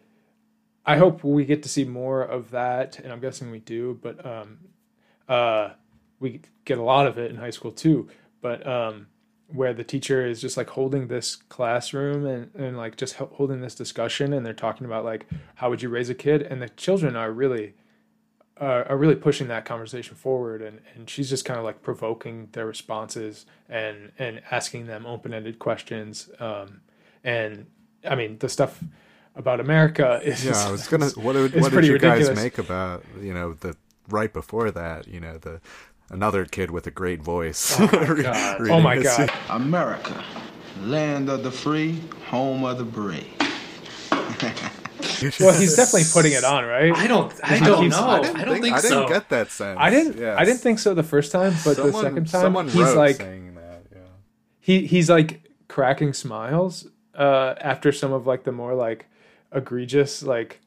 i 0.84 0.96
hope 0.98 1.24
we 1.24 1.44
get 1.44 1.64
to 1.64 1.68
see 1.68 1.84
more 1.84 2.22
of 2.22 2.52
that 2.52 3.00
and 3.00 3.12
i'm 3.12 3.18
guessing 3.20 3.50
we 3.50 3.58
do 3.58 3.98
but 4.00 4.24
um 4.24 4.58
uh 5.28 5.70
we 6.20 6.40
get 6.64 6.78
a 6.78 6.82
lot 6.82 7.06
of 7.06 7.18
it 7.18 7.30
in 7.30 7.36
high 7.36 7.50
school 7.50 7.72
too 7.72 8.08
but 8.40 8.66
um 8.66 9.06
where 9.48 9.72
the 9.72 9.84
teacher 9.84 10.26
is 10.26 10.40
just 10.40 10.56
like 10.56 10.68
holding 10.70 11.06
this 11.06 11.36
classroom 11.36 12.26
and, 12.26 12.52
and 12.56 12.76
like 12.76 12.96
just 12.96 13.14
holding 13.14 13.60
this 13.60 13.76
discussion 13.76 14.32
and 14.32 14.44
they're 14.44 14.52
talking 14.52 14.84
about 14.84 15.04
like 15.04 15.26
how 15.56 15.70
would 15.70 15.80
you 15.80 15.88
raise 15.88 16.10
a 16.10 16.14
kid 16.14 16.42
and 16.42 16.60
the 16.60 16.68
children 16.70 17.14
are 17.14 17.30
really 17.30 17.74
uh, 18.58 18.84
are 18.88 18.96
really 18.96 19.14
pushing 19.14 19.48
that 19.48 19.66
conversation 19.66 20.16
forward 20.16 20.62
and, 20.62 20.80
and 20.94 21.10
she's 21.10 21.28
just 21.28 21.44
kind 21.44 21.58
of 21.58 21.64
like 21.64 21.82
provoking 21.82 22.48
their 22.52 22.66
responses 22.66 23.46
and 23.68 24.10
and 24.18 24.40
asking 24.50 24.86
them 24.86 25.06
open-ended 25.06 25.58
questions 25.58 26.30
um, 26.40 26.80
and 27.22 27.66
i 28.08 28.14
mean 28.14 28.38
the 28.38 28.48
stuff 28.48 28.82
about 29.36 29.60
america 29.60 30.20
is 30.24 30.44
Yeah, 30.44 30.56
I 30.56 30.70
was 30.70 30.88
gonna. 30.88 31.10
What 31.10 31.36
what 31.54 31.72
did 31.72 31.84
you 31.86 31.98
guys 31.98 32.34
make 32.34 32.58
about 32.58 33.04
you 33.20 33.34
know 33.34 33.52
the 33.52 33.76
right 34.08 34.32
before 34.32 34.70
that? 34.70 35.06
You 35.06 35.20
know 35.20 35.38
the 35.38 35.60
another 36.10 36.44
kid 36.44 36.70
with 36.70 36.86
a 36.86 36.90
great 36.90 37.22
voice. 37.22 37.76
Oh 37.78 37.86
my 37.86 38.14
God. 38.22 38.68
Oh 38.70 38.80
my 38.80 38.98
God. 39.02 39.30
America, 39.50 40.24
land 40.82 41.28
of 41.28 41.42
the 41.42 41.50
free, 41.50 42.00
home 42.28 42.64
of 42.64 42.78
the 42.78 42.84
brave. 42.84 43.26
well 45.40 45.52
he's 45.58 45.74
definitely 45.76 46.04
putting 46.12 46.32
it 46.32 46.44
on 46.44 46.64
right 46.64 46.92
I 46.94 47.06
don't- 47.06 47.32
I 47.42 47.58
don't 47.58 47.84
keeps- 47.84 47.96
know. 47.96 48.06
I 48.06 48.20
didn't 48.20 48.36
I 48.36 48.44
don't 48.44 48.52
think- 48.54 48.64
think 48.64 48.76
I 48.76 48.80
didn't 48.82 49.08
get 49.08 49.28
that 49.30 49.50
sense. 49.50 49.78
i 49.80 49.88
didn't 49.88 50.18
Yes. 50.18 50.38
i 50.38 50.44
didn't 50.44 50.60
think 50.60 50.78
so 50.78 50.92
the 50.94 51.02
first 51.02 51.32
time 51.32 51.52
but 51.64 51.76
Someone- 51.76 51.92
the 51.92 51.98
second 52.02 52.24
time 52.30 52.40
someone 52.42 52.66
he's 52.68 52.76
wrote 52.82 52.96
like 52.96 53.16
saying 53.16 53.54
that. 53.54 53.82
Yeah. 53.92 53.98
he 54.60 54.86
he's 54.86 55.08
like 55.08 55.42
cracking 55.68 56.12
smiles 56.12 56.88
uh 57.14 57.54
after 57.60 57.92
some 57.92 58.12
of 58.12 58.26
like 58.26 58.44
the 58.44 58.52
more 58.52 58.74
like 58.74 59.06
egregious 59.52 60.22
like 60.22 60.60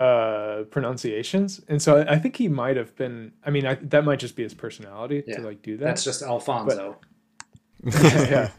uh 0.00 0.62
pronunciations 0.70 1.60
and 1.68 1.82
so 1.82 1.96
i, 1.98 2.12
I 2.14 2.18
think 2.18 2.36
he 2.36 2.46
might 2.48 2.76
have 2.76 2.94
been 2.96 3.32
i 3.44 3.50
mean 3.50 3.66
I, 3.66 3.74
that 3.74 4.04
might 4.04 4.18
just 4.20 4.36
be 4.36 4.42
his 4.44 4.54
personality 4.54 5.24
Yeah. 5.26 5.36
to 5.38 5.42
like 5.42 5.60
do 5.62 5.76
that 5.78 5.84
That's 5.84 6.04
just 6.04 6.22
Alfonso. 6.22 6.98
yeah 7.84 8.50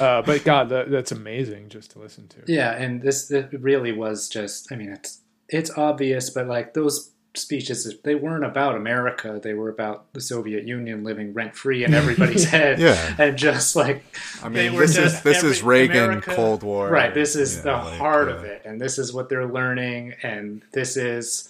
uh 0.00 0.22
but 0.22 0.42
god 0.44 0.68
that, 0.70 0.90
that's 0.90 1.12
amazing 1.12 1.68
just 1.68 1.92
to 1.92 1.98
listen 2.00 2.26
to 2.28 2.36
Yeah, 2.46 2.72
and 2.72 3.00
this 3.02 3.30
it 3.30 3.48
really 3.60 3.92
was 3.92 4.28
just. 4.28 4.70
I 4.72 4.76
mean, 4.76 4.90
it's 4.92 5.20
it's 5.48 5.70
obvious, 5.76 6.30
but 6.30 6.46
like 6.46 6.74
those 6.74 7.12
speeches, 7.34 7.92
they 8.02 8.14
weren't 8.14 8.44
about 8.44 8.74
America. 8.76 9.40
They 9.42 9.54
were 9.54 9.68
about 9.68 10.12
the 10.12 10.20
Soviet 10.20 10.64
Union 10.66 11.04
living 11.04 11.32
rent 11.32 11.54
free 11.54 11.84
in 11.84 11.94
everybody's 11.94 12.44
head. 12.56 12.78
Yeah. 12.80 13.14
and 13.18 13.36
just 13.38 13.76
like 13.76 14.04
I 14.42 14.48
mean, 14.48 14.74
this 14.76 14.90
is 14.90 14.96
just 14.96 15.24
this 15.24 15.42
is 15.44 15.62
Reagan 15.62 16.04
America- 16.04 16.34
Cold 16.34 16.62
War. 16.62 16.88
Right. 16.90 17.14
This 17.14 17.36
is 17.36 17.56
you 17.58 17.62
the 17.62 17.72
like, 17.72 17.98
heart 17.98 18.28
yeah. 18.28 18.34
of 18.34 18.44
it, 18.44 18.62
and 18.64 18.80
this 18.80 18.98
is 18.98 19.12
what 19.12 19.28
they're 19.28 19.46
learning, 19.48 20.14
and 20.22 20.62
this 20.72 20.96
is. 20.96 21.48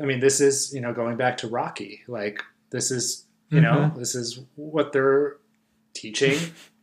I 0.00 0.04
mean, 0.04 0.20
this 0.20 0.40
is 0.40 0.72
you 0.74 0.80
know 0.80 0.92
going 0.92 1.16
back 1.16 1.36
to 1.38 1.48
Rocky. 1.48 2.02
Like 2.08 2.42
this 2.70 2.90
is 2.90 3.24
you 3.50 3.60
know 3.60 3.90
Mhm. 3.92 3.98
this 3.98 4.14
is 4.14 4.40
what 4.56 4.92
they're 4.92 5.36
teaching 5.94 6.38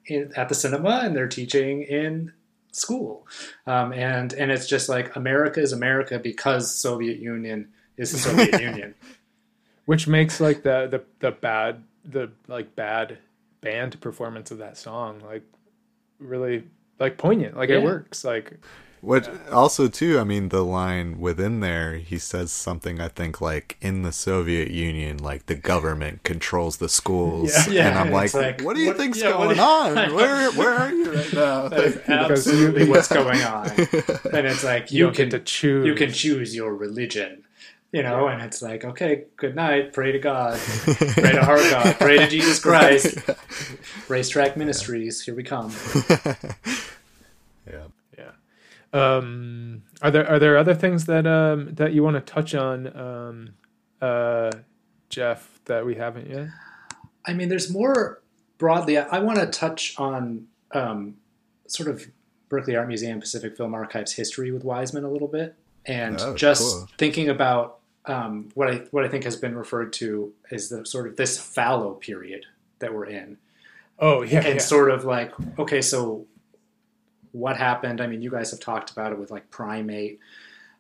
in, 0.06 0.32
at 0.36 0.50
the 0.50 0.56
cinema, 0.56 1.02
and 1.04 1.16
they're 1.16 1.28
teaching 1.28 1.82
in 1.82 2.32
school, 2.72 3.26
um, 3.66 3.92
and 3.94 4.32
and 4.34 4.52
it's 4.52 4.68
just 4.68 4.90
like 4.90 5.16
America 5.16 5.60
is 5.60 5.74
America 5.74 6.20
because 6.20 6.74
Soviet 6.74 7.18
Union 7.20 7.70
is 8.00 8.12
the 8.12 8.18
Soviet 8.28 8.60
Union. 8.62 8.96
which 9.86 10.08
makes 10.08 10.40
like 10.40 10.64
the 10.64 10.88
the 10.90 11.04
the 11.20 11.32
bad 11.32 11.84
the 12.06 12.32
like 12.48 12.76
bad 12.76 13.18
band 13.62 14.00
performance 14.02 14.52
of 14.52 14.58
that 14.58 14.78
song 14.78 15.22
like 15.26 15.44
really 16.20 16.64
like 17.00 17.18
poignant 17.18 17.56
like 17.58 17.70
it 17.70 17.84
works 17.84 18.24
like 18.24 18.58
What 19.02 19.30
also 19.50 19.88
too, 19.88 20.20
I 20.20 20.26
mean, 20.26 20.50
the 20.50 20.62
line 20.62 21.22
within 21.22 21.62
there, 21.62 21.96
he 21.96 22.18
says 22.18 22.52
something 22.52 23.00
I 23.00 23.08
think 23.08 23.40
like 23.40 23.78
in 23.80 24.02
the 24.04 24.12
Soviet 24.12 24.72
Union, 24.72 25.16
like 25.20 25.46
the 25.46 25.56
government 25.56 26.24
controls 26.24 26.78
the 26.78 26.90
schools, 26.90 27.50
Yeah. 27.68 27.74
Yeah, 27.74 27.88
and 27.88 27.98
I'm 28.00 28.12
like, 28.12 28.34
like, 28.34 28.60
what 28.62 28.76
do 28.76 28.82
you 28.82 28.88
what- 28.90 28.98
think's 28.98 29.20
yeah, 29.22 29.32
going 29.32 29.56
you- 29.56 29.62
on? 29.64 29.96
Where 30.20 30.52
where 30.52 30.74
are 30.74 30.92
you 30.92 31.14
right 31.14 31.34
now? 31.34 31.70
That 31.70 31.84
is 31.86 31.98
absolutely 32.10 32.90
what's 32.90 33.08
going 33.08 33.42
on. 33.42 33.70
And 34.36 34.44
it's 34.52 34.66
like 34.66 34.92
You 34.92 34.98
you, 34.98 35.04
don't 35.06 35.16
can 35.16 35.30
get 35.30 35.38
to 35.38 35.44
choose. 35.46 35.86
You 35.86 35.96
can 35.96 36.12
choose 36.12 36.54
your 36.54 36.76
religion. 36.76 37.46
You 37.92 38.04
know, 38.04 38.28
and 38.28 38.42
it's 38.44 38.62
like, 38.62 38.86
okay, 38.86 39.24
good 39.36 39.56
night, 39.56 39.94
pray 39.94 40.12
to 40.12 40.20
God. 40.20 40.60
pray 40.86 41.32
to 41.32 41.44
our 41.44 41.58
God, 41.58 41.96
pray 41.98 42.18
to 42.20 42.28
Jesus 42.28 42.60
Christ. 42.64 43.18
Racetrack 44.08 44.56
Ministries, 44.58 45.22
here 45.22 45.34
we 45.34 45.44
come. 45.44 45.74
yeah. 47.68 47.84
yeah 48.18 48.32
um 48.94 49.84
are 50.02 50.10
there 50.12 50.28
are 50.28 50.40
there 50.40 50.58
other 50.58 50.74
things 50.74 51.06
that 51.06 51.28
um 51.28 51.74
that 51.76 51.94
you 51.94 52.02
want 52.04 52.16
to 52.16 52.22
touch 52.22 52.56
on 52.56 52.88
um 52.98 53.50
uh 54.02 54.50
jeff 55.10 55.60
that 55.66 55.86
we 55.86 55.96
haven't 55.96 56.28
yet 56.30 56.48
I 57.26 57.34
mean, 57.34 57.50
there's 57.50 57.72
more 57.72 58.22
broadly. 58.58 58.98
I, 58.98 59.18
I 59.18 59.20
want 59.20 59.38
to 59.40 59.46
touch 59.46 59.94
on 60.00 60.48
um, 60.72 61.18
sort 61.68 61.90
of 61.90 62.08
Berkeley 62.48 62.76
Art 62.76 62.88
Museum 62.88 63.20
Pacific 63.20 63.56
Film 63.56 63.76
Archives 63.76 64.14
history 64.14 64.52
with 64.52 64.64
Wiseman 64.64 65.04
a 65.04 65.12
little 65.12 65.28
bit, 65.28 65.54
and 65.86 66.20
Oh, 66.20 66.34
just 66.34 66.62
cool. 66.62 66.88
thinking 66.98 67.30
about 67.30 67.79
um, 68.06 68.50
what 68.54 68.70
I 68.70 68.76
what 68.92 69.06
I 69.06 69.08
think 69.08 69.24
has 69.24 69.36
been 69.36 69.56
referred 69.56 69.94
to 69.94 70.34
as 70.52 70.70
the 70.70 70.86
sort 70.86 71.08
of 71.08 71.16
this 71.16 71.40
fallow 71.40 71.94
period 71.94 72.46
that 72.80 72.94
we're 72.94 73.06
in. 73.06 73.38
oh 74.00 74.22
yeah, 74.22 74.40
and 74.40 74.56
yeah. 74.56 74.58
sort 74.58 74.90
of 74.90 75.06
like 75.06 75.34
okay 75.60 75.82
so 75.82 76.26
what 77.32 77.58
happened 77.58 78.02
i 78.02 78.08
mean 78.08 78.22
you 78.22 78.32
guys 78.32 78.52
have 78.52 78.60
talked 78.60 78.90
about 78.92 79.12
it 79.12 79.20
with 79.20 79.30
like 79.30 79.50
primate 79.52 80.20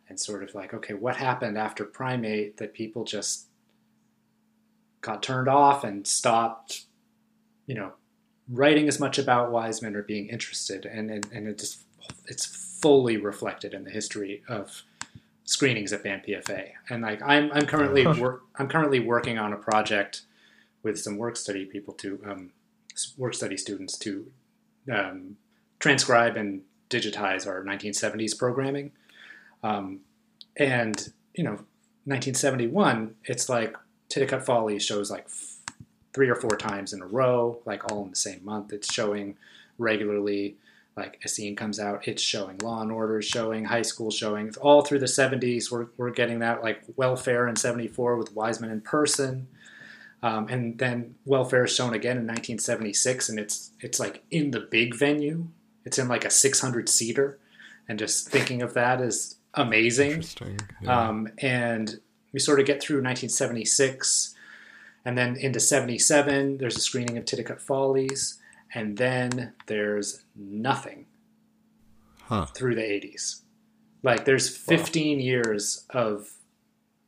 and 0.08 0.20
sort 0.20 0.42
of 0.44 0.56
like 0.56 0.74
okay 0.74 0.94
what 0.94 1.16
happened 1.16 1.58
after 1.58 1.84
primate 1.84 2.58
that 2.58 2.74
people 2.74 3.04
just 3.04 3.46
got 5.02 5.22
turned 5.22 5.48
off 5.48 5.84
and 5.84 6.08
stopped 6.08 6.86
you 7.68 7.76
know 7.76 7.92
writing 8.50 8.88
as 8.88 9.00
much 9.00 9.20
about 9.20 9.52
wiseman 9.52 9.96
or 9.96 10.02
being 10.02 10.28
interested 10.30 10.86
and 10.86 11.12
and, 11.12 11.28
and 11.32 11.48
it 11.48 11.60
just 11.60 11.82
it's 12.28 12.46
fully 12.46 13.18
reflected 13.18 13.74
in 13.74 13.84
the 13.84 13.92
history 13.92 14.42
of 14.48 14.84
screenings 15.50 15.92
at 15.92 16.04
BAMPFA 16.04 16.70
and 16.90 17.02
like 17.02 17.22
i'm, 17.24 17.52
I'm 17.52 17.66
currently 17.66 18.06
work 18.22 18.44
i'm 18.56 18.68
currently 18.68 19.00
working 19.00 19.38
on 19.38 19.52
a 19.52 19.58
project 19.58 20.22
with 20.84 21.00
some 21.00 21.18
work 21.18 21.36
study 21.36 21.66
people 21.66 21.94
to 21.96 22.20
um, 22.26 22.52
work 23.18 23.34
study 23.34 23.58
students 23.58 23.98
to 24.00 24.32
um, 24.92 25.38
transcribe 25.80 26.36
and 26.36 26.62
digitize 26.90 27.48
our 27.48 27.64
1970s 27.64 28.38
programming. 28.38 28.92
Um, 29.64 30.02
and, 30.58 31.12
you 31.34 31.44
know, 31.44 31.64
1971, 32.06 33.16
it's 33.26 33.50
like 33.50 33.76
Titicut 34.10 34.44
Folly 34.44 34.80
shows 34.80 35.12
like 35.12 35.26
f- 35.26 35.58
three 36.14 36.30
or 36.30 36.36
four 36.36 36.58
times 36.58 36.94
in 36.94 37.02
a 37.02 37.06
row, 37.06 37.60
like 37.66 37.92
all 37.92 38.04
in 38.04 38.10
the 38.10 38.16
same 38.16 38.44
month. 38.44 38.74
It's 38.74 38.92
showing 38.92 39.38
regularly. 39.78 40.56
Like 41.00 41.20
Essene 41.24 41.56
comes 41.56 41.80
out, 41.80 42.08
it's 42.08 42.22
showing 42.22 42.58
Law 42.60 42.82
and 42.82 42.92
Order, 42.92 43.22
showing 43.22 43.66
High 43.66 43.82
School, 43.82 44.12
showing 44.12 44.54
all 44.62 44.84
through 44.84 45.00
the 45.00 45.06
70s. 45.06 45.72
We're, 45.72 45.88
we're 45.98 46.12
getting 46.12 46.40
that 46.40 46.62
like 46.62 46.82
Welfare 46.96 47.48
in 47.48 47.56
74 47.56 48.18
with 48.18 48.34
Wiseman 48.34 48.72
in 48.72 48.82
person. 48.82 49.48
Um, 50.22 50.48
and 50.50 50.78
then 50.78 51.16
welfare 51.26 51.64
is 51.64 51.74
shown 51.74 51.94
again 51.94 52.18
in 52.18 52.28
1976, 52.28 53.30
and 53.30 53.40
it's 53.40 53.72
it's 53.80 54.00
like 54.00 54.24
in 54.30 54.52
the 54.52 54.60
big 54.60 54.96
venue. 54.96 55.48
It's 55.86 55.98
in 55.98 56.10
like 56.10 56.26
a 56.26 56.30
600 56.30 56.90
seater, 56.90 57.40
and 57.88 57.98
just 57.98 58.30
thinking 58.30 58.62
of 58.62 58.74
that 58.74 59.00
is 59.00 59.38
amazing. 59.54 60.12
Interesting. 60.12 60.60
Yeah. 60.82 61.08
Um, 61.08 61.30
and 61.38 62.00
we 62.34 62.40
sort 62.40 62.60
of 62.60 62.66
get 62.66 62.82
through 62.82 62.98
1976, 62.98 64.36
and 65.06 65.18
then 65.18 65.38
into 65.38 65.60
77. 65.60 66.58
There's 66.58 66.76
a 66.76 66.82
screening 66.82 67.18
of 67.18 67.24
Titicut 67.24 67.62
Follies, 67.62 68.39
and 68.74 68.98
then 68.98 69.54
there's 69.68 70.24
nothing 70.36 71.06
Huh. 72.22 72.46
through 72.46 72.76
the 72.76 72.82
80s. 72.84 73.42
Like 74.04 74.26
there's 74.26 74.56
15 74.56 75.20
years 75.20 75.86
of 75.90 76.30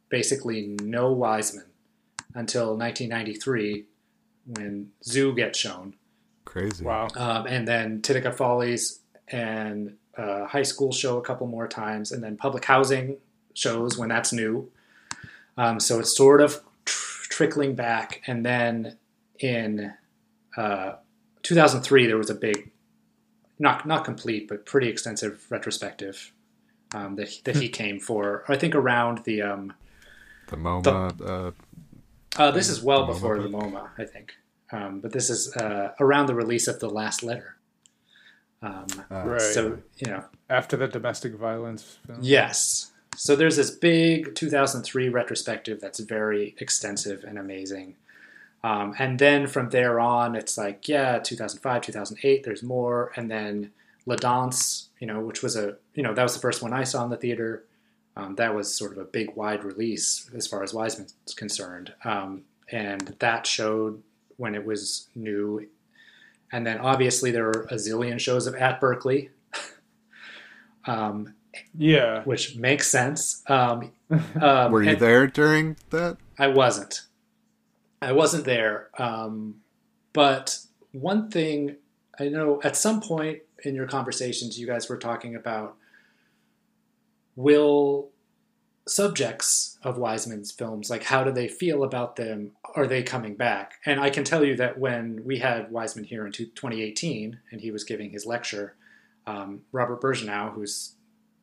basically 0.10 0.76
no 0.82 1.12
Wiseman 1.12 1.66
until 2.34 2.76
1993 2.78 3.86
when 4.48 4.90
Zoo 5.04 5.34
gets 5.36 5.60
shown. 5.60 5.94
Crazy. 6.46 6.84
wow 6.84 7.08
Um, 7.16 7.46
and 7.46 7.68
then 7.68 8.02
Titicut 8.02 8.34
Follies 8.36 9.00
and 9.28 9.96
uh, 10.18 10.46
High 10.46 10.64
School 10.64 10.92
show 10.92 11.18
a 11.18 11.22
couple 11.22 11.48
more 11.48 11.68
times, 11.68 12.12
and 12.12 12.22
then 12.24 12.36
Public 12.36 12.66
Housing 12.66 13.18
shows 13.54 13.98
when 13.98 14.10
that's 14.10 14.34
new. 14.34 14.70
Um, 15.58 15.80
so 15.80 16.00
it's 16.00 16.16
sort 16.18 16.42
of 16.42 16.62
tr- 16.84 17.30
trickling 17.30 17.76
back. 17.76 18.22
And 18.28 18.46
then 18.46 18.98
in 19.40 19.94
uh, 20.58 20.94
2003, 21.44 22.08
there 22.08 22.18
was 22.18 22.30
a 22.30 22.36
big, 22.36 22.72
not 23.60 23.86
not 23.86 24.06
complete, 24.06 24.48
but 24.48 24.66
pretty 24.66 24.88
extensive 24.88 25.46
retrospective 25.50 26.32
um, 26.94 27.16
that 27.16 27.42
that 27.46 27.56
he 27.56 27.70
came 27.70 28.00
for. 28.00 28.44
I 28.48 28.56
think 28.56 28.76
around 28.76 29.24
the. 29.26 29.42
Um, 29.42 29.74
The 30.48 30.58
MoMA. 30.58 31.22
uh, 31.22 31.52
uh, 32.42 32.52
this 32.52 32.70
is 32.70 32.82
well 32.82 33.04
MoMA 33.04 33.14
before 33.14 33.40
the 33.40 33.50
book. 33.50 33.64
MoMA, 33.64 33.90
I 33.98 34.06
think. 34.06 34.34
Um, 34.72 35.00
but 35.02 35.12
this 35.12 35.30
is 35.30 35.56
uh, 35.58 35.94
around 36.00 36.28
the 36.28 36.36
release 36.36 36.68
of 36.68 36.80
the 36.80 36.90
last 36.90 37.24
letter. 37.24 37.58
Um, 38.62 38.86
right 39.10 39.42
So 39.42 39.80
you 39.98 40.08
know, 40.12 40.26
after 40.50 40.78
the 40.78 40.88
domestic 40.88 41.34
violence 41.36 41.98
film 42.06 42.20
yes. 42.22 42.92
So 43.18 43.36
there's 43.36 43.58
this 43.58 43.72
big 43.72 44.36
2003 44.36 45.10
retrospective 45.10 45.82
that's 45.82 46.00
very 46.00 46.56
extensive 46.60 47.24
and 47.26 47.38
amazing. 47.38 47.96
Um, 48.64 48.94
and 49.00 49.18
then 49.18 49.48
from 49.48 49.70
there 49.70 50.00
on, 50.00 50.36
it's 50.36 50.58
like 50.58 50.88
yeah, 50.88 51.18
2005, 51.20 51.82
2008. 51.82 52.44
There's 52.44 52.62
more, 52.64 53.12
and 53.16 53.30
then 53.30 53.72
La 54.06 54.16
Danse, 54.16 54.90
you 55.00 55.08
know, 55.08 55.20
which 55.20 55.42
was 55.42 55.56
a 55.56 55.78
you 55.96 56.04
know 56.04 56.14
that 56.14 56.24
was 56.24 56.34
the 56.34 56.40
first 56.40 56.62
one 56.62 56.74
I 56.74 56.84
saw 56.84 57.04
in 57.04 57.10
the 57.10 57.18
theater. 57.18 57.66
Um, 58.16 58.36
that 58.36 58.54
was 58.54 58.74
sort 58.76 58.92
of 58.92 58.98
a 58.98 59.06
big 59.06 59.36
wide 59.36 59.64
release 59.64 60.30
as 60.36 60.46
far 60.46 60.64
as 60.64 60.74
Wiseman's 60.74 61.14
concerned, 61.36 61.94
um, 62.04 62.44
and 62.72 63.16
that 63.20 63.48
showed 63.48 64.04
when 64.38 64.54
it 64.54 64.66
was 64.66 65.08
new. 65.16 65.68
And 66.52 66.68
then 66.68 66.80
obviously 66.80 67.32
there 67.32 67.46
were 67.46 67.68
a 67.72 67.76
zillion 67.76 68.20
shows 68.20 68.46
of 68.48 68.56
at 68.56 68.82
Berkeley, 68.82 69.30
um, 70.86 71.34
yeah 71.78 72.24
which 72.24 72.56
makes 72.58 72.90
sense. 72.90 73.44
Um, 73.48 73.92
um, 74.42 74.72
Were 74.72 74.84
you 74.84 74.90
and- 74.92 75.00
there 75.00 75.28
during 75.28 75.78
that? 75.92 76.18
I 76.38 76.48
wasn't. 76.48 77.02
I 78.02 78.14
wasn't 78.14 78.46
there. 78.46 78.90
Um, 78.98 79.62
but 80.14 80.60
one 80.92 81.30
thing 81.30 81.78
I 82.20 82.30
know 82.30 82.60
at 82.64 82.76
some 82.76 83.02
point 83.02 83.40
in 83.64 83.76
your 83.76 83.88
conversations, 83.88 84.60
you 84.60 84.68
guys 84.68 84.90
were 84.90 84.98
talking 84.98 85.36
about 85.36 85.76
will 87.36 88.10
subjects 88.88 89.78
of 89.84 89.98
Wiseman's 89.98 90.52
films, 90.52 90.90
like 90.90 91.04
how 91.04 91.24
do 91.24 91.32
they 91.32 91.48
feel 91.48 91.84
about 91.84 92.16
them? 92.16 92.52
Are 92.76 92.88
they 92.88 93.04
coming 93.04 93.36
back? 93.36 93.76
And 93.86 94.00
I 94.00 94.10
can 94.10 94.24
tell 94.24 94.44
you 94.44 94.56
that 94.58 94.80
when 94.80 95.24
we 95.24 95.40
had 95.40 95.72
Wiseman 95.72 96.06
here 96.06 96.26
in 96.26 96.32
2018 96.32 97.40
and 97.52 97.62
he 97.62 97.72
was 97.72 97.84
giving 97.84 98.10
his 98.10 98.26
lecture, 98.26 98.76
um, 99.28 99.62
Robert 99.72 100.02
Birgeneau, 100.02 100.54
who's 100.54 100.96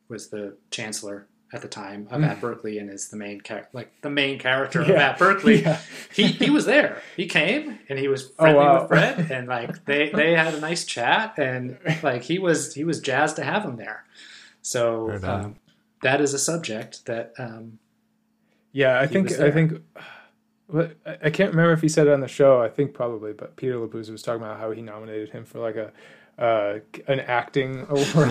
was 0.09 0.29
the 0.29 0.57
chancellor 0.71 1.27
at 1.51 1.61
the 1.61 1.67
time 1.67 2.07
of 2.11 2.21
Mm. 2.21 2.27
at 2.27 2.39
Berkeley 2.41 2.77
and 2.77 2.89
is 2.89 3.09
the 3.09 3.17
main 3.17 3.41
char- 3.41 3.67
like 3.73 3.91
the 4.01 4.09
main 4.09 4.37
character 4.39 4.81
of 4.81 4.87
Yeah. 4.87 5.09
at 5.09 5.17
Berkeley. 5.19 5.61
Yeah. 5.63 5.79
He 6.13 6.27
he 6.27 6.49
was 6.49 6.65
there. 6.65 7.01
He 7.17 7.25
came 7.27 7.79
and 7.89 7.97
he 7.97 8.07
was 8.07 8.31
Oh, 8.37 8.43
friendly 8.43 8.59
wow. 8.63 8.79
with 8.81 8.87
Fred 8.89 9.31
and 9.31 9.47
like 9.47 9.85
they 9.89 10.09
they 10.09 10.33
had 10.35 10.53
a 10.53 10.59
nice 10.59 10.85
chat 10.85 11.33
and 11.37 11.77
like 12.03 12.23
he 12.23 12.37
was 12.39 12.73
he 12.75 12.83
was 12.83 12.99
jazzed 12.99 13.35
to 13.37 13.43
have 13.43 13.63
him 13.63 13.77
there. 13.77 14.05
So 14.61 15.17
um, 15.23 15.55
that 16.03 16.21
is 16.21 16.33
a 16.33 16.39
subject 16.39 17.05
that 17.07 17.33
um, 17.39 17.79
Yeah, 18.71 18.99
I 18.99 19.07
think 19.07 19.31
I 19.39 19.49
think. 19.51 19.81
But 20.71 20.97
I 21.05 21.31
can't 21.31 21.49
remember 21.49 21.71
if 21.73 21.81
he 21.81 21.89
said 21.89 22.05
it 22.05 22.13
on 22.13 22.19
the 22.19 22.27
show. 22.27 22.61
I 22.61 22.69
think 22.69 22.93
probably, 22.93 23.33
but 23.33 23.55
Peter 23.55 23.73
Labuza 23.79 24.11
was 24.11 24.21
talking 24.21 24.43
about 24.43 24.59
how 24.59 24.69
he 24.69 24.83
nominated 24.83 25.29
him 25.31 25.43
for 25.43 25.57
like 25.59 25.75
a 25.75 25.91
uh, 26.37 26.79
an 27.07 27.19
acting 27.21 27.81
award 27.89 28.29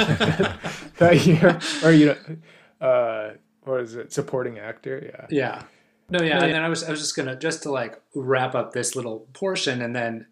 that 0.98 1.26
year, 1.26 1.58
or 1.84 1.90
you 1.92 2.06
know, 2.06 2.16
uh, 2.80 3.30
what 3.62 3.80
is 3.80 3.94
it, 3.94 4.12
supporting 4.12 4.58
actor? 4.58 5.12
Yeah, 5.12 5.26
Yeah. 5.30 5.62
No, 6.10 6.22
yeah, 6.22 6.42
and 6.42 6.54
then 6.54 6.62
I 6.62 6.70
was 6.70 6.82
I 6.82 6.90
was 6.90 7.00
just 7.00 7.14
gonna 7.14 7.36
just 7.36 7.64
to 7.64 7.70
like 7.70 8.00
wrap 8.14 8.54
up 8.54 8.72
this 8.72 8.96
little 8.96 9.28
portion, 9.34 9.82
and 9.82 9.94
then 9.94 10.26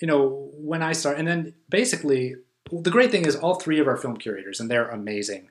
you 0.00 0.08
know 0.08 0.50
when 0.54 0.82
I 0.82 0.92
start, 0.92 1.18
and 1.18 1.28
then 1.28 1.54
basically 1.68 2.34
the 2.72 2.90
great 2.90 3.10
thing 3.10 3.26
is 3.26 3.36
all 3.36 3.54
three 3.54 3.78
of 3.78 3.86
our 3.86 3.96
film 3.96 4.16
curators, 4.16 4.58
and 4.58 4.70
they're 4.70 4.88
amazing, 4.88 5.50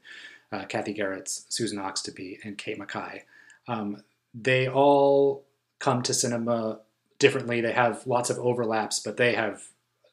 uh, 0.51 0.65
Kathy 0.65 0.93
Geritz, 0.93 1.45
Susan 1.49 1.79
Oxtoby, 1.79 2.39
and 2.43 2.57
Kate 2.57 2.77
Mackay. 2.77 3.23
Um, 3.67 4.03
they 4.33 4.67
all 4.67 5.45
come 5.79 6.01
to 6.03 6.13
cinema 6.13 6.79
differently. 7.17 7.61
They 7.61 7.71
have 7.71 8.05
lots 8.05 8.29
of 8.29 8.37
overlaps, 8.39 8.99
but 8.99 9.17
they 9.17 9.33
have 9.35 9.63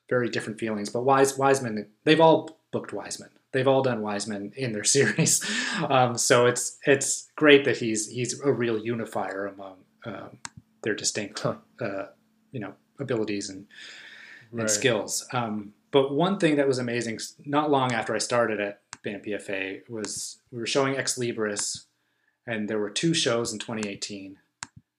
very 0.09 0.29
different 0.29 0.59
feelings. 0.59 0.91
But 0.91 1.05
Wise 1.05 1.37
Wiseman, 1.37 1.89
they've 2.05 2.21
all 2.21 2.59
booked 2.73 2.93
Wiseman. 2.93 3.31
They've 3.53 3.69
all 3.69 3.83
done 3.83 4.03
Wiseman 4.03 4.53
in 4.57 4.73
their 4.73 4.85
series, 4.97 5.45
um, 5.89 6.19
so 6.19 6.47
it's 6.47 6.79
it's 6.87 7.31
great 7.37 7.65
that 7.65 7.79
he's 7.79 8.09
he's 8.09 8.39
a 8.41 8.53
real 8.53 8.79
unifier 8.79 9.47
among 9.47 9.77
um, 10.05 10.39
their 10.83 10.95
distinct 10.95 11.45
uh, 11.47 12.07
you 12.53 12.61
know 12.61 12.75
abilities 12.99 13.49
and 13.51 13.67
and 14.53 14.61
Right. 14.61 14.71
skills. 14.71 15.27
Um, 15.33 15.73
but 15.91 16.13
one 16.13 16.39
thing 16.39 16.57
that 16.57 16.69
was 16.69 16.79
amazing, 16.79 17.19
not 17.45 17.71
long 17.71 17.93
after 17.93 18.15
I 18.15 18.19
started 18.19 18.61
at 18.61 18.81
BAMPFA, 19.05 19.89
was 19.89 20.39
we 20.53 20.59
were 20.59 20.67
showing 20.67 20.97
Ex 20.97 21.19
Libris, 21.19 21.87
and 22.47 22.69
there 22.69 22.79
were 22.79 22.91
two 22.91 23.13
shows 23.15 23.53
in 23.53 23.59
2018 23.59 24.37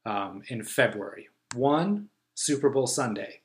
um, 0.06 0.42
in 0.48 0.64
February. 0.64 1.30
One, 1.56 2.10
Super 2.36 2.70
Bowl 2.70 2.88
Sunday. 2.88 3.42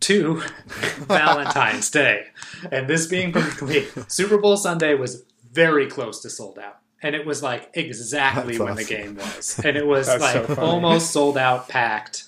Two, 0.00 0.42
Valentine's 0.66 1.90
Day. 1.90 2.26
And 2.70 2.88
this 2.88 3.06
being 3.06 3.32
Berkeley, 3.32 3.86
Super 4.08 4.38
Bowl 4.38 4.56
Sunday 4.56 4.94
was 4.94 5.24
very 5.52 5.86
close 5.86 6.20
to 6.22 6.30
sold 6.30 6.58
out. 6.58 6.78
And 7.02 7.14
it 7.14 7.26
was 7.26 7.42
like 7.42 7.70
exactly 7.74 8.54
That's 8.54 8.58
when 8.58 8.72
awesome. 8.72 8.84
the 8.84 8.84
game 8.84 9.16
was. 9.16 9.60
And 9.64 9.76
it 9.76 9.86
was 9.86 10.06
That's 10.06 10.32
so 10.32 10.46
like 10.48 10.58
almost 10.58 11.10
sold 11.10 11.38
out, 11.38 11.68
packed. 11.68 12.24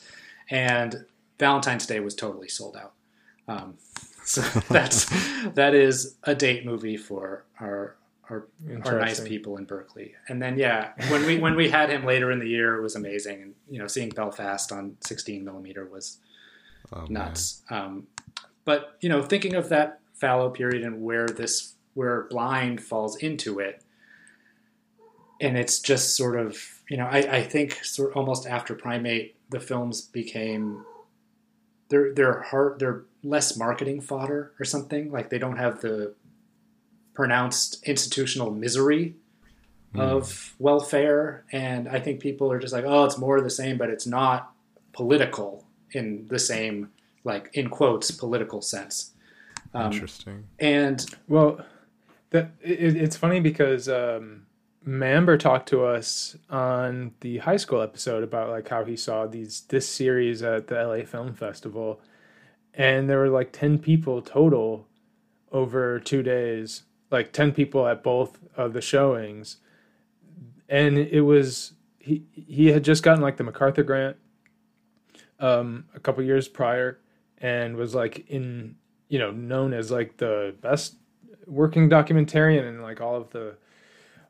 And 0.50 1.06
Valentine's 1.38 1.86
Day 1.86 2.00
was 2.00 2.14
totally 2.14 2.48
sold 2.48 2.76
out. 2.76 2.92
Um, 3.46 3.78
so 4.24 4.42
that's 4.68 5.06
that 5.54 5.74
is 5.74 6.16
a 6.24 6.34
date 6.34 6.66
movie 6.66 6.96
for 6.96 7.44
our 7.60 7.96
our, 8.30 8.46
our 8.84 8.98
nice 8.98 9.20
people 9.20 9.56
in 9.56 9.64
Berkeley. 9.64 10.14
And 10.28 10.40
then 10.42 10.58
yeah, 10.58 10.92
when 11.10 11.24
we 11.24 11.38
when 11.38 11.56
we 11.56 11.70
had 11.70 11.90
him 11.90 12.04
later 12.04 12.30
in 12.30 12.38
the 12.38 12.48
year, 12.48 12.76
it 12.76 12.82
was 12.82 12.94
amazing. 12.94 13.42
And 13.42 13.54
you 13.70 13.78
know, 13.78 13.86
seeing 13.86 14.10
Belfast 14.10 14.70
on 14.70 14.96
16 15.00 15.44
millimeter 15.44 15.86
was 15.86 16.18
Oh, 16.92 17.06
nuts. 17.08 17.62
Um, 17.70 18.06
but 18.64 18.96
you 19.00 19.08
know, 19.08 19.22
thinking 19.22 19.54
of 19.54 19.68
that 19.68 20.00
fallow 20.14 20.50
period 20.50 20.82
and 20.84 21.02
where 21.02 21.26
this 21.26 21.74
where 21.94 22.24
blind 22.24 22.82
falls 22.82 23.16
into 23.16 23.58
it, 23.58 23.82
and 25.40 25.56
it's 25.56 25.80
just 25.80 26.16
sort 26.16 26.38
of 26.38 26.82
you 26.88 26.96
know, 26.96 27.06
I, 27.06 27.18
I 27.18 27.42
think 27.42 27.84
sort 27.84 28.10
of 28.10 28.16
almost 28.16 28.46
after 28.46 28.74
Primate, 28.74 29.36
the 29.50 29.60
films 29.60 30.00
became 30.02 30.84
they're 31.88 32.12
they're 32.14 32.42
hard 32.42 32.78
they're 32.78 33.04
less 33.22 33.56
marketing 33.56 34.00
fodder 34.00 34.52
or 34.58 34.64
something. 34.64 35.10
Like 35.10 35.30
they 35.30 35.38
don't 35.38 35.56
have 35.58 35.80
the 35.80 36.14
pronounced 37.14 37.82
institutional 37.86 38.50
misery 38.50 39.14
of 39.94 40.54
welfare. 40.58 41.44
And 41.50 41.88
i 41.88 41.98
think 41.98 42.20
people 42.20 42.52
are 42.52 42.58
just 42.58 42.72
like 42.72 42.84
oh 42.86 43.04
it's 43.04 43.18
more 43.18 43.38
of 43.38 43.44
the 43.44 43.50
same 43.50 43.78
but 43.78 43.90
it's 43.90 44.06
not 44.06 44.52
political 44.92 45.64
in 45.92 46.26
the 46.28 46.38
same 46.38 46.90
like 47.24 47.50
in 47.54 47.68
quotes 47.68 48.10
political 48.10 48.62
sense 48.62 49.12
um, 49.74 49.92
Interesting. 49.92 50.44
and 50.58 51.04
Well, 51.28 51.64
that 52.30 52.52
it, 52.60 52.96
it's 52.96 53.16
funny 53.16 53.40
because 53.40 53.88
um, 53.88 54.46
Mamber 54.86 55.38
talked 55.38 55.68
to 55.70 55.84
us 55.84 56.36
on 56.48 57.12
the 57.20 57.38
high 57.38 57.56
school 57.56 57.82
episode 57.82 58.22
about 58.22 58.50
like 58.50 58.68
how 58.68 58.84
he 58.84 58.96
saw 58.96 59.26
these 59.26 59.62
this 59.62 59.88
series 59.88 60.42
at 60.42 60.68
the 60.68 60.82
LA 60.82 61.04
Film 61.04 61.34
Festival, 61.34 62.00
and 62.74 63.08
there 63.08 63.18
were 63.18 63.28
like 63.28 63.52
ten 63.52 63.78
people 63.78 64.22
total 64.22 64.86
over 65.52 66.00
two 66.00 66.22
days, 66.22 66.84
like 67.10 67.32
ten 67.32 67.52
people 67.52 67.86
at 67.86 68.02
both 68.02 68.38
of 68.56 68.72
the 68.72 68.82
showings, 68.82 69.58
and 70.68 70.98
it 70.98 71.22
was 71.22 71.72
he 71.98 72.24
he 72.32 72.68
had 72.68 72.84
just 72.84 73.02
gotten 73.02 73.22
like 73.22 73.36
the 73.36 73.44
MacArthur 73.44 73.82
grant 73.82 74.16
um, 75.40 75.86
a 75.94 76.00
couple 76.00 76.22
years 76.24 76.48
prior, 76.48 76.98
and 77.38 77.76
was 77.76 77.94
like 77.94 78.28
in 78.28 78.76
you 79.08 79.18
know 79.18 79.30
known 79.30 79.72
as 79.72 79.90
like 79.90 80.16
the 80.16 80.54
best 80.60 80.96
working 81.46 81.88
documentarian 81.88 82.68
and 82.68 82.82
like 82.82 83.00
all 83.00 83.16
of 83.16 83.30
the 83.30 83.56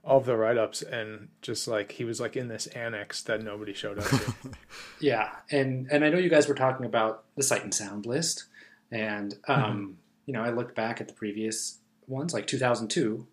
all 0.04 0.18
of 0.18 0.24
the 0.24 0.36
write-ups. 0.36 0.82
And 0.82 1.28
just 1.42 1.68
like 1.68 1.92
he 1.92 2.04
was 2.04 2.20
like 2.20 2.36
in 2.36 2.48
this 2.48 2.66
annex 2.68 3.22
that 3.22 3.42
nobody 3.42 3.74
showed 3.74 3.98
up 3.98 4.06
to. 4.06 4.34
Yeah, 5.00 5.30
and 5.50 5.86
and 5.90 6.04
I 6.04 6.08
know 6.10 6.18
you 6.18 6.30
guys 6.30 6.48
were 6.48 6.54
talking 6.54 6.86
about 6.86 7.24
the 7.36 7.42
sight 7.42 7.62
and 7.62 7.72
sound 7.74 8.06
list, 8.06 8.46
and 8.90 9.34
um, 9.46 9.98
you 10.26 10.32
know 10.32 10.42
I 10.42 10.50
looked 10.50 10.74
back 10.74 11.00
at 11.00 11.08
the 11.08 11.14
previous 11.14 11.78
ones, 12.06 12.32
like 12.34 12.46
2002. 12.46 13.26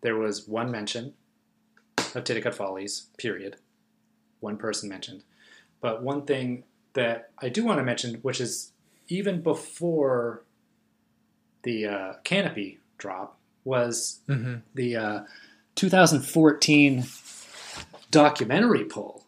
There 0.00 0.16
was 0.16 0.46
one 0.46 0.70
mention 0.70 1.14
of 1.98 2.24
Titicut 2.24 2.54
Follies, 2.54 3.08
period. 3.18 3.56
One 4.40 4.56
person 4.56 4.88
mentioned, 4.88 5.24
but 5.80 6.02
one 6.02 6.22
thing 6.22 6.64
that 6.94 7.30
I 7.40 7.48
do 7.48 7.64
want 7.64 7.78
to 7.78 7.84
mention, 7.84 8.14
which 8.22 8.40
is 8.40 8.72
even 9.08 9.40
before 9.42 10.42
the 11.62 11.86
uh, 11.86 12.12
canopy 12.24 12.78
drop, 12.98 13.38
was 13.64 14.20
Mhm. 14.28 14.62
the 14.74 14.96
uh, 14.96 15.20
2014 15.74 17.04
documentary 18.10 18.84
poll 18.84 19.24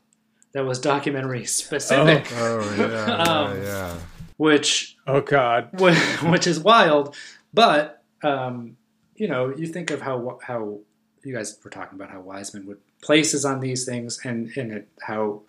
that 0.52 0.64
was 0.64 0.78
documentary 0.80 1.44
specific. 1.44 2.26
Oh, 2.36 2.60
yeah, 2.78 3.14
Um, 3.16 3.56
yeah, 3.58 3.62
yeah. 3.64 3.98
Which 4.36 4.96
oh 5.06 5.20
god, 5.20 5.68
which, 5.80 5.98
which 6.22 6.46
is 6.46 6.58
wild. 6.60 7.14
But 7.52 8.02
um, 8.22 8.76
you 9.16 9.28
know, 9.28 9.54
you 9.54 9.66
think 9.66 9.90
of 9.90 10.00
how 10.00 10.38
how 10.42 10.78
you 11.22 11.34
guys 11.34 11.58
were 11.62 11.70
talking 11.70 11.96
about 11.98 12.10
how 12.10 12.20
Wiseman 12.20 12.66
would 12.66 12.78
places 13.02 13.44
on 13.44 13.60
these 13.60 13.84
things, 13.84 14.18
and 14.24 14.50
and 14.56 14.72
it, 14.72 14.88
how 15.02 15.42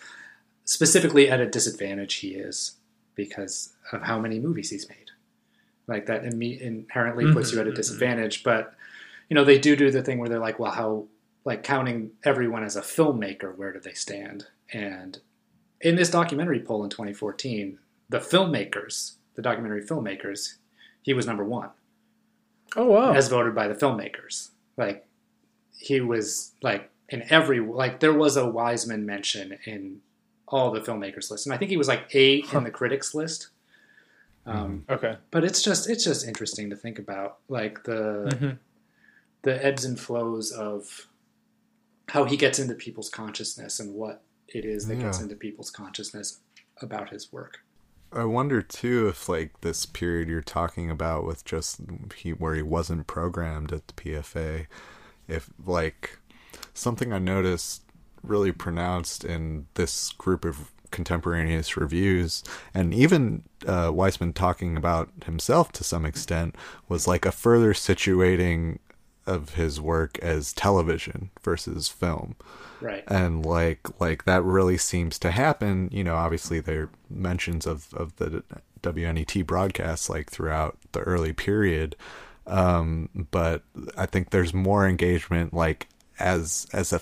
specifically 0.66 1.30
at 1.30 1.40
a 1.42 1.46
disadvantage 1.46 2.16
he 2.16 2.30
is 2.30 2.74
because 3.16 3.74
of 3.92 4.04
how 4.04 4.20
many 4.20 4.40
movies 4.40 4.70
he's 4.70 4.88
made. 4.90 5.12
Like 5.88 6.06
that 6.06 6.24
inherently 6.24 7.32
puts 7.34 7.52
Mhm, 7.52 7.54
you 7.54 7.60
at 7.62 7.68
a 7.68 7.72
mhm. 7.72 7.76
disadvantage. 7.76 8.44
But 8.44 8.74
you 9.30 9.36
know, 9.36 9.44
they 9.44 9.60
do 9.60 9.76
do 9.76 9.92
the 9.92 10.04
thing 10.04 10.20
where 10.20 10.30
they're 10.30 10.40
like, 10.40 10.60
well, 10.60 10.72
how 10.72 11.08
like 11.44 11.64
counting 11.64 12.12
everyone 12.24 12.64
as 12.64 12.76
a 12.76 12.82
filmmaker, 12.82 13.56
where 13.56 13.74
do 13.74 13.80
they 13.80 13.94
stand? 13.94 14.48
And 14.72 15.20
in 15.82 15.96
this 15.96 16.10
documentary 16.10 16.60
poll 16.60 16.84
in 16.84 16.90
2014, 16.90 17.80
the 18.10 18.20
filmmakers, 18.20 19.14
the 19.36 19.42
documentary 19.42 19.84
filmmakers, 19.84 20.56
he 21.02 21.14
was 21.14 21.26
number 21.26 21.44
one 21.44 21.70
oh 22.78 22.86
wow 22.86 23.12
as 23.14 23.28
voted 23.28 23.56
by 23.56 23.68
the 23.68 23.74
filmmakers. 23.74 24.50
Like 24.78 25.06
he 25.78 26.00
was 26.00 26.52
like 26.62 26.90
in 27.10 27.24
every 27.30 27.60
like 27.60 28.00
there 28.00 28.14
was 28.14 28.38
a 28.38 28.48
Wiseman 28.50 29.06
mention 29.06 29.58
in 29.66 30.02
all 30.52 30.70
the 30.72 30.82
filmmakers 30.82 31.32
list, 31.32 31.46
and 31.48 31.54
I 31.54 31.58
think 31.58 31.72
he 31.72 31.78
was 31.78 31.88
like 31.88 32.08
eight 32.14 32.54
in 32.54 32.64
the 32.64 32.72
critics 32.72 33.16
list. 33.16 33.48
Um, 34.44 34.86
okay 34.90 35.18
but 35.30 35.44
it's 35.44 35.62
just 35.62 35.88
it's 35.88 36.04
just 36.04 36.28
interesting 36.28 36.72
to 36.72 36.76
think 36.76 36.98
about 36.98 37.38
like 37.48 37.84
the 37.84 38.28
Mhm. 38.34 38.58
the 39.44 39.64
ebbs 39.64 39.86
and 39.86 40.00
flows 40.00 40.52
of 40.52 41.08
how 42.10 42.24
he 42.26 42.38
gets 42.38 42.58
into 42.58 42.74
people's 42.74 43.08
consciousness 43.10 43.80
and 43.80 43.94
what 43.94 44.24
it 44.48 44.66
is 44.66 44.88
that 44.88 44.98
gets 45.00 45.20
into 45.22 45.36
people's 45.36 45.70
consciousness 45.70 46.40
about 46.82 47.12
his 47.12 47.32
work. 47.32 47.60
I 48.12 48.26
wonder 48.26 48.64
too 48.64 49.08
if 49.08 49.30
like 49.30 49.62
this 49.62 49.86
period 49.86 50.28
you're 50.28 50.42
talking 50.42 50.90
about 50.90 51.24
with 51.24 51.46
just 51.46 51.80
he 52.18 52.32
where 52.34 52.56
he 52.56 52.64
wasn't 52.64 53.06
programmed 53.06 53.72
at 53.72 53.86
the 53.88 53.94
PFA, 53.94 54.66
if 55.28 55.52
like 55.64 56.18
something 56.74 57.14
I 57.14 57.20
noticed 57.20 57.84
really 58.24 58.52
pronounced 58.52 59.24
in 59.24 59.68
this 59.76 60.12
group 60.14 60.46
of 60.46 60.72
contemporaneous 60.92 61.78
reviews, 61.78 62.44
and 62.74 62.94
even 62.94 63.44
uh, 63.66 63.92
Wiseman 63.94 64.34
talking 64.34 64.78
about 64.78 65.10
himself 65.26 65.72
to 65.74 65.84
some 65.84 66.06
extent 66.06 66.56
was 66.90 67.08
like 67.08 67.26
a 67.26 67.32
further 67.32 67.74
situating 67.74 68.80
of 69.26 69.54
his 69.54 69.80
work 69.80 70.18
as 70.20 70.54
television 70.54 71.30
versus 71.44 71.88
film. 71.88 72.36
Right. 72.82 73.04
And 73.08 73.46
like 73.46 73.80
like 74.00 74.26
that 74.26 74.44
really 74.44 74.78
seems 74.78 75.20
to 75.20 75.32
happen, 75.32 75.90
you 75.92 76.04
know, 76.04 76.16
obviously 76.16 76.60
there 76.60 76.84
are 76.84 76.90
mentions 77.10 77.66
of 77.66 77.94
of 77.94 78.16
the 78.18 78.44
WNET 78.82 79.46
broadcasts 79.46 80.10
like 80.10 80.30
throughout 80.32 80.78
the 80.92 81.02
early 81.02 81.34
period. 81.34 81.96
Um, 82.48 83.10
but 83.30 83.62
I 83.96 84.08
think 84.08 84.32
there's 84.32 84.54
more 84.54 84.88
engagement 84.88 85.54
like 85.54 85.88
as 86.20 86.68
as 86.74 86.92
a 86.92 87.00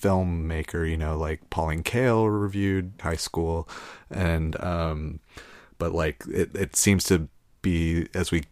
filmmaker, 0.00 0.88
you 0.88 0.96
know, 0.96 1.16
like 1.16 1.48
Pauline 1.50 1.82
Kael 1.82 2.28
reviewed 2.28 2.92
High 3.00 3.16
School 3.16 3.68
and 4.10 4.60
um 4.62 5.20
but 5.78 5.92
like 5.92 6.24
it 6.30 6.54
it 6.54 6.76
seems 6.76 7.04
to 7.04 7.28
be 7.62 8.08
as 8.14 8.30
we 8.30 8.44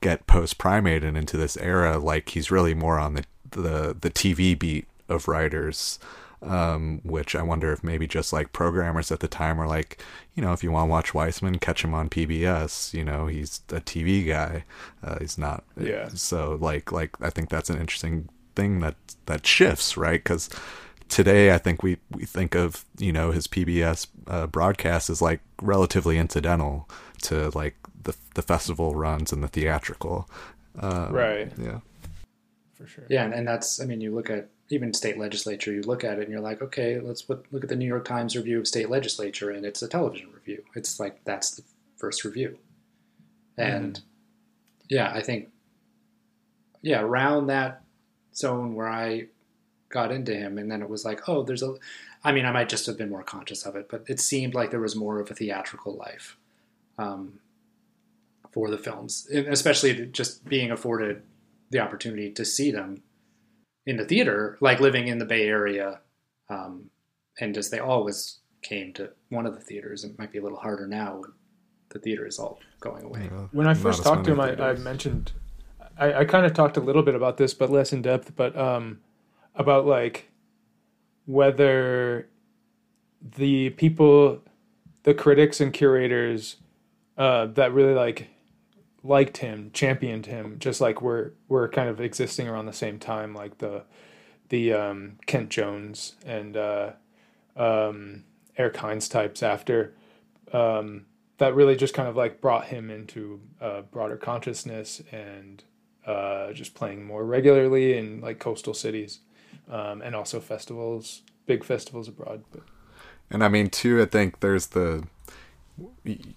get 0.00 0.26
post 0.26 0.58
primate 0.58 1.02
and 1.02 1.16
into 1.16 1.36
this 1.36 1.56
era 1.56 1.98
like 1.98 2.30
he's 2.30 2.50
really 2.50 2.74
more 2.74 2.98
on 2.98 3.14
the 3.14 3.24
the 3.50 3.96
the 3.98 4.10
TV 4.10 4.58
beat 4.58 4.86
of 5.08 5.28
writers 5.28 5.98
um, 6.44 7.00
which 7.04 7.34
I 7.34 7.42
wonder 7.42 7.72
if 7.72 7.82
maybe 7.82 8.06
just 8.06 8.32
like 8.32 8.52
programmers 8.52 9.10
at 9.10 9.20
the 9.20 9.28
time 9.28 9.56
were 9.56 9.66
like, 9.66 10.02
you 10.34 10.42
know, 10.42 10.52
if 10.52 10.62
you 10.62 10.70
want 10.70 10.88
to 10.88 10.90
watch 10.90 11.14
Wiseman, 11.14 11.58
catch 11.58 11.82
him 11.82 11.94
on 11.94 12.10
PBS. 12.10 12.92
You 12.92 13.04
know, 13.04 13.26
he's 13.26 13.62
a 13.70 13.80
TV 13.80 14.26
guy. 14.26 14.64
Uh, 15.02 15.18
he's 15.20 15.38
not. 15.38 15.64
Yeah. 15.80 16.08
So 16.08 16.58
like, 16.60 16.92
like 16.92 17.10
I 17.20 17.30
think 17.30 17.48
that's 17.48 17.70
an 17.70 17.78
interesting 17.78 18.28
thing 18.54 18.80
that 18.80 18.96
that 19.26 19.46
shifts, 19.46 19.96
right? 19.96 20.22
Because 20.22 20.50
today 21.08 21.52
I 21.52 21.58
think 21.58 21.82
we 21.82 21.98
we 22.10 22.24
think 22.24 22.54
of 22.54 22.84
you 22.98 23.12
know 23.12 23.30
his 23.30 23.46
PBS 23.46 24.06
uh, 24.26 24.46
broadcast 24.46 25.10
as 25.10 25.22
like 25.22 25.40
relatively 25.62 26.18
incidental 26.18 26.88
to 27.22 27.50
like 27.54 27.76
the 28.02 28.14
the 28.34 28.42
festival 28.42 28.94
runs 28.94 29.32
and 29.32 29.42
the 29.42 29.48
theatrical. 29.48 30.28
Um, 30.78 31.12
Right. 31.12 31.52
Yeah. 31.58 31.80
For 32.74 32.86
sure. 32.86 33.04
Yeah, 33.08 33.24
and, 33.24 33.34
and 33.34 33.46
that's 33.46 33.80
I 33.80 33.84
mean, 33.84 34.00
you 34.00 34.14
look 34.14 34.30
at 34.30 34.48
even 34.70 34.92
state 34.92 35.18
legislature, 35.18 35.72
you 35.72 35.82
look 35.82 36.04
at 36.04 36.18
it 36.18 36.22
and 36.22 36.30
you're 36.30 36.40
like, 36.40 36.62
okay, 36.62 36.98
let's 36.98 37.22
put, 37.22 37.44
look 37.52 37.62
at 37.62 37.68
the 37.68 37.76
New 37.76 37.86
York 37.86 38.04
Times 38.04 38.34
review 38.34 38.58
of 38.58 38.66
state 38.66 38.90
legislature, 38.90 39.50
and 39.50 39.64
it's 39.64 39.82
a 39.82 39.88
television 39.88 40.30
review. 40.32 40.64
It's 40.74 40.98
like 40.98 41.22
that's 41.24 41.52
the 41.52 41.62
first 41.96 42.24
review, 42.24 42.58
and 43.56 44.00
yeah, 44.88 45.12
I 45.14 45.20
think 45.20 45.48
yeah, 46.82 47.00
around 47.00 47.46
that 47.46 47.82
zone 48.34 48.74
where 48.74 48.88
I 48.88 49.28
got 49.94 50.12
into 50.12 50.34
him, 50.34 50.58
and 50.58 50.70
then 50.70 50.82
it 50.82 50.90
was 50.90 51.04
like, 51.04 51.26
oh, 51.28 51.42
there's 51.42 51.62
a. 51.62 51.74
I 52.24 52.32
mean, 52.32 52.44
I 52.44 52.52
might 52.52 52.68
just 52.68 52.86
have 52.86 52.98
been 52.98 53.10
more 53.10 53.22
conscious 53.22 53.64
of 53.64 53.76
it, 53.76 53.88
but 53.88 54.04
it 54.08 54.20
seemed 54.20 54.54
like 54.54 54.70
there 54.70 54.80
was 54.80 54.96
more 54.96 55.20
of 55.20 55.30
a 55.30 55.34
theatrical 55.34 55.96
life 55.96 56.36
um, 56.98 57.38
for 58.50 58.68
the 58.70 58.76
films, 58.76 59.28
and 59.32 59.46
especially 59.46 60.06
just 60.06 60.44
being 60.44 60.70
afforded 60.70 61.22
the 61.70 61.78
opportunity 61.78 62.30
to 62.32 62.44
see 62.44 62.70
them 62.70 63.02
in 63.86 63.96
the 63.96 64.04
theater, 64.04 64.58
like 64.60 64.80
living 64.80 65.06
in 65.08 65.18
the 65.18 65.24
Bay 65.24 65.46
Area, 65.46 66.00
um, 66.50 66.90
and 67.40 67.54
just 67.54 67.70
they 67.70 67.78
always 67.78 68.40
came 68.62 68.92
to 68.94 69.10
one 69.28 69.46
of 69.46 69.54
the 69.54 69.60
theaters. 69.60 70.04
It 70.04 70.18
might 70.18 70.32
be 70.32 70.38
a 70.38 70.42
little 70.42 70.58
harder 70.58 70.88
now 70.88 71.18
when 71.18 71.32
the 71.90 72.00
theater 72.00 72.26
is 72.26 72.38
all 72.38 72.58
going 72.80 73.04
away. 73.04 73.30
When 73.52 73.68
I 73.68 73.74
first 73.74 74.02
talked 74.02 74.24
to 74.24 74.32
him, 74.32 74.40
I, 74.40 74.54
I 74.70 74.72
mentioned, 74.74 75.32
I, 75.98 76.14
I 76.14 76.24
kind 76.24 76.46
of 76.46 76.52
talked 76.52 76.76
a 76.76 76.80
little 76.80 77.02
bit 77.02 77.14
about 77.14 77.36
this, 77.36 77.54
but 77.54 77.70
less 77.70 77.92
in 77.92 78.02
depth, 78.02 78.34
but 78.34 78.56
um, 78.56 79.00
about 79.54 79.86
like 79.86 80.30
whether 81.26 82.28
the 83.36 83.70
people, 83.70 84.42
the 85.04 85.14
critics 85.14 85.60
and 85.60 85.72
curators 85.72 86.56
uh, 87.16 87.46
that 87.46 87.72
really 87.72 87.94
like 87.94 88.28
liked 89.02 89.38
him, 89.38 89.70
championed 89.72 90.26
him, 90.26 90.58
just 90.58 90.80
like 90.80 91.00
we're 91.00 91.32
we're 91.48 91.68
kind 91.68 91.88
of 91.88 92.00
existing 92.00 92.48
around 92.48 92.66
the 92.66 92.72
same 92.72 92.98
time, 92.98 93.34
like 93.34 93.58
the 93.58 93.84
the 94.48 94.72
um, 94.72 95.18
Kent 95.26 95.50
Jones 95.50 96.16
and 96.26 96.56
uh, 96.56 96.92
um, 97.56 98.24
Eric 98.56 98.74
Hynes 98.74 99.08
types 99.08 99.42
after. 99.42 99.94
Um, 100.52 101.06
that 101.38 101.54
really 101.54 101.74
just 101.74 101.94
kind 101.94 102.08
of 102.08 102.16
like 102.16 102.40
brought 102.40 102.66
him 102.66 102.90
into 102.90 103.40
uh, 103.60 103.82
broader 103.82 104.16
consciousness 104.16 105.02
and 105.10 105.64
uh, 106.06 106.52
just 106.52 106.74
playing 106.74 107.04
more 107.04 107.24
regularly 107.24 107.96
in 107.98 108.20
like 108.20 108.38
coastal 108.38 108.74
cities 108.74 109.20
um, 109.70 110.02
and 110.02 110.14
also 110.14 110.40
festivals, 110.40 111.22
big 111.46 111.64
festivals 111.64 112.08
abroad. 112.08 112.44
But 112.52 112.62
And 113.30 113.44
I 113.44 113.48
mean, 113.48 113.70
too, 113.70 114.02
I 114.02 114.06
think 114.06 114.40
there's 114.40 114.68
the 114.68 115.04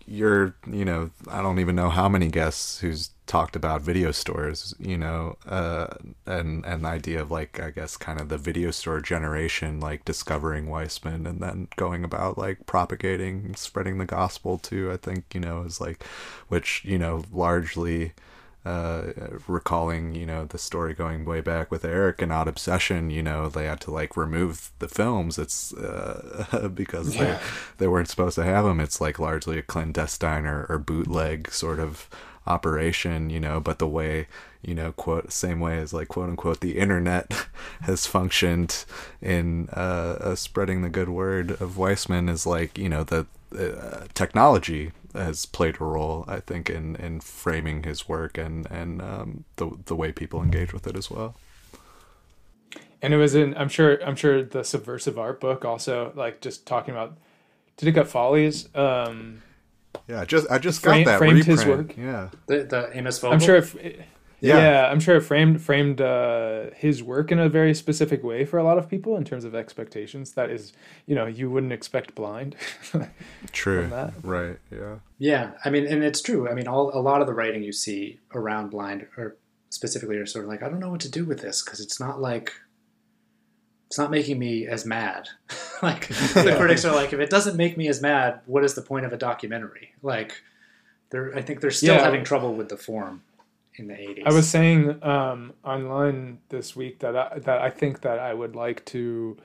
you're 0.07 0.55
you 0.65 0.83
know 0.83 1.11
I 1.29 1.41
don't 1.41 1.59
even 1.59 1.75
know 1.75 1.89
how 1.89 2.09
many 2.09 2.27
guests 2.27 2.79
who's 2.79 3.11
talked 3.27 3.55
about 3.55 3.81
video 3.81 4.11
stores 4.11 4.73
you 4.79 4.97
know 4.97 5.37
uh 5.45 5.87
and 6.25 6.65
and 6.65 6.83
the 6.83 6.87
idea 6.89 7.21
of 7.21 7.29
like 7.29 7.59
I 7.59 7.69
guess 7.69 7.97
kind 7.97 8.19
of 8.19 8.29
the 8.29 8.37
video 8.37 8.71
store 8.71 8.99
generation 8.99 9.79
like 9.79 10.05
discovering 10.05 10.67
Wiseman 10.67 11.27
and 11.27 11.39
then 11.39 11.67
going 11.75 12.03
about 12.03 12.37
like 12.37 12.65
propagating 12.65 13.53
spreading 13.55 13.99
the 13.99 14.05
gospel 14.05 14.57
too 14.57 14.91
I 14.91 14.97
think 14.97 15.25
you 15.35 15.39
know 15.39 15.61
is 15.63 15.79
like 15.79 16.03
which 16.47 16.83
you 16.83 16.97
know 16.97 17.23
largely 17.31 18.13
uh, 18.67 19.37
recalling, 19.47 20.13
you 20.15 20.25
know, 20.25 20.45
the 20.45 20.57
story 20.57 20.93
going 20.93 21.25
way 21.25 21.41
back 21.41 21.71
with 21.71 21.85
Eric 21.85 22.21
and 22.21 22.31
Odd 22.31 22.47
Obsession, 22.47 23.09
you 23.09 23.23
know, 23.23 23.49
they 23.49 23.65
had 23.65 23.79
to 23.81 23.91
like 23.91 24.17
remove 24.17 24.71
the 24.79 24.87
films. 24.87 25.37
It's 25.39 25.73
uh, 25.73 26.69
because 26.73 27.15
Yeah. 27.15 27.23
they, 27.23 27.39
they 27.77 27.87
weren't 27.87 28.09
supposed 28.09 28.35
to 28.35 28.43
have 28.43 28.65
them. 28.65 28.79
It's 28.79 28.99
like 28.99 29.19
largely 29.19 29.57
a 29.57 29.61
clandestine 29.63 30.45
or, 30.45 30.65
or 30.69 30.77
bootleg 30.79 31.49
sort 31.51 31.79
of 31.79 32.09
operation, 32.45 33.29
you 33.29 33.39
know, 33.39 33.59
but 33.59 33.77
the 33.79 33.87
way, 33.87 34.27
you 34.61 34.73
know, 34.73 34.91
quote, 34.93 35.31
same 35.31 35.59
way 35.59 35.77
as 35.77 35.93
like 35.93 36.07
quote 36.07 36.29
unquote 36.29 36.59
the 36.61 36.77
internet 36.77 37.31
has 37.81 38.05
functioned 38.07 38.85
in 39.21 39.69
uh, 39.75 40.17
uh, 40.21 40.35
spreading 40.35 40.81
the 40.81 40.89
good 40.89 41.09
word 41.09 41.51
of 41.61 41.77
Wiseman 41.77 42.29
is 42.29 42.45
like, 42.45 42.77
you 42.77 42.89
know, 42.89 43.03
the 43.03 43.25
uh, 43.57 44.05
technology 44.13 44.91
has 45.13 45.45
played 45.45 45.79
a 45.81 45.83
role, 45.83 46.25
I 46.27 46.39
think, 46.39 46.69
in, 46.69 46.95
in 46.97 47.19
framing 47.21 47.83
his 47.83 48.07
work 48.07 48.37
and 48.37 48.65
and 48.71 49.01
um, 49.01 49.43
the 49.55 49.71
the 49.85 49.95
way 49.95 50.11
people 50.11 50.41
engage 50.41 50.73
with 50.73 50.87
it 50.87 50.95
as 50.95 51.09
well. 51.11 51.35
and 53.01 53.13
it 53.13 53.17
was 53.17 53.35
in 53.35 53.55
I'm 53.57 53.69
sure 53.69 54.03
I'm 54.03 54.15
sure 54.15 54.43
the 54.43 54.63
subversive 54.63 55.17
art 55.19 55.39
book 55.39 55.65
also 55.65 56.11
like 56.15 56.41
just 56.41 56.65
talking 56.65 56.93
about 56.93 57.17
Titicut 57.77 58.07
Follies 58.07 58.67
um 58.75 59.41
yeah 60.07 60.21
I 60.21 60.25
just 60.25 60.49
I 60.49 60.57
just 60.57 60.81
frame, 60.81 61.05
that 61.05 61.19
framed 61.19 61.45
his 61.45 61.65
work 61.65 61.95
yeah. 61.97 62.29
The 62.47 62.63
the 62.63 62.97
Amos 62.97 63.19
Vogel. 63.19 63.33
I'm 63.33 63.39
sure 63.39 63.55
if 63.55 63.75
yeah. 64.39 64.57
Yeah. 64.57 64.87
I'm 64.91 64.99
sure 64.99 65.15
it 65.17 65.21
framed 65.21 65.61
framed 65.61 65.99
uh, 66.01 66.71
his 66.75 67.01
work 67.01 67.31
in 67.31 67.39
a 67.39 67.49
very 67.49 67.73
specific 67.73 68.23
way 68.23 68.45
for 68.45 68.57
a 68.57 68.63
lot 68.63 68.77
of 68.77 68.87
people 68.89 69.17
in 69.17 69.23
terms 69.23 69.43
of 69.43 69.55
expectations. 69.55 70.33
That 70.33 70.49
is, 70.51 70.73
you 71.05 71.15
know, 71.15 71.25
you 71.25 71.49
wouldn't 71.49 71.73
expect 71.73 72.13
blind. 72.15 72.55
True. 73.51 73.87
that. 73.87 74.13
Right. 74.23 74.57
Yeah. 74.71 74.95
Yeah, 75.19 75.51
I 75.65 75.69
mean, 75.71 75.87
and 75.87 76.03
it's 76.03 76.21
true. 76.21 76.47
I 76.47 76.53
mean, 76.53 76.67
all 76.67 76.91
a 76.93 77.01
lot 77.01 77.21
of 77.21 77.27
the 77.27 77.33
writing 77.33 77.63
you 77.63 77.71
see 77.73 78.19
around 78.35 78.69
blind, 78.69 79.07
or 79.17 79.35
specifically, 79.69 80.17
are 80.17 80.25
sort 80.27 80.45
of 80.45 80.49
like, 80.49 80.61
I 80.61 80.69
don't 80.69 80.79
know 80.79 80.91
what 80.91 80.99
to 81.01 81.09
do 81.11 81.25
with 81.25 81.41
this 81.41 81.63
because 81.63 81.79
it's 81.79 81.99
not 81.99 82.21
like 82.21 82.51
it's 83.87 83.97
not 83.97 84.11
making 84.11 84.37
me 84.37 84.67
as 84.67 84.85
mad. 84.85 85.29
like 85.81 86.07
the 86.09 86.53
critics 86.57 86.85
are 86.85 86.93
like, 86.95 87.13
if 87.13 87.19
it 87.19 87.29
doesn't 87.29 87.55
make 87.57 87.77
me 87.77 87.87
as 87.87 88.01
mad, 88.01 88.41
what 88.45 88.63
is 88.63 88.75
the 88.75 88.81
point 88.81 89.05
of 89.05 89.13
a 89.13 89.17
documentary? 89.17 89.93
Like, 90.03 90.43
they're 91.09 91.33
I 91.35 91.41
think 91.41 91.61
they're 91.61 91.71
still 91.71 91.95
Yeah. 91.95 92.03
having 92.03 92.23
trouble 92.23 92.53
with 92.53 92.69
the 92.69 92.77
form 92.77 93.23
in 93.79 93.87
the 93.87 93.99
eighties. 93.99 94.23
I 94.25 94.33
was 94.33 94.47
saying 94.47 95.03
um, 95.03 95.53
online 95.63 96.39
this 96.49 96.75
week 96.75 96.99
that 96.99 97.15
I, 97.15 97.39
that 97.39 97.61
I 97.61 97.69
think 97.69 98.01
that 98.01 98.19
I 98.19 98.33
would 98.33 98.55
like 98.55 98.85
to, 98.85 99.37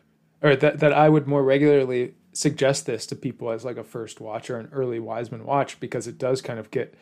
or 0.43 0.57
that 0.57 0.81
that 0.81 0.93
I 0.93 1.09
would 1.09 1.27
more 1.27 1.43
regularly 1.43 2.15
suggest 2.33 2.87
this 2.87 3.07
to 3.07 3.17
people 3.17 3.51
as 3.51 3.65
like 3.65 3.77
a 3.77 3.85
first 3.85 4.21
watch 4.21 4.49
or 4.51 4.59
an 4.59 4.69
early 4.73 4.99
Wiseman 4.99 5.45
watch 5.45 5.79
because 5.81 6.07
it 6.07 6.19
does 6.19 6.41
kind 6.41 6.59
of 6.59 6.71
get 6.71 6.95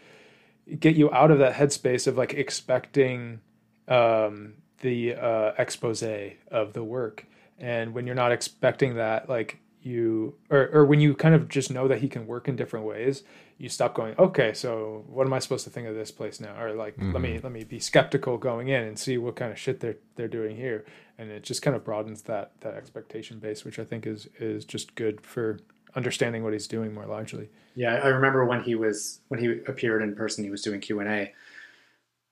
get 0.78 0.96
you 0.96 1.10
out 1.12 1.30
of 1.30 1.38
that 1.38 1.54
headspace 1.54 2.06
of 2.06 2.16
like 2.16 2.34
expecting 2.34 3.40
um, 3.88 4.54
the 4.80 5.14
uh, 5.14 5.52
expose 5.58 6.02
of 6.50 6.72
the 6.72 6.84
work, 6.84 7.26
and 7.58 7.94
when 7.94 8.06
you're 8.06 8.14
not 8.14 8.32
expecting 8.32 8.94
that, 8.94 9.28
like 9.28 9.58
you 9.82 10.34
or 10.50 10.68
or 10.72 10.84
when 10.84 11.00
you 11.00 11.14
kind 11.14 11.34
of 11.34 11.48
just 11.48 11.70
know 11.70 11.88
that 11.88 11.98
he 12.00 12.08
can 12.08 12.26
work 12.26 12.48
in 12.48 12.56
different 12.56 12.86
ways 12.86 13.22
you 13.60 13.68
stop 13.68 13.94
going 13.94 14.14
okay 14.18 14.54
so 14.54 15.04
what 15.06 15.26
am 15.26 15.32
i 15.34 15.38
supposed 15.38 15.64
to 15.64 15.70
think 15.70 15.86
of 15.86 15.94
this 15.94 16.10
place 16.10 16.40
now 16.40 16.58
or 16.60 16.72
like 16.72 16.94
let 16.98 17.20
me 17.20 17.34
Mhm. 17.36 17.42
let 17.44 17.52
me 17.52 17.62
be 17.62 17.78
skeptical 17.78 18.38
going 18.38 18.68
in 18.68 18.82
and 18.84 18.98
see 18.98 19.18
what 19.18 19.36
kind 19.36 19.52
of 19.52 19.58
shit 19.58 19.80
they're 19.80 19.98
they're 20.16 20.28
doing 20.28 20.56
here 20.56 20.84
and 21.18 21.30
it 21.30 21.42
just 21.42 21.60
kind 21.60 21.76
of 21.76 21.84
broadens 21.84 22.22
that 22.22 22.52
that 22.60 22.74
expectation 22.74 23.38
base 23.38 23.62
which 23.64 23.78
i 23.78 23.84
think 23.84 24.06
is 24.06 24.28
is 24.38 24.64
just 24.64 24.94
good 24.94 25.20
for 25.20 25.58
understanding 25.94 26.42
what 26.42 26.54
he's 26.54 26.66
doing 26.66 26.94
more 26.94 27.04
largely 27.06 27.50
Yeah, 27.74 28.00
I 28.02 28.08
remember 28.08 28.44
when 28.46 28.62
he 28.62 28.74
was 28.74 29.20
when 29.28 29.38
he 29.40 29.46
appeared 29.66 30.02
in 30.02 30.14
person, 30.16 30.42
he 30.44 30.50
was 30.50 30.62
doing 30.62 30.80
Q 30.80 31.00
and 31.00 31.08
A. 31.08 31.32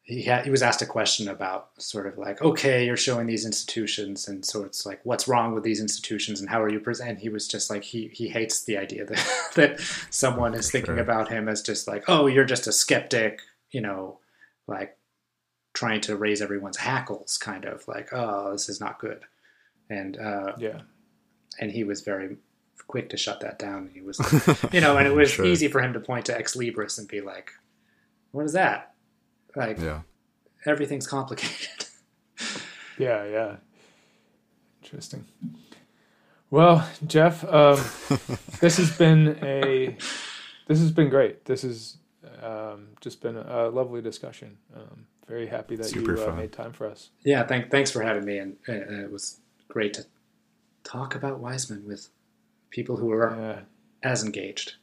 He 0.08 0.22
had, 0.22 0.44
he 0.46 0.50
was 0.50 0.62
asked 0.62 0.80
a 0.80 0.86
question 0.86 1.28
about 1.28 1.68
sort 1.78 2.06
of 2.06 2.16
like, 2.16 2.40
okay, 2.40 2.86
you're 2.86 2.96
showing 2.96 3.26
these 3.26 3.44
institutions, 3.44 4.26
and 4.26 4.42
so 4.42 4.62
it's 4.64 4.86
like, 4.86 5.00
what's 5.04 5.28
wrong 5.28 5.54
with 5.54 5.64
these 5.64 5.82
institutions, 5.82 6.40
and 6.40 6.48
how 6.48 6.62
are 6.62 6.70
you 6.70 6.80
present? 6.80 7.18
He 7.20 7.28
was 7.28 7.46
just 7.46 7.68
like, 7.68 7.84
he 7.84 8.08
he 8.08 8.26
hates 8.28 8.64
the 8.64 8.78
idea 8.78 9.04
that 9.04 9.50
that 9.56 9.80
someone 10.10 10.54
is 10.54 10.70
thinking 10.70 10.94
Sure. 10.94 11.02
about 11.02 11.28
him 11.28 11.46
as 11.46 11.60
just 11.60 11.86
like, 11.86 12.04
oh, 12.08 12.26
you're 12.26 12.46
just 12.46 12.66
a 12.66 12.72
skeptic, 12.72 13.40
you 13.70 13.82
know, 13.82 14.18
like 14.66 14.96
trying 15.74 16.00
to 16.00 16.16
raise 16.16 16.40
everyone's 16.40 16.78
hackles, 16.78 17.36
kind 17.36 17.66
of 17.66 17.86
like, 17.86 18.08
oh, 18.12 18.52
this 18.52 18.70
is 18.70 18.80
not 18.80 18.98
good. 18.98 19.24
And 19.90 20.16
uh, 20.18 20.52
yeah, 20.58 20.80
and 21.60 21.70
he 21.70 21.84
was 21.84 22.00
very 22.00 22.38
quick 22.86 23.10
to 23.10 23.18
shut 23.18 23.40
that 23.40 23.58
down. 23.58 23.90
He 23.92 24.00
was, 24.00 24.18
you 24.72 24.80
know, 24.80 24.96
and 24.96 25.06
it 25.06 25.14
was 25.14 25.30
Sure. 25.32 25.44
easy 25.44 25.68
for 25.68 25.82
him 25.82 25.92
to 25.92 26.00
point 26.00 26.24
to 26.26 26.34
Ex 26.38 26.56
Libris 26.56 26.98
and 26.98 27.06
be 27.06 27.20
like, 27.20 27.50
"What 28.32 28.46
is 28.46 28.54
that?" 28.54 28.94
Like, 29.56 29.78
Yeah. 29.78 30.02
everything's 30.66 31.06
complicated. 31.06 31.86
Yeah, 32.98 33.24
yeah. 33.26 33.56
Interesting. 34.82 35.24
Well, 36.50 36.88
Jeff, 37.06 37.44
um, 37.44 37.76
this 38.60 38.76
has 38.78 38.96
been 38.98 39.38
a 39.40 39.96
this 40.66 40.80
has 40.80 40.90
been 40.90 41.08
great. 41.08 41.44
This 41.44 41.62
has 41.62 41.98
um, 42.42 42.88
just 43.00 43.20
been 43.20 43.36
a 43.36 43.68
lovely 43.68 44.02
discussion. 44.02 44.58
Um, 44.74 45.06
very 45.28 45.46
happy 45.46 45.76
that 45.76 45.84
Super 45.84 46.16
you 46.16 46.24
uh, 46.26 46.32
made 46.34 46.52
time 46.52 46.72
for 46.72 46.86
us. 46.88 47.10
yeah, 47.24 47.46
thank, 47.46 47.70
thanks 47.70 47.90
for 47.92 48.02
having 48.02 48.24
me, 48.24 48.38
and, 48.38 48.56
and 48.66 49.00
it 49.00 49.12
was 49.12 49.38
great 49.68 49.94
to 49.94 50.06
talk 50.82 51.14
about 51.14 51.38
Wiseman 51.38 51.86
with 51.86 52.08
people 52.70 52.96
who 52.96 53.12
are 53.12 53.62
as 54.02 54.24
engaged. 54.24 54.74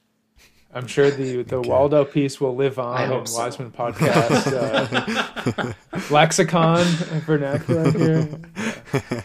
I'm 0.75 0.87
sure 0.87 1.09
the 1.09 1.43
the 1.47 1.61
Waldo 1.61 2.03
piece 2.03 2.39
will 2.39 2.55
live 2.55 2.77
on 2.77 2.97
I 2.97 3.03
in 3.05 3.09
hope 3.09 3.27
so. 3.27 3.39
Wiseman 3.39 3.71
podcast 3.71 4.51
uh, 4.53 5.73
lexicon 6.13 6.83
vernacular 7.25 7.91
here. 7.97 8.29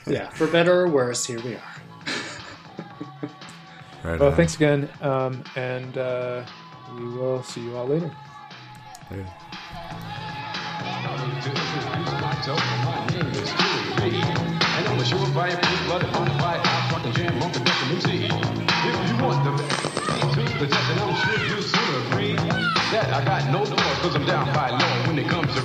Yeah, 0.07 0.31
for 0.31 0.47
better 0.47 0.81
or 0.83 0.89
worse, 0.89 1.27
here 1.27 1.41
we 1.41 1.55
are. 1.55 1.63
Right 4.03 4.19
well, 4.19 4.31
on. 4.31 4.37
thanks 4.37 4.55
again, 4.55 4.89
um, 5.03 5.45
and 5.57 5.99
uh, 5.99 6.45
we 6.97 7.05
will 7.05 7.43
see 7.43 7.61
you 7.61 7.77
all 7.77 7.87
later. 7.87 8.11
And 20.71 21.10
I 23.13 23.25
got 23.25 23.51
no 23.51 23.65
doors, 23.65 23.99
cause 23.99 24.15
I'm 24.15 24.25
down 24.25 24.47
by 24.55 24.71
law 24.71 25.07
when 25.09 25.19
it 25.19 25.29
comes 25.29 25.53
to 25.55 25.61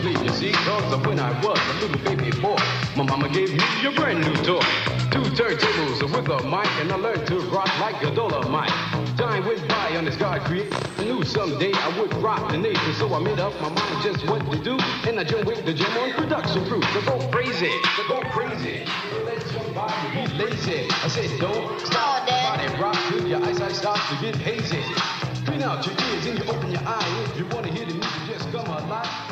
sleep. 0.00 0.18
You 0.24 0.30
see, 0.30 0.52
cause 0.52 0.92
of 0.94 1.04
when 1.06 1.20
I 1.20 1.30
was 1.44 1.58
a 1.58 1.74
little 1.84 1.98
baby 1.98 2.30
boy, 2.40 2.56
my 2.96 3.04
mama 3.04 3.28
gave 3.28 3.52
me 3.52 3.64
a 3.84 3.92
brand 3.92 4.20
new 4.20 4.34
toy. 4.36 4.64
Two 5.12 5.20
turntables 5.36 6.00
with 6.00 6.28
a 6.28 6.42
mic, 6.48 6.70
and 6.80 6.90
I 6.90 6.96
learned 6.96 7.26
to 7.26 7.40
rock 7.52 7.68
like 7.80 8.02
a 8.02 8.10
Dolemite. 8.12 8.72
Time 9.18 9.44
went 9.44 9.68
by 9.68 9.94
on 9.96 10.06
this 10.06 10.16
God 10.16 10.40
created. 10.42 10.74
I 10.96 11.04
knew 11.04 11.22
someday 11.22 11.72
I 11.74 12.00
would 12.00 12.14
rock 12.14 12.50
the 12.50 12.56
nation, 12.56 12.94
so 12.94 13.12
I 13.12 13.18
made 13.18 13.38
up 13.38 13.52
my 13.60 13.68
mind 13.68 14.02
just 14.02 14.26
what 14.26 14.40
to 14.50 14.58
do. 14.64 14.78
And 15.06 15.20
I 15.20 15.24
joined 15.24 15.46
with 15.46 15.66
the 15.66 15.74
gym 15.74 15.92
on 15.98 16.12
production 16.14 16.64
crew 16.64 16.80
to 16.80 17.00
go 17.04 17.18
crazy, 17.30 17.68
to 17.68 18.02
go 18.08 18.20
crazy. 18.32 18.86
Let 19.26 19.52
your 19.52 19.74
body 19.74 20.26
be 20.26 20.32
lazy. 20.32 20.88
I 21.04 21.08
said, 21.08 21.38
don't 21.40 21.78
stop, 21.80 22.26
body 22.26 22.68
rock 22.80 22.96
till 23.10 23.26
your 23.26 23.44
eyesight 23.44 23.76
starts 23.76 24.08
to 24.08 24.16
get 24.22 24.36
hazy. 24.36 24.82
Clean 25.50 25.64
out 25.64 25.84
your 25.84 25.96
ears 25.96 26.26
and 26.26 26.38
you 26.38 26.44
open 26.44 26.70
your 26.70 26.82
eyes. 26.86 27.28
If 27.30 27.38
you 27.38 27.46
want 27.46 27.66
to 27.66 27.72
hear 27.72 27.84
the 27.84 27.94
music, 27.94 28.22
just 28.28 28.52
come 28.52 28.68
alive. 28.68 29.29